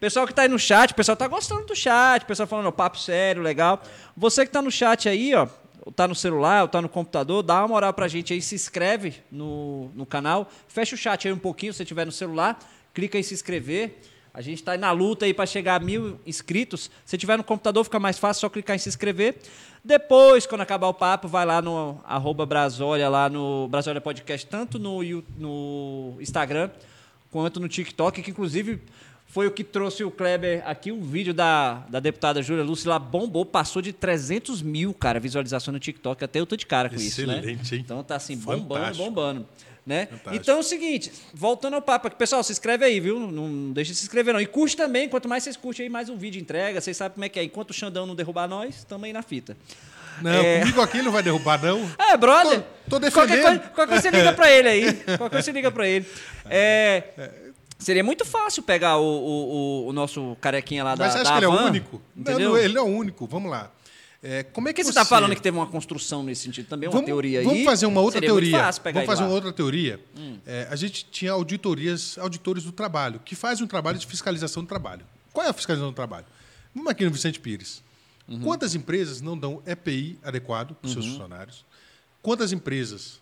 Pessoal 0.00 0.26
que 0.26 0.34
tá 0.34 0.42
aí 0.42 0.48
no 0.48 0.58
chat, 0.58 0.90
o 0.90 0.94
pessoal 0.96 1.16
tá 1.16 1.28
gostando 1.28 1.64
do 1.64 1.76
chat, 1.76 2.24
o 2.24 2.26
pessoal 2.26 2.48
falando, 2.48 2.66
ó, 2.66 2.72
papo 2.72 2.98
sério, 2.98 3.40
legal. 3.40 3.80
Você 4.16 4.44
que 4.44 4.50
tá 4.50 4.60
no 4.60 4.68
chat 4.70 5.08
aí, 5.08 5.32
ó, 5.32 5.46
ou 5.86 5.92
tá 5.92 6.08
no 6.08 6.14
celular, 6.14 6.62
ou 6.62 6.68
tá 6.68 6.82
no 6.82 6.88
computador, 6.88 7.40
dá 7.44 7.60
uma 7.60 7.68
moral 7.68 7.92
pra 7.94 8.08
gente 8.08 8.32
aí, 8.32 8.42
se 8.42 8.56
inscreve 8.56 9.14
no, 9.30 9.92
no 9.94 10.04
canal, 10.04 10.50
fecha 10.66 10.96
o 10.96 10.98
chat 10.98 11.28
aí 11.28 11.32
um 11.32 11.38
pouquinho, 11.38 11.72
se 11.72 11.76
você 11.78 11.84
tiver 11.84 12.04
no 12.04 12.10
celular, 12.10 12.58
clica 12.92 13.16
em 13.16 13.22
se 13.22 13.32
inscrever. 13.32 14.00
A 14.32 14.40
gente 14.40 14.62
tá 14.62 14.72
aí 14.72 14.78
na 14.78 14.92
luta 14.92 15.24
aí 15.24 15.34
para 15.34 15.46
chegar 15.46 15.80
a 15.80 15.84
mil 15.84 16.20
inscritos. 16.24 16.90
Se 17.04 17.18
tiver 17.18 17.36
no 17.36 17.44
computador, 17.44 17.82
fica 17.84 17.98
mais 17.98 18.18
fácil, 18.18 18.42
só 18.42 18.48
clicar 18.48 18.76
em 18.76 18.78
se 18.78 18.88
inscrever. 18.88 19.36
Depois, 19.84 20.46
quando 20.46 20.60
acabar 20.60 20.88
o 20.88 20.94
papo, 20.94 21.26
vai 21.26 21.44
lá 21.44 21.60
no 21.60 22.00
arroba 22.04 22.46
Brasólia, 22.46 23.08
lá 23.08 23.28
no 23.28 23.66
Brasólia 23.68 24.00
Podcast, 24.00 24.46
tanto 24.46 24.78
no, 24.78 25.00
no 25.36 26.16
Instagram 26.20 26.70
quanto 27.30 27.58
no 27.60 27.68
TikTok, 27.68 28.22
que 28.22 28.30
inclusive 28.30 28.80
foi 29.26 29.46
o 29.46 29.50
que 29.50 29.62
trouxe 29.62 30.02
o 30.02 30.10
Kleber 30.10 30.60
aqui, 30.66 30.90
um 30.90 31.00
vídeo 31.00 31.32
da, 31.32 31.84
da 31.88 32.00
deputada 32.00 32.42
Júlia 32.42 32.64
Lúcia 32.64 32.90
lá 32.90 32.98
bombou, 32.98 33.46
passou 33.46 33.80
de 33.80 33.92
300 33.92 34.60
mil, 34.60 34.92
cara, 34.92 35.20
visualização 35.20 35.72
no 35.72 35.78
TikTok. 35.78 36.24
Até 36.24 36.40
eu 36.40 36.46
tô 36.46 36.56
de 36.56 36.66
cara 36.66 36.88
com 36.88 36.96
isso, 36.96 37.24
né? 37.24 37.38
Excelente, 37.38 37.74
hein? 37.76 37.80
Então 37.84 38.02
tá 38.02 38.16
assim, 38.16 38.36
bombando, 38.36 38.74
Fantástico. 38.74 39.04
bombando. 39.04 39.46
Né? 39.86 40.06
Fantástico. 40.06 40.34
Então 40.36 40.56
é 40.56 40.60
o 40.60 40.62
seguinte, 40.62 41.10
voltando 41.32 41.74
ao 41.74 41.82
papo 41.82 42.10
pessoal, 42.14 42.42
se 42.44 42.52
inscreve 42.52 42.84
aí, 42.84 43.00
viu? 43.00 43.18
Não, 43.18 43.30
não 43.48 43.72
deixa 43.72 43.92
de 43.92 43.98
se 43.98 44.04
inscrever, 44.04 44.32
não. 44.34 44.40
E 44.40 44.46
curte 44.46 44.76
também, 44.76 45.08
quanto 45.08 45.28
mais 45.28 45.42
vocês 45.42 45.56
curtem 45.56 45.84
aí, 45.84 45.90
mais 45.90 46.08
um 46.08 46.16
vídeo 46.16 46.40
entrega. 46.40 46.80
Vocês 46.80 46.96
sabem 46.96 47.14
como 47.14 47.24
é 47.24 47.28
que 47.28 47.40
é. 47.40 47.44
Enquanto 47.44 47.70
o 47.70 47.74
Xandão 47.74 48.06
não 48.06 48.14
derrubar 48.14 48.46
nós, 48.46 48.84
também 48.84 49.12
na 49.12 49.22
fita. 49.22 49.56
Não, 50.20 50.30
É. 50.32 50.60
comigo 50.60 50.80
aqui 50.82 50.98
ele 50.98 51.04
não 51.04 51.12
vai 51.12 51.22
derrubar, 51.22 51.60
não. 51.62 51.80
É, 51.98 52.16
brother. 52.16 52.62
Tô- 52.88 53.00
tô 53.00 53.10
Qualquer 53.10 53.36
defendendo. 53.36 53.42
coisa, 53.42 53.58
qualquer 53.74 53.86
coisa 53.88 54.02
você 54.02 54.10
liga 54.16 54.32
pra 54.34 54.50
ele 54.50 54.68
aí. 54.68 54.92
Qualquer 55.16 55.28
coisa 55.30 55.42
você 55.42 55.52
liga 55.52 55.70
pra 55.70 55.88
ele. 55.88 56.06
É, 56.48 57.30
seria 57.78 58.04
muito 58.04 58.24
fácil 58.26 58.62
pegar 58.62 58.98
o, 58.98 59.02
o, 59.02 59.84
o- 59.84 59.86
o 59.88 59.92
nosso 59.94 60.36
carequinha 60.40 60.84
lá 60.84 60.94
da 60.94 61.04
Mas 61.04 61.14
você 61.14 61.18
acha 61.20 61.30
da 61.30 61.32
que 61.32 61.38
ele 61.38 61.46
é 61.46 61.48
o 61.48 61.52
Havan, 61.52 61.64
único? 61.70 62.02
Entendeu? 62.14 62.50
não, 62.50 62.58
ele 62.58 62.76
é 62.76 62.82
o 62.82 62.84
único. 62.84 63.26
Vamos 63.26 63.50
lá. 63.50 63.70
É, 64.22 64.42
como 64.42 64.68
é 64.68 64.72
que 64.72 64.84
você 64.84 64.90
está 64.90 65.04
falando 65.04 65.34
que 65.34 65.40
teve 65.40 65.56
uma 65.56 65.66
construção 65.66 66.22
nesse 66.22 66.42
sentido 66.42 66.66
também? 66.66 66.88
Uma 66.88 66.92
vamos, 66.92 67.06
teoria 67.06 67.38
aí? 67.38 67.44
Vamos 67.44 67.64
fazer 67.64 67.86
uma 67.86 68.02
outra 68.02 68.20
teoria. 68.20 68.70
Vamos 68.92 69.06
fazer 69.06 69.22
uma. 69.22 69.30
Hum. 69.30 69.34
outra 69.34 69.52
teoria. 69.52 69.98
É, 70.46 70.68
a 70.70 70.76
gente 70.76 71.06
tinha 71.10 71.32
auditorias, 71.32 72.18
auditores 72.18 72.64
do 72.64 72.72
trabalho, 72.72 73.20
que 73.20 73.34
fazem 73.34 73.64
um 73.64 73.66
trabalho 73.66 73.98
de 73.98 74.06
fiscalização 74.06 74.62
do 74.62 74.66
trabalho. 74.66 75.06
Qual 75.32 75.46
é 75.46 75.48
a 75.48 75.52
fiscalização 75.52 75.90
do 75.90 75.94
trabalho? 75.94 76.26
Vamos 76.74 76.90
aqui 76.90 77.04
no 77.04 77.10
Vicente 77.10 77.40
Pires. 77.40 77.82
Uhum. 78.28 78.40
Quantas 78.40 78.74
empresas 78.74 79.20
não 79.20 79.36
dão 79.36 79.62
EPI 79.66 80.18
adequado 80.22 80.74
para 80.74 80.86
os 80.86 80.92
seus 80.92 81.06
funcionários? 81.06 81.64
Quantas 82.22 82.52
empresas 82.52 83.20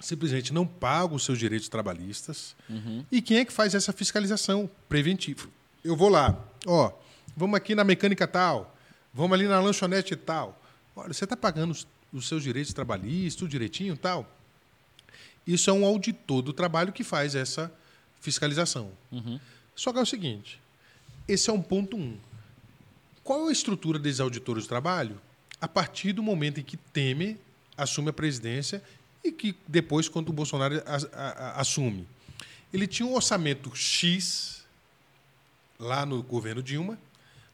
simplesmente 0.00 0.52
não 0.52 0.66
pagam 0.66 1.16
os 1.16 1.24
seus 1.24 1.38
direitos 1.38 1.68
trabalhistas? 1.68 2.56
Uhum. 2.68 3.04
E 3.12 3.20
quem 3.22 3.38
é 3.38 3.44
que 3.44 3.52
faz 3.52 3.74
essa 3.74 3.92
fiscalização 3.92 4.68
preventiva? 4.88 5.46
Eu 5.84 5.94
vou 5.94 6.08
lá, 6.08 6.36
ó, 6.66 6.90
vamos 7.36 7.56
aqui 7.56 7.74
na 7.74 7.84
mecânica 7.84 8.26
tal, 8.26 8.73
vamos 9.14 9.32
ali 9.38 9.46
na 9.48 9.60
lanchonete 9.60 10.16
tal. 10.16 10.60
Olha, 10.96 11.12
você 11.12 11.24
está 11.24 11.36
pagando 11.36 11.70
os, 11.70 11.86
os 12.12 12.28
seus 12.28 12.42
direitos 12.42 12.72
trabalhistas, 12.72 13.36
tudo 13.36 13.50
direitinho 13.50 13.96
tal? 13.96 14.28
Isso 15.46 15.68
é 15.70 15.72
um 15.72 15.84
auditor 15.84 16.42
do 16.42 16.52
trabalho 16.52 16.92
que 16.92 17.04
faz 17.04 17.34
essa 17.34 17.72
fiscalização. 18.20 18.90
Só 19.76 19.92
que 19.92 19.98
é 19.98 20.02
o 20.02 20.06
seguinte: 20.06 20.60
esse 21.28 21.50
é 21.50 21.52
um 21.52 21.60
ponto 21.62 21.96
um. 21.96 22.18
Qual 23.22 23.46
é 23.46 23.48
a 23.48 23.52
estrutura 23.52 23.98
desses 23.98 24.20
auditores 24.20 24.64
do 24.64 24.68
trabalho? 24.68 25.20
A 25.60 25.68
partir 25.68 26.12
do 26.12 26.22
momento 26.22 26.60
em 26.60 26.62
que 26.62 26.76
Temer 26.76 27.36
assume 27.76 28.10
a 28.10 28.12
presidência 28.12 28.82
e 29.22 29.32
que 29.32 29.56
depois, 29.66 30.08
quando 30.08 30.28
o 30.28 30.32
Bolsonaro 30.32 30.82
a- 30.86 30.96
a- 31.12 31.28
a- 31.56 31.60
assume. 31.60 32.06
Ele 32.72 32.86
tinha 32.86 33.06
um 33.06 33.14
orçamento 33.14 33.74
X 33.74 34.64
lá 35.78 36.04
no 36.04 36.22
governo 36.22 36.62
Dilma. 36.62 36.98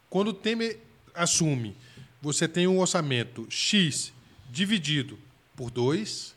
Quando 0.08 0.32
Temer 0.32 0.78
assume, 1.14 1.76
você 2.20 2.46
tem 2.46 2.66
um 2.66 2.78
orçamento 2.78 3.46
X 3.50 4.12
dividido 4.50 5.18
por 5.56 5.70
2. 5.70 6.34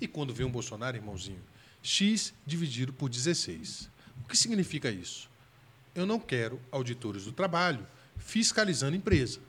E 0.00 0.06
quando 0.06 0.34
vem 0.34 0.46
um 0.46 0.50
Bolsonaro, 0.50 0.96
irmãozinho, 0.96 1.42
X 1.82 2.32
dividido 2.46 2.92
por 2.92 3.08
16. 3.08 3.88
O 4.24 4.28
que 4.28 4.36
significa 4.36 4.90
isso? 4.90 5.28
Eu 5.94 6.06
não 6.06 6.20
quero 6.20 6.60
auditores 6.70 7.24
do 7.24 7.32
trabalho 7.32 7.86
fiscalizando 8.16 8.96
empresa. 8.96 9.40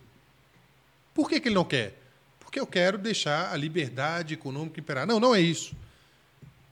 Por 1.13 1.29
que, 1.29 1.39
que 1.39 1.49
ele 1.49 1.55
não 1.55 1.65
quer? 1.65 1.99
Porque 2.39 2.59
eu 2.59 2.65
quero 2.65 2.97
deixar 2.97 3.51
a 3.53 3.57
liberdade 3.57 4.33
econômica 4.33 4.79
imperar. 4.79 5.05
Não, 5.05 5.19
não 5.19 5.35
é 5.35 5.41
isso. 5.41 5.75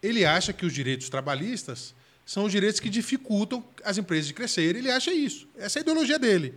Ele 0.01 0.25
acha 0.25 0.53
que 0.53 0.65
os 0.65 0.73
direitos 0.73 1.09
trabalhistas 1.09 1.93
são 2.25 2.45
os 2.45 2.51
direitos 2.51 2.79
que 2.79 2.89
dificultam 2.89 3.63
as 3.83 3.97
empresas 3.97 4.27
de 4.27 4.33
crescer. 4.33 4.75
Ele 4.75 4.89
acha 4.89 5.13
isso. 5.13 5.47
Essa 5.57 5.79
é 5.79 5.81
a 5.81 5.83
ideologia 5.83 6.17
dele. 6.17 6.53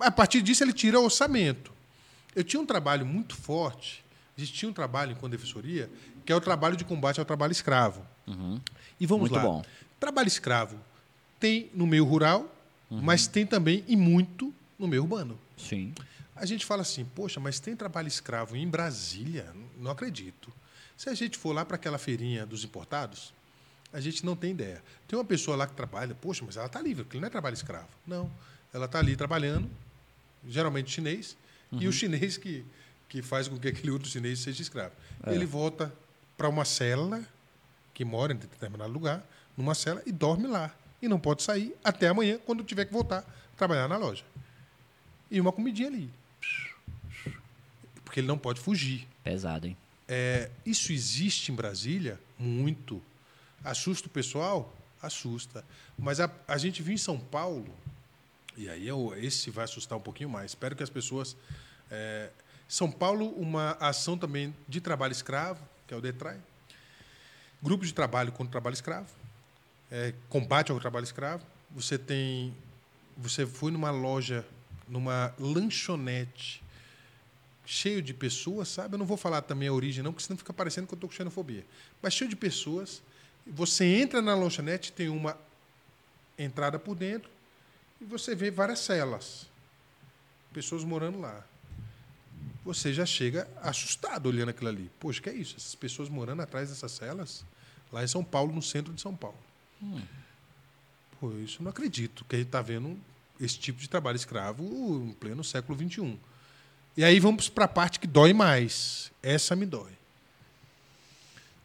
A 0.00 0.10
partir 0.10 0.42
disso, 0.42 0.62
ele 0.64 0.72
tira 0.72 0.98
o 1.00 1.04
orçamento. 1.04 1.72
Eu 2.34 2.44
tinha 2.44 2.60
um 2.60 2.66
trabalho 2.66 3.06
muito 3.06 3.34
forte, 3.34 4.04
a 4.36 4.40
gente 4.40 4.52
tinha 4.52 4.68
um 4.68 4.72
trabalho 4.72 5.12
enquanto 5.12 5.32
defensoria, 5.32 5.90
que 6.24 6.32
é 6.32 6.36
o 6.36 6.40
trabalho 6.40 6.76
de 6.76 6.84
combate 6.84 7.18
ao 7.18 7.24
trabalho 7.24 7.52
escravo. 7.52 8.04
E 9.00 9.06
vamos 9.06 9.30
Muito 9.30 9.34
lá. 9.36 9.42
bom. 9.42 9.64
Trabalho 10.00 10.28
escravo 10.28 10.78
tem 11.40 11.70
no 11.72 11.86
meio 11.86 12.04
rural, 12.04 12.52
mas 12.90 13.26
tem 13.26 13.46
também 13.46 13.84
e 13.86 13.96
muito 13.96 14.52
no 14.78 14.86
meio 14.86 15.02
urbano. 15.02 15.38
Sim. 15.56 15.94
A 16.34 16.44
gente 16.44 16.66
fala 16.66 16.82
assim, 16.82 17.04
poxa, 17.04 17.40
mas 17.40 17.58
tem 17.60 17.74
trabalho 17.74 18.08
escravo 18.08 18.56
em 18.56 18.68
Brasília? 18.68 19.54
Não 19.78 19.90
acredito. 19.90 20.52
Se 20.96 21.08
a 21.08 21.14
gente 21.14 21.38
for 21.38 21.54
lá 21.54 21.64
para 21.64 21.76
aquela 21.76 21.96
feirinha 21.98 22.44
dos 22.44 22.64
importados, 22.64 23.32
a 23.92 24.00
gente 24.00 24.24
não 24.26 24.36
tem 24.36 24.50
ideia. 24.50 24.82
Tem 25.08 25.18
uma 25.18 25.24
pessoa 25.24 25.56
lá 25.56 25.66
que 25.66 25.74
trabalha, 25.74 26.14
poxa, 26.14 26.42
mas 26.44 26.56
ela 26.56 26.66
está 26.66 26.80
livre, 26.82 27.04
porque 27.04 27.18
não 27.18 27.26
é 27.26 27.30
trabalho 27.30 27.54
escravo. 27.54 27.88
Não. 28.06 28.30
ela 28.74 28.84
está 28.86 28.98
ali 28.98 29.16
trabalhando, 29.16 29.70
geralmente 30.48 30.90
chinês, 30.90 31.36
e 31.72 31.88
o 31.88 31.92
chinês 31.92 32.36
que, 32.36 32.64
que 33.08 33.22
faz 33.22 33.48
com 33.48 33.58
que 33.58 33.68
aquele 33.68 33.90
outro 33.90 34.08
chinês 34.08 34.38
seja 34.38 34.62
escravo. 34.62 34.92
Ele 35.26 35.44
volta 35.44 35.92
para 36.36 36.48
uma 36.48 36.64
cela, 36.64 37.22
que 37.92 38.04
mora 38.04 38.32
em 38.32 38.36
determinado 38.36 38.92
lugar, 38.92 39.24
numa 39.56 39.74
cela, 39.74 40.02
e 40.06 40.12
dorme 40.12 40.46
lá. 40.46 40.74
E 41.00 41.08
não 41.08 41.18
pode 41.18 41.42
sair 41.42 41.74
até 41.82 42.08
amanhã, 42.08 42.38
quando 42.44 42.62
tiver 42.64 42.84
que 42.84 42.92
voltar 42.92 43.18
a 43.18 43.56
trabalhar 43.56 43.88
na 43.88 43.96
loja. 43.96 44.24
E 45.30 45.40
uma 45.40 45.52
comidinha 45.52 45.88
ali. 45.88 46.10
Porque 48.04 48.20
ele 48.20 48.26
não 48.26 48.38
pode 48.38 48.60
fugir. 48.60 49.06
Pesado, 49.24 49.66
hein? 49.66 49.76
É, 50.08 50.50
isso 50.64 50.92
existe 50.92 51.50
em 51.50 51.54
Brasília 51.54 52.18
muito. 52.38 53.02
Assusta 53.64 54.06
o 54.06 54.10
pessoal? 54.10 54.74
Assusta. 55.02 55.64
Mas 55.98 56.20
a, 56.20 56.30
a 56.46 56.56
gente 56.56 56.82
viu 56.82 56.94
em 56.94 56.98
São 56.98 57.18
Paulo, 57.18 57.74
e 58.56 58.68
aí 58.68 58.88
eu, 58.88 59.14
esse 59.16 59.50
vai 59.50 59.64
assustar 59.64 59.98
um 59.98 60.00
pouquinho 60.00 60.30
mais. 60.30 60.52
Espero 60.52 60.74
que 60.74 60.82
as 60.82 60.90
pessoas. 60.90 61.36
é, 61.90 62.30
São 62.68 62.90
Paulo, 62.90 63.28
uma 63.30 63.72
ação 63.72 64.16
também 64.16 64.54
de 64.66 64.80
trabalho 64.80 65.12
escravo, 65.12 65.60
que 65.86 65.92
é 65.92 65.96
o 65.96 66.00
DETRAI. 66.00 66.40
Grupo 67.62 67.84
de 67.84 67.92
trabalho 67.92 68.32
contra 68.32 68.48
o 68.48 68.50
trabalho 68.50 68.74
escravo. 68.74 69.08
é, 69.90 70.14
combate 70.28 70.72
ao 70.72 70.80
trabalho 70.80 71.04
escravo. 71.04 71.44
Você 71.70 71.98
tem. 71.98 72.54
Você 73.16 73.46
foi 73.46 73.70
numa 73.70 73.90
loja, 73.90 74.44
numa 74.88 75.34
lanchonete 75.38 76.62
cheio 77.64 78.00
de 78.00 78.14
pessoas, 78.14 78.68
sabe? 78.68 78.94
Eu 78.94 78.98
não 78.98 79.06
vou 79.06 79.16
falar 79.16 79.42
também 79.42 79.68
a 79.68 79.72
origem, 79.72 80.02
não, 80.02 80.12
porque 80.12 80.24
senão 80.24 80.38
fica 80.38 80.52
parecendo 80.52 80.86
que 80.86 80.94
eu 80.94 80.96
estou 80.96 81.10
com 81.10 81.16
xenofobia. 81.16 81.66
Mas 82.00 82.14
cheio 82.14 82.30
de 82.30 82.36
pessoas. 82.36 83.02
Você 83.46 83.84
entra 83.84 84.22
na 84.22 84.34
lanchonete, 84.34 84.92
tem 84.92 85.08
uma 85.08 85.36
entrada 86.38 86.78
por 86.78 86.94
dentro 86.94 87.35
e 88.00 88.04
você 88.04 88.34
vê 88.34 88.50
várias 88.50 88.80
celas. 88.80 89.46
Pessoas 90.52 90.84
morando 90.84 91.20
lá. 91.20 91.44
Você 92.64 92.92
já 92.92 93.06
chega 93.06 93.48
assustado 93.62 94.26
olhando 94.26 94.48
aquilo 94.48 94.68
ali. 94.68 94.90
Poxa, 94.98 95.20
que 95.20 95.30
é 95.30 95.34
isso? 95.34 95.56
Essas 95.56 95.74
pessoas 95.74 96.08
morando 96.08 96.42
atrás 96.42 96.68
dessas 96.68 96.92
celas? 96.92 97.44
Lá 97.92 98.02
em 98.02 98.08
São 98.08 98.24
Paulo, 98.24 98.52
no 98.52 98.62
centro 98.62 98.92
de 98.92 99.00
São 99.00 99.14
Paulo. 99.14 99.38
Pô, 101.20 101.32
isso 101.38 101.60
eu 101.60 101.64
não 101.64 101.70
acredito 101.70 102.24
que 102.24 102.36
a 102.36 102.38
gente 102.38 102.48
está 102.48 102.60
vendo 102.60 102.98
esse 103.40 103.58
tipo 103.58 103.80
de 103.80 103.88
trabalho 103.88 104.16
escravo 104.16 104.62
em 104.64 105.12
pleno 105.12 105.44
século 105.44 105.78
XXI. 105.78 106.18
E 106.96 107.04
aí 107.04 107.20
vamos 107.20 107.48
para 107.48 107.66
a 107.66 107.68
parte 107.68 108.00
que 108.00 108.06
dói 108.06 108.32
mais. 108.32 109.12
Essa 109.22 109.54
me 109.54 109.66
dói. 109.66 109.92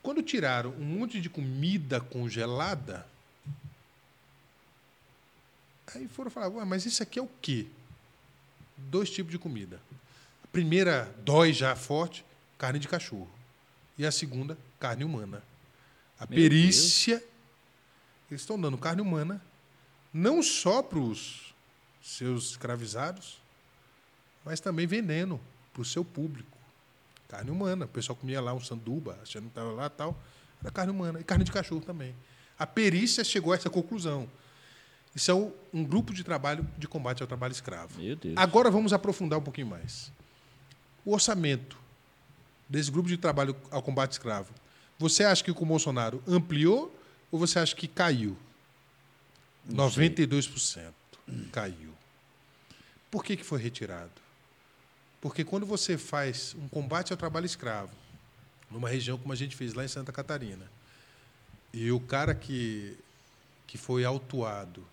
Quando 0.01 0.21
tiraram 0.21 0.71
um 0.71 0.83
monte 0.83 1.21
de 1.21 1.29
comida 1.29 2.01
congelada, 2.01 3.07
aí 5.95 6.07
foram 6.07 6.31
falar, 6.31 6.65
mas 6.65 6.85
isso 6.85 7.01
aqui 7.01 7.19
é 7.19 7.21
o 7.21 7.29
quê? 7.41 7.67
Dois 8.77 9.09
tipos 9.09 9.31
de 9.31 9.39
comida. 9.39 9.79
A 10.43 10.47
primeira 10.47 11.13
dói 11.23 11.53
já 11.53 11.75
forte, 11.75 12.25
carne 12.57 12.79
de 12.79 12.87
cachorro. 12.87 13.29
E 13.97 14.05
a 14.05 14.11
segunda, 14.11 14.57
carne 14.79 15.03
humana. 15.03 15.43
A 16.19 16.25
Meu 16.25 16.35
perícia, 16.35 17.23
eles 18.29 18.41
estão 18.41 18.59
dando 18.59 18.77
carne 18.77 19.01
humana, 19.01 19.41
não 20.13 20.41
só 20.41 20.81
para 20.81 20.99
os 20.99 21.53
seus 22.01 22.51
escravizados, 22.51 23.41
mas 24.43 24.59
também 24.59 24.87
vendendo 24.87 25.39
para 25.71 25.81
o 25.81 25.85
seu 25.85 26.03
público. 26.03 26.57
Carne 27.27 27.49
humana. 27.49 27.85
O 27.85 27.87
pessoal 27.87 28.15
comia 28.15 28.41
lá 28.41 28.53
um 28.53 28.59
sanduba, 28.59 29.17
achando 29.21 29.43
que 29.43 29.49
estava 29.49 29.71
lá 29.71 29.89
tal. 29.89 30.19
Era 30.59 30.71
carne 30.71 30.91
humana. 30.91 31.19
E 31.19 31.23
carne 31.23 31.43
de 31.43 31.51
cachorro 31.51 31.81
também. 31.81 32.13
A 32.59 32.67
perícia 32.67 33.23
chegou 33.23 33.53
a 33.53 33.55
essa 33.55 33.69
conclusão. 33.69 34.29
Isso 35.15 35.29
é 35.29 35.33
um, 35.33 35.51
um 35.73 35.83
grupo 35.83 36.13
de 36.13 36.23
trabalho 36.23 36.67
de 36.77 36.87
combate 36.87 37.21
ao 37.21 37.27
trabalho 37.27 37.51
escravo. 37.51 37.99
Agora 38.35 38.71
vamos 38.71 38.93
aprofundar 38.93 39.39
um 39.39 39.43
pouquinho 39.43 39.67
mais. 39.67 40.11
O 41.03 41.13
orçamento 41.13 41.77
desse 42.69 42.89
grupo 42.89 43.09
de 43.09 43.17
trabalho 43.17 43.55
ao 43.69 43.81
combate 43.81 44.13
escravo. 44.13 44.53
Você 44.97 45.23
acha 45.23 45.43
que 45.43 45.53
com 45.53 45.65
o 45.65 45.67
Bolsonaro 45.67 46.23
ampliou 46.27 46.95
ou 47.29 47.37
você 47.37 47.59
acha 47.59 47.75
que 47.75 47.87
caiu? 47.87 48.37
92% 49.69 50.91
caiu. 51.51 51.91
Por 53.09 53.23
que, 53.23 53.35
que 53.35 53.43
foi 53.43 53.61
retirado? 53.61 54.11
Porque 55.19 55.43
quando 55.43 55.65
você 55.65 55.97
faz 55.97 56.55
um 56.55 56.67
combate 56.69 57.11
ao 57.11 57.17
trabalho 57.17 57.45
escravo, 57.45 57.91
numa 58.69 58.87
região 58.87 59.17
como 59.17 59.33
a 59.33 59.35
gente 59.35 59.55
fez 59.55 59.73
lá 59.73 59.83
em 59.83 59.87
Santa 59.87 60.11
Catarina, 60.11 60.71
e 61.73 61.91
o 61.91 61.99
cara 61.99 62.33
que, 62.33 62.97
que 63.67 63.77
foi 63.77 64.05
autuado 64.05 64.85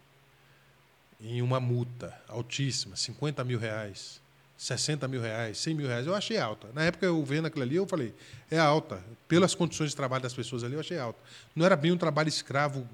em 1.20 1.42
uma 1.42 1.58
multa 1.58 2.16
altíssima, 2.28 2.96
50 2.96 3.42
mil 3.44 3.58
reais, 3.58 4.20
60 4.56 5.06
mil 5.06 5.20
reais, 5.20 5.58
100 5.58 5.74
mil 5.74 5.86
reais, 5.86 6.06
eu 6.06 6.14
achei 6.14 6.38
alta. 6.38 6.68
Na 6.72 6.84
época, 6.84 7.06
eu 7.06 7.24
vendo 7.24 7.46
aquilo 7.46 7.62
ali, 7.62 7.76
eu 7.76 7.86
falei, 7.86 8.14
é 8.50 8.58
alta. 8.58 9.02
Pelas 9.26 9.54
condições 9.54 9.90
de 9.90 9.96
trabalho 9.96 10.22
das 10.22 10.34
pessoas 10.34 10.64
ali, 10.64 10.74
eu 10.74 10.80
achei 10.80 10.98
alta. 10.98 11.18
Não 11.54 11.64
era 11.64 11.76
bem 11.76 11.92
um 11.92 11.98
trabalho 11.98 12.28
escravo 12.28 12.88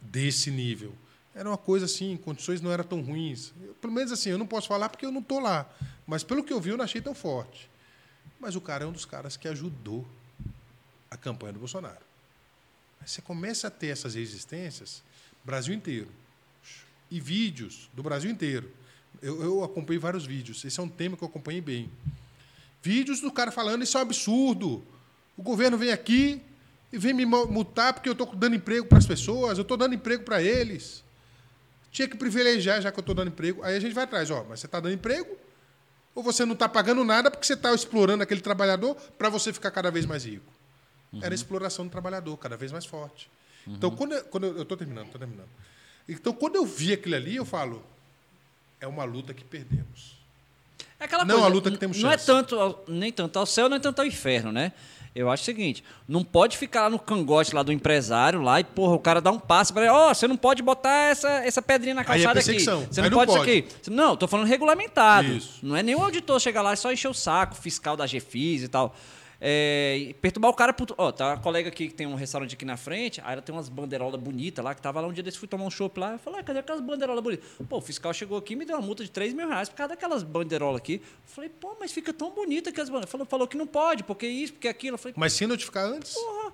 desse 0.00 0.50
nível. 0.50 0.94
Era 1.34 1.48
uma 1.48 1.58
coisa 1.58 1.86
assim, 1.86 2.16
condições 2.16 2.60
não 2.60 2.70
eram 2.70 2.84
tão 2.84 3.00
ruins. 3.00 3.52
Eu, 3.62 3.74
pelo 3.74 3.92
menos 3.92 4.12
assim, 4.12 4.30
eu 4.30 4.38
não 4.38 4.46
posso 4.46 4.68
falar 4.68 4.88
porque 4.88 5.06
eu 5.06 5.12
não 5.12 5.20
estou 5.20 5.40
lá. 5.40 5.68
Mas 6.06 6.22
pelo 6.22 6.44
que 6.44 6.52
eu 6.52 6.60
vi, 6.60 6.70
eu 6.70 6.76
não 6.76 6.84
achei 6.84 7.00
tão 7.00 7.14
forte. 7.14 7.68
Mas 8.38 8.56
o 8.56 8.60
cara 8.60 8.84
é 8.84 8.86
um 8.86 8.92
dos 8.92 9.04
caras 9.04 9.36
que 9.36 9.46
ajudou 9.48 10.06
a 11.10 11.16
campanha 11.16 11.52
do 11.52 11.58
Bolsonaro. 11.58 12.04
Aí 13.00 13.08
você 13.08 13.20
começa 13.22 13.68
a 13.68 13.70
ter 13.70 13.88
essas 13.88 14.14
resistências, 14.14 15.02
Brasil 15.44 15.74
inteiro. 15.74 16.08
E 17.10 17.20
vídeos 17.20 17.88
do 17.92 18.02
Brasil 18.02 18.30
inteiro. 18.30 18.70
Eu, 19.20 19.42
eu 19.42 19.64
acompanhei 19.64 19.98
vários 19.98 20.24
vídeos. 20.24 20.64
Esse 20.64 20.78
é 20.78 20.82
um 20.82 20.88
tema 20.88 21.16
que 21.16 21.24
eu 21.24 21.28
acompanhei 21.28 21.60
bem. 21.60 21.90
Vídeos 22.82 23.20
do 23.20 23.30
cara 23.30 23.50
falando, 23.50 23.82
isso 23.82 23.96
é 23.96 24.00
um 24.00 24.02
absurdo. 24.02 24.82
O 25.36 25.42
governo 25.42 25.76
vem 25.76 25.90
aqui 25.90 26.40
e 26.92 26.98
vem 26.98 27.12
me 27.12 27.26
mu- 27.26 27.46
multar 27.46 27.92
porque 27.92 28.08
eu 28.08 28.12
estou 28.12 28.26
dando 28.34 28.54
emprego 28.56 28.86
para 28.86 28.98
as 28.98 29.06
pessoas, 29.06 29.58
eu 29.58 29.62
estou 29.62 29.76
dando 29.76 29.94
emprego 29.94 30.22
para 30.24 30.42
eles. 30.42 31.02
Tinha 31.92 32.06
que 32.08 32.16
privilegiar, 32.16 32.80
já 32.80 32.92
que 32.92 32.98
eu 32.98 33.02
estou 33.02 33.14
dando 33.14 33.28
emprego. 33.28 33.62
Aí 33.62 33.76
a 33.76 33.80
gente 33.80 33.92
vai 33.92 34.04
atrás, 34.04 34.30
ó, 34.30 34.44
mas 34.48 34.60
você 34.60 34.66
está 34.66 34.78
dando 34.80 34.92
emprego? 34.94 35.36
Ou 36.14 36.22
você 36.22 36.44
não 36.44 36.54
está 36.54 36.68
pagando 36.68 37.04
nada 37.04 37.30
porque 37.30 37.46
você 37.46 37.54
está 37.54 37.74
explorando 37.74 38.22
aquele 38.22 38.40
trabalhador 38.40 38.94
para 39.18 39.28
você 39.28 39.52
ficar 39.52 39.70
cada 39.70 39.90
vez 39.90 40.06
mais 40.06 40.24
rico? 40.24 40.52
Era 41.20 41.34
a 41.34 41.36
exploração 41.36 41.84
do 41.86 41.90
trabalhador, 41.90 42.36
cada 42.36 42.56
vez 42.56 42.70
mais 42.70 42.86
forte. 42.86 43.28
Então, 43.66 43.90
quando 43.90 44.12
eu, 44.12 44.24
quando 44.24 44.46
eu 44.46 44.62
estou 44.62 44.76
terminando, 44.76 45.06
estou 45.06 45.18
terminando. 45.18 45.48
Então, 46.08 46.32
quando 46.32 46.56
eu 46.56 46.64
vi 46.66 46.92
aquilo 46.92 47.14
ali, 47.14 47.36
eu 47.36 47.44
falo, 47.44 47.82
é 48.80 48.86
uma 48.86 49.04
luta 49.04 49.32
que 49.32 49.44
perdemos. 49.44 50.18
É 50.98 51.04
aquela 51.04 51.24
Não, 51.24 51.36
coisa, 51.36 51.46
a 51.46 51.50
luta 51.50 51.70
que 51.70 51.78
temos 51.78 51.98
Não 52.02 52.10
chance. 52.10 52.24
é 52.24 52.26
tanto, 52.34 52.78
nem 52.88 53.12
tanto 53.12 53.38
ao 53.38 53.46
céu, 53.46 53.68
nem 53.68 53.80
tanto 53.80 54.00
ao 54.00 54.06
inferno, 54.06 54.52
né? 54.52 54.72
Eu 55.14 55.28
acho 55.28 55.42
o 55.42 55.46
seguinte, 55.46 55.82
não 56.06 56.22
pode 56.22 56.56
ficar 56.56 56.82
lá 56.82 56.90
no 56.90 56.98
cangote 56.98 57.52
lá 57.52 57.64
do 57.64 57.72
empresário 57.72 58.40
lá 58.40 58.60
e, 58.60 58.64
porra, 58.64 58.94
o 58.94 58.98
cara 58.98 59.20
dá 59.20 59.32
um 59.32 59.40
passo 59.40 59.72
para 59.72 59.82
ele, 59.82 59.90
ó, 59.90 60.14
você 60.14 60.28
não 60.28 60.36
pode 60.36 60.62
botar 60.62 61.10
essa, 61.10 61.28
essa 61.44 61.60
pedrinha 61.60 61.96
na 61.96 62.02
é 62.02 62.04
calçada 62.04 62.38
aqui. 62.38 62.46
perseguição. 62.46 62.86
Você 62.88 63.02
não 63.02 63.10
não 63.10 63.18
pode, 63.18 63.32
pode. 63.32 63.50
isso 63.50 63.66
aqui. 63.80 63.90
Não, 63.90 64.16
tô 64.16 64.28
falando 64.28 64.46
regulamentado. 64.46 65.26
Isso. 65.32 65.58
Não 65.64 65.74
é 65.74 65.82
nenhum 65.82 66.02
auditor 66.02 66.38
chegar 66.40 66.62
lá 66.62 66.74
e 66.74 66.76
só 66.76 66.92
encher 66.92 67.08
o 67.08 67.14
saco, 67.14 67.56
fiscal 67.56 67.96
da 67.96 68.06
GFIS 68.06 68.62
e 68.62 68.68
tal. 68.68 68.94
É, 69.40 70.14
perturbar 70.20 70.50
o 70.50 70.54
cara. 70.54 70.72
Por, 70.72 70.94
ó, 70.98 71.10
tá 71.10 71.28
uma 71.28 71.38
colega 71.38 71.68
aqui 71.68 71.88
que 71.88 71.94
tem 71.94 72.06
um 72.06 72.14
restaurante 72.14 72.54
aqui 72.54 72.64
na 72.64 72.76
frente, 72.76 73.20
aí 73.24 73.32
ela 73.32 73.42
tem 73.42 73.54
umas 73.54 73.68
bandeirolas 73.68 74.20
bonitas 74.20 74.62
lá, 74.62 74.74
que 74.74 74.82
tava 74.82 75.00
lá 75.00 75.08
um 75.08 75.12
dia 75.12 75.22
desse, 75.22 75.38
fui 75.38 75.48
tomar 75.48 75.64
um 75.64 75.70
chopp 75.70 75.98
lá, 75.98 76.12
eu 76.12 76.18
falei, 76.18 76.40
ah, 76.40 76.42
cadê 76.42 76.58
aquelas 76.58 76.82
bandeirolas 76.82 77.22
bonitas? 77.22 77.48
Pô, 77.68 77.78
o 77.78 77.80
fiscal 77.80 78.12
chegou 78.12 78.36
aqui 78.36 78.52
e 78.52 78.56
me 78.56 78.66
deu 78.66 78.76
uma 78.76 78.84
multa 78.84 79.02
de 79.02 79.10
3 79.10 79.32
mil 79.32 79.48
reais 79.48 79.68
por 79.70 79.76
causa 79.76 79.94
daquelas 79.94 80.22
bandeirolas 80.22 80.76
aqui. 80.80 81.00
Eu 81.02 81.34
falei, 81.34 81.48
pô, 81.48 81.74
mas 81.80 81.90
fica 81.90 82.12
tão 82.12 82.30
bonita 82.30 82.68
aquelas 82.68 82.90
bandeirolas. 82.90 83.10
Falou, 83.10 83.26
falou 83.26 83.48
que 83.48 83.56
não 83.56 83.66
pode, 83.66 84.04
porque 84.04 84.26
isso, 84.26 84.52
porque 84.52 84.68
aquilo. 84.68 84.94
Eu 84.94 84.98
falei, 84.98 85.14
Mas 85.16 85.32
sem 85.32 85.46
notificar 85.46 85.86
antes? 85.86 86.12
porra. 86.12 86.52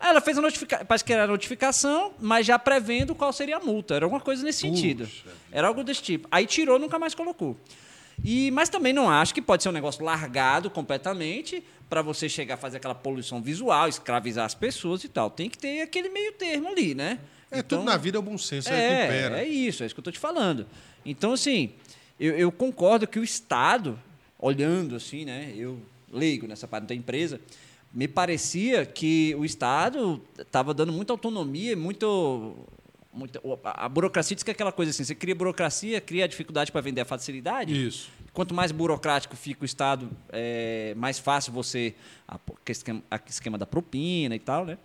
Aí 0.00 0.10
ela 0.10 0.20
fez 0.20 0.36
a 0.36 0.40
notificação, 0.42 0.86
parece 0.86 1.04
que 1.04 1.12
era 1.12 1.22
a 1.24 1.26
notificação, 1.26 2.12
mas 2.18 2.44
já 2.44 2.58
prevendo 2.58 3.14
qual 3.14 3.32
seria 3.32 3.56
a 3.56 3.60
multa. 3.60 3.94
Era 3.94 4.04
alguma 4.04 4.20
coisa 4.20 4.42
nesse 4.42 4.60
sentido. 4.60 5.08
Era 5.52 5.68
algo 5.68 5.84
desse 5.84 6.02
tipo. 6.02 6.26
Aí 6.32 6.46
tirou, 6.46 6.80
nunca 6.80 6.98
mais 6.98 7.14
colocou. 7.14 7.56
E, 8.22 8.50
mas 8.50 8.68
também 8.68 8.92
não 8.92 9.08
acho 9.10 9.32
que 9.34 9.40
pode 9.40 9.62
ser 9.62 9.68
um 9.68 9.72
negócio 9.72 10.04
largado 10.04 10.68
completamente 10.70 11.64
para 11.88 12.02
você 12.02 12.28
chegar 12.28 12.54
a 12.54 12.56
fazer 12.56 12.78
aquela 12.78 12.94
poluição 12.94 13.42
visual, 13.42 13.88
escravizar 13.88 14.44
as 14.44 14.54
pessoas 14.54 15.04
e 15.04 15.08
tal. 15.08 15.30
Tem 15.30 15.48
que 15.48 15.58
ter 15.58 15.82
aquele 15.82 16.08
meio 16.08 16.32
termo 16.32 16.68
ali, 16.68 16.94
né? 16.94 17.18
É, 17.50 17.62
tudo 17.62 17.84
na 17.84 17.96
vida 17.96 18.18
é 18.18 18.20
o 18.20 18.22
bom 18.22 18.36
senso, 18.36 18.68
é, 18.68 19.06
É, 19.38 19.40
é 19.42 19.48
isso, 19.48 19.82
é 19.82 19.86
isso 19.86 19.94
que 19.94 19.98
eu 19.98 20.02
estou 20.02 20.12
te 20.12 20.18
falando. 20.18 20.66
Então, 21.04 21.32
assim, 21.32 21.72
eu, 22.18 22.36
eu 22.36 22.50
concordo 22.50 23.06
que 23.06 23.18
o 23.18 23.24
Estado, 23.24 23.98
olhando 24.38 24.96
assim, 24.96 25.24
né, 25.24 25.52
eu 25.56 25.78
leigo 26.12 26.46
nessa 26.46 26.66
parte 26.66 26.86
da 26.86 26.94
empresa, 26.94 27.40
me 27.92 28.08
parecia 28.08 28.84
que 28.84 29.34
o 29.36 29.44
Estado 29.44 30.20
estava 30.36 30.74
dando 30.74 30.92
muita 30.92 31.12
autonomia, 31.12 31.76
muito, 31.76 32.56
muita, 33.12 33.40
a 33.64 33.84
a 33.84 33.88
burocracia 33.88 34.34
diz 34.34 34.42
que 34.42 34.50
é 34.50 34.52
aquela 34.52 34.72
coisa 34.72 34.90
assim, 34.90 35.04
você 35.04 35.14
cria 35.14 35.34
burocracia, 35.34 36.00
cria 36.00 36.26
dificuldade 36.26 36.72
para 36.72 36.80
vender 36.80 37.02
a 37.02 37.04
facilidade. 37.04 37.86
Isso. 37.86 38.10
Quanto 38.34 38.52
mais 38.52 38.70
burocrático 38.72 39.34
fica 39.36 39.62
o 39.62 39.64
Estado, 39.64 40.10
é, 40.30 40.92
mais 40.96 41.18
fácil 41.18 41.52
você. 41.52 41.94
A, 42.28 42.38
que 42.64 42.72
esquema, 42.72 43.02
a 43.10 43.18
esquema 43.26 43.56
da 43.56 43.64
propina 43.64 44.34
e 44.34 44.38
tal, 44.40 44.66
né? 44.66 44.76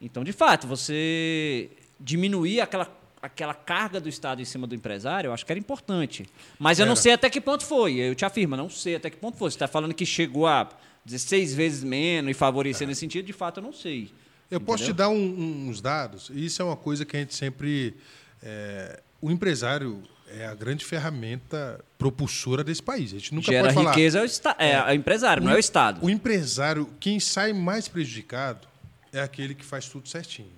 Então, 0.00 0.22
de 0.24 0.32
fato, 0.32 0.66
você 0.66 1.70
diminuir 2.00 2.60
aquela, 2.60 2.90
aquela 3.22 3.54
carga 3.54 4.00
do 4.00 4.08
Estado 4.08 4.42
em 4.42 4.44
cima 4.44 4.66
do 4.66 4.74
empresário, 4.74 5.28
eu 5.28 5.32
acho 5.32 5.46
que 5.46 5.52
era 5.52 5.58
importante. 5.58 6.26
Mas 6.58 6.78
eu 6.78 6.86
não 6.86 6.96
sei 6.96 7.12
até 7.12 7.30
que 7.30 7.40
ponto 7.40 7.64
foi. 7.64 7.94
Eu 7.94 8.14
te 8.14 8.24
afirmo, 8.24 8.56
não 8.56 8.68
sei 8.68 8.96
até 8.96 9.08
que 9.08 9.16
ponto 9.16 9.36
foi. 9.38 9.50
Você 9.50 9.56
está 9.56 9.68
falando 9.68 9.94
que 9.94 10.04
chegou 10.04 10.46
a 10.46 10.68
16 11.04 11.54
vezes 11.54 11.84
menos 11.84 12.30
e 12.30 12.34
favorecer 12.34 12.86
nesse 12.88 13.00
sentido, 13.00 13.24
de 13.26 13.32
fato 13.32 13.58
eu 13.60 13.62
não 13.62 13.72
sei. 13.72 14.10
Eu 14.50 14.60
posso 14.60 14.82
te 14.84 14.90
Entendeu? 14.90 15.06
dar 15.06 15.08
um- 15.10 15.14
um- 15.38 15.68
uns 15.68 15.80
dados, 15.80 16.30
isso 16.34 16.60
é 16.60 16.64
uma 16.64 16.76
coisa 16.76 17.04
que 17.04 17.16
a 17.16 17.20
gente 17.20 17.34
sempre. 17.34 17.94
é, 18.42 19.00
o 19.20 19.30
empresário 19.30 20.02
é 20.32 20.46
a 20.46 20.54
grande 20.54 20.84
ferramenta 20.84 21.82
propulsora 21.98 22.62
desse 22.64 22.82
país. 22.82 23.12
A 23.12 23.18
gente 23.18 23.34
nunca 23.34 23.50
Gera 23.50 23.64
pode 23.64 23.74
falar. 23.74 23.90
riqueza 23.90 24.18
é 24.18 24.22
o, 24.22 24.24
esta- 24.24 24.56
é, 24.58 24.82
o 24.82 24.92
empresário, 24.94 25.42
não 25.42 25.50
é 25.52 25.56
o 25.56 25.58
Estado. 25.58 26.04
O 26.04 26.08
empresário, 26.10 26.88
quem 27.00 27.18
sai 27.20 27.52
mais 27.52 27.88
prejudicado 27.88 28.66
é 29.12 29.20
aquele 29.20 29.54
que 29.54 29.64
faz 29.64 29.88
tudo 29.88 30.08
certinho. 30.08 30.52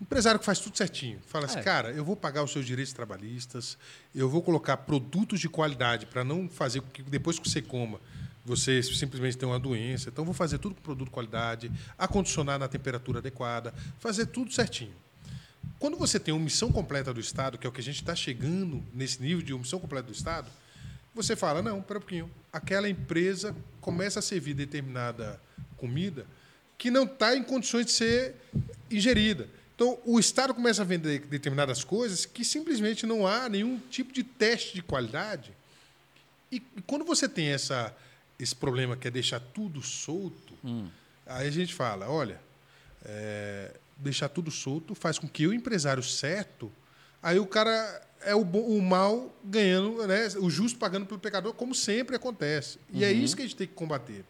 O 0.00 0.02
empresário 0.02 0.40
que 0.40 0.46
faz 0.46 0.58
tudo 0.58 0.76
certinho. 0.78 1.18
Fala 1.26 1.44
assim, 1.44 1.58
É. 1.58 1.62
cara, 1.62 1.90
eu 1.90 2.04
vou 2.04 2.16
pagar 2.16 2.42
os 2.42 2.50
seus 2.50 2.64
direitos 2.64 2.92
trabalhistas, 2.94 3.76
eu 4.14 4.28
vou 4.28 4.40
colocar 4.40 4.76
produtos 4.78 5.38
de 5.40 5.48
qualidade 5.48 6.06
para 6.06 6.24
não 6.24 6.48
fazer 6.48 6.80
com 6.80 6.88
que 6.90 7.02
depois 7.02 7.38
que 7.38 7.48
você 7.48 7.60
coma, 7.60 8.00
você 8.44 8.82
simplesmente 8.82 9.36
tenha 9.36 9.50
uma 9.52 9.58
doença. 9.58 10.08
Então, 10.08 10.24
vou 10.24 10.32
fazer 10.32 10.56
tudo 10.58 10.74
com 10.76 10.80
produto 10.80 11.08
de 11.08 11.12
qualidade, 11.12 11.70
acondicionar 11.98 12.58
na 12.58 12.68
temperatura 12.68 13.18
adequada, 13.18 13.74
fazer 13.98 14.26
tudo 14.26 14.50
certinho. 14.52 14.92
Quando 15.78 15.96
você 15.96 16.18
tem 16.18 16.32
uma 16.32 16.42
missão 16.42 16.72
completa 16.72 17.12
do 17.12 17.20
Estado, 17.20 17.58
que 17.58 17.66
é 17.66 17.70
o 17.70 17.72
que 17.72 17.80
a 17.80 17.84
gente 17.84 17.96
está 17.96 18.14
chegando 18.14 18.82
nesse 18.94 19.20
nível 19.20 19.42
de 19.42 19.52
omissão 19.52 19.78
completa 19.78 20.06
do 20.06 20.12
Estado, 20.12 20.50
você 21.14 21.34
fala, 21.34 21.62
não, 21.62 21.82
pera 21.82 21.98
um 21.98 22.02
pouquinho. 22.02 22.30
Aquela 22.52 22.88
empresa 22.88 23.54
começa 23.80 24.18
a 24.18 24.22
servir 24.22 24.54
determinada 24.54 25.40
comida 25.76 26.26
que 26.78 26.90
não 26.90 27.04
está 27.04 27.34
em 27.34 27.42
condições 27.42 27.86
de 27.86 27.92
ser 27.92 28.34
ingerida. 28.90 29.48
Então, 29.74 29.98
o 30.04 30.18
Estado 30.18 30.54
começa 30.54 30.82
a 30.82 30.84
vender 30.84 31.20
determinadas 31.20 31.84
coisas 31.84 32.24
que 32.24 32.44
simplesmente 32.44 33.06
não 33.06 33.26
há 33.26 33.48
nenhum 33.48 33.78
tipo 33.90 34.12
de 34.12 34.22
teste 34.22 34.74
de 34.74 34.82
qualidade. 34.82 35.52
E, 36.50 36.60
quando 36.86 37.04
você 37.04 37.28
tem 37.28 37.48
essa, 37.48 37.94
esse 38.38 38.54
problema 38.54 38.96
que 38.96 39.08
é 39.08 39.10
deixar 39.10 39.40
tudo 39.40 39.82
solto, 39.82 40.54
aí 41.26 41.48
a 41.48 41.50
gente 41.50 41.74
fala, 41.74 42.08
olha, 42.08 42.40
é, 43.04 43.72
deixar 43.96 44.28
tudo 44.28 44.50
solto 44.50 44.94
faz 44.94 45.18
com 45.18 45.28
que 45.28 45.46
o 45.46 45.52
empresário 45.52 46.02
certo, 46.02 46.70
aí 47.22 47.38
o 47.38 47.46
cara 47.46 48.02
é 48.20 48.34
o, 48.34 48.44
bo- 48.44 48.66
o 48.66 48.82
mal 48.82 49.34
ganhando, 49.44 50.06
né, 50.06 50.26
o 50.38 50.50
justo 50.50 50.78
pagando 50.78 51.06
pelo 51.06 51.20
pecador, 51.20 51.52
como 51.54 51.74
sempre 51.74 52.16
acontece. 52.16 52.78
E 52.92 53.04
é 53.04 53.12
isso 53.12 53.36
que 53.36 53.42
a 53.42 53.44
gente 53.44 53.56
tem 53.56 53.66
que 53.66 53.74
combater. 53.74 54.24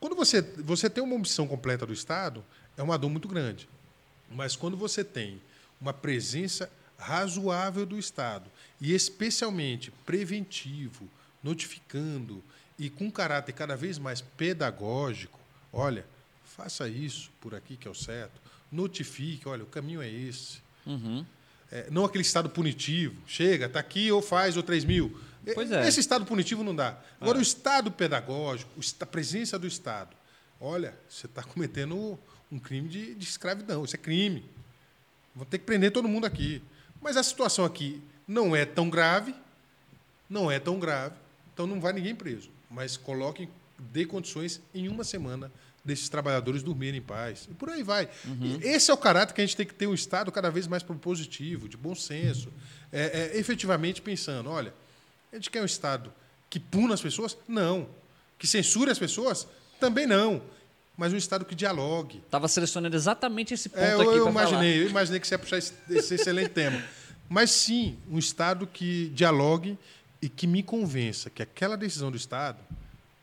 Quando 0.00 0.14
você, 0.14 0.40
você 0.42 0.88
tem 0.90 1.02
uma 1.02 1.14
omissão 1.16 1.46
completa 1.46 1.86
do 1.86 1.92
Estado, 1.92 2.44
é 2.76 2.82
uma 2.82 2.98
dor 2.98 3.08
muito 3.10 3.28
grande. 3.28 3.68
Mas 4.30 4.54
quando 4.56 4.76
você 4.76 5.02
tem 5.04 5.40
uma 5.80 5.92
presença 5.92 6.70
razoável 6.98 7.84
do 7.86 7.98
Estado, 7.98 8.50
e 8.80 8.94
especialmente 8.94 9.90
preventivo, 10.04 11.08
notificando 11.42 12.42
e 12.78 12.90
com 12.90 13.10
caráter 13.10 13.52
cada 13.52 13.76
vez 13.76 13.98
mais 13.98 14.20
pedagógico, 14.20 15.38
olha, 15.72 16.04
faça 16.44 16.88
isso 16.88 17.30
por 17.40 17.54
aqui 17.54 17.76
que 17.76 17.86
é 17.86 17.90
o 17.90 17.94
certo, 17.94 18.40
notifique, 18.74 19.48
olha, 19.48 19.62
o 19.62 19.66
caminho 19.66 20.02
é 20.02 20.10
esse. 20.10 20.58
É, 21.70 21.88
não 21.90 22.04
aquele 22.04 22.22
estado 22.22 22.50
punitivo, 22.50 23.16
chega, 23.26 23.66
está 23.66 23.80
aqui 23.80 24.10
ou 24.10 24.20
faz 24.20 24.56
ou 24.56 24.62
3 24.62 24.84
mil. 24.84 25.18
Pois 25.54 25.70
é. 25.70 25.86
Esse 25.86 26.00
estado 26.00 26.24
punitivo 26.24 26.64
não 26.64 26.74
dá. 26.74 26.98
Agora, 27.20 27.38
o 27.38 27.42
estado 27.42 27.90
pedagógico, 27.90 28.70
a 29.00 29.06
presença 29.06 29.58
do 29.58 29.66
Estado, 29.66 30.16
olha, 30.60 30.94
você 31.08 31.26
está 31.26 31.42
cometendo 31.42 32.18
um 32.50 32.58
crime 32.58 32.88
de, 32.88 33.14
de 33.14 33.24
escravidão, 33.24 33.84
isso 33.84 33.94
é 33.94 33.98
crime. 33.98 34.44
Vou 35.34 35.44
ter 35.44 35.58
que 35.58 35.64
prender 35.64 35.90
todo 35.90 36.08
mundo 36.08 36.24
aqui. 36.24 36.62
Mas 37.00 37.16
a 37.16 37.22
situação 37.22 37.64
aqui 37.64 38.02
não 38.26 38.56
é 38.56 38.64
tão 38.64 38.88
grave, 38.88 39.34
não 40.30 40.50
é 40.50 40.58
tão 40.58 40.78
grave, 40.78 41.16
então 41.52 41.66
não 41.66 41.80
vai 41.80 41.92
ninguém 41.92 42.14
preso. 42.14 42.50
Mas 42.70 42.96
coloquem, 42.96 43.50
dê 43.78 44.06
condições 44.06 44.62
em 44.74 44.88
uma 44.88 45.04
semana 45.04 45.50
desses 45.84 46.08
trabalhadores 46.08 46.62
dormirem 46.62 46.98
em 46.98 47.02
paz. 47.02 47.46
E 47.50 47.54
por 47.54 47.68
aí 47.68 47.82
vai. 47.82 48.08
E 48.40 48.66
esse 48.66 48.90
é 48.90 48.94
o 48.94 48.96
caráter 48.96 49.34
que 49.34 49.40
a 49.40 49.44
gente 49.44 49.56
tem 49.56 49.66
que 49.66 49.74
ter 49.74 49.86
um 49.86 49.94
Estado 49.94 50.32
cada 50.32 50.50
vez 50.50 50.66
mais 50.66 50.82
propositivo, 50.82 51.68
de 51.68 51.76
bom 51.76 51.94
senso, 51.94 52.50
é, 52.90 53.32
é, 53.34 53.38
efetivamente 53.38 54.00
pensando, 54.00 54.48
olha, 54.50 54.72
a 55.30 55.36
gente 55.36 55.50
quer 55.50 55.60
um 55.60 55.66
Estado 55.66 56.12
que 56.48 56.58
puna 56.58 56.94
as 56.94 57.02
pessoas? 57.02 57.36
Não. 57.46 57.88
Que 58.38 58.46
censure 58.46 58.90
as 58.90 58.98
pessoas? 58.98 59.46
Também 59.78 60.06
não. 60.06 60.40
Mas 60.96 61.12
um 61.12 61.16
Estado 61.16 61.44
que 61.44 61.54
dialogue. 61.54 62.18
Estava 62.24 62.48
selecionando 62.48 62.94
exatamente 62.96 63.52
esse 63.52 63.68
ponto 63.68 63.82
É, 63.82 63.94
eu, 63.94 64.00
aqui 64.00 64.18
eu 64.18 64.28
imaginei, 64.28 64.82
eu 64.82 64.88
imaginei 64.88 65.20
que 65.20 65.26
você 65.26 65.34
ia 65.34 65.38
puxar 65.38 65.58
esse, 65.58 65.74
esse 65.90 66.14
excelente 66.14 66.50
tema. 66.50 66.82
Mas 67.28 67.50
sim, 67.50 67.98
um 68.08 68.18
Estado 68.18 68.66
que 68.66 69.08
dialogue 69.10 69.76
e 70.22 70.28
que 70.28 70.46
me 70.46 70.62
convença 70.62 71.28
que 71.28 71.42
aquela 71.42 71.76
decisão 71.76 72.10
do 72.10 72.16
Estado 72.16 72.58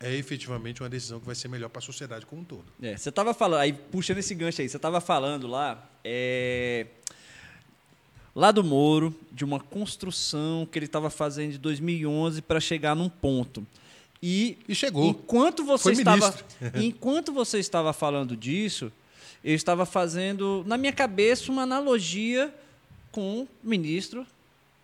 é 0.01 0.15
efetivamente 0.15 0.81
uma 0.81 0.89
decisão 0.89 1.19
que 1.19 1.25
vai 1.25 1.35
ser 1.35 1.47
melhor 1.47 1.69
para 1.69 1.79
a 1.79 1.81
sociedade 1.81 2.25
como 2.25 2.41
um 2.41 2.45
todo. 2.45 2.65
É, 2.81 2.97
você 2.97 3.09
estava 3.09 3.33
falando, 3.33 3.61
aí 3.61 3.71
puxando 3.71 4.17
esse 4.17 4.33
gancho 4.33 4.61
aí, 4.61 4.67
você 4.67 4.77
estava 4.77 4.99
falando 4.99 5.47
lá, 5.47 5.87
é, 6.03 6.87
lá 8.35 8.51
do 8.51 8.63
Moro, 8.63 9.15
de 9.31 9.45
uma 9.45 9.59
construção 9.59 10.67
que 10.69 10.79
ele 10.79 10.87
estava 10.87 11.09
fazendo 11.09 11.51
de 11.51 11.57
2011 11.59 12.41
para 12.41 12.59
chegar 12.59 12.95
num 12.95 13.09
ponto. 13.09 13.65
E, 14.21 14.57
E 14.67 14.75
chegou. 14.75 15.09
Enquanto 15.09 15.63
você 15.63 15.83
Foi 15.83 15.93
estava, 15.93 16.17
ministro. 16.17 16.45
enquanto 16.81 17.31
você 17.31 17.59
estava 17.59 17.93
falando 17.93 18.35
disso, 18.35 18.91
eu 19.43 19.55
estava 19.55 19.85
fazendo 19.85 20.63
na 20.67 20.77
minha 20.77 20.93
cabeça 20.93 21.51
uma 21.51 21.63
analogia 21.63 22.53
com 23.11 23.41
o 23.41 23.47
ministro, 23.63 24.25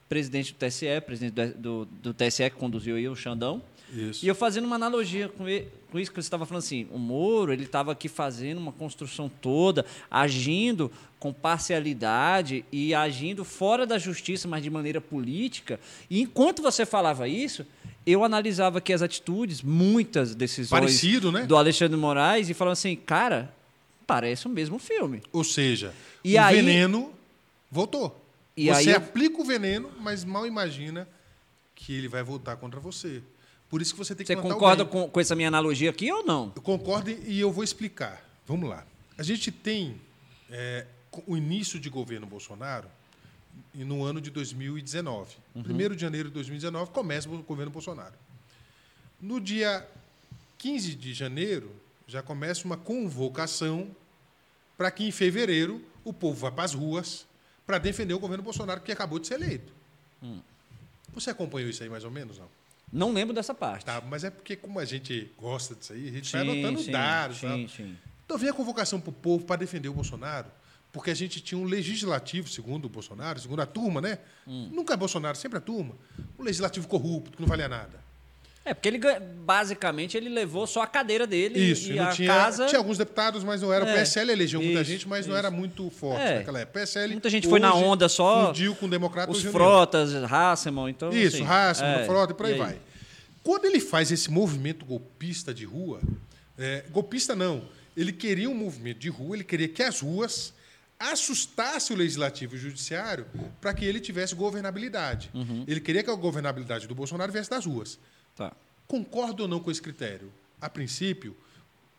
presidente 0.09 0.53
do 0.53 0.57
TSE, 0.57 1.01
presidente 1.05 1.33
do, 1.33 1.55
do, 1.55 1.85
do 1.85 2.13
TSE 2.13 2.49
que 2.49 2.55
conduziu 2.55 2.95
aí 2.95 3.07
o 3.07 3.15
Xandão. 3.15 3.61
Isso. 3.93 4.25
E 4.25 4.27
eu 4.27 4.35
fazendo 4.35 4.65
uma 4.65 4.75
analogia 4.75 5.29
com, 5.29 5.47
ele- 5.47 5.67
com 5.91 5.97
isso 5.99 6.11
que 6.11 6.15
você 6.21 6.27
estava 6.27 6.45
falando 6.45 6.63
assim, 6.63 6.87
o 6.91 6.97
Moro 6.99 7.53
ele 7.53 7.63
estava 7.63 7.91
aqui 7.91 8.09
fazendo 8.09 8.57
uma 8.57 8.71
construção 8.71 9.29
toda, 9.41 9.85
agindo 10.11 10.91
com 11.19 11.31
parcialidade 11.33 12.65
e 12.71 12.93
agindo 12.93 13.43
fora 13.45 13.85
da 13.85 13.97
justiça, 13.97 14.47
mas 14.47 14.63
de 14.63 14.69
maneira 14.69 14.99
política. 14.99 15.79
E 16.09 16.21
enquanto 16.21 16.61
você 16.61 16.85
falava 16.85 17.27
isso, 17.27 17.65
eu 18.05 18.23
analisava 18.23 18.77
aqui 18.79 18.91
as 18.93 19.01
atitudes, 19.01 19.61
muitas 19.61 20.33
decisões 20.35 20.69
Parecido, 20.79 21.31
né? 21.31 21.45
do 21.45 21.55
Alexandre 21.55 21.97
Moraes 21.97 22.49
e 22.49 22.53
falava 22.53 22.73
assim, 22.73 22.95
cara, 22.95 23.53
parece 24.05 24.47
o 24.47 24.49
mesmo 24.49 24.79
filme. 24.79 25.21
Ou 25.31 25.43
seja, 25.43 25.93
E 26.23 26.35
o 26.35 26.41
aí- 26.41 26.55
veneno 26.57 27.11
voltou. 27.71 28.23
E 28.55 28.65
você 28.67 28.89
aí- 28.89 28.95
aplica 28.95 29.41
o 29.41 29.45
veneno, 29.45 29.89
mas 29.99 30.23
mal 30.25 30.45
imagina 30.47 31.07
que 31.75 31.93
ele 31.93 32.07
vai 32.07 32.23
voltar 32.23 32.55
contra 32.55 32.79
você. 32.79 33.21
Por 33.69 33.81
isso 33.81 33.93
que 33.93 33.97
você 33.97 34.15
tem 34.15 34.25
que 34.25 34.33
Você 34.33 34.41
concorda 34.41 34.85
com, 34.85 35.09
com 35.09 35.19
essa 35.19 35.35
minha 35.35 35.47
analogia 35.47 35.89
aqui 35.89 36.11
ou 36.11 36.25
não? 36.25 36.53
Eu 36.55 36.61
concordo 36.61 37.11
e 37.11 37.39
eu 37.39 37.51
vou 37.51 37.63
explicar. 37.63 38.23
Vamos 38.45 38.69
lá. 38.69 38.85
A 39.17 39.23
gente 39.23 39.51
tem 39.51 39.99
é, 40.49 40.85
o 41.25 41.35
início 41.35 41.79
de 41.79 41.89
governo 41.89 42.25
Bolsonaro 42.25 42.87
no 43.73 44.03
ano 44.03 44.21
de 44.21 44.29
2019. 44.29 45.35
Uhum. 45.55 45.63
1 45.63 45.95
de 45.95 46.01
janeiro 46.01 46.29
de 46.29 46.33
2019 46.35 46.91
começa 46.91 47.29
o 47.29 47.43
governo 47.43 47.71
Bolsonaro. 47.71 48.13
No 49.19 49.41
dia 49.41 49.85
15 50.57 50.95
de 50.95 51.13
janeiro 51.13 51.71
já 52.07 52.23
começa 52.23 52.65
uma 52.65 52.77
convocação 52.77 53.89
para 54.77 54.91
que 54.91 55.03
em 55.03 55.11
fevereiro 55.11 55.83
o 56.05 56.13
povo 56.13 56.39
vá 56.39 56.51
para 56.51 56.63
as 56.63 56.73
ruas 56.73 57.25
para 57.65 57.77
defender 57.77 58.13
o 58.13 58.19
governo 58.19 58.43
Bolsonaro 58.43 58.79
que 58.79 58.91
acabou 58.91 59.19
de 59.19 59.27
ser 59.27 59.33
eleito. 59.35 59.73
Hum. 60.23 60.39
Você 61.13 61.29
acompanhou 61.29 61.69
isso 61.69 61.83
aí 61.83 61.89
mais 61.89 62.03
ou 62.03 62.11
menos, 62.11 62.37
não? 62.37 62.47
Não 62.91 63.11
lembro 63.11 63.33
dessa 63.33 63.53
parte. 63.53 63.85
Tá, 63.85 64.01
mas 64.01 64.23
é 64.23 64.29
porque 64.29 64.55
como 64.55 64.79
a 64.79 64.85
gente 64.85 65.31
gosta 65.37 65.75
disso 65.75 65.93
aí, 65.93 66.07
a 66.07 66.11
gente 66.11 66.27
Sim, 66.27 66.31
vai 66.37 66.41
anotando 66.41 66.79
sim, 66.79 66.91
dados. 66.91 67.41
tal. 67.41 67.57
sim, 67.57 67.67
sim. 67.67 67.97
Então 68.25 68.37
vem 68.37 68.49
a 68.49 68.53
convocação 68.53 68.99
para 68.99 69.09
o 69.09 69.13
povo 69.13 69.45
para 69.45 69.57
defender 69.57 69.89
o 69.89 69.93
Bolsonaro, 69.93 70.47
porque 70.91 71.11
a 71.11 71.13
gente 71.13 71.41
tinha 71.41 71.57
um 71.57 71.63
legislativo, 71.65 72.47
segundo 72.49 72.85
o 72.85 72.89
Bolsonaro, 72.89 73.39
segundo 73.39 73.61
a 73.61 73.65
turma, 73.65 74.01
né? 74.01 74.19
Hum. 74.45 74.69
Nunca 74.73 74.93
é 74.93 74.97
Bolsonaro, 74.97 75.37
sempre 75.37 75.57
a 75.57 75.61
turma. 75.61 75.95
Um 76.39 76.43
legislativo 76.43 76.87
corrupto, 76.87 77.35
que 77.37 77.41
não 77.41 77.47
valia 77.47 77.67
nada. 77.69 78.06
É, 78.69 78.73
porque 78.73 78.89
ele 78.89 78.99
basicamente 79.45 80.17
ele 80.17 80.27
levou 80.27 80.67
só 80.67 80.81
a 80.81 80.87
cadeira 80.87 81.25
dele 81.25 81.57
Isso, 81.57 81.91
e, 81.91 81.95
não 81.95 82.03
a 82.03 82.11
tinha, 82.11 82.27
casa. 82.33 82.65
tinha 82.65 82.79
alguns 82.79 82.97
deputados, 82.97 83.43
mas 83.43 83.61
não 83.61 83.71
era. 83.71 83.85
O 83.85 83.87
É, 83.87 83.93
PSL 83.93 84.31
elegeu 84.31 84.61
muita 84.61 84.81
isso, 84.81 84.91
gente, 84.91 85.07
mas 85.07 85.25
não 85.25 85.33
isso. 85.35 85.39
era 85.39 85.49
muito 85.49 85.89
forte 85.89 86.21
É. 86.21 86.39
naquela 86.39 86.59
época. 86.59 86.79
PSL. 86.81 87.13
Muita 87.13 87.29
gente 87.29 87.47
foi 87.47 87.59
na 87.59 87.73
onda 87.73 88.09
só, 88.09 88.47
Fundiu 88.47 88.75
com 88.75 88.85
o 88.87 88.89
democrata 88.89 89.31
Os. 89.31 89.41
Frotas, 89.41 90.13
Hasselman, 90.13 90.89
então. 90.89 91.09
Isso, 91.11 91.37
assim, 91.37 91.45
Hassman, 91.45 91.99
é, 92.01 92.05
Frota 92.05 92.33
e 92.33 92.35
por 92.35 92.45
aí, 92.45 92.55
e 92.55 92.57
vai. 92.57 92.77
Quando 93.41 93.63
ele 93.63 93.79
faz 93.79 94.11
esse 94.11 94.29
movimento 94.29 94.85
golpista 94.85 95.53
de 95.53 95.63
rua, 95.63 96.01
é, 96.57 96.83
golpista 96.91 97.33
não, 97.33 97.63
ele 97.95 98.11
queria 98.11 98.49
um 98.49 98.53
movimento 98.53 98.97
de 98.99 99.07
rua, 99.09 99.37
ele 99.37 99.45
queria 99.45 99.69
que 99.69 99.81
as 99.81 100.01
ruas 100.01 100.53
assustassem 100.99 101.95
o 101.95 101.99
legislativo 101.99 102.55
e 102.55 102.57
o 102.57 102.59
judiciário 102.61 103.25
para 103.61 103.73
que 103.73 103.85
ele 103.85 103.99
tivesse 103.99 104.33
governabilidade. 104.35 105.29
Uhum. 105.33 105.63
Ele 105.67 105.79
queria 105.79 106.03
que 106.03 106.09
a 106.09 106.15
governabilidade 106.15 106.87
do 106.87 106.95
Bolsonaro 106.95 107.31
viesse 107.31 107.49
das 107.49 107.65
ruas. 107.65 107.99
Tá. 108.37 108.53
Concordo 108.87 109.43
ou 109.43 109.49
não 109.49 109.59
com 109.59 109.69
esse 109.71 109.81
critério? 109.81 110.31
A 110.61 110.69
princípio, 110.69 111.35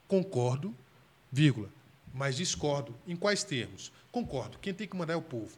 concordo, 0.06 0.74
vírgula, 1.30 1.68
mas 2.14 2.36
discordo. 2.36 2.94
Em 3.06 3.16
quais 3.16 3.42
termos? 3.44 3.92
Concordo. 4.10 4.56
Quem 4.58 4.72
tem 4.72 4.86
que 4.86 4.96
mandar 4.96 5.12
é 5.14 5.16
o 5.16 5.22
povo. 5.22 5.56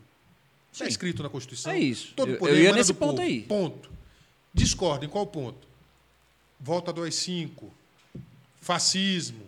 Está 0.72 0.84
Sim. 0.84 0.90
escrito 0.90 1.22
na 1.22 1.28
Constituição. 1.28 1.72
É 1.72 1.78
isso. 1.78 2.12
Todo 2.16 2.32
Eu- 2.32 2.38
poder 2.38 2.52
eu 2.56 2.62
ia 2.64 2.72
nesse 2.72 2.92
ponto 2.94 3.16
povo. 3.16 3.22
aí. 3.22 3.42
Ponto. 3.42 3.90
Discordo. 4.52 5.04
Em 5.04 5.08
qual 5.08 5.26
ponto? 5.26 5.68
Volta 6.58 6.92
do 6.92 7.02
AI-5. 7.02 7.70
Fascismo. 8.60 9.46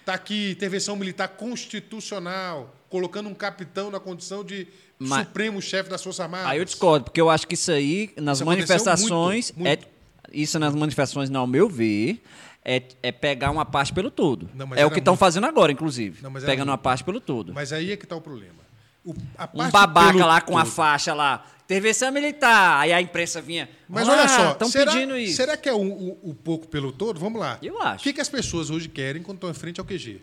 Está 0.00 0.14
aqui, 0.14 0.50
intervenção 0.50 0.96
militar 0.96 1.28
constitucional, 1.28 2.74
colocando 2.90 3.28
um 3.28 3.34
capitão 3.34 3.90
na 3.90 4.00
condição 4.00 4.44
de 4.44 4.66
Mas- 4.98 5.26
supremo 5.26 5.62
chefe 5.62 5.88
das 5.88 6.02
Forças 6.02 6.20
Armadas. 6.20 6.46
Aí 6.48 6.58
eu 6.58 6.64
discordo, 6.64 7.04
porque 7.04 7.20
eu 7.20 7.30
acho 7.30 7.46
que 7.46 7.54
isso 7.54 7.70
aí, 7.70 8.12
nas 8.16 8.38
Isso 8.38 8.46
manifestações, 8.46 9.52
muito, 9.52 9.60
muito. 9.78 9.91
Isso 10.32 10.58
nas 10.58 10.74
manifestações, 10.74 11.28
não, 11.30 11.40
ao 11.42 11.46
meu 11.46 11.68
ver, 11.68 12.22
é, 12.64 12.82
é 13.02 13.12
pegar 13.12 13.50
uma 13.50 13.64
parte 13.64 13.92
pelo 13.92 14.10
todo. 14.10 14.48
Não, 14.54 14.66
é 14.74 14.86
o 14.86 14.90
que 14.90 14.98
estão 14.98 15.12
muito. 15.12 15.20
fazendo 15.20 15.46
agora, 15.46 15.70
inclusive. 15.72 16.22
Não, 16.22 16.32
pegando 16.32 16.68
uma 16.68 16.72
muito. 16.74 16.80
parte 16.82 17.04
pelo 17.04 17.20
todo. 17.20 17.52
Mas 17.54 17.72
aí 17.72 17.92
é 17.92 17.96
que 17.96 18.04
está 18.04 18.16
o 18.16 18.20
problema. 18.20 18.62
O- 19.04 19.14
a 19.36 19.48
um 19.52 19.70
babaca 19.70 20.24
lá 20.24 20.40
com 20.40 20.56
a 20.56 20.62
todo. 20.62 20.72
faixa 20.72 21.12
lá, 21.12 21.44
intervenção 21.64 22.12
militar, 22.12 22.78
aí 22.80 22.92
a 22.92 23.00
imprensa 23.02 23.40
vinha. 23.42 23.68
Mas 23.88 24.06
"Olha 24.08 24.22
lá, 24.22 24.28
só, 24.28 24.52
estão 24.52 24.70
pedindo 24.70 25.16
isso. 25.18 25.36
será 25.36 25.56
que 25.56 25.68
é 25.68 25.72
o, 25.72 25.80
o- 25.80 26.18
o 26.30 26.34
pouco 26.34 26.68
pelo 26.68 26.92
todo? 26.92 27.18
Vamos 27.18 27.40
lá. 27.40 27.58
Eu 27.60 27.82
acho. 27.82 28.00
O 28.00 28.02
que, 28.04 28.12
que 28.12 28.20
as 28.20 28.28
pessoas 28.28 28.70
hoje 28.70 28.88
querem 28.88 29.20
quando 29.22 29.38
estão 29.38 29.50
em 29.50 29.54
frente 29.54 29.80
ao 29.80 29.84
QG? 29.86 30.20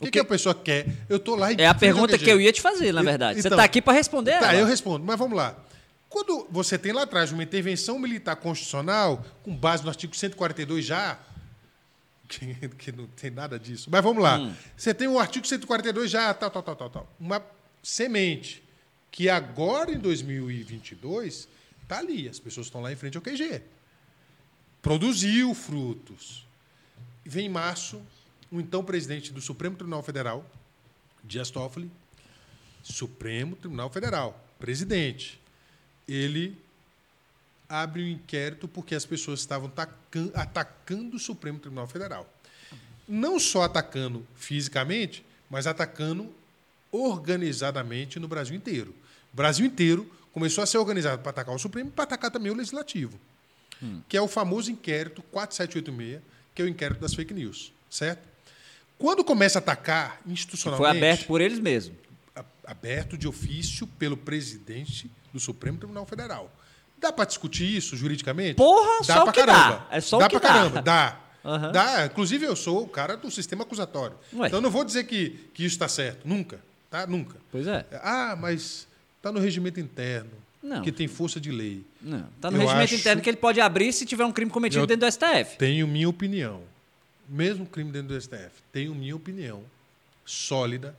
O 0.00 0.04
que, 0.04 0.12
que- 0.12 0.18
a 0.20 0.24
pessoa 0.24 0.54
quer? 0.54 0.86
Eu 1.08 1.16
estou 1.16 1.34
lá 1.36 1.52
em 1.52 1.56
É 1.60 1.66
a 1.66 1.74
pergunta 1.74 2.16
que 2.16 2.30
eu 2.30 2.40
ia 2.40 2.52
te 2.52 2.60
fazer, 2.62 2.92
na 2.92 3.02
E- 3.02 3.04
verdade. 3.04 3.42
Você 3.42 3.48
então- 3.48 3.56
está 3.56 3.64
aqui 3.64 3.82
para 3.82 3.92
responder 3.92 4.38
Tá, 4.38 4.52
ela. 4.52 4.60
eu 4.60 4.66
respondo, 4.66 5.04
mas 5.04 5.18
vamos 5.18 5.36
lá. 5.36 5.56
Quando 6.10 6.48
você 6.50 6.76
tem 6.76 6.92
lá 6.92 7.04
atrás 7.04 7.30
uma 7.30 7.44
intervenção 7.44 7.96
militar 7.96 8.34
constitucional, 8.34 9.24
com 9.44 9.56
base 9.56 9.84
no 9.84 9.88
artigo 9.88 10.14
142 10.14 10.84
já, 10.84 11.20
que, 12.28 12.68
que 12.76 12.92
não 12.92 13.06
tem 13.06 13.30
nada 13.30 13.58
disso, 13.58 13.88
mas 13.90 14.02
vamos 14.02 14.20
lá. 14.20 14.38
Hum. 14.38 14.52
Você 14.76 14.92
tem 14.92 15.06
o 15.06 15.20
artigo 15.20 15.46
142 15.46 16.10
já, 16.10 16.34
tal, 16.34 16.50
tal, 16.50 16.62
tal, 16.64 16.76
tal, 16.76 16.90
tal. 16.90 17.16
Uma 17.18 17.40
semente 17.80 18.62
que 19.10 19.28
agora, 19.28 19.92
em 19.92 19.98
2022, 19.98 21.48
está 21.82 21.98
ali. 21.98 22.28
As 22.28 22.40
pessoas 22.40 22.66
estão 22.66 22.80
lá 22.80 22.92
em 22.92 22.96
frente 22.96 23.16
ao 23.16 23.22
QG. 23.22 23.62
Produziu 24.82 25.54
frutos. 25.54 26.44
Vem 27.24 27.46
em 27.46 27.48
março, 27.48 28.02
o 28.50 28.60
então 28.60 28.84
presidente 28.84 29.32
do 29.32 29.40
Supremo 29.40 29.76
Tribunal 29.76 30.02
Federal, 30.02 30.44
Dias 31.22 31.50
Toffoli, 31.50 31.88
Supremo 32.82 33.54
Tribunal 33.54 33.90
Federal, 33.90 34.44
presidente, 34.58 35.39
ele 36.12 36.56
abre 37.68 38.02
um 38.02 38.08
inquérito 38.08 38.66
porque 38.66 38.94
as 38.94 39.04
pessoas 39.06 39.40
estavam 39.40 39.68
tacan- 39.70 40.30
atacando 40.34 41.16
o 41.16 41.20
Supremo 41.20 41.58
Tribunal 41.58 41.86
Federal. 41.86 42.28
Não 43.08 43.38
só 43.38 43.62
atacando 43.62 44.26
fisicamente, 44.36 45.24
mas 45.48 45.66
atacando 45.66 46.32
organizadamente 46.92 48.18
no 48.18 48.28
Brasil 48.28 48.54
inteiro. 48.56 48.94
O 49.32 49.36
Brasil 49.36 49.64
inteiro 49.64 50.10
começou 50.32 50.62
a 50.62 50.66
ser 50.66 50.78
organizado 50.78 51.22
para 51.22 51.30
atacar 51.30 51.54
o 51.54 51.58
Supremo 51.58 51.88
e 51.90 51.92
para 51.92 52.04
atacar 52.04 52.30
também 52.30 52.50
o 52.50 52.54
Legislativo, 52.54 53.18
que 54.08 54.16
é 54.16 54.20
o 54.22 54.28
famoso 54.28 54.70
inquérito 54.70 55.22
4786, 55.30 56.20
que 56.54 56.62
é 56.62 56.64
o 56.64 56.68
inquérito 56.68 57.00
das 57.00 57.14
fake 57.14 57.32
news, 57.32 57.72
certo? 57.88 58.28
Quando 58.98 59.24
começa 59.24 59.58
a 59.58 59.60
atacar 59.60 60.20
institucionalmente 60.26 60.90
foi 60.90 60.98
aberto 60.98 61.26
por 61.26 61.40
eles 61.40 61.58
mesmos. 61.58 61.96
Aberto 62.66 63.16
de 63.18 63.26
ofício 63.28 63.86
pelo 63.86 64.16
presidente 64.16 65.10
do 65.32 65.40
Supremo 65.40 65.78
Tribunal 65.78 66.06
Federal. 66.06 66.50
Dá 66.98 67.12
para 67.12 67.24
discutir 67.24 67.64
isso 67.76 67.96
juridicamente? 67.96 68.56
Porra, 68.56 68.98
dá 69.06 69.14
só 69.14 69.22
pra 69.24 69.32
que 69.32 69.40
caramba. 69.44 69.86
dá. 69.90 69.96
É 69.96 70.00
só 70.00 70.18
dá 70.18 70.26
o 70.26 70.28
que 70.28 70.38
pra 70.38 70.48
dá. 70.48 70.54
caramba, 70.54 70.82
dá. 70.82 71.20
Aham. 71.44 71.72
Dá. 71.72 72.06
Inclusive, 72.06 72.44
eu 72.44 72.54
sou 72.54 72.82
o 72.82 72.88
cara 72.88 73.16
do 73.16 73.30
sistema 73.30 73.62
acusatório. 73.64 74.16
Ué. 74.34 74.46
Então, 74.48 74.58
eu 74.58 74.62
não 74.62 74.70
vou 74.70 74.84
dizer 74.84 75.04
que, 75.04 75.30
que 75.54 75.64
isso 75.64 75.74
está 75.76 75.88
certo. 75.88 76.28
Nunca. 76.28 76.60
Tá? 76.90 77.06
Nunca. 77.06 77.36
Pois 77.50 77.66
é. 77.66 77.86
Ah, 78.02 78.36
mas 78.38 78.86
está 79.16 79.32
no 79.32 79.38
regimento 79.40 79.80
interno, 79.80 80.30
Não. 80.62 80.82
que 80.82 80.92
tem 80.92 81.08
força 81.08 81.40
de 81.40 81.50
lei. 81.50 81.82
Não. 82.02 82.26
Tá 82.40 82.50
no 82.50 82.58
Eu 82.58 82.60
regimento 82.62 82.84
acho- 82.84 82.94
interno 82.96 83.22
que 83.22 83.30
ele 83.30 83.36
pode 83.38 83.58
abrir 83.60 83.90
se 83.94 84.04
tiver 84.04 84.24
um 84.26 84.32
crime 84.32 84.50
cometido 84.50 84.82
Eu- 84.82 84.86
dentro 84.86 85.06
do 85.06 85.10
STF. 85.10 85.56
Tenho 85.56 85.86
minha 85.88 86.08
opinião. 86.08 86.62
Mesmo 87.26 87.64
crime 87.64 87.90
dentro 87.92 88.08
do 88.08 88.20
STF, 88.20 88.50
tenho 88.72 88.94
minha 88.94 89.14
opinião 89.16 89.62
sólida 90.26 90.94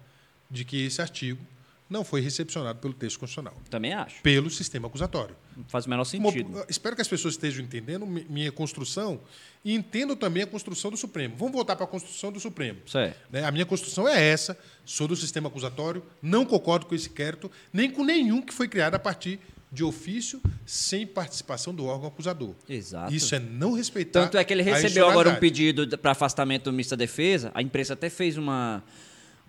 de 0.51 0.65
que 0.65 0.85
esse 0.85 1.01
artigo 1.01 1.41
não 1.89 2.05
foi 2.05 2.21
recepcionado 2.21 2.79
pelo 2.79 2.93
texto 2.93 3.19
constitucional, 3.19 3.53
Também 3.69 3.93
acho. 3.93 4.21
pelo 4.21 4.49
sistema 4.49 4.87
acusatório. 4.87 5.35
Não 5.57 5.65
faz 5.65 5.85
o 5.85 5.89
menor 5.89 6.05
sentido. 6.05 6.63
espero 6.69 6.95
que 6.95 7.01
as 7.01 7.07
pessoas 7.07 7.33
estejam 7.33 7.63
entendendo 7.65 8.05
mi- 8.05 8.25
minha 8.29 8.49
construção 8.51 9.19
e 9.63 9.73
entendam 9.75 10.15
também 10.15 10.43
a 10.43 10.47
construção 10.47 10.89
do 10.89 10.95
Supremo. 10.95 11.35
Vamos 11.37 11.53
voltar 11.53 11.75
para 11.75 11.83
a 11.83 11.87
construção 11.87 12.31
do 12.31 12.39
Supremo. 12.39 12.79
Certo. 12.87 13.17
Né? 13.29 13.43
A 13.43 13.51
minha 13.51 13.65
construção 13.65 14.07
é 14.07 14.21
essa, 14.23 14.57
sou 14.85 15.05
do 15.05 15.17
sistema 15.17 15.49
acusatório, 15.49 16.01
não 16.21 16.45
concordo 16.45 16.85
com 16.85 16.95
esse 16.95 17.09
inquérito, 17.09 17.51
nem 17.73 17.91
com 17.91 18.05
nenhum 18.05 18.41
que 18.41 18.53
foi 18.53 18.69
criado 18.69 18.95
a 18.95 18.99
partir 18.99 19.37
de 19.69 19.83
ofício, 19.83 20.41
sem 20.65 21.05
participação 21.05 21.73
do 21.75 21.85
órgão 21.85 22.07
acusador. 22.07 22.53
Exato. 22.69 23.13
Isso 23.13 23.35
é 23.35 23.39
não 23.39 23.73
respeitar. 23.73 24.21
Tanto 24.23 24.37
é 24.37 24.43
que 24.45 24.53
ele 24.53 24.63
recebeu 24.63 25.09
agora 25.09 25.29
um 25.29 25.35
pedido 25.35 25.97
para 25.97 26.11
afastamento 26.11 26.65
do 26.65 26.71
ministro 26.71 26.95
da 26.97 27.01
Defesa. 27.01 27.51
A 27.53 27.61
imprensa 27.61 27.93
até 27.93 28.09
fez 28.09 28.37
uma. 28.37 28.81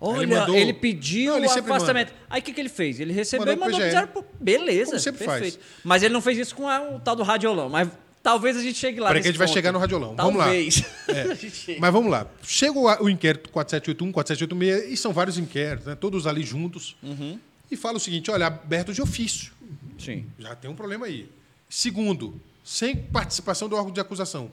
Olha, 0.05 0.23
Ele 0.23 0.33
ele, 0.33 0.39
mandou- 0.39 0.73
pediu 0.81 1.31
Não, 1.31 1.37
ele 1.37 1.45
afastamento. 1.47 2.13
Aí 2.29 2.41
o 2.41 2.43
que, 2.43 2.51
que 2.51 2.59
ele 2.59 2.67
fez? 2.67 2.99
Ele 2.99 3.13
recebeu 3.13 3.55
Mandou 3.55 3.69
e 3.79 3.89
mandou 3.91 4.07
pro- 4.07 4.25
Beleza. 4.37 4.91
Como 4.91 4.99
sempre 4.99 5.25
perfeito. 5.25 5.53
faz. 5.59 5.65
Mas 5.81 6.03
ele 6.03 6.13
não 6.13 6.19
fez 6.21 6.37
isso 6.37 6.53
com 6.53 6.67
a- 6.67 6.81
o 6.81 6.99
tal 6.99 7.15
do 7.15 7.23
radiolão. 7.23 7.69
Mas 7.69 7.87
talvez 8.21 8.57
a 8.57 8.61
gente 8.61 8.77
chegue 8.77 8.99
lá. 8.99 9.07
Peraí 9.07 9.21
que 9.21 9.29
a 9.29 9.31
gente 9.31 9.37
vai 9.37 9.47
ponto. 9.47 9.53
chegar 9.55 9.71
no 9.71 9.79
radiolão. 9.79 10.13
Vamos 10.13 10.35
lá. 10.35 10.45
Talvez. 10.45 10.83
É. 11.07 11.77
Mas 11.79 11.93
vamos 11.93 12.11
lá. 12.11 12.27
Chega 12.43 12.77
o, 12.77 12.83
o 13.05 13.09
inquérito 13.09 13.49
4781, 13.49 14.11
4786, 14.11 14.91
e 14.93 14.97
são 14.97 15.13
vários 15.13 15.37
inquéritos, 15.37 15.87
né? 15.87 15.95
todos 15.95 16.27
ali 16.27 16.43
juntos. 16.43 16.97
Uhum. 17.01 17.39
E 17.71 17.77
fala 17.77 17.95
o 17.95 17.99
seguinte: 18.01 18.29
olha, 18.29 18.47
aberto 18.47 18.93
de 18.93 19.01
ofício. 19.01 19.53
Sim. 19.97 20.25
Já 20.37 20.53
tem 20.53 20.69
um 20.69 20.75
problema 20.75 21.05
aí. 21.05 21.29
Segundo, 21.69 22.41
sem 22.61 22.93
participação 22.95 23.69
do 23.69 23.75
órgão 23.77 23.93
de 23.93 24.01
acusação. 24.01 24.51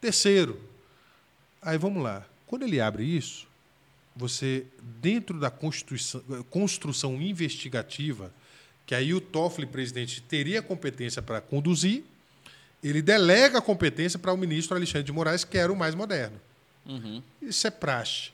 Terceiro, 0.00 0.60
aí 1.62 1.78
vamos 1.78 2.02
lá. 2.02 2.24
Quando 2.46 2.64
ele 2.64 2.80
abre 2.80 3.04
isso, 3.04 3.46
você, 4.20 4.66
dentro 5.00 5.40
da 5.40 5.50
construção 6.50 7.20
investigativa, 7.22 8.30
que 8.84 8.94
aí 8.94 9.14
o 9.14 9.20
Toffoli, 9.20 9.66
presidente, 9.66 10.20
teria 10.20 10.60
competência 10.60 11.22
para 11.22 11.40
conduzir, 11.40 12.04
ele 12.82 13.00
delega 13.00 13.58
a 13.58 13.62
competência 13.62 14.18
para 14.18 14.32
o 14.32 14.36
ministro 14.36 14.76
Alexandre 14.76 15.04
de 15.04 15.12
Moraes, 15.12 15.42
que 15.42 15.56
era 15.56 15.72
o 15.72 15.76
mais 15.76 15.94
moderno. 15.94 16.38
Isso 17.40 17.66
é 17.66 17.70
praxe. 17.70 18.30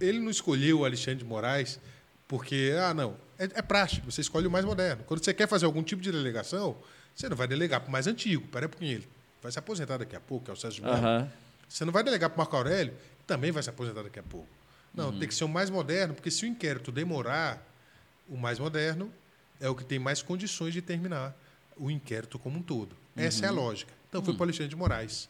Ele 0.00 0.18
não 0.18 0.30
escolheu 0.30 0.80
o 0.80 0.84
Alexandre 0.84 1.18
de 1.18 1.24
Moraes 1.24 1.78
porque, 2.26 2.72
ah, 2.80 2.94
não, 2.94 3.16
é, 3.38 3.44
é 3.44 3.62
praxe, 3.62 4.00
você 4.00 4.20
escolhe 4.20 4.46
o 4.46 4.50
mais 4.50 4.64
moderno. 4.64 5.02
Quando 5.04 5.22
você 5.22 5.34
quer 5.34 5.48
fazer 5.48 5.66
algum 5.66 5.82
tipo 5.82 6.00
de 6.00 6.10
delegação, 6.10 6.76
você 7.14 7.28
não 7.28 7.36
vai 7.36 7.48
delegar 7.48 7.80
para 7.80 7.88
o 7.88 7.92
mais 7.92 8.06
antigo, 8.06 8.46
peraí 8.48 8.68
pouquinho, 8.68 8.92
ele 8.92 9.08
vai 9.42 9.52
se 9.52 9.58
aposentar 9.58 9.98
daqui 9.98 10.16
a 10.16 10.20
pouco, 10.20 10.46
que 10.46 10.50
é 10.50 10.54
o 10.54 10.56
Sérgio 10.56 10.82
Melo. 10.84 10.96
Aham. 10.96 11.28
Você 11.68 11.84
não 11.84 11.92
vai 11.92 12.02
delegar 12.02 12.30
para 12.30 12.36
o 12.36 12.38
Marco 12.38 12.56
Aurélio, 12.56 12.92
que 12.92 13.24
também 13.26 13.50
vai 13.50 13.62
se 13.62 13.68
aposentar 13.68 14.02
daqui 14.02 14.18
a 14.18 14.22
pouco. 14.22 14.48
Não, 14.94 15.16
tem 15.16 15.28
que 15.28 15.34
ser 15.34 15.44
o 15.44 15.48
mais 15.48 15.70
moderno, 15.70 16.14
porque 16.14 16.30
se 16.30 16.44
o 16.44 16.48
inquérito 16.48 16.90
demorar, 16.90 17.64
o 18.28 18.36
mais 18.36 18.58
moderno 18.58 19.12
é 19.60 19.68
o 19.68 19.74
que 19.74 19.84
tem 19.84 19.98
mais 19.98 20.22
condições 20.22 20.72
de 20.72 20.82
terminar 20.82 21.34
o 21.76 21.90
inquérito 21.90 22.38
como 22.38 22.58
um 22.58 22.62
todo. 22.62 22.96
Essa 23.16 23.46
é 23.46 23.48
a 23.48 23.52
lógica. 23.52 23.92
Então 24.08 24.22
foi 24.22 24.34
para 24.34 24.40
o 24.40 24.44
Alexandre 24.44 24.68
de 24.68 24.76
Moraes, 24.76 25.28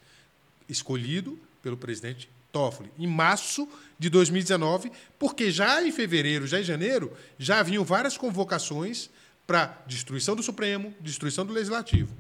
escolhido 0.69 1.39
pelo 1.63 1.77
presidente 1.77 2.29
Toffoli, 2.51 2.91
em 2.99 3.07
março 3.07 3.69
de 3.99 4.09
2019, 4.09 4.91
porque 5.19 5.51
já 5.51 5.83
em 5.85 5.93
fevereiro, 5.93 6.47
já 6.47 6.61
em 6.61 6.65
janeiro, 6.65 7.17
já 7.39 7.61
haviam 7.61 7.85
várias 7.85 8.17
convocações 8.17 9.11
para 9.47 9.83
destruição 9.87 10.35
do 10.35 10.43
Supremo, 10.43 10.95
destruição 11.01 11.45
do 11.45 11.53
Legislativo 11.53 12.15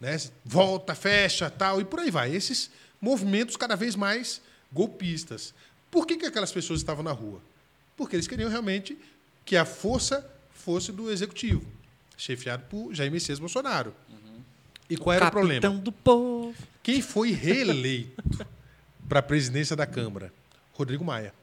né? 0.00 0.16
volta, 0.44 0.94
fecha, 0.94 1.50
tal, 1.50 1.80
e 1.80 1.84
por 1.84 2.00
aí 2.00 2.10
vai. 2.10 2.34
Esses 2.34 2.70
movimentos 3.00 3.56
cada 3.56 3.74
vez 3.74 3.96
mais 3.96 4.40
golpistas. 4.72 5.54
Por 5.90 6.06
que, 6.06 6.16
que 6.16 6.26
aquelas 6.26 6.52
pessoas 6.52 6.80
estavam 6.80 7.02
na 7.02 7.12
rua? 7.12 7.40
Porque 7.96 8.16
eles 8.16 8.26
queriam 8.28 8.50
realmente 8.50 8.98
que 9.44 9.56
a 9.56 9.64
força 9.64 10.28
fosse 10.52 10.92
do 10.92 11.10
executivo, 11.10 11.64
chefiado 12.16 12.64
por 12.68 12.94
Jair 12.94 13.10
Messias 13.10 13.38
Bolsonaro. 13.38 13.94
E 14.90 14.96
qual 14.96 15.14
era 15.14 15.26
o 15.26 15.30
problema? 15.30 15.68
Do 15.70 15.92
povo. 15.92 16.54
Quem 16.82 17.02
foi 17.02 17.32
reeleito 17.32 18.22
para 19.08 19.18
a 19.20 19.22
presidência 19.22 19.76
da 19.76 19.86
Câmara? 19.86 20.32
Rodrigo 20.72 21.04
Maia. 21.04 21.34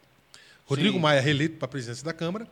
Rodrigo 0.66 0.96
Sim. 0.96 1.02
Maia 1.02 1.22
reeleito 1.22 1.58
para 1.58 1.66
a 1.66 1.70
presidência 1.70 2.04
da 2.04 2.14
Câmara. 2.14 2.48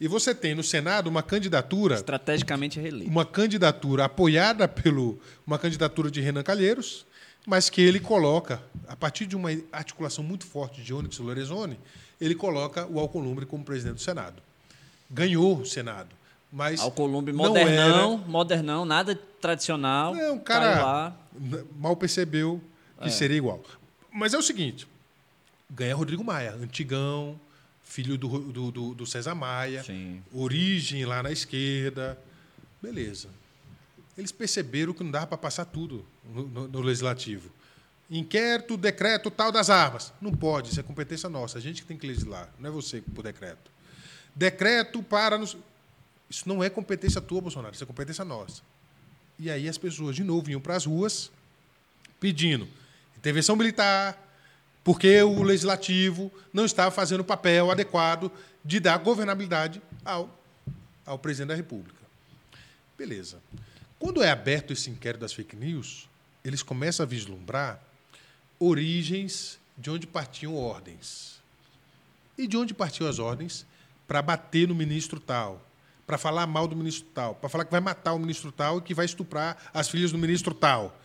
E 0.00 0.06
você 0.06 0.34
tem 0.34 0.54
no 0.54 0.62
Senado 0.62 1.08
uma 1.08 1.22
candidatura 1.22 1.96
Estrategicamente 1.96 2.78
reeleito. 2.78 3.10
uma 3.10 3.26
candidatura 3.26 4.04
apoiada 4.04 4.68
pelo 4.68 5.18
uma 5.46 5.58
candidatura 5.58 6.10
de 6.10 6.20
Renan 6.20 6.42
Calheiros, 6.44 7.04
mas 7.46 7.70
que 7.70 7.80
ele 7.80 8.00
coloca 8.00 8.62
a 8.86 8.96
partir 8.96 9.26
de 9.26 9.36
uma 9.36 9.50
articulação 9.72 10.24
muito 10.24 10.46
forte 10.46 10.82
de 10.82 10.92
Onyx 10.92 11.18
Lorenzoni, 11.18 11.78
ele 12.20 12.34
coloca 12.34 12.86
o 12.86 12.98
Alcolumbre 12.98 13.46
como 13.46 13.64
presidente 13.64 13.96
do 13.96 14.00
Senado. 14.00 14.42
Ganhou 15.10 15.58
o 15.60 15.66
Senado, 15.66 16.08
mas 16.52 16.80
Alcolumbre 16.80 17.32
não 17.32 17.44
modernão, 17.44 18.18
modernão, 18.18 18.84
nada 18.84 19.18
tradicional. 19.40 20.14
era, 20.14 20.26
é 20.26 20.30
um 20.30 20.38
caiu 20.38 20.60
cara 20.60 21.16
mal 21.76 21.96
percebeu 21.96 22.62
que 23.02 23.10
seria 23.10 23.36
igual. 23.36 23.62
Mas 24.12 24.34
é 24.34 24.38
o 24.38 24.42
seguinte, 24.42 24.86
ganha 25.70 25.94
Rodrigo 25.94 26.24
Maia, 26.24 26.54
antigão, 26.54 27.38
filho 27.82 28.18
do, 28.18 28.52
do, 28.52 28.70
do, 28.70 28.94
do 28.94 29.06
César 29.06 29.34
Maia, 29.34 29.82
Sim. 29.82 30.22
origem 30.32 31.04
lá 31.04 31.22
na 31.22 31.30
esquerda. 31.30 32.18
Beleza. 32.82 33.28
Eles 34.16 34.32
perceberam 34.32 34.92
que 34.92 35.04
não 35.04 35.10
dava 35.10 35.26
para 35.26 35.38
passar 35.38 35.64
tudo 35.64 36.04
no, 36.28 36.46
no- 36.46 36.68
no 36.68 36.80
legislativo. 36.80 37.50
Inquérito, 38.10 38.76
decreto 38.76 39.30
tal 39.30 39.52
das 39.52 39.68
armas. 39.68 40.12
Não 40.20 40.32
pode, 40.32 40.70
isso 40.70 40.80
é 40.80 40.82
competência 40.82 41.28
nossa. 41.28 41.58
A 41.58 41.60
gente 41.60 41.82
que 41.82 41.88
tem 41.88 41.96
que 41.96 42.06
legislar, 42.06 42.48
não 42.58 42.68
é 42.70 42.72
você 42.72 43.00
por 43.00 43.22
decreto. 43.22 43.70
Decreto 44.34 45.02
para. 45.02 45.36
Nos... 45.36 45.56
Isso 46.30 46.48
não 46.48 46.62
é 46.62 46.70
competência 46.70 47.20
tua, 47.20 47.40
Bolsonaro, 47.40 47.74
isso 47.74 47.84
é 47.84 47.86
competência 47.86 48.24
nossa. 48.24 48.62
E 49.38 49.50
aí 49.50 49.68
as 49.68 49.78
pessoas, 49.78 50.16
de 50.16 50.24
novo, 50.24 50.50
iam 50.50 50.60
para 50.60 50.76
as 50.76 50.84
ruas 50.86 51.30
pedindo 52.18 52.68
intervenção 53.16 53.56
militar, 53.56 54.16
porque 54.82 55.22
o 55.22 55.42
legislativo 55.42 56.32
não 56.52 56.64
estava 56.64 56.90
fazendo 56.90 57.20
o 57.20 57.24
papel 57.24 57.70
adequado 57.70 58.30
de 58.64 58.80
dar 58.80 58.96
governabilidade 58.98 59.82
ao, 60.04 60.28
ao 61.04 61.18
presidente 61.18 61.48
da 61.48 61.54
República. 61.54 61.98
Beleza. 62.96 63.38
Quando 63.98 64.22
é 64.22 64.30
aberto 64.30 64.72
esse 64.72 64.88
inquérito 64.90 65.20
das 65.20 65.32
fake 65.32 65.56
news, 65.56 66.08
eles 66.48 66.62
começam 66.62 67.04
a 67.04 67.06
vislumbrar 67.06 67.80
origens 68.58 69.58
de 69.76 69.90
onde 69.90 70.06
partiam 70.06 70.56
ordens. 70.56 71.38
E 72.36 72.46
de 72.46 72.56
onde 72.56 72.74
partiam 72.74 73.08
as 73.08 73.18
ordens 73.18 73.66
para 74.06 74.22
bater 74.22 74.66
no 74.66 74.74
ministro 74.74 75.20
tal, 75.20 75.62
para 76.06 76.16
falar 76.16 76.46
mal 76.46 76.66
do 76.66 76.74
ministro 76.74 77.06
tal, 77.14 77.34
para 77.34 77.48
falar 77.48 77.64
que 77.64 77.70
vai 77.70 77.80
matar 77.80 78.14
o 78.14 78.18
ministro 78.18 78.50
tal 78.50 78.78
e 78.78 78.80
que 78.80 78.94
vai 78.94 79.04
estuprar 79.04 79.70
as 79.74 79.88
filhas 79.88 80.10
do 80.10 80.18
ministro 80.18 80.54
tal. 80.54 80.98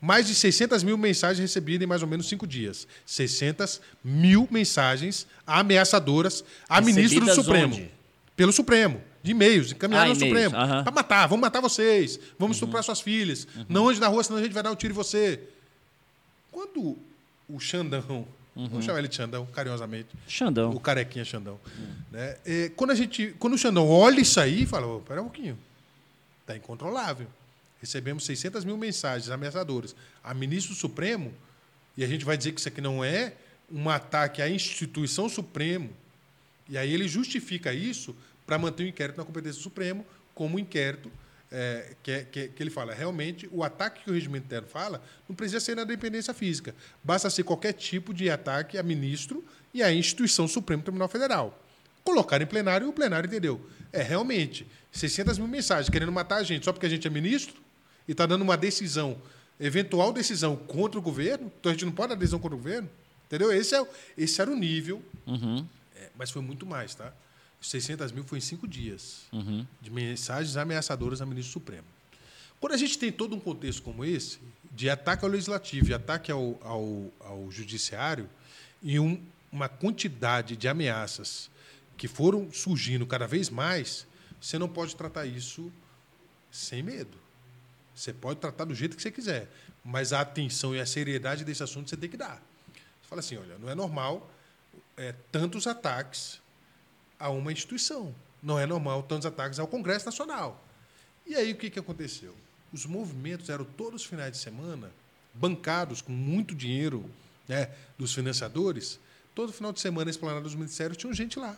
Mais 0.00 0.26
de 0.26 0.34
600 0.34 0.82
mil 0.82 0.96
mensagens 0.96 1.40
recebidas 1.40 1.84
em 1.84 1.88
mais 1.88 2.02
ou 2.02 2.08
menos 2.08 2.28
cinco 2.28 2.46
dias. 2.46 2.86
600 3.04 3.80
mil 4.02 4.48
mensagens 4.50 5.26
ameaçadoras 5.46 6.42
a 6.68 6.80
ministro 6.80 7.24
do 7.24 7.34
Supremo. 7.34 7.74
onde? 7.74 7.90
Pelo 8.36 8.52
Supremo. 8.52 9.02
De 9.22 9.32
e-mails, 9.32 9.72
encaminhados 9.72 10.18
Ah, 10.18 10.24
ao 10.24 10.28
Supremo. 10.28 10.50
Para 10.84 10.90
matar, 10.92 11.26
vamos 11.26 11.42
matar 11.42 11.60
vocês, 11.60 12.18
vamos 12.38 12.56
estuprar 12.56 12.82
suas 12.82 13.00
filhas. 13.00 13.46
Não 13.68 13.88
ande 13.88 14.00
na 14.00 14.08
rua, 14.08 14.24
senão 14.24 14.38
a 14.38 14.42
gente 14.42 14.52
vai 14.52 14.62
dar 14.62 14.70
um 14.70 14.74
tiro 14.76 14.92
em 14.92 14.96
você. 14.96 15.40
Quando 16.50 16.96
o 17.48 17.60
Xandão, 17.60 18.26
vamos 18.56 18.84
chamar 18.84 18.98
ele 19.00 19.08
de 19.08 19.14
Xandão, 19.16 19.46
carinhosamente, 19.46 20.08
Xandão. 20.26 20.70
o 20.70 20.80
carequinha 20.80 21.24
Xandão. 21.24 21.60
Né? 22.10 22.36
É, 22.44 22.70
quando, 22.74 22.90
a 22.90 22.94
gente, 22.94 23.34
quando 23.38 23.54
o 23.54 23.58
Xandão 23.58 23.88
olha 23.88 24.20
isso 24.20 24.40
aí, 24.40 24.66
fala: 24.66 24.86
"Ô, 24.86 25.00
pera 25.00 25.20
um 25.20 25.24
pouquinho, 25.26 25.58
está 26.40 26.56
incontrolável. 26.56 27.26
Recebemos 27.80 28.24
600 28.24 28.64
mil 28.64 28.76
mensagens 28.76 29.30
ameaçadoras 29.30 29.94
a 30.22 30.34
ministro 30.34 30.74
do 30.74 30.78
Supremo, 30.78 31.32
e 31.96 32.04
a 32.04 32.06
gente 32.06 32.24
vai 32.24 32.36
dizer 32.36 32.52
que 32.52 32.60
isso 32.60 32.68
aqui 32.68 32.80
não 32.80 33.02
é 33.04 33.34
um 33.72 33.88
ataque 33.88 34.42
à 34.42 34.48
instituição 34.48 35.28
Supremo. 35.28 35.90
E 36.68 36.76
aí 36.78 36.92
ele 36.92 37.08
justifica 37.08 37.72
isso 37.72 38.14
para 38.50 38.58
manter 38.58 38.82
o 38.82 38.86
inquérito 38.88 39.16
na 39.16 39.24
competência 39.24 39.60
do 39.60 39.62
Supremo, 39.62 40.04
como 40.34 40.56
um 40.56 40.58
inquérito 40.58 41.08
é, 41.52 41.94
que, 42.02 42.10
é- 42.10 42.24
que, 42.24 42.40
é- 42.40 42.48
que 42.48 42.60
ele 42.60 42.68
fala. 42.70 42.92
Realmente, 42.92 43.48
o 43.52 43.62
ataque 43.62 44.02
que 44.02 44.10
o 44.10 44.12
regimento 44.14 44.46
interno 44.46 44.66
fala 44.66 45.00
não 45.28 45.36
precisa 45.36 45.60
ser 45.60 45.76
na 45.76 45.84
dependência 45.84 46.34
física. 46.34 46.74
Basta 47.02 47.30
ser 47.30 47.44
qualquer 47.44 47.72
tipo 47.74 48.12
de 48.12 48.28
ataque 48.28 48.76
a 48.76 48.82
ministro 48.82 49.44
e 49.72 49.84
à 49.84 49.92
instituição 49.92 50.48
Supremo 50.48 50.82
Tribunal 50.82 51.06
Federal. 51.08 51.56
Colocar 52.02 52.42
em 52.42 52.46
plenário 52.46 52.86
e 52.86 52.90
o 52.90 52.92
plenário 52.92 53.28
entendeu. 53.28 53.64
É, 53.92 54.02
realmente, 54.02 54.66
600 54.90 55.38
mil 55.38 55.46
mensagens 55.46 55.88
querendo 55.88 56.10
matar 56.10 56.36
a 56.38 56.42
gente 56.42 56.64
só 56.64 56.72
porque 56.72 56.86
a 56.86 56.88
gente 56.88 57.06
é 57.06 57.10
ministro 57.10 57.54
e 58.08 58.10
está 58.12 58.26
dando 58.26 58.42
uma 58.42 58.56
decisão, 58.56 59.16
eventual 59.60 60.12
decisão 60.12 60.56
contra 60.56 60.98
o 60.98 61.02
governo, 61.02 61.52
então 61.60 61.70
a 61.70 61.72
gente 61.72 61.84
não 61.84 61.92
pode 61.92 62.08
dar 62.08 62.14
decisão 62.16 62.40
contra 62.40 62.56
o 62.56 62.58
governo. 62.58 62.90
Entendeu? 63.26 63.52
Esse, 63.52 63.76
é, 63.76 63.80
o- 63.80 63.86
esse 64.18 64.40
era 64.40 64.50
o 64.50 64.56
nível 64.56 65.00
é, 65.96 66.08
mas 66.18 66.30
foi 66.32 66.42
muito 66.42 66.66
mais, 66.66 66.94
tá? 66.96 67.12
Os 67.60 67.68
600 67.70 68.10
mil 68.12 68.24
foi 68.24 68.38
em 68.38 68.40
cinco 68.40 68.66
dias 68.66 69.22
de 69.80 69.90
mensagens 69.90 70.56
ameaçadoras 70.56 71.20
a 71.20 71.26
ministro 71.26 71.52
Supremo. 71.52 71.86
Quando 72.58 72.72
a 72.72 72.76
gente 72.76 72.98
tem 72.98 73.10
todo 73.12 73.34
um 73.34 73.40
contexto 73.40 73.82
como 73.82 74.04
esse, 74.04 74.38
de 74.72 74.88
ataque 74.90 75.24
ao 75.24 75.30
legislativo, 75.30 75.86
de 75.86 75.94
ataque 75.94 76.30
ao, 76.32 76.58
ao, 76.62 77.10
ao 77.20 77.50
judiciário, 77.50 78.28
e 78.82 78.98
um- 78.98 79.22
uma 79.52 79.68
quantidade 79.68 80.56
de 80.56 80.68
ameaças 80.68 81.50
que 81.96 82.06
foram 82.08 82.50
surgindo 82.52 83.06
cada 83.06 83.26
vez 83.26 83.50
mais, 83.50 84.06
você 84.40 84.58
não 84.58 84.68
pode 84.68 84.94
tratar 84.96 85.26
isso 85.26 85.70
sem 86.50 86.82
medo. 86.82 87.18
Você 87.94 88.12
pode 88.12 88.40
tratar 88.40 88.64
do 88.64 88.74
jeito 88.74 88.96
que 88.96 89.02
você 89.02 89.10
quiser, 89.10 89.50
mas 89.84 90.12
a 90.12 90.20
atenção 90.20 90.74
e 90.74 90.80
a 90.80 90.86
seriedade 90.86 91.44
desse 91.44 91.62
assunto 91.62 91.90
você 91.90 91.96
tem 91.96 92.08
que 92.08 92.16
dar. 92.16 92.36
Você 93.02 93.08
fala 93.08 93.20
assim, 93.20 93.36
olha, 93.36 93.58
não 93.58 93.68
é 93.68 93.74
normal 93.74 94.30
é, 94.96 95.14
tantos 95.32 95.66
ataques 95.66 96.40
a 97.20 97.28
uma 97.28 97.52
instituição. 97.52 98.14
Não 98.42 98.58
é 98.58 98.66
normal 98.66 99.02
tantos 99.02 99.26
ataques 99.26 99.58
ao 99.58 99.68
Congresso 99.68 100.06
Nacional. 100.06 100.64
E 101.26 101.36
aí 101.36 101.52
o 101.52 101.56
que, 101.56 101.68
que 101.68 101.78
aconteceu? 101.78 102.34
Os 102.72 102.86
movimentos 102.86 103.50
eram 103.50 103.64
todos 103.64 104.02
os 104.02 104.08
finais 104.08 104.32
de 104.32 104.38
semana 104.38 104.90
bancados 105.34 106.00
com 106.00 106.12
muito 106.12 106.54
dinheiro 106.54 107.08
né, 107.46 107.70
dos 107.98 108.14
financiadores. 108.14 108.98
Todo 109.34 109.52
final 109.52 109.72
de 109.72 109.80
semana, 109.80 110.06
na 110.06 110.10
esplanada 110.10 110.40
dos 110.40 110.54
ministérios, 110.54 110.96
tinha 110.96 111.12
gente 111.12 111.38
lá, 111.38 111.56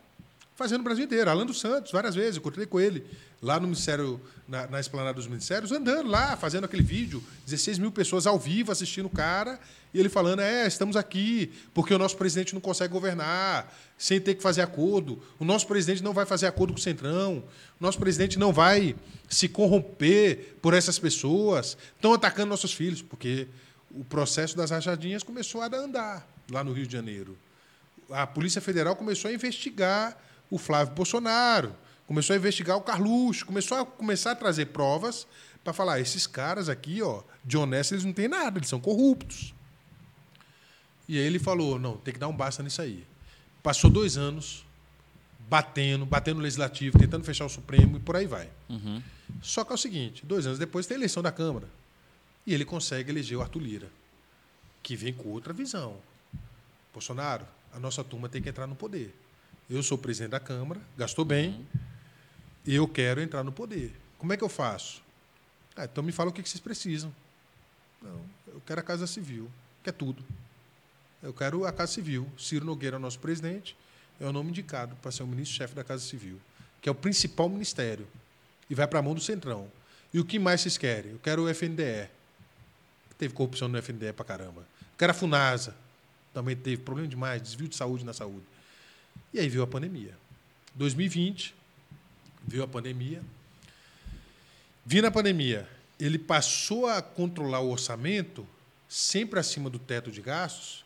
fazendo 0.54 0.80
o 0.80 0.84
Brasil 0.84 1.04
inteiro. 1.04 1.30
Alan 1.30 1.46
dos 1.46 1.60
Santos, 1.60 1.92
várias 1.92 2.14
vezes, 2.14 2.36
encontrei 2.36 2.66
com 2.66 2.80
ele 2.80 3.04
lá 3.40 3.58
no 3.58 3.66
Ministério, 3.66 4.20
na, 4.46 4.66
na 4.68 4.80
esplanada 4.80 5.14
dos 5.14 5.26
ministérios, 5.26 5.72
andando 5.72 6.08
lá, 6.08 6.36
fazendo 6.36 6.64
aquele 6.64 6.82
vídeo, 6.82 7.22
16 7.44 7.78
mil 7.78 7.90
pessoas 7.90 8.26
ao 8.26 8.38
vivo 8.38 8.70
assistindo 8.70 9.06
o 9.06 9.10
cara, 9.10 9.58
e 9.92 9.98
ele 9.98 10.08
falando: 10.08 10.40
é, 10.40 10.66
estamos 10.66 10.96
aqui, 10.96 11.52
porque 11.74 11.92
o 11.92 11.98
nosso 11.98 12.16
presidente 12.16 12.54
não 12.54 12.60
consegue 12.60 12.92
governar, 12.92 13.72
sem 13.98 14.20
ter 14.20 14.34
que 14.34 14.42
fazer 14.42 14.62
acordo. 14.62 15.22
O 15.38 15.44
nosso 15.44 15.66
presidente 15.66 16.02
não 16.02 16.12
vai 16.12 16.24
fazer 16.24 16.46
acordo 16.46 16.72
com 16.72 16.78
o 16.78 16.82
Centrão, 16.82 17.44
o 17.80 17.82
nosso 17.82 17.98
presidente 17.98 18.38
não 18.38 18.52
vai 18.52 18.94
se 19.28 19.48
corromper 19.48 20.56
por 20.62 20.74
essas 20.74 20.98
pessoas. 20.98 21.76
Estão 21.96 22.12
atacando 22.12 22.50
nossos 22.50 22.72
filhos, 22.72 23.02
porque 23.02 23.48
o 23.90 24.04
processo 24.04 24.56
das 24.56 24.70
rachadinhas 24.70 25.22
começou 25.22 25.60
a 25.62 25.66
andar 25.66 26.26
lá 26.50 26.62
no 26.62 26.72
Rio 26.72 26.86
de 26.86 26.92
Janeiro 26.92 27.36
a 28.12 28.26
Polícia 28.26 28.60
Federal 28.60 28.94
começou 28.94 29.30
a 29.30 29.34
investigar 29.34 30.16
o 30.52 30.58
Flávio 30.58 30.94
Bolsonaro, 30.94 31.74
começou 32.06 32.34
a 32.34 32.36
investigar 32.36 32.76
o 32.76 32.82
Carluxo, 32.82 33.46
começou 33.46 33.78
a 33.78 33.86
começar 33.86 34.32
a 34.32 34.36
trazer 34.36 34.66
provas 34.66 35.26
para 35.64 35.72
falar: 35.72 35.98
esses 35.98 36.26
caras 36.26 36.68
aqui, 36.68 37.00
ó, 37.00 37.22
de 37.42 37.56
honesto, 37.56 37.94
eles 37.94 38.04
não 38.04 38.12
têm 38.12 38.28
nada, 38.28 38.58
eles 38.58 38.68
são 38.68 38.78
corruptos. 38.78 39.54
E 41.08 41.18
aí 41.18 41.24
ele 41.24 41.38
falou: 41.38 41.78
não, 41.78 41.96
tem 41.96 42.12
que 42.12 42.20
dar 42.20 42.28
um 42.28 42.36
basta 42.36 42.62
nisso 42.62 42.82
aí. 42.82 43.06
Passou 43.62 43.90
dois 43.90 44.18
anos 44.18 44.66
batendo, 45.48 46.04
batendo 46.04 46.36
no 46.36 46.42
Legislativo, 46.42 46.98
tentando 46.98 47.24
fechar 47.24 47.46
o 47.46 47.48
Supremo 47.48 47.96
e 47.96 48.00
por 48.00 48.14
aí 48.14 48.26
vai. 48.26 48.50
Só 49.40 49.64
que 49.64 49.72
é 49.72 49.74
o 49.74 49.78
seguinte: 49.78 50.26
dois 50.26 50.46
anos 50.46 50.58
depois 50.58 50.86
tem 50.86 50.98
eleição 50.98 51.22
da 51.22 51.32
Câmara. 51.32 51.66
E 52.46 52.52
ele 52.52 52.66
consegue 52.66 53.10
eleger 53.10 53.38
o 53.38 53.40
Arthur 53.40 53.60
Lira, 53.62 53.88
que 54.82 54.96
vem 54.96 55.14
com 55.14 55.30
outra 55.30 55.54
visão. 55.54 55.96
Bolsonaro, 56.92 57.46
a 57.72 57.78
nossa 57.78 58.04
turma 58.04 58.28
tem 58.28 58.42
que 58.42 58.50
entrar 58.50 58.66
no 58.66 58.74
poder. 58.74 59.14
Eu 59.70 59.82
sou 59.82 59.96
presidente 59.96 60.30
da 60.30 60.40
Câmara, 60.40 60.80
gastou 60.96 61.24
bem, 61.24 61.66
e 62.64 62.74
eu 62.74 62.86
quero 62.86 63.20
entrar 63.20 63.42
no 63.42 63.52
poder. 63.52 63.92
Como 64.18 64.32
é 64.32 64.36
que 64.36 64.44
eu 64.44 64.48
faço? 64.48 65.02
Ah, 65.76 65.84
então 65.84 66.02
me 66.04 66.12
fala 66.12 66.30
o 66.30 66.32
que 66.32 66.46
vocês 66.46 66.60
precisam. 66.60 67.14
Não, 68.00 68.20
eu 68.48 68.62
quero 68.66 68.80
a 68.80 68.82
Casa 68.82 69.06
Civil, 69.06 69.50
que 69.82 69.90
é 69.90 69.92
tudo. 69.92 70.22
Eu 71.22 71.32
quero 71.32 71.64
a 71.64 71.72
Casa 71.72 71.92
Civil. 71.92 72.28
Ciro 72.36 72.64
Nogueira 72.64 72.96
é 72.96 72.98
nosso 72.98 73.18
presidente, 73.18 73.76
é 74.20 74.26
o 74.26 74.32
nome 74.32 74.50
indicado 74.50 74.94
para 74.96 75.10
ser 75.10 75.22
o 75.22 75.26
ministro-chefe 75.26 75.74
da 75.74 75.84
Casa 75.84 76.02
Civil, 76.02 76.40
que 76.80 76.88
é 76.88 76.92
o 76.92 76.94
principal 76.94 77.48
ministério, 77.48 78.06
e 78.68 78.74
vai 78.74 78.86
para 78.86 78.98
a 78.98 79.02
mão 79.02 79.14
do 79.14 79.20
Centrão. 79.20 79.70
E 80.12 80.20
o 80.20 80.24
que 80.24 80.38
mais 80.38 80.60
vocês 80.60 80.76
querem? 80.76 81.12
Eu 81.12 81.18
quero 81.18 81.44
o 81.44 81.48
FNDE. 81.48 82.08
Teve 83.16 83.32
corrupção 83.32 83.68
no 83.68 83.78
FNDE 83.78 84.12
para 84.12 84.24
caramba. 84.24 84.60
Eu 84.60 84.98
quero 84.98 85.12
a 85.12 85.14
FUNASA. 85.14 85.74
Também 86.34 86.56
teve 86.56 86.82
problema 86.82 87.08
demais, 87.08 87.40
desvio 87.42 87.68
de 87.68 87.76
saúde 87.76 88.04
na 88.04 88.12
saúde. 88.12 88.44
E 89.32 89.40
aí 89.40 89.48
veio 89.48 89.62
a 89.62 89.66
pandemia. 89.66 90.14
2020, 90.74 91.54
veio 92.46 92.62
a 92.62 92.68
pandemia. 92.68 93.22
Vindo 94.84 95.06
a 95.06 95.10
pandemia, 95.10 95.68
ele 95.98 96.18
passou 96.18 96.86
a 96.86 97.00
controlar 97.00 97.60
o 97.60 97.70
orçamento 97.70 98.46
sempre 98.88 99.38
acima 99.38 99.70
do 99.70 99.78
teto 99.78 100.10
de 100.10 100.20
gastos 100.20 100.84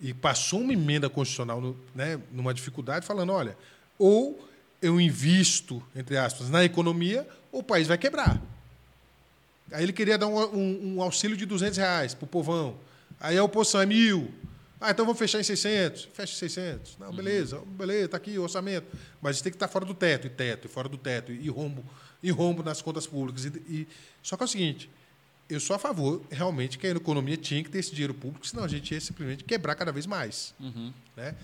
e 0.00 0.12
passou 0.12 0.60
uma 0.60 0.72
emenda 0.72 1.08
constitucional 1.08 1.60
no- 1.60 1.76
né, 1.94 2.20
numa 2.32 2.52
dificuldade, 2.52 3.06
falando: 3.06 3.32
olha, 3.32 3.56
ou 3.98 4.48
eu 4.82 5.00
invisto, 5.00 5.82
entre 5.94 6.16
aspas, 6.16 6.48
na 6.50 6.64
economia, 6.64 7.26
ou 7.52 7.60
o 7.60 7.64
país 7.64 7.86
vai 7.86 7.98
quebrar. 7.98 8.40
Aí 9.72 9.84
ele 9.84 9.92
queria 9.92 10.18
dar 10.18 10.26
um, 10.26 10.38
um- 10.56 10.94
um 10.96 11.02
auxílio 11.02 11.36
de 11.36 11.46
200 11.46 11.78
reais 11.78 12.14
para 12.14 12.24
o 12.24 12.28
povão. 12.28 12.76
Aí 13.20 13.36
a 13.38 13.44
oposição 13.44 13.80
é 13.80 13.86
mil. 13.86 14.32
Ah, 14.80 14.90
então 14.92 15.04
vamos 15.04 15.18
fechar 15.18 15.38
em 15.38 15.42
600. 15.42 16.04
Fecha 16.14 16.32
em 16.34 16.38
600. 16.38 16.96
Não, 16.98 17.12
beleza, 17.12 17.60
beleza, 17.66 18.04
está 18.06 18.16
aqui 18.16 18.38
o 18.38 18.42
orçamento. 18.42 18.86
Mas 19.20 19.40
tem 19.42 19.52
que 19.52 19.56
estar 19.56 19.68
fora 19.68 19.84
do 19.84 19.92
teto, 19.92 20.26
e 20.26 20.30
teto, 20.30 20.66
e 20.66 20.68
fora 20.70 20.88
do 20.88 20.96
teto, 20.96 21.30
e 21.32 21.48
rombo, 21.50 21.84
e 22.22 22.30
rombo 22.30 22.62
nas 22.62 22.80
contas 22.80 23.06
públicas. 23.06 23.44
E, 23.44 23.48
e- 23.68 23.88
Só 24.22 24.36
que 24.38 24.42
é 24.42 24.46
o 24.46 24.48
seguinte, 24.48 24.90
eu 25.50 25.60
sou 25.60 25.76
a 25.76 25.78
favor, 25.78 26.22
realmente, 26.30 26.78
que 26.78 26.86
a 26.86 26.90
economia 26.90 27.36
tinha 27.36 27.62
que 27.62 27.68
ter 27.68 27.78
esse 27.80 27.90
dinheiro 27.90 28.14
público, 28.14 28.46
senão 28.46 28.64
a 28.64 28.68
gente 28.68 28.94
ia 28.94 29.00
simplesmente 29.00 29.44
quebrar 29.44 29.74
cada 29.74 29.92
vez 29.92 30.06
mais. 30.06 30.54
Né? 31.16 31.34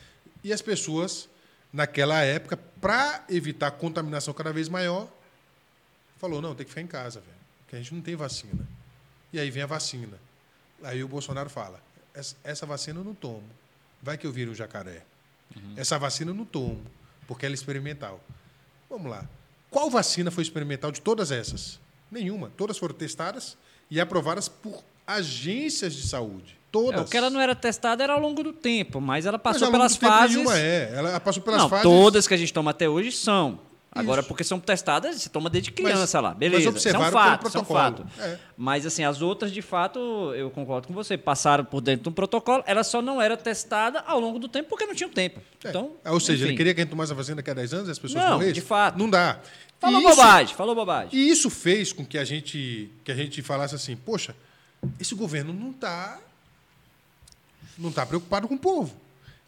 E 0.42 0.52
as 0.52 0.62
pessoas 0.62 1.28
naquela 1.72 2.22
época, 2.22 2.56
para 2.80 3.22
evitar 3.28 3.70
contaminação 3.72 4.32
cada 4.32 4.52
vez 4.52 4.68
maior, 4.68 5.08
falou: 6.18 6.40
não, 6.40 6.54
tem 6.54 6.64
que 6.64 6.70
ficar 6.70 6.80
em 6.82 6.86
casa, 6.86 7.20
velho, 7.20 7.32
porque 7.64 7.76
a 7.76 7.78
gente 7.80 7.92
não 7.94 8.00
tem 8.00 8.16
vacina. 8.16 8.66
E 9.32 9.38
aí 9.38 9.50
vem 9.50 9.62
a 9.62 9.66
vacina. 9.66 10.18
Aí 10.82 11.02
o 11.04 11.08
Bolsonaro 11.08 11.50
fala: 11.50 11.82
essa, 12.44 12.66
vacina 12.66 13.00
eu 13.00 13.04
não 13.04 13.14
tomo. 13.14 13.44
Vai 14.02 14.16
que 14.16 14.26
eu 14.26 14.32
vire 14.32 14.50
um 14.50 14.54
jacaré. 14.54 15.02
Uhum. 15.54 15.74
Essa 15.76 15.98
vacina 15.98 16.30
eu 16.30 16.34
não 16.34 16.44
tomo, 16.44 16.82
porque 17.26 17.46
ela 17.46 17.54
é 17.54 17.56
experimental. 17.56 18.20
Vamos 18.88 19.10
lá. 19.10 19.28
Qual 19.70 19.90
vacina 19.90 20.30
foi 20.30 20.42
experimental 20.42 20.90
de 20.90 21.00
todas 21.00 21.30
essas? 21.30 21.78
Nenhuma. 22.10 22.50
Todas 22.56 22.78
foram 22.78 22.94
testadas 22.94 23.56
e 23.90 24.00
aprovadas 24.00 24.48
por 24.48 24.82
agências 25.06 25.94
de 25.94 26.06
saúde. 26.06 26.56
Todas. 26.70 27.00
É, 27.00 27.04
o 27.04 27.06
que 27.06 27.16
ela 27.16 27.30
não 27.30 27.40
era 27.40 27.54
testada 27.54 28.02
era 28.02 28.12
ao 28.12 28.20
longo 28.20 28.42
do 28.42 28.52
tempo, 28.52 29.00
mas 29.00 29.24
ela 29.26 29.38
passou 29.38 29.70
mas 29.70 29.70
pelas 29.70 29.96
fases. 29.96 30.36
Nenhuma 30.36 30.58
é. 30.58 30.92
Ela 30.94 31.20
passou 31.20 31.42
pelas 31.42 31.62
não, 31.62 31.68
fases. 31.68 31.84
Todas 31.84 32.26
que 32.26 32.34
a 32.34 32.36
gente 32.36 32.52
toma 32.52 32.70
até 32.70 32.88
hoje 32.88 33.12
são. 33.12 33.60
Agora, 33.98 34.22
porque 34.22 34.44
são 34.44 34.60
testadas, 34.60 35.22
você 35.22 35.28
toma 35.28 35.48
desde 35.48 35.70
criança 35.70 36.20
mas, 36.20 36.30
lá. 36.30 36.34
Beleza. 36.34 36.70
Mas 36.70 36.82
são 36.82 37.10
fatos, 37.10 37.52
são 37.52 37.64
fatos. 37.64 38.06
É. 38.18 38.38
Mas, 38.56 38.84
assim, 38.86 39.04
as 39.04 39.22
outras, 39.22 39.52
de 39.52 39.62
fato, 39.62 39.98
eu 40.34 40.50
concordo 40.50 40.88
com 40.88 40.94
você, 40.94 41.16
passaram 41.16 41.64
por 41.64 41.80
dentro 41.80 42.04
de 42.04 42.08
um 42.08 42.12
protocolo, 42.12 42.62
ela 42.66 42.84
só 42.84 43.00
não 43.00 43.20
era 43.20 43.36
testada 43.36 44.00
ao 44.00 44.20
longo 44.20 44.38
do 44.38 44.48
tempo 44.48 44.68
porque 44.68 44.86
não 44.86 44.94
tinha 44.94 45.08
tempo. 45.08 45.40
É. 45.64 45.68
Então, 45.70 45.92
Ou 46.04 46.20
seja, 46.20 46.44
enfim. 46.44 46.50
ele 46.50 46.56
queria 46.56 46.74
que 46.74 46.80
a 46.80 46.84
gente 46.84 46.90
tomasse 46.90 47.12
a 47.12 47.14
vacina 47.14 47.36
daqui 47.36 47.50
a 47.50 47.54
10 47.54 47.74
anos 47.74 47.88
e 47.88 47.90
as 47.92 47.98
pessoas 47.98 48.22
não, 48.22 48.32
morressem? 48.32 48.54
de 48.54 48.60
fato. 48.60 48.98
Não 48.98 49.08
dá. 49.08 49.40
Falou 49.78 50.00
isso, 50.00 50.08
bobagem, 50.10 50.54
falou 50.56 50.74
bobagem. 50.74 51.10
E 51.12 51.28
isso 51.28 51.50
fez 51.50 51.92
com 51.92 52.04
que 52.04 52.16
a 52.16 52.24
gente, 52.24 52.90
que 53.04 53.12
a 53.12 53.14
gente 53.14 53.42
falasse 53.42 53.74
assim, 53.74 53.94
poxa, 53.94 54.34
esse 54.98 55.14
governo 55.14 55.52
não 55.52 55.70
está 55.70 56.18
não 57.78 57.90
está 57.90 58.06
preocupado 58.06 58.48
com 58.48 58.54
o 58.54 58.58
povo. 58.58 58.96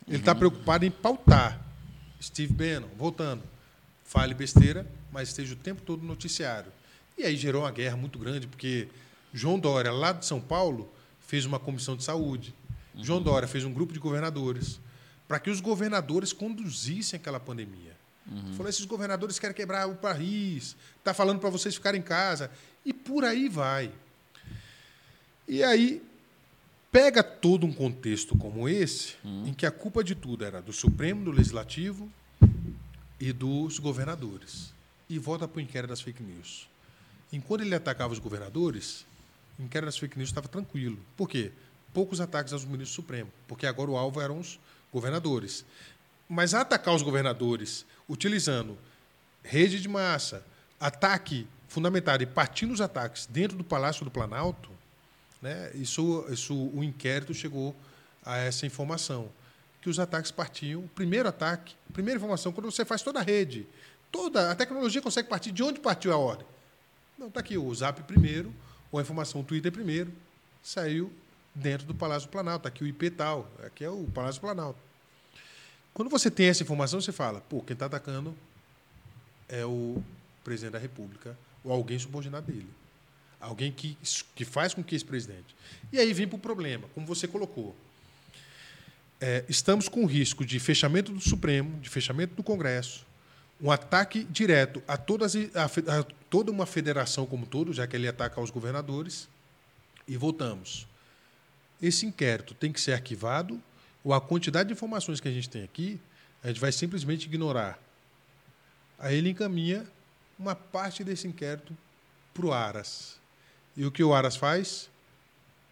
Ele 0.07 0.19
está 0.19 0.33
uhum. 0.33 0.39
preocupado 0.39 0.85
em 0.85 0.91
pautar. 0.91 1.61
Steve 2.21 2.53
Bannon, 2.53 2.89
voltando, 2.97 3.43
fale 4.09 4.33
besteira, 4.33 4.91
mas 5.13 5.29
esteja 5.29 5.53
o 5.53 5.57
tempo 5.57 5.83
todo 5.83 6.01
no 6.01 6.09
noticiário. 6.09 6.73
E 7.17 7.25
aí 7.25 7.37
gerou 7.37 7.63
uma 7.63 7.71
guerra 7.71 7.97
muito 7.97 8.19
grande, 8.19 8.47
porque 8.47 8.89
João 9.35 9.59
Dória, 9.59 9.93
lá 9.93 10.13
de 10.13 10.25
São 10.25 10.41
Paulo, 10.41 10.91
fez 11.21 11.45
uma 11.45 11.59
comissão 11.59 11.95
de 11.95 12.03
saúde. 12.03 12.55
Uhum. 12.95 13.05
João 13.05 13.23
Dória 13.23 13.47
fez 13.47 13.65
um 13.65 13.73
grupo 13.73 13.93
de 13.93 13.99
governadores 13.99 14.81
para 15.29 15.39
que 15.39 15.51
os 15.51 15.61
governadores 15.61 16.33
conduzissem 16.33 17.21
aquela 17.21 17.39
pandemia. 17.39 17.95
Uhum. 18.27 18.55
Falou: 18.55 18.71
esses 18.71 18.87
governadores 18.87 19.39
querem 19.39 19.55
quebrar 19.55 19.87
o 19.87 19.97
país, 19.97 20.75
está 20.99 21.13
falando 21.13 21.39
para 21.39 21.51
vocês 21.51 21.75
ficarem 21.75 22.01
em 22.01 22.05
casa. 22.05 22.51
E 22.87 22.95
por 22.95 23.27
aí 23.27 23.47
vai. 23.47 23.93
E 25.47 25.63
aí 25.63 26.03
pega 26.91 27.23
todo 27.23 27.67
um 27.67 27.73
contexto 27.73 28.39
como 28.39 28.67
esse, 28.71 29.17
uhum. 29.23 29.49
em 29.49 29.53
que 29.53 29.67
a 29.67 29.71
culpa 29.71 30.03
de 30.03 30.15
tudo 30.15 30.47
era 30.47 30.63
do 30.63 30.73
Supremo, 30.73 31.27
do 31.27 31.31
Legislativo 31.31 32.11
e 33.21 33.33
dos 33.33 33.79
governadores. 33.79 34.73
E 35.09 35.19
volta 35.19 35.49
para 35.49 35.59
o 35.59 35.61
inquérito 35.61 35.91
das 35.91 36.01
fake 36.01 36.23
news. 36.23 36.69
Enquanto 37.33 37.63
ele 37.63 37.75
atacava 37.75 38.13
os 38.13 38.19
governadores, 38.19 39.05
o 39.59 39.63
inquérito 39.63 39.87
das 39.87 39.99
fake 39.99 40.17
news 40.17 40.31
estava 40.31 40.49
tranquilo. 40.49 40.99
Por 41.17 41.29
quê? 41.29 41.53
Poucos 41.93 42.21
ataques 42.21 42.53
aos 42.53 42.65
ministros 42.65 42.91
do 42.91 42.95
Supremo, 42.95 43.31
porque 43.47 43.67
agora 43.67 43.91
o 43.91 43.97
alvo 43.97 44.21
eram 44.21 44.39
os 44.39 44.59
governadores. 44.93 45.65
Mas 46.29 46.55
atacar 46.55 46.95
os 46.95 47.03
governadores 47.03 47.85
utilizando 48.09 48.79
rede 49.43 49.81
de 49.81 49.89
massa, 49.89 50.45
ataque 50.79 51.47
fundamentado 51.69 52.23
e 52.23 52.27
partindo 52.27 52.73
os 52.73 52.81
ataques 52.81 53.27
dentro 53.27 53.57
do 53.57 53.65
Palácio 53.65 54.05
do 54.05 54.11
Planalto, 54.11 54.71
né, 55.41 55.71
isso, 55.75 56.27
isso, 56.31 56.55
o 56.55 56.83
inquérito 56.83 57.33
chegou 57.33 57.75
a 58.25 58.37
essa 58.39 58.67
informação 58.67 59.31
que 59.89 59.91
os 59.91 59.99
ataques 59.99 60.31
partiam. 60.31 60.83
O 60.83 60.89
primeiro 60.89 61.29
ataque, 61.29 61.75
primeira 61.95 62.19
informação, 62.19 62.53
quando 62.53 62.71
você 62.71 62.85
faz 62.85 63.01
toda 63.01 63.21
a 63.21 63.23
rede, 63.23 63.67
toda 64.13 64.51
a 64.51 64.55
tecnologia 64.55 65.01
consegue 65.01 65.29
partir 65.29 65.51
de 65.51 65.63
onde 65.63 65.81
partiu 65.81 66.13
a 66.13 66.17
ordem. 66.17 66.47
Não, 67.19 67.29
está 67.29 67.41
aqui 67.41 67.57
o 67.57 67.75
Zap 67.75 68.03
primeiro, 68.03 68.55
ou 68.93 68.99
a 68.99 69.03
informação 69.03 69.41
o 69.41 69.45
Twitter 69.45 69.73
primeiro, 69.73 70.13
saiu 70.63 71.11
dentro 71.55 71.87
do 71.87 71.95
Palácio 71.95 72.29
Planalto. 72.29 72.69
Está 72.69 72.69
aqui 72.69 72.85
o 72.85 72.87
IP 72.87 73.11
tal, 73.11 73.51
aqui 73.65 73.83
é 73.83 73.89
o 73.89 74.05
Palácio 74.15 74.41
Planalto. 74.41 74.79
Quando 75.95 76.11
você 76.11 76.31
tem 76.31 76.49
essa 76.49 76.63
informação, 76.63 77.01
você 77.01 77.11
fala, 77.11 77.41
pô, 77.41 77.63
quem 77.63 77.73
está 77.73 77.87
atacando 77.87 78.37
é 79.49 79.65
o 79.65 80.03
presidente 80.45 80.73
da 80.73 80.79
República 80.79 81.37
ou 81.65 81.73
alguém 81.73 81.99
subordinado 81.99 82.53
dele. 82.53 82.69
Alguém 83.41 83.73
que, 83.73 83.97
que 84.35 84.45
faz 84.45 84.75
com 84.75 84.85
que 84.85 84.95
esse 84.95 85.05
presidente. 85.05 85.57
E 85.91 85.99
aí 85.99 86.13
vem 86.13 86.29
para 86.29 86.37
o 86.37 86.41
problema, 86.41 86.89
como 86.95 87.07
você 87.07 87.27
colocou. 87.27 87.75
É, 89.21 89.45
estamos 89.49 89.89
com 89.89 90.07
risco 90.07 90.45
de 90.45 90.61
fechamento 90.61 91.13
do 91.13 91.21
Supremo, 91.21 91.81
de 91.81 91.89
fechamento 91.89 92.35
do 92.35 92.43
Congresso, 92.43 93.05
um 93.61 93.71
ataque 93.71 94.25
direto 94.25 94.81
a, 94.87 94.97
todas, 94.97 95.35
a, 95.35 95.65
a 95.65 96.03
toda 96.31 96.53
uma 96.53 96.67
federação 96.67 97.27
como 97.27 97.45
todo, 97.45 97.73
já 97.73 97.87
que 97.87 97.97
ele 97.97 98.07
ataca 98.07 98.41
aos 98.41 98.51
governadores. 98.51 99.29
E 100.07 100.17
voltamos. 100.17 100.87
Esse 101.83 102.07
inquérito 102.07 102.55
tem 102.55 102.73
que 102.73 102.81
ser 102.81 102.93
arquivado 102.93 103.61
ou 104.03 104.15
a 104.15 104.21
quantidade 104.21 104.69
de 104.69 104.73
informações 104.73 105.21
que 105.21 105.29
a 105.29 105.33
gente 105.33 105.51
tem 105.51 105.63
aqui, 105.65 106.01
a 106.43 106.49
gente 106.49 106.61
vai 106.61 106.73
simplesmente 106.73 107.27
ignorar. 107.27 107.79
Aí 108.99 109.17
ele 109.17 109.31
encaminha 109.31 109.87
uma 110.39 110.55
parte 110.55 111.05
desse 111.05 111.27
inquérito 111.27 111.77
para 112.33 112.47
o 112.47 112.53
Aras. 112.53 113.19
E 113.77 113.85
o 113.85 113.91
que 113.91 114.03
o 114.03 114.15
Aras 114.15 114.37
faz? 114.37 114.89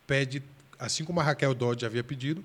Pede, 0.06 0.43
assim 0.78 1.05
como 1.05 1.20
a 1.20 1.23
Raquel 1.23 1.55
Dodge 1.55 1.86
havia 1.86 2.05
pedido, 2.05 2.44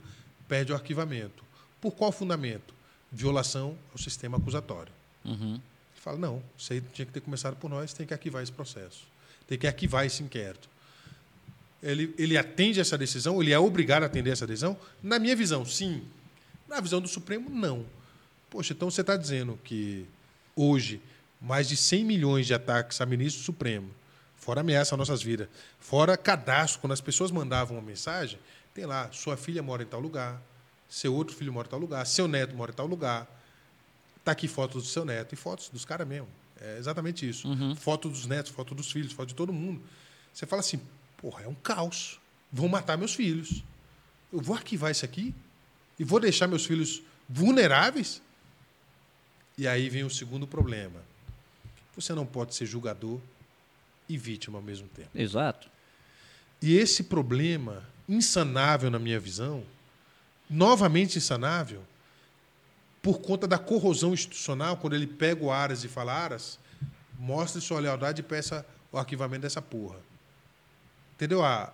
pede 0.51 0.73
o 0.73 0.75
arquivamento. 0.75 1.45
Por 1.79 1.91
qual 1.91 2.11
fundamento? 2.11 2.73
Violação 3.09 3.77
ao 3.93 3.97
sistema 3.97 4.37
acusatório. 4.37 4.91
Uhum. 5.23 5.53
Ele 5.53 6.01
fala, 6.01 6.17
não, 6.17 6.43
isso 6.57 6.73
aí 6.73 6.81
tinha 6.81 7.05
que 7.05 7.13
ter 7.13 7.21
começado 7.21 7.55
por 7.55 7.69
nós, 7.69 7.93
tem 7.93 8.05
que 8.05 8.13
arquivar 8.13 8.43
esse 8.43 8.51
processo. 8.51 9.07
Tem 9.47 9.57
que 9.57 9.65
arquivar 9.65 10.05
esse 10.05 10.21
inquérito 10.21 10.69
ele, 11.81 12.13
ele 12.17 12.37
atende 12.37 12.79
essa 12.79 12.97
decisão, 12.97 13.41
ele 13.41 13.51
é 13.51 13.59
obrigado 13.59 14.03
a 14.03 14.05
atender 14.05 14.31
essa 14.31 14.45
decisão? 14.45 14.77
Na 15.01 15.17
minha 15.17 15.35
visão, 15.35 15.65
sim. 15.65 16.03
Na 16.67 16.79
visão 16.79 17.01
do 17.01 17.07
Supremo, 17.07 17.49
não. 17.49 17.85
Poxa, 18.49 18.73
então 18.73 18.89
você 18.89 19.01
está 19.01 19.17
dizendo 19.17 19.59
que 19.63 20.05
hoje 20.55 21.01
mais 21.39 21.67
de 21.67 21.75
100 21.75 22.05
milhões 22.05 22.45
de 22.45 22.53
ataques 22.53 23.01
a 23.01 23.05
ministro 23.05 23.43
Supremo, 23.43 23.89
fora 24.37 24.61
ameaça 24.61 24.93
às 24.93 24.99
nossas 24.99 25.23
vidas, 25.23 25.47
fora 25.79 26.15
cadastro, 26.15 26.79
quando 26.79 26.93
as 26.93 27.01
pessoas 27.01 27.31
mandavam 27.31 27.77
uma 27.77 27.83
mensagem, 27.83 28.37
tem 28.73 28.85
lá, 28.85 29.11
sua 29.11 29.37
filha 29.37 29.61
mora 29.61 29.83
em 29.83 29.85
tal 29.85 29.99
lugar, 29.99 30.41
seu 30.89 31.13
outro 31.13 31.35
filho 31.35 31.51
mora 31.51 31.67
em 31.67 31.71
tal 31.71 31.79
lugar, 31.79 32.05
seu 32.05 32.27
neto 32.27 32.55
mora 32.55 32.71
em 32.71 32.75
tal 32.75 32.87
lugar, 32.87 33.27
está 34.17 34.31
aqui 34.31 34.47
fotos 34.47 34.83
do 34.83 34.89
seu 34.89 35.05
neto 35.05 35.33
e 35.33 35.35
fotos 35.35 35.69
dos 35.69 35.85
caras 35.85 36.07
mesmo. 36.07 36.27
É 36.59 36.77
exatamente 36.77 37.27
isso. 37.27 37.47
Uhum. 37.47 37.75
Foto 37.75 38.09
dos 38.09 38.27
netos, 38.27 38.51
foto 38.51 38.75
dos 38.75 38.91
filhos, 38.91 39.11
foto 39.11 39.29
de 39.29 39.35
todo 39.35 39.51
mundo. 39.51 39.81
Você 40.31 40.45
fala 40.45 40.59
assim, 40.59 40.79
Porra, 41.21 41.43
é 41.43 41.47
um 41.47 41.53
caos. 41.53 42.19
Vão 42.51 42.67
matar 42.67 42.97
meus 42.97 43.13
filhos. 43.13 43.63
Eu 44.33 44.41
vou 44.41 44.55
arquivar 44.55 44.91
isso 44.91 45.05
aqui 45.05 45.33
e 45.99 46.03
vou 46.03 46.19
deixar 46.19 46.47
meus 46.47 46.65
filhos 46.65 47.01
vulneráveis? 47.29 48.21
E 49.57 49.67
aí 49.67 49.87
vem 49.87 50.03
o 50.03 50.09
segundo 50.09 50.47
problema. 50.47 51.01
Você 51.95 52.13
não 52.13 52.25
pode 52.25 52.55
ser 52.55 52.65
julgador 52.65 53.19
e 54.09 54.17
vítima 54.17 54.57
ao 54.57 54.63
mesmo 54.63 54.87
tempo. 54.87 55.09
Exato. 55.13 55.69
E 56.61 56.75
esse 56.75 57.03
problema, 57.03 57.87
insanável 58.13 58.91
na 58.91 58.99
minha 58.99 59.19
visão, 59.19 59.63
novamente 60.49 61.17
insanável, 61.17 61.81
por 63.01 63.19
conta 63.19 63.47
da 63.47 63.57
corrosão 63.57 64.13
institucional, 64.13 64.77
quando 64.77 64.95
ele 64.95 65.07
pega 65.07 65.43
o 65.43 65.51
Aras 65.51 65.83
e 65.83 65.87
fala, 65.87 66.13
Aras, 66.13 66.59
mostre 67.17 67.61
sua 67.61 67.79
lealdade 67.79 68.19
e 68.19 68.23
peça 68.23 68.65
o 68.91 68.97
arquivamento 68.97 69.41
dessa 69.41 69.61
porra 69.61 69.97
entendeu? 71.21 71.43
A, 71.43 71.71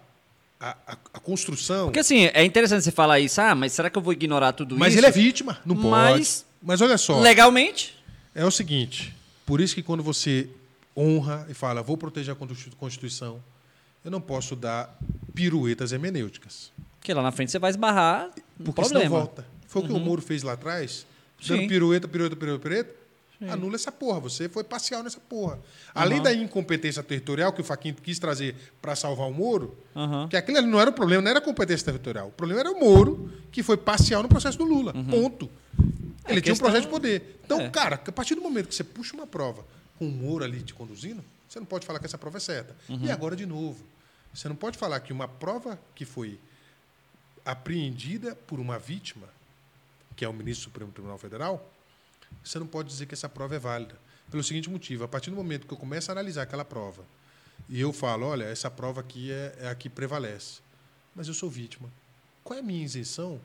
a, 0.59 0.75
a, 1.13 1.19
construção. 1.19 1.85
Porque 1.85 1.99
assim, 1.99 2.25
é 2.33 2.43
interessante 2.43 2.83
você 2.83 2.91
falar 2.91 3.19
isso, 3.21 3.39
ah, 3.39 3.55
mas 3.55 3.71
será 3.71 3.89
que 3.89 3.97
eu 3.97 4.01
vou 4.01 4.11
ignorar 4.11 4.51
tudo 4.51 4.77
mas 4.77 4.93
isso? 4.93 5.01
Mas 5.01 5.05
ele 5.05 5.07
é 5.07 5.25
vítima, 5.25 5.57
não 5.65 5.75
mas, 5.75 6.41
pode. 6.41 6.45
Mas 6.61 6.81
olha 6.81 6.97
só. 6.97 7.19
Legalmente? 7.21 7.97
É 8.35 8.43
o 8.45 8.51
seguinte, 8.51 9.15
por 9.45 9.61
isso 9.61 9.73
que 9.73 9.81
quando 9.81 10.03
você 10.03 10.49
honra 10.95 11.47
e 11.49 11.53
fala, 11.53 11.81
vou 11.81 11.95
proteger 11.95 12.33
a 12.33 12.37
Constituição, 12.77 13.41
eu 14.03 14.11
não 14.11 14.21
posso 14.21 14.55
dar 14.55 14.97
piruetas 15.33 15.91
hermenêuticas. 15.91 16.71
Porque 16.99 17.13
lá 17.13 17.21
na 17.21 17.31
frente 17.31 17.51
você 17.51 17.59
vai 17.59 17.69
esbarrar 17.69 18.29
Porque 18.57 18.73
problema. 18.73 18.99
senão 18.99 19.09
volta. 19.09 19.45
Foi 19.67 19.81
uhum. 19.81 19.85
o 19.85 19.89
que 19.89 19.95
o 19.95 19.99
uhum. 19.99 20.05
Moro 20.05 20.21
fez 20.21 20.43
lá 20.43 20.53
atrás, 20.53 21.05
dando 21.47 21.61
Sim. 21.61 21.67
pirueta, 21.67 22.07
pirueta, 22.07 22.35
pirueta, 22.35 22.59
pirueta, 22.59 22.95
Sim. 23.39 23.49
Anula 23.49 23.75
essa 23.75 23.91
porra. 23.91 24.19
Você 24.21 24.49
foi 24.49 24.63
parcial 24.63 25.03
nessa 25.03 25.19
porra. 25.19 25.59
Além 25.93 26.21
da 26.21 26.33
incompetência 26.33 27.03
territorial 27.03 27.53
que 27.53 27.61
o 27.61 27.63
Faquinho 27.63 27.95
quis 27.95 28.17
trazer 28.17 28.55
para 28.81 28.95
salvar 28.95 29.27
o 29.27 29.33
Moro, 29.33 29.77
uhum. 29.95 30.27
que 30.27 30.35
aquilo 30.35 30.61
não 30.63 30.79
era 30.79 30.89
o 30.89 30.93
problema, 30.93 31.21
não 31.21 31.29
era 31.29 31.39
a 31.39 31.41
competência 31.41 31.85
territorial. 31.85 32.29
O 32.29 32.31
problema 32.31 32.61
era 32.61 32.71
o 32.71 32.79
Moro, 32.79 33.31
que 33.51 33.61
foi 33.61 33.77
parcial 33.77 34.23
no 34.23 34.29
processo 34.29 34.57
do 34.57 34.63
Lula. 34.63 34.91
Uhum. 34.95 35.05
Ponto. 35.05 35.49
É 36.25 36.31
Ele 36.31 36.41
tinha 36.41 36.53
um 36.53 36.57
projeto 36.57 36.83
de 36.83 36.87
poder. 36.87 37.39
Então, 37.45 37.61
é. 37.61 37.69
cara, 37.69 38.01
a 38.03 38.11
partir 38.11 38.33
do 38.33 38.41
momento 38.41 38.67
que 38.67 38.75
você 38.75 38.83
puxa 38.83 39.15
uma 39.15 39.27
prova 39.27 39.63
com 39.99 40.07
o 40.07 40.11
Moro 40.11 40.43
ali 40.43 40.61
te 40.61 40.73
conduzindo, 40.73 41.23
você 41.47 41.59
não 41.59 41.65
pode 41.65 41.85
falar 41.85 41.99
que 41.99 42.05
essa 42.05 42.17
prova 42.17 42.37
é 42.37 42.39
certa. 42.39 42.75
Uhum. 42.89 43.05
E 43.05 43.11
agora, 43.11 43.35
de 43.35 43.45
novo, 43.45 43.83
você 44.33 44.49
não 44.49 44.55
pode 44.55 44.77
falar 44.77 44.99
que 44.99 45.13
uma 45.13 45.27
prova 45.27 45.79
que 45.95 46.05
foi 46.05 46.39
apreendida 47.45 48.35
por 48.35 48.59
uma 48.59 48.77
vítima, 48.77 49.27
que 50.15 50.25
é 50.25 50.29
o 50.29 50.33
ministro 50.33 50.63
do 50.63 50.71
Supremo 50.71 50.91
Tribunal 50.91 51.17
Federal, 51.17 51.71
você 52.43 52.59
não 52.59 52.67
pode 52.67 52.89
dizer 52.89 53.05
que 53.05 53.13
essa 53.13 53.29
prova 53.29 53.55
é 53.55 53.59
válida. 53.59 53.97
Pelo 54.29 54.43
seguinte 54.43 54.69
motivo: 54.69 55.03
a 55.03 55.07
partir 55.07 55.29
do 55.29 55.35
momento 55.35 55.65
que 55.65 55.73
eu 55.73 55.77
começo 55.77 56.11
a 56.11 56.13
analisar 56.13 56.43
aquela 56.43 56.65
prova 56.65 57.03
e 57.69 57.79
eu 57.79 57.91
falo, 57.91 58.25
olha, 58.25 58.45
essa 58.45 58.69
prova 58.69 59.01
aqui 59.01 59.31
é, 59.31 59.55
é 59.61 59.69
a 59.69 59.75
que 59.75 59.89
prevalece, 59.89 60.59
mas 61.15 61.27
eu 61.27 61.33
sou 61.33 61.49
vítima. 61.49 61.89
Qual 62.43 62.57
é 62.57 62.61
a 62.61 62.65
minha 62.65 62.83
isenção? 62.83 63.39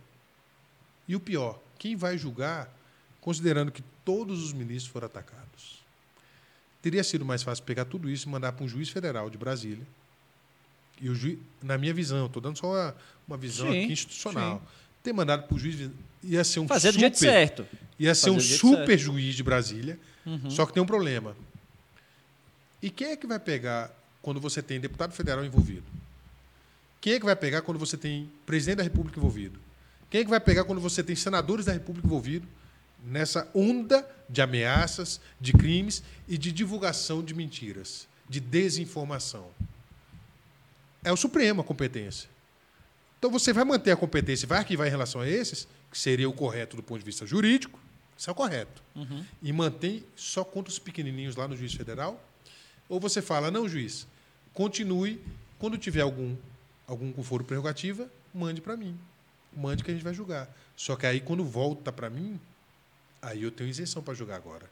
E 1.08 1.16
o 1.16 1.20
pior, 1.20 1.60
quem 1.78 1.96
vai 1.96 2.16
julgar, 2.16 2.72
considerando 3.20 3.72
que 3.72 3.82
todos 4.04 4.42
os 4.42 4.52
ministros 4.52 4.92
foram 4.92 5.06
atacados? 5.06 5.81
Teria 6.82 7.04
sido 7.04 7.24
mais 7.24 7.42
fácil 7.42 7.64
pegar 7.64 7.84
tudo 7.84 8.10
isso 8.10 8.26
e 8.28 8.30
mandar 8.30 8.52
para 8.52 8.64
um 8.64 8.68
juiz 8.68 8.88
federal 8.88 9.30
de 9.30 9.38
Brasília. 9.38 9.86
E 11.00 11.08
o 11.08 11.14
juiz, 11.14 11.38
na 11.62 11.78
minha 11.78 11.94
visão, 11.94 12.26
estou 12.26 12.42
dando 12.42 12.58
só 12.58 12.66
uma, 12.72 12.96
uma 13.26 13.36
visão 13.36 13.70
Sim, 13.70 13.84
aqui 13.84 13.92
institucional. 13.92 14.58
sim. 14.58 14.66
Ter 15.02 15.12
mandado 15.12 15.46
para 15.46 15.54
o 15.56 15.58
juiz 15.58 15.90
ia 16.22 16.44
ser 16.44 16.60
um 16.60 16.68
Fazer 16.68 16.88
do 16.88 16.94
super, 16.94 17.00
jeito 17.00 17.18
certo. 17.18 17.66
Ia 17.98 18.14
ser 18.14 18.20
Fazer 18.22 18.30
um 18.32 18.36
do 18.36 18.42
super 18.42 18.86
certo. 18.86 18.98
juiz 19.00 19.34
de 19.34 19.42
Brasília. 19.42 19.98
Só 20.48 20.66
que 20.66 20.72
tem 20.72 20.82
um 20.82 20.86
problema. 20.86 21.36
E 22.80 22.90
quem 22.90 23.08
é 23.08 23.16
que 23.16 23.26
vai 23.26 23.38
pegar 23.38 23.90
quando 24.20 24.40
você 24.40 24.62
tem 24.62 24.80
deputado 24.80 25.12
federal 25.12 25.44
envolvido? 25.44 25.84
Quem 27.00 27.14
é 27.14 27.18
que 27.18 27.24
vai 27.24 27.34
pegar 27.34 27.62
quando 27.62 27.78
você 27.78 27.96
tem 27.96 28.30
presidente 28.46 28.76
da 28.76 28.82
República 28.84 29.18
envolvido? 29.18 29.58
Quem 30.08 30.20
é 30.20 30.24
que 30.24 30.30
vai 30.30 30.38
pegar 30.40 30.64
quando 30.64 30.80
você 30.80 31.02
tem 31.02 31.16
senadores 31.16 31.64
da 31.66 31.72
República 31.72 32.06
envolvidos 32.06 32.48
nessa 33.04 33.50
onda 33.54 34.08
de 34.28 34.40
ameaças, 34.40 35.20
de 35.40 35.52
crimes 35.52 36.02
e 36.28 36.38
de 36.38 36.52
divulgação 36.52 37.22
de 37.22 37.34
mentiras, 37.34 38.08
de 38.28 38.40
desinformação? 38.40 39.50
É 41.04 41.12
o 41.12 41.16
Supremo 41.16 41.60
a 41.60 41.64
competência. 41.64 42.30
Então 43.18 43.30
você 43.30 43.52
vai 43.52 43.64
manter 43.64 43.92
a 43.92 43.96
competência 43.96 44.46
e 44.46 44.48
vai 44.48 44.58
arquivar 44.58 44.86
em 44.86 44.90
relação 44.90 45.20
a 45.20 45.28
esses, 45.28 45.68
que 45.90 45.98
seria 45.98 46.28
o 46.28 46.32
correto 46.32 46.76
do 46.76 46.82
ponto 46.82 46.98
de 46.98 47.04
vista 47.04 47.26
jurídico, 47.26 47.78
isso 48.16 48.30
é 48.30 48.32
o 48.32 48.36
correto. 48.36 48.82
E 49.42 49.52
mantém 49.52 50.04
só 50.14 50.44
contra 50.44 50.70
os 50.70 50.78
pequenininhos 50.78 51.36
lá 51.36 51.48
no 51.48 51.56
juiz 51.56 51.74
federal? 51.74 52.22
Ou 52.88 53.00
você 53.00 53.22
fala, 53.22 53.50
não, 53.50 53.68
juiz, 53.68 54.06
continue, 54.52 55.20
quando 55.58 55.78
tiver 55.78 56.02
algum, 56.02 56.36
algum 56.86 57.12
com 57.12 57.22
foro 57.22 57.44
prerrogativa, 57.44 58.08
mande 58.34 58.60
para 58.60 58.76
mim. 58.76 58.98
Mande 59.56 59.82
que 59.82 59.90
a 59.90 59.94
gente 59.94 60.04
vai 60.04 60.14
julgar. 60.14 60.48
Só 60.76 60.96
que 60.96 61.06
aí, 61.06 61.20
quando 61.20 61.44
volta 61.44 61.92
para 61.92 62.08
mim, 62.08 62.40
aí 63.22 63.42
eu 63.42 63.50
tenho 63.50 63.70
isenção 63.70 64.02
para 64.02 64.12
julgar 64.14 64.36
agora. 64.36 64.68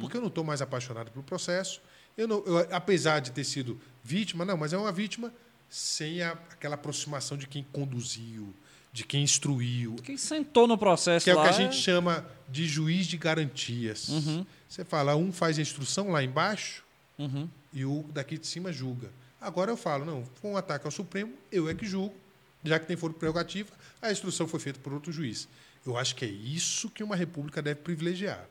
Porque 0.00 0.16
eu 0.16 0.20
não 0.20 0.28
estou 0.28 0.44
mais 0.44 0.60
apaixonado 0.62 1.10
pelo 1.10 1.24
processo. 1.24 1.80
Eu 2.16 2.28
não, 2.28 2.44
eu, 2.44 2.58
apesar 2.70 3.20
de 3.20 3.32
ter 3.32 3.42
sido 3.44 3.80
vítima, 4.04 4.44
não, 4.44 4.56
mas 4.56 4.72
é 4.72 4.78
uma 4.78 4.92
vítima 4.92 5.32
sem 5.68 6.22
a- 6.22 6.32
aquela 6.50 6.76
aproximação 6.76 7.36
de 7.36 7.46
quem 7.48 7.64
conduziu, 7.72 8.54
de 8.92 9.02
quem 9.04 9.24
instruiu, 9.24 9.96
Quem 9.96 10.16
sentou 10.16 10.68
no 10.68 10.78
processo 10.78 11.24
que 11.24 11.30
é 11.30 11.34
o 11.34 11.42
que 11.42 11.48
a 11.48 11.52
gente 11.52 11.74
chama 11.76 12.24
de 12.48 12.66
juiz 12.68 13.06
de 13.08 13.16
garantias. 13.16 14.08
Uhum. 14.08 14.46
Você 14.68 14.84
fala, 14.84 15.16
um 15.16 15.32
faz 15.32 15.58
a 15.58 15.62
instrução 15.62 16.10
lá 16.12 16.22
embaixo 16.22 16.84
Uhum. 17.18 17.48
e 17.72 17.84
o 17.84 18.04
daqui 18.12 18.38
de 18.38 18.46
cima 18.46 18.72
julga. 18.72 19.10
Agora 19.40 19.70
eu 19.72 19.76
falo, 19.76 20.04
não, 20.04 20.24
foi 20.40 20.50
um 20.52 20.56
ataque 20.56 20.86
ao 20.86 20.92
Supremo, 20.92 21.32
eu 21.50 21.68
é 21.68 21.74
que 21.74 21.84
julgo, 21.84 22.14
já 22.62 22.78
que 22.78 22.86
tem 22.86 22.96
foro 22.96 23.12
prerrogativa, 23.12 23.70
a 24.00 24.12
instrução 24.12 24.46
foi 24.46 24.60
feita 24.60 24.78
por 24.78 24.92
outro 24.92 25.10
juiz. 25.12 25.48
Eu 25.86 25.96
acho 25.96 26.14
que 26.14 26.24
é 26.24 26.28
isso 26.28 26.88
que 26.90 27.02
uma 27.02 27.16
república 27.16 27.60
deve 27.60 27.80
privilegiar. 27.80 28.46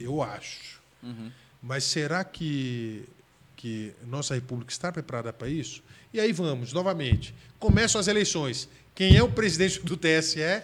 Eu 0.00 0.22
acho. 0.22 0.80
Mas 1.62 1.84
será 1.84 2.24
que, 2.24 3.04
que 3.56 3.92
nossa 4.06 4.34
república 4.34 4.72
está 4.72 4.90
preparada 4.90 5.32
para 5.32 5.48
isso? 5.48 5.82
E 6.12 6.20
aí 6.20 6.32
vamos, 6.32 6.72
novamente. 6.72 7.34
Começam 7.58 8.00
as 8.00 8.08
eleições. 8.08 8.68
Quem 8.94 9.16
é 9.16 9.22
o 9.22 9.30
presidente 9.30 9.80
do 9.80 9.96
TSE? 9.96 10.62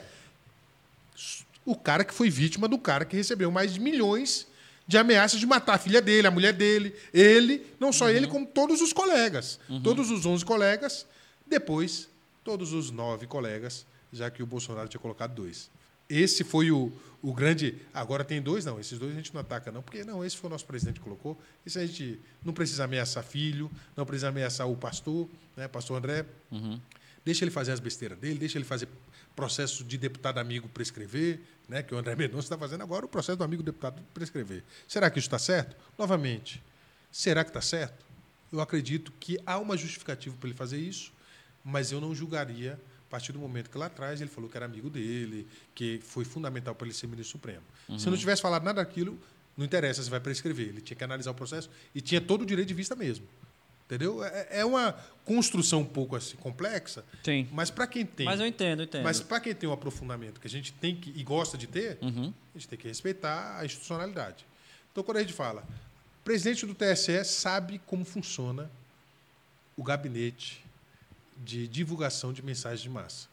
o 1.65 1.77
cara 1.77 2.03
que 2.03 2.15
foi 2.15 2.31
vítima 2.31 2.67
do 2.67 2.79
cara 2.79 3.05
que 3.05 3.15
recebeu 3.15 3.51
mais 3.51 3.75
de 3.75 3.81
milhões 3.81 4.47
de 4.87 4.97
ameaças 4.97 5.39
de 5.39 5.45
matar 5.45 5.75
a 5.75 5.79
filha 5.79 6.01
dele, 6.01 6.27
a 6.27 6.31
mulher 6.31 6.55
dele, 6.55 6.95
ele, 7.13 7.67
não 7.79 7.93
só 7.93 8.09
ele, 8.09 8.27
como 8.27 8.47
todos 8.47 8.81
os 8.81 8.91
colegas. 8.91 9.61
Todos 9.83 10.11
os 10.11 10.25
11 10.25 10.47
colegas, 10.47 11.05
depois 11.47 12.09
todos 12.43 12.73
os 12.73 12.91
nove 12.91 13.27
colegas, 13.27 13.85
já 14.11 14.31
que 14.31 14.43
o 14.43 14.47
Bolsonaro 14.47 14.89
tinha 14.89 14.99
colocado 14.99 15.35
dois. 15.35 15.71
Esse 16.09 16.45
foi 16.45 16.71
o, 16.71 16.93
o 17.23 17.33
grande. 17.33 17.77
Agora 17.93 18.25
tem 18.25 18.41
dois, 18.41 18.65
não. 18.65 18.81
Esses 18.81 18.99
dois 18.99 19.13
a 19.13 19.17
gente 19.17 19.33
não 19.35 19.41
ataca, 19.41 19.71
não, 19.71 19.83
porque 19.83 20.05
não, 20.05 20.25
esse 20.25 20.37
foi 20.37 20.49
o 20.49 20.51
nosso 20.51 20.65
presidente 20.65 20.99
que 20.99 21.05
colocou. 21.05 21.39
Esse 21.67 21.79
a 21.79 21.87
gente 21.87 22.21
não 22.45 22.53
precisa 22.53 22.85
ameaçar 22.85 23.23
filho, 23.25 23.71
não 23.97 24.07
precisa 24.07 24.29
ameaçar 24.29 24.69
o 24.69 24.77
pastor, 24.77 25.29
né, 25.57 25.69
pastor 25.69 25.99
André. 25.99 26.25
Deixa 27.25 27.45
ele 27.45 27.51
fazer 27.51 27.73
as 27.73 27.81
besteiras 27.81 28.19
dele, 28.19 28.39
deixa 28.39 28.57
ele 28.57 28.65
fazer 28.65 28.89
processo 29.37 29.85
de 29.85 29.97
deputado 29.97 30.39
amigo 30.39 30.69
prescrever, 30.69 31.41
né, 31.69 31.81
que 31.81 31.95
o 31.95 31.99
André 31.99 32.17
Mendonça 32.17 32.47
está 32.47 32.59
fazendo 32.59 32.83
agora, 32.83 33.07
o 33.07 33.09
processo 33.09 33.39
do 33.39 33.45
amigo 33.45 33.63
deputado 33.63 34.03
prescrever. 34.13 34.65
Será 34.89 35.09
que 35.11 35.21
isso 35.21 35.29
está 35.29 35.39
certo? 35.39 35.77
Novamente, 35.97 36.61
será 37.13 37.45
que 37.45 37.51
está 37.51 37.61
certo? 37.61 38.05
Eu 38.51 38.61
acredito 38.61 39.13
que 39.21 39.39
há 39.47 39.59
uma 39.59 39.77
justificativa 39.77 40.35
para 40.41 40.49
ele 40.49 40.57
fazer 40.57 40.79
isso, 40.79 41.13
mas 41.63 41.93
eu 41.93 42.01
não 42.01 42.15
julgaria 42.15 42.81
a 43.09 43.11
partir 43.11 43.33
do 43.33 43.39
momento 43.39 43.71
que 43.71 43.79
lá 43.79 43.87
atrás 43.87 44.21
ele 44.21 44.29
falou 44.29 44.51
que 44.51 44.57
era 44.57 44.67
amigo 44.67 44.91
dele, 44.91 45.49
que 45.75 45.99
foi 46.05 46.25
fundamental 46.27 46.75
para 46.75 46.87
ele 46.87 46.95
ser 46.95 47.07
ministro 47.07 47.33
supremo. 47.39 47.63
Se 47.99 48.07
eu 48.07 48.11
não 48.11 48.19
tivesse 48.19 48.43
falado 48.43 48.63
nada 48.65 48.85
daquilo, 48.85 49.19
não 49.57 49.65
interessa 49.65 50.03
se 50.03 50.11
vai 50.11 50.21
prescrever. 50.21 50.69
Ele 50.69 50.81
tinha 50.83 50.97
que 50.97 51.03
analisar 51.03 51.31
o 51.31 51.35
processo 51.35 51.71
e 51.95 52.01
tinha 52.03 52.21
todo 52.21 52.43
o 52.43 52.47
direito 52.47 52.69
de 52.69 52.75
vista 52.75 52.95
mesmo. 52.95 53.27
Entendeu? 53.87 54.23
É 54.23 54.59
é 54.61 54.65
uma 54.67 54.93
construção 55.25 55.81
um 55.81 55.85
pouco 55.87 56.15
assim 56.15 56.37
complexa, 56.37 57.03
Sim. 57.25 57.49
mas 57.51 57.71
para 57.71 57.87
quem 57.87 58.05
tem 58.05 58.27
Mas 58.27 58.39
eu 58.39 58.47
entendo, 58.47 58.81
eu 58.81 58.85
entendo. 58.85 59.03
mas 59.03 59.21
para 59.21 59.41
quem 59.41 59.55
tem 59.55 59.67
um 59.67 59.73
aprofundamento 59.73 60.39
que 60.39 60.47
a 60.47 60.51
gente 60.51 60.75
tem 60.75 60.95
que, 60.95 61.11
e 61.19 61.23
gosta 61.25 61.57
de 61.57 61.67
ter, 61.67 61.97
Uhum. 62.03 62.33
a 62.55 62.59
gente 62.59 62.69
tem 62.69 62.79
que 62.79 62.87
respeitar 62.87 63.57
a 63.59 63.65
institucionalidade. 63.65 64.45
Então, 64.93 65.03
quando 65.03 65.17
a 65.17 65.21
gente 65.21 65.33
fala, 65.33 65.63
o 66.21 66.25
presidente 66.25 66.67
do 66.67 66.75
TSE 66.75 67.25
sabe 67.25 67.81
como 67.87 68.05
funciona 68.05 68.71
o 69.75 69.83
gabinete 69.83 70.63
de 71.45 71.69
divulgação 71.69 72.33
de 72.33 72.43
mensagens 72.43 72.81
de 72.81 72.89
massa. 72.89 73.29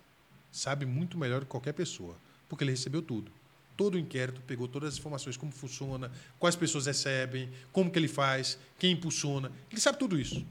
Sabe 0.52 0.86
muito 0.86 1.18
melhor 1.18 1.41
que 1.41 1.48
qualquer 1.48 1.73
pessoa, 1.73 2.15
porque 2.48 2.64
ele 2.64 2.72
recebeu 2.72 3.02
tudo. 3.02 3.32
Todo 3.76 3.95
o 3.95 3.99
inquérito 3.99 4.41
pegou 4.41 4.68
todas 4.68 4.94
as 4.94 4.99
informações, 4.99 5.36
como 5.36 5.52
funciona, 5.52 6.11
quais 6.40 6.56
pessoas 6.56 6.86
recebem, 6.86 7.49
como 7.73 7.91
que 7.91 7.99
ele 7.99 8.07
faz, 8.07 8.57
quem 8.80 8.94
impulsiona. 8.94 9.52
Ele 9.69 9.82
sabe 9.82 9.99
tudo 9.99 10.19
isso. 10.19 10.45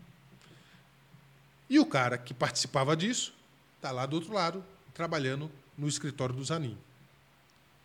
E 1.70 1.78
o 1.78 1.86
cara 1.86 2.18
que 2.18 2.34
participava 2.34 2.94
disso 2.94 3.34
está 3.76 3.90
lá 3.90 4.04
do 4.04 4.16
outro 4.16 4.32
lado, 4.34 4.62
trabalhando 4.92 5.50
no 5.76 5.88
escritório 5.88 6.34
do 6.34 6.44
Zanin. 6.44 6.76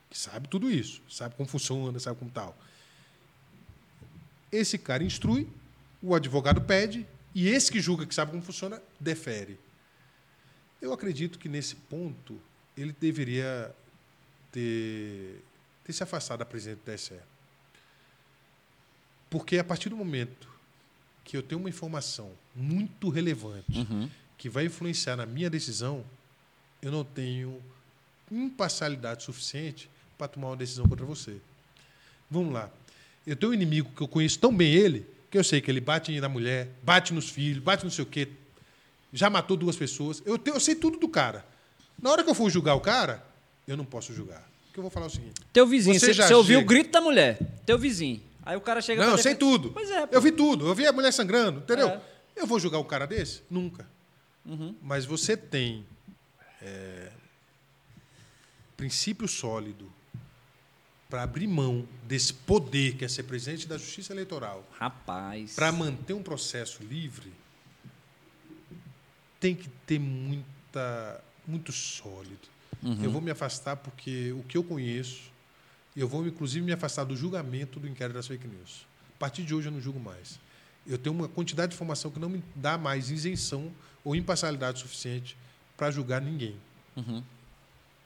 Que 0.10 0.18
sabe 0.18 0.48
tudo 0.48 0.70
isso, 0.70 1.02
sabe 1.10 1.36
como 1.36 1.48
funciona, 1.48 1.98
sabe 2.00 2.20
como 2.20 2.32
tal. 2.32 2.58
Esse 4.52 4.78
cara 4.78 5.04
instrui, 5.04 5.48
o 6.02 6.14
advogado 6.14 6.62
pede, 6.62 7.06
e 7.46 7.50
esse 7.50 7.72
que 7.72 7.80
julga 7.80 8.06
que 8.06 8.14
sabe 8.16 8.32
como 8.32 8.44
funciona, 8.44 8.82
defere. 9.00 9.58
Eu 10.82 10.94
acredito 10.94 11.38
que 11.40 11.48
nesse 11.50 11.76
ponto 11.76 12.40
ele 12.78 12.96
deveria 13.00 13.74
ter, 14.52 15.44
ter 15.84 15.94
se 15.94 16.02
afastado 16.04 16.40
da 16.40 16.46
presidente 16.46 16.80
do 16.80 16.92
TSE. 16.94 17.14
Porque 19.30 19.58
a 19.58 19.64
partir 19.64 19.90
do 19.90 19.96
momento 19.98 20.50
que 21.24 21.38
eu 21.38 21.44
tenho 21.44 21.60
uma 21.60 21.70
informação 21.70 22.32
muito 22.56 23.10
relevante 23.10 23.78
Uhum. 23.78 24.10
que 24.38 24.50
vai 24.50 24.66
influenciar 24.66 25.16
na 25.16 25.26
minha 25.26 25.50
decisão, 25.50 26.04
eu 26.82 26.92
não 26.92 27.04
tenho 27.04 27.62
imparcialidade 28.32 29.24
suficiente 29.24 29.90
para 30.18 30.28
tomar 30.28 30.48
uma 30.48 30.58
decisão 30.58 30.88
contra 30.88 31.06
você. 31.06 31.40
Vamos 32.32 32.54
lá. 32.54 32.72
Eu 33.28 33.36
tenho 33.36 33.52
um 33.52 33.54
inimigo 33.54 33.92
que 33.96 34.02
eu 34.02 34.08
conheço 34.08 34.40
tão 34.40 34.56
bem 34.56 34.74
ele, 34.74 35.06
que 35.30 35.38
eu 35.38 35.44
sei 35.44 35.62
que 35.62 35.70
ele 35.70 35.80
bate 35.82 36.20
na 36.20 36.28
mulher, 36.30 36.70
bate 36.84 37.14
nos 37.14 37.30
filhos, 37.30 37.62
bate 37.64 37.84
não 37.84 37.92
sei 37.92 38.04
o 38.04 38.08
quê, 38.08 38.28
já 39.14 39.30
matou 39.30 39.56
duas 39.58 39.76
pessoas. 39.76 40.22
Eu, 40.26 40.38
tenho- 40.38 40.56
eu 40.56 40.60
sei 40.60 40.76
tudo 40.76 40.98
do 40.98 41.08
cara. 41.08 41.46
Na 42.02 42.12
hora 42.12 42.24
que 42.24 42.30
eu 42.30 42.36
for 42.36 42.50
julgar 42.50 42.76
o 42.76 42.80
cara, 42.82 43.24
eu 43.68 43.76
não 43.78 43.86
posso 43.86 44.14
julgar. 44.14 44.48
Porque 44.68 44.80
eu 44.80 44.84
vou 44.84 44.92
falar 44.92 45.08
o 45.08 45.10
seguinte. 45.10 45.42
Teu 45.52 45.66
vizinho, 45.68 46.00
Você 46.00 46.14
você, 46.14 46.34
ouviu 46.34 46.60
o 46.60 46.66
grito 46.66 46.92
da 46.92 47.02
mulher. 47.02 47.40
Teu 47.66 47.78
vizinho. 47.78 48.22
Aí 48.46 48.56
o 48.56 48.62
cara 48.62 48.82
chega 48.82 49.04
Não, 49.04 49.12
eu 49.12 49.18
sei 49.18 49.34
defender- 49.34 49.40
tudo. 49.58 49.72
Pois 49.72 49.90
é, 49.92 50.08
pô. 50.08 50.16
Eu 50.16 50.22
vi 50.22 50.32
tudo. 50.32 50.68
Eu 50.68 50.74
vi 50.76 50.88
a 50.88 50.92
mulher 50.94 51.12
sangrando, 51.12 51.60
entendeu? 51.60 51.90
É. 51.90 52.02
Eu 52.36 52.48
vou 52.48 52.60
julgar 52.60 52.80
um 52.80 52.84
cara 52.84 53.06
desse? 53.06 53.42
Nunca. 53.50 53.86
Uhum. 54.46 54.74
Mas 54.82 55.06
você 55.06 55.36
tem 55.38 55.86
é, 56.62 57.10
princípio 58.78 59.28
sólido 59.28 59.92
para 61.10 61.24
abrir 61.24 61.48
mão 61.48 61.88
desse 62.08 62.32
poder 62.32 62.96
que 62.96 63.04
é 63.04 63.08
ser 63.08 63.24
presidente 63.24 63.68
da 63.68 63.80
Justiça 63.80 64.14
Eleitoral 64.14 64.64
Rapaz. 64.78 65.56
para 65.56 65.72
manter 65.72 66.14
um 66.14 66.22
processo 66.22 66.84
livre, 66.84 67.34
tem 69.40 69.56
que 69.56 69.68
ter 69.88 70.00
muita, 70.00 71.24
muito 71.48 71.72
sólido. 71.72 72.48
Eu 73.02 73.12
vou 73.12 73.22
me 73.22 73.32
afastar 73.32 73.76
porque 73.76 74.32
o 74.34 74.44
que 74.44 74.56
eu 74.56 74.64
conheço, 74.64 75.32
eu 75.98 76.08
vou 76.08 76.26
inclusive 76.26 76.64
me 76.64 76.72
afastar 76.72 77.04
do 77.04 77.16
julgamento 77.16 77.80
do 77.80 77.88
inquérito 77.88 78.16
das 78.16 78.28
fake 78.28 78.48
news. 78.48 78.86
A 79.16 79.20
partir 79.20 79.44
de 79.44 79.54
hoje 79.54 79.68
eu 79.68 79.72
não 79.72 79.82
julgo 79.82 80.00
mais. 80.00 80.40
Eu 80.88 80.98
tenho 80.98 81.14
uma 81.14 81.28
quantidade 81.28 81.72
de 81.72 81.76
informação 81.76 82.10
que 82.12 82.20
não 82.20 82.30
me 82.30 82.44
dá 82.56 82.78
mais 82.78 83.10
isenção 83.10 83.72
ou 84.04 84.16
imparcialidade 84.16 84.80
suficiente 84.80 85.36
para 85.76 85.92
julgar 85.92 86.22
ninguém. 86.22 86.56
Uhum. 86.96 87.24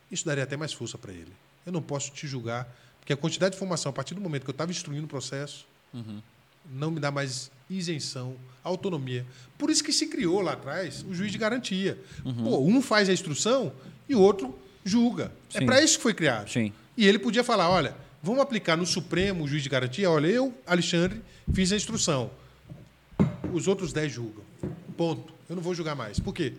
Isso 0.09 0.25
daria 0.25 0.43
até 0.43 0.57
mais 0.57 0.73
força 0.73 0.97
para 0.97 1.11
ele. 1.11 1.31
Eu 1.65 1.71
não 1.71 1.81
posso 1.81 2.11
te 2.11 2.27
julgar 2.27 2.67
Porque 3.03 3.11
a 3.11 3.17
quantidade 3.17 3.51
de 3.51 3.57
informação, 3.57 3.89
a 3.89 3.93
partir 3.93 4.15
do 4.15 4.21
momento 4.21 4.43
que 4.43 4.49
eu 4.49 4.53
estava 4.53 4.71
instruindo 4.71 5.03
o 5.03 5.09
processo, 5.09 5.67
não 6.71 6.89
me 6.89 7.01
dá 7.01 7.11
mais 7.11 7.51
isenção, 7.69 8.37
autonomia. 8.63 9.25
Por 9.57 9.69
isso 9.69 9.83
que 9.83 9.91
se 9.91 10.07
criou 10.07 10.39
lá 10.39 10.53
atrás 10.53 11.03
o 11.03 11.13
juiz 11.13 11.29
de 11.29 11.37
garantia. 11.37 11.99
Pô, 12.23 12.59
um 12.61 12.81
faz 12.81 13.09
a 13.09 13.13
instrução 13.13 13.73
e 14.07 14.15
o 14.15 14.21
outro 14.21 14.57
julga. 14.85 15.33
É 15.53 15.59
Sim. 15.59 15.65
para 15.65 15.81
isso 15.81 15.97
que 15.97 16.03
foi 16.03 16.13
criado. 16.13 16.49
Sim. 16.49 16.71
E 16.95 17.05
ele 17.05 17.19
podia 17.19 17.43
falar: 17.43 17.69
olha, 17.69 17.93
vamos 18.21 18.41
aplicar 18.41 18.77
no 18.77 18.85
Supremo 18.85 19.43
o 19.43 19.47
juiz 19.49 19.63
de 19.63 19.67
garantia. 19.67 20.09
Olha, 20.09 20.27
eu, 20.27 20.57
Alexandre, 20.65 21.21
fiz 21.53 21.73
a 21.73 21.75
instrução. 21.75 22.31
Os 23.51 23.67
outros 23.67 23.91
dez 23.91 24.13
julgam. 24.13 24.45
Ponto. 24.95 25.33
Eu 25.49 25.57
não 25.57 25.63
vou 25.63 25.75
julgar 25.75 25.93
mais. 25.93 26.21
Por 26.21 26.33
quê? 26.33 26.53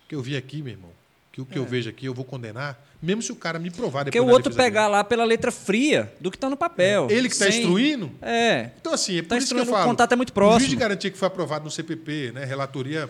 Porque 0.00 0.16
eu 0.16 0.22
vi 0.22 0.36
aqui, 0.36 0.60
meu 0.60 0.72
irmão, 0.72 0.90
que 1.32 1.40
o 1.40 1.46
que 1.46 1.58
eu 1.58 1.64
vejo 1.64 1.88
aqui 1.88 2.04
eu 2.06 2.12
vou 2.12 2.24
condenar, 2.26 2.78
mesmo 3.00 3.22
se 3.22 3.32
o 3.32 3.36
cara 3.36 3.58
me 3.58 3.70
provar 3.70 4.04
depois 4.04 4.20
Porque 4.20 4.20
o 4.20 4.32
outro 4.32 4.54
pegar 4.54 4.86
lá 4.86 5.02
pela 5.02 5.24
letra 5.24 5.50
fria 5.50 6.12
do 6.20 6.30
que 6.30 6.36
tá 6.38 6.50
no 6.50 6.56
papel. 6.58 7.06
dele. 7.06 7.20
Ele 7.20 7.28
que 7.28 7.34
está 7.34 7.50
Sem- 7.50 7.60
instruindo. 7.62 8.12
É. 8.20 8.70
Então, 8.80 8.92
assim, 8.92 9.16
é 9.16 9.22
por 9.22 9.28
Tá 9.30 9.38
isso 9.38 9.46
que 9.48 9.54
eu 9.54 9.56
instruindo, 9.58 9.70
o 9.70 9.74
falo. 9.74 9.90
contato 9.90 10.12
é 10.12 10.16
muito 10.16 10.28
O 10.30 10.34
juiz 10.34 10.48
próximo. 10.50 10.68
de 10.70 10.76
garantia 10.76 11.10
que 11.10 11.16
foi 11.18 11.26
aprovado 11.28 11.64
no 11.64 11.70
CPP, 11.70 12.32
né, 12.32 12.44
relatoria 12.44 13.08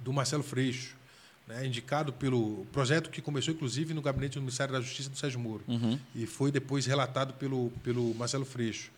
do 0.00 0.12
Marcelo 0.12 0.42
Freixo, 0.42 0.94
né, 1.46 1.64
indicado 1.66 2.12
pelo 2.12 2.66
projeto 2.72 3.10
que 3.10 3.20
começou, 3.20 3.52
inclusive, 3.54 3.92
no 3.94 4.00
gabinete 4.00 4.34
do 4.34 4.40
Ministério 4.40 4.72
da 4.72 4.80
Justiça 4.80 5.10
do 5.10 5.16
Sérgio 5.18 5.38
Moro. 5.38 5.62
Uhum. 5.68 5.98
E 6.14 6.24
foi 6.26 6.50
depois 6.50 6.86
relatado 6.86 7.34
pelo, 7.34 7.70
pelo 7.84 8.14
Marcelo 8.14 8.44
Freixo. 8.46 8.90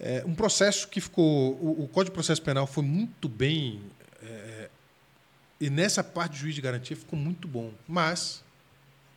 É, 0.00 0.22
um 0.26 0.34
processo 0.34 0.88
que 0.88 1.00
ficou. 1.00 1.52
O, 1.54 1.84
o 1.84 1.88
Código 1.88 2.12
de 2.12 2.14
Processo 2.14 2.42
Penal 2.42 2.66
foi 2.66 2.82
muito 2.84 3.28
bem. 3.28 3.80
E 5.60 5.70
nessa 5.70 6.04
parte 6.04 6.32
de 6.32 6.38
juiz 6.40 6.54
de 6.54 6.60
garantia 6.60 6.96
ficou 6.96 7.18
muito 7.18 7.48
bom. 7.48 7.72
Mas, 7.88 8.42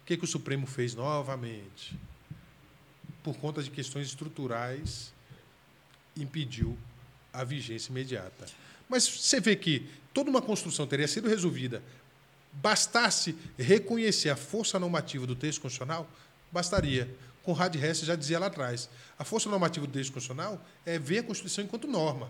o 0.02 0.06
que, 0.06 0.18
que 0.18 0.24
o 0.24 0.28
Supremo 0.28 0.66
fez 0.66 0.96
novamente? 0.96 1.98
Por 3.22 3.38
conta 3.38 3.62
de 3.62 3.70
questões 3.70 4.08
estruturais, 4.08 5.14
impediu 6.16 6.78
a 7.34 7.44
vigência 7.44 7.92
imediata. 7.92 8.46
Mas 8.88 9.08
você 9.08 9.40
vê 9.40 9.56
que 9.56 9.88
toda 10.14 10.30
uma 10.30 10.42
construção 10.42 10.88
teria 10.88 11.08
sido 11.08 11.28
resolvida. 11.28 11.84
Bastasse 12.54 13.36
reconhecer 13.58 14.30
a 14.30 14.36
força 14.36 14.80
normativa 14.80 15.28
do 15.28 15.36
texto 15.36 15.62
constitucional, 15.62 16.10
bastaria. 16.52 17.14
Conrad 17.44 17.76
Hess 17.76 18.02
já 18.02 18.16
dizia 18.16 18.38
lá 18.40 18.48
atrás. 18.48 18.90
A 19.18 19.24
força 19.24 19.50
normativa 19.50 19.86
do 19.88 19.92
texto 19.94 20.12
constitucional 20.14 20.64
é 20.86 21.00
ver 21.00 21.20
a 21.20 21.24
Constituição 21.24 21.64
enquanto 21.64 21.88
norma. 21.88 22.30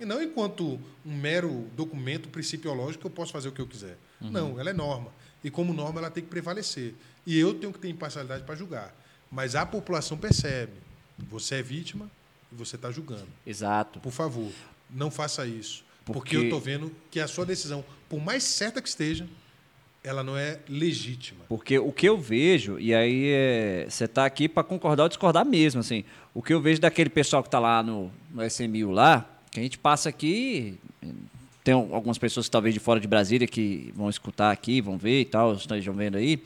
E 0.00 0.04
não 0.04 0.22
enquanto 0.22 0.78
um 1.04 1.14
mero 1.16 1.68
documento 1.76 2.28
principiológico 2.28 3.00
que 3.02 3.06
eu 3.06 3.10
posso 3.10 3.32
fazer 3.32 3.48
o 3.48 3.52
que 3.52 3.60
eu 3.60 3.66
quiser. 3.66 3.96
Não, 4.20 4.58
ela 4.60 4.70
é 4.70 4.72
norma. 4.72 5.10
E 5.42 5.50
como 5.50 5.72
norma, 5.74 6.00
ela 6.00 6.10
tem 6.10 6.22
que 6.22 6.30
prevalecer. 6.30 6.94
E 7.26 7.38
eu 7.38 7.54
tenho 7.54 7.72
que 7.72 7.78
ter 7.78 7.88
imparcialidade 7.88 8.44
para 8.44 8.54
julgar. 8.54 8.94
Mas 9.30 9.54
a 9.54 9.64
população 9.66 10.16
percebe. 10.16 10.72
Você 11.18 11.56
é 11.56 11.62
vítima 11.62 12.10
e 12.52 12.54
você 12.54 12.76
está 12.76 12.90
julgando. 12.90 13.26
Exato. 13.46 14.00
Por 14.00 14.12
favor, 14.12 14.50
não 14.90 15.10
faça 15.10 15.46
isso. 15.46 15.84
Porque, 16.04 16.18
Porque- 16.20 16.36
eu 16.36 16.42
estou 16.44 16.60
vendo 16.60 16.94
que 17.10 17.18
a 17.20 17.26
sua 17.26 17.44
decisão, 17.46 17.84
por 18.08 18.20
mais 18.20 18.44
certa 18.44 18.80
que 18.82 18.88
esteja, 18.88 19.26
ela 20.04 20.22
não 20.22 20.36
é 20.36 20.58
legítima. 20.68 21.46
Porque 21.48 21.78
o 21.78 21.90
que 21.90 22.06
eu 22.06 22.18
vejo, 22.18 22.78
e 22.78 22.94
aí 22.94 23.30
é, 23.32 23.86
você 23.88 24.06
tá 24.06 24.26
aqui 24.26 24.46
para 24.46 24.62
concordar 24.62 25.04
ou 25.04 25.08
discordar 25.08 25.46
mesmo, 25.46 25.80
assim. 25.80 26.04
O 26.34 26.42
que 26.42 26.52
eu 26.52 26.60
vejo 26.60 26.78
daquele 26.78 27.08
pessoal 27.08 27.42
que 27.42 27.48
tá 27.48 27.58
lá 27.58 27.82
no, 27.82 28.12
no 28.30 28.44
SMU 28.44 28.90
lá, 28.90 29.26
que 29.50 29.58
a 29.58 29.62
gente 29.62 29.78
passa 29.78 30.10
aqui, 30.10 30.78
tem 31.64 31.72
algumas 31.72 32.18
pessoas 32.18 32.50
talvez 32.50 32.74
de 32.74 32.80
fora 32.80 33.00
de 33.00 33.08
Brasília 33.08 33.48
que 33.48 33.90
vão 33.96 34.10
escutar 34.10 34.50
aqui, 34.50 34.82
vão 34.82 34.98
ver 34.98 35.22
e 35.22 35.24
tal, 35.24 35.54
estejam 35.54 35.94
vendo 35.94 36.18
aí. 36.18 36.42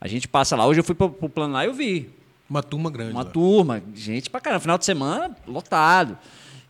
A 0.00 0.08
gente 0.08 0.26
passa 0.26 0.56
lá. 0.56 0.66
Hoje 0.66 0.80
eu 0.80 0.84
fui 0.84 0.94
pro, 0.94 1.10
pro 1.10 1.28
plano 1.28 1.52
lá 1.52 1.64
e 1.64 1.68
eu 1.68 1.74
vi. 1.74 2.10
Uma 2.48 2.62
turma 2.62 2.90
grande. 2.90 3.12
Uma 3.12 3.22
lá. 3.22 3.30
turma, 3.30 3.82
gente 3.94 4.30
pra 4.30 4.40
caramba. 4.40 4.60
Final 4.60 4.78
de 4.78 4.84
semana, 4.86 5.36
lotado. 5.46 6.16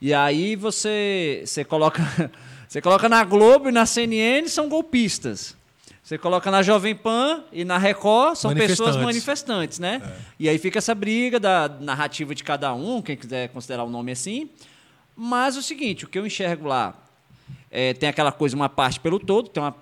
E 0.00 0.12
aí 0.12 0.56
você, 0.56 1.44
você 1.46 1.64
coloca 1.64 2.02
você 2.68 2.80
coloca 2.80 3.08
na 3.08 3.22
Globo 3.22 3.68
e 3.68 3.72
na 3.72 3.86
CNN 3.86 4.48
são 4.48 4.68
golpistas. 4.68 5.56
Você 6.04 6.18
coloca 6.18 6.50
na 6.50 6.62
Jovem 6.62 6.94
Pan 6.94 7.44
e 7.50 7.64
na 7.64 7.78
Record 7.78 8.36
são 8.36 8.52
pessoas 8.54 8.94
Manifestantes. 8.94 9.78
manifestantes, 9.78 9.78
né? 9.78 10.02
E 10.38 10.50
aí 10.50 10.58
fica 10.58 10.76
essa 10.78 10.94
briga 10.94 11.40
da 11.40 11.66
narrativa 11.80 12.34
de 12.34 12.44
cada 12.44 12.74
um, 12.74 13.00
quem 13.00 13.16
quiser 13.16 13.48
considerar 13.48 13.84
o 13.84 13.88
nome 13.90 14.12
assim. 14.12 14.50
Mas 15.16 15.56
o 15.56 15.62
seguinte, 15.62 16.04
o 16.04 16.08
que 16.08 16.18
eu 16.18 16.26
enxergo 16.26 16.68
lá 16.68 16.94
é, 17.70 17.94
tem 17.94 18.06
aquela 18.08 18.30
coisa, 18.30 18.54
uma 18.54 18.68
parte 18.68 19.00
pelo 19.00 19.18
todo, 19.18 19.48
tem 19.48 19.62
uma, 19.62 19.74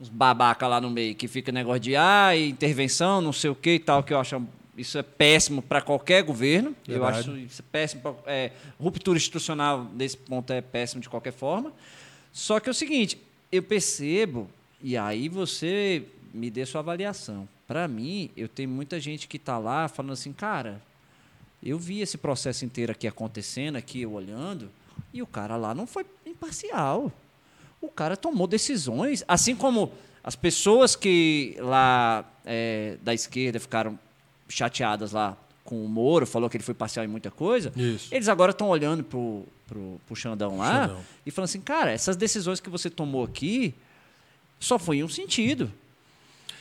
uns 0.00 0.08
babaca 0.08 0.66
lá 0.66 0.80
no 0.80 0.90
meio 0.90 1.14
que 1.14 1.28
fica 1.28 1.52
negócio 1.52 1.78
de 1.80 1.94
ah, 1.94 2.36
intervenção, 2.36 3.20
não 3.20 3.32
sei 3.32 3.48
o 3.50 3.54
que 3.54 3.74
e 3.74 3.78
tal, 3.78 4.02
que 4.02 4.12
eu 4.12 4.18
acho 4.18 4.42
isso 4.76 4.98
é 4.98 5.02
péssimo 5.02 5.62
para 5.62 5.80
qualquer 5.80 6.24
governo. 6.24 6.74
Eu 6.88 6.94
Verdade. 7.00 7.18
acho 7.20 7.36
isso 7.36 7.62
é 7.62 7.64
péssimo. 7.70 8.02
pra- 8.02 8.14
é, 8.26 8.50
ruptura 8.80 9.16
institucional 9.16 9.86
nesse 9.94 10.16
ponto 10.16 10.52
é 10.52 10.60
péssimo 10.60 11.00
de 11.00 11.08
qualquer 11.08 11.32
forma. 11.32 11.72
Só 12.32 12.58
que 12.58 12.68
é 12.68 12.72
o 12.72 12.74
seguinte, 12.74 13.16
eu 13.52 13.62
percebo, 13.62 14.48
e 14.82 14.96
aí 14.96 15.28
você 15.28 16.04
me 16.32 16.50
dê 16.50 16.64
sua 16.64 16.80
avaliação. 16.80 17.48
Para 17.66 17.86
mim, 17.86 18.30
eu 18.36 18.48
tenho 18.48 18.68
muita 18.68 18.98
gente 19.00 19.28
que 19.28 19.36
está 19.36 19.58
lá 19.58 19.88
falando 19.88 20.12
assim, 20.12 20.32
cara, 20.32 20.80
eu 21.62 21.78
vi 21.78 22.00
esse 22.00 22.16
processo 22.16 22.64
inteiro 22.64 22.92
aqui 22.92 23.06
acontecendo, 23.06 23.76
aqui 23.76 24.02
eu 24.02 24.12
olhando, 24.12 24.70
e 25.12 25.22
o 25.22 25.26
cara 25.26 25.56
lá 25.56 25.74
não 25.74 25.86
foi 25.86 26.06
imparcial. 26.24 27.12
O 27.80 27.88
cara 27.88 28.16
tomou 28.16 28.46
decisões, 28.46 29.24
assim 29.28 29.54
como 29.54 29.92
as 30.22 30.36
pessoas 30.36 30.96
que 30.96 31.56
lá 31.58 32.24
é, 32.44 32.96
da 33.02 33.14
esquerda 33.14 33.60
ficaram 33.60 33.98
chateadas 34.48 35.12
lá 35.12 35.36
com 35.64 35.84
o 35.84 35.88
Moro, 35.88 36.26
falou 36.26 36.48
que 36.48 36.56
ele 36.56 36.64
foi 36.64 36.74
parcial 36.74 37.04
em 37.04 37.08
muita 37.08 37.30
coisa. 37.30 37.72
Isso. 37.76 38.14
Eles 38.14 38.28
agora 38.28 38.52
estão 38.52 38.68
olhando 38.68 39.04
pro, 39.04 39.44
pro, 39.66 40.00
pro 40.06 40.16
Xandão 40.16 40.56
lá 40.56 40.88
Xandão. 40.88 41.00
e 41.26 41.30
falando 41.30 41.44
assim, 41.44 41.60
cara, 41.60 41.90
essas 41.90 42.16
decisões 42.16 42.58
que 42.58 42.70
você 42.70 42.88
tomou 42.88 43.22
aqui 43.22 43.74
só 44.58 44.78
foi 44.78 44.98
em 44.98 45.04
um 45.04 45.08
sentido. 45.08 45.72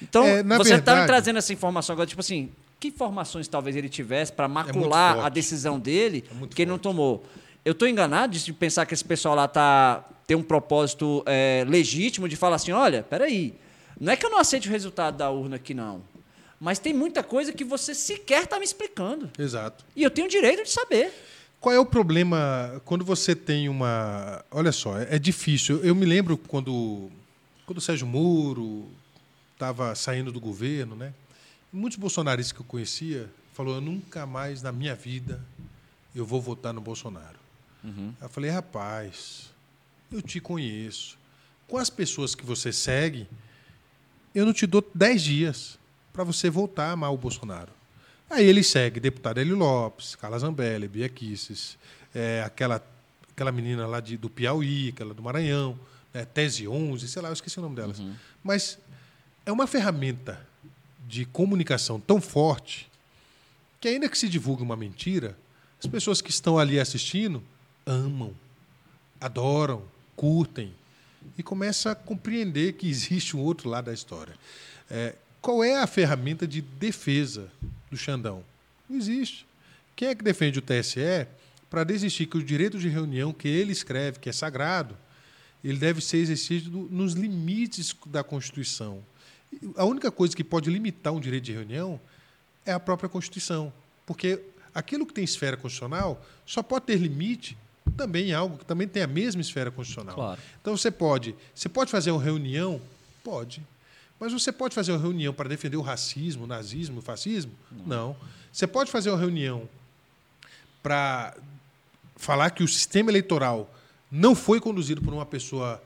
Então, 0.02 0.26
É, 0.26 0.44
você 0.44 0.76
está 0.76 0.96
me 0.96 1.08
trazendo 1.08 1.38
essa 1.38 1.52
informação 1.52 1.94
agora, 1.94 2.08
tipo 2.08 2.22
assim, 2.22 2.52
que 2.80 2.90
informações 2.90 3.48
talvez 3.48 3.76
ele 3.76 3.90
tivesse 3.90 4.32
para 4.32 4.48
macular 4.48 5.14
a 5.14 5.22
forte. 5.22 5.34
decisão 5.34 5.80
dele 5.80 6.24
É 6.44 6.48
que 6.48 6.62
ele 6.62 6.72
não 6.72 6.78
tomou? 6.78 7.26
Eu 7.66 7.72
estou 7.72 7.88
enganado 7.88 8.38
de 8.38 8.54
pensar 8.54 8.86
que 8.86 8.94
esse 8.94 9.04
pessoal 9.04 9.36
lá 9.36 9.48
tá, 9.48 10.06
tem 10.26 10.38
um 10.38 10.44
propósito 10.44 11.24
é, 11.26 11.66
legítimo 11.68 12.30
de 12.30 12.36
falar 12.36 12.58
assim, 12.58 12.72
olha, 12.72 13.04
peraí, 13.04 13.56
não 14.00 14.14
é 14.14 14.16
que 14.16 14.26
eu 14.26 14.30
não 14.30 14.38
aceite 14.38 14.70
o 14.70 14.72
resultado 14.72 15.18
da 15.18 15.30
urna 15.30 15.56
aqui, 15.56 15.74
não. 15.74 16.02
Mas 16.60 16.80
tem 16.80 16.94
muita 16.94 17.22
coisa 17.24 17.52
que 17.52 17.64
você 17.64 17.94
sequer 17.94 18.44
está 18.44 18.58
me 18.58 18.66
explicando. 18.66 19.30
Exato. 19.38 19.86
E 19.96 20.04
eu 20.04 20.10
tenho 20.10 20.28
o 20.28 20.30
direito 20.30 20.64
de 20.64 20.70
saber. 20.72 21.12
Qual 21.60 21.74
é 21.74 21.80
o 21.80 21.86
problema 21.86 22.82
quando 22.86 23.04
você 23.04 23.36
tem 23.36 23.68
uma. 23.68 24.44
Olha 24.52 24.72
só, 24.72 24.98
é, 24.98 25.16
é 25.16 25.20
difícil. 25.20 25.84
Eu 25.84 25.94
me 25.94 26.06
lembro 26.06 26.38
quando, 26.38 27.12
quando 27.68 27.80
o 27.80 27.82
Sérgio 27.82 28.08
Moro 28.08 28.90
estava 29.54 29.94
saindo 29.94 30.32
do 30.32 30.40
governo, 30.40 30.96
né? 30.96 31.14
Muitos 31.72 32.00
bolsonaristas 32.00 32.54
que 32.54 32.62
eu 32.62 32.66
conhecia 32.66 33.30
falou: 33.54 33.76
eu 33.76 33.82
nunca 33.82 34.26
mais 34.26 34.64
na 34.64 34.72
minha 34.72 34.96
vida 34.96 35.44
eu 36.16 36.26
vou 36.26 36.42
votar 36.42 36.74
no 36.74 36.80
Bolsonaro. 36.80 37.38
Eu 38.22 38.30
falei, 38.30 38.50
rapaz, 38.50 39.52
eu 40.12 40.22
te 40.22 40.40
conheço. 40.40 41.18
Com 41.68 41.78
as 41.78 41.90
pessoas 41.90 42.34
que 42.34 42.46
você 42.46 42.72
segue, 42.72 43.28
eu 44.34 44.46
não 44.46 44.54
te 44.54 44.66
dou 44.66 44.84
10 44.96 45.22
dias 45.22 45.80
para 46.14 46.24
você 46.24 46.50
voltar 46.50 46.88
a 46.88 46.92
amar 46.94 47.14
o 47.14 47.18
Bolsonaro. 47.18 47.72
Aí 48.30 48.46
ele 48.46 48.64
segue 48.64 49.00
deputado 49.00 49.40
Eli 49.40 49.52
Lopes, 49.52 50.16
Carla 50.16 50.40
Zambelli, 50.40 50.88
Bia 50.88 51.10
Kicis, 51.10 51.78
é, 52.16 52.42
aquela, 52.46 52.82
aquela 53.32 53.52
menina 53.52 53.86
lá 53.86 54.00
de, 54.00 54.18
do 54.18 54.30
Piauí, 54.30 54.90
aquela 54.90 55.14
do 55.14 55.22
Maranhão, 55.22 55.78
né, 56.18 56.26
Tese 56.26 56.68
11, 56.68 57.08
sei 57.08 57.22
lá, 57.22 57.30
eu 57.30 57.34
esqueci 57.34 57.60
o 57.60 57.62
nome 57.62 57.76
delas. 57.76 58.02
Mas 58.44 58.80
é 59.46 59.52
uma 59.52 59.68
ferramenta 59.68 60.46
de 61.08 61.26
comunicação 61.26 62.00
tão 62.00 62.20
forte 62.20 62.90
que 63.80 63.88
ainda 63.88 64.10
que 64.10 64.18
se 64.18 64.28
divulgue 64.28 64.64
uma 64.64 64.76
mentira, 64.76 65.38
as 65.80 65.86
pessoas 65.86 66.22
que 66.22 66.32
estão 66.32 66.58
ali 66.58 66.80
assistindo 66.80 67.44
amam, 67.86 68.34
adoram, 69.22 69.84
curtem 70.16 70.74
e 71.38 71.44
começam 71.44 71.92
a 71.92 71.96
compreender 71.96 72.74
que 72.74 72.90
existe 72.90 73.38
um 73.38 73.40
outro 73.40 73.70
lado 73.70 73.86
da 73.86 73.94
história. 73.94 74.34
É, 74.90 75.14
qual 75.40 75.64
é 75.64 75.78
a 75.78 75.86
ferramenta 75.86 76.48
de 76.48 76.62
defesa 76.62 77.48
do 77.92 77.98
Xandão? 77.98 78.44
Não 78.90 78.98
existe. 78.98 79.46
Quem 79.96 80.08
é 80.08 80.16
que 80.16 80.24
defende 80.24 80.58
o 80.58 80.62
TSE 80.64 81.28
para 81.70 81.84
desistir 81.84 82.26
que 82.26 82.38
o 82.38 82.44
direito 82.44 82.80
de 82.80 82.90
reunião 82.90 83.32
que 83.32 83.48
ele 83.48 83.72
escreve, 83.72 84.20
que 84.20 84.30
é 84.30 84.34
sagrado, 84.34 84.98
ele 85.64 85.78
deve 85.78 86.02
ser 86.02 86.18
exercido 86.18 86.88
nos 86.92 87.14
limites 87.14 87.96
da 88.06 88.24
Constituição. 88.24 89.04
A 89.76 89.86
única 89.86 90.12
coisa 90.12 90.36
que 90.36 90.44
pode 90.44 90.70
limitar 90.70 91.14
um 91.14 91.20
direito 91.20 91.46
de 91.46 91.54
reunião 91.54 92.00
é 92.66 92.72
a 92.72 92.80
própria 92.80 93.10
Constituição. 93.10 93.72
Porque 94.06 94.42
aquilo 94.74 95.06
que 95.06 95.14
tem 95.14 95.24
esfera 95.24 95.58
constitucional 95.58 96.24
só 96.46 96.62
pode 96.62 96.86
ter 96.86 96.98
limite 96.98 97.58
também 97.96 98.30
em 98.30 98.34
algo 98.34 98.58
que 98.58 98.66
também 98.66 98.88
tem 98.88 99.02
a 99.02 99.08
mesma 99.08 99.42
esfera 99.42 99.72
constitucional. 99.72 100.16
Claro. 100.16 100.42
Então 100.62 100.78
você 100.78 100.92
pode, 100.92 101.36
você 101.56 101.68
pode 101.68 101.90
fazer 101.90 102.12
uma 102.12 102.22
reunião? 102.22 102.82
Pode. 103.24 103.62
Mas 104.20 104.34
você 104.34 104.52
pode 104.52 104.74
fazer 104.74 104.92
uma 104.92 105.00
reunião 105.00 105.34
para 105.34 105.50
defender 105.50 105.78
o 105.78 105.82
racismo, 105.82 106.44
o 106.44 106.48
nazismo, 106.48 107.00
o 107.00 107.02
fascismo? 107.02 107.52
Não. 107.86 108.16
Você 108.52 108.66
pode 108.66 108.92
fazer 108.92 109.10
uma 109.10 109.20
reunião 109.20 109.68
para 110.82 111.36
falar 112.16 112.50
que 112.50 112.64
o 112.64 112.68
sistema 112.68 113.12
eleitoral 113.12 113.74
não 114.12 114.36
foi 114.36 114.60
conduzido 114.60 115.02
por 115.02 115.14
uma 115.14 115.26
pessoa 115.26 115.82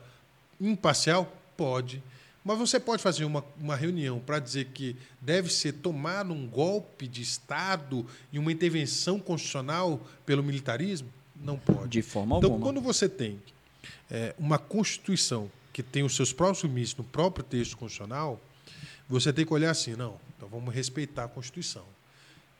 imparcial? 0.60 1.30
Pode. 1.56 2.02
Mas 2.44 2.58
você 2.58 2.80
pode 2.80 3.02
fazer 3.02 3.24
uma, 3.24 3.44
uma 3.60 3.76
reunião 3.76 4.18
para 4.18 4.38
dizer 4.38 4.66
que 4.66 4.96
deve 5.20 5.48
ser 5.48 5.74
tomado 5.74 6.32
um 6.32 6.46
golpe 6.46 7.06
de 7.06 7.22
Estado 7.22 8.04
e 8.32 8.38
uma 8.38 8.50
intervenção 8.50 9.20
constitucional 9.20 10.00
pelo 10.26 10.42
militarismo? 10.42 11.08
Não 11.36 11.56
pode. 11.56 11.88
De 11.88 12.02
forma 12.02 12.38
então, 12.38 12.52
alguma. 12.52 12.66
quando 12.66 12.80
você 12.80 13.08
tem 13.08 13.40
é, 14.10 14.34
uma 14.38 14.58
Constituição 14.58 15.50
que 15.72 15.82
tem 15.82 16.02
os 16.02 16.16
seus 16.16 16.32
próprios 16.32 16.64
limites 16.64 16.96
no 16.96 17.04
próprio 17.04 17.44
texto 17.44 17.76
constitucional, 17.76 18.40
você 19.08 19.32
tem 19.32 19.46
que 19.46 19.52
olhar 19.52 19.70
assim, 19.70 19.94
não, 19.94 20.20
então 20.36 20.48
vamos 20.48 20.74
respeitar 20.74 21.24
a 21.24 21.28
Constituição. 21.28 21.84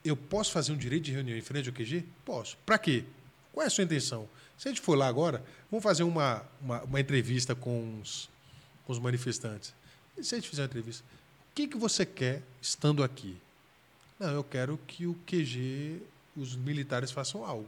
Eu 0.04 0.16
posso 0.16 0.52
fazer 0.52 0.72
um 0.72 0.76
direito 0.76 1.04
de 1.04 1.12
reunião 1.12 1.36
em 1.36 1.42
frente 1.42 1.68
ao 1.68 1.74
QG? 1.74 2.04
Posso. 2.24 2.56
Para 2.64 2.78
quê? 2.78 3.04
Qual 3.52 3.62
é 3.64 3.66
a 3.66 3.70
sua 3.70 3.84
intenção? 3.84 4.28
Se 4.62 4.68
a 4.68 4.70
gente 4.70 4.80
for 4.80 4.94
lá 4.94 5.08
agora, 5.08 5.42
vamos 5.68 5.82
fazer 5.82 6.04
uma, 6.04 6.40
uma, 6.60 6.82
uma 6.82 7.00
entrevista 7.00 7.52
com 7.52 7.98
os, 8.00 8.30
com 8.86 8.92
os 8.92 8.98
manifestantes. 9.00 9.74
E 10.16 10.22
se 10.22 10.36
a 10.36 10.38
gente 10.38 10.48
fizer 10.48 10.62
uma 10.62 10.66
entrevista, 10.66 11.02
o 11.50 11.52
que, 11.52 11.66
que 11.66 11.76
você 11.76 12.06
quer 12.06 12.44
estando 12.60 13.02
aqui? 13.02 13.36
Não, 14.20 14.28
eu 14.28 14.44
quero 14.44 14.78
que 14.86 15.04
o 15.04 15.14
QG, 15.26 16.00
os 16.36 16.54
militares 16.54 17.10
façam 17.10 17.44
algo. 17.44 17.66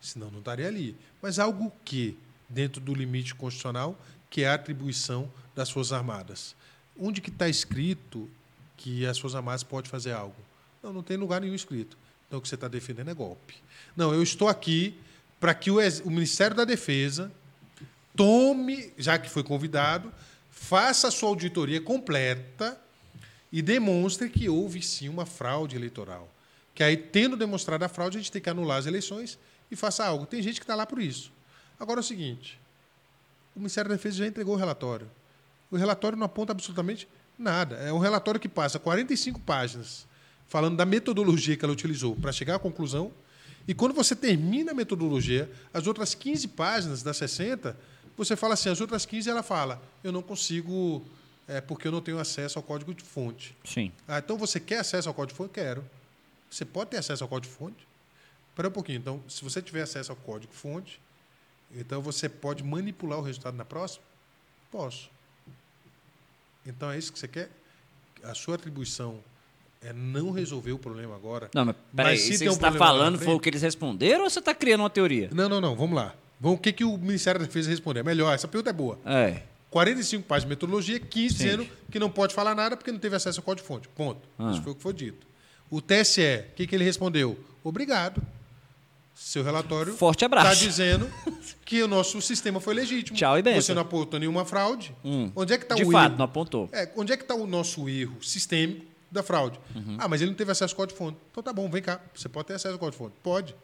Senão 0.00 0.30
não 0.30 0.38
estaria 0.38 0.68
ali. 0.68 0.94
Mas 1.20 1.40
algo 1.40 1.72
que, 1.84 2.16
dentro 2.48 2.80
do 2.80 2.94
limite 2.94 3.34
constitucional, 3.34 3.98
que 4.30 4.42
é 4.44 4.48
a 4.48 4.54
atribuição 4.54 5.28
das 5.56 5.68
Forças 5.68 5.92
Armadas. 5.92 6.54
Onde 6.96 7.20
que 7.20 7.30
está 7.30 7.48
escrito 7.48 8.30
que 8.76 9.04
as 9.04 9.18
Forças 9.18 9.34
Armadas 9.34 9.64
podem 9.64 9.90
fazer 9.90 10.12
algo? 10.12 10.36
Não, 10.84 10.92
não 10.92 11.02
tem 11.02 11.16
lugar 11.16 11.40
nenhum 11.40 11.56
escrito. 11.56 11.98
Então 12.28 12.38
o 12.38 12.42
que 12.42 12.48
você 12.48 12.54
está 12.54 12.68
defendendo 12.68 13.10
é 13.10 13.14
golpe. 13.14 13.56
Não, 13.96 14.14
eu 14.14 14.22
estou 14.22 14.46
aqui 14.46 14.96
para 15.40 15.54
que 15.54 15.70
o, 15.70 15.78
o 16.04 16.10
Ministério 16.10 16.56
da 16.56 16.64
Defesa 16.64 17.30
tome, 18.16 18.92
já 18.98 19.18
que 19.18 19.30
foi 19.30 19.42
convidado, 19.42 20.12
faça 20.50 21.08
a 21.08 21.10
sua 21.10 21.28
auditoria 21.28 21.80
completa 21.80 22.78
e 23.52 23.62
demonstre 23.62 24.28
que 24.28 24.48
houve 24.48 24.82
sim 24.82 25.08
uma 25.08 25.24
fraude 25.24 25.76
eleitoral. 25.76 26.28
Que 26.74 26.82
aí, 26.82 26.96
tendo 26.96 27.36
demonstrado 27.36 27.84
a 27.84 27.88
fraude, 27.88 28.18
a 28.18 28.20
gente 28.20 28.32
tem 28.32 28.42
que 28.42 28.50
anular 28.50 28.78
as 28.78 28.86
eleições 28.86 29.38
e 29.70 29.76
faça 29.76 30.04
algo. 30.04 30.26
Tem 30.26 30.42
gente 30.42 30.60
que 30.60 30.64
está 30.64 30.74
lá 30.74 30.86
por 30.86 31.00
isso. 31.00 31.32
Agora 31.78 32.00
é 32.00 32.02
o 32.02 32.04
seguinte: 32.04 32.58
o 33.54 33.58
Ministério 33.58 33.88
da 33.88 33.96
Defesa 33.96 34.18
já 34.18 34.26
entregou 34.26 34.54
o 34.54 34.58
relatório. 34.58 35.10
O 35.70 35.76
relatório 35.76 36.16
não 36.16 36.26
aponta 36.26 36.52
absolutamente 36.52 37.08
nada. 37.38 37.76
É 37.76 37.92
um 37.92 37.98
relatório 37.98 38.40
que 38.40 38.48
passa 38.48 38.78
45 38.78 39.40
páginas 39.40 40.06
falando 40.46 40.76
da 40.76 40.86
metodologia 40.86 41.56
que 41.56 41.64
ela 41.64 41.72
utilizou 41.72 42.16
para 42.16 42.32
chegar 42.32 42.56
à 42.56 42.58
conclusão. 42.58 43.12
E 43.68 43.74
quando 43.74 43.92
você 43.92 44.16
termina 44.16 44.72
a 44.72 44.74
metodologia, 44.74 45.50
as 45.74 45.86
outras 45.86 46.14
15 46.14 46.48
páginas 46.48 47.02
das 47.02 47.18
60, 47.18 47.76
você 48.16 48.34
fala 48.34 48.54
assim, 48.54 48.70
as 48.70 48.80
outras 48.80 49.04
15 49.04 49.28
ela 49.28 49.42
fala, 49.42 49.82
eu 50.02 50.10
não 50.10 50.22
consigo, 50.22 51.04
é, 51.46 51.60
porque 51.60 51.86
eu 51.86 51.92
não 51.92 52.00
tenho 52.00 52.18
acesso 52.18 52.58
ao 52.58 52.62
código 52.62 52.94
de 52.94 53.04
fonte. 53.04 53.54
Sim. 53.66 53.92
Ah, 54.08 54.20
então 54.20 54.38
você 54.38 54.58
quer 54.58 54.78
acesso 54.78 55.06
ao 55.06 55.14
código 55.14 55.34
de 55.34 55.36
fonte? 55.36 55.52
Quero. 55.52 55.84
Você 56.50 56.64
pode 56.64 56.90
ter 56.90 56.96
acesso 56.96 57.22
ao 57.22 57.28
código 57.28 57.52
de 57.52 57.58
fonte? 57.58 57.86
Espera 58.48 58.68
um 58.68 58.72
pouquinho. 58.72 58.98
Então, 58.98 59.22
se 59.28 59.44
você 59.44 59.60
tiver 59.60 59.82
acesso 59.82 60.10
ao 60.12 60.16
código 60.16 60.52
fonte, 60.54 60.98
então 61.76 62.00
você 62.00 62.26
pode 62.26 62.64
manipular 62.64 63.18
o 63.18 63.22
resultado 63.22 63.54
na 63.54 63.66
próxima? 63.66 64.02
Posso. 64.72 65.10
Então 66.64 66.90
é 66.90 66.96
isso 66.96 67.12
que 67.12 67.18
você 67.18 67.28
quer? 67.28 67.50
A 68.22 68.34
sua 68.34 68.54
atribuição 68.54 69.22
é 69.80 69.92
não 69.92 70.30
resolver 70.30 70.72
o 70.72 70.78
problema 70.78 71.14
agora. 71.14 71.50
Não, 71.54 71.64
mas 71.64 71.76
peraí, 71.94 72.12
Mas 72.14 72.22
se 72.22 72.38
que 72.38 72.48
um 72.48 72.52
você 72.52 72.58
está 72.58 72.72
falando 72.72 73.18
foi 73.18 73.34
o 73.34 73.40
que 73.40 73.48
eles 73.48 73.62
responderam 73.62 74.24
ou 74.24 74.30
você 74.30 74.38
está 74.38 74.54
criando 74.54 74.80
uma 74.80 74.90
teoria? 74.90 75.30
Não, 75.32 75.48
não, 75.48 75.60
não. 75.60 75.76
Vamos 75.76 75.94
lá. 75.96 76.14
Vamos, 76.40 76.58
o 76.58 76.62
que, 76.62 76.72
que 76.72 76.84
o 76.84 76.96
Ministério 76.96 77.40
da 77.40 77.46
Defesa 77.46 77.70
respondeu? 77.70 78.00
É 78.00 78.04
melhor, 78.04 78.32
essa 78.34 78.46
pergunta 78.48 78.70
é 78.70 78.72
boa. 78.72 78.98
É. 79.04 79.42
45 79.70 80.24
páginas 80.24 80.44
de 80.44 80.48
metodologia, 80.48 80.98
15 80.98 81.28
Sim. 81.28 81.44
dizendo 81.44 81.68
que 81.90 81.98
não 81.98 82.10
pode 82.10 82.34
falar 82.34 82.54
nada 82.54 82.76
porque 82.76 82.90
não 82.90 82.98
teve 82.98 83.16
acesso 83.16 83.40
ao 83.40 83.44
código-fonte. 83.44 83.88
Ponto. 83.88 84.20
Ah. 84.38 84.50
Isso 84.52 84.62
foi 84.62 84.72
o 84.72 84.74
que 84.74 84.82
foi 84.82 84.92
dito. 84.92 85.26
O 85.70 85.80
TSE, 85.80 86.20
o 86.52 86.54
que, 86.56 86.66
que 86.66 86.74
ele 86.74 86.84
respondeu? 86.84 87.38
Obrigado. 87.62 88.22
Seu 89.14 89.42
relatório 89.42 89.94
Forte 89.94 90.24
abraço. 90.24 90.52
está 90.52 90.64
dizendo 90.64 91.10
que 91.66 91.82
o 91.82 91.88
nosso 91.88 92.22
sistema 92.22 92.60
foi 92.60 92.72
legítimo. 92.72 93.16
Tchau 93.16 93.36
e 93.38 93.42
benção. 93.42 93.60
Você 93.62 93.74
não 93.74 93.82
apontou 93.82 94.18
nenhuma 94.18 94.44
fraude. 94.44 94.94
Hum. 95.04 95.30
Onde 95.34 95.52
é 95.52 95.58
que 95.58 95.64
está 95.64 95.74
De 95.74 95.84
o 95.84 95.90
fato, 95.90 96.10
erro? 96.10 96.18
não 96.18 96.24
apontou. 96.24 96.68
É, 96.72 96.88
onde 96.96 97.12
é 97.12 97.16
que 97.16 97.24
está 97.24 97.34
o 97.34 97.46
nosso 97.46 97.88
erro 97.88 98.22
sistêmico 98.22 98.86
da 99.10 99.22
fraude? 99.22 99.58
Uhum. 99.74 99.96
Ah, 99.98 100.08
mas 100.08 100.20
ele 100.20 100.30
não 100.30 100.36
teve 100.36 100.50
acesso 100.52 100.74
ao 100.74 100.76
código-fonte. 100.76 101.16
Então 101.30 101.42
tá 101.42 101.52
bom, 101.52 101.68
vem 101.70 101.82
cá. 101.82 102.00
Você 102.14 102.28
pode 102.28 102.48
ter 102.48 102.54
acesso 102.54 102.74
ao 102.74 102.78
código-fonte? 102.78 103.14
Pode. 103.22 103.54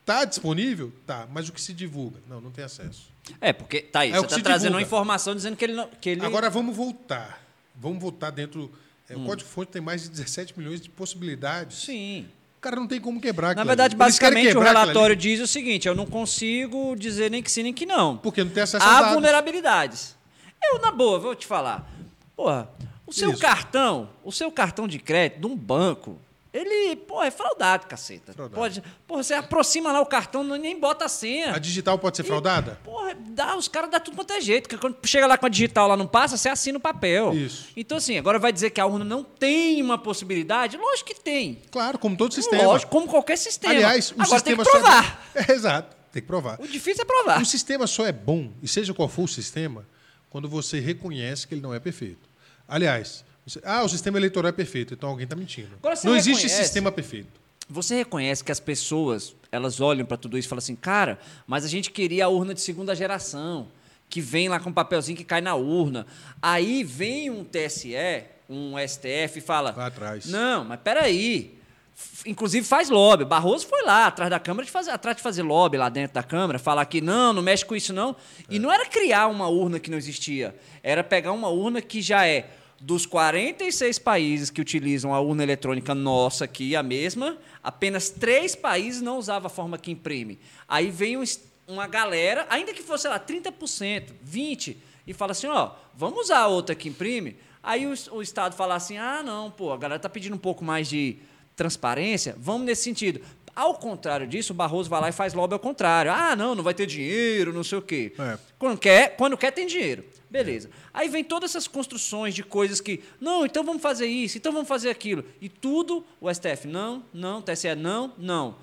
Está 0.00 0.24
disponível? 0.24 0.92
Tá. 1.06 1.26
Mas 1.32 1.48
o 1.48 1.52
que 1.52 1.60
se 1.60 1.72
divulga? 1.72 2.18
Não, 2.28 2.40
não 2.40 2.50
tem 2.50 2.64
acesso. 2.64 3.08
É, 3.40 3.52
porque 3.52 3.80
tá 3.80 4.00
aí, 4.00 4.10
É 4.10 4.16
você 4.16 4.26
está 4.26 4.40
trazendo 4.40 4.72
divulga. 4.72 4.76
uma 4.76 4.82
informação 4.82 5.34
dizendo 5.34 5.56
que 5.56 5.64
ele 5.64 5.72
não. 5.72 5.88
Que 5.88 6.10
ele... 6.10 6.24
Agora 6.26 6.50
vamos 6.50 6.76
voltar. 6.76 7.42
Vamos 7.74 8.00
voltar 8.00 8.30
dentro. 8.30 8.70
é, 9.08 9.16
Hum. 9.16 9.22
O 9.24 9.26
código-fonte 9.26 9.70
tem 9.72 9.80
mais 9.82 10.02
de 10.02 10.10
17 10.10 10.58
milhões 10.58 10.80
de 10.80 10.90
possibilidades. 10.90 11.78
Sim. 11.84 12.28
O 12.58 12.60
cara 12.60 12.76
não 12.76 12.86
tem 12.86 12.98
como 13.00 13.20
quebrar 13.20 13.54
Na 13.54 13.62
verdade, 13.64 13.94
basicamente, 13.94 14.56
o 14.56 14.60
relatório 14.60 15.14
diz 15.16 15.38
o 15.40 15.46
seguinte: 15.46 15.86
eu 15.88 15.94
não 15.94 16.06
consigo 16.06 16.94
dizer 16.96 17.30
nem 17.30 17.42
que 17.42 17.50
sim, 17.50 17.62
nem 17.62 17.72
que 17.74 17.84
não. 17.86 18.16
Porque 18.18 18.42
não 18.44 18.50
tem 18.50 18.62
acesso 18.62 18.86
Há 18.86 19.00
dados. 19.00 19.12
vulnerabilidades. 19.14 20.16
Eu, 20.62 20.80
na 20.80 20.90
boa, 20.90 21.18
vou 21.18 21.34
te 21.34 21.46
falar. 21.46 21.90
Porra, 22.36 22.68
o 23.06 23.12
seu 23.12 23.32
Isso. 23.32 23.40
cartão, 23.40 24.10
o 24.22 24.32
seu 24.32 24.50
cartão 24.50 24.88
de 24.88 24.98
crédito 24.98 25.40
de 25.40 25.46
um 25.46 25.56
banco, 25.56 26.18
ele, 26.54 26.94
pô, 26.94 27.20
é 27.20 27.32
fraudado, 27.32 27.86
caceta. 27.88 28.32
Fraudado. 28.32 28.54
Pode, 28.54 28.82
porra, 29.08 29.24
você 29.24 29.34
aproxima 29.34 29.90
lá 29.90 30.00
o 30.00 30.06
cartão, 30.06 30.44
nem 30.44 30.78
bota 30.78 31.06
a 31.06 31.08
senha. 31.08 31.52
A 31.52 31.58
digital 31.58 31.98
pode 31.98 32.16
ser 32.16 32.22
fraudada? 32.22 32.78
Porra, 32.84 33.12
dá, 33.30 33.56
os 33.56 33.66
caras 33.66 33.90
dão 33.90 33.98
tudo 33.98 34.14
quanto 34.14 34.32
é 34.34 34.40
jeito. 34.40 34.68
Porque 34.68 34.78
quando 34.78 34.96
chega 35.04 35.26
lá 35.26 35.36
com 35.36 35.46
a 35.46 35.48
digital 35.48 35.88
lá 35.88 35.96
não 35.96 36.06
passa, 36.06 36.36
você 36.36 36.48
assina 36.48 36.78
o 36.78 36.80
papel. 36.80 37.34
Isso. 37.34 37.70
Então, 37.76 37.98
assim, 37.98 38.16
agora 38.16 38.38
vai 38.38 38.52
dizer 38.52 38.70
que 38.70 38.80
a 38.80 38.86
urna 38.86 39.04
não 39.04 39.24
tem 39.24 39.82
uma 39.82 39.98
possibilidade? 39.98 40.76
Lógico 40.76 41.08
que 41.08 41.20
tem. 41.20 41.60
Claro, 41.72 41.98
como 41.98 42.16
todo 42.16 42.32
sistema. 42.32 42.62
Lógico, 42.62 42.92
como 42.92 43.08
qualquer 43.08 43.36
sistema. 43.36 43.74
Aliás, 43.74 44.12
o 44.12 44.14
agora 44.14 44.28
sistema 44.28 44.64
tem 44.64 44.64
que 44.64 44.70
provar. 44.70 45.28
só 45.32 45.40
é... 45.40 45.42
é 45.50 45.54
exato, 45.56 45.96
tem 46.12 46.22
que 46.22 46.28
provar. 46.28 46.60
O 46.60 46.68
difícil 46.68 47.02
é 47.02 47.04
provar. 47.04 47.42
O 47.42 47.44
sistema 47.44 47.84
só 47.88 48.06
é 48.06 48.12
bom, 48.12 48.52
e 48.62 48.68
seja 48.68 48.94
qual 48.94 49.08
for 49.08 49.24
o 49.24 49.28
sistema, 49.28 49.84
quando 50.30 50.48
você 50.48 50.78
reconhece 50.78 51.48
que 51.48 51.54
ele 51.54 51.62
não 51.62 51.74
é 51.74 51.80
perfeito. 51.80 52.32
Aliás, 52.68 53.24
você- 53.46 53.60
ah, 53.64 53.82
o 53.82 53.88
sistema 53.88 54.18
eleitoral 54.18 54.48
é 54.48 54.52
perfeito, 54.52 54.94
então 54.94 55.08
alguém 55.08 55.24
está 55.24 55.36
mentindo. 55.36 55.68
Agora 55.78 55.94
não 56.04 56.16
existe 56.16 56.48
sistema 56.48 56.90
perfeito. 56.92 57.28
Você 57.68 57.94
reconhece 57.96 58.44
que 58.44 58.52
as 58.52 58.60
pessoas, 58.60 59.34
elas 59.50 59.80
olham 59.80 60.04
para 60.04 60.16
tudo 60.18 60.36
isso 60.36 60.46
e 60.46 60.50
falam 60.50 60.58
assim, 60.58 60.76
cara, 60.76 61.18
mas 61.46 61.64
a 61.64 61.68
gente 61.68 61.90
queria 61.90 62.26
a 62.26 62.28
urna 62.28 62.52
de 62.52 62.60
segunda 62.60 62.94
geração, 62.94 63.68
que 64.10 64.20
vem 64.20 64.48
lá 64.48 64.60
com 64.60 64.68
um 64.70 64.72
papelzinho 64.72 65.16
que 65.16 65.24
cai 65.24 65.40
na 65.40 65.54
urna. 65.54 66.06
Aí 66.42 66.84
vem 66.84 67.30
um 67.30 67.42
TSE, 67.42 67.94
um 68.50 68.74
STF 68.78 69.38
e 69.38 69.40
fala, 69.40 69.72
Lá 69.76 69.86
atrás. 69.86 70.26
não, 70.26 70.64
mas 70.64 70.78
peraí. 70.84 71.38
F- 71.46 71.54
Inclusive 72.26 72.66
faz 72.66 72.90
lobby. 72.90 73.24
Barroso 73.24 73.66
foi 73.66 73.82
lá 73.82 74.06
atrás 74.06 74.30
da 74.30 74.40
Câmara, 74.40 74.64
de 74.64 74.70
fazer, 74.70 74.90
atrás 74.90 75.16
de 75.16 75.22
fazer 75.22 75.42
lobby 75.42 75.76
lá 75.76 75.88
dentro 75.88 76.14
da 76.14 76.22
Câmara, 76.22 76.58
falar 76.58 76.84
que 76.86 77.00
não, 77.00 77.32
não 77.32 77.42
mexe 77.42 77.64
com 77.64 77.76
isso 77.76 77.92
não. 77.92 78.16
E 78.48 78.58
não 78.58 78.72
era 78.72 78.86
criar 78.86 79.28
uma 79.28 79.48
urna 79.48 79.78
que 79.78 79.90
não 79.90 79.98
existia, 79.98 80.56
era 80.82 81.04
pegar 81.04 81.32
uma 81.32 81.48
urna 81.48 81.80
que 81.80 82.02
já 82.02 82.26
é 82.26 82.50
dos 82.80 83.06
46 83.06 83.98
países 83.98 84.50
que 84.50 84.60
utilizam 84.60 85.14
a 85.14 85.20
urna 85.20 85.42
eletrônica 85.42 85.94
nossa 85.94 86.44
aqui, 86.44 86.76
a 86.76 86.82
mesma, 86.82 87.38
apenas 87.62 88.10
três 88.10 88.54
países 88.54 89.00
não 89.00 89.18
usavam 89.18 89.46
a 89.46 89.50
forma 89.50 89.78
que 89.78 89.90
imprime. 89.90 90.38
Aí 90.68 90.90
vem 90.90 91.16
um 91.16 91.24
uma 91.66 91.86
galera, 91.86 92.46
ainda 92.50 92.72
que 92.72 92.82
fosse, 92.82 93.02
sei 93.02 93.10
lá, 93.10 93.18
30%, 93.18 94.12
20%, 94.26 94.76
e 95.06 95.12
fala 95.12 95.32
assim, 95.32 95.46
ó, 95.46 95.72
vamos 95.94 96.24
usar 96.24 96.40
a 96.40 96.46
outra 96.46 96.74
que 96.74 96.88
imprime. 96.88 97.36
Aí 97.62 97.86
o, 97.86 97.94
o 98.12 98.22
Estado 98.22 98.54
fala 98.54 98.74
assim, 98.74 98.98
ah, 98.98 99.22
não, 99.22 99.50
pô, 99.50 99.72
a 99.72 99.76
galera 99.76 99.98
tá 99.98 100.08
pedindo 100.08 100.34
um 100.34 100.38
pouco 100.38 100.64
mais 100.64 100.88
de 100.88 101.18
transparência, 101.56 102.34
vamos 102.38 102.66
nesse 102.66 102.82
sentido. 102.82 103.20
Ao 103.54 103.74
contrário 103.74 104.26
disso, 104.26 104.52
o 104.52 104.56
Barroso 104.56 104.90
vai 104.90 105.00
lá 105.00 105.08
e 105.08 105.12
faz 105.12 105.32
lobby 105.32 105.54
ao 105.54 105.60
contrário. 105.60 106.10
Ah, 106.10 106.34
não, 106.34 106.54
não 106.54 106.62
vai 106.64 106.74
ter 106.74 106.86
dinheiro, 106.86 107.52
não 107.52 107.62
sei 107.62 107.78
o 107.78 107.82
quê. 107.82 108.12
É. 108.18 108.38
Quando 108.58 108.78
quer, 108.78 109.16
quando 109.16 109.36
quer 109.36 109.52
tem 109.52 109.66
dinheiro. 109.66 110.04
Beleza. 110.28 110.68
Aí 110.92 111.08
vem 111.08 111.22
todas 111.22 111.50
essas 111.50 111.68
construções 111.68 112.34
de 112.34 112.42
coisas 112.42 112.80
que, 112.80 113.04
não, 113.20 113.46
então 113.46 113.62
vamos 113.62 113.80
fazer 113.80 114.06
isso, 114.06 114.36
então 114.36 114.52
vamos 114.52 114.66
fazer 114.66 114.90
aquilo. 114.90 115.24
E 115.40 115.48
tudo, 115.48 116.04
o 116.20 116.32
STF, 116.32 116.66
não, 116.66 117.04
não, 117.12 117.40
TSE, 117.40 117.72
não, 117.76 118.12
não. 118.18 118.56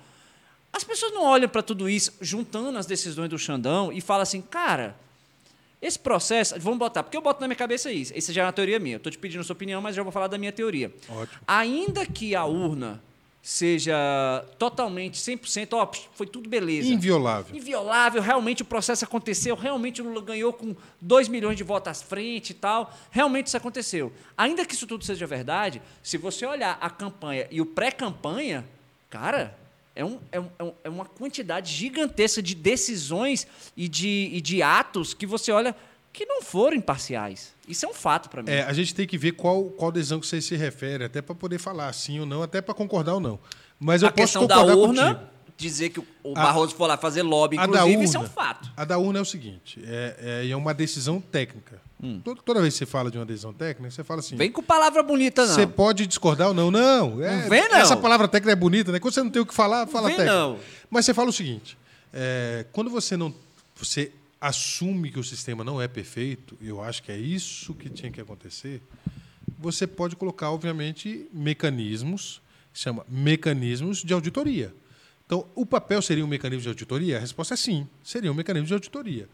As 0.70 0.84
pessoas 0.84 1.12
não 1.12 1.22
olham 1.22 1.48
para 1.48 1.62
tudo 1.62 1.88
isso, 1.88 2.12
juntando 2.20 2.76
as 2.76 2.84
decisões 2.84 3.30
do 3.30 3.38
Xandão, 3.38 3.90
e 3.90 4.02
falam 4.02 4.22
assim, 4.22 4.42
cara, 4.42 4.96
esse 5.82 5.98
processo, 5.98 6.54
vamos 6.60 6.78
botar, 6.78 7.02
porque 7.02 7.16
eu 7.16 7.20
boto 7.20 7.40
na 7.40 7.48
minha 7.48 7.56
cabeça 7.56 7.90
isso, 7.90 8.12
essa 8.16 8.32
já 8.32 8.42
é 8.42 8.46
uma 8.46 8.52
teoria 8.52 8.78
minha. 8.78 8.96
Estou 8.96 9.10
te 9.10 9.18
pedindo 9.18 9.40
a 9.40 9.44
sua 9.44 9.54
opinião, 9.54 9.82
mas 9.82 9.96
já 9.96 10.02
vou 10.02 10.12
falar 10.12 10.28
da 10.28 10.38
minha 10.38 10.52
teoria. 10.52 10.94
Ótimo. 11.08 11.40
Ainda 11.46 12.06
que 12.06 12.36
a 12.36 12.44
urna 12.44 13.02
seja 13.42 13.92
totalmente 14.56 15.18
100%, 15.18 15.72
ó, 15.72 15.90
foi 16.14 16.28
tudo 16.28 16.48
beleza. 16.48 16.88
Inviolável. 16.88 17.56
Inviolável, 17.56 18.22
realmente 18.22 18.62
o 18.62 18.64
processo 18.64 19.04
aconteceu, 19.04 19.56
realmente 19.56 20.00
o 20.00 20.04
Lula 20.04 20.22
ganhou 20.22 20.52
com 20.52 20.76
2 21.00 21.26
milhões 21.26 21.56
de 21.56 21.64
votos 21.64 21.90
à 21.90 21.94
frente 22.06 22.50
e 22.50 22.54
tal. 22.54 22.96
Realmente 23.10 23.48
isso 23.48 23.56
aconteceu. 23.56 24.12
Ainda 24.38 24.64
que 24.64 24.74
isso 24.74 24.86
tudo 24.86 25.04
seja 25.04 25.26
verdade, 25.26 25.82
se 26.04 26.16
você 26.16 26.46
olhar 26.46 26.78
a 26.80 26.88
campanha 26.88 27.48
e 27.50 27.60
o 27.60 27.66
pré-campanha, 27.66 28.64
cara, 29.10 29.58
é, 29.94 30.04
um, 30.04 30.18
é, 30.30 30.40
um, 30.40 30.72
é 30.84 30.88
uma 30.88 31.04
quantidade 31.04 31.72
gigantesca 31.72 32.42
de 32.42 32.54
decisões 32.54 33.46
e 33.76 33.88
de, 33.88 34.30
e 34.32 34.40
de 34.40 34.62
atos 34.62 35.12
que 35.14 35.26
você 35.26 35.52
olha 35.52 35.74
que 36.12 36.26
não 36.26 36.42
foram 36.42 36.76
imparciais. 36.76 37.54
Isso 37.66 37.86
é 37.86 37.88
um 37.88 37.94
fato 37.94 38.28
para 38.28 38.42
mim. 38.42 38.50
É, 38.50 38.62
a 38.64 38.72
gente 38.74 38.94
tem 38.94 39.06
que 39.06 39.16
ver 39.16 39.32
qual, 39.32 39.64
qual 39.64 39.90
decisão 39.90 40.20
que 40.20 40.26
você 40.26 40.40
se 40.42 40.54
refere, 40.56 41.04
até 41.04 41.22
para 41.22 41.34
poder 41.34 41.58
falar 41.58 41.90
sim 41.94 42.20
ou 42.20 42.26
não, 42.26 42.42
até 42.42 42.60
para 42.60 42.74
concordar 42.74 43.14
ou 43.14 43.20
não. 43.20 43.38
Mas 43.80 44.02
eu 44.02 44.08
a 44.08 44.12
posso 44.12 44.22
questão 44.24 44.46
da 44.46 44.56
concordar 44.56 44.76
urna, 44.76 45.14
contigo. 45.14 45.30
dizer 45.56 45.88
que 45.90 46.00
o 46.00 46.06
o 46.22 46.32
A- 46.38 46.42
Barroso 46.42 46.74
foi 46.74 46.86
lá 46.86 46.96
fazer 46.96 47.22
lobby, 47.22 47.56
inclusive, 47.56 48.04
isso 48.04 48.16
é 48.16 48.20
um 48.20 48.22
urna- 48.24 48.34
fato. 48.34 48.70
A 48.76 48.84
da 48.84 48.98
urna 48.98 49.18
é 49.18 49.22
o 49.22 49.24
seguinte, 49.24 49.82
é, 49.86 50.42
é, 50.44 50.48
é 50.50 50.56
uma 50.56 50.72
decisão 50.74 51.20
técnica. 51.20 51.80
Hum. 52.02 52.20
Toda, 52.24 52.42
toda 52.42 52.60
vez 52.60 52.74
que 52.74 52.78
você 52.78 52.86
fala 52.86 53.10
de 53.10 53.16
uma 53.18 53.24
decisão 53.24 53.52
técnica, 53.52 53.90
você 53.90 54.02
fala 54.02 54.20
assim, 54.20 54.34
Vem 54.34 54.50
com 54.50 54.62
palavra 54.62 55.02
bonita, 55.02 55.46
não. 55.46 55.54
você 55.54 55.66
pode 55.66 56.06
discordar 56.06 56.48
ou 56.48 56.54
não. 56.54 56.70
Não, 56.70 57.22
é- 57.24 57.42
Não 57.42 57.48
vem, 57.48 57.68
não. 57.68 57.76
essa 57.78 57.96
palavra 57.96 58.26
técnica 58.26 58.52
é 58.52 58.56
bonita, 58.56 58.90
né? 58.90 58.98
Quando 58.98 59.14
você 59.14 59.22
não 59.22 59.30
tem 59.30 59.40
o 59.40 59.46
que 59.46 59.54
falar, 59.54 59.86
fala 59.86 60.08
vem, 60.08 60.16
técnica. 60.16 60.36
não. 60.36 60.58
Mas 60.90 61.04
você 61.06 61.14
fala 61.14 61.30
o 61.30 61.32
seguinte, 61.32 61.78
é, 62.12 62.66
quando 62.72 62.90
você 62.90 63.16
não... 63.16 63.32
Você 63.76 64.10
assume 64.40 65.10
que 65.12 65.18
o 65.20 65.24
sistema 65.24 65.62
não 65.62 65.80
é 65.80 65.86
perfeito, 65.86 66.56
eu 66.60 66.82
acho 66.82 67.02
que 67.04 67.12
é 67.12 67.16
isso 67.16 67.72
que 67.74 67.88
tinha 67.88 68.10
que 68.10 68.20
acontecer, 68.20 68.82
você 69.58 69.86
pode 69.86 70.16
colocar, 70.16 70.50
obviamente, 70.50 71.28
mecanismos, 71.32 72.42
chama 72.74 73.06
mecanismos 73.08 74.02
de 74.02 74.12
auditoria. 74.12 74.74
Então, 75.24 75.46
o 75.54 75.64
papel 75.64 76.02
seria 76.02 76.24
um 76.24 76.28
mecanismo 76.28 76.62
de 76.62 76.68
auditoria? 76.68 77.16
A 77.16 77.20
resposta 77.20 77.54
é 77.54 77.56
sim, 77.56 77.86
seria 78.02 78.30
um 78.32 78.34
mecanismo 78.34 78.66
de 78.66 78.74
auditoria. 78.74 79.28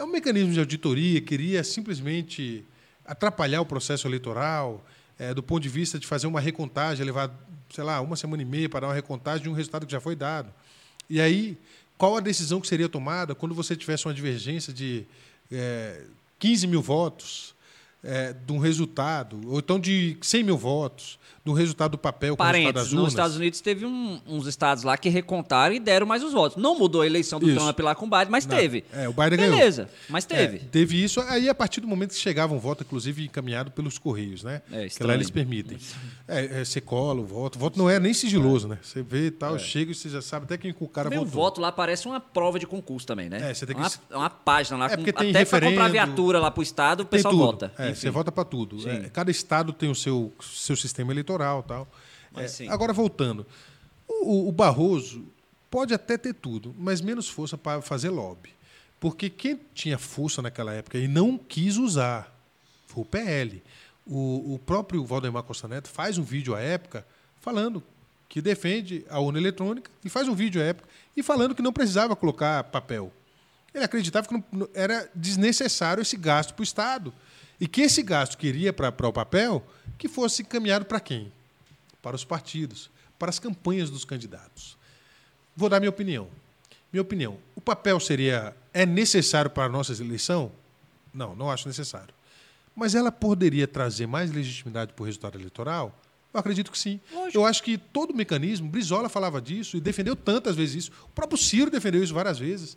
É 0.00 0.02
um 0.02 0.06
mecanismo 0.06 0.50
de 0.50 0.58
auditoria 0.58 1.20
que 1.20 1.34
iria 1.34 1.62
simplesmente 1.62 2.64
atrapalhar 3.04 3.60
o 3.60 3.66
processo 3.66 4.08
eleitoral, 4.08 4.82
eh, 5.18 5.34
do 5.34 5.42
ponto 5.42 5.62
de 5.62 5.68
vista 5.68 5.98
de 5.98 6.06
fazer 6.06 6.26
uma 6.26 6.40
recontagem, 6.40 7.04
levar, 7.04 7.30
sei 7.68 7.84
lá, 7.84 8.00
uma 8.00 8.16
semana 8.16 8.42
e 8.42 8.46
meia 8.46 8.66
para 8.66 8.80
dar 8.80 8.86
uma 8.86 8.94
recontagem 8.94 9.42
de 9.42 9.50
um 9.50 9.52
resultado 9.52 9.84
que 9.84 9.92
já 9.92 10.00
foi 10.00 10.16
dado. 10.16 10.50
E 11.10 11.20
aí, 11.20 11.54
qual 11.98 12.16
a 12.16 12.20
decisão 12.20 12.62
que 12.62 12.66
seria 12.66 12.88
tomada 12.88 13.34
quando 13.34 13.54
você 13.54 13.76
tivesse 13.76 14.06
uma 14.06 14.14
divergência 14.14 14.72
de 14.72 15.04
eh, 15.52 16.04
15 16.38 16.66
mil 16.66 16.80
votos 16.80 17.54
eh, 18.02 18.34
de 18.46 18.52
um 18.52 18.58
resultado, 18.58 19.40
ou 19.46 19.58
então 19.58 19.78
de 19.78 20.16
100 20.22 20.42
mil 20.44 20.56
votos, 20.56 21.18
um 21.46 21.52
resultado 21.52 21.92
do 21.92 21.98
papel 21.98 22.36
com 22.36 22.42
o 22.44 22.46
resultado 22.46 22.74
das 22.74 22.84
nos 22.84 22.92
urnas? 22.92 23.08
Estados 23.12 23.36
Unidos 23.36 23.60
teve 23.60 23.84
um- 23.84 24.20
uns 24.24 24.46
estados 24.46 24.84
lá 24.84 24.96
que 24.96 25.08
recontaram 25.08 25.74
e 25.74 25.80
deram 25.80 26.06
mais 26.06 26.22
os 26.22 26.32
votos. 26.32 26.56
Não 26.62 26.78
mudou 26.78 27.02
a 27.02 27.06
eleição 27.06 27.40
do 27.40 27.48
Isso. 27.50 27.58
Trump 27.58 27.80
lá 27.80 27.92
com 27.92 28.06
o 28.06 28.08
Biden, 28.08 28.28
mas 28.30 28.46
Não, 28.46 28.56
teve. 28.56 28.84
é, 28.92 29.08
o 29.08 29.12
Biden 29.12 29.36
ganhou. 29.36 29.56
Beleza, 29.56 29.88
mas 30.08 30.24
teve. 30.24 30.58
É, 30.58 30.60
teve 30.70 31.02
isso. 31.02 31.20
Aí, 31.22 31.48
a 31.48 31.54
partir 31.54 31.80
do 31.80 31.88
momento 31.88 32.10
que 32.10 32.18
chegava 32.20 32.54
um 32.54 32.58
voto, 32.60 32.84
inclusive 32.84 33.24
encaminhado 33.24 33.72
pelos 33.72 33.98
Correios, 33.98 34.44
né? 34.44 34.62
É, 34.70 34.86
que 34.88 35.02
lá 35.02 35.12
eles 35.14 35.28
permitem. 35.28 35.76
É, 36.28 36.60
é, 36.60 36.64
você 36.64 36.80
cola 36.80 37.20
o 37.20 37.24
voto. 37.24 37.56
O 37.56 37.58
voto 37.58 37.76
não 37.76 37.90
é 37.90 37.98
nem 37.98 38.14
sigiloso, 38.14 38.68
né? 38.68 38.78
Você 38.80 39.02
vê 39.02 39.26
e 39.26 39.30
tal, 39.32 39.58
chega 39.58 39.90
e 39.90 39.94
você 39.94 40.08
já 40.08 40.22
sabe 40.22 40.44
até 40.44 40.56
quem 40.56 40.72
o 40.78 40.86
cara 40.88 41.10
Meu 41.10 41.24
votou. 41.24 41.32
voto 41.42 41.60
lá 41.60 41.72
parece 41.72 42.06
uma 42.06 42.20
prova 42.20 42.60
de 42.60 42.66
concurso 42.66 43.04
também, 43.06 43.28
né? 43.28 43.50
É, 43.50 43.54
você 43.54 43.66
tem 43.66 43.74
que- 43.74 43.82
uma, 43.82 43.90
uma 44.20 44.30
página 44.30 44.76
lá, 44.78 44.86
É, 44.86 44.90
com, 44.90 44.96
porque 44.98 45.12
tem 45.12 45.30
até 45.30 45.44
pra 45.44 45.60
comprar 45.60 45.88
viatura 45.88 46.38
lá 46.38 46.50
pro 46.50 46.62
estado, 46.62 47.00
o 47.00 47.06
pessoal 47.06 47.34
vota. 47.36 47.72
É, 47.76 47.89
Enfim. 47.90 48.00
você 48.00 48.10
vota 48.10 48.30
para 48.32 48.44
tudo. 48.44 48.80
Sim. 48.80 48.90
É, 48.90 49.08
cada 49.10 49.30
estado 49.30 49.72
tem 49.72 49.90
o 49.90 49.94
seu, 49.94 50.32
seu 50.40 50.76
sistema 50.76 51.12
eleitoral 51.12 51.62
tal. 51.62 51.88
Mas 52.32 52.60
É, 52.60 52.68
agora, 52.68 52.92
voltando. 52.92 53.46
O, 54.08 54.48
o 54.48 54.52
Barroso 54.52 55.24
pode 55.70 55.94
até 55.94 56.18
ter 56.18 56.34
tudo, 56.34 56.74
mas 56.78 57.00
menos 57.00 57.28
força 57.28 57.56
para 57.56 57.80
fazer 57.80 58.08
lobby. 58.10 58.50
Porque 58.98 59.30
quem 59.30 59.58
tinha 59.74 59.96
força 59.98 60.42
naquela 60.42 60.72
época 60.74 60.98
e 60.98 61.08
não 61.08 61.38
quis 61.38 61.76
usar 61.76 62.34
foi 62.86 63.02
o 63.02 63.06
PL. 63.06 63.62
O, 64.06 64.54
o 64.54 64.58
próprio 64.58 65.04
Valdemar 65.04 65.42
Costa 65.44 65.68
Neto 65.68 65.88
faz 65.88 66.18
um 66.18 66.22
vídeo 66.24 66.54
à 66.54 66.60
época 66.60 67.06
falando 67.40 67.82
que 68.28 68.40
defende 68.42 69.04
a 69.08 69.18
urna 69.20 69.38
eletrônica 69.38 69.90
e 70.04 70.08
faz 70.08 70.28
um 70.28 70.34
vídeo 70.34 70.60
à 70.60 70.64
época 70.64 70.88
e 71.16 71.22
falando 71.22 71.54
que 71.54 71.62
não 71.62 71.72
precisava 71.72 72.14
colocar 72.16 72.64
papel. 72.64 73.12
Ele 73.72 73.84
acreditava 73.84 74.26
que 74.28 74.34
não- 74.52 74.68
era 74.74 75.08
desnecessário 75.14 76.02
esse 76.02 76.16
gasto 76.16 76.52
para 76.54 76.60
o 76.62 76.64
Estado. 76.64 77.14
E 77.60 77.68
que 77.68 77.82
esse 77.82 78.02
gasto 78.02 78.38
que 78.38 78.46
iria 78.46 78.72
para 78.72 79.08
o 79.08 79.12
papel, 79.12 79.64
que 79.98 80.08
fosse 80.08 80.42
encaminhado 80.42 80.86
para 80.86 80.98
quem? 80.98 81.30
Para 82.00 82.16
os 82.16 82.24
partidos, 82.24 82.90
para 83.18 83.28
as 83.28 83.38
campanhas 83.38 83.90
dos 83.90 84.04
candidatos. 84.04 84.78
Vou 85.54 85.68
dar 85.68 85.78
minha 85.78 85.90
opinião. 85.90 86.28
Minha 86.92 87.02
opinião, 87.02 87.38
o 87.54 87.60
papel 87.60 88.00
seria 88.00 88.56
é 88.72 88.84
necessário 88.86 89.50
para 89.50 89.64
a 89.64 89.68
nossa 89.68 89.92
eleição? 89.92 90.50
Não, 91.12 91.36
não 91.36 91.50
acho 91.50 91.68
necessário. 91.68 92.14
Mas 92.74 92.94
ela 92.94 93.12
poderia 93.12 93.68
trazer 93.68 94.06
mais 94.06 94.32
legitimidade 94.32 94.92
para 94.92 95.02
o 95.02 95.06
resultado 95.06 95.38
eleitoral? 95.38 95.94
Eu 96.32 96.40
acredito 96.40 96.70
que 96.70 96.78
sim. 96.78 97.00
Eu 97.34 97.44
acho 97.44 97.62
que 97.62 97.76
todo 97.76 98.12
o 98.12 98.16
mecanismo, 98.16 98.68
Brizola 98.68 99.08
falava 99.08 99.40
disso 99.40 99.76
e 99.76 99.80
defendeu 99.80 100.14
tantas 100.14 100.56
vezes 100.56 100.84
isso. 100.84 100.92
O 101.04 101.08
próprio 101.08 101.36
Ciro 101.36 101.70
defendeu 101.70 102.02
isso 102.02 102.14
várias 102.14 102.38
vezes. 102.38 102.76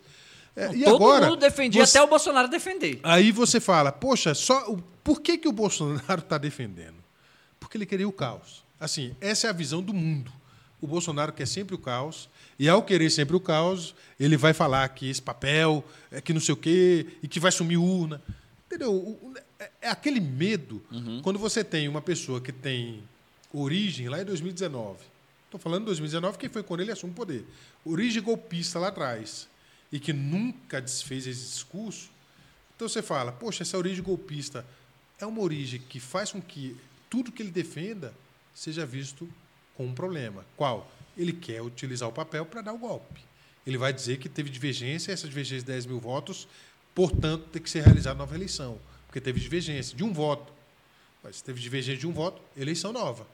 É, 0.56 0.72
e 0.74 0.84
Todo 0.84 0.96
agora, 0.96 1.26
mundo 1.26 1.40
defendia, 1.40 1.84
você- 1.84 1.98
até 1.98 2.06
o 2.06 2.08
Bolsonaro 2.08 2.48
defender. 2.48 3.00
Aí 3.02 3.32
você 3.32 3.58
fala, 3.60 3.90
poxa, 3.90 4.34
só 4.34 4.70
o- 4.70 4.78
por 5.02 5.20
que, 5.20 5.36
que 5.36 5.48
o 5.48 5.52
Bolsonaro 5.52 6.20
está 6.20 6.38
defendendo? 6.38 6.94
Porque 7.58 7.76
ele 7.76 7.86
queria 7.86 8.06
o 8.08 8.12
caos. 8.12 8.62
Assim, 8.78 9.14
essa 9.20 9.46
é 9.46 9.50
a 9.50 9.52
visão 9.52 9.82
do 9.82 9.92
mundo. 9.92 10.30
O 10.80 10.86
Bolsonaro 10.86 11.32
quer 11.32 11.46
sempre 11.46 11.74
o 11.74 11.78
caos, 11.78 12.28
e 12.58 12.68
ao 12.68 12.82
querer 12.82 13.10
sempre 13.10 13.34
o 13.34 13.40
caos, 13.40 13.94
ele 14.20 14.36
vai 14.36 14.52
falar 14.52 14.86
que 14.90 15.08
esse 15.08 15.20
papel, 15.22 15.82
é 16.10 16.20
que 16.20 16.32
não 16.32 16.40
sei 16.40 16.52
o 16.52 16.56
quê, 16.56 17.06
e 17.22 17.26
que 17.26 17.40
vai 17.40 17.50
sumir 17.50 17.78
urna. 17.78 18.22
Entendeu? 18.66 19.18
É- 19.58 19.70
É 19.82 19.88
aquele 19.90 20.20
medo 20.20 20.82
quando 21.22 21.38
você 21.38 21.62
tem 21.64 21.88
uma 21.88 22.00
pessoa 22.02 22.40
que 22.40 22.52
tem 22.52 23.02
origem 23.52 24.08
lá 24.08 24.20
em 24.20 24.24
2019. 24.24 24.98
Estou 25.46 25.58
falando 25.60 25.80
de 25.80 25.86
2019, 25.86 26.36
que 26.38 26.48
foi 26.48 26.62
quando 26.62 26.80
ele 26.80 26.90
assume 26.92 27.12
o 27.12 27.16
poder. 27.16 27.44
Origem 27.84 28.22
golpista 28.22 28.78
lá 28.78 28.88
atrás. 28.88 29.48
E 29.94 30.00
que 30.00 30.12
nunca 30.12 30.82
desfez 30.82 31.24
esse 31.24 31.40
discurso. 31.40 32.10
Então 32.74 32.88
você 32.88 33.00
fala, 33.00 33.30
poxa, 33.30 33.62
essa 33.62 33.78
origem 33.78 34.02
golpista 34.02 34.66
é 35.20 35.24
uma 35.24 35.40
origem 35.40 35.80
que 35.80 36.00
faz 36.00 36.32
com 36.32 36.42
que 36.42 36.76
tudo 37.08 37.30
que 37.30 37.40
ele 37.40 37.52
defenda 37.52 38.12
seja 38.52 38.84
visto 38.84 39.28
com 39.76 39.86
um 39.86 39.94
problema. 39.94 40.44
Qual? 40.56 40.90
Ele 41.16 41.32
quer 41.32 41.62
utilizar 41.62 42.08
o 42.08 42.12
papel 42.12 42.44
para 42.44 42.60
dar 42.60 42.72
o 42.72 42.78
golpe. 42.78 43.20
Ele 43.64 43.78
vai 43.78 43.92
dizer 43.92 44.18
que 44.18 44.28
teve 44.28 44.50
divergência, 44.50 45.12
essa 45.12 45.28
divergência 45.28 45.60
de 45.60 45.66
10 45.66 45.86
mil 45.86 46.00
votos, 46.00 46.48
portanto, 46.92 47.46
tem 47.52 47.62
que 47.62 47.70
ser 47.70 47.84
realizada 47.84 48.18
nova 48.18 48.34
eleição. 48.34 48.80
Porque 49.06 49.20
teve 49.20 49.38
divergência 49.38 49.96
de 49.96 50.02
um 50.02 50.12
voto. 50.12 50.52
Mas 51.22 51.40
teve 51.40 51.60
divergência 51.60 52.00
de 52.00 52.06
um 52.08 52.12
voto, 52.12 52.42
eleição 52.56 52.92
nova. 52.92 53.24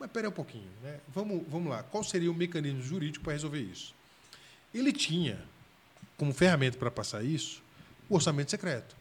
Mas 0.00 0.08
espera 0.08 0.28
um 0.28 0.32
pouquinho. 0.32 0.68
Né? 0.82 0.98
Vamos, 1.14 1.44
vamos 1.48 1.70
lá. 1.70 1.84
Qual 1.84 2.02
seria 2.02 2.28
o 2.28 2.34
mecanismo 2.34 2.82
jurídico 2.82 3.24
para 3.24 3.34
resolver 3.34 3.60
isso? 3.60 3.94
Ele 4.74 4.92
tinha, 4.92 5.40
como 6.16 6.32
ferramenta 6.32 6.78
para 6.78 6.90
passar 6.90 7.24
isso, 7.24 7.62
o 8.08 8.14
orçamento 8.14 8.50
secreto. 8.50 8.94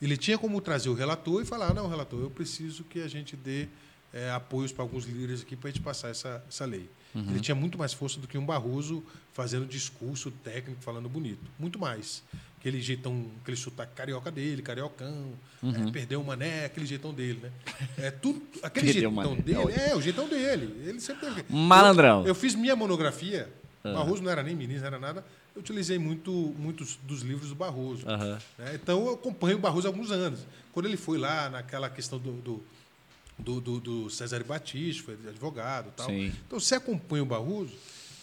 Ele 0.00 0.16
tinha 0.16 0.36
como 0.36 0.60
trazer 0.60 0.88
o 0.88 0.94
relator 0.94 1.42
e 1.42 1.44
falar: 1.46 1.72
não, 1.72 1.88
relator, 1.88 2.20
eu 2.20 2.30
preciso 2.30 2.82
que 2.84 3.00
a 3.00 3.08
gente 3.08 3.36
dê 3.36 3.68
eh, 4.12 4.30
apoios 4.30 4.72
para 4.72 4.82
alguns 4.82 5.04
líderes 5.04 5.42
aqui 5.42 5.54
para 5.54 5.68
a 5.68 5.72
gente 5.72 5.82
passar 5.82 6.08
essa, 6.08 6.44
essa 6.48 6.64
lei. 6.64 6.88
Ele 7.14 7.40
tinha 7.40 7.54
muito 7.54 7.76
mais 7.76 7.92
força 7.92 8.18
do 8.18 8.26
que 8.26 8.38
um 8.38 8.44
Barroso 8.44 9.04
fazendo 9.34 9.66
discurso 9.66 10.30
técnico, 10.30 10.80
falando 10.82 11.10
bonito. 11.10 11.42
Muito 11.58 11.78
mais. 11.78 12.22
Aquele 12.58 12.80
jeitão, 12.80 13.26
aquele 13.42 13.56
sotaque 13.56 13.92
carioca 13.94 14.30
dele, 14.30 14.62
cariocão, 14.62 15.32
eh, 15.62 15.90
perdeu 15.92 16.20
o 16.20 16.24
mané, 16.24 16.64
aquele 16.64 16.86
jeitão 16.86 17.12
dele, 17.12 17.40
né? 17.42 17.50
É, 17.98 18.10
tudo, 18.10 18.40
aquele 18.62 18.86
Perdeu 18.92 19.10
jeitão 19.10 19.30
mané. 19.30 19.42
dele, 19.42 19.72
é, 19.72 19.94
o 19.94 20.00
jeitão 20.00 20.28
dele. 20.28 20.88
Ele 20.88 21.00
sempre 21.00 21.26
teve. 21.26 21.44
Malandrão. 21.52 22.22
Eu, 22.22 22.28
eu 22.28 22.34
fiz 22.34 22.54
minha 22.54 22.74
monografia, 22.74 23.52
Barroso 23.82 24.22
não 24.22 24.30
era 24.30 24.42
nem 24.42 24.54
ministro, 24.54 24.82
não 24.90 24.96
era 24.96 24.98
nada. 24.98 25.24
Eu 25.54 25.60
utilizei 25.60 25.98
muito, 25.98 26.30
muitos 26.58 26.98
dos 27.02 27.20
livros 27.22 27.50
do 27.50 27.54
Barroso. 27.54 28.08
Aham. 28.08 28.38
né? 28.58 28.72
Então 28.74 29.06
eu 29.06 29.14
acompanho 29.14 29.56
o 29.58 29.60
Barroso 29.60 29.86
há 29.86 29.90
alguns 29.90 30.10
anos. 30.10 30.40
Quando 30.72 30.86
ele 30.86 30.96
foi 30.96 31.18
lá 31.18 31.50
naquela 31.50 31.90
questão 31.90 32.18
do, 32.18 32.32
do, 32.32 32.62
do, 33.38 33.60
do- 33.60 33.80
do 33.80 34.10
César 34.10 34.42
Batista, 34.44 35.02
foi 35.04 35.14
advogado 35.28 35.88
e 35.88 35.92
tal. 35.92 36.06
Sim. 36.06 36.32
Então 36.46 36.58
você 36.58 36.74
acompanha 36.74 37.22
o 37.22 37.26
Barroso, 37.26 37.72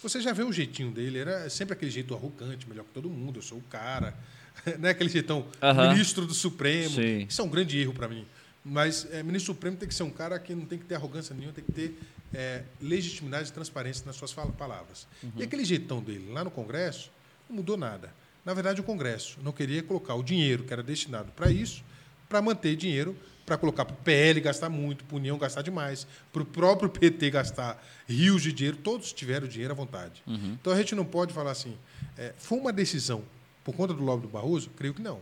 você 0.02 0.20
já 0.20 0.32
vê 0.32 0.42
o 0.42 0.52
jeitinho 0.52 0.90
dele, 0.90 1.18
era 1.18 1.48
sempre 1.50 1.74
aquele 1.74 1.90
jeito 1.90 2.14
arrogante, 2.14 2.68
melhor 2.68 2.84
que 2.84 2.90
todo 2.92 3.08
mundo, 3.08 3.38
eu 3.38 3.42
sou 3.42 3.58
o 3.58 3.62
cara. 3.62 4.16
né? 4.80 4.90
Aquele 4.90 5.10
jeitão 5.10 5.46
ministro 5.92 6.26
do 6.26 6.34
Supremo. 6.34 6.90
Sim. 6.96 7.26
Isso 7.28 7.40
é 7.40 7.44
um 7.44 7.48
grande 7.48 7.78
erro 7.78 7.92
para 7.94 8.08
mim. 8.08 8.26
Mas 8.64 9.06
é, 9.10 9.22
ministro 9.22 9.54
supremo 9.54 9.76
tem 9.78 9.88
que 9.88 9.94
ser 9.94 10.02
um 10.02 10.10
cara 10.10 10.38
que 10.38 10.54
não 10.54 10.66
tem 10.66 10.78
que 10.78 10.84
ter 10.84 10.94
arrogância 10.94 11.34
nenhuma, 11.34 11.54
tem 11.54 11.64
que 11.64 11.72
ter 11.72 11.98
é, 12.34 12.62
legitimidade 12.78 13.48
e 13.48 13.52
transparência 13.52 14.04
nas 14.04 14.16
suas 14.16 14.34
palavras. 14.34 15.06
E 15.36 15.42
aquele 15.42 15.64
jeitão 15.64 16.02
dele 16.02 16.30
lá 16.30 16.44
no 16.44 16.50
Congresso 16.50 17.10
não 17.50 17.56
mudou 17.56 17.76
nada. 17.76 18.12
Na 18.44 18.54
verdade, 18.54 18.80
o 18.80 18.84
Congresso 18.84 19.38
não 19.42 19.52
queria 19.52 19.82
colocar 19.82 20.14
o 20.14 20.22
dinheiro 20.22 20.64
que 20.64 20.72
era 20.72 20.82
destinado 20.82 21.30
para 21.32 21.50
isso, 21.50 21.84
para 22.28 22.40
manter 22.40 22.76
dinheiro 22.76 23.16
para 23.50 23.58
colocar 23.58 23.84
para 23.84 23.94
o 23.94 23.96
PL 23.96 24.40
gastar 24.40 24.68
muito, 24.68 25.02
para 25.02 25.16
o 25.16 25.18
União 25.18 25.36
gastar 25.36 25.62
demais, 25.62 26.06
para 26.32 26.40
o 26.40 26.44
próprio 26.44 26.88
PT 26.88 27.30
gastar 27.30 27.84
rios 28.08 28.42
de 28.42 28.52
dinheiro, 28.52 28.76
todos 28.76 29.12
tiveram 29.12 29.48
dinheiro 29.48 29.72
à 29.72 29.76
vontade. 29.76 30.22
Então 30.60 30.72
a 30.72 30.76
gente 30.76 30.94
não 30.94 31.04
pode 31.04 31.34
falar 31.34 31.50
assim, 31.50 31.76
é, 32.16 32.32
foi 32.38 32.60
uma 32.60 32.72
decisão 32.72 33.24
por 33.64 33.74
conta 33.74 33.92
do 33.92 34.04
lobby 34.04 34.22
do 34.22 34.28
Barroso? 34.28 34.70
Creio 34.76 34.94
que 34.94 35.02
não. 35.02 35.18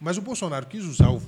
Mas 0.00 0.18
o 0.18 0.20
Bolsonaro 0.20 0.66
quis 0.66 0.84
usar 0.84 1.10
o, 1.10 1.22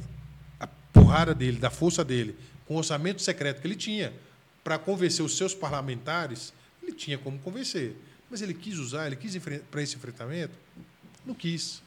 a 0.58 0.66
porrada 0.66 1.32
dele, 1.32 1.60
da 1.60 1.70
força 1.70 2.04
dele, 2.04 2.36
com 2.66 2.74
o 2.74 2.78
orçamento 2.78 3.22
secreto 3.22 3.60
que 3.60 3.68
ele 3.68 3.76
tinha, 3.76 4.12
para 4.64 4.76
convencer 4.76 5.24
os 5.24 5.36
seus 5.36 5.54
parlamentares, 5.54 6.52
ele 6.82 6.90
tinha 6.92 7.16
como 7.16 7.38
convencer. 7.38 7.94
Mas 8.30 8.42
ele 8.42 8.54
quis 8.54 8.78
usar, 8.78 9.06
ele 9.06 9.16
quis 9.16 9.36
para 9.70 9.82
esse 9.82 9.96
enfrentamento? 9.96 10.54
Não 11.24 11.34
quis. 11.34 11.82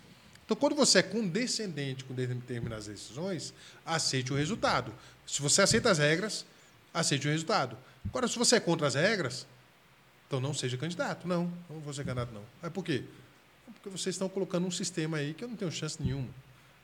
Então, 0.45 0.55
quando 0.55 0.75
você 0.75 0.99
é 0.99 1.03
condescendente 1.03 2.05
com 2.05 2.13
determinadas 2.13 2.87
decisões, 2.87 3.53
aceite 3.85 4.31
o 4.31 4.35
resultado. 4.35 4.93
Se 5.25 5.41
você 5.41 5.61
aceita 5.61 5.91
as 5.91 5.97
regras, 5.97 6.45
aceite 6.93 7.27
o 7.27 7.31
resultado. 7.31 7.77
Agora, 8.07 8.27
se 8.27 8.37
você 8.37 8.55
é 8.55 8.59
contra 8.59 8.87
as 8.87 8.95
regras, 8.95 9.45
então 10.25 10.39
não 10.39 10.53
seja 10.53 10.77
candidato. 10.77 11.27
Não, 11.27 11.51
não 11.69 11.79
vou 11.81 11.93
ser 11.93 12.05
candidato, 12.05 12.33
não. 12.33 12.43
Mas 12.61 12.71
por 12.71 12.83
quê? 12.83 13.03
Porque 13.73 13.89
vocês 13.89 14.15
estão 14.15 14.29
colocando 14.29 14.65
um 14.65 14.71
sistema 14.71 15.17
aí 15.17 15.33
que 15.33 15.43
eu 15.43 15.49
não 15.49 15.55
tenho 15.55 15.71
chance 15.71 16.01
nenhuma. 16.01 16.29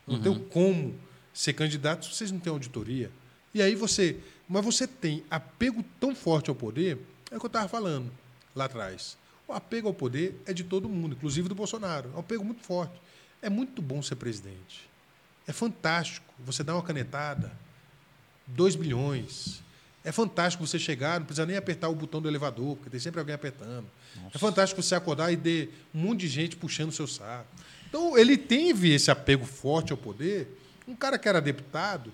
Eu 0.05 0.13
não 0.13 0.21
tenho 0.21 0.39
como 0.41 0.99
ser 1.33 1.53
candidato 1.53 2.05
se 2.05 2.13
vocês 2.13 2.31
não 2.31 2.39
têm 2.39 2.51
auditoria. 2.51 3.09
E 3.53 3.61
aí 3.61 3.75
você. 3.75 4.19
Mas 4.47 4.63
você 4.63 4.85
tem 4.85 5.23
apego 5.29 5.83
tão 5.99 6.13
forte 6.13 6.49
ao 6.49 6.55
poder, 6.55 6.97
é 7.31 7.37
o 7.37 7.39
que 7.39 7.45
eu 7.45 7.47
estava 7.47 7.67
falando 7.69 8.11
lá 8.53 8.65
atrás. 8.65 9.17
O 9.47 9.53
apego 9.53 9.87
ao 9.87 9.93
poder 9.93 10.41
é 10.45 10.53
de 10.53 10.63
todo 10.63 10.87
mundo, 10.87 11.15
inclusive 11.15 11.49
do 11.49 11.55
Bolsonaro. 11.55 12.09
É 12.13 12.17
um 12.17 12.19
apego 12.19 12.43
muito 12.43 12.61
forte. 12.61 12.93
É 13.41 13.49
muito 13.49 13.81
bom 13.81 14.01
ser 14.01 14.15
presidente. 14.15 14.89
É 15.45 15.51
fantástico. 15.51 16.33
Você 16.39 16.63
dá 16.63 16.73
uma 16.73 16.81
canetada, 16.81 17.51
2 18.47 18.75
bilhões. 18.75 19.61
É 20.03 20.11
fantástico 20.11 20.65
você 20.65 20.77
chegar, 20.77 21.19
não 21.19 21.25
precisa 21.25 21.45
nem 21.45 21.55
apertar 21.55 21.87
o 21.87 21.95
botão 21.95 22.21
do 22.21 22.27
elevador, 22.27 22.75
porque 22.75 22.89
tem 22.89 22.99
sempre 22.99 23.19
alguém 23.19 23.35
apertando. 23.35 23.85
É 24.33 24.37
fantástico 24.37 24.81
você 24.81 24.95
acordar 24.95 25.31
e 25.31 25.37
ter 25.37 25.73
um 25.93 25.99
monte 25.99 26.21
de 26.21 26.27
gente 26.27 26.55
puxando 26.55 26.89
o 26.89 26.91
seu 26.91 27.07
saco. 27.07 27.47
Então, 27.87 28.17
ele 28.17 28.35
teve 28.35 28.93
esse 28.93 29.09
apego 29.09 29.45
forte 29.45 29.91
ao 29.91 29.97
poder. 29.97 30.59
Um 30.87 30.95
cara 30.95 31.17
que 31.17 31.29
era 31.29 31.39
deputado, 31.39 32.11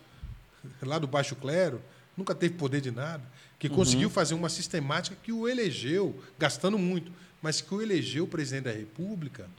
lá 0.81 0.99
do 0.99 1.07
Baixo 1.07 1.35
Clero, 1.35 1.81
nunca 2.15 2.35
teve 2.35 2.55
poder 2.55 2.81
de 2.81 2.91
nada, 2.91 3.23
que 3.59 3.67
conseguiu 3.67 4.09
fazer 4.09 4.33
uma 4.33 4.47
sistemática 4.47 5.17
que 5.21 5.33
o 5.33 5.47
elegeu, 5.47 6.17
gastando 6.39 6.77
muito, 6.79 7.11
mas 7.41 7.59
que 7.59 7.73
o 7.73 7.81
elegeu 7.81 8.25
presidente 8.25 8.63
da 8.63 8.71
República. 8.71 9.49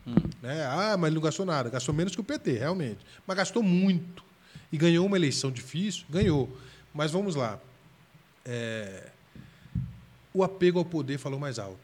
Né? 0.42 0.64
Ah, 0.64 0.96
mas 0.98 1.08
ele 1.08 1.16
não 1.16 1.22
gastou 1.22 1.44
nada, 1.44 1.68
gastou 1.68 1.94
menos 1.94 2.14
que 2.14 2.20
o 2.20 2.24
PT, 2.24 2.52
realmente. 2.58 2.98
Mas 3.26 3.36
gastou 3.36 3.62
muito. 3.62 4.24
E 4.72 4.78
ganhou 4.78 5.06
uma 5.06 5.16
eleição 5.16 5.50
difícil, 5.50 6.04
ganhou. 6.08 6.50
Mas 6.94 7.10
vamos 7.10 7.34
lá. 7.34 7.60
É, 8.44 9.08
O 10.32 10.42
apego 10.42 10.78
ao 10.78 10.84
poder 10.84 11.18
falou 11.18 11.38
mais 11.38 11.58
alto. 11.58 11.78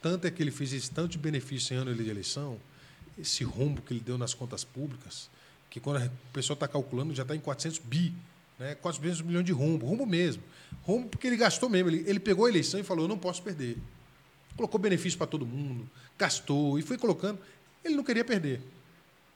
Tanto 0.00 0.26
é 0.26 0.30
que 0.30 0.42
ele 0.42 0.50
fez 0.50 0.72
esse 0.72 0.90
tanto 0.90 1.12
de 1.12 1.18
benefício 1.18 1.74
em 1.74 1.78
ano 1.78 1.94
de 1.94 2.08
eleição, 2.08 2.58
esse 3.18 3.42
rombo 3.44 3.82
que 3.82 3.92
ele 3.92 4.00
deu 4.00 4.18
nas 4.18 4.34
contas 4.34 4.64
públicas, 4.64 5.30
que 5.70 5.80
quando 5.80 6.04
a 6.04 6.10
pessoa 6.32 6.54
está 6.54 6.68
calculando 6.68 7.14
já 7.14 7.22
está 7.22 7.34
em 7.34 7.40
400 7.40 7.78
bi, 7.78 8.12
né? 8.62 8.74
400 8.76 9.22
milhões 9.22 9.44
de 9.44 9.52
rombo, 9.52 9.86
rombo 9.86 10.06
mesmo. 10.06 10.42
Rombo 10.82 11.08
porque 11.08 11.26
ele 11.26 11.36
gastou 11.36 11.68
mesmo. 11.68 11.90
Ele, 11.90 12.04
ele 12.08 12.20
pegou 12.20 12.46
a 12.46 12.48
eleição 12.48 12.78
e 12.80 12.82
falou: 12.82 13.04
eu 13.04 13.08
não 13.08 13.18
posso 13.18 13.42
perder. 13.42 13.76
Colocou 14.56 14.80
benefício 14.80 15.16
para 15.18 15.26
todo 15.26 15.46
mundo, 15.46 15.88
gastou 16.18 16.78
e 16.78 16.82
foi 16.82 16.98
colocando. 16.98 17.38
Ele 17.84 17.94
não 17.96 18.04
queria 18.04 18.24
perder. 18.24 18.60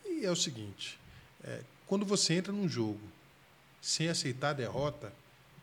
E 0.05 0.25
é 0.25 0.31
o 0.31 0.37
seguinte: 0.37 0.99
é, 1.45 1.61
quando 1.87 2.05
você 2.05 2.35
entra 2.35 2.53
num 2.53 2.69
jogo 2.69 3.01
sem 3.81 4.09
aceitar 4.09 4.51
a 4.51 4.55
derrota, 4.55 5.13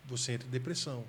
você 0.05 0.33
entra 0.33 0.47
em 0.47 0.51
depressão. 0.51 1.03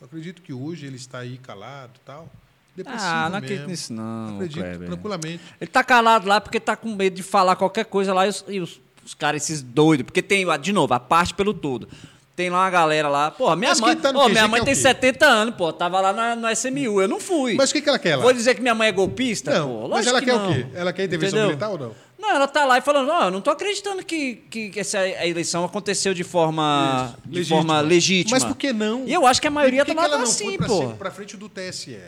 Eu 0.00 0.06
acredito 0.06 0.42
que 0.42 0.52
hoje 0.52 0.86
ele 0.86 0.96
está 0.96 1.18
aí 1.18 1.38
calado 1.38 1.92
e 1.96 2.00
tal. 2.04 2.32
Depressivo 2.76 3.04
Ah, 3.10 3.28
não 3.28 3.38
acredito 3.38 3.56
mesmo. 3.58 3.70
nisso 3.70 3.92
não, 3.92 4.34
Acredito 4.36 4.60
Kleber. 4.60 4.86
tranquilamente. 4.88 5.42
Ele 5.60 5.70
tá 5.70 5.82
calado 5.82 6.28
lá 6.28 6.40
porque 6.40 6.60
tá 6.60 6.76
com 6.76 6.94
medo 6.94 7.16
de 7.16 7.24
falar 7.24 7.56
qualquer 7.56 7.84
coisa 7.86 8.14
lá 8.14 8.24
e 8.26 8.28
os, 8.30 8.44
e 8.46 8.60
os- 8.60 8.80
os 9.08 9.14
caras, 9.14 9.42
esses 9.42 9.62
doidos. 9.62 10.04
Porque 10.04 10.22
tem, 10.22 10.46
de 10.60 10.72
novo, 10.72 10.92
a 10.92 11.00
parte 11.00 11.32
pelo 11.34 11.54
todo. 11.54 11.88
Tem 12.36 12.50
lá 12.50 12.58
uma 12.62 12.70
galera 12.70 13.08
lá. 13.08 13.30
Pô, 13.32 13.54
minha 13.56 13.70
Mas 13.70 13.80
mãe, 13.80 13.96
tá 13.96 14.12
minha 14.12 14.46
mãe 14.46 14.60
quer 14.60 14.62
o 14.62 14.64
tem 14.66 14.74
quê? 14.74 14.80
70 14.80 15.26
anos, 15.26 15.54
pô. 15.56 15.72
Tava 15.72 16.00
lá 16.00 16.12
na, 16.12 16.36
no 16.36 16.48
SMU. 16.50 17.00
Eu 17.00 17.08
não 17.08 17.18
fui. 17.18 17.54
Mas 17.54 17.70
o 17.70 17.72
que, 17.72 17.80
que 17.80 17.88
ela 17.88 17.98
quer 17.98 18.14
lá? 18.14 18.22
Vou 18.22 18.32
dizer 18.32 18.54
que 18.54 18.60
minha 18.60 18.76
mãe 18.76 18.88
é 18.88 18.92
golpista? 18.92 19.58
Não, 19.58 19.68
pô, 19.68 19.88
mas 19.88 20.06
ela 20.06 20.20
que 20.20 20.26
quer 20.26 20.36
não. 20.36 20.50
o 20.50 20.54
quê? 20.54 20.66
Ela 20.72 20.92
quer 20.92 21.04
intervenção 21.04 21.38
Entendeu? 21.38 21.48
militar 21.48 21.70
ou 21.70 21.78
não? 21.78 21.94
Não, 22.18 22.30
ela 22.30 22.46
tá 22.46 22.64
lá 22.64 22.78
e 22.78 22.80
falando, 22.80 23.10
ó, 23.10 23.24
eu 23.24 23.30
não 23.30 23.40
tô 23.40 23.50
acreditando 23.50 24.04
que, 24.04 24.36
que, 24.50 24.70
que 24.70 24.80
essa 24.80 24.98
a 24.98 25.26
eleição 25.26 25.64
aconteceu 25.64 26.12
de 26.14 26.22
forma, 26.22 27.16
Isso, 27.24 27.42
de 27.42 27.44
forma 27.44 27.80
legítima. 27.80 28.36
Mas 28.36 28.44
por 28.44 28.56
que 28.56 28.72
não? 28.72 29.04
E 29.06 29.12
eu 29.12 29.26
acho 29.26 29.40
que 29.40 29.46
a 29.48 29.50
maioria 29.50 29.84
que 29.84 29.94
tá 29.94 30.00
que 30.00 30.06
ela 30.06 30.16
lá 30.16 30.18
não 30.18 30.24
assim, 30.30 30.44
foi 30.44 30.58
pra, 30.58 30.66
pô. 30.66 30.88
pra 30.90 31.10
frente 31.10 31.36
do 31.36 31.48
TSE? 31.48 31.98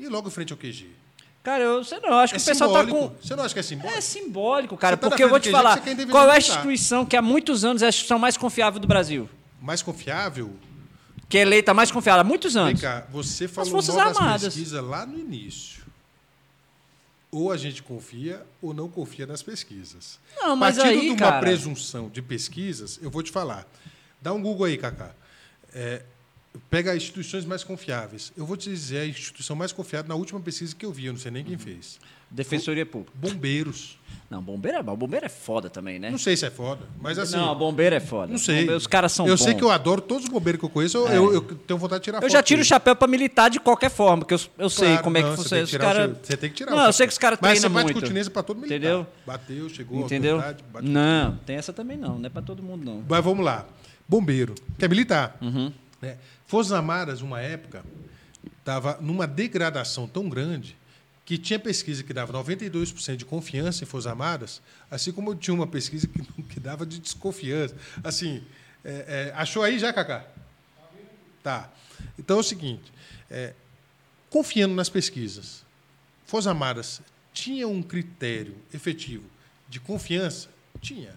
E 0.00 0.08
logo 0.08 0.28
em 0.28 0.30
frente 0.30 0.52
ao 0.52 0.56
QG? 0.56 1.01
Cara, 1.42 1.64
eu 1.64 1.82
sei 1.82 1.98
não, 2.00 2.18
acho 2.18 2.34
É 2.34 2.36
que 2.36 2.42
o 2.42 2.46
pessoal 2.46 2.72
tá 2.72 2.84
simbólico. 2.84 3.10
com... 3.16 3.22
Você 3.26 3.34
não 3.34 3.44
acha 3.44 3.52
que 3.54 3.60
é 3.60 3.62
simbólico? 3.62 3.98
É 3.98 4.00
simbólico, 4.00 4.76
cara, 4.76 4.96
tá 4.96 5.08
porque 5.08 5.24
eu 5.24 5.28
vou 5.28 5.40
te 5.40 5.50
falar, 5.50 5.78
intervenção 5.78 6.10
qual 6.10 6.30
é 6.30 6.34
a 6.34 6.38
instituição 6.38 7.04
que 7.04 7.16
há 7.16 7.22
muitos 7.22 7.64
anos 7.64 7.82
é 7.82 7.86
a 7.86 7.88
instituição 7.88 8.18
mais 8.18 8.36
confiável 8.36 8.78
do 8.78 8.86
Brasil? 8.86 9.28
Mais 9.60 9.82
confiável? 9.82 10.54
Que 11.28 11.38
é 11.38 11.40
eleita 11.42 11.74
mais 11.74 11.90
confiável 11.90 12.20
há 12.20 12.24
muitos 12.24 12.54
Vem 12.54 12.62
anos. 12.62 12.80
cá, 12.80 13.06
você 13.10 13.48
falou 13.48 13.70
Forças 13.72 13.94
mal 13.94 14.08
das 14.08 14.16
Armadas. 14.18 14.42
pesquisas 14.44 14.84
lá 14.84 15.04
no 15.04 15.18
início. 15.18 15.82
Ou 17.30 17.50
a 17.50 17.56
gente 17.56 17.82
confia 17.82 18.44
ou 18.60 18.74
não 18.74 18.88
confia 18.88 19.26
nas 19.26 19.42
pesquisas. 19.42 20.18
Não, 20.36 20.54
mas 20.54 20.76
Partindo 20.76 20.92
aí, 20.92 21.00
de 21.00 21.08
uma 21.10 21.16
cara- 21.16 21.40
presunção 21.40 22.08
de 22.10 22.20
pesquisas, 22.20 23.00
eu 23.02 23.10
vou 23.10 23.22
te 23.22 23.30
falar. 23.32 23.66
Dá 24.20 24.32
um 24.34 24.40
Google 24.42 24.66
aí, 24.66 24.76
Cacá. 24.76 25.10
É, 25.74 26.02
pega 26.70 26.94
instituições 26.96 27.44
mais 27.44 27.64
confiáveis. 27.64 28.32
Eu 28.36 28.44
vou 28.46 28.56
te 28.56 28.68
dizer 28.70 28.98
a 29.00 29.06
instituição 29.06 29.56
mais 29.56 29.72
confiável 29.72 30.08
na 30.08 30.14
última 30.14 30.40
pesquisa 30.40 30.74
que 30.74 30.84
eu 30.84 30.92
vi, 30.92 31.06
eu 31.06 31.12
não 31.12 31.20
sei 31.20 31.30
nem 31.30 31.44
quem 31.44 31.56
fez. 31.58 31.98
Defensoria 32.30 32.86
Pública. 32.86 33.12
Bombeiros. 33.14 33.98
Não, 34.30 34.40
bombeiro 34.42 34.78
é 34.78 34.82
bom. 34.82 34.96
Bombeiro 34.96 35.26
é 35.26 35.28
foda 35.28 35.68
também, 35.68 35.98
né? 35.98 36.10
Não 36.10 36.16
sei 36.16 36.34
se 36.34 36.46
é 36.46 36.50
foda, 36.50 36.86
mas 36.98 37.18
assim. 37.18 37.36
não, 37.36 37.54
bombeiro 37.54 37.94
é 37.94 38.00
foda. 38.00 38.32
Não 38.32 38.38
sei. 38.38 38.60
Bombeiro- 38.60 38.76
Os 38.78 38.86
caras 38.86 39.12
são 39.12 39.26
Eu 39.26 39.36
bons. 39.36 39.44
sei 39.44 39.54
que 39.54 39.62
eu 39.62 39.70
adoro 39.70 40.00
todos 40.00 40.24
os 40.24 40.30
bombeiros 40.30 40.58
que 40.58 40.64
eu 40.64 40.70
conheço, 40.70 40.96
eu, 40.96 41.08
É. 41.08 41.16
eu- 41.18 41.34
eu 41.34 41.42
tenho 41.42 41.78
vontade 41.78 42.00
de 42.00 42.04
tirar 42.04 42.22
Eu 42.22 42.30
já 42.30 42.42
tiro 42.42 42.62
o 42.62 42.64
chapéu 42.64 42.96
pra 42.96 43.06
militar 43.06 43.50
de 43.50 43.60
qualquer 43.60 43.90
forma, 43.90 44.24
porque 44.24 44.32
eu, 44.32 44.40
eu 44.56 44.70
sei 44.70 44.88
Claro, 44.88 45.04
como 45.04 45.18
é 45.18 45.22
que 45.22 45.28
não, 45.28 45.36
você 45.36 45.42
funciona. 45.42 45.62
Os 45.64 45.70
que 45.70 45.76
tirar 45.76 45.84
o 45.84 45.94
cara... 45.94 46.20
Você 46.22 46.36
tem 46.38 46.48
que 46.50 46.56
tirar 46.56 46.70
Não, 46.70 46.86
eu 46.86 46.92
sei 46.94 47.06
que 47.06 47.12
os 47.12 47.18
caras 47.18 47.38
Mas 47.42 47.50
treinam 47.50 47.68
você 47.68 47.74
bate 47.74 47.84
muito. 47.92 48.00
continência 48.00 48.30
para 48.30 48.42
todo 48.42 48.56
militar. 48.56 48.76
Entendeu? 48.76 49.06
Bateu, 49.26 49.68
chegou, 49.68 50.00
Entendeu? 50.00 50.36
autoridade, 50.36 50.64
bate 50.72 50.88
Não, 50.88 51.36
tem 51.44 51.56
essa 51.56 51.72
também 51.74 51.98
não. 51.98 52.18
Não 52.18 52.26
é 52.26 52.30
pra 52.30 52.40
todo 52.40 52.62
mundo, 52.62 52.82
não. 52.82 53.04
Mas 53.06 53.22
vamos 53.22 53.44
lá. 53.44 53.66
Bombeiro, 54.08 54.54
que 54.78 54.84
é 54.86 54.88
militar. 54.88 55.36
Uhum. 55.42 55.70
Né? 56.00 56.16
Forças 56.52 56.72
Armadas, 56.72 57.22
uma 57.22 57.40
época, 57.40 57.82
estava 58.58 58.98
numa 59.00 59.26
degradação 59.26 60.06
tão 60.06 60.28
grande 60.28 60.76
que 61.24 61.38
tinha 61.38 61.58
pesquisa 61.58 62.04
que 62.04 62.12
dava 62.12 62.30
92% 62.30 63.16
de 63.16 63.24
confiança 63.24 63.82
em 63.82 63.86
Forças 63.86 64.10
Armadas, 64.10 64.60
assim 64.90 65.12
como 65.12 65.34
tinha 65.34 65.54
uma 65.54 65.66
pesquisa 65.66 66.06
que, 66.06 66.42
que 66.42 66.60
dava 66.60 66.84
de 66.84 66.98
desconfiança. 66.98 67.74
Assim, 68.04 68.44
é, 68.84 69.30
é, 69.30 69.32
achou 69.34 69.62
aí 69.62 69.78
já, 69.78 69.94
Cacá? 69.94 70.26
Tá. 71.42 71.72
Então 72.18 72.36
é 72.36 72.40
o 72.40 72.42
seguinte: 72.42 72.92
é, 73.30 73.54
confiando 74.28 74.74
nas 74.74 74.90
pesquisas, 74.90 75.64
Forças 76.26 76.48
Armadas 76.48 77.00
tinha 77.32 77.66
um 77.66 77.82
critério 77.82 78.56
efetivo 78.74 79.24
de 79.70 79.80
confiança? 79.80 80.50
Tinha. 80.82 81.14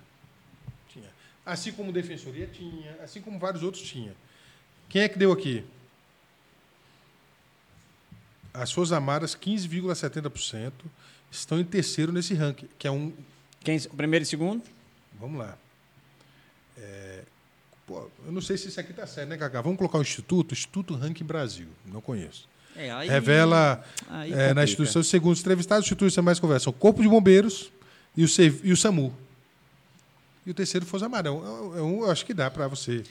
Tinha. 0.87 1.09
Assim 1.45 1.73
como 1.73 1.91
Defensoria 1.91 2.47
tinha, 2.47 2.95
assim 3.03 3.19
como 3.19 3.37
vários 3.37 3.63
outros 3.63 3.83
tinha. 3.83 4.15
Quem 4.95 5.01
é 5.01 5.09
que 5.09 5.19
deu 5.19 5.33
aqui? 5.33 5.61
As 8.53 8.71
Forças 8.71 8.93
Armadas, 8.93 9.35
15,70%, 9.35 10.71
estão 11.29 11.59
em 11.59 11.65
terceiro 11.65 12.13
nesse 12.13 12.33
ranking, 12.33 12.69
que 12.79 12.87
é 12.87 12.91
um. 12.91 13.11
Quem, 13.61 13.77
primeiro 13.77 14.23
e 14.23 14.25
segundo? 14.25 14.63
Vamos 15.19 15.37
lá. 15.37 15.57
É, 16.77 17.23
pô, 17.85 18.09
eu 18.25 18.31
não 18.31 18.39
sei 18.39 18.55
se 18.55 18.69
isso 18.69 18.79
aqui 18.79 18.91
está 18.91 19.05
certo, 19.05 19.27
né, 19.27 19.35
Cacá? 19.35 19.59
Vamos 19.59 19.77
colocar 19.77 19.97
o 19.97 20.01
Instituto, 20.01 20.53
Instituto 20.53 20.95
Ranking 20.95 21.25
Brasil. 21.25 21.67
Não 21.85 21.99
conheço. 21.99 22.47
É, 22.73 22.89
aí... 22.89 23.09
Revela 23.09 23.83
aí 24.09 24.31
é, 24.31 24.53
na 24.53 24.63
instituição, 24.63 25.03
segundo 25.03 25.33
os 25.33 25.41
entrevistados, 25.41 25.83
os 25.83 25.87
institutos 25.87 26.15
mais 26.23 26.39
conversam, 26.39 26.71
o 26.71 26.73
Corpo 26.73 27.01
de 27.01 27.09
Bombeiros 27.09 27.69
e 28.15 28.23
o, 28.23 28.27
e 28.63 28.71
o 28.71 28.77
SAMU. 28.77 29.13
E 30.45 30.51
o 30.51 30.53
terceiro 30.53 30.85
Força 30.85 31.05
Armada. 31.07 31.27
É 31.27 31.31
um, 31.33 31.75
é 31.75 31.79
eu 31.79 32.09
acho 32.09 32.25
que 32.25 32.33
dá 32.33 32.49
para 32.49 32.69
você 32.69 33.03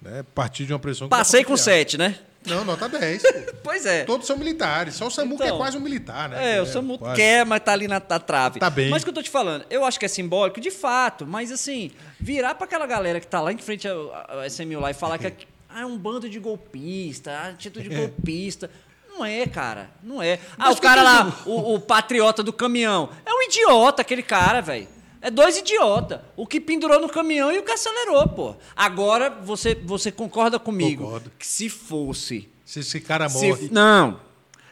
né, 0.00 0.24
partir 0.34 0.64
de 0.64 0.72
uma 0.72 0.78
pressão. 0.78 1.08
Passei 1.08 1.42
com 1.42 1.50
confiar. 1.52 1.64
sete, 1.64 1.98
né? 1.98 2.18
Não, 2.46 2.64
nota 2.64 2.88
10. 2.88 3.22
pô. 3.22 3.28
Pois 3.64 3.84
é. 3.84 4.04
Todos 4.04 4.26
são 4.26 4.36
militares. 4.36 4.94
Só 4.94 5.06
o 5.08 5.10
SAMU 5.10 5.36
que 5.36 5.42
é 5.42 5.46
Então, 5.46 5.58
quase 5.58 5.76
um 5.76 5.80
militar, 5.80 6.28
né? 6.28 6.56
É, 6.56 6.62
o 6.62 6.66
SAMU 6.66 6.98
quase. 6.98 7.16
quer, 7.16 7.44
mas 7.44 7.60
tá 7.60 7.72
ali 7.72 7.88
na, 7.88 8.00
na 8.08 8.18
trave. 8.18 8.60
Tá 8.60 8.70
bem. 8.70 8.88
Mas 8.90 9.02
o 9.02 9.04
que 9.04 9.10
eu 9.10 9.14
tô 9.14 9.22
te 9.22 9.30
falando, 9.30 9.64
eu 9.68 9.84
acho 9.84 9.98
que 9.98 10.04
é 10.04 10.08
simbólico, 10.08 10.60
de 10.60 10.70
fato, 10.70 11.26
mas 11.26 11.52
assim, 11.52 11.90
virar 12.18 12.54
pra 12.54 12.64
aquela 12.64 12.86
galera 12.86 13.20
que 13.20 13.26
tá 13.26 13.40
lá 13.40 13.52
em 13.52 13.58
frente 13.58 13.86
ao, 13.86 14.14
ao 14.14 14.46
SMU 14.46 14.80
lá 14.80 14.90
e 14.90 14.94
falar 14.94 15.18
que 15.18 15.26
é, 15.26 15.36
ah, 15.68 15.80
é 15.80 15.86
um 15.86 15.98
bando 15.98 16.28
de 16.28 16.38
golpista, 16.38 17.32
ah, 17.32 17.48
atitude 17.48 17.88
de 17.88 17.94
golpista. 17.94 18.70
Não 19.08 19.24
é, 19.24 19.46
cara. 19.46 19.90
Não 20.02 20.22
é. 20.22 20.38
Ah, 20.52 20.68
Mas 20.68 20.78
o 20.78 20.80
cara 20.80 21.02
lá, 21.02 21.42
o, 21.44 21.74
o 21.74 21.80
patriota 21.80 22.40
do 22.42 22.52
caminhão. 22.52 23.10
É 23.26 23.32
um 23.32 23.42
idiota 23.42 24.00
aquele 24.00 24.22
cara, 24.22 24.60
velho. 24.60 24.86
É 25.20 25.30
dois 25.30 25.56
idiota. 25.58 26.24
O 26.36 26.46
que 26.46 26.60
pendurou 26.60 27.00
no 27.00 27.08
caminhão 27.08 27.52
e 27.52 27.58
o 27.58 27.62
que 27.64 27.72
acelerou, 27.72 28.28
pô. 28.28 28.54
Agora, 28.76 29.30
você, 29.30 29.74
você 29.74 30.12
concorda 30.12 30.58
comigo 30.58 31.04
Concordo. 31.04 31.32
que 31.38 31.46
se 31.46 31.68
fosse... 31.68 32.48
Se 32.64 32.80
esse 32.80 33.00
cara 33.00 33.28
se- 33.28 33.48
morre. 33.48 33.68
não. 33.72 34.20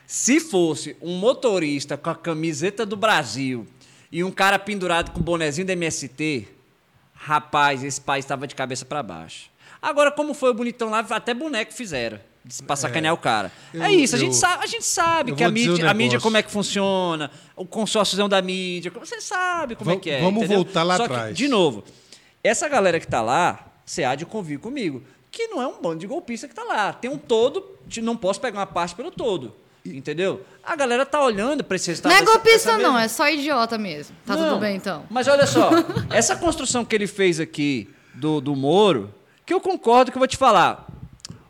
Se 0.06 0.38
fosse 0.38 0.96
um 1.02 1.16
motorista 1.16 1.96
com 1.96 2.10
a 2.10 2.14
camiseta 2.14 2.86
do 2.86 2.96
Brasil 2.96 3.66
e 4.12 4.22
um 4.22 4.30
cara 4.30 4.56
pendurado 4.58 5.10
com 5.10 5.18
o 5.18 5.22
bonezinho 5.22 5.66
da 5.66 5.72
MST, 5.72 6.46
rapaz, 7.14 7.82
esse 7.82 8.00
país 8.00 8.24
estava 8.24 8.46
de 8.46 8.54
cabeça 8.54 8.84
para 8.84 9.02
baixo. 9.02 9.50
Agora, 9.82 10.12
como 10.12 10.32
foi 10.34 10.50
o 10.50 10.54
bonitão 10.54 10.90
lá, 10.90 11.00
até 11.10 11.34
boneco 11.34 11.72
fizeram. 11.72 12.20
Pra 12.66 12.76
sacanear 12.76 13.12
o 13.12 13.16
cara. 13.18 13.50
eu- 13.74 13.82
é 13.82 13.90
isso, 13.92 14.14
a 14.14 14.18
gente 14.18 14.28
eu- 14.34 14.40
sabe, 14.40 14.62
a 14.64 14.66
gente 14.66 14.84
sabe 14.84 15.30
eu 15.32 15.36
que 15.36 15.42
a 15.42 15.50
mídia, 15.50 15.86
um 15.86 15.88
a 15.90 15.94
mídia 15.94 16.20
como 16.20 16.36
é 16.36 16.42
que 16.42 16.50
funciona, 16.50 17.30
o 17.56 17.64
consórciozão 17.66 18.28
da 18.28 18.40
mídia, 18.40 18.90
você 18.90 19.20
sabe 19.20 19.74
como 19.74 19.90
é 19.90 19.94
Va- 19.94 20.00
que 20.00 20.10
é. 20.10 20.20
vamos 20.20 20.38
entendeu? 20.44 20.58
voltar 20.62 20.82
lá 20.84 20.96
Só 20.96 21.08
que, 21.08 21.12
atrás. 21.14 21.36
de 21.36 21.48
novo, 21.48 21.82
essa 22.44 22.68
galera 22.68 23.00
que 23.00 23.06
tá 23.06 23.20
lá, 23.20 23.66
você 23.84 24.04
há 24.04 24.14
de 24.14 24.24
convir 24.24 24.58
comigo, 24.60 25.02
que 25.30 25.48
não 25.48 25.60
é 25.60 25.66
um 25.66 25.80
bando 25.82 25.98
de 25.98 26.06
golpista 26.06 26.46
que 26.46 26.54
tá 26.54 26.62
lá. 26.62 26.92
Tem 26.92 27.10
um 27.10 27.18
todo, 27.18 27.64
não 28.02 28.16
posso 28.16 28.40
pegar 28.40 28.60
uma 28.60 28.66
parte 28.66 28.94
pelo 28.94 29.10
todo. 29.10 29.52
Entendeu? 29.84 30.44
A 30.64 30.74
galera 30.74 31.04
tá 31.06 31.22
olhando 31.22 31.62
pra 31.62 31.76
esse 31.76 31.88
resultado. 31.88 32.10
Não 32.12 32.16
é 32.18 32.20
dessa- 32.24 32.32
golpista, 32.32 32.78
não, 32.78 32.98
é 32.98 33.06
só 33.08 33.28
idiota 33.28 33.76
mesmo. 33.78 34.16
Tá 34.26 34.34
não, 34.36 34.48
tudo 34.50 34.60
bem, 34.60 34.76
então. 34.76 35.04
Mas 35.10 35.28
olha 35.28 35.46
só, 35.46 35.70
essa 36.10 36.34
construção 36.36 36.84
que 36.84 36.94
ele 36.94 37.06
fez 37.06 37.38
aqui 37.38 37.88
do, 38.14 38.40
do 38.40 38.56
Moro, 38.56 39.12
que 39.44 39.52
eu 39.54 39.60
concordo 39.60 40.10
que 40.10 40.16
eu 40.16 40.20
vou 40.20 40.26
te 40.26 40.36
falar. 40.36 40.86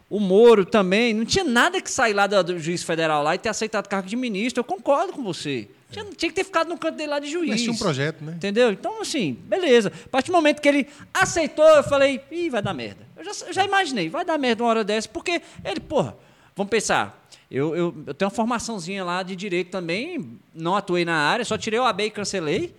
O 0.08 0.20
Moro 0.20 0.64
também 0.64 1.12
não 1.12 1.24
tinha 1.24 1.44
nada 1.44 1.80
que 1.80 1.90
sair 1.90 2.12
lá 2.12 2.26
do, 2.26 2.42
do 2.42 2.58
juiz 2.60 2.82
federal 2.82 3.22
lá 3.24 3.34
e 3.34 3.38
ter 3.38 3.48
aceitado 3.48 3.88
cargo 3.88 4.08
de 4.08 4.14
ministro. 4.14 4.60
Eu 4.60 4.64
concordo 4.64 5.12
com 5.12 5.22
você. 5.22 5.68
Tinha, 5.90 6.04
tinha 6.04 6.28
que 6.30 6.34
ter 6.34 6.44
ficado 6.44 6.68
no 6.68 6.78
canto 6.78 6.96
dele 6.96 7.10
lá 7.10 7.18
de 7.18 7.28
juiz. 7.28 7.50
Mas 7.50 7.62
tinha 7.62 7.72
um 7.72 7.78
projeto, 7.78 8.22
né? 8.22 8.34
Entendeu? 8.36 8.70
Então, 8.70 9.00
assim, 9.00 9.36
beleza. 9.44 9.92
A 10.04 10.08
partir 10.08 10.30
do 10.30 10.34
momento 10.34 10.60
que 10.60 10.68
ele 10.68 10.86
aceitou, 11.12 11.64
eu 11.64 11.82
falei, 11.82 12.20
ih, 12.30 12.48
vai 12.50 12.62
dar 12.62 12.72
merda. 12.72 13.06
Eu 13.16 13.24
já, 13.24 13.46
eu 13.46 13.52
já 13.52 13.64
imaginei, 13.64 14.08
vai 14.08 14.24
dar 14.24 14.38
merda 14.38 14.62
uma 14.62 14.70
hora 14.70 14.84
dessa, 14.84 15.08
porque 15.08 15.42
ele, 15.64 15.80
porra, 15.80 16.16
vamos 16.54 16.70
pensar. 16.70 17.26
Eu, 17.50 17.76
eu, 17.76 17.94
eu 18.06 18.14
tenho 18.14 18.28
uma 18.28 18.34
formaçãozinha 18.34 19.04
lá 19.04 19.22
de 19.22 19.34
direito 19.36 19.70
também, 19.70 20.38
não 20.54 20.76
atuei 20.76 21.04
na 21.04 21.16
área, 21.16 21.44
só 21.44 21.56
tirei 21.56 21.78
o 21.78 21.84
AB 21.84 22.04
e 22.04 22.10
cancelei. 22.10 22.74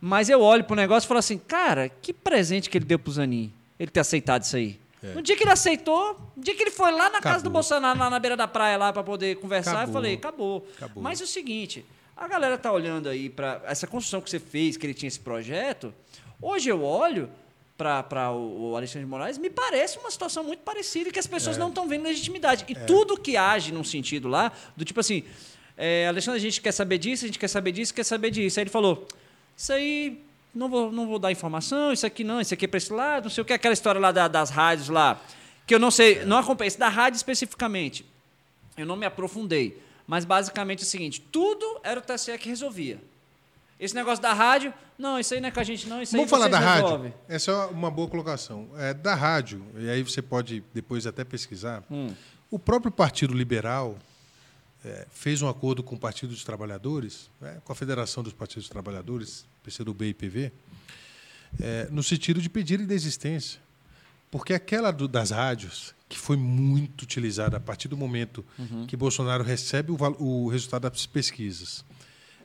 Mas 0.00 0.28
eu 0.28 0.40
olho 0.40 0.62
pro 0.64 0.76
negócio 0.76 1.06
e 1.06 1.08
falo 1.08 1.18
assim, 1.18 1.38
cara, 1.38 1.88
que 1.88 2.12
presente 2.12 2.68
que 2.70 2.78
ele 2.78 2.84
deu 2.84 2.98
pro 2.98 3.12
Zanin, 3.12 3.52
ele 3.78 3.90
ter 3.90 4.00
aceitado 4.00 4.42
isso 4.42 4.56
aí. 4.56 4.78
No 5.02 5.22
dia 5.22 5.36
que 5.36 5.44
ele 5.44 5.50
aceitou, 5.50 6.18
no 6.36 6.42
dia 6.42 6.54
que 6.54 6.62
ele 6.62 6.70
foi 6.70 6.90
lá 6.90 7.10
na 7.10 7.20
casa 7.20 7.36
do 7.36 7.48
Acabou. 7.48 7.52
Bolsonaro, 7.52 7.98
lá 7.98 8.10
na 8.10 8.18
beira 8.18 8.36
da 8.36 8.48
praia, 8.48 8.76
lá 8.76 8.92
para 8.92 9.02
poder 9.02 9.36
conversar, 9.36 9.72
eu 9.72 9.76
Acabou. 9.78 9.92
falei, 9.94 10.14
acabou. 10.14 10.68
Acabou. 10.76 11.02
Mas 11.02 11.20
é 11.20 11.24
o 11.24 11.26
seguinte, 11.26 11.84
a 12.16 12.26
galera 12.26 12.56
tá 12.58 12.72
olhando 12.72 13.08
aí 13.08 13.28
para 13.28 13.62
essa 13.66 13.86
construção 13.86 14.20
que 14.20 14.30
você 14.30 14.40
fez, 14.40 14.76
que 14.76 14.86
ele 14.86 14.94
tinha 14.94 15.08
esse 15.08 15.20
projeto. 15.20 15.94
Hoje 16.40 16.68
eu 16.68 16.82
olho 16.82 17.30
para 17.76 18.32
o, 18.32 18.70
o 18.70 18.76
Alexandre 18.76 19.04
de 19.04 19.10
Moraes, 19.10 19.36
me 19.36 19.50
parece 19.50 19.98
uma 19.98 20.10
situação 20.10 20.42
muito 20.42 20.60
parecida 20.60 21.10
que 21.10 21.18
as 21.18 21.26
pessoas 21.26 21.58
não 21.58 21.68
estão 21.68 21.86
vendo 21.86 22.04
legitimidade. 22.04 22.64
E 22.66 22.74
tudo 22.74 23.20
que 23.20 23.36
age 23.36 23.72
num 23.72 23.84
sentido 23.84 24.28
lá, 24.28 24.50
do 24.74 24.84
tipo 24.84 24.98
assim, 24.98 25.24
é, 25.76 26.06
Alexandre, 26.08 26.38
a 26.38 26.42
gente 26.42 26.60
quer 26.60 26.72
saber 26.72 26.96
disso, 26.96 27.24
a 27.24 27.28
gente 27.28 27.38
quer 27.38 27.48
saber 27.48 27.72
disso, 27.72 27.92
quer 27.92 28.04
saber 28.04 28.30
disso. 28.30 28.58
Aí 28.58 28.62
ele 28.64 28.70
falou, 28.70 29.06
isso 29.54 29.72
aí 29.72 30.24
não 30.56 30.68
vou, 30.68 30.90
não 30.90 31.06
vou 31.06 31.18
dar 31.18 31.30
informação, 31.30 31.92
isso 31.92 32.06
aqui 32.06 32.24
não, 32.24 32.40
isso 32.40 32.52
aqui 32.54 32.64
é 32.64 32.68
para 32.68 32.78
esse 32.78 32.92
lado, 32.92 33.24
não 33.24 33.30
sei 33.30 33.42
o 33.42 33.44
que, 33.44 33.52
aquela 33.52 33.74
história 33.74 34.00
lá 34.00 34.10
da- 34.10 34.26
das 34.28 34.50
rádios 34.50 34.88
lá, 34.88 35.20
que 35.66 35.74
eu 35.74 35.78
não 35.78 35.90
sei, 35.90 36.24
não 36.24 36.38
acompanhei, 36.38 36.68
esse 36.68 36.78
da 36.78 36.88
rádio 36.88 37.16
especificamente. 37.16 38.04
Eu 38.76 38.86
não 38.86 38.96
me 38.96 39.06
aprofundei. 39.06 39.82
Mas 40.06 40.24
basicamente 40.24 40.80
é 40.80 40.82
o 40.82 40.86
seguinte: 40.86 41.20
tudo 41.20 41.80
era 41.82 41.98
o 41.98 42.02
TSE 42.02 42.36
que 42.38 42.48
resolvia. 42.48 42.98
Esse 43.78 43.94
negócio 43.94 44.22
da 44.22 44.32
rádio, 44.32 44.72
não, 44.96 45.18
isso 45.18 45.34
aí 45.34 45.40
não 45.40 45.48
é 45.48 45.50
com 45.50 45.58
a 45.60 45.64
gente, 45.64 45.88
não. 45.88 46.00
Isso 46.00 46.12
Vamos 46.12 46.32
aí 46.32 46.38
falar 46.38 46.48
da 46.48 46.58
resolvem. 46.74 47.10
rádio? 47.10 47.14
Essa 47.28 47.50
é 47.50 47.54
uma 47.66 47.90
boa 47.90 48.06
colocação. 48.08 48.68
É, 48.78 48.94
da 48.94 49.14
rádio, 49.14 49.64
e 49.76 49.90
aí 49.90 50.02
você 50.02 50.22
pode 50.22 50.62
depois 50.72 51.06
até 51.08 51.24
pesquisar. 51.24 51.82
Hum. 51.90 52.08
O 52.50 52.58
próprio 52.58 52.92
Partido 52.92 53.34
Liberal 53.34 53.96
é, 54.86 55.06
fez 55.10 55.42
um 55.42 55.48
acordo 55.48 55.82
com 55.82 55.96
o 55.96 55.98
Partido 55.98 56.30
dos 56.30 56.44
Trabalhadores, 56.44 57.28
né, 57.40 57.58
com 57.64 57.72
a 57.72 57.76
Federação 57.76 58.22
dos 58.22 58.32
Partidos 58.32 58.64
dos 58.64 58.70
Trabalhadores, 58.70 59.44
PCdoB 59.64 60.06
e 60.10 60.14
PV, 60.14 60.52
é, 61.60 61.88
no 61.90 62.02
sentido 62.02 62.40
de 62.40 62.48
pedir 62.48 62.78
desistência. 62.86 63.60
Porque 64.30 64.52
aquela 64.54 64.90
do- 64.90 65.08
das 65.08 65.30
rádios, 65.30 65.94
que 66.08 66.18
foi 66.18 66.36
muito 66.36 67.02
utilizada 67.02 67.56
a 67.56 67.60
partir 67.60 67.88
do 67.88 67.96
momento 67.96 68.44
Uhum. 68.58 68.86
que 68.86 68.96
Bolsonaro 68.96 69.42
recebe 69.42 69.90
o, 69.92 69.96
o 70.22 70.48
resultado 70.48 70.82
das 70.88 71.06
pesquisas, 71.06 71.84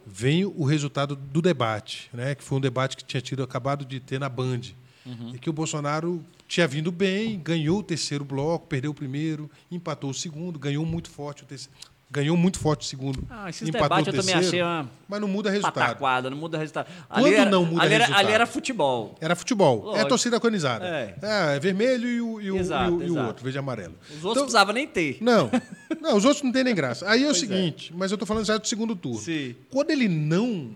vem 0.06 0.46
o 0.46 0.64
resultado 0.64 1.16
do 1.16 1.42
debate, 1.42 2.10
né, 2.14 2.34
que 2.34 2.44
foi 2.44 2.58
um 2.58 2.62
debate 2.62 2.98
que 2.98 3.04
tinha 3.04 3.22
tido 3.22 3.44
acabado 3.44 3.86
de 3.86 4.00
ter 4.00 4.20
na 4.20 4.30
Band, 4.30 4.62
Uhum. 5.06 5.34
e 5.36 5.40
que 5.40 5.50
o 5.50 5.54
Bolsonaro 5.54 6.24
tinha 6.48 6.68
vindo 6.68 6.92
bem, 6.92 7.40
ganhou 7.40 7.80
o 7.80 7.84
terceiro 7.84 8.24
bloco, 8.24 8.68
perdeu 8.68 8.92
o 8.92 8.94
primeiro, 8.94 9.50
empatou 9.72 10.12
o 10.12 10.14
segundo, 10.14 10.60
ganhou 10.60 10.86
muito 10.86 11.10
forte 11.10 11.42
o 11.42 11.46
terceiro, 11.48 11.74
ganhou 12.12 12.36
muito 12.36 12.60
forte 12.60 12.82
o 12.82 12.84
segundo, 12.84 13.24
Ah, 13.30 13.50
esses 13.50 13.68
empatou 13.70 13.88
debates 13.88 14.08
eu 14.08 14.14
o 14.14 14.18
também 14.18 14.36
terceiro, 14.42 14.48
achei 14.48 14.62
uma 14.84 14.90
mas 15.08 15.22
não 15.22 15.28
muda 15.30 15.50
resultado. 15.50 15.74
pataquada, 15.74 16.30
não 16.30 16.38
muda 16.38 16.58
resultado. 16.58 16.88
Quando 17.10 17.50
não 17.50 17.66
muda 17.66 17.84
ali 17.84 17.94
era, 17.94 18.04
resultado? 18.04 18.26
ali 18.26 18.34
era 18.34 18.46
futebol. 18.46 19.16
Era 19.22 19.36
futebol, 19.36 19.80
é 19.82 19.86
Lógico. 19.86 20.10
torcida 20.10 20.36
agonizada. 20.36 20.86
É. 20.86 21.16
É, 21.22 21.56
é 21.56 21.60
vermelho 21.60 22.08
e 22.10 22.22
o, 22.22 22.42
e 22.42 22.52
o, 22.52 22.58
Exato, 22.58 22.92
e 22.92 22.96
o- 22.96 23.04
e 23.08 23.12
o 23.12 23.26
outro, 23.26 23.44
verde 23.44 23.58
e 23.58 23.60
amarelo. 23.60 23.96
Os 24.10 24.10
outros 24.10 24.24
não 24.24 24.32
Então- 24.32 24.44
precisavam 24.44 24.74
nem 24.74 24.88
ter. 24.88 25.18
Não, 25.22 25.50
não, 26.02 26.18
os 26.18 26.26
outros 26.26 26.44
não 26.44 26.52
tem 26.52 26.64
nem 26.66 26.76
graça. 26.76 27.10
Aí 27.10 27.22
é 27.22 27.24
o 27.24 27.28
Pois 27.30 27.38
é. 27.38 27.40
seguinte, 27.40 27.94
mas 27.96 28.12
eu 28.12 28.16
estou 28.16 28.28
falando 28.28 28.46
já 28.46 28.58
do 28.58 28.68
segundo 28.68 28.94
turno. 28.96 29.20
Sim. 29.20 29.56
Quando 29.70 29.92
ele 29.92 30.08
não. 30.08 30.72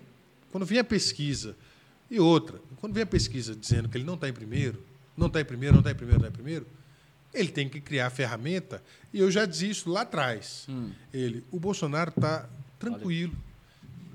Quando 0.51 0.65
vem 0.65 0.79
a 0.79 0.83
pesquisa, 0.85 1.53
e 2.09 2.17
outra, 2.17 2.61
quando 2.79 2.93
vem 2.93 3.03
a 3.03 3.05
pesquisa 3.05 3.53
dizendo 3.53 3.89
que 3.89 3.97
ele 3.97 4.05
não 4.05 4.13
está 4.13 4.29
em 4.29 4.33
primeiro, 4.33 4.81
não 5.17 5.27
está 5.27 5.41
em 5.41 5.45
primeiro, 5.45 5.73
não 5.73 5.81
está 5.81 5.91
em 5.91 5.95
primeiro, 5.95 6.21
não 6.21 6.27
está 6.29 6.33
em 6.39 6.41
primeiro, 6.43 6.65
ele 7.35 7.49
tem 7.49 7.69
que 7.69 7.79
criar 7.81 8.07
a 8.07 8.09
ferramenta, 8.09 8.81
e 9.13 9.19
eu 9.19 9.29
já 9.29 9.45
disse 9.45 9.69
isso 9.69 9.89
lá 9.89 10.01
atrás. 10.01 10.65
Hum. 10.69 10.91
Ele, 11.13 11.43
o 11.51 11.59
Bolsonaro 11.59 12.09
está 12.09 12.49
tranquilo. 12.79 13.35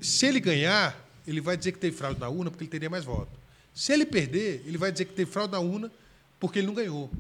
Se 0.01 0.27
ele 0.27 0.41
ganhar, 0.41 0.99
ele 1.27 1.41
vai 1.41 1.57
dizer 1.57 1.73
que 1.73 1.79
teve 1.79 1.97
fraude 1.97 2.19
na 2.19 2.29
urna 2.29 2.51
porque 2.51 2.65
ele 2.65 2.71
teria 2.71 2.91
mais 2.91 3.05
votos. 3.05 3.39
Se 3.75 3.93
ele 3.93 4.05
perder, 4.05 4.63
ele 4.67 4.79
vai 4.79 4.91
dizer 4.91 5.05
que 5.05 5.13
teve 5.13 5.31
fraude 5.31 5.53
na 5.53 5.61
urna 5.61 5.91
porque 6.39 6.59
ele 6.59 6.67
não 6.67 6.75
ganhou. 6.75 7.11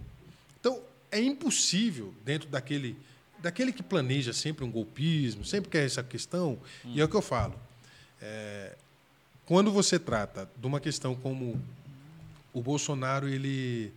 Então, 0.59 0.81
é 1.12 1.20
impossível, 1.20 2.15
dentro 2.25 2.49
daquele, 2.49 2.97
daquele 3.39 3.73
que 3.73 3.83
planeja 3.83 4.33
sempre 4.33 4.65
um 4.65 4.70
golpismo, 4.70 5.45
sempre 5.45 5.70
quer 5.70 5.85
essa 5.85 6.03
questão, 6.03 6.59
e 6.85 7.01
é 7.01 7.05
o 7.05 7.09
que 7.09 7.17
eu 7.17 7.23
falo. 7.23 7.55
é, 8.20 8.77
quando 9.47 9.73
você 9.73 9.99
trata 9.99 10.49
de 10.57 10.67
uma 10.67 10.79
questão 10.79 11.15
como 11.15 11.61
o 12.53 12.62
Bolsonaro, 12.62 13.29
ele, 13.29 13.93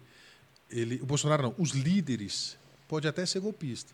ele. 0.74 1.00
O 1.02 1.06
Bolsonaro 1.06 1.43
não, 1.43 1.56
os 1.58 1.69
líderes 1.72 2.58
pode 2.88 3.08
até 3.08 3.26
ser 3.26 3.40
golpista. 3.40 3.93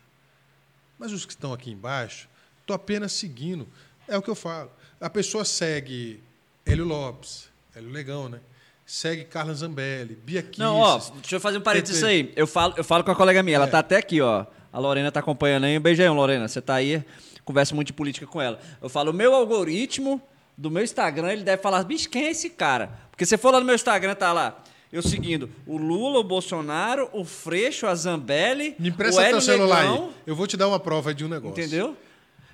Mas 0.98 1.12
os 1.12 1.24
que 1.24 1.32
estão 1.32 1.52
aqui 1.52 1.70
embaixo 1.70 2.28
estão 2.60 2.74
apenas 2.74 3.12
seguindo. 3.12 3.68
É 4.08 4.16
o 4.16 4.22
que 4.22 4.28
eu 4.30 4.34
falo. 4.34 4.70
A 5.00 5.08
pessoa 5.08 5.44
segue 5.44 6.20
Hélio 6.66 6.84
Lopes, 6.84 7.48
Hélio 7.74 7.90
Legão, 7.90 8.28
né? 8.28 8.40
Segue 8.84 9.24
Carla 9.24 9.54
Zambelli, 9.54 10.16
Bia 10.16 10.42
Kicis. 10.42 10.58
Não, 10.58 10.76
ó, 10.76 10.98
deixa 10.98 11.36
eu 11.36 11.40
fazer 11.40 11.58
um 11.58 11.60
parênteses 11.60 12.02
aí. 12.02 12.32
Eu 12.34 12.46
falo, 12.46 12.74
eu 12.76 12.82
falo 12.82 13.04
com 13.04 13.10
a 13.12 13.14
colega 13.16 13.42
minha, 13.42 13.56
ela 13.56 13.66
É. 13.66 13.70
tá 13.70 13.78
até 13.78 13.96
aqui, 13.96 14.20
ó. 14.20 14.44
A 14.72 14.78
Lorena 14.78 15.12
tá 15.12 15.20
acompanhando 15.20 15.64
aí. 15.64 15.78
Um 15.78 15.80
beijão, 15.80 16.14
Lorena. 16.14 16.48
Você 16.48 16.60
tá 16.60 16.74
aí, 16.74 17.04
conversa 17.44 17.74
muito 17.74 17.86
de 17.88 17.92
política 17.92 18.26
com 18.26 18.40
ela. 18.40 18.58
Eu 18.82 18.88
falo, 18.88 19.10
o 19.12 19.14
meu 19.14 19.32
algoritmo 19.34 20.20
do 20.56 20.70
meu 20.70 20.82
Instagram, 20.82 21.32
ele 21.32 21.44
deve 21.44 21.62
falar, 21.62 21.82
bicho, 21.84 22.08
quem 22.10 22.26
é 22.26 22.30
esse 22.30 22.50
cara? 22.50 22.90
Porque 23.10 23.24
você 23.24 23.38
for 23.38 23.52
lá 23.52 23.60
no 23.60 23.64
meu 23.66 23.74
Instagram, 23.76 24.14
tá 24.16 24.32
lá. 24.32 24.62
Eu 24.92 25.02
seguindo 25.02 25.48
o 25.66 25.76
Lula, 25.76 26.18
o 26.18 26.24
Bolsonaro, 26.24 27.08
o 27.12 27.24
Freixo, 27.24 27.86
a 27.86 27.94
Zambelli, 27.94 28.74
Me 28.78 28.88
o 28.88 28.92
empresta 28.92 29.22
Hélio 29.22 29.32
teu 29.36 29.40
celular 29.42 29.82
Negão, 29.84 30.04
aí. 30.06 30.14
Eu 30.26 30.34
vou 30.34 30.46
te 30.46 30.56
dar 30.56 30.66
uma 30.66 30.80
prova 30.80 31.14
de 31.14 31.24
um 31.24 31.28
negócio. 31.28 31.60
Entendeu? 31.62 31.96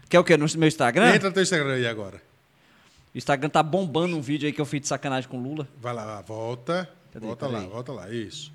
Que 0.08 0.16
é 0.16 0.20
o 0.20 0.24
quê? 0.24 0.36
No 0.36 0.46
meu 0.56 0.68
Instagram? 0.68 1.14
Entra 1.14 1.28
no 1.30 1.34
teu 1.34 1.42
Instagram 1.42 1.74
aí 1.74 1.86
agora. 1.86 2.20
O 3.14 3.18
Instagram 3.18 3.48
tá 3.48 3.62
bombando 3.62 4.14
um 4.16 4.20
vídeo 4.20 4.46
aí 4.46 4.52
que 4.52 4.60
eu 4.60 4.66
fiz 4.66 4.82
de 4.82 4.88
sacanagem 4.88 5.28
com 5.30 5.38
o 5.38 5.42
Lula. 5.42 5.66
Vai 5.80 5.94
lá, 5.94 6.20
volta. 6.20 6.88
Cadê? 7.12 7.26
volta 7.26 7.46
lá, 7.46 7.60
volta 7.60 7.92
lá. 7.92 8.10
Isso. 8.10 8.52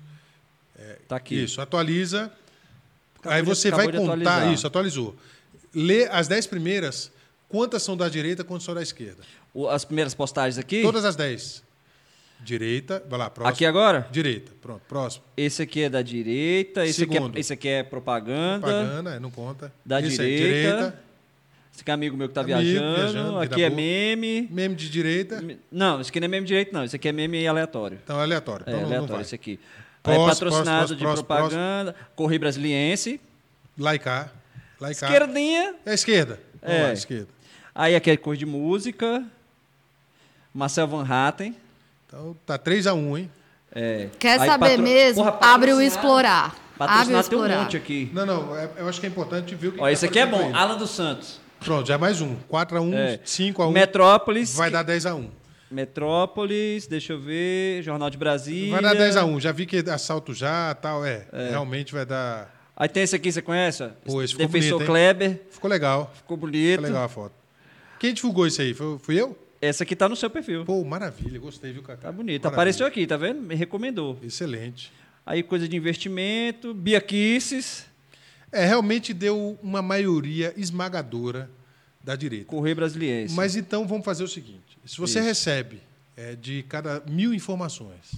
Tá 1.08 1.16
aqui. 1.16 1.42
Isso, 1.42 1.60
atualiza. 1.60 2.32
Acabou 3.18 3.32
aí 3.36 3.42
de- 3.42 3.48
você 3.48 3.68
acabou 3.68 3.84
vai 3.86 3.92
de 3.92 3.98
contar 3.98 4.12
atualizar. 4.14 4.52
isso, 4.52 4.66
atualizou. 4.66 5.16
Lê 5.74 6.06
as 6.06 6.28
10 6.28 6.46
primeiras, 6.46 7.10
quantas 7.48 7.82
são 7.82 7.96
da 7.96 8.08
direita, 8.08 8.44
quantas 8.44 8.64
são 8.64 8.74
da 8.74 8.82
esquerda. 8.82 9.22
O- 9.52 9.68
As 9.68 9.84
primeiras 9.84 10.14
postagens 10.14 10.56
aqui. 10.58 10.82
Todas 10.82 11.04
as 11.04 11.16
10. 11.16 11.62
Direita, 12.44 13.02
vai 13.08 13.18
lá, 13.18 13.30
próximo. 13.30 13.54
Aqui 13.54 13.64
agora? 13.64 14.08
Direita, 14.10 14.50
pronto, 14.60 14.82
próximo. 14.88 15.24
Esse 15.36 15.62
aqui 15.62 15.82
é 15.82 15.88
da 15.88 16.02
direita, 16.02 16.84
esse 16.84 17.04
aqui 17.04 17.16
é, 17.16 17.20
esse 17.36 17.52
aqui 17.52 17.68
é 17.68 17.82
propaganda. 17.84 18.66
Propaganda, 18.66 19.10
é, 19.14 19.20
não 19.20 19.30
conta. 19.30 19.72
Da 19.84 20.00
Esse 20.00 20.20
aí, 20.20 20.36
direita. 20.36 21.00
Esse 21.72 21.82
aqui 21.82 21.90
é 21.90 21.94
amigo 21.94 22.16
meu 22.16 22.28
que 22.28 22.34
tá 22.34 22.40
Amigo, 22.42 22.58
viajando. 22.58 22.94
viajando, 22.96 23.38
aqui 23.38 23.62
é 23.62 23.70
boa. 23.70 23.76
meme. 23.80 24.48
Meme 24.50 24.74
de 24.74 24.90
direita, 24.90 25.42
Não, 25.70 26.00
esse 26.00 26.10
aqui 26.10 26.18
não 26.20 26.24
é 26.24 26.28
meme 26.28 26.46
direito, 26.46 26.72
não. 26.72 26.84
Esse 26.84 26.96
aqui 26.96 27.08
é 27.08 27.12
meme 27.12 27.46
aleatório. 27.46 27.98
então 28.02 28.18
é 28.20 28.22
aleatório. 28.24 28.64
É 28.66 28.70
Então 28.70 28.80
não, 28.82 28.88
aleatório 28.88 29.22
esse 29.22 29.34
aqui. 29.34 29.58
Próximo, 30.02 30.24
é 30.24 30.28
patrocinado 30.28 30.66
próximo, 30.78 30.96
de 30.98 31.02
próximo, 31.04 31.26
propaganda. 31.26 31.96
Correio 32.16 32.40
Brasiliense. 32.40 33.20
Laicar. 33.78 34.32
Laicar. 34.80 35.10
Esquerdinha. 35.12 35.74
É 35.86 35.94
esquerda. 35.94 36.40
Vamos 36.60 36.76
É. 36.76 36.82
lá, 36.82 36.92
esquerda. 36.92 37.28
Aí 37.74 37.94
aqui 37.94 38.10
é 38.10 38.16
cor 38.16 38.36
de 38.36 38.44
música. 38.44 39.24
Marcel 40.52 40.86
Van 40.88 41.06
Hatten. 41.08 41.56
Então 42.12 42.36
tá 42.44 42.58
3x1, 42.58 43.18
hein? 43.18 43.30
É. 43.74 44.08
Quer 44.18 44.38
Aí, 44.38 44.46
saber 44.46 44.68
patro- 44.68 44.82
mesmo? 44.82 45.24
Porra, 45.24 45.38
Abre 45.40 45.72
o 45.72 45.80
explorar. 45.80 46.44
Abre 46.44 46.54
o 46.74 46.78
Patrocinado 46.78 47.06
tem 47.06 47.16
um 47.16 47.20
explorar. 47.20 47.62
monte 47.62 47.76
aqui. 47.76 48.10
Não, 48.12 48.26
não, 48.26 48.56
é- 48.56 48.68
eu 48.76 48.88
acho 48.88 49.00
que 49.00 49.06
é 49.06 49.08
importante 49.08 49.54
ver 49.54 49.68
o 49.68 49.72
que 49.72 49.80
Ó, 49.80 49.86
que 49.86 49.92
esse 49.92 50.02
tá 50.06 50.10
aqui 50.10 50.18
é 50.18 50.26
bom. 50.26 50.54
Alan 50.54 50.76
dos 50.76 50.90
Santos. 50.90 51.40
Pronto, 51.60 51.86
já 51.88 51.94
é 51.94 51.96
mais 51.96 52.20
um. 52.20 52.36
4x1, 52.50 52.92
É. 52.94 53.20
5x1. 53.24 53.72
Metrópolis. 53.72 54.54
Vai 54.54 54.70
dar 54.70 54.84
10x1. 54.84 55.30
Metrópolis, 55.70 56.86
deixa 56.86 57.14
eu 57.14 57.20
ver. 57.20 57.82
Jornal 57.82 58.10
de 58.10 58.18
Brasília. 58.18 58.72
Vai 58.72 58.82
dar 58.82 58.94
10x1. 58.94 59.40
Já 59.40 59.52
vi 59.52 59.64
que 59.64 59.78
assalto 59.88 60.34
já 60.34 60.74
tal. 60.74 61.06
É, 61.06 61.24
realmente 61.32 61.94
vai 61.94 62.04
dar. 62.04 62.52
Aí 62.76 62.88
tem 62.88 63.04
esse 63.04 63.16
aqui, 63.16 63.32
você 63.32 63.40
conhece? 63.40 63.84
Pô, 64.04 64.22
esse 64.22 64.34
ficou 64.34 64.46
Defensor 64.48 64.72
bonito? 64.78 64.86
Kleber. 64.86 65.40
Ficou 65.50 65.70
legal. 65.70 66.10
Ficou 66.14 66.36
bonito. 66.36 66.70
Ficou 66.72 66.84
legal 66.88 67.04
a 67.04 67.08
foto. 67.08 67.34
Quem 67.98 68.12
divulgou 68.12 68.46
isso 68.46 68.60
aí? 68.60 68.74
Foi, 68.74 68.98
fui 68.98 69.18
eu? 69.20 69.38
Essa 69.62 69.84
aqui 69.84 69.94
tá 69.94 70.08
no 70.08 70.16
seu 70.16 70.28
perfil. 70.28 70.64
Pô, 70.64 70.82
maravilha. 70.82 71.38
Gostei, 71.38 71.72
viu, 71.72 71.84
Cacá? 71.84 72.08
Tá 72.08 72.12
bonito. 72.12 72.42
Maravilha. 72.42 72.56
Apareceu 72.56 72.84
aqui, 72.84 73.06
tá 73.06 73.16
vendo? 73.16 73.40
Me 73.40 73.54
recomendou. 73.54 74.18
Excelente. 74.20 74.92
Aí 75.24 75.40
coisa 75.40 75.68
de 75.68 75.76
investimento, 75.76 76.74
Bia 76.74 77.00
Kisses, 77.00 77.86
É, 78.50 78.66
realmente 78.66 79.14
deu 79.14 79.56
uma 79.62 79.80
maioria 79.80 80.52
esmagadora 80.56 81.48
da 82.02 82.16
direita. 82.16 82.46
Correio 82.46 82.74
Brasiliense. 82.74 83.34
Mas 83.34 83.54
então 83.54 83.86
vamos 83.86 84.04
fazer 84.04 84.24
o 84.24 84.28
seguinte: 84.28 84.76
se 84.84 84.98
você 84.98 85.20
Isso. 85.20 85.28
recebe 85.28 85.80
é, 86.16 86.34
de 86.34 86.64
cada 86.64 87.00
mil 87.08 87.32
informações, 87.32 88.12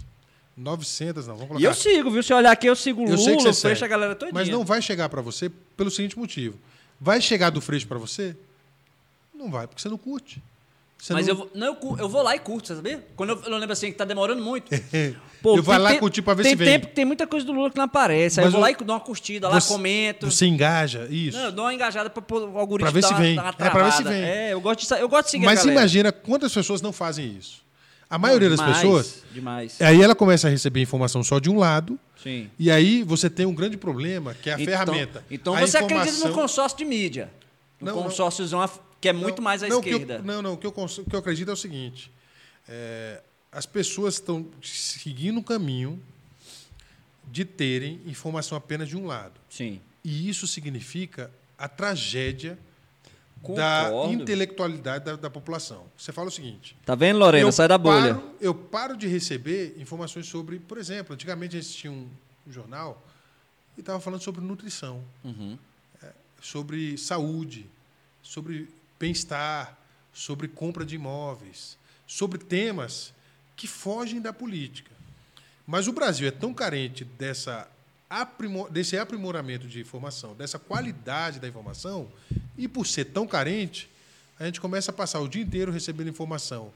900, 0.56 1.26
não, 1.26 1.34
vamos 1.34 1.48
colocar. 1.48 1.62
E 1.62 1.66
eu 1.66 1.74
sigo, 1.74 2.10
viu? 2.10 2.22
Se 2.22 2.32
olhar 2.32 2.52
aqui, 2.52 2.66
eu 2.66 2.74
sigo 2.74 3.02
o 3.02 3.08
Eu 3.08 3.16
Lula, 3.16 3.50
o 3.50 3.54
Freixo, 3.54 3.84
a 3.84 3.88
galera 3.88 4.14
toda. 4.14 4.32
Mas 4.32 4.48
não 4.48 4.64
vai 4.64 4.80
chegar 4.80 5.10
para 5.10 5.20
você 5.20 5.50
pelo 5.76 5.90
seguinte 5.90 6.18
motivo: 6.18 6.58
vai 6.98 7.20
chegar 7.20 7.50
do 7.50 7.60
Freixo 7.60 7.86
para 7.86 7.98
você? 7.98 8.34
Não 9.34 9.50
vai, 9.50 9.66
porque 9.66 9.82
você 9.82 9.90
não 9.90 9.98
curte. 9.98 10.42
Você 11.04 11.12
Mas 11.12 11.26
não... 11.26 11.32
eu, 11.34 11.36
vou, 11.36 11.50
não, 11.54 11.66
eu, 11.66 11.96
eu 11.98 12.08
vou 12.08 12.22
lá 12.22 12.34
e 12.34 12.38
curto, 12.38 12.66
você 12.66 12.76
sabia? 12.76 13.06
Quando 13.14 13.28
eu, 13.30 13.42
eu 13.42 13.58
lembro 13.58 13.74
assim 13.74 13.88
que 13.92 13.98
tá 13.98 14.06
demorando 14.06 14.42
muito. 14.42 14.72
eu 14.72 14.80
tem 14.80 15.14
vou 15.42 15.76
lá 15.76 15.90
tempo- 15.90 16.00
curtir 16.00 16.22
para 16.22 16.32
ver 16.32 16.42
tem 16.44 16.52
se 16.52 16.56
vem. 16.56 16.66
tempo 16.66 16.86
que 16.86 16.94
tem 16.94 17.04
muita 17.04 17.26
coisa 17.26 17.44
do 17.44 17.52
Lula 17.52 17.70
que 17.70 17.76
não 17.76 17.84
aparece. 17.84 18.40
Aí 18.40 18.46
Mas 18.46 18.54
eu 18.54 18.58
vou 18.58 18.60
lá 18.62 18.70
e 18.70 18.74
dou 18.82 18.94
uma 18.96 19.00
curtida, 19.00 19.46
lá 19.46 19.60
Você- 19.60 19.68
comento. 19.70 20.30
Você 20.30 20.46
engaja, 20.46 21.06
isso. 21.10 21.36
Não, 21.36 21.44
eu 21.44 21.52
dou 21.52 21.66
uma 21.66 21.74
engajada 21.74 22.08
para 22.08 22.24
o 22.34 22.58
algoritmo 22.58 22.90
Pra 22.90 23.00
ver 23.00 23.06
se 23.06 23.12
uma, 23.12 23.20
vem. 23.20 23.38
É, 23.38 23.70
pra 23.70 23.82
ver 23.84 23.92
se 23.92 24.02
vem. 24.02 24.22
É, 24.22 24.52
eu 24.54 24.60
gosto 24.62 24.80
de, 24.88 24.94
eu 24.98 25.06
gosto 25.06 25.24
de 25.26 25.30
seguir 25.32 25.44
Mas 25.44 25.62
imagina 25.66 26.10
quantas 26.10 26.54
pessoas 26.54 26.80
não 26.80 26.90
fazem 26.90 27.36
isso. 27.38 27.62
A 28.08 28.16
maioria 28.16 28.48
das 28.48 28.58
Demais, 28.58 28.76
pessoas. 28.78 29.22
Demais. 29.30 29.82
Aí 29.82 30.00
ela 30.00 30.14
começa 30.14 30.46
a 30.46 30.50
receber 30.50 30.80
informação 30.80 31.22
só 31.22 31.38
de 31.38 31.50
um 31.50 31.58
lado. 31.58 31.98
Sim. 32.22 32.48
E 32.58 32.70
aí 32.70 33.02
você 33.02 33.28
tem 33.28 33.44
um 33.44 33.54
grande 33.54 33.76
problema, 33.76 34.32
que 34.32 34.48
é 34.48 34.54
a 34.54 34.56
Então- 34.56 34.66
ferramenta. 34.72 35.22
Então 35.30 35.54
A 35.54 35.60
você 35.60 35.76
acredita 35.76 36.08
informação- 36.08 36.28
no 36.30 36.34
consórcio 36.34 36.78
de 36.78 36.84
mídia. 36.86 37.30
No 37.78 37.88
Não, 37.88 37.96
não. 37.96 38.02
consórciozão 38.04 38.62
af- 38.62 38.78
que 39.04 39.08
é 39.08 39.12
muito 39.12 39.42
mais 39.42 39.62
à 39.62 39.68
não, 39.68 39.82
que 39.82 39.90
eu- 39.90 39.98
esquerda. 39.98 40.22
não, 40.22 40.40
não. 40.40 40.54
O 40.54 40.56
que 40.56 40.66
eu, 40.66 40.70
o 40.74 41.04
que 41.10 41.14
eu 41.14 41.18
acredito 41.20 41.50
é 41.50 41.52
o 41.52 41.56
seguinte: 41.56 42.10
é, 42.68 43.20
as 43.52 43.66
pessoas 43.66 44.14
estão 44.14 44.46
seguindo 44.62 45.38
o 45.40 45.42
caminho 45.44 46.02
de 47.30 47.44
terem 47.44 48.00
informação 48.06 48.56
apenas 48.56 48.88
de 48.88 48.96
um 48.96 49.06
lado. 49.06 49.34
Sim. 49.50 49.80
E 50.02 50.28
isso 50.28 50.46
significa 50.46 51.30
a 51.58 51.68
tragédia 51.68 52.58
da 53.54 53.88
Concordo. 53.90 54.12
intelectualidade 54.22 55.04
da, 55.04 55.16
da 55.16 55.28
população. 55.28 55.84
Você 55.98 56.10
fala 56.12 56.28
o 56.28 56.30
seguinte: 56.30 56.74
Tá 56.86 56.94
vendo, 56.94 57.18
Lorena? 57.18 57.52
Sai 57.52 57.68
da 57.68 57.76
bolha. 57.76 58.14
Paro, 58.14 58.34
eu 58.40 58.54
paro 58.54 58.96
de 58.96 59.06
receber 59.06 59.74
informações 59.78 60.26
sobre, 60.26 60.58
por 60.58 60.78
exemplo, 60.78 61.12
antigamente 61.14 61.56
a 61.56 61.60
gente 61.60 61.74
tinha 61.74 61.92
um, 61.92 62.08
um 62.46 62.52
jornal 62.52 63.02
e 63.76 63.80
estava 63.80 64.00
falando 64.00 64.22
sobre 64.22 64.40
nutrição, 64.40 65.02
Uhum. 65.22 65.58
é, 66.02 66.12
sobre 66.40 66.96
saúde, 66.96 67.66
sobre 68.22 68.66
bem-estar, 69.04 69.76
sobre 70.14 70.48
compra 70.48 70.82
de 70.82 70.94
imóveis, 70.94 71.76
sobre 72.06 72.38
temas 72.38 73.12
que 73.54 73.68
fogem 73.68 74.18
da 74.18 74.32
política. 74.32 74.90
Mas 75.66 75.86
o 75.86 75.92
Brasil 75.92 76.26
é 76.26 76.30
tão 76.30 76.54
carente 76.54 77.04
dessa 77.04 77.68
aprimo- 78.08 78.68
desse 78.70 78.96
aprimoramento 78.96 79.68
de 79.68 79.80
informação, 79.80 80.34
dessa 80.34 80.58
qualidade 80.58 81.38
da 81.38 81.46
informação, 81.46 82.10
e 82.56 82.66
por 82.66 82.86
ser 82.86 83.06
tão 83.06 83.26
carente, 83.26 83.90
a 84.38 84.46
gente 84.46 84.60
começa 84.60 84.90
a 84.90 84.94
passar 84.94 85.20
o 85.20 85.28
dia 85.28 85.42
inteiro 85.42 85.70
recebendo 85.70 86.08
informação 86.08 86.72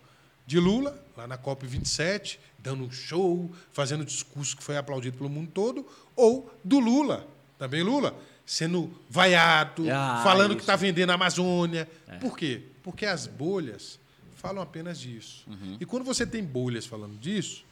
de 0.47 0.59
Lula, 0.59 1.03
lá 1.17 1.27
na 1.27 1.39
COP27, 1.39 2.39
dando 2.59 2.85
um 2.85 2.91
show, 2.91 3.51
fazendo 3.73 4.03
um 4.03 4.05
discurso 4.05 4.55
que 4.57 4.63
foi 4.63 4.77
aplaudido 4.77 5.17
pelo 5.17 5.31
mundo 5.31 5.51
todo, 5.53 5.87
ou 6.15 6.53
do 6.63 6.79
Lula, 6.79 7.27
também 7.59 7.83
Lula, 7.83 8.15
sendo 8.51 8.91
vaiado, 9.11 9.85
Ah, 9.91 10.23
falando 10.25 10.51
que 10.51 10.55
isso. 10.57 10.61
está 10.63 10.75
vendendo 10.75 11.11
a 11.11 11.15
Amazônia. 11.15 11.87
Por 12.19 12.35
quê? 12.37 12.63
Porque 12.83 13.05
as 13.05 13.27
bolhas 13.27 14.01
falam 14.37 14.63
apenas 14.63 14.99
disso. 14.99 15.45
Uhum. 15.47 15.77
E 15.79 15.85
quando 15.85 16.03
você 16.05 16.27
tem 16.27 16.43
bolhas 16.43 16.87
falando 16.87 17.19
disso, 17.19 17.63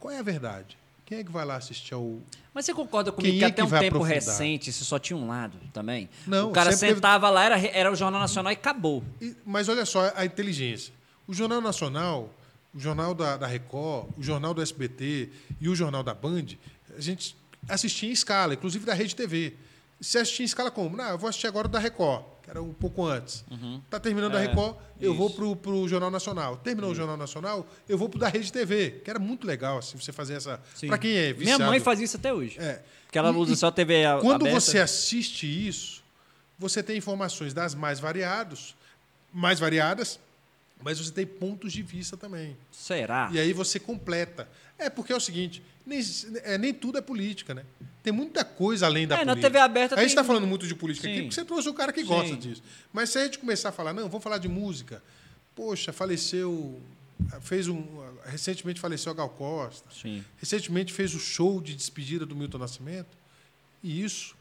qual 0.00 0.12
é 0.14 0.18
a 0.18 0.22
verdade? 0.22 0.78
Quem 1.04 1.18
é 1.18 1.24
que 1.24 1.30
vai 1.30 1.44
lá 1.44 1.56
assistir 1.56 1.92
ao. 1.94 2.18
Mas 2.54 2.64
você 2.64 2.72
concorda 2.74 3.12
comigo 3.12 3.30
Quem 3.30 3.38
que 3.38 3.44
é 3.44 3.48
até 3.48 3.62
que 3.62 3.68
um 3.68 3.70
tempo 3.70 3.96
aprofundar? 3.98 4.14
recente 4.14 4.70
isso 4.70 4.84
só 4.84 4.98
tinha 4.98 5.16
um 5.16 5.28
lado 5.28 5.56
também? 5.72 6.08
Não, 6.26 6.48
o 6.48 6.52
cara 6.52 6.70
sempre 6.72 6.80
teve- 6.88 6.94
sentava 6.94 7.28
lá, 7.30 7.44
era, 7.44 7.58
era 7.68 7.92
o 7.92 7.94
Jornal 7.94 8.20
Nacional 8.20 8.50
e 8.52 8.54
acabou. 8.54 9.04
E- 9.20 9.36
Mas 9.44 9.68
olha 9.68 9.84
só 9.84 10.10
a 10.16 10.24
inteligência. 10.24 10.92
O 11.28 11.34
Jornal 11.34 11.60
Nacional, 11.60 12.32
o 12.74 12.80
Jornal 12.80 13.14
da, 13.14 13.36
da 13.36 13.46
Record, 13.46 14.08
o 14.16 14.22
Jornal 14.22 14.52
do 14.54 14.62
SBT 14.62 15.30
e 15.60 15.68
o 15.68 15.76
Jornal 15.76 16.02
da 16.02 16.14
Band, 16.14 16.46
a 16.96 17.00
gente 17.00 17.36
assistia 17.68 18.08
em 18.08 18.12
escala, 18.12 18.54
inclusive 18.54 18.84
da 18.86 18.94
Rede 18.94 19.14
TV. 19.14 19.54
Você 20.00 20.18
assistia 20.18 20.44
em 20.44 20.46
escala 20.46 20.70
como? 20.70 20.96
Não, 20.96 21.04
eu 21.10 21.18
vou 21.18 21.28
assistir 21.28 21.46
agora 21.46 21.66
o 21.66 21.70
da 21.70 21.78
Record, 21.78 22.22
que 22.42 22.50
era 22.50 22.62
um 22.62 22.72
pouco 22.72 23.04
antes. 23.06 23.44
Tá 23.88 23.98
terminando 23.98 24.36
a 24.36 24.42
É, 24.42 24.46
Record, 24.48 24.76
eu 25.00 25.14
vou 25.14 25.28
isso. 25.28 25.36
pro, 25.36 25.56
pro 25.56 25.88
Jornal 25.88 26.10
Nacional. 26.10 26.56
Terminou 26.58 26.90
o 26.90 26.94
Jornal 26.94 27.16
Nacional, 27.16 27.66
eu 27.88 27.96
vou 27.96 28.08
pro 28.08 28.18
da 28.18 28.28
Rede 28.28 28.52
TV, 28.52 29.00
que 29.02 29.08
era 29.08 29.18
muito 29.18 29.46
legal 29.46 29.78
assim, 29.78 29.98
você 29.98 30.12
fazer 30.12 30.34
essa. 30.34 30.60
Para 30.86 30.98
quem 30.98 31.12
é 31.16 31.22
Minha 31.32 31.34
viciado. 31.34 31.64
mãe 31.64 31.80
fazia 31.80 32.04
isso 32.04 32.16
até 32.18 32.32
hoje. 32.32 32.58
É. 32.60 32.82
Porque 33.06 33.18
ela 33.18 33.30
usa 33.32 33.52
e 33.54 33.56
só 33.56 33.70
TV 33.70 34.04
a- 34.04 34.18
Quando 34.20 34.42
aberta. 34.42 34.60
você 34.60 34.78
assiste 34.78 35.46
isso, 35.46 36.02
você 36.58 36.82
tem 36.82 36.98
informações 36.98 37.54
das 37.54 37.74
mais 37.74 37.98
variados, 37.98 38.74
mais 39.32 39.58
variadas, 39.58 40.20
mas 40.82 40.98
você 40.98 41.10
tem 41.10 41.24
pontos 41.26 41.72
de 41.72 41.82
vista 41.82 42.16
também. 42.18 42.54
Será? 42.70 43.30
E 43.32 43.38
aí 43.38 43.52
você 43.54 43.80
completa. 43.80 44.46
É 44.78 44.90
porque 44.90 45.10
é 45.12 45.16
o 45.16 45.20
seguinte, 45.20 45.62
nem, 45.86 46.00
é, 46.42 46.58
nem 46.58 46.74
tudo 46.74 46.98
é 46.98 47.00
política, 47.00 47.54
né? 47.54 47.64
Tem 48.02 48.12
muita 48.12 48.44
coisa 48.44 48.86
além 48.86 49.06
da 49.06 49.16
É, 49.16 49.18
na 49.24 49.32
política. 49.32 49.50
TV 49.50 49.58
aberta 49.58 49.94
A 49.94 49.98
gente 49.98 50.08
tem- 50.08 50.12
está 50.14 50.24
falando 50.24 50.46
muito 50.46 50.66
de 50.66 50.74
política 50.74 51.06
aqui 51.08 51.16
Sim. 51.16 51.22
porque 51.24 51.34
você 51.34 51.44
trouxe 51.44 51.68
o 51.68 51.74
cara 51.74 51.92
que 51.92 52.02
gosta 52.02 52.28
Sim. 52.34 52.36
disso. 52.38 52.62
Mas 52.92 53.10
se 53.10 53.18
a 53.18 53.24
gente 53.24 53.38
começar 53.38 53.70
a 53.70 53.72
falar, 53.72 53.92
não, 53.92 54.08
vamos 54.08 54.22
falar 54.22 54.38
de 54.38 54.48
música. 54.48 55.02
Poxa, 55.54 55.92
faleceu, 55.92 56.80
fez 57.40 57.66
um, 57.68 57.82
recentemente 58.26 58.78
faleceu 58.80 59.10
a 59.12 59.14
Gal 59.14 59.28
Costa. 59.30 59.88
Sim. 59.90 60.24
Recentemente 60.38 60.92
fez 60.92 61.14
o 61.14 61.18
show 61.18 61.60
de 61.60 61.74
despedida 61.74 62.26
do 62.26 62.36
Milton 62.36 62.58
Nascimento. 62.58 63.16
E 63.82 64.02
isso, 64.04 64.34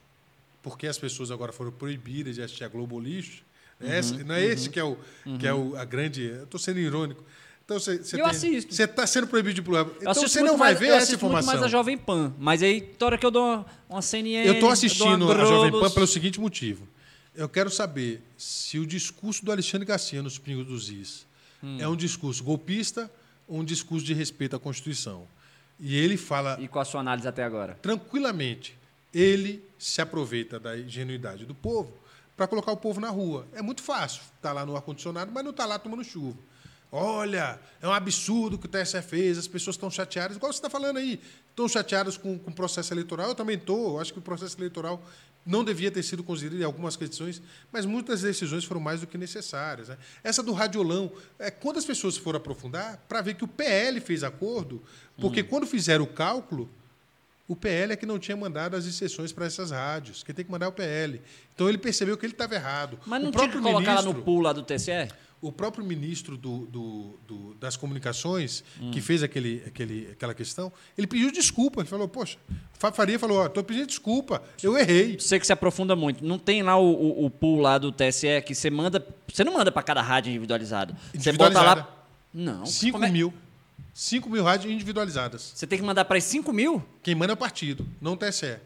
porque 0.62 0.86
as 0.88 0.98
pessoas 0.98 1.32
agora 1.32 1.52
foram 1.54 1.72
proibidas 1.72 2.36
de 2.36 2.42
assistir 2.42 2.64
a 2.64 2.68
Globo 2.68 3.00
Lixo. 3.00 3.44
Uhum, 3.80 3.92
Esse- 3.94 4.24
não 4.24 4.36
é 4.36 4.44
esse 4.46 4.70
que 4.70 4.80
é, 4.80 4.84
o, 4.84 4.98
que 5.40 5.46
é 5.48 5.54
o, 5.54 5.76
a 5.76 5.84
grande. 5.86 6.24
Estou 6.44 6.60
sendo 6.60 6.80
irônico. 6.80 7.24
Então, 7.66 7.80
você, 7.80 7.98
você 7.98 8.16
Eu 8.16 8.20
tem- 8.20 8.30
assisto. 8.30 8.74
Você 8.76 8.84
está 8.84 9.08
sendo 9.08 9.26
proibido 9.26 9.56
de 9.56 9.62
pular. 9.62 9.80
Eu 9.80 9.96
Então 10.02 10.14
você 10.14 10.40
não 10.42 10.56
vai 10.58 10.70
mais- 10.70 10.80
ver 10.80 10.86
eu 10.90 10.94
essa 10.94 10.98
assisto 11.06 11.26
muito 11.26 11.32
informação. 11.40 11.54
mais 11.54 11.64
a 11.64 11.68
Jovem 11.68 11.98
Pan. 11.98 12.34
Mas 12.38 12.62
aí, 12.62 12.80
toda 12.80 13.06
hora 13.08 13.18
que 13.18 13.26
eu 13.26 13.32
dou 13.32 13.66
uma, 13.90 14.02
CNN. 14.04 14.46
Eu 14.48 14.54
estou 14.54 14.70
assistindo 14.70 15.26
uma 15.26 15.34
a 15.34 15.46
Jovem 15.46 15.72
Pan 15.72 15.90
pelo 15.90 16.06
seguinte 16.08 16.40
motivo. 16.40 16.88
Eu 17.34 17.50
quero 17.50 17.70
saber 17.72 18.22
se 18.38 18.78
o 18.80 18.86
discurso 18.86 19.44
do 19.44 19.52
Alexandre 19.52 19.86
Garcia 19.86 20.22
nos 20.22 20.38
Pingos 20.38 20.66
dos 20.68 20.90
Is 20.90 21.26
Hum. 21.64 21.78
é 21.82 21.88
um 21.88 21.96
discurso 21.96 22.44
golpista 22.44 23.12
ou 23.48 23.60
um 23.60 23.64
discurso 23.66 24.06
de 24.06 24.14
respeito 24.14 24.56
à 24.56 24.60
Constituição. 24.60 25.28
E 25.80 25.98
ele 25.98 26.16
fala 26.18 26.58
E 26.62 26.68
com 26.68 26.80
a 26.80 26.86
sua 26.86 27.02
análise 27.02 27.28
até 27.28 27.44
agora? 27.44 27.78
tranquilamente. 27.82 28.78
Ele 29.14 29.64
se 29.80 30.02
aproveita 30.02 30.60
da 30.60 30.78
ingenuidade 30.78 31.46
do 31.46 31.56
povo 31.56 31.92
para 32.38 32.48
colocar 32.48 32.72
o 32.72 32.78
povo 32.78 33.02
na 33.02 33.10
rua. 33.10 33.48
É 33.54 33.62
muito 33.62 33.82
fácil 33.82 34.22
estar 34.38 34.52
lá 34.54 34.66
no 34.66 34.76
ar-condicionado, 34.76 35.32
mas 35.34 35.44
não 35.44 35.52
estar 35.52 35.66
lá 35.66 35.80
tomando 35.80 36.04
chuva. 36.04 36.38
Olha, 36.92 37.60
é 37.82 37.88
um 37.88 37.92
absurdo 37.94 38.56
o 38.56 38.60
que 38.60 38.66
o 38.66 38.70
TSE 38.70 39.02
fez, 39.02 39.38
as 39.38 39.48
pessoas 39.48 39.76
estão 39.76 39.90
chateadas, 39.92 40.38
igual 40.38 40.52
você 40.52 40.58
está 40.60 40.70
falando 40.70 40.98
aí, 40.98 41.20
estão 41.50 41.68
chateadas 41.68 42.16
com, 42.18 42.38
com 42.40 42.52
o 42.52 42.54
processo 42.54 42.94
eleitoral. 42.94 43.30
Eu 43.30 43.36
também 43.36 43.58
estou, 43.58 44.00
acho 44.00 44.14
que 44.14 44.20
o 44.20 44.22
processo 44.22 44.58
eleitoral 44.58 45.02
não 45.46 45.64
devia 45.64 45.92
ter 45.92 46.02
sido 46.02 46.24
considerado 46.24 46.62
em 46.62 46.64
algumas 46.64 46.96
questões, 46.96 47.42
mas 47.72 47.86
muitas 47.86 48.22
decisões 48.22 48.64
foram 48.64 48.82
mais 48.82 49.02
do 49.02 49.08
que 49.08 49.18
necessárias. 49.18 49.90
né? 49.90 49.98
Essa 50.24 50.42
do 50.42 50.54
radiolão, 50.54 51.12
é, 51.38 51.52
quando 51.52 51.78
as 51.78 51.86
pessoas 51.86 52.18
foram 52.18 52.38
aprofundar, 52.38 52.98
para 53.10 53.22
ver 53.22 53.36
que 53.36 53.44
o 53.44 53.48
PL 53.48 54.00
fez 54.00 54.24
acordo, 54.24 54.82
porque 55.20 55.44
quando 55.44 55.68
fizeram 55.68 56.06
o 56.06 56.08
cálculo, 56.08 56.68
o 57.48 57.56
PL 57.56 57.94
é 57.94 57.96
que 57.96 58.08
não 58.08 58.18
tinha 58.18 58.36
mandado 58.36 58.76
as 58.76 58.86
exceções 58.88 59.32
para 59.32 59.46
essas 59.46 59.70
rádios. 59.70 60.24
Quem 60.24 60.34
tem 60.34 60.44
que 60.44 60.50
mandar 60.50 60.66
é 60.66 60.70
o 60.70 60.72
PL. 60.72 61.22
Então 61.54 61.70
ele 61.70 61.78
percebeu 61.78 62.18
que 62.18 62.26
ele 62.26 62.34
estava 62.34 62.56
errado. 62.56 62.98
Mas 63.06 63.22
o 63.22 63.26
não 63.26 63.32
tinha 63.32 63.44
que 63.44 63.52
próprio 63.52 63.62
colocar 63.62 63.94
lá 63.94 64.02
no 64.02 64.08
ministro- 64.08 64.24
pool 64.24 64.40
lá 64.42 64.52
do 64.52 64.64
TCE? 64.64 65.10
O 65.48 65.52
próprio 65.52 65.86
ministro 65.86 66.38
do, 66.38 66.66
do- 66.66 67.20
do- 67.28 67.54
das 67.60 67.78
comunicações, 67.78 68.64
Hum. 68.82 68.90
que 68.92 69.00
fez 69.00 69.22
aquele, 69.22 69.62
aquele, 69.68 70.10
aquela 70.12 70.34
questão, 70.34 70.72
ele 70.98 71.06
pediu 71.06 71.32
desculpa. 71.32 71.82
Ele 71.82 71.88
falou, 71.88 72.08
poxa, 72.08 72.38
Faria 72.94 73.20
falou, 73.20 73.46
estou 73.46 73.64
pedindo 73.64 73.86
desculpa, 73.88 74.42
eu 74.64 74.78
errei. 74.78 75.20
Você 75.20 75.40
que 75.40 75.46
se 75.46 75.54
aprofunda 75.54 75.96
muito. 75.96 76.24
Não 76.26 76.40
tem 76.40 76.64
lá 76.64 76.78
o, 76.78 76.86
o, 76.92 77.26
o 77.26 77.30
pool 77.30 77.60
lá 77.60 77.78
do 77.78 77.92
TSE 77.92 78.42
que 78.46 78.56
você 78.56 78.70
manda. 78.70 79.06
Você 79.32 79.44
não 79.44 79.54
manda 79.54 79.72
para 79.72 79.84
cada 79.84 80.02
rádio 80.02 80.30
individualizado. 80.32 80.94
Você 80.94 81.32
bota 81.34 81.50
Individualizada. 81.52 81.82
lá. 81.82 82.06
Não. 82.34 82.66
5 82.66 82.94
como 82.94 83.06
é- 83.06 83.12
mil. 83.12 83.34
5 83.94 84.30
mil 84.30 84.44
rádios 84.44 84.74
individualizadas. 84.74 85.52
Você 85.56 85.66
tem 85.68 85.78
que 85.80 85.86
mandar 85.86 86.06
para 86.06 86.20
5 86.20 86.52
mil? 86.52 86.84
Quem 87.04 87.14
manda 87.16 87.34
é 87.34 87.36
o 87.36 87.38
partido, 87.38 87.88
não 88.02 88.14
o 88.14 88.18
TSE. 88.18 88.58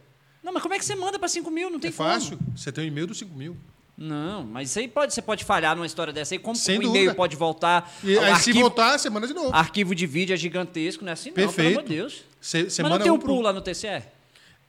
Não, 0.41 0.53
mas 0.53 0.63
como 0.63 0.73
é 0.73 0.79
que 0.79 0.85
você 0.85 0.95
manda 0.95 1.19
para 1.19 1.27
5 1.27 1.51
mil? 1.51 1.69
Não 1.69 1.79
tem 1.79 1.89
é 1.89 1.93
como. 1.93 2.09
fácil. 2.09 2.39
Você 2.55 2.71
tem 2.71 2.85
o 2.85 2.87
e-mail 2.87 3.05
dos 3.05 3.17
5 3.19 3.35
mil. 3.35 3.57
Não, 4.01 4.43
mas 4.43 4.69
isso 4.69 4.79
aí 4.79 4.87
pode, 4.87 5.13
você 5.13 5.21
pode 5.21 5.43
falhar 5.43 5.75
numa 5.75 5.85
história 5.85 6.13
dessa 6.13 6.33
aí. 6.33 6.39
Como 6.39 6.55
Sem 6.55 6.77
o 6.77 6.83
e-mail 6.83 6.93
dúvida. 6.93 7.15
pode 7.15 7.35
voltar? 7.35 7.93
E 8.01 8.17
aí, 8.17 8.25
se 8.25 8.31
arquivo, 8.31 8.59
voltar, 8.61 8.97
manda 9.11 9.27
de 9.27 9.33
novo. 9.33 9.53
arquivo 9.53 9.93
de 9.93 10.07
vídeo 10.07 10.33
é 10.33 10.37
gigantesco, 10.37 11.03
não 11.03 11.09
é 11.09 11.13
assim 11.13 11.29
não, 11.29 11.35
pelo 11.35 11.47
Perfeito. 11.51 11.79
amor 11.79 11.89
de 11.89 11.95
Deus. 11.95 12.23
Você, 12.39 12.63
você 12.69 12.81
mas 12.81 12.91
não 12.93 12.99
tem 12.99 13.11
um 13.11 13.15
um 13.15 13.19
pro- 13.19 13.27
pulo 13.27 13.41
lá 13.41 13.51
no 13.51 13.61
TCE? 13.61 14.01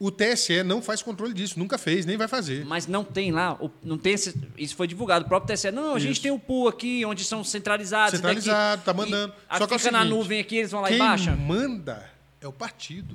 O 0.00 0.10
TSE 0.10 0.62
não 0.64 0.80
faz 0.82 1.02
controle 1.02 1.32
disso, 1.34 1.58
nunca 1.58 1.76
fez, 1.76 2.06
nem 2.06 2.16
vai 2.16 2.26
fazer. 2.26 2.64
Mas 2.64 2.86
não 2.86 3.04
tem 3.04 3.30
lá, 3.30 3.52
o- 3.60 3.70
não 3.84 3.98
tem 3.98 4.14
esse, 4.14 4.34
isso 4.56 4.74
foi 4.74 4.86
divulgado, 4.88 5.26
o 5.26 5.28
próprio 5.28 5.54
TSE. 5.54 5.70
Não, 5.70 5.94
a 5.94 5.98
gente 5.98 6.20
tem 6.22 6.30
o 6.32 6.38
pool 6.38 6.66
aqui, 6.68 7.04
onde 7.04 7.22
são 7.22 7.44
centralizados. 7.44 8.18
daqui- 8.18 8.40
Centralizado, 8.40 8.82
tá 8.82 8.92
mandando. 8.94 9.32
E, 9.54 9.58
Só 9.58 9.66
que 9.66 9.74
é 9.74 9.76
o 9.76 9.78
fica 9.78 9.92
na 9.92 9.98
seguinte, 10.00 10.16
nuvem 10.16 10.40
aqui, 10.40 10.56
eles 10.56 10.70
vão 10.70 10.80
lá 10.80 10.88
Quem 10.88 10.96
e 10.96 10.98
baixam. 11.00 11.36
manda 11.36 12.10
é 12.40 12.48
o 12.48 12.52
partido. 12.52 13.14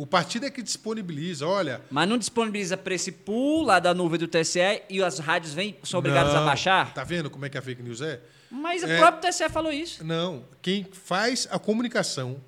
O 0.00 0.06
partido 0.06 0.46
é 0.46 0.50
que 0.50 0.62
disponibiliza. 0.62 1.46
Olha, 1.46 1.82
Mas 1.90 2.08
não 2.08 2.16
disponibiliza 2.16 2.74
para 2.74 2.94
esse 2.94 3.12
pool 3.12 3.64
lá 3.64 3.78
da 3.78 3.92
nuvem 3.92 4.18
do 4.18 4.26
TSE 4.26 4.58
e 4.88 5.02
as 5.02 5.18
rádios 5.18 5.52
vêm, 5.52 5.76
são 5.82 5.98
obrigadas 5.98 6.32
a 6.34 6.38
não, 6.38 6.46
baixar? 6.46 6.94
Tá 6.94 7.04
vendo 7.04 7.28
como 7.28 7.44
é 7.44 7.50
que 7.50 7.58
a 7.58 7.60
fake 7.60 7.82
news 7.82 8.00
é? 8.00 8.18
Mas 8.50 8.82
o 8.82 8.86
É. 8.86 8.96
próprio 8.96 9.30
TSE 9.30 9.46
falou 9.50 9.70
isso. 9.70 10.02
Não. 10.02 10.42
Quem 10.62 10.84
faz 10.90 11.46
a 11.50 11.58
comunicação 11.58 12.40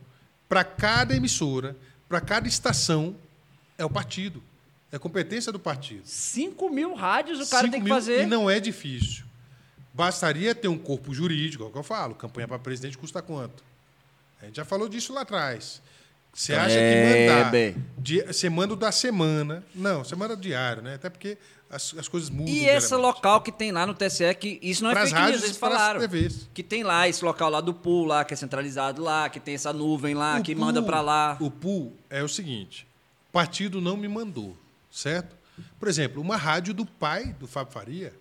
para 0.49 0.65
cada 0.65 1.15
emissora, 1.15 1.77
para 2.09 2.23
cada 2.23 2.49
estação, 2.49 3.15
é 3.77 3.85
o 3.85 3.91
partido. 3.91 4.43
É 4.91 4.99
competência 4.99 5.53
do 5.53 5.59
partido. 5.61 6.01
5 6.07 6.71
mil 6.71 6.95
rádios 6.95 7.39
o 7.39 7.51
cara 7.51 7.69
tem 7.69 7.81
que 7.81 7.85
mil, 7.85 7.95
fazer. 7.95 8.23
E 8.23 8.27
não 8.27 8.49
é 8.49 8.61
difícil. 8.61 9.27
Bastaria 9.93 10.55
ter 10.55 10.69
um 10.69 10.79
corpo 10.79 11.13
jurídico, 11.13 11.65
é 11.65 11.67
o 11.67 11.71
que 11.71 11.77
eu 11.77 11.83
falo. 11.83 12.15
Campanha 12.15 12.49
para 12.49 12.59
presidente 12.59 12.97
custa 12.97 13.21
quanto? 13.21 13.63
A 14.41 14.47
gente 14.47 14.57
já 14.57 14.65
falou 14.65 14.89
disso 14.89 15.13
lá 15.13 15.21
atrás. 15.21 15.83
Você 16.33 16.55
acha 16.55 16.75
É, 16.75 17.25
que 17.27 17.31
mandar. 17.31 17.51
bem. 17.51 17.77
di- 17.99 18.23
Você 18.23 18.49
manda 18.49 18.73
o 18.73 18.77
da 18.77 18.91
semana. 18.91 19.63
Não, 19.75 20.03
você 20.03 20.17
manda 20.17 20.37
diário, 20.37 20.83
né? 20.83 20.95
Até 20.95 21.11
porque 21.11 21.37
as, 21.69 21.95
as 21.99 22.09
coisas 22.09 22.31
mudam. 22.31 22.53
E 22.53 22.67
esse 22.67 22.95
local 22.95 23.43
que 23.43 23.53
tem 23.53 23.71
lá 23.71 23.87
no 23.87 23.93
TSE, 23.95 24.35
que 24.35 24.59
isso 24.63 24.83
não 24.83 24.91
é 24.91 24.95
fake 25.07 25.15
news, 25.31 25.43
eles 25.45 25.57
falaram. 25.59 26.01
TVs. 26.01 26.49
Que 26.55 26.63
tem 26.63 26.83
lá 26.83 27.07
esse 27.07 27.23
local 27.25 27.51
lá 27.51 27.61
do 27.61 27.75
pool 27.75 28.07
lá, 28.07 28.25
que 28.25 28.33
é 28.33 28.37
centralizado 28.37 29.03
lá, 29.03 29.29
que 29.29 29.39
tem 29.39 29.55
essa 29.55 29.73
nuvem 29.75 30.15
lá, 30.15 30.39
O 30.39 30.43
que 30.43 30.55
pool- 30.55 30.65
manda 30.65 30.83
pra 30.83 31.01
lá. 31.03 31.37
O 31.39 31.51
pool 31.51 31.95
é 32.09 32.23
o 32.23 32.29
seguinte: 32.29 32.87
o 33.29 33.33
partido 33.33 33.81
não 33.81 33.97
me 33.97 34.09
mandou, 34.09 34.57
certo? 34.91 35.37
Por 35.79 35.87
exemplo, 35.87 36.21
uma 36.23 36.37
rádio 36.37 36.73
do 36.73 36.87
pai 36.87 37.37
do 37.39 37.47
Fábio 37.47 37.73
Faria, 37.75 38.13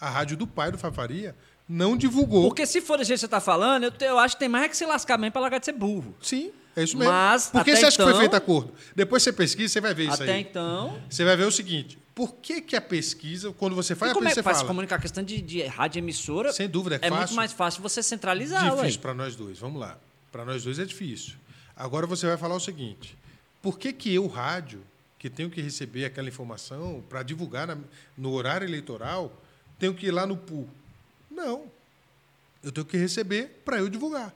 a 0.00 0.10
rádio 0.10 0.36
do 0.36 0.46
pai 0.46 0.72
do 0.72 0.76
Fábio 0.78 0.96
Faria, 0.96 1.36
não 1.72 1.96
divulgou. 1.96 2.48
Porque 2.48 2.66
se 2.66 2.80
for 2.80 2.98
do 2.98 3.04
jeito 3.04 3.18
que 3.18 3.26
você 3.26 3.28
tá 3.28 3.40
falando, 3.40 3.84
eu, 3.84 3.92
eu 4.00 4.18
acho 4.18 4.34
que 4.34 4.40
tem 4.40 4.48
mais 4.48 4.68
que 4.68 4.76
se 4.76 4.84
lascar 4.84 5.16
mesmo 5.16 5.30
pra 5.32 5.40
largar 5.40 5.60
de 5.60 5.66
ser 5.66 5.72
burro. 5.72 6.12
Sim, 6.20 6.50
é 6.74 6.82
isso 6.82 6.96
mesmo. 6.98 7.12
Mas, 7.12 7.46
Por 7.46 7.64
que 7.64 7.70
até 7.70 7.80
você 7.80 7.86
acha 7.86 7.96
que 7.96 8.02
foi 8.02 8.10
então- 8.12 8.20
feito 8.20 8.34
acordo? 8.34 8.74
Depois 8.96 9.22
você 9.22 9.32
pesquisa, 9.32 9.72
você 9.72 9.80
vai 9.80 9.94
ver 9.94 10.08
isso 10.08 10.22
Até 10.22 10.32
aí. 10.34 10.40
então. 10.40 11.00
Você 11.08 11.24
vai 11.24 11.36
ver 11.36 11.44
o 11.44 11.52
seguinte: 11.52 11.96
por 12.14 12.34
que, 12.34 12.60
que 12.60 12.74
a 12.74 12.80
pesquisa, 12.80 13.52
quando 13.52 13.76
você 13.76 13.94
faz 13.94 14.10
E 14.10 14.12
a 14.12 14.14
como 14.14 14.26
é 14.26 14.30
pesquisa, 14.30 14.42
que 14.42 14.44
faz? 14.44 14.56
você 14.56 14.60
fala? 14.62 14.68
comunicar 14.68 14.96
a 14.96 14.98
questão 15.00 15.22
de, 15.22 15.40
de 15.40 15.62
rádio 15.62 16.00
emissora. 16.00 16.52
Sem 16.52 16.68
dúvida, 16.68 16.96
é 16.96 17.06
É 17.06 17.08
muito 17.10 17.20
fácil. 17.20 17.36
mais 17.36 17.52
fácil 17.52 17.82
você 17.82 18.02
centralizar. 18.02 18.74
Difícil 18.74 19.00
para 19.00 19.14
nós 19.14 19.36
dois. 19.36 19.58
Vamos 19.58 19.80
lá. 19.80 19.96
Para 20.32 20.44
nós 20.44 20.64
dois 20.64 20.78
é 20.80 20.84
difícil. 20.84 21.34
Agora 21.76 22.06
você 22.06 22.26
vai 22.26 22.36
falar 22.36 22.56
o 22.56 22.60
seguinte: 22.60 23.16
por 23.62 23.78
que, 23.78 23.92
que 23.92 24.12
eu, 24.12 24.26
rádio, 24.26 24.80
que 25.20 25.30
tenho 25.30 25.48
que 25.50 25.60
receber 25.60 26.04
aquela 26.04 26.28
informação 26.28 27.02
para 27.08 27.22
divulgar 27.22 27.66
na- 27.68 27.78
no 28.18 28.32
horário 28.32 28.66
eleitoral, 28.66 29.32
tenho 29.78 29.94
que 29.94 30.06
ir 30.06 30.10
lá 30.10 30.26
no 30.26 30.36
pool? 30.36 30.68
Não. 31.44 31.62
Eu 32.62 32.70
tenho 32.70 32.84
que 32.86 32.96
receber 32.96 33.62
para 33.64 33.78
eu 33.78 33.88
divulgar. 33.88 34.34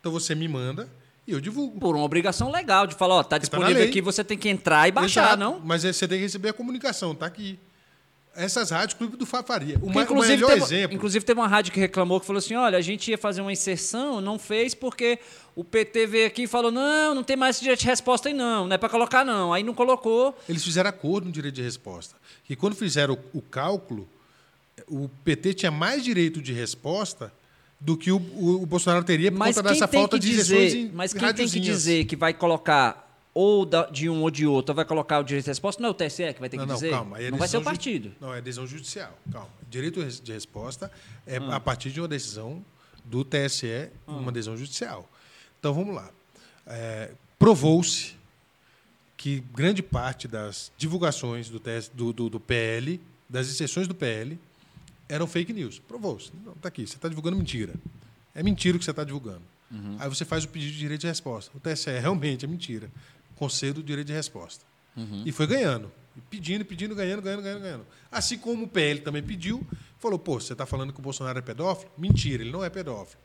Então 0.00 0.10
você 0.10 0.34
me 0.34 0.48
manda 0.48 0.88
e 1.26 1.32
eu 1.32 1.40
divulgo. 1.40 1.78
Por 1.78 1.94
uma 1.94 2.04
obrigação 2.04 2.50
legal 2.50 2.86
de 2.86 2.94
falar, 2.94 3.16
ó, 3.16 3.22
tá 3.22 3.30
tá 3.30 3.38
disponível 3.38 3.74
lei. 3.76 3.88
aqui, 3.88 4.00
você 4.00 4.24
tem 4.24 4.38
que 4.38 4.48
entrar 4.48 4.88
e 4.88 4.92
baixar, 4.92 5.26
Exato. 5.26 5.38
não? 5.38 5.60
Mas 5.60 5.82
você 5.82 6.08
tem 6.08 6.18
que 6.18 6.24
receber 6.24 6.48
a 6.50 6.52
comunicação, 6.52 7.14
tá 7.14 7.26
aqui. 7.26 7.58
Essas 8.34 8.70
rádios, 8.70 8.92
Clube 8.98 9.16
do 9.16 9.24
Fafaria. 9.24 9.78
O, 9.82 9.90
ma- 9.90 10.02
inclusive, 10.02 10.34
melhor 10.36 10.48
teve, 10.50 10.62
exemplo. 10.62 10.94
inclusive 10.94 11.24
teve 11.24 11.40
uma 11.40 11.48
rádio 11.48 11.72
que 11.72 11.80
reclamou 11.80 12.20
que 12.20 12.26
falou 12.26 12.38
assim: 12.38 12.54
olha, 12.54 12.76
a 12.76 12.82
gente 12.82 13.10
ia 13.10 13.16
fazer 13.16 13.40
uma 13.40 13.50
inserção, 13.52 14.20
não 14.20 14.38
fez 14.38 14.74
porque 14.74 15.18
o 15.54 15.64
PT 15.64 16.06
veio 16.06 16.26
aqui 16.26 16.42
e 16.42 16.46
falou: 16.46 16.70
não, 16.70 17.14
não 17.14 17.22
tem 17.22 17.34
mais 17.34 17.56
esse 17.56 17.62
direito 17.62 17.80
de 17.80 17.86
resposta 17.86 18.28
aí, 18.28 18.34
não, 18.34 18.66
não 18.66 18.74
é 18.74 18.78
para 18.78 18.90
colocar, 18.90 19.24
não. 19.24 19.54
Aí 19.54 19.62
não 19.62 19.72
colocou. 19.72 20.36
Eles 20.46 20.62
fizeram 20.62 20.90
acordo 20.90 21.24
no 21.26 21.32
direito 21.32 21.54
de 21.54 21.62
resposta. 21.62 22.14
E 22.48 22.54
quando 22.54 22.76
fizeram 22.76 23.14
o, 23.32 23.38
o 23.38 23.42
cálculo, 23.42 24.06
o 24.88 25.08
PT 25.24 25.54
tinha 25.54 25.70
mais 25.70 26.04
direito 26.04 26.40
de 26.42 26.52
resposta 26.52 27.32
do 27.80 27.96
que 27.96 28.10
o, 28.10 28.16
o- 28.16 28.62
o 28.62 28.66
Bolsonaro 28.66 29.04
teria 29.04 29.30
por 29.30 29.38
Mas 29.38 29.56
conta 29.56 29.68
dessa 29.70 29.88
falta 29.88 30.18
de 30.18 30.28
dizer, 30.28 30.76
em 30.76 30.90
mas 30.92 31.12
quem 31.12 31.34
tem 31.34 31.48
que 31.48 31.60
dizer 31.60 32.04
que 32.04 32.16
vai 32.16 32.32
colocar 32.34 33.04
ou 33.34 33.66
da- 33.66 33.86
de 33.86 34.08
um 34.08 34.22
ou 34.22 34.30
de 34.30 34.46
outro, 34.46 34.72
ou 34.72 34.76
vai 34.76 34.84
colocar 34.84 35.18
o 35.18 35.22
direito 35.22 35.44
de 35.44 35.50
resposta, 35.50 35.82
não 35.82 35.88
é 35.90 35.92
o 35.92 35.94
TSE 35.94 36.32
que 36.32 36.40
vai 36.40 36.48
ter 36.48 36.56
que 36.56 36.62
Não, 36.62 36.66
não, 36.66 36.74
dizer? 36.74 36.90
calma. 36.90 37.20
é 37.20 37.30
não 37.30 37.38
vai 37.38 37.48
ser 37.48 37.58
o 37.58 37.60
ju- 37.60 37.64
partido. 37.64 38.12
Não, 38.20 38.32
é 38.32 38.40
decisão 38.40 38.66
judicial. 38.66 39.16
Calma. 39.30 39.48
Direito 39.70 40.02
de 40.04 40.32
resposta 40.32 40.90
é 41.26 41.36
Ah. 41.36 41.56
a 41.56 41.60
partir 41.60 41.90
de 41.90 42.00
uma 42.00 42.08
decisão 42.08 42.64
do 43.04 43.24
TSE, 43.24 43.90
uma 44.06 44.32
decisão 44.32 44.56
judicial. 44.56 45.08
Então 45.60 45.74
vamos 45.74 45.94
lá. 45.94 46.10
É, 46.66 47.10
Provou-se 47.38 48.14
que 49.18 49.40
grande 49.54 49.82
parte 49.82 50.26
das 50.26 50.72
divulgações 50.78 51.50
do, 51.50 51.60
TS, 51.60 51.90
do, 51.92 52.12
do, 52.14 52.30
do 52.30 52.40
PL, 52.40 52.98
das 53.28 53.48
exceções 53.48 53.86
do 53.86 53.94
PL, 53.94 54.38
eram 55.08 55.26
fake 55.26 55.52
news. 55.52 55.78
Provou-se. 55.78 56.30
Não, 56.44 56.54
tá 56.54 56.68
aqui, 56.68 56.86
você 56.86 56.96
está 56.96 57.08
divulgando 57.08 57.36
mentira. 57.36 57.74
É 58.34 58.42
mentira 58.42 58.76
o 58.76 58.78
que 58.78 58.84
você 58.84 58.90
está 58.90 59.04
divulgando. 59.04 59.42
Uhum. 59.70 59.96
Aí 59.98 60.08
você 60.08 60.24
faz 60.24 60.44
o 60.44 60.48
pedido 60.48 60.72
de 60.72 60.78
direito 60.78 61.00
de 61.00 61.06
resposta. 61.06 61.50
O 61.56 61.60
TSE 61.60 61.90
realmente 61.98 62.44
é 62.44 62.48
mentira. 62.48 62.90
Concedo 63.34 63.80
o 63.80 63.82
direito 63.82 64.06
de 64.06 64.12
resposta. 64.12 64.64
Uhum. 64.96 65.22
E 65.26 65.32
foi 65.32 65.46
ganhando. 65.46 65.90
Pedindo, 66.30 66.64
pedindo, 66.64 66.94
ganhando, 66.94 67.20
ganhando, 67.20 67.42
ganhando, 67.42 67.60
ganhando. 67.60 67.86
Assim 68.10 68.38
como 68.38 68.64
o 68.64 68.68
PL 68.68 69.00
também 69.00 69.22
pediu, 69.22 69.66
falou: 69.98 70.18
pô, 70.18 70.40
você 70.40 70.54
está 70.54 70.64
falando 70.64 70.92
que 70.92 70.98
o 70.98 71.02
Bolsonaro 71.02 71.38
é 71.38 71.42
pedófilo? 71.42 71.90
Mentira, 71.98 72.42
ele 72.42 72.50
não 72.50 72.64
é 72.64 72.70
pedófilo. 72.70 73.20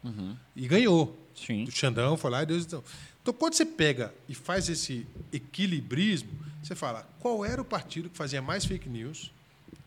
E 0.56 0.68
ganhou. 0.68 1.08
Uhum. 1.08 1.16
Sim. 1.34 1.64
O 1.64 1.72
Xandão 1.72 2.18
foi 2.18 2.30
lá 2.32 2.44
e 2.44 2.46
Deus 2.46 2.66
então. 2.66 2.84
Então, 3.22 3.34
quando 3.34 3.54
você 3.54 3.66
pega 3.66 4.14
e 4.28 4.36
faz 4.36 4.68
esse 4.68 5.06
equilibrismo, 5.32 6.32
você 6.62 6.76
fala 6.76 7.08
qual 7.20 7.46
era 7.46 7.62
o 7.62 7.66
partido 7.66 8.10
que 8.10 8.18
fazia 8.18 8.42
mais 8.42 8.66
fake 8.66 8.90
news 8.90 9.32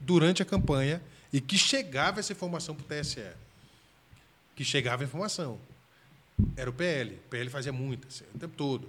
durante 0.00 0.40
a 0.40 0.44
campanha 0.44 1.02
e 1.34 1.40
que 1.40 1.58
chegava 1.58 2.20
essa 2.20 2.32
informação 2.32 2.74
para 2.74 2.84
o 2.84 3.00
TSE. 3.02 3.20
Que 4.54 4.64
chegava 4.64 5.02
a 5.02 5.04
informação. 5.04 5.58
Era 6.56 6.70
o 6.70 6.72
PL. 6.72 7.10
O 7.26 7.28
PL 7.28 7.50
fazia 7.50 7.72
muitas, 7.72 8.22
o 8.34 8.38
tempo 8.38 8.54
todo. 8.56 8.88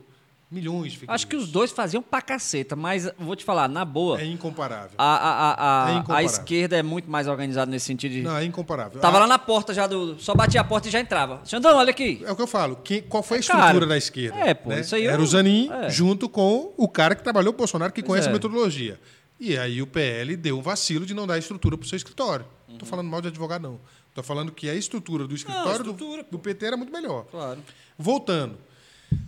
Milhões 0.52 0.92
de 0.92 1.00
fake 1.00 1.12
Acho 1.12 1.26
que 1.28 1.36
os 1.36 1.48
dois 1.52 1.72
faziam 1.72 2.04
pra 2.04 2.22
caceta, 2.22 2.76
mas 2.76 3.12
vou 3.18 3.36
te 3.36 3.44
falar, 3.44 3.68
na 3.68 3.84
boa, 3.84 4.22
É 4.22 4.26
incomparável. 4.26 4.92
a, 4.96 5.04
a, 5.04 5.30
a, 5.30 5.86
a- 5.86 5.90
É 5.90 5.94
a 5.94 5.98
incomparável. 5.98 6.26
esquerda 6.28 6.78
é 6.78 6.84
muito 6.84 7.10
mais 7.10 7.28
organizada 7.28 7.70
nesse 7.70 7.86
sentido 7.88 8.12
de. 8.12 8.22
Não, 8.22 8.38
é 8.38 8.46
incomparável. 8.46 9.02
Tava 9.02 9.18
Ah, 9.18 9.22
lá 9.22 9.28
na 9.28 9.40
porta 9.40 9.74
já 9.74 9.88
do. 9.88 10.20
Só 10.20 10.36
batia 10.36 10.62
a 10.62 10.64
porta 10.64 10.88
e 10.88 10.92
já 10.92 11.00
entrava. 11.00 11.42
Xandão, 11.46 11.76
olha 11.76 11.90
aqui. 11.90 12.22
É 12.24 12.32
o 12.32 12.36
que 12.36 12.42
eu 12.44 12.48
falo. 12.48 12.76
Quem, 12.78 13.02
qual 13.02 13.24
foi 13.24 13.38
a 13.38 13.40
É 13.40 13.42
estrutura 13.42 13.88
da 13.88 13.98
esquerda? 13.98 14.38
É, 14.38 14.54
pô, 14.54 14.70
né? 14.70 14.82
isso 14.82 14.94
aí 14.96 15.08
Era 15.08 15.18
eu- 15.18 15.24
o 15.24 15.28
Zanin 15.28 15.68
é. 15.72 15.90
junto 15.90 16.30
com 16.30 16.72
o 16.78 16.88
cara 16.88 17.16
que 17.16 17.24
trabalhou 17.24 17.52
o 17.52 17.58
Bolsonaro, 17.58 17.92
que 17.92 18.02
Pois 18.04 18.08
conhece 18.10 18.28
é. 18.28 18.30
a 18.30 18.34
metodologia. 18.34 19.00
E 19.40 19.58
aí 19.58 19.82
o 19.82 19.88
PL 19.88 20.36
deu 20.38 20.58
um 20.58 20.62
vacilo 20.62 21.06
de 21.06 21.14
não 21.14 21.28
dar 21.28 21.38
estrutura 21.38 21.78
para 21.78 21.86
o 21.86 21.88
seu 21.88 21.98
escritório. 21.98 22.46
Não 22.68 22.76
estou 22.76 22.88
falando 22.88 23.10
mal 23.10 23.22
de 23.22 23.28
advogado, 23.28 23.62
não. 23.64 23.80
Estou 24.10 24.24
falando 24.24 24.52
que 24.52 24.70
a 24.70 24.74
estrutura 24.76 25.28
do 25.28 25.36
escritório 25.36 25.84
do- 25.84 25.92
estrutura, 25.92 26.24
do, 26.24 26.40
PT 26.40 26.66
era 26.66 26.78
muito 26.78 26.92
melhor. 26.92 27.26
Claro. 27.26 27.62
Voltando. 27.98 28.58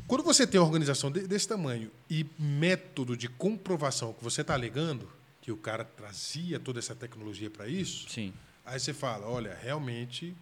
Quando 0.08 0.24
você 0.24 0.48
tem 0.48 0.60
uma 0.60 0.66
organização 0.66 1.12
de- 1.12 1.28
desse 1.28 1.48
tamanho 1.48 1.92
e 2.10 2.26
método 2.40 3.18
de 3.18 3.28
comprovação 3.28 4.14
que 4.14 4.24
você 4.24 4.42
está 4.42 4.54
alegando, 4.54 5.10
que 5.42 5.52
o 5.52 5.58
cara 5.58 5.84
trazia 5.84 6.58
toda 6.60 6.80
essa 6.80 6.96
tecnologia 6.96 7.50
para 7.50 7.68
isso, 7.68 8.10
Sim. 8.10 8.34
Aí 8.66 8.80
você 8.80 8.94
fala, 8.94 9.26
olha, 9.28 9.58
realmente, 9.62 10.36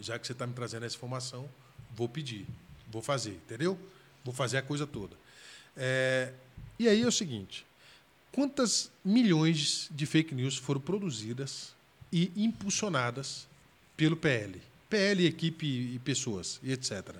já 0.00 0.18
que 0.18 0.26
você 0.26 0.32
está 0.32 0.44
me 0.46 0.52
trazendo 0.54 0.84
essa 0.86 0.96
informação, 0.96 1.48
vou 1.94 2.08
pedir, 2.08 2.46
vou 2.90 3.00
fazer, 3.00 3.30
entendeu? 3.30 3.78
Vou 4.24 4.34
fazer 4.34 4.56
a 4.58 4.62
coisa 4.62 4.86
toda. 4.88 5.16
É, 5.76 6.32
e 6.78 6.88
aí 6.88 7.02
é 7.02 7.06
o 7.06 7.12
seguinte, 7.12 7.64
quantas 8.34 8.90
milhões 9.04 9.88
de 9.90 10.06
fake 10.06 10.34
news 10.34 10.56
foram 10.56 10.80
produzidas 10.80 11.72
e 12.12 12.30
impulsionadas 12.36 13.46
pelo 13.96 14.16
PL? 14.16 14.60
PL, 14.90 15.26
equipe 15.26 15.66
e 15.66 15.98
pessoas, 16.00 16.58
e 16.62 16.72
etc. 16.72 17.14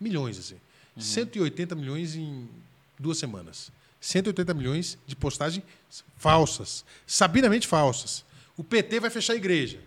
Milhões, 0.00 0.38
assim. 0.38 0.56
180 0.98 1.74
milhões 1.74 2.14
em 2.14 2.48
duas 2.98 3.18
semanas. 3.18 3.70
180 4.00 4.54
milhões 4.54 4.96
de 5.06 5.14
postagens 5.16 5.64
falsas, 6.16 6.84
sabidamente 7.06 7.66
falsas. 7.66 8.24
O 8.56 8.62
PT 8.64 9.00
vai 9.00 9.10
fechar 9.10 9.32
a 9.34 9.36
igreja. 9.36 9.80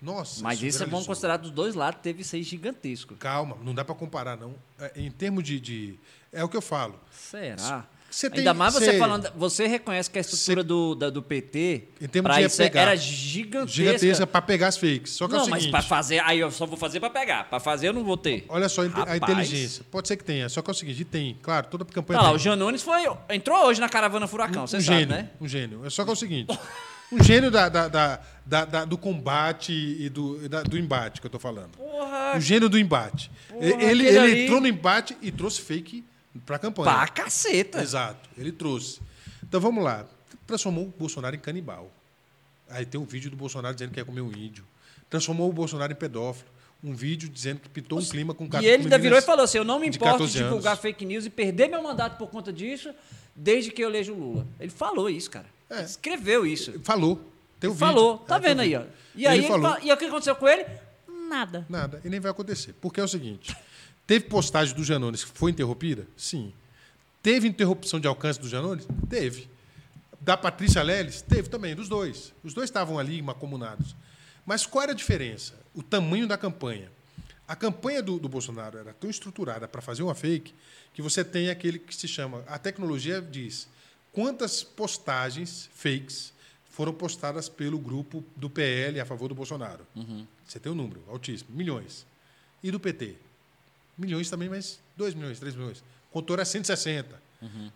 Nossa, 0.00 0.42
Mas 0.42 0.60
isso 0.60 0.78
é 0.78 0.80
bom 0.86 0.90
viralizou. 0.90 1.06
considerar 1.06 1.36
dos 1.36 1.50
dois 1.50 1.74
lados, 1.74 2.00
teve 2.02 2.22
isso 2.22 2.34
aí 2.34 2.42
gigantesco. 2.42 3.14
Calma, 3.16 3.56
não 3.62 3.72
dá 3.74 3.84
para 3.84 3.94
comparar, 3.94 4.36
não. 4.36 4.54
É, 4.78 4.92
Em 5.00 5.10
termos 5.10 5.44
de, 5.44 5.60
de- 5.60 5.94
É 6.32 6.42
o 6.42 6.48
que 6.48 6.56
eu 6.56 6.62
falo. 6.62 6.98
Será? 7.12 7.86
Você 8.12 8.28
tem- 8.28 8.40
Ainda 8.40 8.52
mais 8.54 8.74
você 8.74 8.84
você- 8.92 8.98
falando. 8.98 9.32
Você 9.36 9.66
reconhece 9.66 10.10
que 10.10 10.18
a 10.18 10.20
estrutura 10.20 10.62
do, 10.62 10.94
da- 10.94 11.08
do 11.10 11.22
PT 11.22 11.84
Em 12.00 12.06
termos 12.06 12.34
de 12.36 12.42
isso 12.42 12.56
pegar. 12.58 12.82
era 12.82 12.94
gigantesca. 12.96 13.68
Gigantesca 13.72 14.26
para 14.26 14.42
pegar 14.42 14.68
as 14.68 14.76
fakes. 14.76 15.12
Só 15.12 15.26
que 15.26 15.34
é 15.34 15.38
Não, 15.38 15.46
o 15.46 15.50
mas 15.50 15.62
seguinte. 15.62 15.72
pra 15.72 15.82
fazer. 15.82 16.18
Aí 16.20 16.38
eu 16.38 16.50
só 16.50 16.66
vou 16.66 16.76
fazer 16.76 17.00
pra 17.00 17.08
pegar. 17.10 17.48
Pra 17.48 17.58
fazer 17.58 17.88
eu 17.88 17.92
não 17.92 18.04
vou 18.04 18.16
ter. 18.16 18.44
Olha 18.48 18.68
só 18.68 18.82
a 18.82 18.86
inte- 18.86 18.96
a 19.00 19.04
Rapaz. 19.04 19.22
inteligência. 19.22 19.84
Pode 19.90 20.06
ser 20.08 20.16
que 20.16 20.24
tenha, 20.24 20.48
só 20.48 20.60
que 20.60 20.70
é 20.70 20.72
o 20.72 20.74
seguinte, 20.74 21.04
tem, 21.04 21.36
claro, 21.42 21.66
toda 21.70 21.84
campanha 21.86 22.20
Olha 22.20 22.28
lá, 22.28 22.34
o 22.34 22.38
Janones 22.38 22.82
foi. 22.82 23.02
Entrou 23.30 23.66
hoje 23.66 23.80
na 23.80 23.88
caravana 23.88 24.26
Furacão, 24.26 24.66
você 24.66 24.76
um 24.76 24.80
sabe, 24.80 24.98
gênio, 25.00 25.14
né? 25.16 25.30
um 25.40 25.48
gênio. 25.48 25.86
É 25.86 25.90
só 25.90 26.04
que 26.04 26.10
é 26.10 26.12
o 26.12 26.16
seguinte, 26.16 26.48
um 27.10 27.22
gênio 27.22 27.50
da, 27.50 27.68
da- 27.68 27.88
da- 27.88 28.64
da- 28.66 28.84
do 28.84 28.98
combate 28.98 29.72
e 29.72 30.08
do, 30.08 30.48
da- 30.48 30.62
do 30.62 30.76
embate 30.78 31.20
que 31.20 31.26
eu 31.26 31.30
tô 31.30 31.38
falando. 31.38 31.70
Porra, 31.78 32.34
O 32.36 32.40
gênio 32.40 32.68
do 32.68 32.78
embate. 32.78 33.30
Porra, 33.48 33.64
ele 33.66 34.06
ele 34.06 34.18
ali- 34.18 34.42
entrou 34.44 34.60
no 34.60 34.66
embate 34.68 35.16
e 35.22 35.30
trouxe 35.30 35.60
fake 35.62 36.04
pra 36.46 36.58
campanha. 36.58 36.90
pra 36.92 37.08
caceta. 37.08 37.82
Exato, 37.82 38.28
ele 38.36 38.52
trouxe. 38.52 39.00
Então 39.42 39.60
vamos 39.60 39.82
lá. 39.84 40.06
Transformou 40.46 40.84
o 40.84 40.94
Bolsonaro 40.98 41.36
em 41.36 41.38
canibal. 41.38 41.90
Aí 42.68 42.86
tem 42.86 43.00
um 43.00 43.04
vídeo 43.04 43.30
do 43.30 43.36
Bolsonaro 43.36 43.74
dizendo 43.74 43.90
que 43.90 43.96
quer 43.96 44.04
comer 44.04 44.20
um 44.22 44.32
índio. 44.32 44.64
Transformou 45.10 45.48
o 45.48 45.52
Bolsonaro 45.52 45.92
em 45.92 45.96
pedófilo. 45.96 46.50
Um 46.82 46.94
vídeo 46.94 47.28
dizendo 47.28 47.60
que 47.60 47.68
pitou 47.68 48.00
um 48.00 48.04
clima 48.04 48.34
com 48.34 48.44
E 48.44 48.48
cat- 48.48 48.64
ele 48.64 48.82
ainda 48.84 48.98
virou 48.98 49.16
e 49.16 49.22
falou 49.22 49.44
assim: 49.44 49.58
eu 49.58 49.64
não 49.64 49.78
me 49.78 49.86
importo 49.86 50.04
de 50.26 50.32
14 50.32 50.38
divulgar 50.38 50.76
fake 50.76 51.04
news 51.04 51.24
e 51.26 51.30
perder 51.30 51.68
meu 51.68 51.80
mandato 51.82 52.16
por 52.18 52.28
conta 52.28 52.52
disso, 52.52 52.92
desde 53.36 53.70
que 53.70 53.84
eu 53.84 53.88
elejo 53.88 54.12
o 54.12 54.18
Lula. 54.18 54.46
Ele 54.58 54.70
falou 54.70 55.08
isso, 55.08 55.30
cara. 55.30 55.46
É. 55.70 55.76
Ele 55.76 55.84
escreveu 55.84 56.44
isso. 56.44 56.80
Falou. 56.82 57.16
Tem 57.60 57.70
vídeo. 57.70 57.78
falou. 57.78 58.18
Tá 58.18 58.36
É, 58.36 58.40
vendo 58.40 58.60
aí, 58.60 58.74
ó. 58.74 58.80
vídeo. 58.80 58.92
E 59.14 59.26
aí 59.28 59.38
ele 59.38 59.46
ele 59.46 59.52
falou. 59.52 59.70
fa- 59.70 59.80
E 59.80 59.92
o 59.92 59.96
que 59.96 60.04
aconteceu 60.06 60.34
com 60.34 60.48
ele? 60.48 60.66
Nada. 61.28 61.64
Nada. 61.68 62.00
E 62.04 62.08
nem 62.08 62.18
vai 62.18 62.32
acontecer. 62.32 62.74
Porque 62.80 63.00
é 63.00 63.04
o 63.04 63.08
seguinte: 63.08 63.54
teve 64.06 64.26
postagem 64.26 64.74
do 64.74 64.84
Janones 64.84 65.24
que 65.24 65.36
foi 65.36 65.50
interrompida? 65.50 66.06
Sim. 66.16 66.52
Teve 67.22 67.46
interrupção 67.46 68.00
de 68.00 68.08
alcance 68.08 68.40
do 68.40 68.48
Janones? 68.48 68.86
Teve. 69.08 69.48
Da 70.20 70.36
Patrícia 70.36 70.82
Leles? 70.82 71.22
Teve 71.22 71.48
também, 71.48 71.74
dos 71.74 71.88
dois. 71.88 72.32
Os 72.42 72.54
dois 72.54 72.68
estavam 72.68 72.98
ali 72.98 73.22
macomunados. 73.22 73.94
Mas 74.44 74.66
qual 74.66 74.82
era 74.82 74.92
a 74.92 74.94
diferença? 74.94 75.54
O 75.74 75.82
tamanho 75.82 76.26
da 76.26 76.36
campanha. 76.36 76.90
A 77.46 77.54
campanha 77.56 78.02
do, 78.02 78.18
do 78.18 78.28
Bolsonaro 78.28 78.78
era 78.78 78.92
tão 78.92 79.10
estruturada 79.10 79.68
para 79.68 79.82
fazer 79.82 80.02
uma 80.02 80.14
fake 80.14 80.54
que 80.94 81.02
você 81.02 81.24
tem 81.24 81.50
aquele 81.50 81.78
que 81.78 81.94
se 81.94 82.08
chama. 82.08 82.44
A 82.46 82.58
tecnologia 82.58 83.20
diz 83.20 83.68
quantas 84.12 84.62
postagens 84.62 85.68
fakes 85.74 86.32
foram 86.70 86.92
postadas 86.92 87.48
pelo 87.48 87.78
grupo 87.78 88.24
do 88.34 88.48
PL 88.48 88.98
a 89.00 89.04
favor 89.04 89.28
do 89.28 89.34
Bolsonaro. 89.34 89.86
Você 90.46 90.58
tem 90.58 90.72
um 90.72 90.74
número 90.74 91.02
altíssimo, 91.08 91.50
milhões. 91.54 92.06
E 92.62 92.70
do 92.70 92.80
PT? 92.80 93.16
Milhões 93.96 94.30
também, 94.30 94.48
mas 94.48 94.80
2 94.96 95.14
milhões, 95.14 95.38
3 95.38 95.54
milhões. 95.54 95.78
O 96.10 96.12
contor 96.12 96.38
é 96.38 96.44
160. 96.44 97.20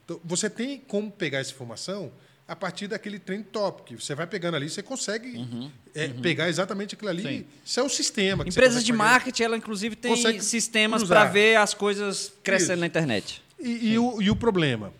Então, 0.05 0.21
você 0.25 0.49
tem 0.49 0.79
como 0.79 1.11
pegar 1.11 1.39
essa 1.39 1.51
informação 1.51 2.13
a 2.47 2.55
partir 2.55 2.87
daquele 2.87 3.19
trend 3.19 3.45
topic. 3.45 4.01
Você 4.01 4.15
vai 4.15 4.27
pegando 4.27 4.55
ali, 4.55 4.71
você 4.71 4.83
consegue 4.83 5.71
é, 5.95 6.09
pegar 6.09 6.49
exatamente 6.49 6.95
aquilo 6.95 7.11
ali. 7.11 7.23
Sim. 7.23 7.47
Isso 7.65 7.81
é 7.81 7.83
o 7.83 7.89
sistema. 7.89 8.45
Empresas 8.47 8.85
de 8.85 8.93
marketing, 8.93 9.43
ela 9.43 9.57
inclusive 9.57 9.97
tem 9.97 10.41
sistemas 10.41 11.03
para 11.03 11.25
ver 11.25 11.57
as 11.57 11.75
coisas 11.75 12.33
crescendo 12.43 12.75
Isso. 12.75 12.81
na 12.81 12.87
internet. 12.87 13.43
E, 13.59 13.93
e 13.93 13.99
o, 13.99 14.23
e 14.23 14.31
o 14.31 14.37
problema? 14.37 14.93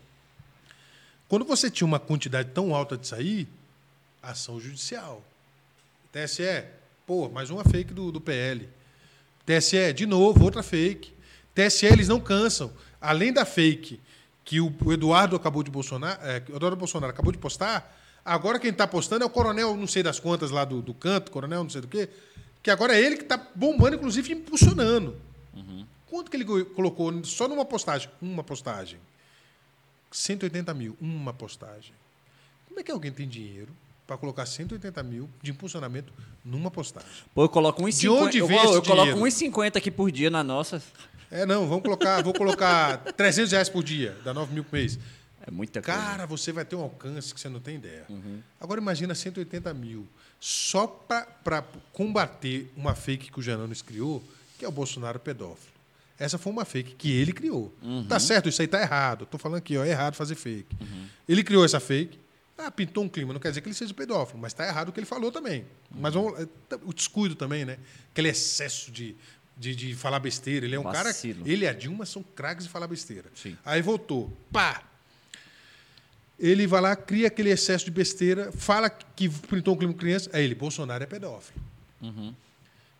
Quando 1.29 1.45
você 1.45 1.71
tinha 1.71 1.87
uma 1.87 2.01
quantidade 2.01 2.51
tão 2.53 2.75
alta 2.75 2.97
de 2.97 3.07
sair, 3.07 3.49
ação 4.23 4.59
judicial. 4.61 5.23
TSE, 6.13 6.65
pô, 7.07 7.29
mais 7.29 7.51
uma 7.51 7.65
fake 7.65 7.93
do, 7.93 8.11
do 8.11 8.21
PL. 8.21 8.69
TSE, 9.47 9.93
de 9.93 10.05
novo, 10.05 10.45
outra 10.45 10.63
fake. 10.63 11.15
TSE, 11.55 11.87
eles 11.87 12.09
não 12.09 12.21
cansam. 12.21 12.73
Além 13.01 13.33
da 13.33 13.45
fake 13.45 14.01
que 14.45 14.61
o, 14.61 14.73
Eduardo 14.93 15.37
acabou 15.37 15.63
de 15.63 15.71
Bolsonaro, 15.71 16.21
é, 16.23 16.37
Eduardo 16.37 16.77
Bolsonaro 16.77 17.13
acabou 17.13 17.33
de 17.33 17.39
postar, 17.39 17.97
agora 18.25 18.59
quem 18.59 18.71
está 18.71 18.87
postando 18.87 19.25
é 19.25 19.27
o 19.27 19.31
coronel, 19.31 19.77
não 19.77 19.87
sei 19.87 20.03
das 20.03 20.21
quantas 20.21 20.51
lá 20.51 20.65
do, 20.65 20.83
do 20.83 20.95
canto, 20.95 21.31
coronel 21.31 21.65
não 21.65 21.71
sei 21.71 21.81
do 21.81 21.89
quê, 21.89 22.09
que 22.63 22.71
agora 22.71 22.95
é 22.95 23.01
ele 23.01 23.17
que 23.17 23.23
está 23.23 23.37
bombando, 23.55 23.97
inclusive 23.97 24.33
impulsionando. 24.33 25.17
Quanto 26.09 26.31
que 26.31 26.37
ele 26.37 26.45
colocou 26.65 27.25
só 27.25 27.49
numa 27.49 27.65
postagem? 27.65 28.09
Uma 28.23 28.43
postagem. 28.45 28.99
180 30.11 30.73
mil, 30.75 30.97
uma 31.01 31.33
postagem. 31.33 31.93
Como 32.69 32.79
é 32.79 32.83
que 32.83 32.91
alguém 32.91 33.13
tem 33.13 33.29
dinheiro 33.29 33.69
para 34.07 34.17
colocar 34.17 34.47
180 34.47 35.03
mil 35.03 35.29
de 35.43 35.51
impulsionamento 35.51 36.13
numa 36.45 36.71
postagem? 36.71 37.09
Pô, 37.35 37.45
eu 37.45 37.49
coloco 37.49 37.83
1,50. 37.83 37.99
De 37.99 38.09
onde 38.09 38.39
eu, 38.39 38.47
vem 38.47 38.57
esse 38.59 38.67
eu 38.75 38.83
coloco 38.83 39.13
dinheiro? 39.13 39.27
1,50 39.27 39.77
aqui 39.77 39.91
por 39.91 40.11
dia 40.11 40.31
na 40.31 40.45
nossa. 40.45 40.83
É, 41.31 41.45
não, 41.45 41.67
vamos 41.67 41.83
colocar, 41.83 42.23
vou 42.23 42.33
colocar 42.33 42.99
300 42.99 43.51
reais 43.51 43.69
por 43.69 43.83
dia, 43.83 44.17
dá 44.25 44.33
9 44.33 44.55
mil 44.55 44.65
por 44.65 44.75
mês. 44.75 44.99
É 45.47 45.51
muita 45.51 45.83
coisa. 45.83 46.01
Cara, 46.01 46.27
você 46.27 46.53
vai 46.53 46.65
ter 46.65 46.77
um 46.77 46.83
alcance 46.83 47.33
que 47.35 47.41
você 47.41 47.49
não 47.49 47.61
tem 47.61 47.77
ideia. 47.77 48.07
Agora 48.61 48.81
imagina 48.81 49.15
180 49.15 49.73
mil 49.75 50.07
só 50.41 50.87
para 50.87 51.65
combater 51.93 52.73
uma 52.77 52.95
fake 52.95 53.31
que 53.31 53.39
o 53.39 53.43
Janones 53.43 53.83
criou, 53.83 54.23
que 54.59 54.65
é 54.65 54.69
o 54.69 54.73
Bolsonaro 54.73 55.19
pedófilo. 55.19 55.75
Essa 56.19 56.39
foi 56.39 56.53
uma 56.53 56.65
fake 56.65 56.95
que 56.95 57.13
ele 57.13 57.33
criou. 57.33 57.75
Tá 58.09 58.19
certo, 58.19 58.49
isso 58.49 58.63
aí 58.63 58.69
tá 58.69 58.81
errado. 58.81 59.27
Tô 59.27 59.37
falando 59.37 59.59
aqui, 59.59 59.77
ó, 59.77 59.85
é 59.85 59.91
errado 59.91 60.15
fazer 60.15 60.35
fake. 60.35 60.77
Ele 61.29 61.43
criou 61.45 61.65
essa 61.65 61.79
fake. 61.81 62.19
Ah, 62.59 62.71
pintou 62.71 63.05
um 63.05 63.09
clima. 63.09 63.33
Não 63.33 63.41
quer 63.41 63.49
dizer 63.51 63.61
que 63.61 63.69
ele 63.69 63.75
seja 63.75 63.93
pedófilo, 63.93 64.39
mas 64.39 64.55
tá 64.55 64.67
errado 64.67 64.89
o 64.89 64.93
que 64.93 64.99
ele 64.99 65.07
falou 65.07 65.31
também. 65.31 65.65
Mas 65.91 66.15
vamos, 66.15 66.49
o 66.85 66.93
descuido 66.93 67.35
também, 67.35 67.65
né? 67.65 67.79
Aquele 68.11 68.29
excesso 68.29 68.91
de, 68.91 69.15
de, 69.57 69.75
de 69.75 69.95
falar 69.95 70.21
besteira. 70.21 70.65
Ele 70.65 70.75
é 70.75 70.81
um 70.81 70.85
cara. 70.85 71.11
Vacilo. 71.11 71.47
Ele 71.47 71.65
e 71.65 71.69
a 71.69 71.73
Dilma 71.73 72.07
são 72.07 72.23
craques 72.23 72.65
de 72.65 72.71
falar 72.71 72.87
besteira. 72.87 73.31
Sim. 73.35 73.57
Aí 73.65 73.83
voltou. 73.83 74.35
Pá! 74.51 74.83
Ele 76.39 76.67
vai 76.67 76.81
lá, 76.81 76.95
cria 76.95 77.29
aquele 77.29 77.49
excesso 77.51 77.85
de 77.87 77.91
besteira, 77.91 78.53
fala 78.53 78.91
que 78.91 79.29
pintou 79.29 79.75
um 79.75 79.77
clima 79.77 79.93
com 79.93 79.99
criança. 79.99 80.31
Aí 80.33 80.45
ele, 80.45 80.55
Bolsonaro 80.55 81.03
é 81.03 81.07
pedófilo. 81.07 81.59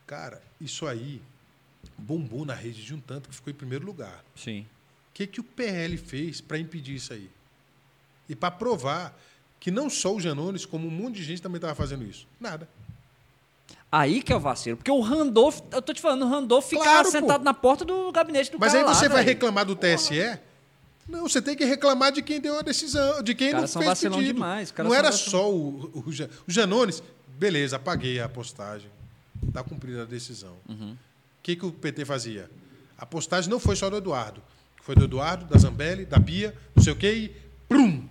Cara, 0.07 0.43
isso 0.61 0.87
aí 0.87 1.21
bombou 1.99 2.45
na 2.45 2.55
rede 2.55 2.83
de 2.83 2.95
um 2.95 3.01
tanto 3.01 3.29
que 3.29 3.35
ficou 3.35 3.51
em 3.51 3.57
primeiro 3.57 3.85
lugar. 3.85 4.25
Sim. 4.35 4.67
O 5.11 5.15
que, 5.15 5.27
que 5.27 5.41
o 5.41 5.45
PL 5.45 5.97
fez 5.97 6.41
para 6.41 6.59
impedir 6.59 6.95
isso 6.95 7.13
aí? 7.13 7.31
E 8.29 8.35
para 8.35 8.51
provar 8.51 9.19
que 9.67 9.71
não 9.73 9.91
só 9.91 10.15
o 10.15 10.21
Janones, 10.21 10.65
como 10.65 10.87
um 10.87 10.91
monte 10.93 11.17
de 11.17 11.25
gente 11.25 11.43
também 11.43 11.57
estava 11.57 11.75
fazendo 11.75 12.05
isso. 12.05 12.25
Nada. 12.41 12.69
Aí 13.91 14.23
que 14.23 14.33
é 14.33 14.37
o 14.37 14.39
vacilo. 14.39 14.77
Porque 14.77 14.93
o 14.93 15.01
Randolph, 15.01 15.59
eu 15.73 15.83
tô 15.83 15.93
te 15.93 16.01
falando, 16.01 16.23
o 16.25 16.29
Randolph 16.29 16.67
ficava 16.69 16.85
Claro, 16.89 17.05
pô. 17.07 17.11
sentado 17.11 17.43
na 17.43 17.53
porta 17.53 17.85
do 17.85 18.13
gabinete 18.13 18.53
do 18.53 18.61
Mas 18.61 18.73
cara 18.73 18.89
aí 18.89 18.95
você 18.95 19.09
lá, 19.09 19.15
vai 19.15 19.25
reclamar 19.25 19.65
do 19.67 19.75
TSE? 19.75 20.39
Não, 21.09 21.23
você 21.29 21.43
tem 21.43 21.57
que 21.57 21.65
reclamar 21.65 22.13
de 22.13 22.23
quem 22.23 22.41
deu 22.41 22.57
a 22.57 22.63
decisão, 22.63 23.21
de 23.25 23.35
quem 23.35 23.49
Os 23.57 23.75
não 23.75 23.83
fez 23.83 24.01
pedido. 24.03 24.23
demais, 24.23 24.69
os 24.69 24.73
caras 24.73 24.89
Não 24.93 24.97
era 24.97 25.11
vacilão. 25.11 25.31
só 25.43 25.53
o, 25.53 25.91
o, 25.93 26.05
o 26.47 26.51
Janones. 26.53 27.03
Beleza, 27.37 27.75
apaguei 27.75 28.21
a 28.21 28.29
postagem. 28.29 28.89
Está 29.49 29.65
cumprida 29.65 30.03
a 30.03 30.07
decisão. 30.07 30.55
Uhum. 30.69 30.93
O 30.93 31.43
que, 31.43 31.57
que 31.57 31.67
o 31.67 31.73
PT 31.73 32.05
fazia? 32.05 32.49
A 32.97 33.05
postagem 33.05 33.51
não 33.51 33.59
foi 33.59 33.75
só 33.75 33.91
do 33.91 33.97
Eduardo. 33.97 34.41
Foi 34.81 34.95
do 34.95 35.03
Eduardo, 35.07 35.45
da 35.47 35.59
Zambelli, 35.59 36.05
da 36.05 36.21
Bia, 36.21 36.57
não 36.77 36.85
sei 36.85 36.93
o 36.93 36.97
quê, 36.97 37.13
e 37.13 37.37
prum! 37.69 38.09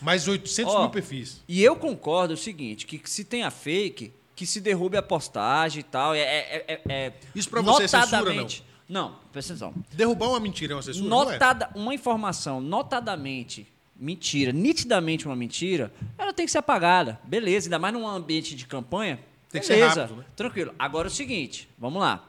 Mais 0.00 0.26
800 0.28 0.74
Ó, 0.74 0.80
mil 0.82 0.90
perfis. 0.90 1.42
E 1.48 1.62
eu 1.62 1.76
concordo 1.76 2.34
o 2.34 2.36
seguinte, 2.36 2.86
que 2.86 3.00
se 3.08 3.24
tem 3.24 3.42
a 3.42 3.50
fake, 3.50 4.12
que 4.34 4.46
se 4.46 4.60
derrube 4.60 4.96
a 4.96 5.02
postagem 5.02 5.80
e 5.80 5.84
tal. 5.84 6.14
É, 6.14 6.20
é, 6.20 6.64
é, 6.68 6.82
é- 6.88 7.12
Isso 7.34 7.48
pra 7.48 7.60
você 7.62 7.84
é 7.84 7.88
censura. 7.88 8.46
Não, 8.88 9.16
presta 9.32 9.54
atenção. 9.54 9.74
Derrubar 9.92 10.28
uma 10.28 10.40
mentira 10.40 10.74
é 10.74 10.76
uma 10.76 10.82
censura? 10.82 11.08
Não 11.08 11.22
é? 11.22 11.32
Notada, 11.32 11.70
uma 11.74 11.94
informação 11.94 12.60
notadamente 12.60 13.66
mentira, 13.96 14.52
nitidamente 14.52 15.26
uma 15.26 15.36
mentira, 15.36 15.92
ela 16.18 16.32
tem 16.32 16.44
que 16.44 16.52
ser 16.52 16.58
apagada. 16.58 17.18
Beleza, 17.24 17.66
ainda 17.66 17.78
mais 17.78 17.94
num 17.94 18.06
ambiente 18.06 18.54
de 18.54 18.66
campanha. 18.66 19.18
Tem 19.50 19.60
que 19.60 19.66
ser 19.66 19.74
beleza, 19.76 20.02
rápido, 20.02 20.18
né? 20.18 20.24
Tranquilo. 20.34 20.74
Agora 20.78 21.06
é 21.06 21.10
o 21.10 21.14
seguinte, 21.14 21.68
vamos 21.78 22.00
lá. 22.00 22.28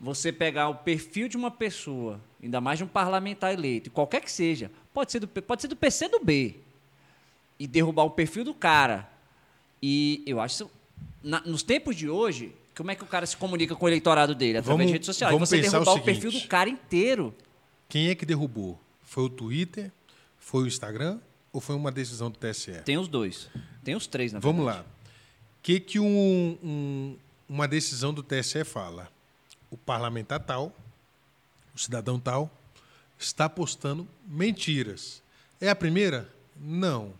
Você 0.00 0.32
pegar 0.32 0.68
o 0.68 0.74
perfil 0.76 1.28
de 1.28 1.36
uma 1.36 1.50
pessoa, 1.50 2.20
ainda 2.42 2.60
mais 2.60 2.78
de 2.78 2.84
um 2.84 2.88
parlamentar 2.88 3.52
eleito, 3.52 3.90
qualquer 3.90 4.20
que 4.20 4.30
seja, 4.30 4.70
pode 4.92 5.10
ser 5.10 5.20
do, 5.20 5.28
pode 5.28 5.62
ser 5.62 5.68
do 5.68 5.76
PC 5.76 6.08
do 6.08 6.20
B, 6.24 6.56
e 7.58 7.66
derrubar 7.66 8.04
o 8.04 8.10
perfil 8.10 8.44
do 8.44 8.54
cara. 8.54 9.08
E 9.82 10.22
eu 10.26 10.40
acho 10.40 10.70
na- 11.22 11.40
nos 11.42 11.62
tempos 11.62 11.96
de 11.96 12.08
hoje, 12.08 12.54
como 12.76 12.90
é 12.90 12.94
que 12.94 13.02
o 13.04 13.06
cara 13.06 13.26
se 13.26 13.36
comunica 13.36 13.74
com 13.76 13.84
o 13.84 13.88
eleitorado 13.88 14.34
dele? 14.34 14.58
Através 14.58 14.76
Vamos- 14.78 14.86
de 14.86 14.92
redes 14.92 15.06
sociais. 15.06 15.32
vamos 15.32 15.48
Você 15.48 15.60
derrubar 15.60 15.92
o 15.92 15.96
o, 15.96 16.02
perfil 16.02 16.30
do 16.32 16.40
cara 16.48 16.68
inteiro. 16.68 17.34
Quem 17.88 18.08
é 18.08 18.14
que 18.14 18.26
derrubou? 18.26 18.80
Foi 19.02 19.24
o 19.24 19.28
Twitter? 19.28 19.92
Foi 20.38 20.64
o 20.64 20.66
Instagram? 20.66 21.18
Ou 21.52 21.60
foi 21.60 21.76
uma 21.76 21.92
decisão 21.92 22.30
do 22.30 22.36
TSE? 22.38 22.82
Tem 22.84 22.98
os 22.98 23.06
dois. 23.08 23.48
Tem 23.84 23.94
os 23.94 24.06
três, 24.06 24.32
na 24.32 24.40
Vamos 24.40 24.64
verdade. 24.64 24.86
lá. 24.86 24.92
O 25.58 25.62
que, 25.62 25.78
que 25.80 26.00
um- 26.00 26.58
um- 26.62 27.16
uma 27.48 27.68
decisão 27.68 28.12
do 28.12 28.22
TSE 28.22 28.64
fala? 28.64 29.08
O 29.70 29.76
parlamentar 29.76 30.40
tal, 30.40 30.74
o 31.74 31.78
cidadão 31.78 32.18
tal, 32.18 32.50
está 33.18 33.48
postando 33.48 34.06
mentiras. 34.26 35.22
É 35.60 35.68
a 35.68 35.74
primeira? 35.76 36.28
Não. 36.60 37.12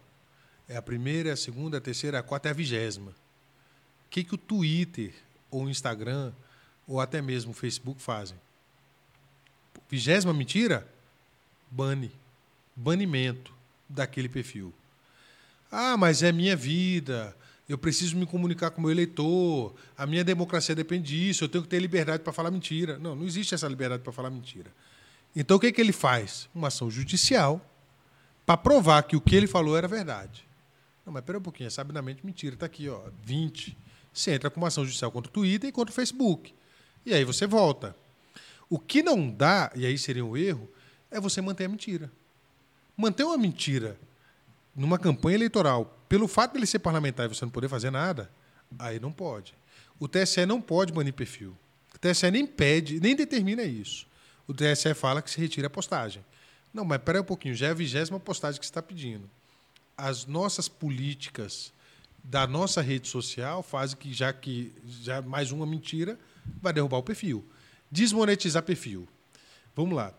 É 0.68 0.76
a 0.76 0.82
primeira, 0.82 1.32
a 1.32 1.36
segunda, 1.36 1.78
a 1.78 1.80
terceira, 1.80 2.18
a 2.18 2.22
quarta, 2.22 2.48
é 2.48 2.50
a 2.50 2.54
vigésima. 2.54 3.10
O 3.10 4.10
que, 4.10 4.24
que 4.24 4.34
o 4.34 4.38
Twitter, 4.38 5.12
ou 5.50 5.64
o 5.64 5.70
Instagram, 5.70 6.32
ou 6.86 7.00
até 7.00 7.20
mesmo 7.20 7.50
o 7.50 7.54
Facebook 7.54 8.00
fazem? 8.00 8.36
Vigésima 9.88 10.32
mentira? 10.32 10.86
Bane. 11.70 12.12
banimento 12.74 13.52
daquele 13.88 14.28
perfil. 14.28 14.72
Ah, 15.70 15.96
mas 15.96 16.22
é 16.22 16.32
minha 16.32 16.56
vida. 16.56 17.36
Eu 17.68 17.76
preciso 17.76 18.16
me 18.16 18.26
comunicar 18.26 18.70
com 18.70 18.78
o 18.78 18.82
meu 18.82 18.90
eleitor. 18.90 19.74
A 19.96 20.06
minha 20.06 20.22
democracia 20.22 20.74
depende 20.74 21.16
disso. 21.16 21.44
Eu 21.44 21.48
tenho 21.48 21.64
que 21.64 21.70
ter 21.70 21.80
liberdade 21.80 22.22
para 22.22 22.32
falar 22.32 22.50
mentira. 22.50 22.98
Não, 22.98 23.16
não 23.16 23.26
existe 23.26 23.54
essa 23.54 23.66
liberdade 23.66 24.02
para 24.02 24.12
falar 24.12 24.30
mentira. 24.30 24.70
Então 25.34 25.56
o 25.56 25.60
que, 25.60 25.72
que 25.72 25.80
ele 25.80 25.92
faz? 25.92 26.48
Uma 26.54 26.68
ação 26.68 26.90
judicial 26.90 27.60
para 28.46 28.56
provar 28.56 29.02
que 29.02 29.16
o 29.16 29.20
que 29.20 29.34
ele 29.34 29.46
falou 29.46 29.76
era 29.76 29.88
verdade. 29.88 30.46
Não, 31.04 31.12
mas 31.12 31.24
pera 31.24 31.38
um 31.38 31.42
pouquinho, 31.42 31.66
é 31.66 31.70
sabidamente 31.70 32.24
mentira. 32.24 32.54
Está 32.54 32.66
aqui, 32.66 32.88
ó, 32.88 33.00
20. 33.22 33.76
Você 34.12 34.32
entra 34.32 34.50
com 34.50 34.60
uma 34.60 34.68
ação 34.68 34.84
judicial 34.84 35.10
contra 35.10 35.28
o 35.28 35.32
Twitter 35.32 35.68
e 35.68 35.72
contra 35.72 35.92
o 35.92 35.94
Facebook. 35.94 36.54
E 37.04 37.12
aí 37.12 37.24
você 37.24 37.46
volta. 37.46 37.94
O 38.70 38.78
que 38.78 39.02
não 39.02 39.30
dá, 39.30 39.70
e 39.74 39.84
aí 39.84 39.98
seria 39.98 40.24
um 40.24 40.36
erro, 40.36 40.68
é 41.10 41.20
você 41.20 41.40
manter 41.40 41.64
a 41.64 41.68
mentira. 41.68 42.10
Manter 42.96 43.24
uma 43.24 43.36
mentira 43.36 43.98
numa 44.74 44.98
campanha 44.98 45.36
eleitoral, 45.36 45.96
pelo 46.08 46.26
fato 46.26 46.52
de 46.52 46.58
ele 46.58 46.66
ser 46.66 46.78
parlamentar 46.78 47.26
e 47.26 47.34
você 47.34 47.44
não 47.44 47.52
poder 47.52 47.68
fazer 47.68 47.90
nada, 47.90 48.30
aí 48.78 48.98
não 48.98 49.12
pode. 49.12 49.54
O 49.98 50.08
TSE 50.08 50.44
não 50.46 50.60
pode 50.60 50.92
banir 50.92 51.12
perfil. 51.12 51.56
O 51.94 51.98
TSE 51.98 52.30
nem 52.30 52.46
pede, 52.46 52.98
nem 53.00 53.14
determina 53.14 53.62
isso. 53.62 54.06
O 54.46 54.52
TSE 54.52 54.92
fala 54.94 55.22
que 55.22 55.30
se 55.30 55.40
retira 55.40 55.68
a 55.68 55.70
postagem. 55.70 56.24
Não, 56.72 56.84
mas 56.84 56.98
espera 56.98 57.20
um 57.20 57.24
pouquinho, 57.24 57.54
já 57.54 57.68
é 57.68 57.70
a 57.70 57.74
vigésima 57.74 58.18
postagem 58.18 58.58
que 58.58 58.66
você 58.66 58.70
está 58.70 58.82
pedindo. 58.82 59.30
As 59.96 60.26
nossas 60.26 60.68
políticas 60.68 61.72
da 62.22 62.46
nossa 62.46 62.80
rede 62.80 63.06
social 63.06 63.62
fazem 63.62 63.96
que, 63.96 64.12
já 64.12 64.32
que 64.32 64.72
já 65.02 65.20
mais 65.20 65.52
uma 65.52 65.66
mentira, 65.66 66.18
vai 66.60 66.72
derrubar 66.72 66.98
o 66.98 67.02
perfil. 67.02 67.44
Desmonetizar 67.90 68.62
perfil. 68.62 69.06
Vamos 69.76 69.94
lá. 69.94 70.12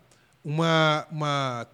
Uma, 0.43 1.07
uma, 1.09 1.67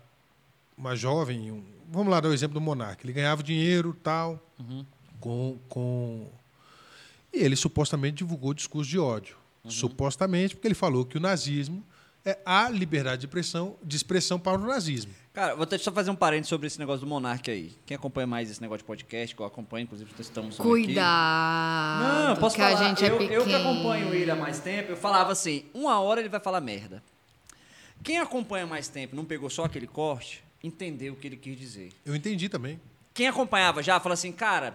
uma 0.78 0.96
jovem, 0.96 1.52
um, 1.52 1.64
vamos 1.92 2.10
lá 2.10 2.22
dar 2.22 2.30
o 2.30 2.34
exemplo 2.34 2.54
do 2.54 2.62
Monark. 2.62 3.06
Ele 3.06 3.14
ganhava 3.14 3.44
dinheiro 3.44 3.96
tal, 4.02 4.42
uhum. 4.58 4.86
com, 5.20 5.60
com. 5.68 6.30
E 7.34 7.40
ele 7.40 7.56
supostamente 7.56 8.18
divulgou 8.18 8.54
discurso 8.54 8.90
de 8.90 8.98
ódio. 8.98 9.36
Uhum. 9.64 9.72
Supostamente, 9.72 10.56
porque 10.56 10.68
ele 10.68 10.76
falou 10.76 11.06
que 11.06 11.18
o 11.18 11.20
nazismo 11.20 11.86
é 12.24 12.40
a 12.46 12.70
liberdade 12.70 13.22
de 13.22 13.26
expressão, 13.26 13.76
de 13.84 13.98
expressão 13.98 14.40
para 14.40 14.58
o 14.58 14.66
nazismo. 14.66 15.14
Cara, 15.34 15.56
vou 15.56 15.66
só 15.80 15.92
fazer 15.94 16.12
um 16.12 16.16
parênteses 16.16 16.50
sobre 16.50 16.68
esse 16.68 16.78
negócio 16.78 17.02
do 17.02 17.08
Monark 17.08 17.50
aí. 17.50 17.74
Quem 17.86 17.96
acompanha 17.96 18.28
mais 18.28 18.52
esse 18.52 18.62
negócio 18.62 18.80
de 18.80 18.84
podcast, 18.84 19.34
que 19.34 19.42
eu 19.42 19.46
acompanho, 19.46 19.84
inclusive 19.84 20.12
estamos 20.20 20.58
Cuidado. 20.58 22.06
Aqui. 22.06 22.28
Não, 22.28 22.36
posso 22.36 22.56
que 22.56 22.62
falar. 22.62 22.78
A 22.78 22.88
gente 22.90 23.06
eu, 23.06 23.18
é 23.18 23.38
eu 23.38 23.46
que 23.46 23.56
acompanho 23.56 24.14
ele 24.14 24.30
há 24.30 24.36
mais 24.36 24.60
tempo, 24.60 24.92
eu 24.92 24.98
falava 24.98 25.32
assim, 25.32 25.64
uma 25.74 26.02
hora 26.02 26.20
ele 26.20 26.28
vai 26.28 26.42
falar 26.42 26.60
merda. 26.60 27.02
Quem 28.04 28.20
acompanha 28.20 28.68
mais 28.68 28.90
tempo 28.90 29.16
não 29.16 29.24
pegou 29.24 29.50
só 29.50 29.64
aquele 29.64 29.88
corte, 29.88 30.44
entendeu 30.62 31.14
o 31.14 31.16
que 31.16 31.28
ele 31.28 31.38
quis 31.38 31.58
dizer. 31.58 31.94
Eu 32.06 32.14
entendi 32.14 32.50
também. 32.50 32.78
Quem 33.14 33.28
acompanhava 33.28 33.82
já 33.82 34.02
fala 34.02 34.16
assim, 34.16 34.34
cara, 34.34 34.74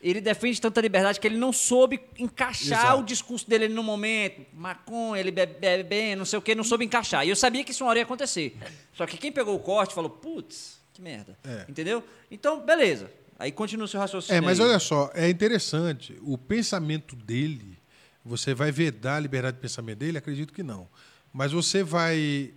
ele 0.00 0.20
defende 0.20 0.60
tanta 0.60 0.80
liberdade 0.80 1.18
que 1.18 1.26
ele 1.26 1.36
não 1.36 1.52
soube 1.52 2.00
encaixar 2.18 2.84
Exato. 2.84 3.00
o 3.00 3.04
discurso 3.04 3.48
dele 3.48 3.68
no 3.68 3.82
momento. 3.82 4.46
Maconha, 4.52 5.20
ele 5.20 5.32
bebe, 5.32 5.58
bebe 5.58 5.82
bem, 5.82 6.14
não 6.14 6.24
sei 6.24 6.38
o 6.38 6.42
quê, 6.42 6.54
não 6.54 6.62
soube 6.62 6.84
encaixar. 6.84 7.26
E 7.26 7.30
eu 7.30 7.36
sabia 7.36 7.64
que 7.64 7.72
isso 7.72 7.82
uma 7.82 7.90
hora 7.90 7.98
ia 7.98 8.04
acontecer. 8.04 8.56
Só 8.92 9.06
que 9.06 9.16
quem 9.16 9.32
pegou 9.32 9.56
o 9.56 9.58
corte 9.58 9.94
falou, 9.94 10.10
putz, 10.10 10.80
que 10.94 11.02
merda. 11.02 11.36
É. 11.44 11.66
Entendeu? 11.68 12.04
Então, 12.30 12.60
beleza. 12.64 13.10
Aí 13.38 13.50
continua 13.50 13.86
o 13.86 13.88
seu 13.88 13.98
raciocínio. 13.98 14.38
É, 14.38 14.40
mas 14.40 14.60
aí. 14.60 14.66
olha 14.66 14.78
só, 14.78 15.10
é 15.14 15.28
interessante. 15.28 16.16
O 16.22 16.38
pensamento 16.38 17.16
dele, 17.16 17.76
você 18.24 18.54
vai 18.54 18.70
vedar 18.70 19.16
a 19.16 19.20
liberdade 19.20 19.56
de 19.56 19.60
pensamento 19.60 19.98
dele? 19.98 20.18
Acredito 20.18 20.52
que 20.52 20.62
não. 20.62 20.88
Mas 21.32 21.50
você 21.50 21.82
vai 21.82 22.52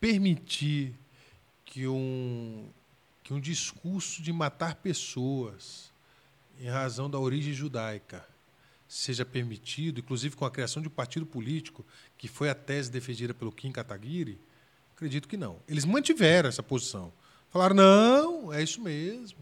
permitir 0.00 0.94
que 1.66 1.86
um, 1.86 2.68
que 3.22 3.34
um 3.34 3.40
discurso 3.40 4.22
de 4.22 4.32
matar 4.32 4.76
pessoas 4.76 5.91
em 6.58 6.68
razão 6.68 7.08
da 7.10 7.18
origem 7.18 7.52
judaica, 7.52 8.24
seja 8.88 9.24
permitido, 9.24 10.00
inclusive 10.00 10.36
com 10.36 10.44
a 10.44 10.50
criação 10.50 10.82
de 10.82 10.88
um 10.88 10.90
partido 10.90 11.24
político, 11.24 11.84
que 12.18 12.28
foi 12.28 12.50
a 12.50 12.54
tese 12.54 12.90
defendida 12.90 13.32
pelo 13.32 13.50
Kim 13.50 13.72
Kataguiri? 13.72 14.38
Acredito 14.94 15.26
que 15.26 15.36
não. 15.36 15.60
Eles 15.66 15.84
mantiveram 15.84 16.48
essa 16.48 16.62
posição. 16.62 17.12
Falaram, 17.50 17.74
não, 17.74 18.52
é 18.52 18.62
isso 18.62 18.80
mesmo. 18.80 19.38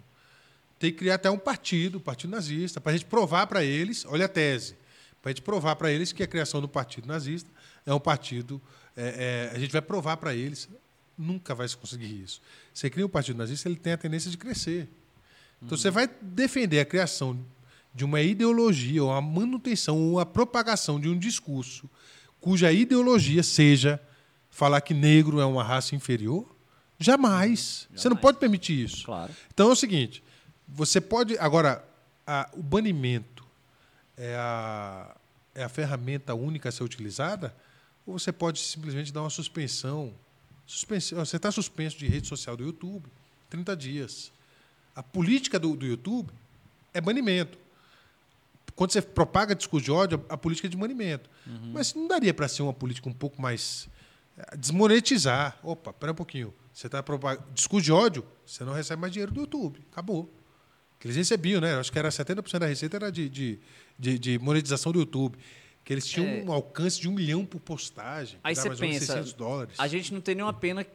Tem 0.78 0.90
que 0.90 0.98
criar 0.98 1.16
até 1.16 1.30
um 1.30 1.39
partido, 1.39 1.98
um 1.98 2.00
partido 2.00 2.30
nazista, 2.30 2.80
para 2.80 2.92
a 2.92 2.97
gente 2.97 3.06
provar 3.06 3.47
para 3.47 3.62
eles, 3.62 4.05
olha 4.06 4.24
a 4.24 4.28
tese, 4.28 4.76
para 5.20 5.30
a 5.30 5.32
gente 5.32 5.42
provar 5.42 5.76
para 5.76 5.92
eles 5.92 6.12
que 6.12 6.22
a 6.22 6.26
criação 6.26 6.60
do 6.60 6.68
partido 6.68 7.06
nazista 7.06 7.50
é 7.84 7.92
um 7.92 8.00
partido. 8.00 8.60
É, 8.97 9.50
é, 9.52 9.56
a 9.56 9.58
gente 9.58 9.70
vai 9.70 9.82
provar 9.82 10.16
para 10.16 10.34
eles. 10.34 10.68
Nunca 11.18 11.55
vai 11.55 11.68
se 11.68 11.76
conseguir 11.76 12.22
isso. 12.22 12.40
Você 12.72 12.89
cria 12.89 13.05
um 13.05 13.10
partido 13.10 13.36
nazista, 13.36 13.68
ele 13.68 13.76
tem 13.76 13.92
a 13.92 13.98
tendência 13.98 14.30
de 14.30 14.39
crescer. 14.39 14.89
Então 15.62 15.76
você 15.76 15.90
vai 15.90 16.08
defender 16.20 16.80
a 16.80 16.84
criação 16.84 17.39
de 17.94 18.05
uma 18.05 18.20
ideologia, 18.20 19.02
ou 19.02 19.12
a 19.12 19.20
manutenção, 19.20 19.98
ou 19.98 20.20
a 20.20 20.26
propagação 20.26 20.98
de 21.00 21.08
um 21.08 21.18
discurso 21.18 21.89
cuja 22.40 22.72
ideologia 22.72 23.42
seja 23.42 24.00
falar 24.50 24.80
que 24.80 24.94
negro 24.94 25.40
é 25.40 25.44
uma 25.44 25.62
raça 25.62 25.94
inferior? 25.94 26.48
Jamais. 26.98 27.86
Jamais. 27.89 27.89
Você 27.94 28.08
não 28.08 28.16
pode 28.16 28.39
permitir 28.39 28.84
isso. 28.84 29.05
Claro. 29.05 29.32
Então 29.52 29.68
é 29.68 29.72
o 29.72 29.76
seguinte: 29.76 30.22
você 30.66 31.00
pode. 31.00 31.39
Agora, 31.39 31.84
a, 32.26 32.48
o 32.55 32.62
banimento 32.62 33.44
é 34.16 34.34
a, 34.36 35.14
é 35.55 35.62
a 35.62 35.68
ferramenta 35.68 36.34
única 36.34 36.68
a 36.68 36.72
ser 36.72 36.82
utilizada? 36.82 37.55
Ou 38.06 38.18
você 38.18 38.32
pode 38.32 38.58
simplesmente 38.58 39.12
dar 39.12 39.22
uma 39.22 39.30
suspensão? 39.30 40.12
suspensão 40.66 41.24
você 41.24 41.36
está 41.36 41.50
suspenso 41.50 41.98
de 41.98 42.06
rede 42.06 42.28
social 42.28 42.56
do 42.56 42.64
YouTube 42.64 43.06
30 43.48 43.76
dias. 43.76 44.32
A 44.94 45.02
política 45.02 45.59
do, 45.59 45.77
do 45.77 45.86
YouTube 45.86 46.31
é 46.93 47.01
banimento. 47.01 47.59
Quando 48.75 48.93
você 48.93 49.02
propaga 49.02 49.55
discurso 49.55 49.85
de 49.85 49.93
ódio, 49.93 50.25
a 50.28 50.36
política 50.36 50.67
é 50.67 50.70
de 50.70 50.77
banimento. 50.77 51.28
Uhum. 51.47 51.73
Mas 51.73 51.94
não 51.94 52.09
daria 52.09 52.33
para 52.33 52.49
ser 52.49 52.62
uma 52.62 52.73
política 52.73 53.09
um 53.09 53.12
pouco 53.12 53.41
mais. 53.41 53.89
Eh, 54.39 54.57
desmonetizar. 54.57 55.59
Opa, 55.62 55.91
espera 55.91 56.12
um 56.12 56.15
pouquinho. 56.15 56.55
Você 56.73 56.86
está 56.86 57.02
propagando 57.02 57.47
discurso 57.52 57.85
de 57.85 57.93
ódio, 57.93 58.25
você 58.47 58.65
não 58.65 58.73
recebe 58.73 59.01
mais 59.01 59.12
dinheiro 59.12 59.33
do 59.33 59.41
YouTube. 59.41 59.81
Acabou. 59.93 60.33
Que 60.99 61.07
eles 61.07 61.17
recebiam, 61.17 61.60
né? 61.60 61.75
Acho 61.78 61.93
que 61.93 61.99
era 61.99 62.09
70% 62.09 62.59
da 62.59 62.67
receita 62.67 62.97
era 62.97 63.12
de, 63.12 63.28
de, 63.28 63.59
de, 63.99 64.19
de 64.19 64.39
monetização 64.39 64.93
do 64.93 65.01
YouTube 65.01 65.36
que 65.85 65.93
eles 65.93 66.07
tinham 66.07 66.27
é. 66.27 66.43
um 66.43 66.52
alcance 66.52 67.01
de 67.01 67.09
um 67.09 67.12
milhão 67.12 67.44
por 67.44 67.60
postagem. 67.60 68.39
Aí 68.44 68.55
você 68.55 68.70
pensa, 68.70 69.25
a 69.78 69.89
gente 69.89 70.12
não 70.12 70.20
tem 70.20 70.35
nenhuma 70.35 70.52
pena 70.52 70.86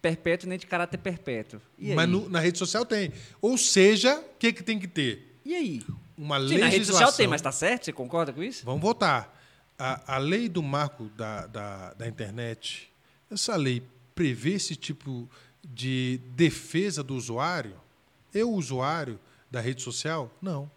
perpétuo 0.00 0.48
nem 0.48 0.58
de 0.58 0.66
caráter 0.66 0.98
perpétuo. 0.98 1.60
Mas 1.78 2.08
no, 2.08 2.28
na 2.28 2.40
rede 2.40 2.58
social 2.58 2.84
tem. 2.84 3.12
Ou 3.40 3.56
seja, 3.58 4.18
o 4.18 4.38
que, 4.38 4.52
que 4.52 4.62
tem 4.62 4.78
que 4.78 4.88
ter? 4.88 5.38
E 5.44 5.54
aí? 5.54 5.82
Uma 6.16 6.36
Sim, 6.36 6.42
legislação... 6.42 6.60
Na 6.60 6.68
rede 6.68 6.86
social 6.86 7.12
tem, 7.12 7.26
mas 7.26 7.40
está 7.40 7.52
certo? 7.52 7.84
Você 7.84 7.92
concorda 7.92 8.32
com 8.32 8.42
isso? 8.42 8.64
Vamos 8.64 8.80
votar. 8.80 9.36
A, 9.78 10.16
a 10.16 10.18
lei 10.18 10.48
do 10.48 10.62
marco 10.62 11.04
da, 11.16 11.46
da, 11.46 11.94
da 11.94 12.06
internet, 12.08 12.90
essa 13.30 13.56
lei 13.56 13.82
prevê 14.14 14.52
esse 14.52 14.76
tipo 14.76 15.28
de 15.64 16.20
defesa 16.34 17.02
do 17.02 17.14
usuário? 17.14 17.74
Eu, 18.32 18.50
usuário 18.52 19.18
da 19.50 19.60
rede 19.60 19.82
social? 19.82 20.30
Não. 20.40 20.70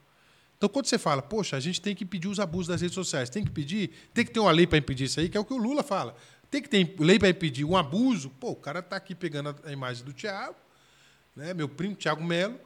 Então, 0.57 0.69
quando 0.69 0.85
você 0.85 0.97
fala, 0.97 1.21
poxa, 1.21 1.57
a 1.57 1.59
gente 1.59 1.81
tem 1.81 1.93
que 1.93 2.05
impedir 2.05 2.29
os 2.29 2.39
abusos 2.39 2.67
das 2.67 2.79
redes 2.79 2.95
sociais, 2.95 3.29
tem 3.29 3.43
que 3.43 3.51
pedir, 3.51 3.91
tem 4.13 4.23
que 4.23 4.31
ter 4.31 4.39
uma 4.39 4.51
lei 4.51 4.65
para 4.65 4.77
impedir 4.77 5.03
isso 5.03 5.19
aí, 5.19 5.27
que 5.27 5.35
é 5.35 5.39
o 5.39 5.43
que 5.43 5.53
o 5.53 5.57
Lula 5.57 5.83
fala. 5.83 6.15
Tem 6.53 6.61
que 6.61 6.69
ter 6.69 6.95
lei 6.99 7.17
para 7.17 7.29
impedir 7.29 7.65
um 7.65 7.75
abuso. 7.75 8.29
Pô, 8.29 8.51
o 8.51 8.55
cara 8.55 8.77
está 8.77 8.95
aqui 8.95 9.15
pegando 9.15 9.55
a 9.63 9.71
imagem 9.71 10.05
do 10.05 10.13
Tiago, 10.13 10.55
né, 11.35 11.51
meu 11.51 11.67
primo 11.67 11.95
Tiago 11.95 12.23
Melo, 12.23 12.59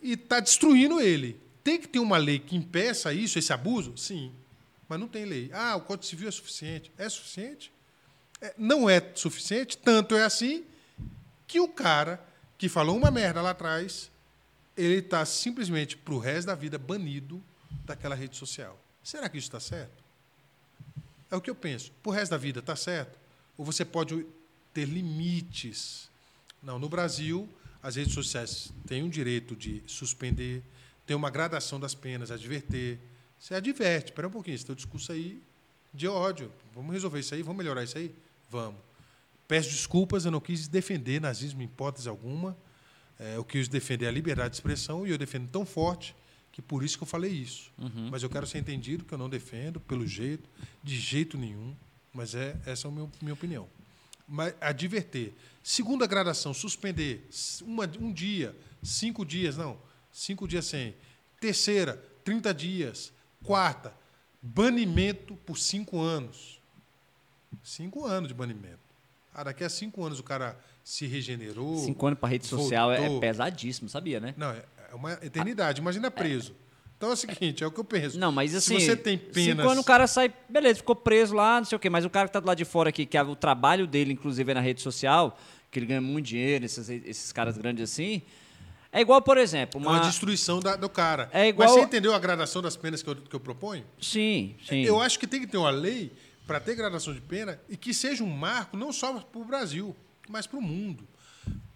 e 0.00 0.12
está 0.12 0.38
destruindo 0.38 1.00
ele. 1.00 1.40
Tem 1.64 1.80
que 1.80 1.88
ter 1.88 1.98
uma 1.98 2.16
lei 2.16 2.38
que 2.38 2.54
impeça 2.54 3.12
isso, 3.12 3.36
esse 3.36 3.52
abuso? 3.52 3.98
Sim. 3.98 4.32
Mas 4.88 5.00
não 5.00 5.08
tem 5.08 5.24
lei. 5.24 5.50
Ah, 5.52 5.74
o 5.74 5.80
Código 5.80 6.06
Civil 6.06 6.28
é 6.28 6.30
suficiente. 6.30 6.92
É 6.96 7.08
suficiente? 7.08 7.72
É, 8.40 8.54
não 8.56 8.88
é 8.88 9.02
suficiente, 9.16 9.76
tanto 9.78 10.14
é 10.14 10.22
assim 10.22 10.64
que 11.48 11.58
o 11.58 11.66
cara 11.66 12.24
que 12.56 12.68
falou 12.68 12.96
uma 12.96 13.10
merda 13.10 13.42
lá 13.42 13.50
atrás, 13.50 14.12
ele 14.76 14.98
está 14.98 15.26
simplesmente 15.26 15.96
para 15.96 16.14
o 16.14 16.20
resto 16.20 16.46
da 16.46 16.54
vida 16.54 16.78
banido 16.78 17.42
daquela 17.84 18.14
rede 18.14 18.36
social. 18.36 18.78
Será 19.02 19.28
que 19.28 19.38
isso 19.38 19.48
está 19.48 19.58
certo? 19.58 20.04
É 21.32 21.34
o 21.34 21.40
que 21.40 21.50
eu 21.50 21.54
penso. 21.56 21.90
Para 22.00 22.10
o 22.10 22.12
resto 22.12 22.30
da 22.30 22.38
vida, 22.38 22.60
está 22.60 22.76
certo? 22.76 23.23
Ou 23.56 23.64
você 23.64 23.84
pode 23.84 24.26
ter 24.72 24.86
limites. 24.86 26.10
Não, 26.62 26.78
no 26.78 26.88
Brasil, 26.88 27.48
as 27.82 27.96
redes 27.96 28.14
sociais 28.14 28.72
têm 28.86 29.02
um 29.02 29.08
direito 29.08 29.54
de 29.54 29.82
suspender, 29.86 30.62
tem 31.06 31.16
uma 31.16 31.30
gradação 31.30 31.78
das 31.78 31.94
penas, 31.94 32.30
adverter. 32.30 32.98
Você 33.38 33.54
adverte, 33.54 34.10
espera 34.10 34.28
um 34.28 34.30
pouquinho, 34.30 34.54
esse 34.54 34.66
teu 34.66 34.74
discurso 34.74 35.12
aí 35.12 35.42
de 35.92 36.08
ódio. 36.08 36.50
Vamos 36.74 36.92
resolver 36.92 37.20
isso 37.20 37.34
aí, 37.34 37.42
vamos 37.42 37.58
melhorar 37.58 37.84
isso 37.84 37.96
aí? 37.96 38.14
Vamos. 38.50 38.80
Peço 39.46 39.70
desculpas, 39.70 40.24
eu 40.24 40.30
não 40.30 40.40
quis 40.40 40.66
defender 40.66 41.20
nazismo 41.20 41.60
em 41.60 41.66
hipótese 41.66 42.08
alguma. 42.08 42.56
É, 43.18 43.36
eu 43.36 43.44
quis 43.44 43.68
defender 43.68 44.06
a 44.06 44.10
liberdade 44.10 44.50
de 44.50 44.56
expressão 44.56 45.06
e 45.06 45.10
eu 45.10 45.18
defendo 45.18 45.48
tão 45.48 45.64
forte 45.64 46.16
que 46.50 46.62
por 46.62 46.82
isso 46.82 46.96
que 46.96 47.02
eu 47.02 47.06
falei 47.06 47.30
isso. 47.30 47.70
Uhum. 47.78 48.08
Mas 48.10 48.22
eu 48.22 48.30
quero 48.30 48.46
ser 48.46 48.58
entendido 48.58 49.04
que 49.04 49.12
eu 49.12 49.18
não 49.18 49.28
defendo, 49.28 49.78
pelo 49.80 50.06
jeito, 50.06 50.48
de 50.82 50.98
jeito 50.98 51.36
nenhum. 51.36 51.74
Mas 52.14 52.34
é, 52.34 52.56
essa 52.64 52.86
é 52.86 52.90
a 52.90 52.92
minha, 53.20 53.34
opinião. 53.34 53.68
mas 54.26 54.54
adverter. 54.60 55.32
Segunda 55.62 56.06
gradação, 56.06 56.54
suspender 56.54 57.28
uma, 57.62 57.90
um 58.00 58.12
dia, 58.12 58.54
cinco 58.82 59.24
dias, 59.24 59.56
não, 59.56 59.76
cinco 60.12 60.46
dias 60.46 60.66
sem. 60.66 60.94
Terceira, 61.40 62.02
30 62.24 62.54
dias. 62.54 63.12
Quarta, 63.42 63.92
banimento 64.40 65.34
por 65.36 65.58
cinco 65.58 66.00
anos. 66.00 66.60
Cinco 67.62 68.04
anos 68.04 68.28
de 68.28 68.34
banimento. 68.34 68.78
Ah, 69.34 69.42
daqui 69.42 69.64
a 69.64 69.68
cinco 69.68 70.04
anos 70.04 70.20
o 70.20 70.22
cara 70.22 70.58
se 70.84 71.06
regenerou. 71.06 71.76
Cinco 71.78 72.06
anos 72.06 72.18
para 72.18 72.28
rede 72.28 72.46
social 72.46 72.92
é, 72.92 72.96
é 72.96 73.00
voltou. 73.00 73.20
pesadíssimo, 73.20 73.88
sabia, 73.88 74.20
né? 74.20 74.34
Não, 74.36 74.50
é 74.50 74.64
é 74.94 74.96
uma 74.96 75.12
eternidade. 75.14 75.80
Imagina 75.80 76.10
preso. 76.10 76.54
Então 76.96 77.10
é 77.10 77.12
o 77.12 77.16
seguinte, 77.16 77.62
é 77.62 77.66
o 77.66 77.70
que 77.70 77.80
eu 77.80 77.84
penso. 77.84 78.18
Não, 78.18 78.30
mas 78.32 78.54
assim. 78.54 78.78
Se 78.78 78.86
você 78.86 78.96
tem 78.96 79.18
penas. 79.18 79.44
Cinco 79.56 79.62
anos 79.62 79.78
o 79.82 79.84
cara 79.86 80.06
sai, 80.06 80.32
beleza, 80.48 80.76
ficou 80.76 80.96
preso 80.96 81.34
lá, 81.34 81.58
não 81.58 81.64
sei 81.64 81.76
o 81.76 81.78
quê. 81.78 81.90
Mas 81.90 82.04
o 82.04 82.10
cara 82.10 82.28
que 82.28 82.32
tá 82.32 82.40
do 82.40 82.46
lado 82.46 82.56
de 82.56 82.64
fora 82.64 82.88
aqui, 82.88 83.04
que 83.04 83.16
é 83.18 83.22
o 83.22 83.36
trabalho 83.36 83.86
dele, 83.86 84.12
inclusive, 84.12 84.50
é 84.50 84.54
na 84.54 84.60
rede 84.60 84.80
social, 84.80 85.38
que 85.70 85.78
ele 85.78 85.86
ganha 85.86 86.00
muito 86.00 86.26
dinheiro, 86.26 86.64
esses, 86.64 86.88
esses 86.88 87.32
caras 87.32 87.58
grandes 87.58 87.90
assim. 87.90 88.22
É 88.92 89.00
igual, 89.00 89.20
por 89.20 89.36
exemplo, 89.36 89.80
É 89.80 89.84
uma. 89.84 89.90
uma 89.98 90.00
destruição 90.06 90.60
da- 90.60 90.76
do 90.76 90.88
cara. 90.88 91.28
É 91.32 91.48
igual- 91.48 91.68
Mas 91.68 91.78
você 91.78 91.84
entendeu 91.84 92.14
a 92.14 92.18
gradação 92.18 92.62
das 92.62 92.76
penas 92.76 93.02
que 93.02 93.10
eu, 93.10 93.16
que 93.16 93.34
eu 93.34 93.40
proponho? 93.40 93.84
Sim, 94.00 94.54
sim. 94.66 94.82
Eu 94.82 95.00
acho 95.00 95.18
que 95.18 95.26
tem 95.26 95.40
que 95.40 95.48
ter 95.48 95.56
uma 95.58 95.70
lei 95.70 96.12
para 96.46 96.60
ter 96.60 96.76
gradação 96.76 97.12
de 97.12 97.20
pena 97.20 97.60
e 97.68 97.76
que 97.76 97.92
seja 97.92 98.22
um 98.22 98.30
marco 98.30 98.76
não 98.76 98.92
só 98.92 99.12
para 99.14 99.40
o 99.40 99.44
Brasil, 99.44 99.96
mas 100.28 100.46
para 100.46 100.58
o 100.58 100.62
mundo. 100.62 101.04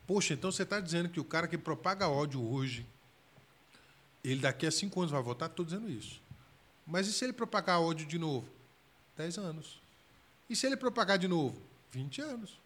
Poxa, 0.06 0.32
então 0.32 0.50
você 0.52 0.62
está 0.62 0.78
dizendo 0.80 1.08
que 1.08 1.18
o 1.18 1.24
cara 1.24 1.48
que 1.48 1.58
propaga 1.58 2.08
ódio 2.08 2.40
hoje, 2.40 2.86
ele 4.22 4.40
daqui 4.40 4.66
a 4.66 4.70
cinco 4.70 5.00
anos 5.00 5.12
vai 5.12 5.22
votar? 5.22 5.48
Estou 5.48 5.64
dizendo 5.64 5.90
isso. 5.90 6.20
Mas 6.86 7.06
e 7.06 7.12
se 7.12 7.24
ele 7.24 7.32
propagar 7.32 7.80
ódio 7.80 8.06
de 8.06 8.18
novo? 8.18 8.48
Dez 9.16 9.36
anos. 9.36 9.80
E 10.48 10.56
se 10.56 10.66
ele 10.66 10.76
propagar 10.76 11.18
de 11.18 11.28
novo? 11.28 11.60
20 11.90 12.22
anos. 12.22 12.58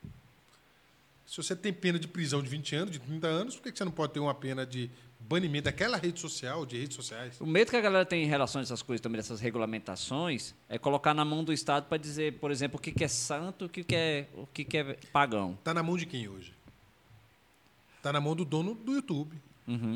Se 1.26 1.36
você 1.36 1.56
tem 1.56 1.72
pena 1.72 1.98
de 1.98 2.06
prisão 2.06 2.42
de 2.42 2.48
20 2.48 2.76
anos, 2.76 2.90
de 2.92 2.98
30 3.00 3.26
anos, 3.26 3.56
por 3.56 3.62
que 3.62 3.76
você 3.76 3.84
não 3.84 3.92
pode 3.92 4.12
ter 4.12 4.20
uma 4.20 4.34
pena 4.34 4.66
de 4.66 4.90
banimento 5.18 5.64
daquela 5.64 5.96
rede 5.96 6.20
social, 6.20 6.66
de 6.66 6.78
redes 6.78 6.94
sociais? 6.94 7.40
O 7.40 7.46
medo 7.46 7.70
que 7.70 7.76
a 7.76 7.80
galera 7.80 8.04
tem 8.04 8.24
em 8.24 8.26
relação 8.26 8.60
a 8.60 8.62
essas 8.62 8.82
coisas 8.82 9.00
também, 9.00 9.16
dessas 9.16 9.40
regulamentações, 9.40 10.54
é 10.68 10.78
colocar 10.78 11.14
na 11.14 11.24
mão 11.24 11.42
do 11.42 11.52
Estado 11.52 11.86
para 11.86 11.96
dizer, 11.96 12.34
por 12.34 12.50
exemplo, 12.50 12.78
o 12.78 12.82
que, 12.82 13.02
é 13.02 13.08
santo, 13.08 13.64
o 13.64 13.68
que, 13.68 13.84
é, 13.94 14.26
o 14.34 14.46
que, 14.46 14.64
que 14.64 14.76
é 14.76 14.84
pagão. 15.12 15.54
Está 15.54 15.72
na 15.72 15.82
mão 15.82 15.96
de 15.96 16.06
quem 16.06 16.28
hoje? 16.28 16.52
Está 17.96 18.12
na 18.12 18.20
mão 18.20 18.36
do 18.36 18.44
dono 18.44 18.74
do 18.74 18.92
YouTube. 18.92 19.34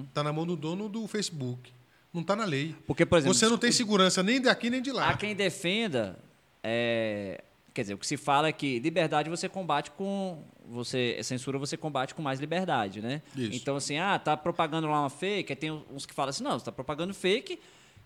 Está 0.08 0.22
na 0.22 0.32
mão 0.32 0.46
do 0.46 0.56
dono 0.56 0.88
do 0.88 1.06
Facebook. 1.06 1.72
Não 2.12 2.22
está 2.22 2.34
na 2.34 2.44
lei. 2.44 2.74
Porque, 2.86 3.04
por 3.04 3.18
exemplo, 3.18 3.34
Você 3.34 3.48
não 3.48 3.58
tem 3.58 3.70
segurança 3.70 4.22
nem 4.22 4.40
daqui 4.40 4.70
nem 4.70 4.80
de 4.80 4.90
lá. 4.90 5.10
Há 5.10 5.16
quem 5.16 5.34
defenda, 5.34 6.18
é, 6.62 7.42
quer 7.74 7.82
dizer, 7.82 7.94
o 7.94 7.98
que 7.98 8.06
se 8.06 8.16
fala 8.16 8.48
é 8.48 8.52
que 8.52 8.78
liberdade 8.78 9.28
você 9.28 9.48
combate 9.48 9.90
com, 9.90 10.42
você 10.66 11.18
censura 11.22 11.58
você 11.58 11.76
combate 11.76 12.14
com 12.14 12.22
mais 12.22 12.40
liberdade, 12.40 13.02
né? 13.02 13.20
Isso. 13.36 13.54
Então 13.54 13.76
assim, 13.76 13.98
ah, 13.98 14.18
tá 14.18 14.34
propagando 14.36 14.86
lá 14.86 15.00
uma 15.00 15.10
fake, 15.10 15.52
aí 15.52 15.56
tem 15.56 15.70
uns 15.92 16.06
que 16.06 16.14
falam 16.14 16.30
assim, 16.30 16.42
não, 16.42 16.52
você 16.52 16.58
está 16.58 16.72
propagando 16.72 17.12
fake, 17.12 17.58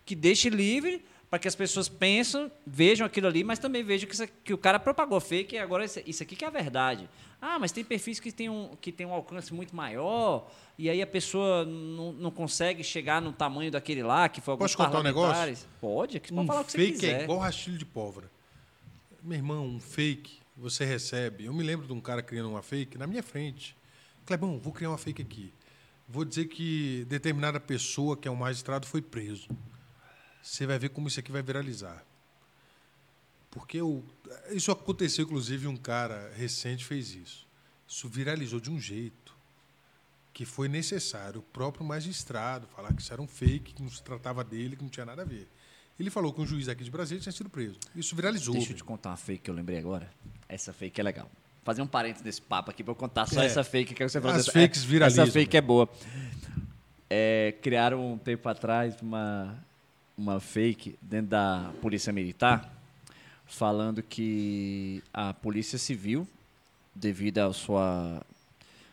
que 0.05 0.13
deixe 0.13 0.49
livre 0.49 1.01
para 1.31 1.39
que 1.39 1.47
as 1.47 1.55
pessoas 1.55 1.87
pensam, 1.87 2.51
vejam 2.67 3.07
aquilo 3.07 3.25
ali, 3.25 3.41
mas 3.41 3.57
também 3.57 3.81
vejam 3.83 4.05
que, 4.07 4.13
isso- 4.13 4.27
que 4.43 4.53
o 4.53 4.57
cara 4.57 4.77
propagou 4.77 5.19
fake 5.21 5.55
e 5.55 5.59
agora 5.59 5.85
isso, 5.85 6.01
isso 6.05 6.21
aqui 6.21 6.35
que 6.35 6.43
é 6.43 6.47
a 6.49 6.51
verdade. 6.51 7.09
Ah, 7.41 7.57
mas 7.57 7.71
tem 7.71 7.83
perfis 7.85 8.19
que 8.19 8.31
tem 8.33 8.49
um, 8.49 8.75
que 8.81 8.91
tem 8.91 9.05
um 9.07 9.13
alcance 9.13 9.53
muito 9.53 9.73
maior 9.73 10.51
e 10.77 10.89
aí 10.89 11.01
a 11.01 11.07
pessoa 11.07 11.63
não, 11.65 12.11
não 12.11 12.31
consegue 12.31 12.83
chegar 12.83 13.21
no 13.21 13.31
tamanho 13.31 13.71
daquele 13.71 14.03
lá, 14.03 14.27
que 14.27 14.41
foi 14.41 14.51
alguns 14.51 14.75
Posso 14.75 14.77
contar 14.85 14.99
um 14.99 15.03
negócio? 15.03 15.65
Pode, 15.79 16.19
que 16.19 16.33
pode 16.33 16.41
Um 16.43 16.47
falar 16.47 16.61
o 16.61 16.65
que 16.65 16.71
você 16.73 16.77
fake 16.77 16.91
quiser. 16.99 17.21
é 17.21 17.23
igual 17.23 17.39
rastilho 17.39 17.77
de 17.77 17.85
pólvora. 17.85 18.29
Meu 19.23 19.37
irmão, 19.37 19.65
um 19.65 19.79
fake 19.79 20.39
você 20.57 20.83
recebe. 20.83 21.45
Eu 21.45 21.53
me 21.53 21.63
lembro 21.63 21.87
de 21.87 21.93
um 21.93 22.01
cara 22.01 22.21
criando 22.21 22.49
uma 22.49 22.61
fake 22.61 22.97
na 22.97 23.07
minha 23.07 23.23
frente. 23.23 23.73
Clebão, 24.25 24.59
vou 24.59 24.73
criar 24.73 24.89
uma 24.89 24.97
fake 24.97 25.21
aqui. 25.21 25.53
Vou 26.09 26.25
dizer 26.25 26.45
que 26.47 27.05
determinada 27.07 27.57
pessoa, 27.57 28.17
que 28.17 28.27
é 28.27 28.31
um 28.31 28.35
magistrado, 28.35 28.85
foi 28.85 29.01
preso. 29.01 29.47
Você 30.41 30.65
vai 30.65 30.79
ver 30.79 30.89
como 30.89 31.07
isso 31.07 31.19
aqui 31.19 31.31
vai 31.31 31.41
viralizar. 31.41 32.03
Porque 33.51 33.81
o, 33.81 34.03
isso 34.51 34.71
aconteceu, 34.71 35.25
inclusive, 35.25 35.67
um 35.67 35.75
cara 35.77 36.31
recente 36.35 36.85
fez 36.85 37.13
isso. 37.13 37.45
Isso 37.87 38.07
viralizou 38.07 38.59
de 38.59 38.71
um 38.71 38.79
jeito 38.79 39.35
que 40.33 40.45
foi 40.45 40.69
necessário 40.69 41.41
o 41.41 41.43
próprio 41.43 41.85
magistrado 41.85 42.65
falar 42.67 42.93
que 42.93 43.01
isso 43.01 43.11
era 43.11 43.21
um 43.21 43.27
fake, 43.27 43.73
que 43.73 43.83
não 43.83 43.89
se 43.91 44.01
tratava 44.01 44.43
dele, 44.43 44.77
que 44.77 44.81
não 44.83 44.89
tinha 44.89 45.05
nada 45.05 45.23
a 45.23 45.25
ver. 45.25 45.47
Ele 45.99 46.09
falou 46.09 46.31
que 46.33 46.39
um 46.41 46.47
juiz 46.47 46.69
aqui 46.69 46.83
de 46.83 46.89
Brasília 46.89 47.21
tinha 47.21 47.33
sido 47.33 47.49
preso. 47.49 47.77
Isso 47.93 48.15
viralizou. 48.15 48.55
Deixa 48.55 48.71
eu 48.71 48.77
te 48.77 48.83
contar 48.83 49.09
uma 49.09 49.17
fake 49.17 49.43
que 49.43 49.49
eu 49.51 49.53
lembrei 49.53 49.77
agora. 49.77 50.09
Essa 50.47 50.71
fake 50.71 50.99
é 50.99 51.03
legal. 51.03 51.29
Fazer 51.63 51.81
um 51.81 51.87
parênteses 51.87 52.25
nesse 52.25 52.41
papo 52.41 52.71
aqui 52.71 52.83
pra 52.83 52.91
eu 52.91 52.95
contar 52.95 53.27
só 53.27 53.41
É. 53.41 53.45
essa 53.45 53.63
fake 53.63 53.93
que 53.93 54.07
você 54.07 54.19
falou. 54.21 54.35
As 54.37 54.47
fakes 54.47 54.83
é, 54.83 54.87
viralizam, 54.87 55.25
Essa 55.25 55.33
fake 55.33 55.57
é 55.57 55.61
boa. 55.61 55.87
É, 57.09 57.53
criaram 57.61 58.13
um 58.13 58.17
tempo 58.17 58.47
atrás 58.47 58.95
uma, 59.01 59.61
uma 60.21 60.39
fake 60.39 60.95
dentro 61.01 61.31
da 61.31 61.71
Polícia 61.81 62.13
Militar 62.13 62.71
falando 63.45 64.01
que 64.03 65.03
a 65.13 65.33
Polícia 65.33 65.77
Civil, 65.79 66.27
devido 66.95 67.39
à 67.39 67.51
sua. 67.51 68.21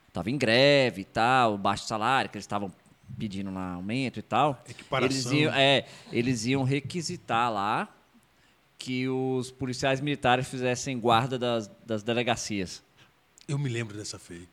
estava 0.09 0.31
em 0.31 0.39
greve 0.39 1.03
e 1.03 1.05
tal, 1.05 1.57
baixo 1.59 1.87
salário, 1.87 2.31
que 2.31 2.37
eles 2.37 2.45
estavam 2.45 2.73
pedindo 3.19 3.51
lá 3.53 3.75
aumento 3.75 4.19
e 4.19 4.23
tal. 4.23 4.65
Eles 5.05 5.25
iam, 5.43 5.55
é, 5.55 5.87
eles 6.11 6.47
iam 6.47 6.65
requisitar 6.65 7.53
lá 7.53 7.89
que 8.79 9.09
os 9.09 9.51
policiais 9.51 10.01
militares 10.01 10.49
fizessem 10.49 10.99
guarda 10.99 11.39
das, 11.39 11.71
das 11.85 12.03
delegacias. 12.03 12.83
Eu 13.47 13.59
me 13.59 13.69
lembro 13.69 13.97
dessa 13.97 14.19
fake. 14.19 14.49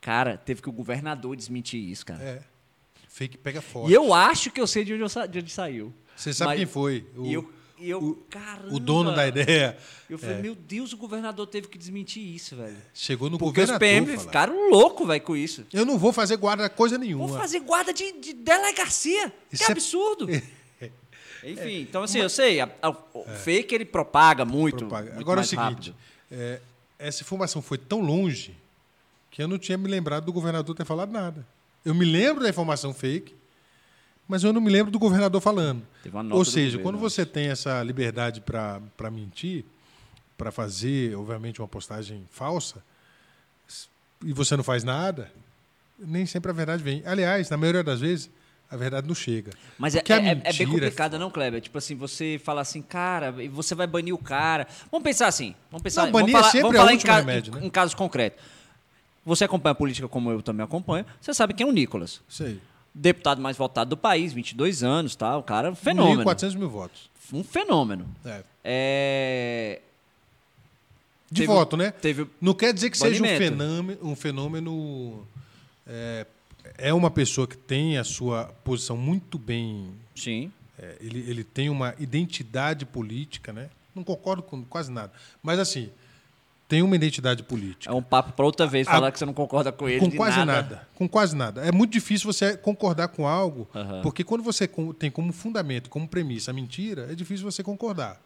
Cara, 0.00 0.36
teve 0.36 0.60
que 0.62 0.68
o 0.68 0.72
governador 0.72 1.34
desmentir 1.36 1.80
isso, 1.80 2.04
cara. 2.04 2.22
É. 2.22 2.42
Fake 3.08 3.38
pega 3.38 3.60
forte. 3.60 3.90
E 3.90 3.94
eu 3.94 4.12
acho 4.14 4.50
que 4.50 4.60
eu 4.60 4.66
sei 4.66 4.84
de 4.84 4.92
onde, 4.94 5.02
eu 5.02 5.08
sa- 5.08 5.26
de 5.26 5.38
onde 5.38 5.50
saiu. 5.50 5.92
Você 6.16 6.32
sabe 6.32 6.50
Mas- 6.50 6.58
quem 6.58 6.66
foi? 6.66 7.04
O, 7.16 7.26
e 7.26 7.32
eu, 7.32 7.52
e 7.78 7.90
eu 7.90 7.98
o- 8.02 8.14
caramba. 8.30 8.74
o 8.74 8.78
dono 8.78 9.14
da 9.14 9.26
ideia 9.26 9.76
Eu 10.08 10.18
falei, 10.18 10.36
É. 10.36 10.42
meu 10.42 10.54
Deus, 10.54 10.92
o 10.92 10.96
governador 10.98 11.46
teve 11.46 11.68
que 11.68 11.78
desmentir 11.78 12.22
isso, 12.22 12.54
velho. 12.54 12.76
chegou 12.92 13.30
no 13.30 13.38
Porque 13.38 13.60
os 13.62 13.70
governador. 13.70 14.06
PM 14.06 14.06
falar. 14.18 14.28
ficaram 14.28 14.70
loucos, 14.70 15.06
velho, 15.06 15.22
com 15.22 15.34
isso. 15.36 15.64
Eu 15.72 15.86
não 15.86 15.98
vou 15.98 16.12
fazer 16.12 16.36
guarda 16.36 16.68
coisa 16.68 16.98
nenhuma. 16.98 17.26
Vou 17.26 17.38
fazer 17.38 17.60
guarda 17.60 17.92
de, 17.94 18.12
de 18.12 18.32
delegacia. 18.34 19.32
Isso 19.50 19.64
que 19.64 19.70
é- 19.70 19.72
absurdo. 19.72 20.26
Enfim, 21.44 21.80
então 21.80 22.02
assim, 22.04 22.18
eu 22.20 22.28
sei, 22.28 22.60
a- 22.60 22.70
a- 22.80 22.90
o 22.90 23.24
fake 23.42 23.74
ele 23.74 23.84
propaga 23.84 24.44
muito. 24.44 24.76
Propaga. 24.78 25.08
muito 25.08 25.20
Agora 25.20 25.40
é 25.40 25.42
o 25.42 25.46
seguinte: 25.46 25.92
é, 26.30 26.60
essa 26.98 27.22
informação 27.22 27.60
foi 27.60 27.78
tão 27.78 28.00
longe 28.00 28.54
que 29.30 29.42
eu 29.42 29.48
não 29.48 29.58
tinha 29.58 29.76
me 29.76 29.88
lembrado 29.88 30.24
do 30.26 30.32
governador 30.32 30.74
ter 30.76 30.84
falado 30.84 31.10
nada. 31.10 31.44
Eu 31.84 31.94
me 31.96 32.04
lembro 32.04 32.44
da 32.44 32.48
informação 32.50 32.94
fake, 32.94 33.34
mas 34.32 34.42
eu 34.42 34.50
não 34.50 34.62
me 34.62 34.70
lembro 34.70 34.90
do 34.90 34.98
governador 34.98 35.42
falando. 35.42 35.82
Ou 36.30 36.42
seja, 36.42 36.78
quando 36.78 36.96
você 36.96 37.26
tem 37.26 37.48
essa 37.48 37.82
liberdade 37.82 38.40
para 38.40 39.10
mentir, 39.10 39.62
para 40.38 40.50
fazer, 40.50 41.14
obviamente, 41.14 41.60
uma 41.60 41.68
postagem 41.68 42.24
falsa, 42.30 42.82
e 44.24 44.32
você 44.32 44.56
não 44.56 44.64
faz 44.64 44.84
nada, 44.84 45.30
nem 45.98 46.24
sempre 46.24 46.50
a 46.50 46.54
verdade 46.54 46.82
vem. 46.82 47.02
Aliás, 47.04 47.50
na 47.50 47.58
maioria 47.58 47.84
das 47.84 48.00
vezes, 48.00 48.30
a 48.70 48.76
verdade 48.76 49.06
não 49.06 49.14
chega. 49.14 49.52
Mas 49.78 49.94
é, 49.94 49.98
Porque 49.98 50.14
é- 50.14 50.16
é 50.16 50.20
bem 50.22 50.34
mentira 50.36 50.62
é 50.62 50.66
complicado, 50.66 51.18
não, 51.18 51.30
Kleber? 51.30 51.60
Tipo 51.60 51.76
assim, 51.76 51.94
você 51.94 52.40
fala 52.42 52.62
assim, 52.62 52.80
cara, 52.80 53.34
e 53.44 53.48
você 53.48 53.74
vai 53.74 53.86
banir 53.86 54.14
o 54.14 54.18
cara. 54.18 54.66
Vamos 54.90 55.04
pensar 55.04 55.26
assim. 55.26 55.54
Vamos 55.70 55.82
pensar. 55.82 56.06
Não, 56.06 56.12
vamos 56.12 56.32
banir 56.32 56.36
é 56.36 56.40
falar, 56.40 56.52
vamos 56.62 56.74
é 56.74 56.78
o 56.78 56.80
falar 56.80 56.94
em, 56.94 56.98
ca- 56.98 57.16
remédio, 57.18 57.52
em- 57.52 57.60
né? 57.60 57.66
em 57.66 57.70
casos 57.70 57.94
concretos. 57.94 58.42
Você 59.26 59.44
acompanha 59.44 59.72
a 59.72 59.74
política 59.74 60.08
como 60.08 60.30
eu 60.30 60.40
também 60.40 60.64
acompanho. 60.64 61.04
Você 61.20 61.34
sabe 61.34 61.52
quem 61.52 61.66
é 61.66 61.68
o 61.68 61.72
Nicolas. 61.72 62.22
Aí. 62.40 62.58
Deputado 62.94 63.40
mais 63.40 63.56
votado 63.56 63.90
do 63.90 63.96
país, 63.96 64.32
22 64.32 64.82
anos, 64.82 65.16
tá? 65.16 65.36
O 65.36 65.42
cara, 65.42 65.68
é 65.68 65.70
um 65.70 65.74
fenômeno. 65.74 66.24
1.400 66.24 66.56
mil 66.56 66.68
votos. 66.68 67.10
Um 67.32 67.42
fenômeno. 67.42 68.06
É. 68.24 68.42
É... 68.62 69.80
De 71.30 71.42
Teve- 71.42 71.52
voto, 71.52 71.76
né? 71.76 71.90
Teve 71.90 72.26
Não 72.40 72.52
quer 72.52 72.74
dizer 72.74 72.90
que 72.90 72.98
seja 72.98 73.22
um 73.22 73.26
fenômeno. 73.26 73.98
Um 74.02 74.14
fenômeno 74.14 75.26
é, 75.86 76.26
é 76.76 76.92
uma 76.92 77.10
pessoa 77.10 77.46
que 77.46 77.56
tem 77.56 77.96
a 77.96 78.04
sua 78.04 78.44
posição 78.62 78.96
muito 78.96 79.38
bem. 79.38 79.90
Sim. 80.14 80.52
é, 80.78 80.96
ele, 81.00 81.20
ele 81.20 81.42
tem 81.42 81.70
uma 81.70 81.94
identidade 81.98 82.84
política, 82.84 83.52
né? 83.52 83.70
Não 83.94 84.04
concordo 84.04 84.42
com 84.42 84.62
quase 84.64 84.90
nada. 84.90 85.12
Mas, 85.42 85.58
assim, 85.58 85.90
tem 86.72 86.80
uma 86.82 86.96
identidade 86.96 87.42
política. 87.42 87.92
É 87.92 87.94
um 87.94 88.00
papo 88.02 88.32
para 88.32 88.46
outra 88.46 88.66
vez 88.66 88.88
A- 88.88 88.92
falar 88.92 89.12
que 89.12 89.18
você 89.18 89.26
não 89.26 89.34
concorda 89.34 89.70
com 89.70 89.86
ele. 89.86 90.00
com 90.00 90.10
quase 90.10 90.38
nada. 90.38 90.52
nada. 90.52 90.88
Com 90.94 91.06
quase 91.06 91.36
nada. 91.36 91.60
É 91.60 91.70
muito 91.70 91.92
difícil 91.92 92.32
você 92.32 92.56
concordar 92.56 93.08
com 93.08 93.28
algo, 93.28 93.68
Aham. 93.74 94.00
porque 94.00 94.24
quando 94.24 94.42
você 94.42 94.66
tem 94.98 95.10
como 95.10 95.34
fundamento, 95.34 95.90
como 95.90 96.08
premissa 96.08 96.50
a 96.50 96.54
mentira, 96.54 97.08
é 97.12 97.14
difícil 97.14 97.44
você 97.44 97.62
concordar. 97.62 98.18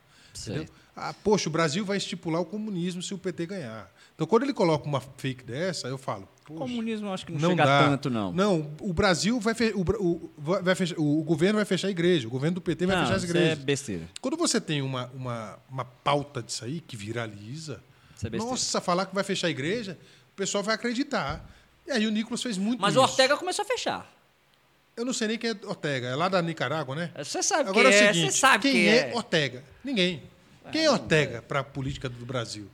Ah, 0.94 1.12
poxa, 1.25 1.49
o 1.49 1.52
Brasil 1.52 1.84
vai 1.84 1.97
estipular 1.97 2.41
o 2.41 2.44
comunismo 2.44 3.02
se 3.02 3.12
o 3.12 3.18
PT 3.18 3.47
ganhar. 3.47 3.91
Então, 4.15 4.26
quando 4.28 4.44
ele 4.44 4.55
coloca 4.55 4.86
uma 4.86 5.00
fake 5.00 5.42
dessa, 5.44 5.89
eu 5.89 5.99
falo, 5.99 6.28
comunismo 6.47 7.12
acho 7.12 7.26
que 7.26 7.33
não, 7.33 7.41
não 7.41 7.50
chega 7.50 7.65
dá. 7.66 7.84
tanto, 7.89 8.08
não. 8.08 8.33
Não, 8.33 8.70
o 8.81 8.92
Brasil 8.92 9.41
vai, 9.41 9.55
fe- 9.55 9.73
o, 9.75 9.81
o- 9.81 10.31
vai 10.62 10.75
fechar, 10.76 10.94
o 10.99 11.23
governo 11.25 11.57
vai 11.57 11.65
fechar 11.65 11.89
a 11.89 11.91
igreja, 11.91 12.28
o 12.28 12.31
governo 12.31 12.55
do 12.55 12.60
PT 12.60 12.86
vai 12.86 12.94
Não, 12.97 13.02
fechar 13.05 13.16
as 13.16 13.25
isso 13.25 13.36
é 13.36 13.41
igrejas. 13.41 13.58
besteira. 13.65 14.02
Quando 14.20 14.36
você 14.36 14.60
tem 14.60 14.81
uma, 14.83 15.10
uma, 15.15 15.58
uma 15.68 15.84
pauta 15.84 16.41
disso 16.42 16.65
aí 16.65 16.81
que 16.81 16.97
viraliza. 16.97 17.83
Nossa, 18.33 18.81
falar 18.81 19.07
que 19.07 19.15
vai 19.15 19.25
fechar 19.25 19.49
a 19.49 19.51
igreja, 19.51 19.99
o 20.33 20.36
pessoal 20.36 20.62
vai 20.62 20.75
acreditar. 20.75 21.45
E 21.86 21.91
aí 21.93 22.07
o 22.07 22.11
Nicolas 22.11 22.43
fez 22.43 22.59
muito 22.59 22.81
Mas 22.81 22.93
isso. 22.93 23.01
o 23.01 23.03
Ortega 23.03 23.36
começou 23.36 23.62
a 23.62 23.67
fechar. 23.67 24.12
Eu 24.97 25.05
não 25.05 25.12
sei 25.12 25.28
nem 25.28 25.39
quem 25.39 25.51
é 25.51 25.67
Ortega. 25.67 26.09
É 26.09 26.17
lá 26.17 26.28
da 26.28 26.41
Nicarágua, 26.41 26.97
né? 26.97 27.11
Você 27.19 27.43
sabe 27.43 27.69
Agora 27.69 27.91
quem 27.91 27.99
é 27.99 28.01
é, 28.01 28.11
o 28.11 28.15
seguinte, 28.15 28.33
você 28.33 28.39
sabe 28.39 28.62
quem 28.62 28.73
quem 28.73 28.89
é 28.89 29.11
é. 29.11 29.15
Ortega? 29.15 29.65
Ninguém. 29.85 30.23
Quem 30.73 30.85
é 30.85 30.91
Ortega 30.91 31.43
para 31.43 31.61
a 31.61 31.65
política 31.65 32.09
do 32.09 32.25
Brasil? 32.25 32.69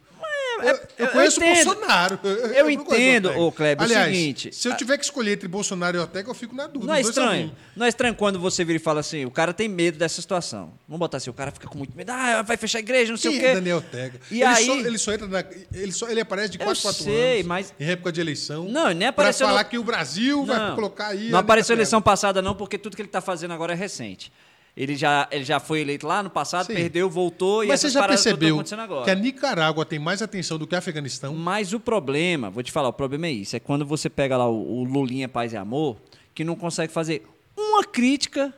Eu, 0.62 0.80
eu 0.98 1.08
conheço 1.08 1.40
o 1.40 1.44
entendo. 1.44 1.64
Bolsonaro. 1.64 2.20
Eu 2.22 2.64
conheço 2.64 2.70
entendo, 2.82 3.30
ô, 3.38 3.52
Kleber, 3.52 3.78
é 3.78 3.80
o 3.82 3.84
Aliás, 3.84 4.16
seguinte, 4.16 4.50
se 4.54 4.68
eu 4.68 4.76
tiver 4.76 4.96
que 4.98 5.04
escolher 5.04 5.32
entre 5.32 5.48
Bolsonaro 5.48 5.96
e 5.96 6.00
Ortega, 6.00 6.30
eu 6.30 6.34
fico 6.34 6.54
na 6.54 6.66
dúvida. 6.66 6.86
Não 6.86 6.94
é 6.94 7.00
estranho? 7.00 7.56
Não 7.76 7.86
é 7.86 7.88
estranho 7.88 8.14
quando 8.14 8.38
você 8.38 8.64
vira 8.64 8.76
e 8.76 8.80
fala 8.80 9.00
assim, 9.00 9.24
o 9.24 9.30
cara 9.30 9.52
tem 9.52 9.68
medo 9.68 9.98
dessa 9.98 10.20
situação. 10.20 10.72
Vamos 10.88 10.98
botar 11.00 11.16
assim, 11.18 11.30
o 11.30 11.34
cara 11.34 11.50
fica 11.50 11.66
com 11.68 11.78
muito 11.78 11.96
medo, 11.96 12.10
ah, 12.10 12.42
vai 12.42 12.56
fechar 12.56 12.78
a 12.78 12.80
igreja, 12.80 13.10
não 13.12 13.16
sei 13.18 13.30
Quem 13.32 13.38
o 13.40 13.42
quê. 13.42 13.46
é 13.48 13.54
Daniel 13.54 13.76
Ortega? 13.78 14.20
E 14.30 14.34
ele, 14.36 14.44
aí- 14.44 14.66
só, 14.66 14.74
ele 14.76 14.98
só 14.98 15.12
entra 15.12 15.26
na, 15.26 15.44
ele, 15.74 15.92
só, 15.92 16.08
ele 16.08 16.20
aparece 16.20 16.50
de 16.52 16.58
Eu 16.60 16.64
4 16.66 16.78
em 16.78 16.82
4 16.82 17.04
sei, 17.04 17.34
anos. 17.34 17.46
mas- 17.46 17.74
Em 17.78 17.86
época 17.90 18.12
de 18.12 18.20
eleição. 18.20 18.64
Não, 18.68 18.86
nem 18.88 18.98
Pra 18.98 19.08
apareceu 19.08 19.46
falar 19.46 19.64
no- 19.64 19.68
que 19.70 19.78
o 19.78 19.84
Brasil 19.84 20.44
vai 20.44 20.58
Não. 20.58 20.74
colocar 20.74 21.08
aí. 21.08 21.30
Não 21.30 21.38
apareceu 21.38 21.74
eleição 21.74 22.00
passada, 22.02 22.40
não, 22.42 22.54
porque 22.54 22.78
tudo 22.78 22.94
que 22.96 23.02
ele 23.02 23.08
está 23.08 23.20
fazendo 23.20 23.52
agora 23.52 23.72
é 23.72 23.76
recente. 23.76 24.32
Ele 24.74 24.96
já, 24.96 25.28
ele 25.30 25.44
já 25.44 25.60
foi 25.60 25.80
eleito 25.80 26.06
lá 26.06 26.22
no 26.22 26.30
passado, 26.30 26.66
Sim. 26.66 26.74
perdeu, 26.74 27.10
voltou 27.10 27.62
e 27.62 27.68
Mas 27.68 27.80
você 27.80 27.86
essas 27.88 27.92
já 27.94 28.00
todas 28.00 28.20
estão 28.20 28.38
percebeu 28.38 29.04
que 29.04 29.10
a 29.10 29.14
Nicarágua 29.14 29.84
tem 29.84 29.98
mais 29.98 30.22
atenção 30.22 30.58
do 30.58 30.66
que 30.66 30.74
o 30.74 30.78
Afeganistão? 30.78 31.34
Mas 31.34 31.74
o 31.74 31.80
problema, 31.80 32.48
vou 32.48 32.62
te 32.62 32.72
falar, 32.72 32.88
o 32.88 32.92
problema 32.92 33.26
é 33.26 33.32
isso. 33.32 33.54
É 33.54 33.60
quando 33.60 33.84
você 33.84 34.08
pega 34.08 34.34
lá 34.36 34.48
o, 34.48 34.78
o 34.80 34.84
Lulinha 34.84 35.28
Paz 35.28 35.52
e 35.52 35.58
Amor, 35.58 35.98
que 36.34 36.42
não 36.42 36.56
consegue 36.56 36.90
fazer 36.90 37.22
uma 37.54 37.84
crítica 37.84 38.50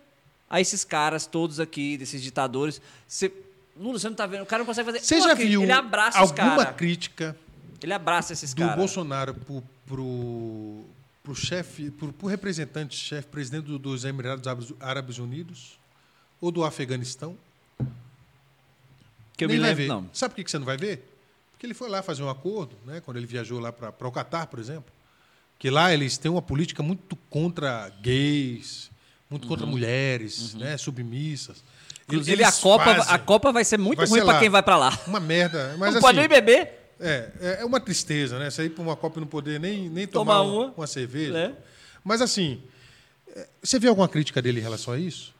a 0.48 0.60
esses 0.60 0.84
caras 0.84 1.26
todos 1.26 1.58
aqui, 1.58 1.96
desses 1.96 2.22
ditadores. 2.22 2.80
Você, 3.08 3.32
Lula, 3.76 3.98
você 3.98 4.08
não 4.08 4.14
tá 4.14 4.24
vendo? 4.24 4.42
O 4.42 4.46
cara 4.46 4.60
não 4.60 4.66
consegue 4.66 4.86
fazer 4.86 5.00
Você 5.00 5.20
já 5.20 5.34
crítica. 5.34 5.48
viu 5.48 5.62
Ele 5.64 5.72
abraça 5.72 6.18
alguma 6.20 6.66
crítica 6.66 7.36
Ele 7.82 7.92
abraça 7.92 8.32
esses 8.32 8.54
do 8.54 8.60
caras. 8.62 8.76
Bolsonaro 8.76 9.34
pro, 9.34 9.64
pro, 9.84 10.84
pro 11.24 11.34
chefe, 11.34 11.90
pro, 11.90 12.12
pro 12.12 12.28
representante, 12.28 12.94
chefe, 12.96 13.26
presidente 13.26 13.64
do- 13.64 13.80
dos 13.80 14.04
Emirados 14.04 14.46
Árabes 14.78 15.18
Unidos 15.18 15.82
ou 16.40 16.50
do 16.50 16.64
Afeganistão? 16.64 17.36
Que 19.36 19.44
eu 19.44 19.48
Nem 19.48 19.56
me 19.58 19.62
lembro, 19.62 19.76
ver. 19.82 19.88
não. 19.88 20.08
Sabe 20.12 20.34
por 20.34 20.44
que 20.44 20.50
você 20.50 20.58
não 20.58 20.66
vai 20.66 20.76
ver? 20.76 21.10
Porque 21.52 21.66
ele 21.66 21.74
foi 21.74 21.88
lá 21.88 22.02
fazer 22.02 22.22
um 22.22 22.30
acordo, 22.30 22.76
né? 22.84 23.00
quando 23.04 23.16
ele 23.16 23.26
viajou 23.26 23.58
lá 23.58 23.72
para 23.72 24.06
o 24.08 24.12
Catar, 24.12 24.46
por 24.46 24.58
exemplo. 24.58 24.92
Que 25.58 25.70
lá 25.70 25.92
eles 25.92 26.18
têm 26.18 26.30
uma 26.30 26.42
política 26.42 26.82
muito 26.82 27.16
contra 27.30 27.90
gays, 28.02 28.90
muito 29.30 29.46
contra 29.48 29.66
mulheres, 29.66 30.54
né? 30.54 30.76
submissas. 30.76 31.64
Inclusive, 32.06 32.42
Eles 32.42 32.58
a 32.58 32.60
Copa, 32.60 32.84
fazem 32.84 33.14
a 33.14 33.18
Copa 33.18 33.50
vai 33.50 33.64
ser 33.64 33.78
muito 33.78 33.96
Vai 33.98 34.06
ruim 34.06 34.24
para 34.24 34.38
quem 34.38 34.50
vai 34.50 34.62
para 34.62 34.76
lá. 34.76 35.00
Uma 35.06 35.20
merda. 35.20 35.70
Mas 35.78 35.90
não 35.92 35.98
assim, 35.98 36.00
pode 36.00 36.18
nem 36.18 36.28
beber. 36.28 36.92
é, 37.00 37.30
é- 37.40 37.56
é 37.60 37.64
uma 37.64 37.80
tristeza, 37.80 38.38
né? 38.38 38.50
Sair 38.50 38.68
para 38.68 38.82
uma 38.82 38.94
Copa 38.94 39.18
e 39.18 39.20
não 39.20 39.26
poder 39.26 39.58
nem, 39.58 39.88
nem 39.88 40.06
Tomar 40.06 40.34
tomar, 40.34 40.42
uma. 40.42 40.64
uma, 40.66 40.74
uma 40.76 40.86
cerveja. 40.86 41.32
né? 41.32 41.54
Mas 42.04 42.20
assim, 42.20 42.62
é, 43.34 43.48
você 43.62 43.78
vê 43.78 43.88
alguma 43.88 44.06
crítica 44.08 44.42
dele 44.42 44.60
em 44.60 44.62
relação 44.62 44.92
a 44.92 44.98
isso? 44.98 45.33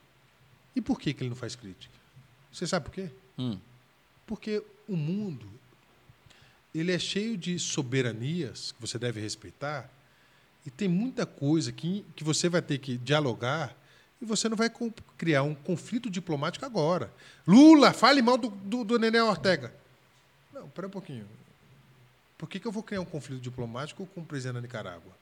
E 0.75 0.81
por 0.81 0.99
que, 0.99 1.13
que 1.15 1.23
ele 1.23 1.31
não 1.31 1.37
faz 1.37 1.55
crítica? 1.55 1.95
Você 2.53 2.67
sabe 2.67 2.87
por 2.87 2.93
quê? 2.93 3.11
Hum. 3.39 3.59
Porque 4.27 4.63
o 4.89 4.97
mundo 4.97 5.49
ele 6.75 6.91
é 6.93 6.99
cheio 6.99 7.37
de 7.37 7.59
soberanias 7.59 8.73
que 8.73 8.81
você 8.81 8.99
deve 8.99 9.21
respeitar 9.21 9.89
e 10.67 10.71
tem 10.71 10.89
muita 10.89 11.25
coisa 11.25 11.71
que, 11.71 12.05
que 12.17 12.25
você 12.25 12.49
vai 12.49 12.61
ter 12.63 12.79
que 12.79 12.97
dialogar 12.97 13.77
e 14.21 14.25
você 14.25 14.49
não 14.49 14.57
vai 14.57 14.71
criar 15.17 15.43
um 15.43 15.55
conflito 15.55 16.11
diplomático 16.11 16.65
agora. 16.65 17.13
Lula, 17.47 17.93
fale 17.93 18.23
mal 18.23 18.37
do, 18.39 18.49
do, 18.49 18.83
do 18.85 18.99
Nenê 18.99 19.21
Ortega. 19.21 19.73
Não, 20.53 20.67
espera 20.67 20.87
um 20.87 20.91
pouquinho. 20.91 21.27
Por 22.39 22.49
que, 22.49 22.59
que 22.59 22.67
eu 22.67 22.73
vou 22.73 22.83
criar 22.83 23.01
um 23.01 23.05
conflito 23.05 23.41
diplomático 23.41 24.07
com 24.07 24.21
o 24.23 24.25
presidente 24.25 24.55
da 24.55 24.61
Nicarágua? 24.61 25.13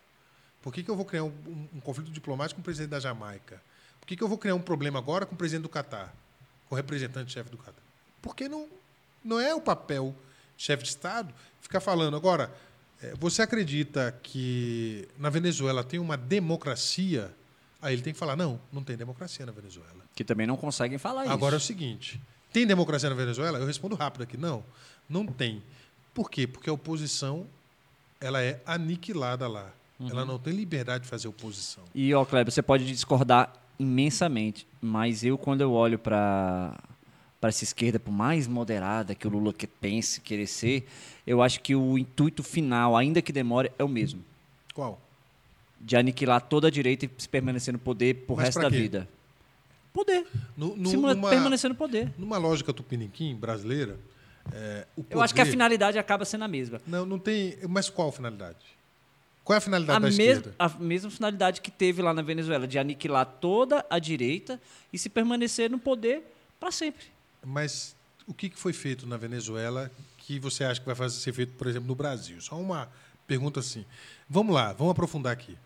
Por 0.63 0.73
que, 0.73 0.83
que 0.83 0.91
eu 0.91 0.97
vou 0.97 1.05
criar 1.05 1.25
um, 1.25 1.29
um- 1.47 1.69
um 1.75 1.81
conflito 1.81 2.11
diplomático 2.11 2.57
com 2.59 2.63
o 2.63 2.65
presidente 2.65 2.91
da 2.91 3.01
Jamaica? 3.01 3.61
Por 4.03 4.09
que, 4.09 4.17
que 4.17 4.23
eu 4.23 4.27
vou 4.27 4.37
criar 4.37 4.57
um 4.57 4.61
problema 4.61 4.99
agora 4.99 5.25
com 5.25 5.37
o 5.37 5.39
presidente 5.39 5.63
do 5.63 5.69
Catar? 5.69 6.13
Com 6.69 6.75
o 6.75 6.77
representante-chefe 6.77 7.51
do 7.51 7.57
Catar? 7.57 7.81
Porque 8.21 8.49
não, 8.49 8.69
não 9.25 9.39
é 9.39 9.55
o 9.55 9.61
papel 9.61 10.13
chefe 10.59 10.83
de 10.83 10.89
Estado 10.89 11.33
ficar 11.61 11.81
falando. 11.81 12.17
Agora, 12.17 12.53
eh, 13.01 13.15
você 13.17 13.43
acredita 13.43 14.13
que 14.21 15.09
na 15.17 15.31
Venezuela 15.31 15.85
tem 15.85 16.01
uma 16.01 16.17
democracia? 16.17 17.33
Aí 17.81 17.95
ele 17.95 18.03
tem 18.03 18.13
que 18.13 18.19
falar: 18.19 18.35
não, 18.35 18.61
não 18.73 18.83
tem 18.83 18.97
democracia 18.97 19.47
na 19.47 19.53
Venezuela. 19.53 20.03
Que 20.17 20.25
também 20.25 20.49
não 20.49 20.57
conseguem 20.57 20.99
falar 20.99 21.31
Agora 21.31 21.55
é 21.55 21.57
o 21.57 21.59
isso. 21.59 21.69
seguinte: 21.69 22.21
tem 22.53 22.67
democracia 22.67 23.09
na 23.09 23.15
Venezuela? 23.15 23.61
Eu 23.61 23.67
respondo 23.67 23.95
rápido 23.95 24.23
aqui: 24.23 24.37
não, 24.37 24.65
não 25.09 25.25
tem. 25.27 25.63
Por 26.13 26.29
quê? 26.29 26.45
Porque 26.45 26.69
a 26.69 26.73
oposição 26.73 27.47
ela 28.21 28.43
é 28.43 28.61
aniquilada 28.67 29.47
lá. 29.47 29.71
Uhum. 29.99 30.11
Ela 30.11 30.25
não 30.25 30.39
tem 30.39 30.53
liberdade 30.53 31.05
de 31.05 31.11
fazer 31.11 31.29
oposição. 31.29 31.85
E, 31.95 32.13
ó, 32.13 32.25
Kleber, 32.25 32.53
você 32.53 32.63
pode 32.63 32.85
discordar 32.85 33.53
imensamente, 33.79 34.67
mas 34.81 35.25
eu, 35.25 35.37
quando 35.39 35.61
eu 35.61 35.73
olho 35.73 35.99
para 35.99 36.79
para 37.41 37.49
essa 37.49 37.65
esquerda, 37.65 37.99
por 37.99 38.13
mais 38.13 38.47
moderada 38.47 39.17
que 39.17 39.27
o 39.27 39.31
Lula 39.31 39.53
que 39.53 39.67
pense 39.67 40.21
querer 40.21 40.47
ser, 40.47 40.87
eu 41.27 41.43
acho 41.43 41.61
que 41.61 41.75
o 41.75 41.99
intuito 41.99 42.41
final, 42.41 42.97
ainda 42.97 43.21
que 43.21 43.33
demore, 43.33 43.73
é 43.77 43.83
o 43.83 43.89
mesmo. 43.89 44.23
Qual? 44.73 45.01
De 45.81 45.97
aniquilar 45.97 46.41
toda 46.41 46.69
a 46.69 46.71
direita 46.71 47.05
e 47.05 47.11
se 47.19 47.29
permanecer 47.29 47.73
no 47.73 47.81
poder 47.81 48.15
pro 48.27 48.37
Mas 48.37 48.45
resto 48.45 48.61
da 48.61 48.71
quê? 48.71 48.77
vida. 48.77 49.09
Poder. 49.93 50.25
No, 50.57 50.77
no- 50.77 50.93
numa, 50.93 51.31
permanecer 51.31 51.69
no 51.69 51.75
poder. 51.75 52.13
numa 52.17 52.39
lógica 52.39 52.73
tupiniquim 52.73 53.35
brasileira, 53.35 53.99
é, 54.53 54.87
o 54.97 55.05
Eu 55.11 55.21
acho 55.21 55.35
que 55.35 55.41
a 55.41 55.45
poder- 55.45 55.51
finalidade 55.51 55.99
acaba 55.99 56.25
sendo 56.25 56.45
a 56.45 56.49
mesma. 56.49 56.81
Não, 56.87 57.05
não 57.05 57.19
tem. 57.19 57.57
Mas 57.69 57.91
qual 57.91 58.11
a 58.11 58.13
finalidade? 58.13 58.59
Qual 59.45 59.55
é 59.55 59.59
a 59.59 59.61
finalidade 59.61 59.97
A, 59.97 60.01
da 60.01 60.07
mes 60.07 60.19
esquerda? 60.19 60.55
a 60.59 60.69
mesma 60.69 61.11
finalidade 61.11 61.61
que 61.61 61.71
teve 61.71 62.01
lá 62.01 62.15
na 62.15 62.23
Venezuela, 62.23 62.67
de 62.67 62.79
aniquilar 62.79 63.27
toda 63.27 63.85
a 63.91 63.99
direita 63.99 64.61
e 64.93 64.99
se 64.99 65.09
permanecer 65.09 65.69
no 65.71 65.79
poder 65.79 66.23
para 66.61 66.71
sempre. 66.71 67.07
Mas 67.45 67.95
o 68.27 68.33
que 68.33 68.51
foi 68.55 68.73
feito 68.73 69.07
na 69.07 69.17
Venezuela 69.17 69.91
que 70.19 70.39
você 70.39 70.63
acha 70.63 70.79
que 70.81 70.87
vai 70.87 70.95
fazer, 70.95 71.19
ser 71.19 71.33
feito, 71.33 71.53
por 71.55 71.67
exemplo, 71.67 71.89
no 71.89 71.95
Brasil? 71.97 72.41
Só 72.41 72.57
uma 72.57 72.89
pergunta 73.27 73.59
assim. 73.59 73.85
Vamos 74.29 74.55
lá, 74.55 74.73
vamos 74.73 74.93
aprofundar 74.93 75.33
aqui. 75.33 75.59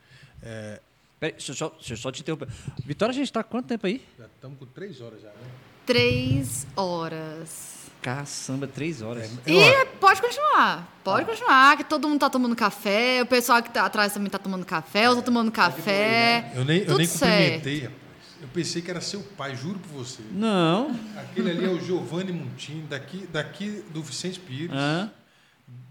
É, 0.42 0.80
Peraí, 1.20 1.32
deixa, 1.32 1.52
eu 1.52 1.56
só, 1.56 1.68
deixa 1.70 1.92
eu 1.92 1.96
só 1.98 2.10
te 2.10 2.22
interromper. 2.22 2.48
Vitória, 2.84 3.10
a 3.12 3.14
gente 3.14 3.30
tá 3.32 3.42
quanto 3.44 3.66
tempo 3.66 3.86
aí? 3.86 4.02
já 4.18 4.24
estamos 4.26 4.58
com 4.58 4.66
três 4.66 5.00
horas 5.02 5.20
já, 5.20 5.28
né? 5.28 5.50
Três 5.84 6.66
horas. 6.74 7.75
Caçamba, 8.06 8.68
três 8.68 9.02
horas. 9.02 9.28
É, 9.44 9.50
E 9.50 9.58
ó, 9.58 9.86
pode 9.98 10.22
continuar. 10.22 11.00
Pode 11.02 11.26
continuar, 11.26 11.76
que 11.76 11.82
todo 11.82 12.08
mundo 12.08 12.20
tá 12.20 12.30
tomando 12.30 12.54
café. 12.54 13.20
O 13.20 13.26
pessoal 13.26 13.60
que 13.60 13.68
tá 13.68 13.84
atrás 13.84 14.12
também 14.12 14.30
tá 14.30 14.38
tomando 14.38 14.64
café. 14.64 15.08
Eu 15.08 15.16
tô 15.16 15.22
tomando 15.22 15.50
café. 15.50 16.52
eu 16.54 16.64
nem, 16.64 16.82
eu 16.82 16.96
nem 16.96 17.04
certo. 17.04 17.32
cumprimentei, 17.32 17.80
rapaz. 17.80 18.00
Eu 18.40 18.48
pensei 18.48 18.80
que 18.80 18.88
era 18.88 19.00
seu 19.00 19.20
pai, 19.36 19.56
juro 19.56 19.80
por 19.80 19.88
você. 19.88 20.22
Não. 20.30 20.96
Aquele 21.16 21.50
ali 21.50 21.64
é 21.64 21.68
o 21.68 21.80
Giovanni 21.80 22.30
Montini, 22.30 22.82
daqui, 22.82 23.26
daqui 23.26 23.82
do 23.90 24.00
Vicente 24.04 24.38
Pires. 24.38 24.70
Hã? 24.72 25.10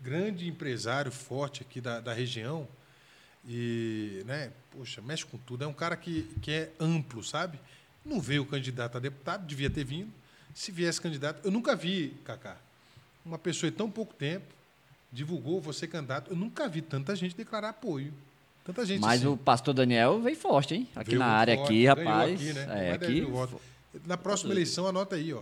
grande 0.01 0.47
empresário 0.47 1.11
forte 1.11 1.63
aqui 1.63 1.81
da, 1.81 1.99
da 1.99 2.13
região 2.13 2.65
e, 3.45 4.23
né, 4.25 4.51
poxa, 4.71 5.01
mexe 5.01 5.25
com 5.25 5.37
tudo. 5.37 5.65
É 5.65 5.67
um 5.67 5.73
cara 5.73 5.97
que, 5.97 6.23
que 6.41 6.51
é 6.51 6.71
amplo, 6.79 7.21
sabe? 7.21 7.59
Não 8.05 8.21
veio 8.21 8.45
candidato 8.45 8.95
a 8.95 9.01
deputado, 9.01 9.45
devia 9.45 9.69
ter 9.69 9.83
vindo. 9.83 10.13
Se 10.55 10.71
viesse 10.71 10.99
candidato, 11.01 11.41
eu 11.43 11.51
nunca 11.51 11.75
vi, 11.75 12.15
Cacá, 12.23 12.55
uma 13.25 13.37
pessoa 13.37 13.67
em 13.69 13.73
tão 13.73 13.91
pouco 13.91 14.13
tempo 14.13 14.45
divulgou 15.11 15.59
você 15.61 15.85
candidato. 15.85 16.31
Eu 16.31 16.35
nunca 16.37 16.67
vi 16.67 16.81
tanta 16.81 17.15
gente 17.15 17.35
declarar 17.35 17.69
apoio. 17.69 18.13
Tanta 18.65 18.85
gente 18.85 19.01
Mas 19.01 19.19
assim. 19.21 19.27
o 19.31 19.37
pastor 19.37 19.73
Daniel 19.73 20.19
veio 20.21 20.35
forte, 20.37 20.73
hein? 20.75 20.87
Aqui 20.95 21.09
Veio 21.11 21.19
na 21.19 21.27
área 21.27 21.55
forte, 21.55 21.67
aqui, 21.71 21.85
rapaz. 21.85 22.33
aqui, 22.33 22.53
né? 22.53 22.61
É, 22.63 22.65
Mais 22.65 22.99
de 22.99 23.21
10 23.21 23.43
aqui. 23.43 23.57
Na 24.05 24.17
próxima 24.17 24.53
eleição, 24.53 24.87
anota 24.87 25.15
aí, 25.17 25.33
ó. 25.33 25.41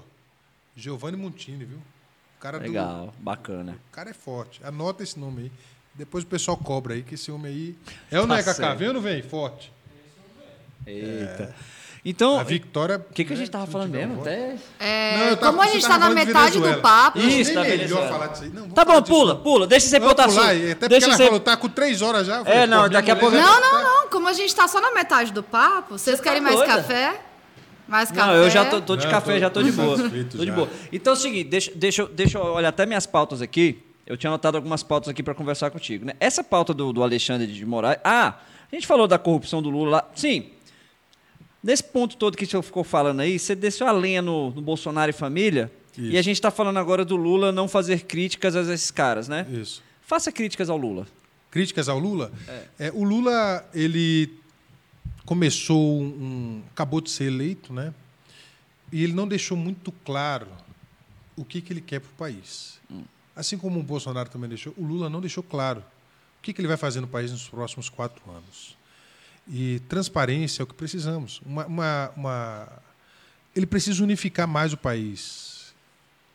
Giovanni 0.76 1.16
Montini, 1.16 1.64
viu? 1.64 1.78
O 1.78 2.40
cara 2.40 2.58
do, 2.60 2.64
Legal, 2.64 3.14
bacana. 3.20 3.78
o 3.90 3.92
cara 3.92 4.10
é 4.10 4.14
forte. 4.14 4.60
Anota 4.66 5.04
esse 5.04 5.18
nome 5.20 5.44
aí. 5.44 5.52
Depois 5.96 6.24
o 6.24 6.28
pessoal 6.28 6.58
cobra 6.58 6.96
aí, 6.96 7.04
que 7.04 7.14
esse 7.16 7.32
homem 7.32 7.52
aí. 7.52 7.76
É 8.12 8.20
ou 8.20 8.26
não 8.28 8.36
Tá 8.36 8.42
é, 8.42 8.44
Cacá? 8.44 8.54
certo. 8.56 8.80
Vem 8.80 8.88
ou 8.88 8.94
não 8.96 9.02
vem? 9.02 9.22
Forte. 9.22 9.72
Eita. 10.86 11.56
Então, 12.06 12.38
A 12.38 12.44
Vitória. 12.44 12.98
o 13.10 13.14
que, 13.14 13.24
que 13.24 13.32
a 13.32 13.36
gente 13.36 13.50
tava 13.50 13.66
falando 13.66 13.92
mesmo? 13.92 14.20
Até... 14.22 14.56
É, 14.78 15.36
tava- 15.38 15.52
como 15.52 15.62
a 15.62 15.68
gente 15.68 15.84
tava 15.88 16.00
tá 16.00 16.10
na 16.10 16.16
metade 16.16 16.60
do 16.60 16.74
papo. 16.82 17.18
Isso, 17.18 17.54
nem 17.54 17.64
da 17.64 17.78
melhor 17.78 18.10
falar 18.10 18.28
disso 18.28 18.44
aí. 18.44 18.50
Não, 18.50 18.70
Tá 18.70 18.84
bom, 18.84 19.00
disso, 19.00 19.14
pula, 19.14 19.36
pula. 19.38 19.68
Deixa 19.68 19.88
você 19.88 20.00
botar 20.00 20.28
e 20.28 20.72
Até 20.72 20.76
porque 20.76 20.90
Deixa 20.90 21.08
ela 21.08 21.16
você... 21.16 21.26
falou, 21.26 21.40
tá 21.40 21.56
com 21.56 21.70
três 21.70 22.02
horas 22.02 22.28
já. 22.28 22.42
É, 22.46 22.68
não, 22.68 22.90
daqui 22.90 23.10
a 23.10 23.16
pouco- 23.16 23.34
Não, 23.36 23.42
tá- 23.42 23.60
não, 23.62 23.84
não. 24.02 24.10
Como 24.10 24.28
a 24.28 24.34
gente 24.34 24.54
tá 24.54 24.68
só 24.68 24.82
na 24.82 24.92
metade 24.92 25.32
do 25.32 25.42
papo, 25.42 25.98
vocês 25.98 26.18
Você 26.18 26.24
querem 26.24 26.40
tá 26.40 26.44
mais 26.44 26.58
doida? 26.58 26.76
café? 26.76 27.22
Mais 27.88 28.12
café? 28.12 28.28
Não, 28.28 28.34
eu 28.36 28.50
já 28.50 28.66
tô, 28.66 28.82
tô 28.82 28.96
de 28.98 29.06
Não, 29.06 29.12
café, 29.12 29.34
tô- 29.36 29.40
já 29.40 29.50
tô 29.50 29.64
de 29.64 29.72
boa. 29.72 29.98
Tô 29.98 30.46
de 30.46 30.52
boa. 30.52 30.70
Então 30.92 31.14
é 31.14 31.16
o 31.16 31.20
seguinte, 31.20 31.50
deixa, 31.76 32.06
deixa 32.08 32.38
eu 32.38 32.44
olhar 32.44 32.68
até 32.70 32.86
minhas 32.86 33.06
pautas 33.06 33.42
aqui. 33.42 33.82
Eu 34.06 34.18
tinha 34.18 34.30
anotado 34.30 34.58
algumas 34.58 34.84
pautas 34.84 35.08
aqui 35.08 35.24
para 35.24 35.34
conversar 35.34 35.72
contigo. 35.72 36.04
Né? 36.06 36.14
Essa 36.20 36.44
pauta 36.44 36.74
do, 36.74 36.92
do 36.92 37.02
Alexandre 37.02 37.48
de 37.48 37.66
Moraes. 37.66 38.00
Ah, 38.04 38.34
a 38.70 38.76
gente 38.76 38.86
falou 38.86 39.08
da 39.08 39.18
corrupção 39.18 39.62
do 39.62 39.70
Lula 39.70 39.90
lá. 39.92 40.04
Sim. 40.14 40.48
Nesse 41.64 41.84
ponto 41.84 42.18
todo 42.18 42.36
que 42.36 42.46
você 42.46 42.62
ficou 42.62 42.84
falando 42.84 43.22
aí, 43.22 43.40
você 43.40 43.56
desceu 43.56 43.88
a 43.88 43.92
lenha 43.92 44.22
no, 44.22 44.52
no 44.52 44.62
Bolsonaro 44.62 45.10
e 45.10 45.14
família. 45.14 45.72
E 45.98 46.18
a 46.18 46.22
gente 46.22 46.36
está 46.36 46.52
falando 46.52 46.78
agora 46.78 47.06
do 47.06 47.16
Lula 47.16 47.52
não 47.52 47.68
fazer 47.68 48.02
críticas 48.02 48.56
a 48.56 48.62
esses 48.74 48.92
caras, 48.92 49.28
né? 49.28 49.48
Isso. 49.50 49.82
Faça 50.02 50.32
críticas 50.32 50.70
ao 50.70 50.76
Lula. 50.76 51.08
Críticas 51.50 51.88
ao 51.88 52.00
Lula? 52.00 52.34
É, 52.80 52.92
o 52.94 53.04
Lula, 53.04 53.64
ele 53.74 54.34
começou 55.24 56.02
um, 56.02 56.64
acabou 56.72 57.00
de 57.00 57.10
ser 57.10 57.26
eleito, 57.26 57.72
né? 57.72 57.94
E 58.92 59.04
ele 59.04 59.14
não 59.14 59.28
deixou 59.28 59.56
muito 59.56 59.92
claro 60.04 60.48
o 61.36 61.46
que, 61.46 61.62
que 61.62 61.72
ele 61.72 61.82
quer 61.82 62.00
para 62.00 62.10
o 62.10 62.16
país. 62.16 62.80
Assim 63.36 63.58
como 63.58 63.80
o 63.80 63.84
Bolsonaro 63.84 64.30
também 64.30 64.50
deixou, 64.50 64.74
o 64.78 64.84
Lula 64.84 65.10
não 65.10 65.22
deixou 65.22 65.44
claro 65.44 65.80
o 66.40 66.42
que, 66.42 66.54
que 66.54 66.60
ele 66.60 66.68
vai 66.68 66.78
fazer 66.78 67.02
no 67.02 67.08
país 67.08 67.32
nos 67.32 67.48
próximos 67.48 67.88
quatro 67.88 68.22
anos. 68.30 68.76
E 69.48 69.80
transparência 69.90 70.62
é 70.62 70.64
o 70.64 70.68
que 70.68 70.74
precisamos. 70.74 71.42
Uma, 71.46 71.66
uma, 71.66 72.12
uma- 72.16 72.70
Ele 73.56 73.66
precisa 73.66 74.02
unificar 74.04 74.48
mais 74.48 74.74
o 74.74 74.78
país. 74.78 75.74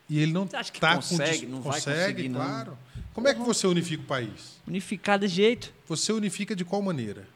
E 0.09 0.19
ele 0.19 0.33
não 0.33 0.47
Você 0.47 0.57
acha 0.57 0.73
que 0.73 0.81
tá 0.81 0.97
consegue? 0.97 1.47
com 1.47 1.53
Não 1.53 1.61
vai 1.63 1.75
consegue, 1.75 2.01
conseguir, 2.13 2.29
não. 2.29 2.41
claro. 2.41 2.79
Como 3.13 3.29
é 3.29 3.35
que 3.35 3.41
você 3.41 3.67
unifica 3.67 4.03
o 4.03 4.07
país? 4.07 4.59
Unificar 4.67 5.19
de 5.19 5.27
jeito. 5.29 5.73
Você 5.87 6.13
unifica 6.13 6.55
de 6.55 6.65
qual 6.65 6.81
maneira? 6.81 7.27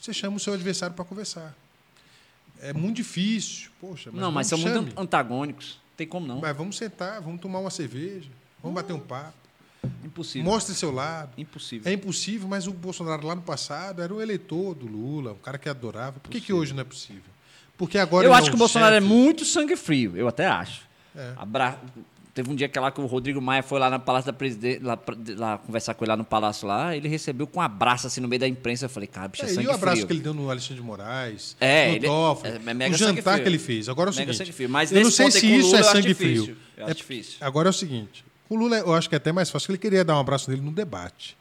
Você 0.00 0.12
chama 0.12 0.36
o 0.36 0.40
seu 0.40 0.52
adversário 0.52 0.94
para 0.94 1.04
conversar. 1.04 1.54
É 2.60 2.72
muito 2.72 2.96
difícil. 2.96 3.70
Poxa, 3.80 4.10
mas 4.12 4.20
não, 4.20 4.30
mas 4.30 4.46
são 4.46 4.58
muito 4.58 4.74
chame. 4.74 4.92
an- 4.96 5.02
antagônicos. 5.02 5.80
Tem 5.96 6.06
como 6.06 6.26
não. 6.26 6.40
Mas 6.40 6.56
vamos 6.56 6.76
sentar, 6.76 7.20
vamos 7.20 7.40
tomar 7.40 7.58
uma 7.60 7.70
cerveja, 7.70 8.28
vamos 8.62 8.74
bater 8.74 8.92
um 8.92 9.00
papo. 9.00 9.34
Impossível. 10.04 10.50
Mostre 10.50 10.74
seu 10.74 10.92
lado. 10.92 11.30
Impossível. 11.38 11.90
É 11.90 11.94
impossível, 11.94 12.46
mas 12.48 12.66
o 12.66 12.72
Bolsonaro 12.72 13.26
lá 13.26 13.34
no 13.34 13.42
passado 13.42 14.02
era 14.02 14.12
um 14.12 14.20
eleitor 14.20 14.74
do 14.74 14.86
Lula, 14.86 15.32
um 15.32 15.38
cara 15.38 15.58
que 15.58 15.68
adorava. 15.68 16.20
Por 16.20 16.30
que, 16.30 16.40
que 16.40 16.52
hoje 16.52 16.72
não 16.74 16.82
é 16.82 16.84
possível? 16.84 17.22
Porque 17.78 17.98
agora 17.98 18.26
Eu 18.26 18.32
acho 18.34 18.48
é 18.48 18.50
que 18.50 18.54
o 18.56 18.58
Bolsonaro 18.58 18.94
é 18.94 19.00
muito 19.00 19.44
sangue 19.44 19.74
frio. 19.76 20.16
Eu 20.16 20.28
até 20.28 20.46
acho. 20.46 20.82
É. 21.16 21.32
Abra- 21.36 21.78
Teve 22.34 22.50
um 22.50 22.54
dia 22.54 22.66
que 22.66 22.78
lá 22.80 22.90
que 22.90 22.98
o 22.98 23.04
Rodrigo 23.04 23.42
Maia 23.42 23.62
foi 23.62 23.78
lá 23.78 23.90
no 23.90 24.00
Palácio 24.00 24.32
da 24.32 24.32
Presidente, 24.32 24.82
lá, 24.82 24.98
lá 25.36 25.58
conversar 25.58 25.92
com 25.92 26.02
ele 26.02 26.12
lá 26.12 26.16
no 26.16 26.24
Palácio 26.24 26.66
lá, 26.66 26.96
ele 26.96 27.06
recebeu 27.06 27.46
com 27.46 27.58
um 27.60 27.62
abraço 27.62 28.06
assim 28.06 28.22
no 28.22 28.28
meio 28.28 28.40
da 28.40 28.48
imprensa. 28.48 28.86
Eu 28.86 28.88
falei, 28.88 29.06
cara, 29.06 29.28
bicho, 29.28 29.44
é, 29.44 29.48
É, 29.48 29.50
e 29.50 29.54
sangue 29.54 29.66
o 29.68 29.70
abraço 29.70 29.96
frio. 29.98 30.06
que 30.06 30.12
ele 30.14 30.20
deu 30.20 30.32
no 30.32 30.48
Alexandre 30.50 30.76
de 30.76 30.80
Moraes, 30.80 31.54
É, 31.60 31.88
no 31.90 31.94
ele- 31.96 32.06
Toffoli, 32.06 32.52
é, 32.54 32.86
é 32.86 32.88
o 32.90 32.94
jantar 32.94 33.38
que 33.38 33.46
ele 33.46 33.58
fez. 33.58 33.86
Agora 33.86 34.08
é 34.08 34.12
o 34.12 34.16
Mega 34.16 34.32
seguinte, 34.32 34.62
eu 34.92 35.02
não 35.02 35.10
sei 35.10 35.30
se 35.30 35.46
isso 35.46 35.66
Lula 35.66 35.78
é 35.80 35.82
sangue 35.82 36.14
frio. 36.14 36.56
É- 36.78 36.94
difícil. 36.94 37.36
Agora 37.38 37.68
é 37.68 37.70
o 37.70 37.72
seguinte, 37.74 38.24
o 38.52 38.56
Lula, 38.56 38.78
eu 38.78 38.94
acho 38.94 39.08
que 39.08 39.14
é 39.14 39.18
até 39.18 39.32
mais 39.32 39.50
fácil, 39.50 39.66
porque 39.66 39.72
ele 39.86 39.90
queria 39.90 40.04
dar 40.04 40.16
um 40.16 40.20
abraço 40.20 40.50
nele 40.50 40.62
no 40.62 40.72
debate. 40.72 41.36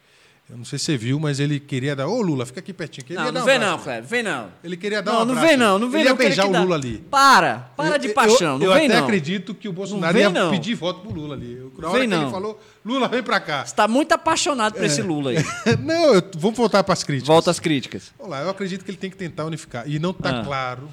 Eu 0.49 0.57
não 0.57 0.65
sei 0.65 0.77
se 0.77 0.83
você 0.85 0.97
viu, 0.97 1.17
mas 1.17 1.39
ele 1.39 1.61
queria 1.61 1.95
dar. 1.95 2.07
Ô, 2.09 2.21
Lula, 2.21 2.45
fica 2.45 2.59
aqui 2.59 2.73
pertinho. 2.73 3.05
que 3.07 3.13
ele 3.13 3.19
Não, 3.19 3.27
ia 3.27 3.31
não 3.31 3.41
um 3.41 3.45
vem 3.45 3.57
não. 3.57 3.79
Cleber, 3.79 4.03
vem 4.03 4.21
não. 4.23 4.51
Ele 4.61 4.75
queria 4.75 5.01
dar 5.01 5.13
Não, 5.13 5.21
um 5.21 5.25
não 5.25 5.31
abraço. 5.31 5.47
vem 5.47 5.55
não, 5.57 5.79
não 5.79 5.89
vem 5.89 6.01
ele 6.01 6.09
não. 6.09 6.15
ia 6.15 6.17
que 6.17 6.23
ele 6.23 6.29
beijar 6.29 6.45
o 6.49 6.51
dá. 6.51 6.61
Lula 6.61 6.75
ali. 6.75 6.97
Para, 7.09 7.71
para 7.77 7.97
de 7.97 8.07
Eu- 8.09 8.13
paixão, 8.13 8.53
eu, 8.55 8.59
não 8.59 8.65
eu 8.65 8.73
vem 8.73 8.85
até 8.87 8.97
não. 8.97 9.03
acredito 9.05 9.55
que 9.55 9.69
o 9.69 9.71
Bolsonaro 9.71 10.17
ia 10.17 10.29
não. 10.29 10.51
pedir 10.51 10.73
voto 10.75 10.99
pro 10.99 11.11
Lula 11.13 11.35
ali. 11.35 11.55
Na 11.77 11.87
hora 11.87 11.99
Vem, 11.99 12.09
que 12.09 12.15
não. 12.15 12.23
ele 12.23 12.31
falou, 12.31 12.61
Lula, 12.83 13.07
vem 13.07 13.23
pra 13.23 13.39
cá. 13.39 13.63
Você 13.65 13.73
tá 13.73 13.87
muito 13.87 14.11
apaixonado 14.11 14.73
por 14.73 14.83
esse 14.83 15.01
Lula 15.01 15.31
aí. 15.31 15.37
não, 15.79 16.15
eu- 16.15 16.23
vamos 16.37 16.57
voltar 16.57 16.83
para 16.83 16.93
as 16.93 17.03
críticas. 17.03 17.27
Volta 17.29 17.49
às 17.49 17.59
críticas. 17.59 18.11
Vamos 18.17 18.31
lá, 18.31 18.41
eu 18.41 18.49
acredito 18.49 18.83
que 18.83 18.91
ele 18.91 18.97
tem 18.97 19.09
que 19.09 19.15
tentar 19.17 19.45
unificar. 19.45 19.87
E 19.89 19.99
não 19.99 20.11
está 20.11 20.41
Ah. 20.41 20.43
claro, 20.43 20.89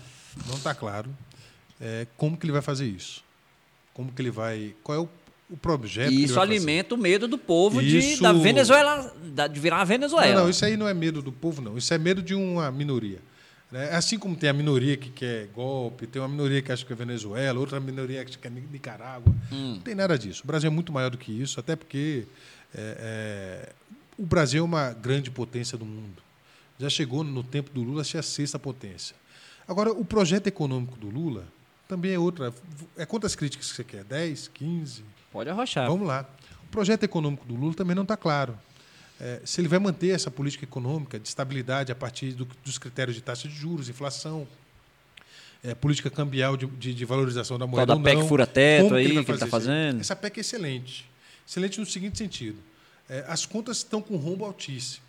não 0.46 0.54
está 0.54 0.72
claro 0.72 1.10
é, 1.80 2.06
como 2.16 2.36
que 2.36 2.46
ele 2.46 2.52
vai 2.52 2.62
fazer 2.62 2.86
isso. 2.86 3.24
Como 3.92 4.12
que 4.12 4.22
ele 4.22 4.30
vai. 4.30 4.72
Qual 4.84 4.96
é 4.96 5.00
o, 5.00 5.08
o 5.50 5.56
projeto 5.56 6.12
E 6.12 6.24
isso 6.24 6.38
alimenta 6.40 6.94
o 6.94 6.98
medo 6.98 7.26
do 7.26 7.38
povo 7.38 7.80
de, 7.82 7.98
Isso- 7.98 8.22
da 8.22 8.32
Venezuela, 8.32 9.14
de 9.50 9.60
virar 9.60 9.80
a 9.80 9.84
Venezuela. 9.84 10.34
Não, 10.34 10.42
não, 10.44 10.50
isso 10.50 10.64
aí 10.64 10.76
não 10.76 10.86
é 10.88 10.92
medo 10.94 11.22
do 11.22 11.32
povo, 11.32 11.62
não. 11.62 11.76
Isso 11.78 11.92
é 11.94 11.98
medo 11.98 12.20
de 12.22 12.34
uma 12.34 12.70
minoria. 12.70 13.18
né? 13.72 13.90
Assim 13.94 14.18
como 14.18 14.36
tem 14.36 14.48
a 14.50 14.52
minoria 14.52 14.96
que 14.96 15.08
quer 15.10 15.46
golpe, 15.54 16.06
tem 16.06 16.20
uma 16.20 16.28
minoria 16.28 16.60
que 16.62 16.70
acha 16.72 16.84
que 16.84 16.92
é 16.92 16.96
Venezuela, 16.96 17.58
outra 17.58 17.78
minoria 17.80 18.22
que 18.24 18.30
acha 18.30 18.38
que 18.38 18.46
é 18.46 18.50
Ni- 18.50 18.68
Nicarágua. 18.70 19.34
Hum. 19.52 19.74
Não 19.74 19.80
tem 19.80 19.94
nada 19.94 20.18
disso. 20.18 20.42
O 20.44 20.46
Brasil 20.46 20.68
é 20.70 20.72
muito 20.72 20.92
maior 20.92 21.10
do 21.10 21.16
que 21.18 21.32
isso, 21.32 21.58
até 21.60 21.74
porque 21.76 22.26
é, 22.74 22.96
é, 23.68 23.72
o 24.18 24.24
Brasil 24.26 24.60
é 24.60 24.64
uma 24.64 24.92
grande 24.92 25.30
potência 25.30 25.76
do 25.78 25.84
mundo. 25.86 26.22
Já 26.78 26.88
chegou 26.90 27.24
no 27.24 27.42
tempo 27.42 27.70
do 27.72 27.82
Lula 27.82 28.02
a 28.02 28.04
ser 28.04 28.18
a 28.18 28.22
sexta 28.22 28.58
potência. 28.58 29.16
Agora, 29.66 29.92
o 29.92 30.04
projeto 30.04 30.46
econômico 30.46 30.96
do 30.98 31.08
Lula 31.08 31.44
também 31.88 32.12
é 32.12 32.18
outra. 32.18 32.52
É 32.96 33.04
quantas 33.04 33.34
críticas 33.34 33.70
que 33.70 33.76
você 33.76 33.84
quer? 33.84 34.04
10, 34.04 34.48
15? 34.48 35.02
Pode 35.32 35.50
arrochar. 35.50 35.88
Vamos 35.88 36.06
lá. 36.06 36.28
O 36.64 36.68
projeto 36.70 37.04
econômico 37.04 37.46
do 37.46 37.54
Lula 37.54 37.74
também 37.74 37.94
não 37.94 38.02
está 38.02 38.16
claro. 38.16 38.58
É, 39.20 39.40
se 39.44 39.60
ele 39.60 39.68
vai 39.68 39.78
manter 39.78 40.10
essa 40.10 40.30
política 40.30 40.64
econômica 40.64 41.18
de 41.18 41.26
estabilidade 41.28 41.90
a 41.90 41.94
partir 41.94 42.32
do- 42.32 42.46
dos 42.64 42.78
critérios 42.78 43.16
de 43.16 43.22
taxa 43.22 43.48
de 43.48 43.54
juros, 43.54 43.88
inflação, 43.88 44.46
é, 45.62 45.74
política 45.74 46.08
cambial 46.08 46.56
de, 46.56 46.66
de- 46.66 46.94
de 46.94 47.04
valorização 47.04 47.58
da 47.58 47.66
moeda 47.66 47.86
da 47.86 47.94
ou 47.96 48.02
PEC 48.02 48.22
fura-teto 48.28 48.94
aí, 48.94 49.06
que 49.06 49.12
ele 49.18 49.24
tá 49.24 49.34
isso? 49.34 49.46
fazendo. 49.48 50.00
Essa 50.00 50.14
PEC 50.14 50.38
é 50.38 50.40
excelente. 50.40 51.10
Excelente 51.46 51.80
no 51.80 51.86
seguinte 51.86 52.16
sentido. 52.18 52.58
É, 53.08 53.24
as 53.26 53.44
contas 53.44 53.78
estão 53.78 54.00
com 54.00 54.16
rombo 54.16 54.44
altíssimo. 54.44 55.02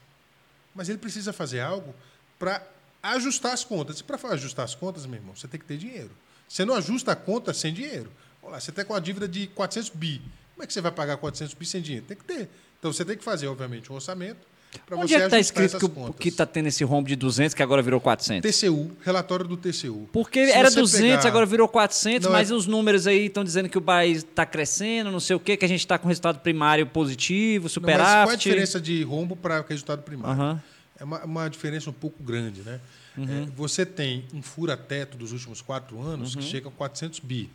Mas 0.73 0.89
ele 0.89 0.97
precisa 0.97 1.31
fazer 1.33 1.59
algo 1.59 1.93
para 2.39 2.65
ajustar 3.03 3.53
as 3.53 3.63
contas. 3.63 3.99
E 3.99 4.03
para 4.03 4.17
ajustar 4.33 4.65
as 4.65 4.73
contas, 4.73 5.05
meu 5.05 5.19
irmão, 5.19 5.35
você 5.35 5.47
tem 5.47 5.59
que 5.59 5.65
ter 5.65 5.77
dinheiro. 5.77 6.11
Você 6.47 6.65
não 6.65 6.73
ajusta 6.73 7.11
a 7.11 7.15
conta 7.15 7.53
sem 7.53 7.73
dinheiro. 7.73 8.09
Vamos 8.41 8.53
lá, 8.53 8.59
você 8.59 8.69
está 8.71 8.83
com 8.85 8.93
uma 8.93 9.01
dívida 9.01 9.27
de 9.27 9.47
400 9.47 9.89
bi. 9.91 10.21
Como 10.55 10.63
é 10.63 10.67
que 10.67 10.73
você 10.73 10.81
vai 10.81 10.91
pagar 10.91 11.17
400 11.17 11.53
bi 11.53 11.65
sem 11.65 11.81
dinheiro? 11.81 12.05
Tem 12.07 12.17
que 12.17 12.23
ter. 12.23 12.49
Então 12.79 12.91
você 12.91 13.03
tem 13.05 13.17
que 13.17 13.23
fazer, 13.23 13.47
obviamente, 13.47 13.91
um 13.91 13.95
orçamento 13.95 14.37
para 14.85 14.97
Onde 14.97 15.07
você 15.09 15.15
é 15.15 15.19
que 15.19 15.25
está 15.25 15.39
escrito 15.39 16.13
que, 16.19 16.29
está 16.29 16.45
tendo 16.45 16.67
esse 16.67 16.83
rombo 16.83 17.07
de 17.09 17.15
200 17.15 17.53
que 17.55 17.63
agora 17.63 17.81
virou 17.81 17.99
400? 17.99 18.49
TCU, 18.55 18.91
relatório 19.03 19.47
do 19.47 19.57
TCU. 19.57 20.07
Porque 20.13 20.45
Se 20.45 20.51
era 20.51 20.69
você 20.69 20.79
200, 20.79 21.17
pegar- 21.17 21.29
agora 21.29 21.45
virou 21.45 21.67
400, 21.67 22.25
Não, 22.25 22.31
mas 22.31 22.51
é- 22.51 22.53
os 22.53 22.67
números 22.67 23.07
aí 23.07 23.25
estão 23.25 23.43
dizendo 23.43 23.67
que 23.67 23.77
o 23.77 23.81
país 23.81 24.19
está 24.19 24.45
crescendo, 24.45 25.11
não 25.11 25.19
sei 25.19 25.35
o 25.35 25.39
quê, 25.39 25.57
que 25.57 25.65
a 25.65 25.67
gente 25.67 25.79
está 25.79 25.97
com 25.97 26.07
resultado 26.07 26.39
primário 26.39 26.85
positivo, 26.85 27.63
Não, 27.63 27.65
mas 27.65 27.71
superávit. 27.73 28.25
qual 28.27 28.29
é 28.31 28.33
a 28.33 28.37
diferença 28.37 28.79
de 28.79 29.01
rombo 29.03 29.35
para 29.35 29.65
resultado 29.67 30.03
primário? 30.03 30.33
Aham. 30.39 30.63
É 30.99 31.03
uma, 31.03 31.23
uma 31.25 31.49
diferença 31.49 31.89
um 31.89 31.93
pouco 31.93 32.21
grande, 32.21 32.61
né? 32.61 32.79
Uhum. 33.17 33.43
É, 33.43 33.45
você 33.55 33.85
tem 33.85 34.25
um 34.33 34.41
fura-teto 34.41 35.17
dos 35.17 35.31
últimos 35.31 35.61
quatro 35.61 35.99
anos 36.01 36.35
Uhum. 36.35 36.41
que 36.41 36.47
chega 36.47 36.67
a 36.67 36.71
400 36.71 37.19
bi. 37.19 37.49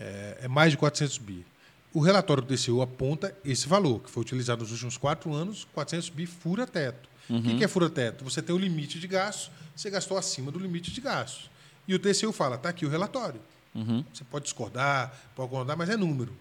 É, 0.00 0.38
é 0.44 0.48
mais 0.48 0.70
de 0.72 0.78
400 0.78 1.18
bi. 1.18 1.44
O 1.92 2.00
relatório 2.00 2.42
do 2.42 2.56
TCU 2.56 2.80
aponta 2.80 3.36
esse 3.44 3.68
valor, 3.68 4.00
que 4.00 4.10
foi 4.10 4.22
utilizado 4.22 4.62
nos 4.62 4.72
últimos 4.72 4.96
quatro 4.96 5.34
anos, 5.34 5.66
400 5.74 6.08
bi 6.08 6.24
fura-teto. 6.26 7.08
O 7.28 7.34
Uhum. 7.34 7.42
que 7.42 7.58
que 7.58 7.64
é 7.64 7.68
fura-teto? 7.68 8.24
Você 8.24 8.40
tem 8.40 8.54
o 8.54 8.58
limite 8.58 8.98
de 8.98 9.06
gastos, 9.06 9.50
você 9.76 9.90
gastou 9.90 10.16
acima 10.16 10.50
do 10.50 10.58
limite 10.58 10.90
de 10.90 11.00
gastos. 11.00 11.50
E 11.86 11.94
o 11.94 11.98
TCU 11.98 12.32
fala, 12.32 12.56
está 12.56 12.68
aqui 12.70 12.86
o 12.86 12.88
relatório. 12.88 13.40
Uhum. 13.74 14.04
Você 14.12 14.24
pode 14.24 14.44
discordar, 14.44 15.12
pode 15.36 15.48
concordar, 15.50 15.76
mas 15.76 15.88
é 15.90 15.96
número. 15.96 16.32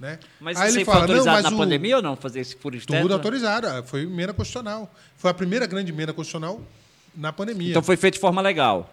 Né? 0.00 0.18
Mas 0.40 0.56
Aí 0.58 0.68
isso 0.68 0.78
ele 0.78 0.84
fala, 0.84 0.96
não, 0.98 1.02
autorizado 1.04 1.34
mas 1.36 1.44
na 1.44 1.50
o- 1.56 1.58
pandemia 1.58 1.96
ou 1.96 2.02
não, 2.02 2.16
fazer 2.16 2.40
esse 2.40 2.56
furo 2.56 2.78
de 2.78 2.84
teto? 2.86 3.00
tudo 3.02 3.14
autorizado. 3.14 3.66
ah, 3.68 3.82
Foi 3.84 4.02
emenda 4.02 4.34
constitucional. 4.34 4.92
Foi 5.16 5.30
a 5.30 5.34
primeira 5.34 5.64
grande 5.66 5.90
emenda 5.92 6.12
constitucional 6.12 6.60
na 7.14 7.32
pandemia. 7.32 7.70
Então 7.70 7.82
foi 7.82 7.96
feito 7.96 8.14
de 8.14 8.20
forma 8.20 8.42
legal. 8.42 8.92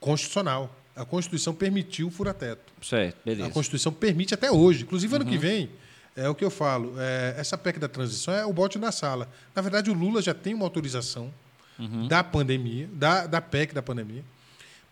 Constitucional. 0.00 0.74
A 1.00 1.04
Constituição 1.04 1.54
permitiu 1.54 2.08
o 2.08 2.10
fura-teto. 2.10 2.72
Certo, 2.82 3.16
A 3.20 3.24
beleza. 3.24 3.50
Constituição 3.50 3.92
permite 3.92 4.34
até 4.34 4.50
hoje. 4.50 4.82
Inclusive, 4.82 5.14
ano 5.14 5.24
Uhum. 5.24 5.30
que 5.30 5.38
vem, 5.38 5.70
é 6.16 6.28
o 6.28 6.34
que 6.34 6.44
eu 6.44 6.50
falo, 6.50 6.94
é, 6.98 7.34
essa 7.38 7.56
PEC 7.56 7.78
da 7.78 7.88
transição 7.88 8.34
é 8.34 8.44
o 8.44 8.52
bote 8.52 8.78
na 8.78 8.90
sala. 8.90 9.28
Na 9.54 9.62
verdade, 9.62 9.90
o 9.90 9.94
Lula 9.94 10.20
já 10.20 10.34
tem 10.34 10.54
uma 10.54 10.64
autorização 10.64 11.32
Uhum. 11.78 12.08
da 12.08 12.24
pandemia, 12.24 12.88
da, 12.92 13.26
da 13.26 13.40
PEC 13.40 13.72
da 13.72 13.80
pandemia. 13.82 14.24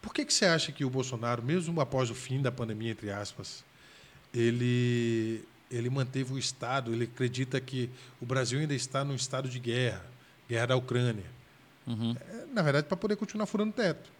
Por 0.00 0.14
que, 0.14 0.24
que 0.24 0.32
você 0.32 0.44
acha 0.44 0.70
que 0.70 0.84
o 0.84 0.90
Bolsonaro, 0.90 1.42
mesmo 1.42 1.80
após 1.80 2.10
o 2.10 2.14
fim 2.14 2.40
da 2.40 2.52
pandemia, 2.52 2.92
entre 2.92 3.10
aspas, 3.10 3.64
ele, 4.32 5.42
ele 5.70 5.90
manteve 5.90 6.32
o 6.32 6.38
Estado, 6.38 6.92
ele 6.92 7.04
acredita 7.04 7.60
que 7.60 7.90
o 8.20 8.26
Brasil 8.26 8.58
ainda 8.60 8.74
está 8.74 9.04
num 9.04 9.14
estado 9.14 9.48
de 9.48 9.58
guerra, 9.58 10.04
guerra 10.48 10.66
da 10.66 10.76
Ucrânia. 10.76 11.24
É, 11.88 12.44
na 12.52 12.62
verdade, 12.62 12.86
para 12.86 12.96
poder 12.96 13.16
continuar 13.16 13.46
furando 13.46 13.72
teto. 13.72 14.10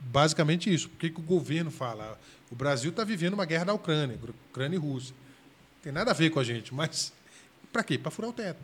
Basicamente 0.00 0.72
isso. 0.72 0.88
Por 0.88 0.98
que, 0.98 1.10
que 1.10 1.20
o 1.20 1.22
governo 1.22 1.70
fala? 1.70 2.18
O 2.50 2.54
Brasil 2.56 2.90
está 2.90 3.04
vivendo 3.04 3.34
uma 3.34 3.44
guerra 3.44 3.64
da 3.66 3.74
Ucrânia, 3.74 4.18
Ucrânia 4.50 4.76
e 4.76 4.78
Rússia. 4.78 5.14
Não 5.76 5.82
tem 5.82 5.92
nada 5.92 6.10
a 6.10 6.14
ver 6.14 6.30
com 6.30 6.40
a 6.40 6.44
gente, 6.44 6.74
mas 6.74 7.12
para 7.72 7.82
quê? 7.84 7.96
Para 7.98 8.10
furar 8.10 8.30
o 8.30 8.32
teto. 8.34 8.58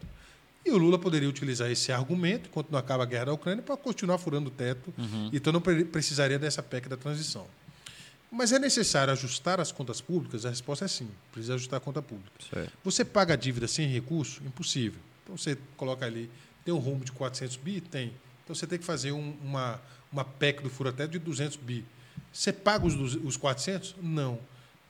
E 0.64 0.70
o 0.72 0.76
Lula 0.78 0.98
poderia 0.98 1.28
utilizar 1.28 1.70
esse 1.70 1.92
argumento, 1.92 2.48
enquanto 2.48 2.70
não 2.70 2.78
acaba 2.78 3.04
a 3.04 3.06
guerra 3.06 3.26
da 3.26 3.32
Ucrânia, 3.32 3.62
para 3.62 3.76
continuar 3.76 4.18
furando 4.18 4.48
o 4.48 4.50
teto. 4.50 4.92
Então 5.32 5.52
não 5.52 5.60
pre- 5.60 5.84
precisaria 5.84 6.40
dessa 6.40 6.60
PEC 6.60 6.88
da 6.88 6.96
transição. 6.96 7.46
Mas 8.28 8.50
é 8.50 8.58
necessário 8.58 9.12
ajustar 9.12 9.60
as 9.60 9.70
contas 9.70 10.00
públicas? 10.00 10.44
A 10.44 10.48
resposta 10.50 10.84
é 10.84 10.88
sim, 10.88 11.08
precisa 11.30 11.54
ajustar 11.54 11.76
a 11.76 11.80
conta 11.80 12.02
pública. 12.02 12.32
Certo. 12.52 12.72
Você 12.82 13.04
paga 13.04 13.34
a 13.34 13.36
dívida 13.36 13.68
sem 13.68 13.86
recurso? 13.86 14.42
Impossível. 14.44 14.98
Então 15.22 15.36
você 15.36 15.56
coloca 15.76 16.04
ali, 16.04 16.28
tem 16.64 16.74
um 16.74 16.78
rombo 16.78 17.04
de 17.04 17.12
400 17.12 17.56
bi? 17.56 17.80
Tem. 17.80 18.12
Então 18.42 18.54
você 18.56 18.66
tem 18.66 18.76
que 18.80 18.84
fazer 18.84 19.12
um- 19.12 19.36
uma, 19.44 19.80
uma 20.12 20.24
PEC 20.24 20.62
do 20.62 20.70
furateto 20.70 21.12
de 21.12 21.18
200 21.18 21.56
bi. 21.56 21.84
Você 22.32 22.52
paga 22.52 22.86
os, 22.86 23.14
os 23.14 23.36
400? 23.36 23.96
Não. 24.02 24.38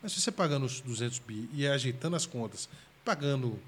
Mas 0.03 0.13
se 0.13 0.21
você 0.21 0.31
pagando 0.31 0.67
os 0.67 0.81
200 0.81 1.19
bi 1.21 1.49
e 1.53 1.67
ajeitando 1.67 2.17
as 2.17 2.27
contas, 2.27 2.69
pagando 3.05 3.59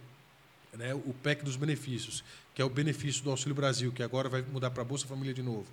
né, 0.73 0.95
o 0.95 1.15
PEC 1.23 1.45
dos 1.45 1.57
benefícios, 1.57 2.23
que 2.55 2.63
é 2.63 2.65
o 2.65 2.71
benefício 2.71 3.23
do 3.23 3.31
Auxílio 3.31 3.55
Brasil, 3.55 3.93
que 3.93 4.03
agora 4.03 4.29
vai 4.29 4.43
mudar 4.43 4.71
para 4.71 4.83
a 4.83 4.85
Bolsa 4.85 5.07
Família 5.07 5.33
de 5.33 5.43
novo, 5.43 5.67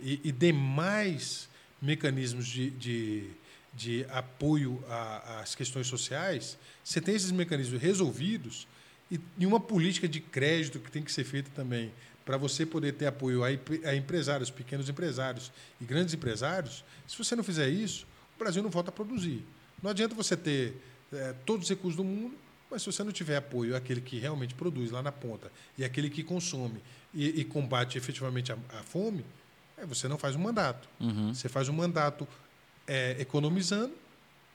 e, 0.00 0.20
e 0.24 0.32
demais 0.32 1.48
mecanismos 1.80 2.46
de, 2.46 2.70
de, 2.70 3.30
de 3.74 4.06
apoio 4.10 4.82
às 5.40 5.54
questões 5.54 5.86
sociais, 5.86 6.58
você 6.84 7.00
tem 7.00 7.14
esses 7.14 7.30
mecanismos 7.30 7.80
resolvidos 7.80 8.66
e, 9.10 9.18
e 9.38 9.46
uma 9.46 9.58
política 9.58 10.08
de 10.08 10.20
crédito 10.20 10.78
que 10.78 10.90
tem 10.90 11.02
que 11.02 11.12
ser 11.12 11.24
feita 11.24 11.50
também 11.54 11.92
para 12.24 12.36
você 12.36 12.64
poder 12.66 12.92
ter 12.94 13.06
apoio 13.06 13.42
a, 13.42 13.52
empre- 13.52 13.80
a 13.84 13.94
empresários, 13.94 14.50
pequenos 14.50 14.88
empresários 14.88 15.50
e 15.80 15.84
grandes 15.84 16.14
empresários. 16.14 16.84
Se 17.06 17.16
você 17.18 17.34
não 17.34 17.42
fizer 17.42 17.68
isso, 17.68 18.06
o 18.36 18.38
Brasil 18.38 18.62
não 18.62 18.70
volta 18.70 18.90
a 18.90 18.92
produzir. 18.92 19.44
Não 19.82 19.90
adianta 19.90 20.14
você 20.14 20.36
ter 20.36 20.74
eh, 21.12 21.34
todos 21.44 21.64
os 21.64 21.70
recursos 21.70 21.96
do 21.96 22.04
mundo, 22.04 22.36
mas 22.70 22.82
se 22.82 22.86
você 22.92 23.02
não 23.02 23.10
tiver 23.10 23.36
apoio 23.36 23.74
àquele 23.74 24.00
que 24.00 24.18
realmente 24.18 24.54
produz 24.54 24.90
lá 24.92 25.02
na 25.02 25.10
ponta 25.10 25.50
e 25.76 25.84
aquele 25.84 26.08
que 26.08 26.22
consome 26.22 26.80
e, 27.12 27.40
e 27.40 27.44
combate 27.44 27.98
efetivamente 27.98 28.52
a, 28.52 28.58
a 28.78 28.82
fome, 28.84 29.24
eh, 29.78 29.86
você 29.86 30.06
não 30.06 30.16
faz 30.18 30.36
um 30.36 30.40
mandato. 30.40 30.88
Você 31.34 31.48
faz 31.48 31.68
um 31.68 31.72
mandato 31.72 32.28
eh, 32.86 33.16
economizando, 33.18 33.92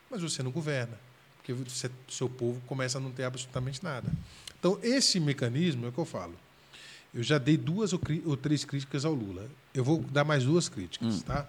mas 0.10 0.22
você 0.22 0.42
não 0.44 0.52
governa, 0.52 0.98
porque 1.38 1.52
você, 1.52 1.90
seu 2.08 2.30
povo 2.30 2.62
começa 2.68 3.00
a 3.00 3.02
não 3.02 3.12
ter 3.12 3.24
absolutamente 3.24 3.84
nada. 3.84 4.08
Então, 4.58 4.80
esse 4.82 5.20
mecanismo 5.20 5.86
é 5.86 5.90
o 5.90 5.92
que 5.92 5.98
eu 6.00 6.06
falo. 6.06 6.36
Eu 7.16 7.24
já 7.24 7.38
dei 7.38 7.56
duas 7.56 7.94
ou, 7.94 8.36
três 8.36 8.66
críticas 8.66 9.06
ao 9.06 9.14
Lula. 9.14 9.50
Eu 9.74 9.86
vou 9.86 10.02
dar 10.02 10.26
mais 10.26 10.44
duas 10.44 10.68
críticas, 10.68 11.24
tá? 11.24 11.48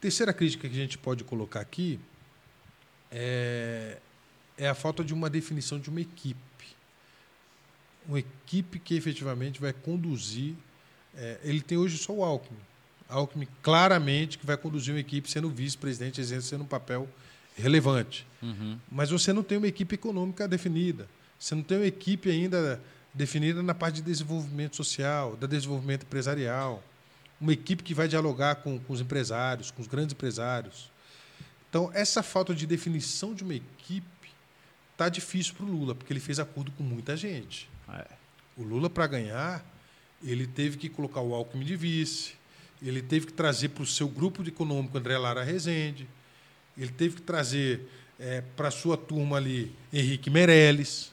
Terceira 0.00 0.32
crítica 0.32 0.68
que 0.68 0.74
a 0.74 0.80
gente 0.80 0.98
pode 0.98 1.22
colocar 1.22 1.60
aqui 1.60 2.00
é, 3.12 3.98
é 4.58 4.68
a 4.68 4.74
falta 4.74 5.04
de 5.04 5.14
uma 5.14 5.30
definição 5.30 5.78
de 5.78 5.88
uma 5.88 6.00
equipe. 6.00 6.40
Uma 8.08 8.18
equipe 8.18 8.80
que 8.80 8.96
efetivamente 8.96 9.60
vai 9.60 9.72
conduzir. 9.72 10.54
é, 11.16 11.38
ele 11.44 11.60
tem 11.60 11.78
hoje 11.78 11.96
só 11.96 12.12
o 12.12 12.24
Alckmin. 12.24 12.58
Alckmin 13.08 13.46
claramente 13.62 14.36
que 14.36 14.44
vai 14.44 14.56
conduzir 14.56 14.92
uma 14.92 15.00
equipe 15.00 15.30
sendo 15.30 15.48
vice-presidente, 15.48 16.20
exercendo 16.20 16.62
um 16.62 16.66
papel 16.66 17.08
relevante. 17.56 18.26
Mas 18.90 19.10
você 19.10 19.32
não 19.32 19.44
tem 19.44 19.58
uma 19.58 19.68
equipe 19.68 19.94
econômica 19.94 20.48
definida. 20.48 21.08
Você 21.38 21.54
não 21.54 21.62
tem 21.62 21.78
uma 21.78 21.86
equipe 21.86 22.28
ainda 22.30 22.82
definida 23.14 23.62
na 23.62 23.74
parte 23.74 23.96
de 23.96 24.02
desenvolvimento 24.02 24.76
social, 24.76 25.36
da 25.36 25.46
desenvolvimento 25.46 26.02
empresarial. 26.02 26.82
Uma 27.40 27.52
equipe 27.52 27.82
que 27.82 27.94
vai 27.94 28.08
dialogar 28.08 28.56
com, 28.56 28.78
com 28.78 28.92
os 28.92 29.00
empresários, 29.00 29.70
com 29.70 29.80
os 29.80 29.88
grandes 29.88 30.12
empresários. 30.12 30.90
Então, 31.70 31.90
essa 31.94 32.22
falta 32.22 32.54
de 32.54 32.66
definição 32.66 33.34
de 33.34 33.44
uma 33.44 33.54
equipe 33.54 34.04
tá 34.96 35.08
difícil 35.08 35.54
para 35.54 35.64
o 35.64 35.68
Lula, 35.68 35.94
porque 35.94 36.12
ele 36.12 36.20
fez 36.20 36.38
acordo 36.38 36.70
com 36.72 36.82
muita 36.82 37.16
gente. 37.16 37.68
É. 37.88 38.06
O 38.56 38.62
Lula, 38.62 38.88
para 38.88 39.06
ganhar, 39.06 39.64
ele 40.22 40.46
teve 40.46 40.76
que 40.76 40.88
colocar 40.88 41.20
o 41.20 41.34
Alckmin 41.34 41.64
de 41.64 41.76
vice, 41.76 42.34
ele 42.82 43.02
teve 43.02 43.26
que 43.26 43.32
trazer 43.32 43.70
para 43.70 43.82
o 43.82 43.86
seu 43.86 44.08
grupo 44.08 44.42
de 44.42 44.50
econômico 44.50 44.96
André 44.96 45.18
Lara 45.18 45.42
Rezende, 45.42 46.08
ele 46.76 46.90
teve 46.90 47.16
que 47.16 47.22
trazer 47.22 47.88
para 48.56 48.68
a 48.68 48.70
sua 48.70 48.96
turma 48.96 49.36
ali 49.36 49.74
Henrique 49.92 50.30
Meirelles. 50.30 51.10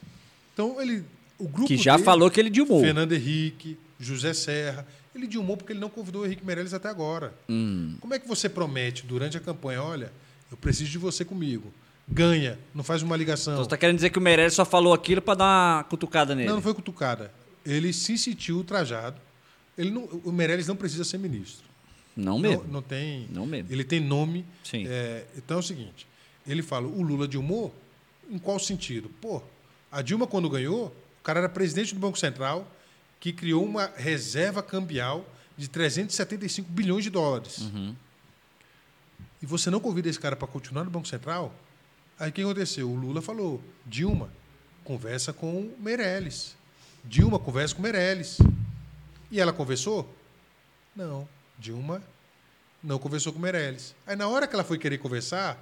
Então, 0.52 0.80
ele, 0.80 1.04
o 1.44 1.48
grupo 1.48 1.66
Que 1.68 1.76
já 1.76 1.92
dele- 1.92 2.04
falou 2.04 2.30
que 2.30 2.38
ele 2.40 2.50
dilmou. 2.50 2.80
Fernando 2.80 3.12
Henrique, 3.12 3.76
José 3.98 4.32
Serra. 4.32 4.86
Ele 5.14 5.26
dilmou 5.26 5.56
porque 5.56 5.72
ele 5.72 5.80
não 5.80 5.90
convidou 5.90 6.22
o 6.22 6.26
Henrique 6.26 6.44
Meirelles 6.44 6.72
até 6.72 6.88
agora. 6.88 7.34
Hum. 7.48 7.96
Como 8.00 8.14
é 8.14 8.18
que 8.18 8.26
você 8.26 8.48
promete 8.48 9.04
durante 9.04 9.36
a 9.36 9.40
campanha, 9.40 9.82
olha, 9.82 10.12
eu 10.50 10.56
preciso 10.56 10.90
de 10.90 10.98
você 10.98 11.24
comigo. 11.24 11.72
Ganha, 12.08 12.58
não 12.74 12.82
faz 12.82 13.02
uma 13.02 13.16
ligação. 13.16 13.52
Então 13.54 13.64
você 13.64 13.70
tá 13.70 13.76
querendo 13.76 13.96
dizer 13.96 14.10
que 14.10 14.18
o 14.18 14.22
Meirelles 14.22 14.54
só 14.54 14.64
falou 14.64 14.92
aquilo 14.94 15.20
pra 15.22 15.34
dar 15.34 15.44
uma 15.44 15.84
cutucada 15.84 16.34
nele? 16.34 16.48
Não, 16.48 16.56
não 16.56 16.62
foi 16.62 16.74
cutucada. 16.74 17.32
Ele 17.64 17.92
se 17.92 18.16
sentiu 18.18 18.56
ultrajado. 18.56 19.20
Ele 19.78 19.90
não, 19.90 20.04
o 20.24 20.32
Meirelles 20.32 20.66
não 20.66 20.76
precisa 20.76 21.04
ser 21.04 21.18
ministro. 21.18 21.64
Não 22.16 22.38
mesmo. 22.38 22.64
Não, 22.64 22.72
não 22.74 22.82
tem. 22.82 23.26
Não 23.30 23.46
mesmo. 23.46 23.72
Ele 23.72 23.84
tem 23.84 24.00
nome. 24.00 24.44
Sim. 24.64 24.84
É, 24.86 25.24
então 25.36 25.58
é 25.58 25.60
o 25.60 25.62
seguinte: 25.62 26.06
ele 26.46 26.62
fala, 26.62 26.86
o 26.86 27.02
Lula 27.02 27.26
dilmou, 27.28 27.74
em 28.30 28.38
qual 28.38 28.58
sentido? 28.58 29.10
Pô, 29.20 29.42
a 29.90 30.02
Dilma, 30.02 30.26
quando 30.26 30.48
ganhou, 30.50 30.94
o 31.22 31.24
cara 31.24 31.38
era 31.38 31.48
presidente 31.48 31.94
do 31.94 32.00
Banco 32.00 32.18
Central, 32.18 32.66
que 33.20 33.32
criou 33.32 33.64
uma 33.64 33.86
reserva 33.94 34.60
cambial 34.60 35.24
de 35.56 35.68
375 35.68 36.68
bilhões 36.68 37.04
de 37.04 37.10
dólares. 37.10 37.58
Uhum. 37.58 37.94
E 39.40 39.46
você 39.46 39.70
não 39.70 39.78
convida 39.78 40.08
esse 40.08 40.18
cara 40.18 40.34
para 40.34 40.48
continuar 40.48 40.82
no 40.82 40.90
Banco 40.90 41.06
Central? 41.06 41.54
Aí 42.18 42.30
o 42.30 42.32
que 42.32 42.42
aconteceu? 42.42 42.90
O 42.90 42.96
Lula 42.96 43.22
falou: 43.22 43.62
Dilma, 43.86 44.32
conversa 44.82 45.32
com 45.32 45.60
o 45.60 45.76
Meirelles. 45.78 46.56
Dilma, 47.04 47.38
conversa 47.38 47.72
com 47.72 47.78
o 47.78 47.84
Meirelles. 47.84 48.38
E 49.30 49.38
ela 49.38 49.52
conversou? 49.52 50.12
Não. 50.96 51.28
Dilma 51.56 52.02
não 52.82 52.98
conversou 52.98 53.32
com 53.32 53.38
o 53.38 53.42
Meirelles. 53.42 53.94
Aí, 54.04 54.16
na 54.16 54.26
hora 54.26 54.48
que 54.48 54.54
ela 54.56 54.64
foi 54.64 54.76
querer 54.76 54.98
conversar, 54.98 55.54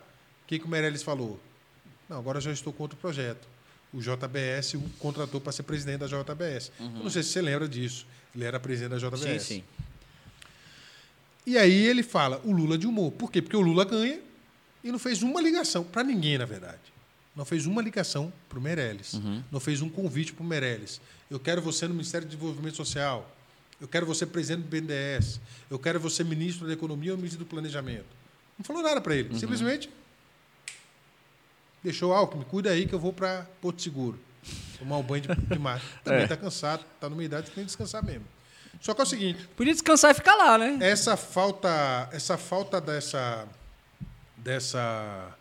o 0.43 0.47
que, 0.47 0.59
que 0.59 0.65
o 0.65 0.69
Meirelles 0.69 1.03
falou? 1.03 1.39
Não, 2.09 2.17
agora 2.17 2.39
eu 2.39 2.43
já 2.43 2.51
estou 2.51 2.73
com 2.73 2.83
outro 2.83 2.97
projeto. 2.97 3.47
O 3.93 4.01
JBS 4.01 4.75
o 4.75 4.81
contratou 4.99 5.41
para 5.41 5.53
ser 5.53 5.65
presidente 5.65 6.01
da 6.01 6.07
JBS. 6.07 6.71
Eu 6.79 7.03
não 7.03 7.11
sei 7.11 7.23
se 7.23 7.31
você 7.31 7.43
lembra 7.43 7.69
disso. 7.69 8.07
Ele 8.35 8.45
era 8.45 8.61
presidente 8.61 8.91
da 8.91 8.99
JBS. 8.99 9.43
Sim, 9.43 9.55
sim. 9.57 9.65
E 11.45 11.59
aí 11.59 11.87
ele 11.87 12.03
fala, 12.03 12.41
o 12.45 12.53
Lula 12.53 12.79
dilmou. 12.79 13.11
Por 13.11 13.33
quê? 13.33 13.43
Porque 13.43 13.57
o 13.57 13.61
Lula 13.61 13.85
ganha 13.85 14.21
e 14.85 14.93
não 14.93 14.99
fez 14.99 15.23
uma 15.23 15.41
ligação, 15.41 15.83
para 15.83 16.05
ninguém, 16.05 16.39
na 16.39 16.45
verdade. 16.45 16.79
Não 17.35 17.45
fez 17.45 17.67
uma 17.67 17.83
ligação 17.83 18.33
para 18.49 18.59
o 18.59 18.63
Meirelles. 18.63 19.21
Não 19.51 19.59
fez 19.59 19.83
um 19.83 19.89
convite 19.89 20.33
para 20.33 20.45
o 20.45 20.47
Meirelles. 20.47 21.01
Eu 21.31 21.41
quero 21.41 21.61
você 21.61 21.89
no 21.89 21.95
Ministério 21.95 22.27
do 22.27 22.31
Desenvolvimento 22.31 22.77
Social. 22.77 23.35
Eu 23.81 23.89
quero 23.89 24.05
você 24.05 24.27
presidente 24.27 24.65
do 24.65 24.69
BNDES. 24.69 25.41
Eu 25.71 25.79
quero 25.79 25.99
você 25.99 26.23
ministro 26.23 26.67
da 26.67 26.73
Economia 26.73 27.13
ou 27.13 27.17
ministro 27.17 27.41
do 27.41 27.47
Planejamento. 27.47 28.07
Não 28.59 28.65
falou 28.65 28.83
nada 28.83 29.01
para 29.01 29.17
ele. 29.17 29.39
Simplesmente 29.39 29.89
deixou 31.83 32.13
Alckmin, 32.13 32.45
cuida 32.45 32.71
aí 32.71 32.87
que 32.87 32.95
eu 32.95 32.99
vou 33.01 33.13
para 33.13 33.47
Porto 33.61 33.81
Seguro. 33.83 34.19
Tomar 34.79 34.97
um 34.99 35.03
banho 35.03 35.23
de, 35.23 35.29
de 35.35 35.59
mar. 35.59 35.81
Também 36.03 36.23
está 36.23 36.37
cansado, 36.37 36.85
está 36.95 37.09
numa 37.09 37.23
idade 37.25 37.49
que 37.51 37.55
tem 37.55 37.65
que 37.65 37.67
descansar 37.69 38.05
mesmo. 38.05 38.25
Só 38.81 38.95
que 38.95 39.01
é 39.01 39.05
o 39.05 39.07
seguinte, 39.07 39.47
Podia 39.57 39.73
descansar 39.75 40.11
e 40.11 40.15
ficar 40.15 40.35
lá, 40.37 40.57
né? 40.57 40.79
essa 40.81 41.15
falta, 41.17 42.09
essa 42.13 42.39
falta 42.39 42.81
dessa, 42.81 43.47
dessa 44.39 45.37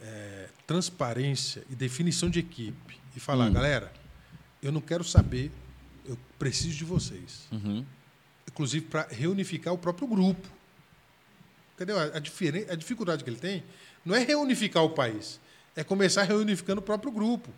é, 0.00 0.48
transparência 0.66 1.62
e 1.70 1.74
definição 1.76 2.28
de 2.28 2.40
equipe 2.40 2.98
e 3.14 3.20
falar, 3.20 3.48
galera, 3.50 3.92
eu 4.60 4.72
não 4.72 4.80
quero 4.80 5.04
saber, 5.04 5.52
eu 6.04 6.18
preciso 6.38 6.76
de 6.76 6.84
vocês, 6.84 7.46
Uhum. 7.52 7.84
inclusive 8.48 8.84
para 8.86 9.06
reunificar 9.10 9.72
o 9.72 9.78
próprio 9.78 10.08
grupo, 10.08 10.48
entendeu? 11.74 11.98
A, 11.98 12.04
a, 12.04 12.16
a 12.16 12.74
dificuldade 12.76 13.22
que 13.22 13.30
ele 13.30 13.38
tem 13.38 13.62
não 14.04 14.14
é 14.16 14.24
reunificar 14.24 14.82
o 14.82 14.90
país, 14.90 15.38
é 15.76 15.82
começar 15.84 16.22
reunificando 16.24 16.80
o 16.80 16.84
próprio 16.84 17.10
grupo. 17.10 17.50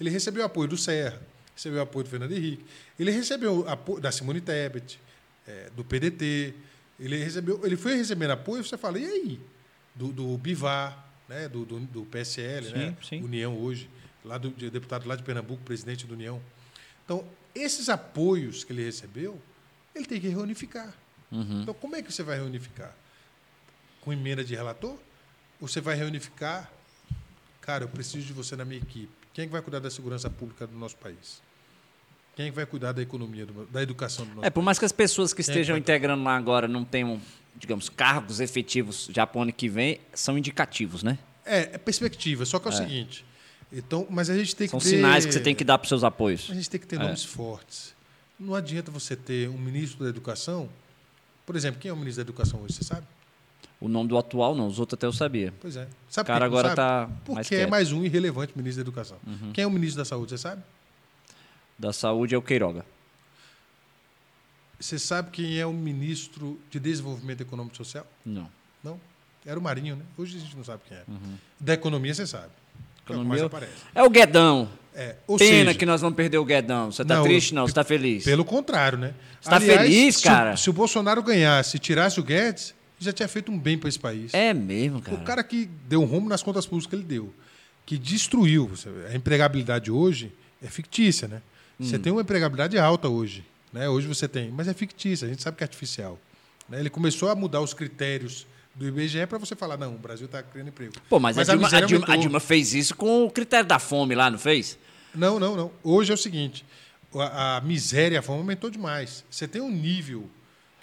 Ele 0.00 0.10
recebeu 0.10 0.44
apoio 0.44 0.68
do 0.68 0.76
Serra, 0.76 1.20
recebeu 1.54 1.80
apoio 1.82 2.04
do 2.04 2.10
Fernando 2.10 2.32
Henrique, 2.32 2.64
ele 2.98 3.10
recebeu 3.10 3.68
apoio 3.68 4.00
da 4.00 4.10
Simone 4.10 4.40
Tebet, 4.40 4.98
é, 5.46 5.70
do 5.76 5.84
PDT, 5.84 6.54
ele 6.98 7.16
recebeu, 7.22 7.60
ele 7.64 7.76
foi 7.76 7.96
recebendo 7.96 8.30
apoio, 8.32 8.64
você 8.64 8.76
fala, 8.76 8.98
e 8.98 9.04
aí? 9.06 9.40
Do, 9.94 10.08
do 10.12 10.38
Bivar, 10.38 11.06
né? 11.28 11.48
do, 11.48 11.64
do, 11.64 11.80
do 11.80 12.02
PSL, 12.06 12.66
Sim, 12.66 12.72
né? 12.72 12.96
sim. 13.02 13.22
União 13.22 13.56
hoje, 13.58 13.88
lá 14.24 14.38
do 14.38 14.50
de- 14.50 14.70
deputado 14.70 15.06
lá 15.08 15.16
de 15.16 15.22
Pernambuco, 15.22 15.62
presidente 15.64 16.06
da 16.06 16.14
União. 16.14 16.40
Então, 17.04 17.26
esses 17.54 17.88
apoios 17.88 18.62
que 18.64 18.72
ele 18.72 18.84
recebeu, 18.84 19.40
ele 19.94 20.04
tem 20.06 20.20
que 20.20 20.28
reunificar. 20.28 20.94
Uhum. 21.32 21.62
Então, 21.62 21.74
como 21.74 21.96
é 21.96 22.02
que 22.02 22.12
você 22.12 22.22
vai 22.22 22.36
reunificar? 22.36 22.94
Com 24.00 24.12
emenda 24.12 24.42
de 24.44 24.54
relator? 24.54 24.96
Ou 25.60 25.68
você 25.68 25.80
vai 25.80 25.94
reunificar? 25.96 26.70
Cara, 27.60 27.84
eu 27.84 27.88
preciso 27.88 28.26
de 28.26 28.32
você 28.32 28.56
na 28.56 28.64
minha 28.64 28.80
equipe. 28.80 29.08
Quem 29.32 29.44
é 29.44 29.46
que 29.46 29.52
vai 29.52 29.62
cuidar 29.62 29.78
da 29.78 29.90
segurança 29.90 30.28
pública 30.30 30.66
do 30.66 30.76
nosso 30.76 30.96
país? 30.96 31.40
Quem 32.34 32.46
é 32.46 32.50
que 32.50 32.56
vai 32.56 32.66
cuidar 32.66 32.92
da 32.92 33.02
economia, 33.02 33.44
do- 33.46 33.66
da 33.66 33.82
educação 33.82 34.24
do 34.24 34.34
nosso 34.36 34.46
É, 34.46 34.50
por 34.50 34.62
mais 34.62 34.78
que 34.78 34.84
as 34.84 34.92
pessoas 34.92 35.32
que 35.32 35.42
Quem 35.42 35.52
é 35.52 35.54
estejam 35.56 35.76
que 35.76 35.80
integrando 35.80 36.22
lá 36.24 36.36
agora 36.36 36.66
não 36.66 36.84
tenham, 36.84 37.20
digamos, 37.56 37.88
cargos 37.88 38.40
efetivos 38.40 39.08
já 39.12 39.26
pro 39.26 39.42
ano 39.42 39.52
que 39.52 39.68
vem, 39.68 40.00
são 40.14 40.38
indicativos, 40.38 41.02
né? 41.02 41.18
É, 41.44 41.74
é 41.74 41.78
perspectiva. 41.78 42.44
Só 42.44 42.58
que 42.58 42.68
é 42.68 42.70
o 42.70 42.74
seguinte. 42.74 43.24
Então, 43.72 44.06
mas 44.10 44.28
a 44.30 44.36
gente 44.36 44.56
tem 44.56 44.66
São 44.66 44.78
que 44.80 44.84
ter, 44.84 44.90
sinais 44.96 45.24
que 45.26 45.32
você 45.32 45.40
tem 45.40 45.54
que 45.54 45.62
dar 45.62 45.78
pros 45.78 45.88
seus 45.88 46.02
apoios. 46.02 46.48
A 46.50 46.54
gente 46.54 46.68
tem 46.68 46.80
que 46.80 46.86
ter 46.86 46.96
É. 46.96 46.98
nomes 46.98 47.24
fortes. 47.24 47.94
Não 48.38 48.54
adianta 48.54 48.90
você 48.90 49.14
ter 49.14 49.48
um 49.48 49.58
ministro 49.58 50.02
da 50.02 50.08
educação. 50.10 50.68
Por 51.46 51.54
exemplo, 51.56 51.80
quem 51.80 51.88
é 51.90 51.92
o 51.92 51.96
ministro 51.96 52.24
da 52.24 52.28
educação 52.28 52.60
hoje, 52.62 52.74
você 52.74 52.84
sabe? 52.84 53.06
O 53.80 53.88
nome 53.88 54.08
do 54.10 54.18
atual 54.18 54.54
não, 54.54 54.66
os 54.66 54.78
outros 54.78 54.98
até 54.98 55.06
eu 55.06 55.12
sabia. 55.12 55.54
Pois 55.60 55.74
é. 55.74 55.88
Sabe 56.08 56.26
O 56.26 56.32
cara 56.32 56.44
agora 56.44 56.74
sabe? 56.74 56.76
tá 56.76 57.10
Porque 57.24 57.34
mais 57.34 57.52
é. 57.52 57.64
Uhum. 57.64 57.70
mais 57.70 57.92
um 57.92 58.04
irrelevante 58.04 58.52
ministro 58.54 58.84
da 58.84 58.88
educação. 58.88 59.16
Quem 59.54 59.64
é 59.64 59.66
o 59.66 59.70
ministro 59.70 59.98
da 59.98 60.04
saúde, 60.04 60.30
você 60.32 60.38
sabe? 60.38 60.62
Da 61.78 61.92
saúde 61.92 62.34
é 62.34 62.38
o 62.38 62.42
Queiroga. 62.42 62.84
Você 64.78 64.98
sabe 64.98 65.30
quem 65.30 65.58
é 65.58 65.66
o 65.66 65.72
ministro 65.72 66.58
de 66.70 66.78
Desenvolvimento 66.80 67.42
Econômico 67.42 67.74
e 67.74 67.78
Social? 67.78 68.06
Não. 68.24 68.48
Não? 68.82 68.98
Era 69.44 69.58
o 69.58 69.62
Marinho, 69.62 69.96
né? 69.96 70.04
Hoje 70.16 70.36
a 70.36 70.40
gente 70.40 70.56
não 70.56 70.64
sabe 70.64 70.82
quem 70.88 70.96
é. 70.96 71.02
Da 71.58 71.74
economia, 71.74 72.14
você 72.14 72.26
sabe. 72.26 72.48
É 73.08 73.12
Economia- 73.12 73.44
aparece. 73.46 73.72
É 73.94 74.02
o 74.02 74.08
Guedão. 74.10 74.68
É, 74.94 75.16
Pena 75.26 75.38
seja, 75.38 75.74
que 75.74 75.86
nós 75.86 76.00
vamos 76.00 76.16
perder 76.16 76.38
o 76.38 76.44
Guedão. 76.44 76.90
Você 76.92 77.04
tá 77.04 77.16
Não, 77.16 77.22
triste? 77.22 77.54
Não, 77.54 77.66
você 77.66 77.72
tá 77.74 77.84
feliz. 77.84 78.24
Pelo 78.24 78.44
contrário, 78.44 78.98
né? 78.98 79.14
Você 79.40 79.50
tá 79.50 79.60
feliz, 79.60 80.16
se 80.16 80.26
o- 80.26 80.30
cara? 80.30 80.56
Se 80.56 80.68
o 80.68 80.72
Bolsonaro 80.72 81.22
ganhasse 81.22 81.76
e 81.76 81.80
tirasse 81.80 82.18
o 82.20 82.22
Guedes, 82.22 82.74
já 83.00 83.12
tinha 83.12 83.26
feito 83.28 83.50
um 83.50 83.58
bem 83.58 83.76
para 83.78 83.88
esse 83.88 83.98
país. 83.98 84.32
É 84.34 84.52
mesmo, 84.54 85.00
cara. 85.00 85.16
O 85.16 85.24
cara 85.24 85.42
que 85.42 85.68
deu 85.88 86.02
um 86.02 86.04
rumo 86.06 86.28
nas 86.28 86.42
contas 86.42 86.66
públicas 86.66 86.88
que 86.90 86.94
ele 86.96 87.04
deu, 87.04 87.32
que 87.86 87.96
destruiu. 87.98 88.66
você- 88.68 88.88
A 89.10 89.16
empregabilidade 89.16 89.90
hoje 89.90 90.32
é 90.62 90.68
fictícia, 90.68 91.26
né? 91.26 91.42
Você 91.78 91.96
Hum. 91.96 92.00
tem 92.00 92.12
uma 92.12 92.20
empregabilidade 92.22 92.78
alta 92.78 93.08
hoje. 93.08 93.44
Né? 93.72 93.88
Hoje 93.88 94.06
você 94.06 94.28
tem, 94.28 94.50
mas 94.50 94.68
é 94.68 94.74
fictícia, 94.74 95.26
a 95.26 95.28
gente 95.30 95.42
sabe 95.42 95.56
que 95.56 95.62
é 95.62 95.66
artificial. 95.66 96.18
né? 96.68 96.78
Ele 96.78 96.90
começou 96.90 97.28
a 97.30 97.34
mudar 97.34 97.60
os 97.60 97.74
critérios 97.74 98.46
do 98.76 98.86
IBGE 98.86 99.26
para 99.26 99.38
você 99.38 99.56
falar, 99.56 99.76
não, 99.76 99.94
o 99.96 99.98
Brasil 99.98 100.26
está 100.26 100.40
criando 100.40 100.68
emprego. 100.68 100.92
Pô, 101.08 101.18
mas, 101.18 101.36
a, 101.36 101.42
Dilma, 101.42 101.66
a, 101.68 101.80
Dilma, 101.80 102.06
a. 102.08 102.16
Dilma 102.16 102.38
fez 102.40 102.74
isso 102.74 102.94
com 102.94 103.24
o 103.24 103.30
critério 103.30 103.66
da 103.66 103.78
fome 103.80 104.14
lá, 104.14 104.30
não 104.30 104.38
fez? 104.38 104.78
Não, 105.12 105.40
não, 105.40 105.56
não. 105.56 105.72
Hoje 105.82 106.12
é 106.12 106.14
o 106.14 106.16
seguinte: 106.16 106.64
a, 107.14 107.56
a 107.56 107.60
miséria 107.60 108.14
e 108.14 108.18
a 108.18 108.22
fome 108.22 108.38
aumentou 108.38 108.70
demais. 108.70 109.24
Você 109.28 109.48
tem 109.48 109.60
um 109.60 109.70
nível. 109.70 110.28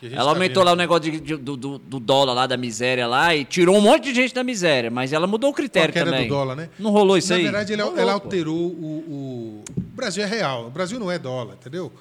Ela 0.04 0.16
tá 0.16 0.30
aumentou 0.30 0.64
lá 0.64 0.74
o 0.74 0.76
negócio 0.76 1.12
de- 1.12 1.20
de- 1.20 1.38
do, 1.38 1.58
do- 1.58 2.00
dólar 2.00 2.34
lá, 2.34 2.46
da 2.48 2.56
miséria 2.56 3.08
lá, 3.08 3.36
e 3.36 3.44
tirou 3.44 3.76
um 3.76 3.82
monte 3.82 4.04
de 4.06 4.14
gente 4.14 4.34
da 4.34 4.44
miséria, 4.44 4.92
mas 4.92 5.12
ela 5.12 5.26
mudou 5.26 5.50
o 5.50 5.54
critério 5.54 5.92
queda 5.94 6.12
também. 6.12 6.28
do 6.28 6.34
dólar, 6.36 6.56
né? 6.56 6.70
Não 6.78 6.92
rolou 6.92 7.18
isso 7.18 7.30
Na 7.32 7.38
aí? 7.38 7.44
verdade, 7.44 7.74
ele, 7.74 7.82
Rolou, 7.82 7.98
ela 7.98 8.14
alterou 8.14 8.56
o, 8.56 8.64
o- 9.08 9.64
O 9.76 9.82
Brasil 9.96 10.24
é 10.24 10.28
real. 10.28 10.68
O 10.68 10.70
Brasil 10.70 11.00
não 11.00 11.10
é 11.10 11.18
dólar, 11.18 11.56
entendeu? 11.60 11.92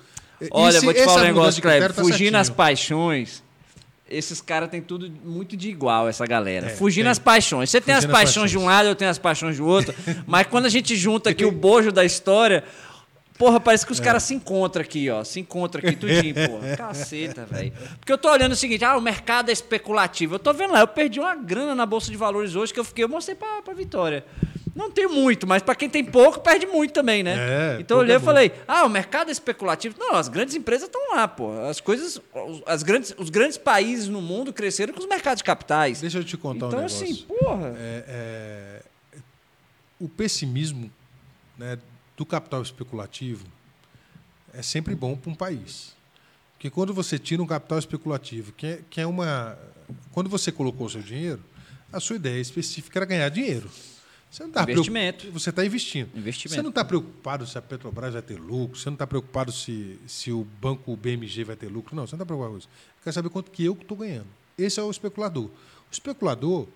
Olha, 0.50 0.80
vou 0.82 0.92
te 0.92 1.02
falar 1.04 1.22
um 1.22 1.24
negócio, 1.24 1.62
critério 1.62 1.94
tá 1.94 2.02
Fugindo 2.02 2.34
às 2.36 2.50
paixões, 2.50 3.42
esses 4.08 4.40
caras 4.40 4.68
têm 4.70 4.80
tudo 4.82 5.10
muito 5.24 5.56
de 5.56 5.68
igual, 5.70 6.06
essa 6.06 6.26
galera. 6.26 6.66
É, 6.66 6.76
Fugindo 6.76 7.06
às 7.08 7.18
paixões. 7.18 7.70
Você 7.70 7.80
tem 7.80 7.94
as 7.94 8.04
Fugindo 8.04 8.14
às 8.14 8.20
paixões 8.24 8.50
de 8.50 8.58
um 8.58 8.60
paixões. 8.60 8.76
lado, 8.76 8.88
eu 8.90 8.94
tenho 8.94 9.10
as 9.10 9.18
paixões 9.18 9.56
do 9.56 9.66
outro. 9.66 9.94
mas 10.26 10.46
quando 10.46 10.66
a 10.66 10.68
gente 10.68 10.94
junta 10.94 11.30
aqui 11.30 11.44
o 11.44 11.50
bojo 11.50 11.90
da 11.90 12.04
história, 12.04 12.62
porra, 13.38 13.60
parece 13.60 13.84
É. 13.84 13.86
que 13.86 13.92
os 13.92 14.00
caras 14.00 14.22
se 14.22 14.34
encontram 14.34 14.82
aqui, 14.82 15.08
ó. 15.10 15.22
Se 15.24 15.40
encontram 15.40 15.82
aqui 15.86 15.96
tudinho, 15.96 16.34
porra. 16.48 16.76
Caceta, 16.76 17.44
velho. 17.46 17.72
Porque 17.98 18.12
eu 18.12 18.18
tô 18.18 18.30
olhando 18.30 18.52
o 18.52 18.56
seguinte, 18.56 18.84
ah, 18.84 18.96
o 18.96 19.00
mercado 19.00 19.48
é 19.48 19.52
especulativo. 19.52 20.34
Eu 20.34 20.38
tô 20.38 20.52
vendo 20.52 20.72
lá, 20.72 20.80
eu 20.80 20.88
perdi 20.88 21.20
uma 21.20 21.34
grana 21.34 21.74
na 21.74 21.86
Bolsa 21.86 22.10
de 22.10 22.16
Valores 22.16 22.54
hoje 22.54 22.72
que 22.72 22.80
eu 22.80 22.84
fiquei, 22.84 23.04
eu 23.04 23.08
mostrei 23.08 23.34
pra, 23.36 23.62
pra 23.62 23.74
Vitória. 23.74 24.24
Não 24.74 24.90
tem 24.90 25.06
muito, 25.08 25.46
mas 25.46 25.62
pra 25.62 25.74
quem 25.74 25.88
tem 25.88 26.04
pouco, 26.04 26.38
perde 26.40 26.66
muito 26.66 26.92
também, 26.92 27.22
né? 27.22 27.34
É, 27.38 27.76
então 27.80 27.96
eu 27.96 28.00
pouco 28.00 28.00
olhei 28.02 28.14
é 28.16 28.18
e 28.18 28.20
falei, 28.20 28.52
ah, 28.68 28.84
o 28.84 28.90
mercado 28.90 29.28
é 29.30 29.32
especulativo. 29.32 29.94
Não, 29.98 30.14
as 30.16 30.28
grandes 30.28 30.54
empresas 30.54 30.86
estão 30.86 31.14
lá, 31.14 31.26
pô. 31.26 31.50
As 31.62 31.80
coisas, 31.80 32.20
os- 32.34 32.62
as 32.66 32.82
grandes, 32.82 33.14
os 33.16 33.30
grandes 33.30 33.56
países 33.56 34.06
no 34.06 34.20
mundo 34.20 34.52
cresceram 34.52 34.92
com 34.92 35.00
os 35.00 35.06
mercados 35.08 35.38
de 35.38 35.44
capitais. 35.44 36.02
Deixa 36.02 36.18
eu 36.18 36.24
te 36.24 36.36
contar 36.36 36.66
então, 36.66 36.78
um 36.78 36.82
negócio. 36.82 37.04
assim, 37.04 37.24
porra. 37.26 37.74
É, 37.78 38.04
é, 38.06 38.82
o 39.98 40.10
pessimismo 40.10 40.90
né, 41.56 41.78
do 42.16 42.24
capital 42.26 42.62
especulativo 42.62 43.44
é 44.52 44.62
sempre 44.62 44.94
bom 44.94 45.16
para 45.16 45.30
um 45.30 45.34
país. 45.34 45.94
Porque 46.54 46.70
quando 46.70 46.94
você 46.94 47.18
tira 47.18 47.42
um 47.42 47.46
capital 47.46 47.78
especulativo, 47.78 48.52
que 48.52 48.66
é, 48.66 48.80
que 48.88 49.00
é 49.00 49.06
uma. 49.06 49.58
Quando 50.12 50.30
você 50.30 50.50
colocou 50.50 50.86
o 50.86 50.90
seu 50.90 51.02
dinheiro, 51.02 51.42
a 51.92 52.00
sua 52.00 52.16
ideia 52.16 52.40
específica 52.40 52.98
era 52.98 53.04
ganhar 53.06 53.28
dinheiro. 53.28 53.70
Você 54.30 54.42
não 54.42 54.50
tá 54.50 54.62
Investimento. 54.62 55.18
preocup- 55.18 55.40
Você 55.40 55.50
está 55.50 55.64
investindo. 55.64 56.16
Investimento. 56.18 56.54
Você 56.56 56.62
não 56.62 56.70
está 56.70 56.84
preocupado 56.84 57.46
se 57.46 57.56
a 57.56 57.62
Petrobras 57.62 58.12
vai 58.14 58.22
ter 58.22 58.38
lucro, 58.40 58.78
você 58.78 58.88
não 58.88 58.94
está 58.94 59.06
preocupado 59.06 59.52
se, 59.52 59.98
se 60.06 60.32
o 60.32 60.44
banco 60.60 60.96
BMG 60.96 61.44
vai 61.44 61.56
ter 61.56 61.68
lucro. 61.68 61.94
Não, 61.94 62.06
você 62.06 62.16
não 62.16 62.22
está 62.22 62.26
preocupado 62.26 62.52
com 62.52 62.58
isso. 62.58 62.68
Quer 63.04 63.12
saber 63.12 63.28
quanto 63.28 63.50
que 63.50 63.64
eu 63.64 63.74
estou 63.74 63.96
ganhando. 63.96 64.26
Esse 64.58 64.80
é 64.80 64.82
o 64.82 64.90
especulador. 64.90 65.44
O 65.44 65.52
especulador, 65.92 66.66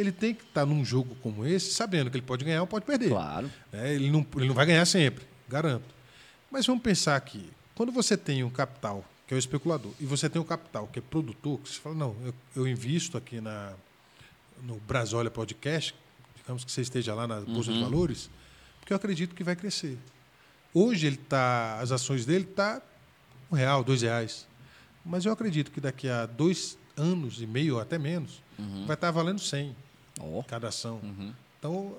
ele 0.00 0.12
tem 0.12 0.32
que 0.32 0.44
estar 0.44 0.64
num 0.64 0.84
jogo 0.84 1.16
como 1.16 1.44
esse, 1.44 1.72
sabendo 1.72 2.10
que 2.10 2.16
ele 2.16 2.24
pode 2.24 2.44
ganhar 2.44 2.60
ou 2.60 2.66
pode 2.66 2.84
perder. 2.84 3.08
Claro. 3.08 3.50
né? 3.72 3.94
Ele, 3.94 4.10
não, 4.10 4.24
ele 4.36 4.46
não 4.46 4.54
vai 4.54 4.64
ganhar 4.64 4.86
sempre, 4.86 5.26
garanto. 5.48 5.84
Mas 6.50 6.64
vamos 6.66 6.82
pensar 6.82 7.16
aqui. 7.16 7.50
Quando 7.74 7.90
você 7.90 8.16
tem 8.16 8.44
um 8.44 8.50
capital, 8.50 9.04
que 9.26 9.34
é 9.34 9.36
o 9.36 9.38
especulador, 9.38 9.92
e 9.98 10.06
você 10.06 10.28
tem 10.28 10.40
um 10.40 10.44
capital 10.44 10.86
que 10.86 11.00
é 11.00 11.02
produtor, 11.02 11.58
que 11.58 11.68
você 11.68 11.80
fala, 11.80 11.96
não, 11.96 12.16
eu, 12.24 12.34
eu 12.54 12.68
invisto 12.68 13.18
aqui 13.18 13.40
na, 13.40 13.72
no 14.62 14.76
Brasólia 14.76 15.30
Podcast, 15.30 15.94
digamos 16.36 16.64
que 16.64 16.70
você 16.70 16.82
esteja 16.82 17.12
lá 17.14 17.26
na 17.26 17.40
Bolsa 17.40 17.72
de 17.72 17.80
Valores, 17.80 18.30
porque 18.78 18.92
eu 18.92 18.96
acredito 18.96 19.34
que 19.34 19.42
vai 19.42 19.56
crescer. 19.56 19.98
Hoje 20.72 21.08
ele 21.08 21.16
tá, 21.16 21.78
as 21.80 21.90
ações 21.90 22.24
dele 22.24 22.44
tá 22.44 22.80
um 23.50 23.56
real, 23.56 23.82
dois 23.82 24.02
reais. 24.02 24.46
Mas 25.04 25.24
eu 25.24 25.32
acredito 25.32 25.72
que 25.72 25.80
daqui 25.80 26.08
a 26.08 26.24
dois 26.24 26.78
anos 26.96 27.42
e 27.42 27.46
meio, 27.46 27.74
ou 27.74 27.80
até 27.80 27.98
menos, 27.98 28.42
vai 28.86 28.94
estar 28.94 29.10
valendo 29.10 29.40
100 29.40 29.74
Ó, 30.18 30.42
cada 30.42 30.68
ação. 30.68 31.00
Então, 31.58 31.96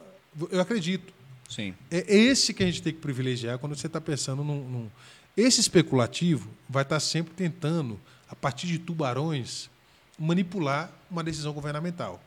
eu 0.51 0.59
acredito. 0.61 1.13
sim. 1.49 1.73
É 1.89 2.03
esse 2.15 2.53
que 2.53 2.63
a 2.63 2.65
gente 2.65 2.81
tem 2.81 2.93
que 2.93 2.99
privilegiar 2.99 3.57
quando 3.59 3.75
você 3.75 3.87
está 3.87 3.99
pensando 4.01 4.43
num, 4.43 4.67
num- 4.69 4.89
Esse 5.37 5.59
especulativo 5.61 6.49
vai 6.67 6.83
estar 6.83 6.99
sempre 6.99 7.33
tentando, 7.33 7.99
a 8.29 8.35
partir 8.35 8.67
de 8.67 8.77
tubarões, 8.79 9.69
manipular 10.17 10.91
uma 11.09 11.23
decisão 11.23 11.53
governamental. 11.53 12.21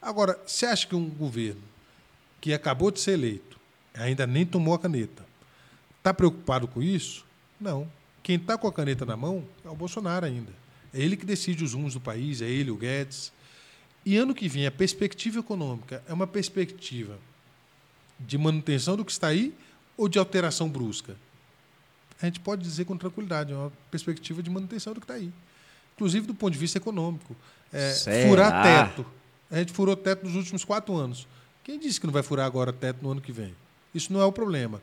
Agora, 0.00 0.38
você 0.46 0.66
acha 0.66 0.86
que 0.86 0.94
um 0.96 1.08
governo 1.08 1.60
que 2.40 2.52
acabou 2.54 2.90
de 2.90 3.00
ser 3.00 3.12
eleito, 3.12 3.58
ainda 3.94 4.26
nem 4.26 4.46
tomou 4.46 4.74
a 4.74 4.78
caneta, 4.78 5.24
está 5.98 6.14
preocupado 6.14 6.66
com 6.68 6.80
isso? 6.82 7.24
Não. 7.60 7.86
Quem 8.22 8.36
está 8.36 8.56
com 8.56 8.66
a 8.68 8.72
caneta 8.72 9.04
na 9.04 9.16
mão 9.16 9.44
é 9.64 9.68
o 9.68 9.74
Bolsonaro 9.74 10.24
ainda. 10.24 10.52
É 10.94 11.00
ele 11.00 11.16
que 11.16 11.26
decide 11.26 11.64
os 11.64 11.74
rumos 11.74 11.94
do 11.94 12.00
país, 12.00 12.40
é 12.40 12.48
ele, 12.48 12.70
o 12.70 12.76
Guedes. 12.76 13.32
E 14.08 14.16
ano 14.16 14.34
que 14.34 14.48
vem, 14.48 14.66
a 14.66 14.70
perspectiva 14.70 15.40
econômica 15.40 16.02
é 16.08 16.14
uma 16.14 16.26
perspectiva 16.26 17.18
de 18.18 18.38
manutenção 18.38 18.96
do 18.96 19.04
que 19.04 19.12
está 19.12 19.26
aí 19.26 19.54
ou 19.98 20.08
de 20.08 20.18
alteração 20.18 20.66
brusca? 20.66 21.14
A 22.18 22.24
gente 22.24 22.40
pode 22.40 22.62
dizer 22.62 22.86
com 22.86 22.96
tranquilidade, 22.96 23.52
é 23.52 23.54
uma 23.54 23.70
perspectiva 23.90 24.42
de 24.42 24.48
manutenção 24.48 24.94
do 24.94 25.00
que 25.00 25.04
está 25.04 25.12
aí. 25.12 25.30
Inclusive 25.94 26.26
do 26.26 26.32
ponto 26.34 26.54
de 26.54 26.58
vista 26.58 26.78
econômico. 26.78 27.36
É, 27.70 27.92
furar 28.26 28.62
teto. 28.62 29.04
A 29.50 29.58
gente 29.58 29.74
furou 29.74 29.94
teto 29.94 30.24
nos 30.24 30.36
últimos 30.36 30.64
quatro 30.64 30.96
anos. 30.96 31.28
Quem 31.62 31.78
disse 31.78 32.00
que 32.00 32.06
não 32.06 32.12
vai 32.14 32.22
furar 32.22 32.46
agora 32.46 32.72
teto 32.72 33.02
no 33.02 33.10
ano 33.10 33.20
que 33.20 33.30
vem? 33.30 33.54
Isso 33.94 34.10
não 34.10 34.22
é 34.22 34.24
o 34.24 34.32
problema. 34.32 34.80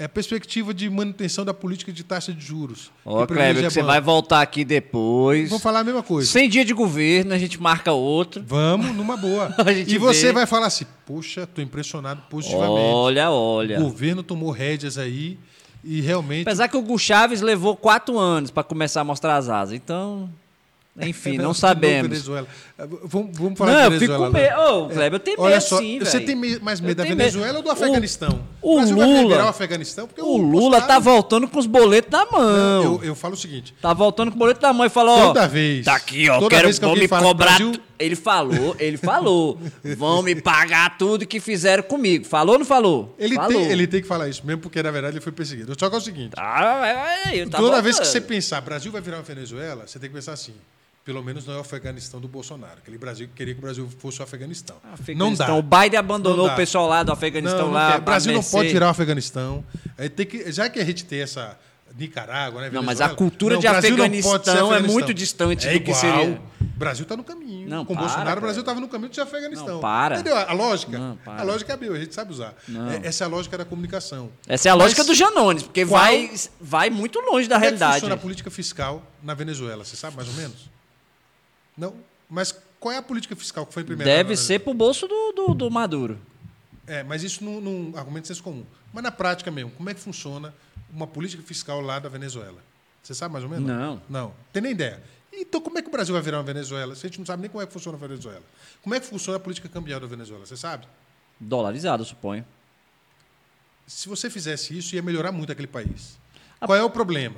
É 0.00 0.04
a 0.04 0.08
perspectiva 0.08 0.72
de 0.72 0.88
manutenção 0.88 1.44
da 1.44 1.52
política 1.52 1.92
de 1.92 2.02
taxa 2.02 2.32
de 2.32 2.42
juros. 2.42 2.90
Ó, 3.04 3.26
Kleber, 3.26 3.64
que 3.64 3.70
você 3.70 3.82
vai 3.82 4.00
voltar 4.00 4.40
aqui 4.40 4.64
depois. 4.64 5.50
Vamos 5.50 5.62
falar 5.62 5.80
a 5.80 5.84
mesma 5.84 6.02
coisa. 6.02 6.26
Sem 6.26 6.48
dia 6.48 6.64
de 6.64 6.72
governo, 6.72 7.34
a 7.34 7.38
gente 7.38 7.60
marca 7.60 7.92
outro. 7.92 8.42
Vamos 8.46 8.96
numa 8.96 9.18
boa. 9.18 9.54
E 9.86 9.98
você 9.98 10.28
vê. 10.28 10.32
vai 10.32 10.46
falar 10.46 10.68
assim: 10.68 10.86
poxa, 11.04 11.42
estou 11.42 11.62
impressionado 11.62 12.22
positivamente. 12.30 12.80
Olha, 12.80 13.30
olha. 13.30 13.78
O 13.78 13.82
governo 13.82 14.22
tomou 14.22 14.50
rédeas 14.50 14.96
aí 14.96 15.38
e 15.84 16.00
realmente. 16.00 16.42
Apesar 16.48 16.66
que 16.68 16.78
o 16.78 16.82
Gu 16.82 16.98
Chaves 16.98 17.42
levou 17.42 17.76
quatro 17.76 18.18
anos 18.18 18.50
para 18.50 18.62
começar 18.62 19.02
a 19.02 19.04
mostrar 19.04 19.36
as 19.36 19.50
asas. 19.50 19.74
Então, 19.74 20.30
enfim, 20.98 21.36
É, 21.38 21.42
não 21.42 21.54
sabemos. 21.54 22.08
Venezuela. 22.08 22.48
É, 22.78 22.86
Vamos, 23.04 23.36
vamos 23.36 23.58
falar 23.58 23.72
Não, 23.72 23.88
de 23.90 23.94
eu 23.96 24.00
fico 24.00 24.12
Venezuela. 24.12 24.26
com 24.26 24.32
medo. 24.32 24.84
Ô, 24.84 24.88
Kleber, 24.88 25.12
eu 25.14 25.20
tenho 25.20 25.40
Olha 25.40 25.54
medo 25.56 25.62
só, 25.62 25.78
sim, 25.78 25.98
você 25.98 26.20
tem 26.20 26.34
mais 26.60 26.80
medo 26.80 26.90
Eu 27.02 27.04
da 27.08 27.14
Venezuela 27.14 27.46
medo. 27.48 27.56
ou 27.58 27.62
do 27.62 27.70
Afeganistão? 27.70 28.40
o 28.59 28.59
Vai 28.62 28.86
Lula- 29.22 29.44
o 29.44 29.48
Afeganistão? 29.48 30.06
Porque 30.06 30.20
O 30.20 30.36
Lula 30.36 30.80
tá 30.82 30.98
voltando 30.98 31.48
com 31.48 31.58
os 31.58 31.66
boletos 31.66 32.10
na 32.10 32.26
mão. 32.26 32.42
Não, 32.42 32.82
eu, 32.96 33.04
eu 33.04 33.14
falo 33.14 33.34
o 33.34 33.36
seguinte: 33.36 33.74
Tá 33.80 33.92
voltando 33.94 34.30
com 34.30 34.36
o 34.36 34.38
boleto 34.38 34.60
na 34.60 34.72
mão 34.72 34.84
e 34.84 34.90
falou, 34.90 35.16
ó. 35.18 35.26
Toda 35.28 35.48
vez- 35.48 35.84
Tá 35.84 35.94
aqui, 35.94 36.28
ó. 36.28 36.38
toda 36.38 36.54
Quero 36.56 36.68
vez 36.68 36.78
que 36.78 36.84
vão 36.84 36.94
me 36.94 37.08
cobrar. 37.08 37.46
Brasil- 37.58 37.72
Ele 37.98 38.16
falou, 38.16 38.76
ele 38.78 38.96
falou. 38.96 39.58
vão 39.96 40.22
me 40.22 40.34
pagar 40.34 40.96
tudo 40.98 41.26
que 41.26 41.38
fizeram 41.40 41.82
comigo. 41.82 42.24
Falou 42.24 42.54
ou 42.54 42.58
não 42.58 42.66
falou? 42.66 43.14
ele 43.18 43.34
falou. 43.34 43.52
tem, 43.60 43.70
ele 43.70 43.86
tem 43.86 44.00
que 44.02 44.08
falar 44.08 44.28
isso, 44.28 44.44
mesmo 44.44 44.60
porque 44.62 44.82
na 44.82 44.90
verdade 44.90 45.14
ele 45.16 45.22
foi 45.22 45.32
perseguido. 45.32 45.74
Só 45.78 45.88
que 45.88 45.94
é 45.94 45.98
o 45.98 46.00
seguinte: 46.02 46.30
Tá, 46.32 46.42
tá 47.50 47.58
toda 47.58 47.80
vez 47.82 47.96
que 47.98 48.04
voltando. 48.04 48.12
você 48.12 48.20
pensar 48.20 48.60
Brasil 48.60 48.90
vai 48.92 49.00
virar 49.00 49.18
uma 49.18 49.22
Venezuela, 49.22 49.84
você 49.86 49.98
tem 49.98 50.08
que 50.08 50.14
pensar 50.14 50.32
assim. 50.32 50.54
Pelo 51.10 51.24
menos 51.24 51.44
não 51.44 51.54
é 51.54 51.56
o 51.56 51.60
Afeganistão 51.62 52.20
do 52.20 52.28
Bolsonaro. 52.28 52.74
Aquele 52.80 52.96
Brasil 52.96 53.26
que 53.26 53.34
queria 53.34 53.52
que 53.52 53.58
o 53.58 53.62
Brasil 53.62 53.88
fosse 53.98 54.20
o 54.20 54.22
Afeganistão. 54.22 54.76
Não 54.84 54.92
Afeganistão. 54.94 55.46
dá. 55.48 55.54
O 55.56 55.60
Biden 55.62 55.98
abandonou 55.98 56.46
Não 56.46 56.52
o 56.52 56.56
pessoal 56.56 56.86
lá 56.86 57.02
do 57.02 57.10
Afeganistão 57.10 57.58
Não, 57.62 57.66
não 57.66 57.72
lá. 57.74 57.96
O 57.96 58.00
Brasil 58.02 58.32
não 58.32 58.44
pode 58.44 58.68
virar 58.68 58.86
o 58.86 58.90
Afeganistão. 58.90 59.64
Aí 59.98 60.08
tem 60.08 60.24
que, 60.24 60.52
já 60.52 60.68
que 60.70 60.78
a 60.78 60.84
gente 60.84 61.04
tem 61.04 61.20
essa 61.20 61.58
Nicarágua, 61.98 62.60
né? 62.60 62.70
Não, 62.72 62.80
mas 62.80 62.98
Venezuela, 62.98 63.12
a 63.12 63.16
cultura 63.16 63.54
não, 63.54 63.60
de 63.60 63.66
não 63.66 63.74
Afeganistão 63.74 64.32
ser 64.44 64.50
é 64.50 64.52
Afeganistão. 64.52 64.92
muito 64.92 65.12
distante 65.12 65.66
é 65.66 65.72
do 65.72 65.80
que 65.80 65.92
seria. 65.94 66.40
O 66.60 66.78
Brasil 66.80 67.02
está 67.02 67.16
no 67.16 67.24
caminho. 67.24 67.68
Não, 67.68 67.84
Com 67.84 67.92
o 67.92 67.96
para, 67.96 68.02
Bolsonaro, 68.04 68.28
cara. 68.28 68.38
o 68.38 68.42
Brasil 68.42 68.60
estava 68.60 68.80
no 68.80 68.88
caminho 68.88 69.10
de 69.10 69.20
Afeganistão. 69.20 69.66
Não, 69.74 69.80
para. 69.80 70.14
Entendeu? 70.14 70.36
A 70.36 70.52
lógica. 70.52 70.96
Não, 70.96 71.18
a 71.26 71.42
lógica 71.42 71.72
é 71.72 71.88
a 71.88 71.92
a 71.92 71.98
gente 71.98 72.14
sabe 72.14 72.30
usar. 72.32 72.54
Não. 72.68 72.88
É- 72.88 73.00
essa 73.02 73.24
é 73.24 73.26
a 73.26 73.28
lógica 73.28 73.58
da 73.58 73.64
comunicação. 73.64 74.30
Essa 74.46 74.68
é 74.68 74.70
a 74.70 74.76
Mas 74.76 74.84
lógica 74.84 75.02
do 75.02 75.12
Janones, 75.12 75.64
porque 75.64 75.84
qual- 75.84 76.00
vai, 76.00 76.30
vai 76.60 76.88
muito 76.88 77.18
longe 77.18 77.48
da 77.48 77.56
Como 77.56 77.64
é 77.66 77.68
que 77.72 77.76
realidade. 77.76 77.94
funciona 77.94 78.14
a 78.14 78.18
política 78.18 78.50
fiscal 78.52 79.02
na 79.20 79.34
Venezuela? 79.34 79.84
Você 79.84 79.96
sabe 79.96 80.14
mais 80.14 80.28
ou 80.28 80.34
menos? 80.34 80.70
Não? 81.80 81.94
Mas 82.28 82.54
qual 82.78 82.92
é 82.92 82.98
a 82.98 83.02
política 83.02 83.34
fiscal 83.34 83.64
que 83.66 83.72
foi 83.74 83.82
implementada? 83.82 84.14
Deve 84.16 84.36
ser 84.36 84.60
pro 84.60 84.74
bolso 84.74 85.08
do, 85.08 85.32
do, 85.32 85.54
do 85.54 85.70
Maduro. 85.70 86.20
É, 86.86 87.02
mas 87.02 87.22
isso 87.22 87.42
não, 87.44 87.60
não 87.60 87.96
argumento 87.98 88.22
de 88.22 88.28
senso 88.28 88.42
comum. 88.42 88.64
Mas 88.92 89.02
na 89.02 89.10
prática 89.10 89.50
mesmo, 89.50 89.70
como 89.72 89.88
é 89.88 89.94
que 89.94 90.00
funciona 90.00 90.54
uma 90.92 91.06
política 91.06 91.42
fiscal 91.42 91.80
lá 91.80 91.98
da 91.98 92.08
Venezuela? 92.08 92.58
Você 93.02 93.14
sabe 93.14 93.32
mais 93.32 93.44
ou 93.44 93.50
menos? 93.50 93.66
Não. 93.66 94.02
Não, 94.08 94.34
tem 94.52 94.62
nem 94.62 94.72
ideia. 94.72 95.02
Então 95.32 95.60
como 95.60 95.78
é 95.78 95.82
que 95.82 95.88
o 95.88 95.90
Brasil 95.92 96.12
vai 96.12 96.22
virar 96.22 96.38
uma 96.38 96.42
Venezuela? 96.44 96.94
Se 96.94 97.06
a 97.06 97.08
gente 97.08 97.18
não 97.18 97.26
sabe 97.26 97.40
nem 97.42 97.50
como 97.50 97.62
é 97.62 97.66
que 97.66 97.72
funciona 97.72 97.96
a 97.96 98.00
Venezuela. 98.00 98.42
Como 98.82 98.94
é 98.94 99.00
que 99.00 99.06
funciona 99.06 99.36
a 99.36 99.40
política 99.40 99.68
cambial 99.68 99.98
da 100.00 100.06
Venezuela? 100.06 100.44
Você 100.44 100.56
sabe? 100.56 100.86
Dolarizado, 101.38 102.04
suponho. 102.04 102.44
Se 103.86 104.08
você 104.08 104.28
fizesse 104.30 104.76
isso, 104.76 104.94
ia 104.94 105.02
melhorar 105.02 105.32
muito 105.32 105.50
aquele 105.50 105.66
país. 105.68 106.18
A- 106.60 106.66
Qual 106.66 106.76
é 106.76 106.82
o 106.82 106.90
problema? 106.90 107.36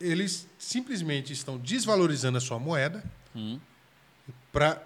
Eles 0.00 0.46
simplesmente 0.58 1.32
estão 1.32 1.56
desvalorizando 1.58 2.38
a 2.38 2.40
sua 2.40 2.58
moeda 2.58 3.02
Hum. 3.36 3.58
Para 4.54 4.80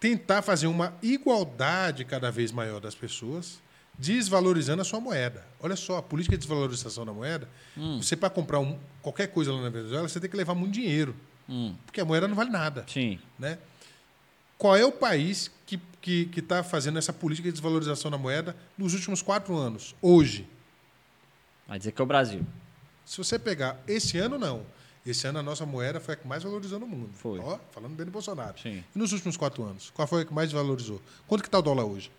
tentar 0.00 0.42
fazer 0.42 0.66
uma 0.66 0.92
igualdade 1.02 2.04
cada 2.04 2.30
vez 2.30 2.50
maior 2.52 2.80
das 2.80 2.94
pessoas, 2.94 3.60
desvalorizando 3.98 4.82
a 4.82 4.84
sua 4.84 5.00
moeda. 5.00 5.46
Olha 5.60 5.76
só, 5.76 5.96
a 5.98 6.02
política 6.02 6.36
de 6.36 6.40
desvalorização 6.40 7.06
da 7.06 7.12
moeda, 7.12 7.48
você 7.96 8.14
para 8.16 8.28
comprar 8.28 8.58
um- 8.58 8.78
qualquer 9.00 9.28
coisa 9.28 9.52
lá 9.52 9.62
na 9.62 9.70
Venezuela, 9.70 10.06
você 10.08 10.20
tem 10.20 10.28
que 10.28 10.36
levar 10.36 10.54
muito 10.54 10.74
dinheiro, 10.74 11.16
porque 11.86 12.00
a 12.00 12.04
moeda 12.04 12.26
não 12.28 12.34
vale 12.34 12.50
nada. 12.50 12.84
Sim. 12.88 13.18
Né? 13.38 13.56
Qual 14.58 14.76
é 14.76 14.84
o 14.84 14.92
país 14.92 15.50
que 15.64 15.76
está 15.76 15.86
que, 16.06 16.26
que 16.26 16.40
tá 16.40 16.62
fazendo 16.62 16.98
essa 17.00 17.12
política 17.12 17.48
de 17.48 17.52
desvalorização 17.52 18.10
da 18.12 18.16
moeda 18.18 18.54
nos 18.78 18.94
últimos 18.94 19.22
quatro 19.22 19.56
anos, 19.56 19.92
hoje? 20.00 20.46
Vai 21.66 21.78
dizer 21.78 21.90
que 21.90 22.00
é 22.00 22.04
o 22.04 22.06
Brasil. 22.06 22.46
Se 23.04 23.18
você 23.18 23.40
pegar 23.40 23.80
esse 23.88 24.16
ano, 24.18 24.38
não. 24.38 24.64
Esse 25.06 25.26
ano 25.26 25.38
a 25.38 25.42
nossa 25.42 25.64
moeda 25.64 26.00
foi 26.00 26.14
a 26.14 26.16
que 26.16 26.26
mais 26.26 26.42
valorizou 26.42 26.80
no 26.80 26.86
mundo. 26.86 27.10
Foi. 27.14 27.38
Ó, 27.38 27.58
falando 27.70 27.94
bem 27.94 28.04
do 28.06 28.10
Bolsonaro. 28.12 28.58
Sim. 28.60 28.82
E 28.94 28.98
nos 28.98 29.12
últimos 29.12 29.36
quatro 29.36 29.62
anos? 29.62 29.90
Qual 29.94 30.06
foi 30.08 30.22
a 30.22 30.24
que 30.24 30.34
mais 30.34 30.50
valorizou? 30.50 31.00
Quanto 31.28 31.42
que 31.42 31.48
está 31.48 31.58
o 31.58 31.62
dólar 31.62 31.84
hoje? 31.84 32.10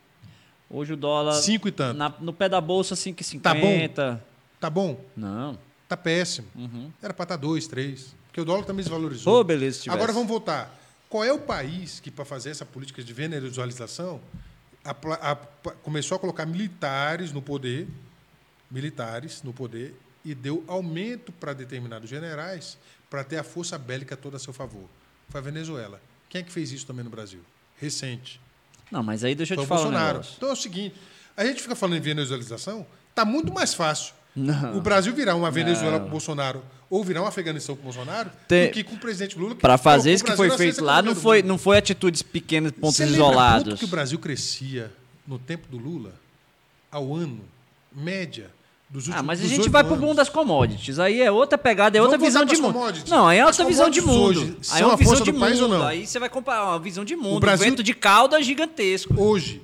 Hoje 0.69 0.93
o 0.93 0.97
dólar. 0.97 1.33
Cinco 1.33 1.67
e 1.67 1.71
tanto. 1.71 1.97
na- 1.97 2.13
no 2.19 2.31
pé 2.33 2.47
da 2.49 2.59
bolsa, 2.61 2.95
5,50. 2.95 3.41
Tá 3.41 3.53
bom? 3.53 4.19
Tá 4.59 4.69
bom? 4.69 5.05
Não. 5.15 5.57
Tá 5.87 5.95
péssimo. 5.97 6.47
Uhum. 6.55 6.91
Era 7.01 7.13
para 7.13 7.23
estar 7.23 7.35
dois, 7.37 7.67
três. 7.67 8.13
Porque 8.27 8.41
o 8.41 8.45
dólar 8.45 8.63
também 8.65 8.83
desvalorizou. 8.83 9.33
Ô, 9.39 9.43
beleza, 9.43 9.81
se. 9.83 9.89
Agora 9.89 10.11
vamos 10.13 10.27
voltar. 10.27 10.73
Qual 11.09 11.23
é 11.23 11.31
o 11.31 11.39
país 11.39 11.99
que, 12.01 12.11
para 12.11 12.25
fazer 12.25 12.49
essa 12.49 12.65
política 12.65 13.01
de 13.03 13.13
venezualização, 13.13 14.19
a 14.83 14.91
a- 15.31 15.35
começou 15.83 16.15
a 16.17 16.19
colocar 16.19 16.45
militares 16.45 17.31
no 17.31 17.41
poder, 17.41 17.87
militares 18.69 19.41
no 19.43 19.53
poder, 19.53 19.95
e 20.29 20.35
deu 20.35 20.63
aumento 20.67 21.31
para 21.31 21.53
determinados 21.53 22.09
generais 22.09 22.77
para 23.09 23.23
ter 23.23 23.37
a 23.37 23.43
força 23.43 23.77
bélica 23.77 24.17
toda 24.17 24.35
a 24.37 24.39
seu 24.39 24.51
favor? 24.53 24.89
Foi 25.29 25.39
a 25.39 25.43
Venezuela. 25.43 26.01
Quem 26.29 26.41
é 26.41 26.43
que 26.43 26.51
fez 26.51 26.71
isso 26.71 26.85
também 26.85 27.03
no 27.03 27.09
Brasil? 27.09 27.39
Recente. 27.79 28.39
Não, 28.91 29.01
mas 29.03 29.23
aí 29.23 29.33
deixa 29.35 29.53
eu 29.53 29.57
Foi 29.57 29.65
te 29.65 29.69
falar 29.69 29.81
um 29.81 29.83
Bolsonaro. 29.85 30.13
negócio. 30.17 30.33
então 30.37 30.49
é 30.49 30.51
o 30.53 30.55
seguinte: 30.55 30.95
a 31.35 31.45
gente 31.45 31.61
fica 31.61 31.75
falando 31.75 31.97
em 31.97 32.01
venezualização, 32.01 32.85
está 33.09 33.23
muito 33.23 33.53
mais 33.53 33.73
fácil 33.73 34.13
Não. 34.35 34.77
o 34.77 34.81
Brasil 34.81 35.13
virar 35.13 35.35
uma 35.35 35.49
Venezuela 35.51 35.93
Não. 35.93 36.01
com 36.01 36.07
o 36.07 36.11
Bolsonaro 36.11 36.63
ou 36.89 37.03
virar 37.03 37.21
um 37.21 37.25
Afeganistão 37.25 37.75
com 37.75 37.81
o 37.81 37.83
Bolsonaro 37.85 38.29
Tem- 38.47 38.67
do 38.67 38.73
que 38.73 38.83
com 38.83 38.95
o 38.95 38.99
presidente 38.99 39.37
Lula. 39.37 39.55
Pra 39.55 39.77
fazer 39.77 40.13
isso 40.13 40.23
que 40.23 40.35
foi 40.35 40.49
feito 40.51 40.83
lá, 40.83 41.01
não 41.01 41.13
foi, 41.15 41.41
não 41.43 41.57
foi 41.57 41.77
atitudes 41.77 42.21
pequenas, 42.21 42.71
pontos 42.71 42.95
Você 42.97 43.03
lembra 43.05 43.17
isolados. 43.19 43.63
quanto 43.73 43.79
que 43.79 43.85
o 43.85 43.89
Brasil 43.89 44.19
crescia 44.19 44.91
no 45.25 45.37
tempo 45.37 45.67
do 45.69 45.77
Lula 45.77 46.13
ao 46.89 47.13
ano, 47.13 47.41
média, 47.91 48.49
últimos 48.95 49.19
Ah, 49.19 49.21
mas 49.23 49.41
a 49.43 49.47
gente 49.47 49.67
vai 49.69 49.83
pro 49.83 49.93
anos? 49.95 50.05
mundo 50.05 50.15
das 50.17 50.29
commodities. 50.29 50.97
Aí 50.99 51.21
é 51.21 51.29
outra 51.31 51.57
pegada, 51.57 51.97
é 51.97 52.01
outra 52.01 52.17
Vamos 52.17 52.27
visão 52.33 52.41
voltar 52.45 52.55
de 52.55 52.61
pras 52.61 52.99
mundo. 53.03 53.09
Não, 53.09 53.27
aí 53.27 53.37
é 53.39 53.45
outra 53.45 53.65
visão 53.65 53.89
de 53.89 54.01
mundo. 54.01 54.21
hoje 54.39 54.57
Aí 54.71 54.81
é 54.81 54.85
uma 54.85 54.95
visão 54.95 55.11
força 55.17 55.23
de 55.25 55.31
mundo. 55.37 55.67
não? 55.67 55.85
Aí 55.85 56.07
você 56.07 56.19
vai 56.19 56.29
comparar 56.29 56.65
uma 56.65 56.79
visão 56.79 57.03
de 57.03 57.15
mundo. 57.15 57.37
O, 57.37 57.39
Brasil- 57.39 57.65
vento 57.65 57.83
de 57.83 57.93
cauda 57.93 58.41
gigantesco. 58.41 59.13
Hoje, 59.21 59.61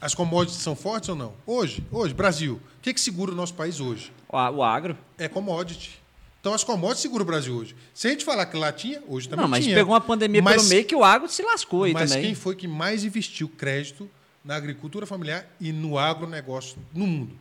as 0.00 0.14
commodities 0.14 0.60
são 0.62 0.76
fortes 0.76 1.08
ou 1.08 1.14
não? 1.16 1.32
Hoje, 1.46 1.82
hoje, 1.90 2.12
Brasil. 2.12 2.54
O 2.78 2.82
que, 2.82 2.92
que 2.92 3.00
segura 3.00 3.32
o 3.32 3.34
nosso 3.34 3.54
país 3.54 3.80
hoje? 3.80 4.12
O, 4.28 4.36
o 4.36 4.62
agro. 4.62 4.96
É 5.16 5.28
commodity. 5.28 6.00
Então 6.40 6.52
as 6.52 6.64
commodities 6.64 7.02
seguram 7.02 7.22
o 7.22 7.26
Brasil 7.26 7.54
hoje. 7.54 7.74
Se 7.94 8.08
a 8.08 8.10
gente 8.10 8.24
falar 8.24 8.44
que 8.46 8.56
lá 8.56 8.72
tinha, 8.72 9.00
hoje 9.08 9.28
também 9.28 9.44
Não, 9.44 9.48
mas 9.48 9.62
tinha. 9.64 9.76
pegou 9.76 9.94
uma 9.94 10.00
pandemia 10.00 10.42
Mas- 10.42 10.56
pelo 10.56 10.68
meio 10.68 10.84
que 10.84 10.96
o 10.96 11.04
agro 11.04 11.28
se 11.28 11.40
lascou 11.42 11.84
aí 11.84 11.92
Mas 11.92 12.10
também. 12.10 12.26
quem 12.26 12.34
foi 12.34 12.56
que 12.56 12.66
mais 12.66 13.04
investiu 13.04 13.48
crédito 13.48 14.10
na 14.44 14.56
agricultura 14.56 15.06
familiar 15.06 15.46
e 15.60 15.70
no 15.70 15.96
agronegócio 15.96 16.76
no 16.92 17.06
mundo? 17.06 17.36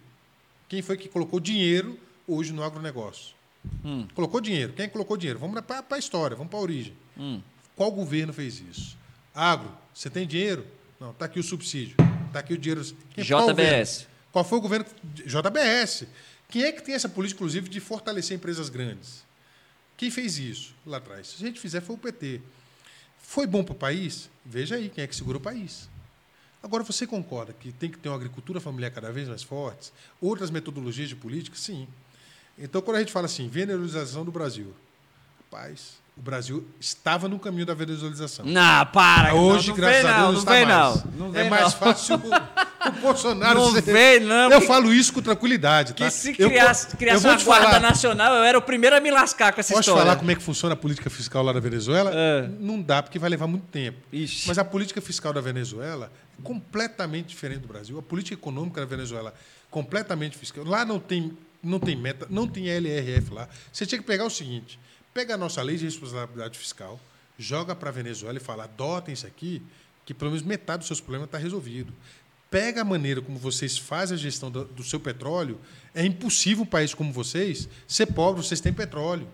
Quem 0.72 0.82
foi 0.82 0.96
que 0.96 1.10
colocou 1.10 1.38
dinheiro 1.38 2.00
hoje 2.26 2.54
no 2.54 2.64
agronegócio? 2.64 3.36
Hum. 3.84 4.08
Colocou 4.16 4.40
dinheiro. 4.40 4.72
Quem 4.72 4.88
colocou 4.88 5.18
dinheiro? 5.18 5.38
Vamos 5.38 5.60
para 5.66 5.84
a 5.90 6.00
história, 6.00 6.34
vamos 6.34 6.50
para 6.50 6.60
a 6.60 6.62
origem. 6.62 6.94
Hum. 7.18 7.42
Qual 7.76 7.92
governo 7.92 8.32
fez 8.32 8.62
isso? 8.62 8.98
Agro, 9.36 9.70
você 9.94 10.10
tem 10.10 10.26
dinheiro? 10.26 10.66
Não, 10.98 11.12
está 11.12 11.26
aqui 11.26 11.42
o 11.42 11.44
subsídio. 11.44 11.98
Está 12.28 12.40
aqui 12.40 12.54
o 12.54 12.58
dinheiro. 12.58 12.86
Quem- 13.14 13.26
qual 13.28 13.50
JBS. 13.50 13.50
governo? 13.50 14.08
Qual 14.32 14.46
foi 14.46 14.58
o 14.60 14.62
governo? 14.62 14.86
JBS. 15.26 16.08
Quem 16.48 16.64
é 16.64 16.72
que 16.72 16.82
tem 16.82 16.96
essa 16.96 17.10
política, 17.10 17.40
inclusive, 17.40 17.68
de 17.68 17.82
fortalecer 17.82 18.38
empresas 18.38 18.70
grandes? 18.70 19.26
Quem 19.98 20.10
fez 20.10 20.38
isso 20.38 20.74
lá 20.86 21.00
atrás? 21.00 21.28
Se 21.28 21.44
a 21.44 21.48
gente 21.48 21.60
fizer, 21.60 21.82
foi 21.82 21.98
o 21.98 22.00
PT. 22.00 22.40
Foi 23.22 23.46
bom 23.46 23.62
para 23.62 23.74
o 23.74 23.76
país? 23.78 24.30
Veja 24.46 24.76
aí 24.76 24.88
quem 24.88 25.04
é 25.04 25.08
que 25.08 25.18
segura 25.18 25.38
o 25.38 25.42
país. 25.42 25.90
Agora, 26.64 26.84
você 26.84 27.08
concorda 27.08 27.54
que 27.54 27.72
tem 27.72 27.90
que 27.90 27.98
ter 27.98 28.10
uma 28.10 28.16
agricultura 28.16 28.60
familiar 28.60 28.92
cada 28.92 29.12
vez 29.12 29.28
mais 29.28 29.42
forte? 29.42 29.92
Outras 30.22 30.52
metodologias 30.52 31.10
de 31.10 31.16
política? 31.16 31.58
Sim. 31.58 31.88
Então, 32.58 32.82
quando 32.82 32.98
a 32.98 33.00
gente 33.00 33.12
fala 33.12 33.26
assim, 33.26 33.48
venezuelização 33.48 34.24
do 34.24 34.32
Brasil, 34.32 34.74
rapaz, 35.40 36.00
o 36.16 36.22
Brasil 36.22 36.68
estava 36.80 37.28
no 37.28 37.40
caminho 37.40 37.66
da 37.66 37.74
venezuelização. 37.74 38.46
Não, 38.46 38.86
para. 38.88 39.34
Hoje, 39.34 39.70
não, 39.70 39.76
não 39.76 39.82
graças 39.82 40.02
vem 40.04 40.12
a 40.12 40.18
não, 40.18 40.22
Deus, 40.22 40.34
não 40.34 40.40
está 40.40 40.52
vem 40.52 40.66
mais. 40.66 41.06
não. 41.06 41.12
Não 41.14 41.28
é 41.28 41.42
vem 41.42 41.50
mais 41.50 41.64
não. 41.64 41.72
fácil 41.72 42.22
o, 42.90 42.92
Bolsonaro 43.02 43.60
Não 43.60 43.72
vem 43.82 44.20
não. 44.22 44.52
Eu 44.52 44.62
que- 44.62 44.68
falo 44.68 44.94
isso 44.94 45.14
com 45.14 45.22
tranquilidade, 45.22 45.94
tá? 45.94 46.06
Que 46.06 46.12
se 46.12 46.36
Eu- 46.38 46.50
criasse, 46.50 46.88
eu 46.92 46.98
criasse 46.98 47.24
vou 47.24 47.32
uma 47.32 47.44
guarda 47.44 47.66
falar, 47.68 47.80
nacional, 47.80 48.34
eu 48.36 48.44
era 48.44 48.58
o 48.58 48.62
primeiro 48.62 48.96
a 48.96 49.00
me 49.00 49.12
lascar 49.12 49.54
com 49.54 49.60
essa 49.60 49.74
Posso 49.74 49.82
história. 49.82 50.02
falar 50.04 50.16
como 50.18 50.32
é 50.32 50.36
que 50.36 50.42
funciona 50.44 50.74
a 50.74 50.78
política 50.78 51.10
fiscal 51.10 51.44
lá 51.44 51.54
da 51.54 51.60
Venezuela? 51.60 52.12
É. 52.14 52.48
Não 52.60 52.82
dá, 52.82 53.02
porque 53.04 53.20
vai 53.20 53.30
levar 53.30 53.48
muito 53.48 53.66
tempo. 53.68 53.98
Ixi. 54.12 54.48
Mas 54.48 54.58
a 54.58 54.66
política 54.66 55.02
fiscal 55.02 55.32
da 55.34 55.42
Venezuela 55.42 56.12
é 56.40 56.42
completamente 56.44 57.28
diferente 57.28 57.62
do 57.62 57.68
Brasil. 57.68 57.98
A 58.00 58.02
política 58.02 58.34
econômica 58.34 58.80
da 58.82 58.86
Venezuela 58.88 59.30
é 59.30 59.62
completamente 59.70 60.38
fiscal. 60.38 60.64
Lá 60.64 60.84
não 60.86 61.00
tem, 61.00 61.38
não 61.64 61.80
tem 61.80 61.96
meta, 61.96 62.26
não 62.30 62.48
tem 62.48 62.68
LRF 62.68 63.34
lá. 63.34 63.48
Você 63.72 63.86
tinha 63.86 64.00
que 64.00 64.06
pegar 64.06 64.26
o 64.26 64.30
seguinte: 64.30 64.80
pega 65.14 65.36
a 65.36 65.38
nossa 65.38 65.62
lei 65.62 65.78
de 65.78 65.86
responsabilidade 65.86 66.58
fiscal, 66.58 67.00
joga 67.38 67.76
para 67.76 67.90
a 67.90 67.92
Venezuela 67.92 68.38
e 68.38 68.42
fala: 68.42 68.64
adotem 68.66 69.14
isso 69.14 69.28
aqui, 69.28 69.62
que 70.06 70.14
pelo 70.14 70.32
menos 70.32 70.46
metade 70.46 70.80
dos 70.80 70.88
seus 70.88 71.00
problemas 71.00 71.28
está 71.28 71.38
resolvido. 71.38 71.94
Pega 72.52 72.82
a 72.82 72.86
maneira 72.86 73.20
como 73.22 73.40
vocês 73.40 73.78
fazem 73.80 74.16
a 74.16 74.20
gestão 74.20 74.52
do, 74.52 74.66
do 74.66 74.84
seu 74.84 75.00
petróleo. 75.00 75.60
É 75.96 76.06
impossível 76.06 76.64
um 76.64 76.68
país 76.68 76.94
como 76.94 77.12
vocês 77.12 77.68
ser 77.88 78.06
pobre, 78.08 78.44
vocês 78.44 78.62
têm 78.62 78.72
petróleo 78.72 79.28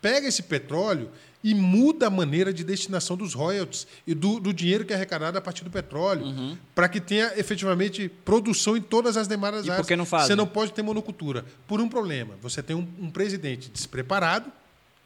pega 0.00 0.26
esse 0.26 0.42
petróleo 0.42 1.10
e 1.44 1.54
muda 1.54 2.06
a 2.06 2.10
maneira 2.10 2.52
de 2.52 2.64
destinação 2.64 3.16
dos 3.16 3.34
royalties 3.34 3.86
e 4.06 4.14
do, 4.14 4.40
do 4.40 4.52
dinheiro 4.52 4.84
que 4.84 4.92
é 4.92 4.96
arrecadado 4.96 5.36
a 5.38 5.40
partir 5.40 5.62
do 5.64 5.70
petróleo, 5.70 6.24
Uhum. 6.24 6.56
para 6.74 6.88
que 6.88 7.00
tenha 7.00 7.32
efetivamente 7.38 8.08
produção 8.24 8.76
em 8.76 8.80
todas 8.82 9.16
as 9.16 9.28
demais 9.28 9.56
E 9.56 9.66
por 9.66 9.72
áreas. 9.72 9.86
que 9.86 9.96
não 9.96 10.06
fazem? 10.06 10.28
Você 10.28 10.34
não 10.34 10.46
pode 10.46 10.72
ter 10.72 10.82
monocultura. 10.82 11.44
Por 11.66 11.80
um 11.80 11.88
problema. 11.88 12.34
Você 12.42 12.62
tem 12.62 12.74
um, 12.76 12.86
um 12.98 13.10
presidente 13.10 13.70
despreparado, 13.70 14.50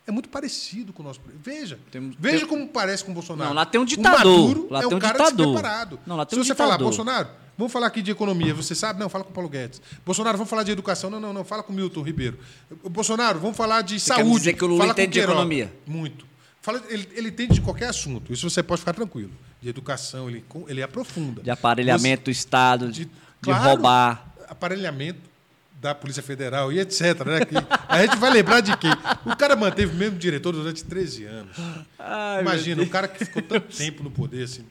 é 0.06 0.10
muito 0.12 0.28
parecido 0.28 0.92
com 0.92 1.02
o 1.02 1.06
nosso. 1.06 1.20
Veja, 1.42 1.78
Tem- 1.90 2.14
veja 2.18 2.40
tem- 2.40 2.48
como 2.48 2.68
parece 2.68 3.04
com 3.04 3.10
o 3.10 3.14
Bolsonaro. 3.14 3.48
Não, 3.50 3.56
lá 3.56 3.64
tem 3.64 3.80
um 3.80 3.84
O 3.84 3.86
ditador. 3.86 4.18
Maduro 4.18 4.68
Lá 4.70 4.78
é 4.78 4.82
tem 4.82 4.92
um 4.92 4.96
um 4.96 5.00
cara 5.00 5.12
ditador. 5.18 5.46
despreparado. 5.46 6.00
Não, 6.06 6.16
lá 6.16 6.26
tem 6.26 6.36
Se 6.36 6.40
um 6.40 6.44
você 6.44 6.54
falar, 6.54 6.72
ditador. 6.72 6.88
Bolsonaro, 6.88 7.28
vamos 7.56 7.72
falar 7.72 7.86
aqui 7.86 8.02
de 8.02 8.10
economia, 8.10 8.52
você 8.54 8.74
sabe? 8.74 9.00
Não, 9.00 9.08
fala 9.08 9.24
com 9.24 9.30
o 9.30 9.32
Paulo 9.32 9.48
Guedes. 9.48 9.80
Bolsonaro, 10.04 10.36
vamos 10.36 10.50
falar 10.50 10.62
de 10.62 10.72
educação. 10.72 11.08
Não, 11.10 11.18
não, 11.20 11.32
não, 11.32 11.44
fala 11.44 11.62
com 11.62 11.72
o 11.72 11.76
Milton 11.76 12.02
Ribeiro. 12.02 12.38
Bolsonaro, 12.90 13.38
vamos 13.40 13.56
falar 13.56 13.82
de 13.82 13.94
quer 13.94 14.00
saúde. 14.00 14.28
me 14.28 14.36
dizer 14.36 14.52
que 14.54 14.64
o 14.64 14.66
Lula 14.66 14.86
entende 14.88 15.12
de 15.14 15.20
economia? 15.20 15.72
Muito. 15.86 16.26
Fala, 16.60 16.82
ele, 16.88 17.08
ele 17.14 17.28
entende 17.28 17.54
de 17.54 17.60
qualquer 17.60 17.88
assunto. 17.88 18.32
Isso 18.32 18.48
você 18.48 18.62
pode 18.62 18.80
ficar 18.80 18.92
tranquilo. 18.94 19.30
De 19.60 19.68
educação, 19.68 20.28
ele, 20.28 20.44
ele 20.68 20.82
aprofunda. 20.82 21.42
De 21.42 21.50
aparelhamento 21.50 22.24
do 22.24 22.30
Estado, 22.30 22.90
de, 22.92 23.04
de- 23.04 23.04
de 23.06 23.10
claro, 23.40 23.64
roubar. 23.64 24.34
Aparelhamento 24.48 25.20
da 25.84 25.94
Polícia 25.94 26.22
Federal 26.22 26.72
e 26.72 26.80
etc. 26.80 27.00
Né? 27.26 27.44
Que 27.44 27.54
a 27.88 28.00
gente 28.06 28.16
vai 28.16 28.32
lembrar 28.32 28.60
de 28.62 28.74
quem? 28.78 28.90
O 29.26 29.36
cara 29.36 29.54
manteve 29.54 29.92
o 29.92 29.94
mesmo 29.94 30.18
diretor 30.18 30.52
durante 30.54 30.82
13 30.82 31.24
anos. 31.26 31.54
Ai, 31.98 32.40
Imagina, 32.40 32.82
um 32.82 32.88
cara 32.88 33.06
que 33.06 33.22
ficou 33.22 33.42
tanto 33.42 33.76
tempo 33.76 34.02
no 34.02 34.10
poder 34.10 34.44
assim, 34.44 34.64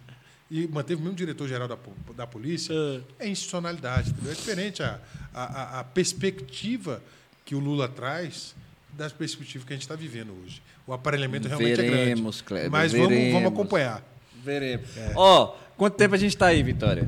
e 0.50 0.68
manteve 0.68 1.00
o 1.00 1.04
mesmo 1.04 1.16
diretor-geral 1.16 1.68
da, 1.68 1.78
da 2.16 2.26
polícia. 2.26 2.74
É 3.20 3.28
institucionalidade. 3.28 4.10
entendeu? 4.10 4.32
É 4.32 4.36
diferente 4.36 4.82
a, 4.82 5.00
a, 5.32 5.80
a- 5.82 5.84
perspectiva 5.84 7.00
que 7.46 7.54
o 7.54 7.60
Lula 7.60 7.88
traz 7.88 8.56
das 8.94 9.12
perspectivas 9.14 9.68
que 9.68 9.74
a 9.74 9.76
gente 9.76 9.84
está 9.84 9.96
vivendo 9.96 10.34
hoje. 10.44 10.64
O 10.88 10.94
aparelhamento 10.94 11.48
realmente 11.48 11.74
é 11.80 11.84
Veremos, 11.90 12.42
grande. 12.42 12.44
Kleber, 12.44 12.72
Mas 12.72 12.92
vamos, 12.92 13.08
vamos 13.08 13.22
veremos. 13.24 13.52
acompanhar. 13.54 14.04
Veremos. 14.44 14.88
Ó, 15.16 15.56
quanto 15.78 15.94
tempo 15.96 16.16
a 16.16 16.18
gente 16.18 16.36
tá 16.36 16.48
aí, 16.48 16.64
Vitória? 16.64 17.08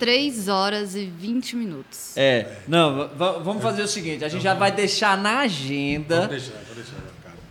3 0.00 0.48
horas 0.48 0.94
e 0.96 1.04
20 1.04 1.54
minutos. 1.54 2.16
É, 2.16 2.56
não, 2.66 2.96
va- 2.96 3.06
va- 3.06 3.38
vamos 3.38 3.62
fazer 3.62 3.82
o 3.82 3.86
seguinte, 3.88 4.24
a 4.24 4.28
gente 4.28 4.42
já 4.42 4.54
vai 4.54 4.72
deixar 4.72 5.16
na 5.16 5.40
agenda 5.40 6.26
Vamos 6.26 6.30
deixar, 6.30 6.52
vou 6.66 6.74
deixar. 6.74 6.96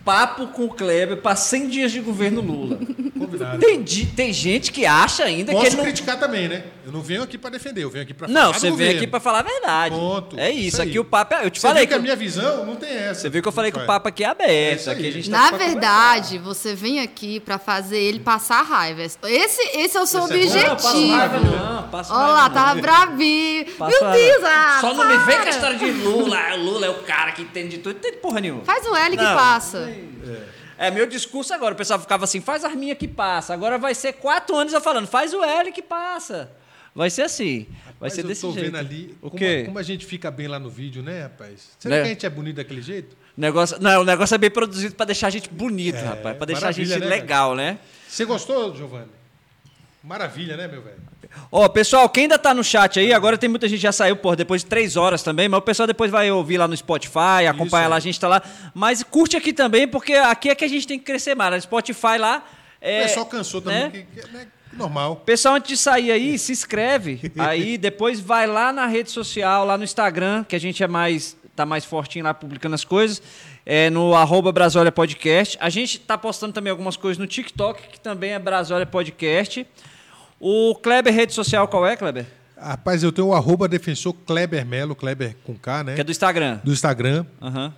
Papo 0.09 0.47
com 0.47 0.65
o 0.65 0.69
Kleber 0.69 1.17
para 1.17 1.35
100 1.35 1.67
dias 1.67 1.91
de 1.91 1.99
governo 1.99 2.41
Lula. 2.41 2.79
Combinado. 3.17 3.59
Tem, 3.59 3.83
tem 3.83 4.33
gente 4.33 4.71
que 4.71 4.83
acha 4.85 5.23
ainda 5.23 5.51
que 5.51 5.57
Posso 5.57 5.67
ele 5.67 5.75
não... 5.75 5.83
criticar 5.83 6.19
também, 6.19 6.47
né? 6.47 6.63
Eu 6.83 6.91
não 6.91 7.01
venho 7.01 7.21
aqui 7.21 7.37
para 7.37 7.51
defender, 7.51 7.83
eu 7.83 7.91
venho 7.91 8.03
aqui 8.03 8.13
para 8.15 8.27
falar 8.27 8.39
Não, 8.39 8.51
você 8.51 8.71
vem 8.71 8.89
aqui 8.97 9.05
para 9.05 9.19
falar 9.19 9.39
a 9.39 9.43
verdade. 9.43 9.93
Ponto. 9.95 10.39
É 10.39 10.49
isso, 10.49 10.67
Isso 10.67 10.81
aqui 10.81 10.97
o 10.97 11.05
papo 11.05 11.35
é... 11.35 11.45
Eu 11.45 11.51
te 11.51 11.59
Você 11.61 11.67
falei 11.67 11.81
viu 11.83 11.89
que 11.89 11.93
a 11.93 11.99
minha 11.99 12.15
visão 12.15 12.65
não 12.65 12.75
tem 12.75 12.89
essa. 12.89 13.21
Você 13.21 13.29
viu 13.29 13.41
que 13.43 13.47
eu 13.47 13.51
falei 13.51 13.71
que 13.71 13.77
o 13.77 13.81
Vai. 13.81 13.87
papo 13.87 14.07
aqui 14.07 14.23
é 14.23 14.27
É 14.27 14.29
aberto. 14.31 14.79
isso 14.79 14.89
aqui 14.89 15.07
a 15.07 15.11
gente 15.11 15.29
tá 15.29 15.37
Na 15.51 15.57
verdade, 15.57 16.39
você 16.39 16.73
vem 16.73 17.01
aqui 17.01 17.39
pra 17.39 17.59
fazer 17.59 17.99
ele 17.99 18.19
passar 18.19 18.63
raiva. 18.63 19.03
Esse, 19.03 19.21
esse 19.77 19.95
é 19.95 20.01
o 20.01 20.07
seu 20.07 20.25
Esse 20.25 20.57
é 20.57 20.69
bom. 20.69 20.69
Não, 20.69 20.75
passo 20.75 20.87
objetivo. 20.89 21.15
raiva 21.15 21.39
não, 21.39 21.89
Olha 22.17 22.33
lá, 22.33 22.49
não. 22.49 22.55
tava 22.55 22.81
bravinho. 22.81 23.65
Meu. 23.79 23.89
Deus, 24.11 24.43
ah, 24.43 24.77
Só 24.81 24.93
não 24.93 25.07
me 25.07 25.17
vem 25.17 25.25
com 25.25 25.31
a 25.31 25.35
para. 25.37 25.49
história 25.49 25.77
de 25.77 25.91
Lula. 25.91 26.37
Ah, 26.37 26.55
Lula 26.55 26.85
é 26.87 26.89
o 26.89 27.03
cara 27.03 27.31
que 27.31 27.43
entende 27.43 27.77
de 27.77 27.77
tudo. 27.83 27.93
Não 27.93 27.99
entende 27.99 28.17
porra 28.17 28.41
nenhuma. 28.41 28.63
Faz 28.63 28.85
o 28.87 28.95
L 28.95 29.15
que 29.15 29.23
Não. 29.23 29.35
passa. 29.35 29.91
É 30.77 30.89
meu 30.91 31.05
discurso 31.05 31.53
agora. 31.53 31.73
O 31.73 31.77
pessoal 31.77 31.99
ficava 31.99 32.23
assim, 32.23 32.39
faz 32.41 32.63
a 32.63 32.67
arminha 32.69 32.95
que 32.95 33.07
passa. 33.07 33.53
Agora 33.53 33.77
vai 33.77 33.93
ser 33.93 34.13
quatro 34.13 34.55
anos 34.55 34.73
eu 34.73 34.81
falando, 34.81 35.07
faz 35.07 35.33
o 35.33 35.43
L 35.43 35.71
que 35.71 35.81
passa. 35.81 36.51
Vai 36.95 37.09
ser 37.09 37.21
assim. 37.23 37.67
Vai 37.85 37.93
Mas 38.01 38.13
ser 38.13 38.23
eu 38.23 38.27
desse 38.27 38.41
tô 38.41 38.51
jeito. 38.51 38.65
vendo 38.65 38.77
ali 38.77 39.15
O 39.21 39.29
como, 39.29 39.37
quê? 39.37 39.59
A, 39.63 39.65
como 39.65 39.79
a 39.79 39.83
gente 39.83 40.05
fica 40.05 40.31
bem 40.31 40.47
lá 40.47 40.57
no 40.59 40.69
vídeo, 40.69 41.03
né, 41.03 41.23
rapaz? 41.23 41.69
Será 41.77 41.95
Né? 41.97 42.01
que 42.01 42.07
a 42.07 42.13
gente 42.13 42.25
é 42.25 42.29
bonito 42.29 42.55
daquele 42.55 42.81
jeito? 42.81 43.15
Negócio, 43.37 43.77
não, 43.79 44.01
o 44.01 44.03
negócio 44.05 44.35
é 44.35 44.37
bem 44.37 44.49
produzido 44.49 44.95
pra 44.95 45.05
deixar 45.05 45.27
a 45.27 45.29
gente 45.29 45.49
bonito, 45.49 45.95
É, 45.97 46.01
rapaz. 46.01 46.35
Pra 46.37 46.45
deixar 46.45 46.69
a 46.69 46.71
gente 46.71 46.89
né, 46.89 47.05
legal, 47.05 47.55
né? 47.55 47.77
Você 48.07 48.25
gostou, 48.25 48.75
Giovanni? 48.75 49.07
Maravilha, 50.03 50.55
né, 50.55 50.67
meu 50.67 50.81
velho? 50.81 50.97
Ó, 51.51 51.67
pessoal, 51.67 52.09
quem 52.09 52.23
ainda 52.23 52.39
tá 52.39 52.53
no 52.53 52.63
chat 52.63 52.99
aí, 52.99 53.13
agora 53.13 53.37
tem 53.37 53.49
muita 53.49 53.67
gente 53.67 53.79
que 53.79 53.83
já 53.83 53.91
saiu, 53.91 54.15
por 54.15 54.35
depois 54.35 54.63
de 54.63 54.67
três 54.67 54.95
horas 54.95 55.21
também, 55.21 55.47
mas 55.47 55.59
o 55.59 55.61
pessoal 55.61 55.85
depois 55.85 56.09
vai 56.09 56.31
ouvir 56.31 56.57
lá 56.57 56.67
no 56.67 56.75
Spotify, 56.75 57.45
acompanhar 57.47 57.83
Isso 57.83 57.89
lá, 57.89 57.95
a 57.95 57.97
aí. 57.97 58.01
gente 58.01 58.19
tá 58.19 58.27
lá. 58.27 58.41
Mas 58.73 59.03
curte 59.03 59.35
aqui 59.35 59.53
também, 59.53 59.87
porque 59.87 60.13
aqui 60.13 60.49
é 60.49 60.55
que 60.55 60.65
a 60.65 60.67
gente 60.67 60.87
tem 60.87 60.97
que 60.97 61.05
crescer 61.05 61.35
mais. 61.35 61.53
No 61.53 61.61
Spotify 61.61 62.17
lá. 62.17 62.43
É, 62.81 63.01
o 63.01 63.03
pessoal 63.03 63.25
cansou 63.25 63.61
também, 63.61 63.83
né? 63.83 63.89
que, 63.89 64.03
que 64.03 64.19
é 64.21 64.31
né, 64.31 64.47
normal. 64.73 65.17
Pessoal, 65.17 65.55
antes 65.55 65.69
de 65.69 65.77
sair 65.77 66.11
aí, 66.11 66.39
se 66.39 66.51
inscreve. 66.51 67.31
Aí 67.37 67.77
depois 67.77 68.19
vai 68.19 68.47
lá 68.47 68.71
na 68.71 68.85
rede 68.85 69.11
social, 69.11 69.65
lá 69.65 69.77
no 69.77 69.83
Instagram, 69.83 70.45
que 70.45 70.55
a 70.55 70.59
gente 70.59 70.81
é 70.81 70.87
mais 70.87 71.37
tá 71.59 71.65
mais 71.65 71.83
fortinho 71.83 72.23
lá 72.23 72.33
publicando 72.33 72.73
as 72.73 72.85
coisas. 72.85 73.21
É 73.65 73.89
no 73.89 74.15
arroba 74.15 74.49
Brasólia 74.49 74.93
Podcast. 74.93 75.57
A 75.59 75.69
gente 75.69 75.99
tá 75.99 76.17
postando 76.17 76.53
também 76.53 76.71
algumas 76.71 76.95
coisas 76.95 77.17
no 77.17 77.27
TikTok, 77.27 77.89
que 77.89 77.99
também 77.99 78.31
é 78.31 78.39
Brasólia 78.39 78.85
Podcast. 78.85 79.67
O 80.39 80.75
Kleber, 80.75 81.13
rede 81.13 81.33
social, 81.33 81.67
qual 81.67 81.85
é, 81.85 81.95
Kleber? 81.97 82.25
Rapaz, 82.57 83.03
eu 83.03 83.11
tenho 83.11 83.27
o 83.29 83.33
arroba 83.33 83.67
defensor 83.67 84.13
Kleber 84.13 84.65
Melo, 84.65 84.95
Kleber 84.95 85.35
com 85.45 85.55
K, 85.55 85.83
né? 85.83 85.95
Que 85.95 86.01
é 86.01 86.03
do 86.03 86.11
Instagram. 86.11 86.59
Do 86.63 86.71
Instagram. 86.71 87.25
Aham. 87.41 87.73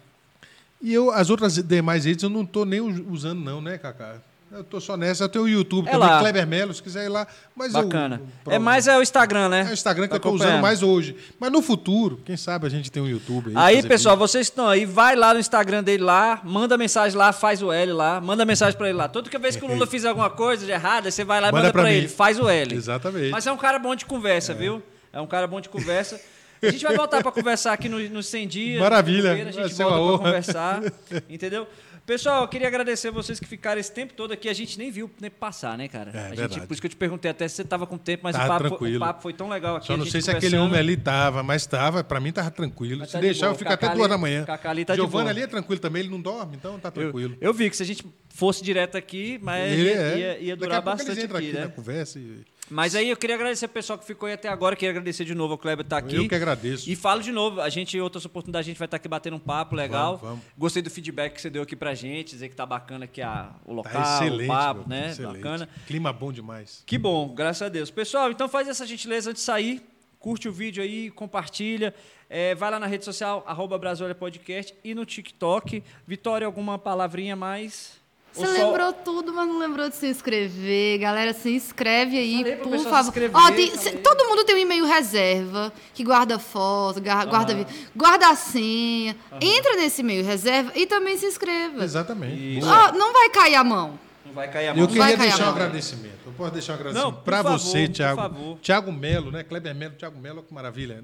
E 0.82 0.92
eu, 0.94 1.12
as 1.12 1.30
outras 1.30 1.56
demais 1.58 2.06
redes 2.06 2.24
eu 2.24 2.30
não 2.30 2.44
tô 2.46 2.66
nem 2.66 2.82
us- 2.82 3.02
usando, 3.10 3.40
não, 3.40 3.62
né, 3.62 3.78
Cacá? 3.78 4.16
Eu 4.54 4.64
tô 4.66 4.82
só 4.82 4.98
nessa. 4.98 5.24
Eu 5.24 5.30
tenho 5.30 5.46
o 5.46 5.50
YouTube 5.50 5.88
É 5.88 5.92
também, 5.92 6.08
lá. 6.10 6.20
Kleber 6.20 6.46
Melo, 6.46 6.74
se 6.74 6.84
quiser 6.84 7.06
ir 7.06 7.10
lá. 7.10 7.26
Mas 7.56 7.72
Bacana. 7.72 8.22
eu- 8.46 8.52
É 8.52 8.60
mais 8.60 8.86
é 8.86 8.98
o 8.98 9.02
Instagram, 9.02 9.48
né? 9.48 9.62
É 9.68 9.72
o 9.72 9.74
Instagram 9.74 10.04
que 10.06 10.10
Tá 10.10 10.16
eu 10.18 10.20
tô 10.20 10.32
usando 10.32 10.60
mais 10.62 10.84
hoje. 10.84 11.16
Mas 11.40 11.52
no 11.52 11.62
futuro, 11.62 12.20
quem 12.26 12.36
sabe 12.36 12.68
a 12.68 12.70
gente 12.70 12.92
tem 12.92 13.02
um 13.02 13.08
YouTube 13.08 13.52
aí. 13.56 13.76
Aí, 13.78 13.88
pessoal, 13.88 14.16
vídeo. 14.18 14.28
vocês 14.28 14.48
estão 14.48 14.68
aí, 14.68 14.86
vai 14.86 15.16
lá 15.16 15.34
no 15.34 15.40
Instagram 15.40 15.82
dele 15.84 16.04
lá, 16.04 16.42
manda 16.44 16.78
mensagem 16.78 17.18
lá, 17.18 17.32
faz 17.32 17.62
o 17.64 17.72
L 17.72 17.94
lá, 17.94 18.20
manda 18.20 18.44
mensagem 18.44 18.78
pra 18.78 18.90
ele 18.90 18.98
lá. 18.98 19.08
Toda 19.08 19.30
vez 19.40 19.56
que 19.56 19.64
o 19.64 19.68
Lula 19.70 19.88
fizer 19.88 20.10
alguma 20.10 20.30
coisa 20.30 20.66
de 20.66 20.72
errada, 20.72 21.10
você 21.10 21.24
vai 21.24 21.40
lá 21.40 21.48
e 21.48 21.52
Manda 21.54 21.68
manda, 21.74 21.84
mim. 21.90 21.96
ele, 21.96 22.08
faz 22.10 22.38
o 22.38 22.50
L. 22.50 22.76
Exatamente. 22.76 23.30
Mas 23.32 23.48
é 23.48 23.52
um 23.54 23.58
cara 23.58 23.80
bom 23.80 23.96
de 23.96 24.06
conversa, 24.06 24.54
viu? 24.54 24.84
É 25.14 25.22
um 25.22 25.28
cara 25.28 25.48
bom 25.48 25.62
de 25.62 25.70
conversa. 25.70 26.20
A 26.62 26.70
gente 26.70 26.84
vai 26.86 26.96
voltar 26.96 27.24
pra 27.24 27.32
conversar 27.32 27.74
aqui 27.74 27.90
nos 27.90 28.08
no 28.12 28.22
100 28.22 28.48
dias. 28.48 28.80
Maravilha. 28.82 29.32
A 29.32 29.36
Vai 29.36 29.46
gente 29.54 29.56
uma 29.58 29.66
volta 29.66 29.86
pra 29.86 30.00
honra. 30.02 30.18
conversar, 30.20 30.82
entendeu? 31.30 31.68
Pessoal, 32.06 32.42
eu 32.42 32.48
queria 32.48 32.68
agradecer 32.68 33.12
vocês 33.12 33.40
que 33.40 33.46
ficaram 33.48 33.80
esse 33.80 33.92
tempo 33.92 34.14
todo 34.14 34.32
aqui. 34.34 34.50
A 34.50 34.54
gente 34.54 34.78
nem 34.78 34.92
viu 34.92 35.06
o 35.06 35.10
tempo 35.10 35.36
passar, 35.40 35.78
né, 35.78 35.88
cara? 35.88 36.12
É, 36.12 36.32
a 36.32 36.36
gente, 36.36 36.60
por 36.62 36.74
isso 36.74 36.82
que 36.82 36.88
eu 36.88 36.90
te 36.90 36.96
perguntei 36.96 37.30
até 37.30 37.48
se 37.48 37.56
você 37.56 37.64
tava 37.64 37.86
com 37.86 37.98
tempo, 37.98 38.24
mas 38.24 38.36
o 38.36 38.40
Tava 38.40 38.70
papo, 38.70 38.86
o 38.86 39.00
papo 39.00 39.22
foi 39.22 39.34
tão 39.34 39.48
legal 39.48 39.76
aqui. 39.76 39.88
Só 39.88 39.94
a 39.94 39.98
não 39.98 40.06
sei 40.06 40.20
se 40.22 40.32
aquele 40.32 40.58
homem 40.58 40.80
ali 40.80 40.98
tava, 40.98 41.44
mas 41.44 41.66
tava. 41.66 42.04
Pra 42.04 42.20
mim 42.20 42.32
tava 42.32 42.50
tranquilo. 42.52 43.00
Mas 43.00 43.10
se 43.10 43.14
tá 43.14 43.20
de 43.20 43.26
deixar, 43.28 43.48
eu 43.48 43.56
fico 43.56 43.72
até 43.72 43.86
ali- 43.88 43.96
duas 43.96 44.10
da 44.10 44.18
manhã. 44.18 44.44
Cacá 44.44 44.72
ali 44.72 44.84
tá 44.84 44.96
boa. 44.98 45.30
ali 45.30 45.42
é 45.44 45.48
tranquilo 45.48 45.80
também, 45.80 46.02
ele 46.02 46.10
não 46.10 46.20
dorme, 46.20 46.56
então 46.58 46.80
tá 46.80 46.90
Eu, 46.90 46.92
tranquilo. 46.92 47.38
eu 47.40 47.54
vi 47.54 47.70
que 47.70 47.78
se 47.78 47.84
a 47.84 47.86
gente 47.86 48.04
fosse 48.30 48.64
direto 48.64 48.98
aqui, 48.98 49.40
mas 49.42 49.72
Ele 49.72 49.84
ia, 49.84 49.96
é. 49.96 50.18
ia, 50.18 50.40
ia 50.40 50.56
durar 50.56 50.80
a 50.80 50.82
bastante 50.82 51.22
aqui, 51.22 51.36
aqui 51.38 51.54
né? 51.54 51.62
na 51.62 51.68
conversa 51.70 52.18
e... 52.20 52.42
Mas 52.72 52.96
aí 52.96 53.10
eu 53.10 53.18
queria 53.18 53.36
agradecer 53.36 53.66
o 53.66 53.70
pessoal 53.70 54.00
que 54.00 54.06
ficou 54.06 54.28
aí 54.28 54.34
até 54.34 54.48
agora, 54.48 54.78
queria 54.78 54.92
agradecer 54.92 55.26
de 55.26 55.36
novo 55.36 55.52
ao 55.52 55.58
Kleber 55.58 55.86
estar 55.86 55.98
aqui. 55.98 56.16
Eu 56.16 56.30
que 56.30 56.34
agradeço. 56.34 56.90
E 56.90 56.96
falo 56.96 57.22
de 57.22 57.30
novo, 57.30 57.60
a 57.60 57.68
gente, 57.68 58.00
outras 58.00 58.24
oportunidades, 58.24 58.66
a 58.66 58.70
gente 58.70 58.78
vai 58.78 58.86
estar 58.86 58.96
aqui 58.96 59.10
batendo 59.10 59.36
um 59.36 59.40
papo 59.40 59.76
legal. 59.76 60.16
Vamos, 60.16 60.40
vamos. 60.40 60.46
Gostei 60.58 60.82
do 60.82 60.90
feedback 60.90 61.34
que 61.34 61.42
você 61.42 61.50
deu 61.50 61.64
aqui 61.64 61.76
pra 61.76 61.94
gente, 61.94 62.30
dizer 62.30 62.48
que 62.48 62.56
tá 62.56 62.66
bacana 62.66 63.04
aqui 63.04 63.22
a, 63.22 63.54
o 63.66 63.74
local, 63.74 63.92
Tá 63.92 64.16
excelente, 64.24 64.46
o 64.46 64.48
papo, 64.48 64.88
meu, 64.88 64.98
né? 64.98 65.10
excelente. 65.10 65.36
Bacana. 65.36 65.70
Clima 65.86 66.14
bom 66.14 66.32
demais. 66.32 66.82
Que 66.86 66.98
bom, 66.98 67.36
graças 67.36 67.62
a 67.62 67.68
Deus. 67.68 67.92
Pessoal, 67.92 68.32
então 68.32 68.48
faz 68.48 68.70
essa 68.70 68.88
gentileza 68.88 69.32
antes 69.32 69.42
de 69.42 69.46
sair. 69.46 69.82
Curte 70.18 70.48
o 70.48 70.52
vídeo 70.54 70.82
aí, 70.82 71.12
compartilha. 71.12 71.94
É, 72.30 72.56
vai 72.56 72.72
lá 72.72 72.80
na 72.80 72.88
rede 72.88 73.04
social, 73.04 73.44
arroba 73.46 73.78
Podcast 74.18 74.74
e 74.82 74.96
no 74.96 75.04
TikTok. 75.04 75.84
Vitória, 76.08 76.46
alguma 76.46 76.80
palavrinha 76.80 77.36
mais? 77.36 78.01
Você 78.34 78.46
só- 78.46 78.52
lembrou 78.68 78.94
tudo, 78.94 79.34
mas 79.34 79.46
não 79.48 79.60
lembrou 79.60 79.90
de 79.90 79.96
se 79.96 80.08
inscrever. 80.08 81.00
Galera, 81.00 81.34
se 81.34 81.50
inscreve 81.54 82.18
aí, 82.18 82.56
por 82.58 82.78
favor. 82.80 83.00
inscrever, 83.08 83.36
Ó, 83.36 83.52
tem- 83.52 83.72
falei. 83.72 83.78
cê- 83.92 83.98
todo 83.98 84.26
mundo 84.30 84.46
tem 84.46 84.56
um 84.56 84.60
e-mail 84.60 84.86
reserva, 84.86 85.72
que 85.94 86.04
guarda 86.04 86.40
foto, 86.40 87.02
gar- 87.02 87.26
guarda, 87.26 87.54
vi- 87.54 87.68
guarda 87.96 88.30
a 88.30 88.36
senha. 88.36 89.16
Entra 89.42 89.76
nesse 89.76 90.02
e-mail 90.02 90.24
reserva 90.24 90.72
e 90.76 90.86
também 90.88 91.18
se 91.18 91.26
inscreva. 91.26 91.84
Exatamente. 91.84 92.64
Ó, 92.66 92.92
não 92.94 93.12
vai 93.12 93.30
cair 93.30 93.56
a 93.56 93.64
mão. 93.64 94.00
Não 94.26 94.34
vai 94.34 94.50
cair 94.50 94.68
a 94.68 94.72
Eu 94.72 94.76
mão. 94.78 94.88
Vai 94.88 95.12
queria 95.12 95.18
deixar 95.18 95.46
um 95.48 95.50
agradecimento. 95.50 96.12
Eu 96.26 96.32
posso 96.32 96.52
deixar 96.54 96.72
um 96.72 96.76
agradecimento 96.78 97.18
para 97.24 97.42
você, 97.42 97.90
favor. 98.16 98.58
Thiago 98.60 98.92
Melo, 98.94 99.30
né? 99.32 99.44
Kleber 99.44 99.76
Melo, 99.76 99.96
Thiago 99.96 100.18
Melo, 100.18 100.38
olha 100.38 100.48
que 100.48 100.54
maravilha. 100.54 101.04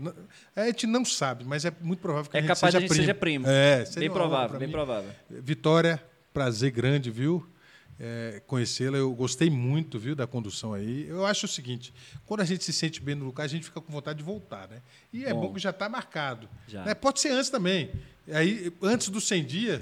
A 0.56 0.66
gente 0.68 0.88
não 0.88 1.04
sabe, 1.04 1.44
mas 1.44 1.66
é 1.66 1.74
muito 1.82 2.00
provável 2.00 2.32
que 2.32 2.38
É 2.38 2.40
a 2.40 2.42
gente 2.42 2.48
capaz 2.48 2.74
de 2.74 2.78
seja 2.78 2.78
a 2.78 2.82
gente 2.82 2.90
primo. 2.90 3.02
seja 3.04 3.14
primo. 3.14 3.46
É, 3.50 3.84
seria 3.86 4.00
bem 4.08 4.10
provável, 4.18 4.58
bem 4.60 4.68
mim. 4.70 4.72
provável. 4.72 5.10
Vitória, 5.30 6.02
prazer 6.38 6.70
grande, 6.70 7.10
viu? 7.10 7.44
É, 8.00 8.44
Conhecê-la, 8.46 8.96
eu 8.96 9.12
gostei 9.16 9.50
muito, 9.50 9.98
viu, 9.98 10.16
da 10.16 10.28
condução 10.28 10.72
aí. 10.72 11.08
Eu 11.08 11.26
acho 11.26 11.48
o 11.48 11.50
seguinte: 11.50 11.92
quando 12.28 12.42
a 12.42 12.46
gente 12.46 12.64
se 12.64 12.72
sente 12.72 13.02
bem 13.02 13.16
no 13.16 13.26
lugar, 13.26 13.44
a 13.44 13.48
gente 13.48 13.66
fica 13.66 13.82
com 13.82 13.92
vontade 13.92 14.20
de 14.20 14.24
voltar, 14.24 14.68
né? 14.68 14.84
E 15.12 15.26
é 15.26 15.34
bom, 15.34 15.48
Bom. 15.48 15.54
que 15.54 15.60
já 15.60 15.72
está 15.72 15.90
marcado. 15.90 16.48
Já. 16.68 16.86
né? 16.86 16.94
Pode 16.94 17.20
ser 17.20 17.30
antes 17.30 17.50
também. 17.50 17.90
Aí, 18.32 18.72
antes 18.84 19.10
dos 19.10 19.28
100 19.28 19.46
dias, 19.46 19.82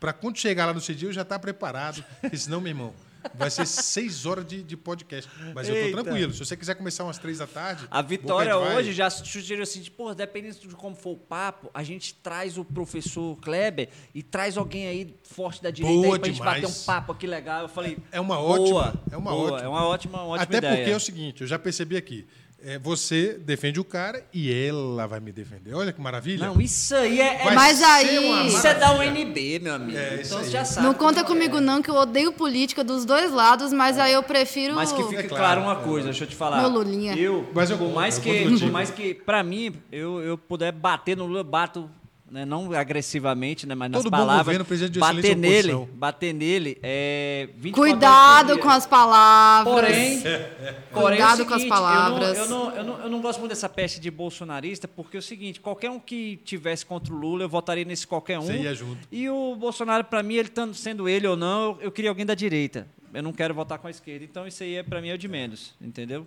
para 0.00 0.12
quando 0.12 0.38
chegar 0.38 0.66
lá 0.66 0.74
no 0.74 0.80
100 0.80 0.96
dias, 0.96 1.08
eu 1.10 1.12
já 1.12 1.22
estar 1.22 1.38
preparado. 1.38 2.04
Porque 2.20 2.36
senão, 2.36 2.60
meu 2.60 2.70
irmão, 2.70 2.92
vai 3.34 3.50
ser 3.50 3.66
seis 3.66 4.26
horas 4.26 4.46
de, 4.46 4.62
de 4.62 4.76
podcast. 4.76 5.30
Mas 5.54 5.68
eu 5.68 5.74
Eita. 5.76 5.96
tô 5.96 6.02
tranquilo. 6.02 6.32
Se 6.32 6.38
você 6.40 6.56
quiser 6.56 6.74
começar 6.74 7.04
umas 7.04 7.18
três 7.18 7.38
da 7.38 7.46
tarde. 7.46 7.86
A 7.90 8.02
Vitória 8.02 8.56
vai. 8.56 8.76
hoje 8.76 8.92
já 8.92 9.08
sugeriu 9.10 9.62
assim, 9.62 9.80
de, 9.80 9.90
pô, 9.90 10.14
dependendo 10.14 10.58
de 10.58 10.68
como 10.74 10.94
for 10.96 11.12
o 11.12 11.16
papo, 11.16 11.70
a 11.72 11.82
gente 11.82 12.14
traz 12.14 12.58
o 12.58 12.64
professor 12.64 13.36
Kleber 13.36 13.88
e 14.14 14.22
traz 14.22 14.56
alguém 14.56 14.86
aí 14.86 15.16
forte 15.24 15.62
da 15.62 15.70
direita 15.70 16.02
Boa 16.02 16.16
aí 16.16 16.20
pra 16.20 16.28
gente 16.28 16.42
bater 16.42 16.66
um 16.66 16.84
papo 16.84 17.12
aqui 17.12 17.26
legal. 17.26 17.62
Eu 17.62 17.68
falei, 17.68 17.98
É 18.10 18.20
uma 18.20 18.36
boa, 18.36 18.60
ótima. 18.60 18.94
É 19.10 19.16
uma 19.16 19.30
boa, 19.30 19.52
ótima. 19.52 19.64
É 19.64 19.68
uma 19.68 19.86
ótima, 19.86 20.18
uma 20.18 20.26
ótima 20.26 20.42
Até 20.42 20.58
ideia. 20.58 20.76
porque 20.76 20.90
é 20.90 20.96
o 20.96 21.00
seguinte, 21.00 21.40
eu 21.42 21.46
já 21.46 21.58
percebi 21.58 21.96
aqui. 21.96 22.26
É, 22.64 22.78
você 22.78 23.34
defende 23.34 23.80
o 23.80 23.84
cara 23.84 24.24
e 24.32 24.52
ela 24.52 25.06
vai 25.06 25.20
me 25.20 25.32
defender. 25.32 25.74
Olha 25.74 25.92
que 25.92 26.00
maravilha. 26.00 26.46
Não, 26.46 26.60
isso 26.60 26.94
aí 26.94 27.20
é, 27.20 27.48
é 27.48 27.54
Mas 27.54 27.82
aí- 27.82 28.46
isso 28.46 28.66
é 28.66 28.74
da 28.74 28.92
UNB, 28.92 29.58
meu 29.60 29.74
amigo. 29.74 29.98
É, 29.98 30.20
então 30.22 30.38
você 30.38 30.50
já 30.50 30.64
sabe. 30.64 30.86
Não 30.86 30.94
conta 30.94 31.20
é. 31.20 31.24
comigo 31.24 31.60
não, 31.60 31.82
que 31.82 31.90
eu 31.90 31.94
odeio 31.96 32.32
política 32.32 32.84
dos 32.84 33.04
dois 33.04 33.32
lados, 33.32 33.72
mas 33.72 33.98
aí 33.98 34.12
eu 34.12 34.22
prefiro... 34.22 34.74
Mas 34.74 34.92
que 34.92 35.02
fique 35.02 35.16
É 35.16 35.22
claro, 35.24 35.42
claro, 35.42 35.60
uma 35.62 35.76
coisa, 35.76 36.08
deixa 36.08 36.24
eu 36.24 36.28
te 36.28 36.36
falar. 36.36 36.60
Meu 36.60 36.70
Lulinha. 36.70 37.14
Eu, 37.16 37.48
Mas 37.54 37.70
eu 37.70 37.78
por 37.78 37.92
mais 37.92 38.16
eu 38.16 38.22
que, 38.22 38.38
concordo 38.38 38.60
por 38.60 38.70
mais 38.70 38.90
que, 38.90 39.14
pra 39.14 39.42
mim, 39.42 39.74
eu, 39.90 40.20
eu 40.20 40.38
puder 40.38 40.72
bater 40.72 41.16
no 41.16 41.26
Lula, 41.26 41.42
bato, 41.42 41.90
né, 42.32 42.46
não 42.46 42.72
agressivamente, 42.72 43.66
né, 43.66 43.74
mas 43.74 43.90
nas 43.90 44.02
Todo 44.02 44.10
bom 44.10 44.16
palavras. 44.16 44.56
governo, 44.56 44.98
bater 44.98 45.32
é 45.32 45.34
nele, 45.34 45.88
bater 45.92 46.32
nele, 46.32 46.78
é 46.82 47.50
24 47.58 47.74
Cuidado 47.74 48.58
com 48.58 48.70
as 48.70 48.86
palavras. 48.86 49.74
Porém, 49.74 50.20
porém 50.22 50.30
é 50.64 50.74
o 50.90 51.02
Cuidado 51.02 51.44
com 51.44 51.52
as 51.52 51.60
seguinte, 51.60 51.68
palavras. 51.68 52.38
Eu 52.38 52.48
não, 52.48 52.64
eu, 52.64 52.70
não, 52.70 52.76
eu, 52.76 52.84
não, 52.84 53.04
eu 53.04 53.10
não 53.10 53.20
gosto 53.20 53.38
muito 53.38 53.50
dessa 53.50 53.68
peste 53.68 54.00
de 54.00 54.10
bolsonarista, 54.10 54.88
porque 54.88 55.18
é 55.18 55.20
o 55.20 55.22
seguinte, 55.22 55.60
qualquer 55.60 55.90
um 55.90 56.00
que 56.00 56.38
tivesse 56.42 56.86
contra 56.86 57.12
o 57.12 57.16
Lula, 57.16 57.44
eu 57.44 57.50
votaria 57.50 57.84
nesse 57.84 58.06
qualquer 58.06 58.38
um. 58.38 58.46
Você 58.46 58.56
ia 58.56 58.74
junto. 58.74 59.06
E 59.12 59.28
o 59.28 59.54
Bolsonaro, 59.54 60.04
pra 60.04 60.22
mim, 60.22 60.36
ele 60.36 60.48
tanto 60.48 60.74
sendo 60.74 61.06
ele 61.06 61.26
ou 61.26 61.36
não, 61.36 61.76
eu, 61.82 61.92
queria 61.92 62.10
alguém 62.10 62.24
da 62.24 62.34
direita. 62.34 62.86
Eu 63.12 63.22
não 63.22 63.34
quero 63.34 63.52
votar 63.52 63.78
com 63.78 63.88
a 63.88 63.90
esquerda. 63.90 64.24
Então 64.24 64.46
isso 64.46 64.62
aí, 64.62 64.76
é, 64.76 64.82
pra 64.82 65.02
mim, 65.02 65.10
é 65.10 65.14
o 65.14 65.18
de 65.18 65.28
menos, 65.28 65.74
entendeu? 65.78 66.26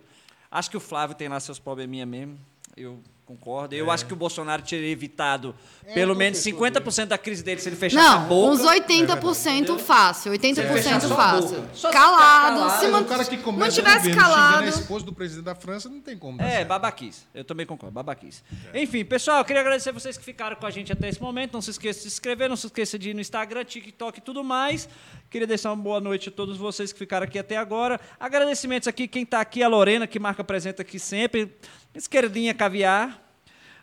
Acho 0.51 0.69
que 0.69 0.77
o 0.77 0.80
Flávio 0.80 1.16
tem 1.16 1.27
lá 1.27 1.40
seus 1.40 1.58
probleminha 1.58 2.06
mesmo. 2.06 2.38
Eu 2.77 3.00
concordo. 3.26 3.74
Eu 3.76 3.90
acho 3.92 4.06
que 4.06 4.14
o 4.14 4.16
Bolsonaro 4.16 4.62
teria 4.62 4.90
evitado 4.90 5.56
pelo 5.94 6.16
menos 6.16 6.40
professor 6.42 6.82
50% 6.82 7.06
da 7.08 7.18
crise 7.18 7.44
dele 7.44 7.60
se 7.60 7.68
ele 7.70 7.76
fechasse 7.76 8.06
a 8.06 8.20
Não, 8.20 8.28
boca. 8.28 8.52
uns 8.54 8.62
80% 8.62 9.80
fácil, 9.80 10.32
80% 10.32 10.56
fechar 10.74 11.02
só 11.02 11.14
a 11.14 11.18
fácil. 11.18 11.66
Só 11.74 11.92
Calado, 11.92 12.60
calado. 12.60 12.80
se 12.80 12.88
man- 12.88 13.02
o 13.02 13.06
cara 13.06 13.26
que 13.26 13.38
começa 13.38 13.66
não 13.68 13.76
tivesse 13.76 14.10
governo 14.10 14.22
calado. 14.22 14.64
a 14.64 14.70
esposa 14.70 15.06
do 15.06 15.14
presidente 15.14 15.45
da 15.45 15.56
França 15.56 15.90
não 15.90 16.00
tem 16.02 16.18
como. 16.18 16.42
É, 16.42 16.50
certo. 16.58 16.68
babaquice. 16.68 17.22
Eu 17.34 17.44
também 17.44 17.66
concordo, 17.66 17.94
babaquice. 17.94 18.42
Enfim, 18.74 19.04
pessoal, 19.04 19.40
eu 19.40 19.45
queria 19.45 19.62
agradecer 19.62 19.92
vocês 19.92 20.18
que 20.18 20.24
ficaram 20.24 20.56
com 20.56 20.66
a 20.66 20.72
gente 20.72 20.92
até 20.92 21.10
esse 21.10 21.22
momento. 21.22 21.54
Não 21.54 21.62
se 21.62 21.72
esqueça 21.72 22.00
de 22.00 22.04
se 22.04 22.08
inscrever, 22.16 22.48
não 22.50 22.56
se 22.56 22.68
esqueça 22.68 22.98
de 23.00 23.10
ir 23.10 23.14
no 23.14 23.22
Instagram, 23.22 23.64
TikTok 23.66 24.20
e 24.20 24.22
tudo 24.22 24.44
mais. 24.44 24.88
Queria 25.30 25.48
deixar 25.48 25.72
uma 25.74 25.82
boa 25.84 26.00
noite 26.00 26.30
a 26.30 26.32
todos 26.32 26.58
vocês 26.58 26.94
que 26.94 27.00
ficaram 27.00 27.26
aqui 27.26 27.40
até 27.40 27.58
agora. 27.58 28.00
Agradecimentos 28.20 28.88
aqui, 28.88 29.08
quem 29.08 29.24
está 29.24 29.42
aqui, 29.42 29.64
a 29.64 29.68
Lorena, 29.68 30.06
que 30.08 30.20
marca 30.20 30.44
presente 30.44 30.82
aqui 30.82 31.00
sempre. 31.00 31.52
Esquerdinha 31.95 32.53
Caviar. 32.53 33.22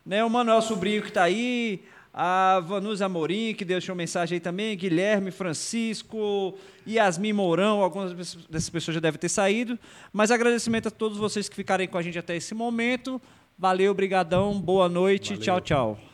Né, 0.05 0.23
o 0.24 0.28
Manuel 0.28 0.60
Sobrinho 0.60 1.02
que 1.02 1.08
está 1.08 1.23
aí. 1.24 1.82
A 2.15 2.60
Vanusa 2.60 3.07
Amorim, 3.07 3.55
que 3.55 3.65
deixou 3.65 3.94
mensagem 3.94 4.36
aí 4.36 4.41
também. 4.41 4.76
Guilherme 4.76 5.31
Francisco, 5.31 6.58
Yasmin 6.86 7.32
Mourão. 7.32 7.81
Algumas 7.81 8.12
dessas 8.50 8.68
pessoas 8.68 8.97
já 8.97 9.00
devem 9.00 9.18
ter 9.18 9.31
saído. 9.31 9.78
Mas 10.12 10.31
agradecimento 10.31 10.89
a 10.89 10.91
todos 10.91 11.16
vocês 11.16 11.49
que 11.49 11.57
ficarem 11.57 11.89
com 11.89 11.97
a 11.97 12.02
gente 12.02 12.18
até 12.18 12.36
esse 12.36 12.55
momento. 12.55 13.20
Valeu, 13.58 13.94
brigadão, 13.94 14.60
boa 14.60 14.89
noite, 14.89 15.31
Valeu. 15.31 15.42
tchau, 15.42 15.60
tchau. 15.60 16.11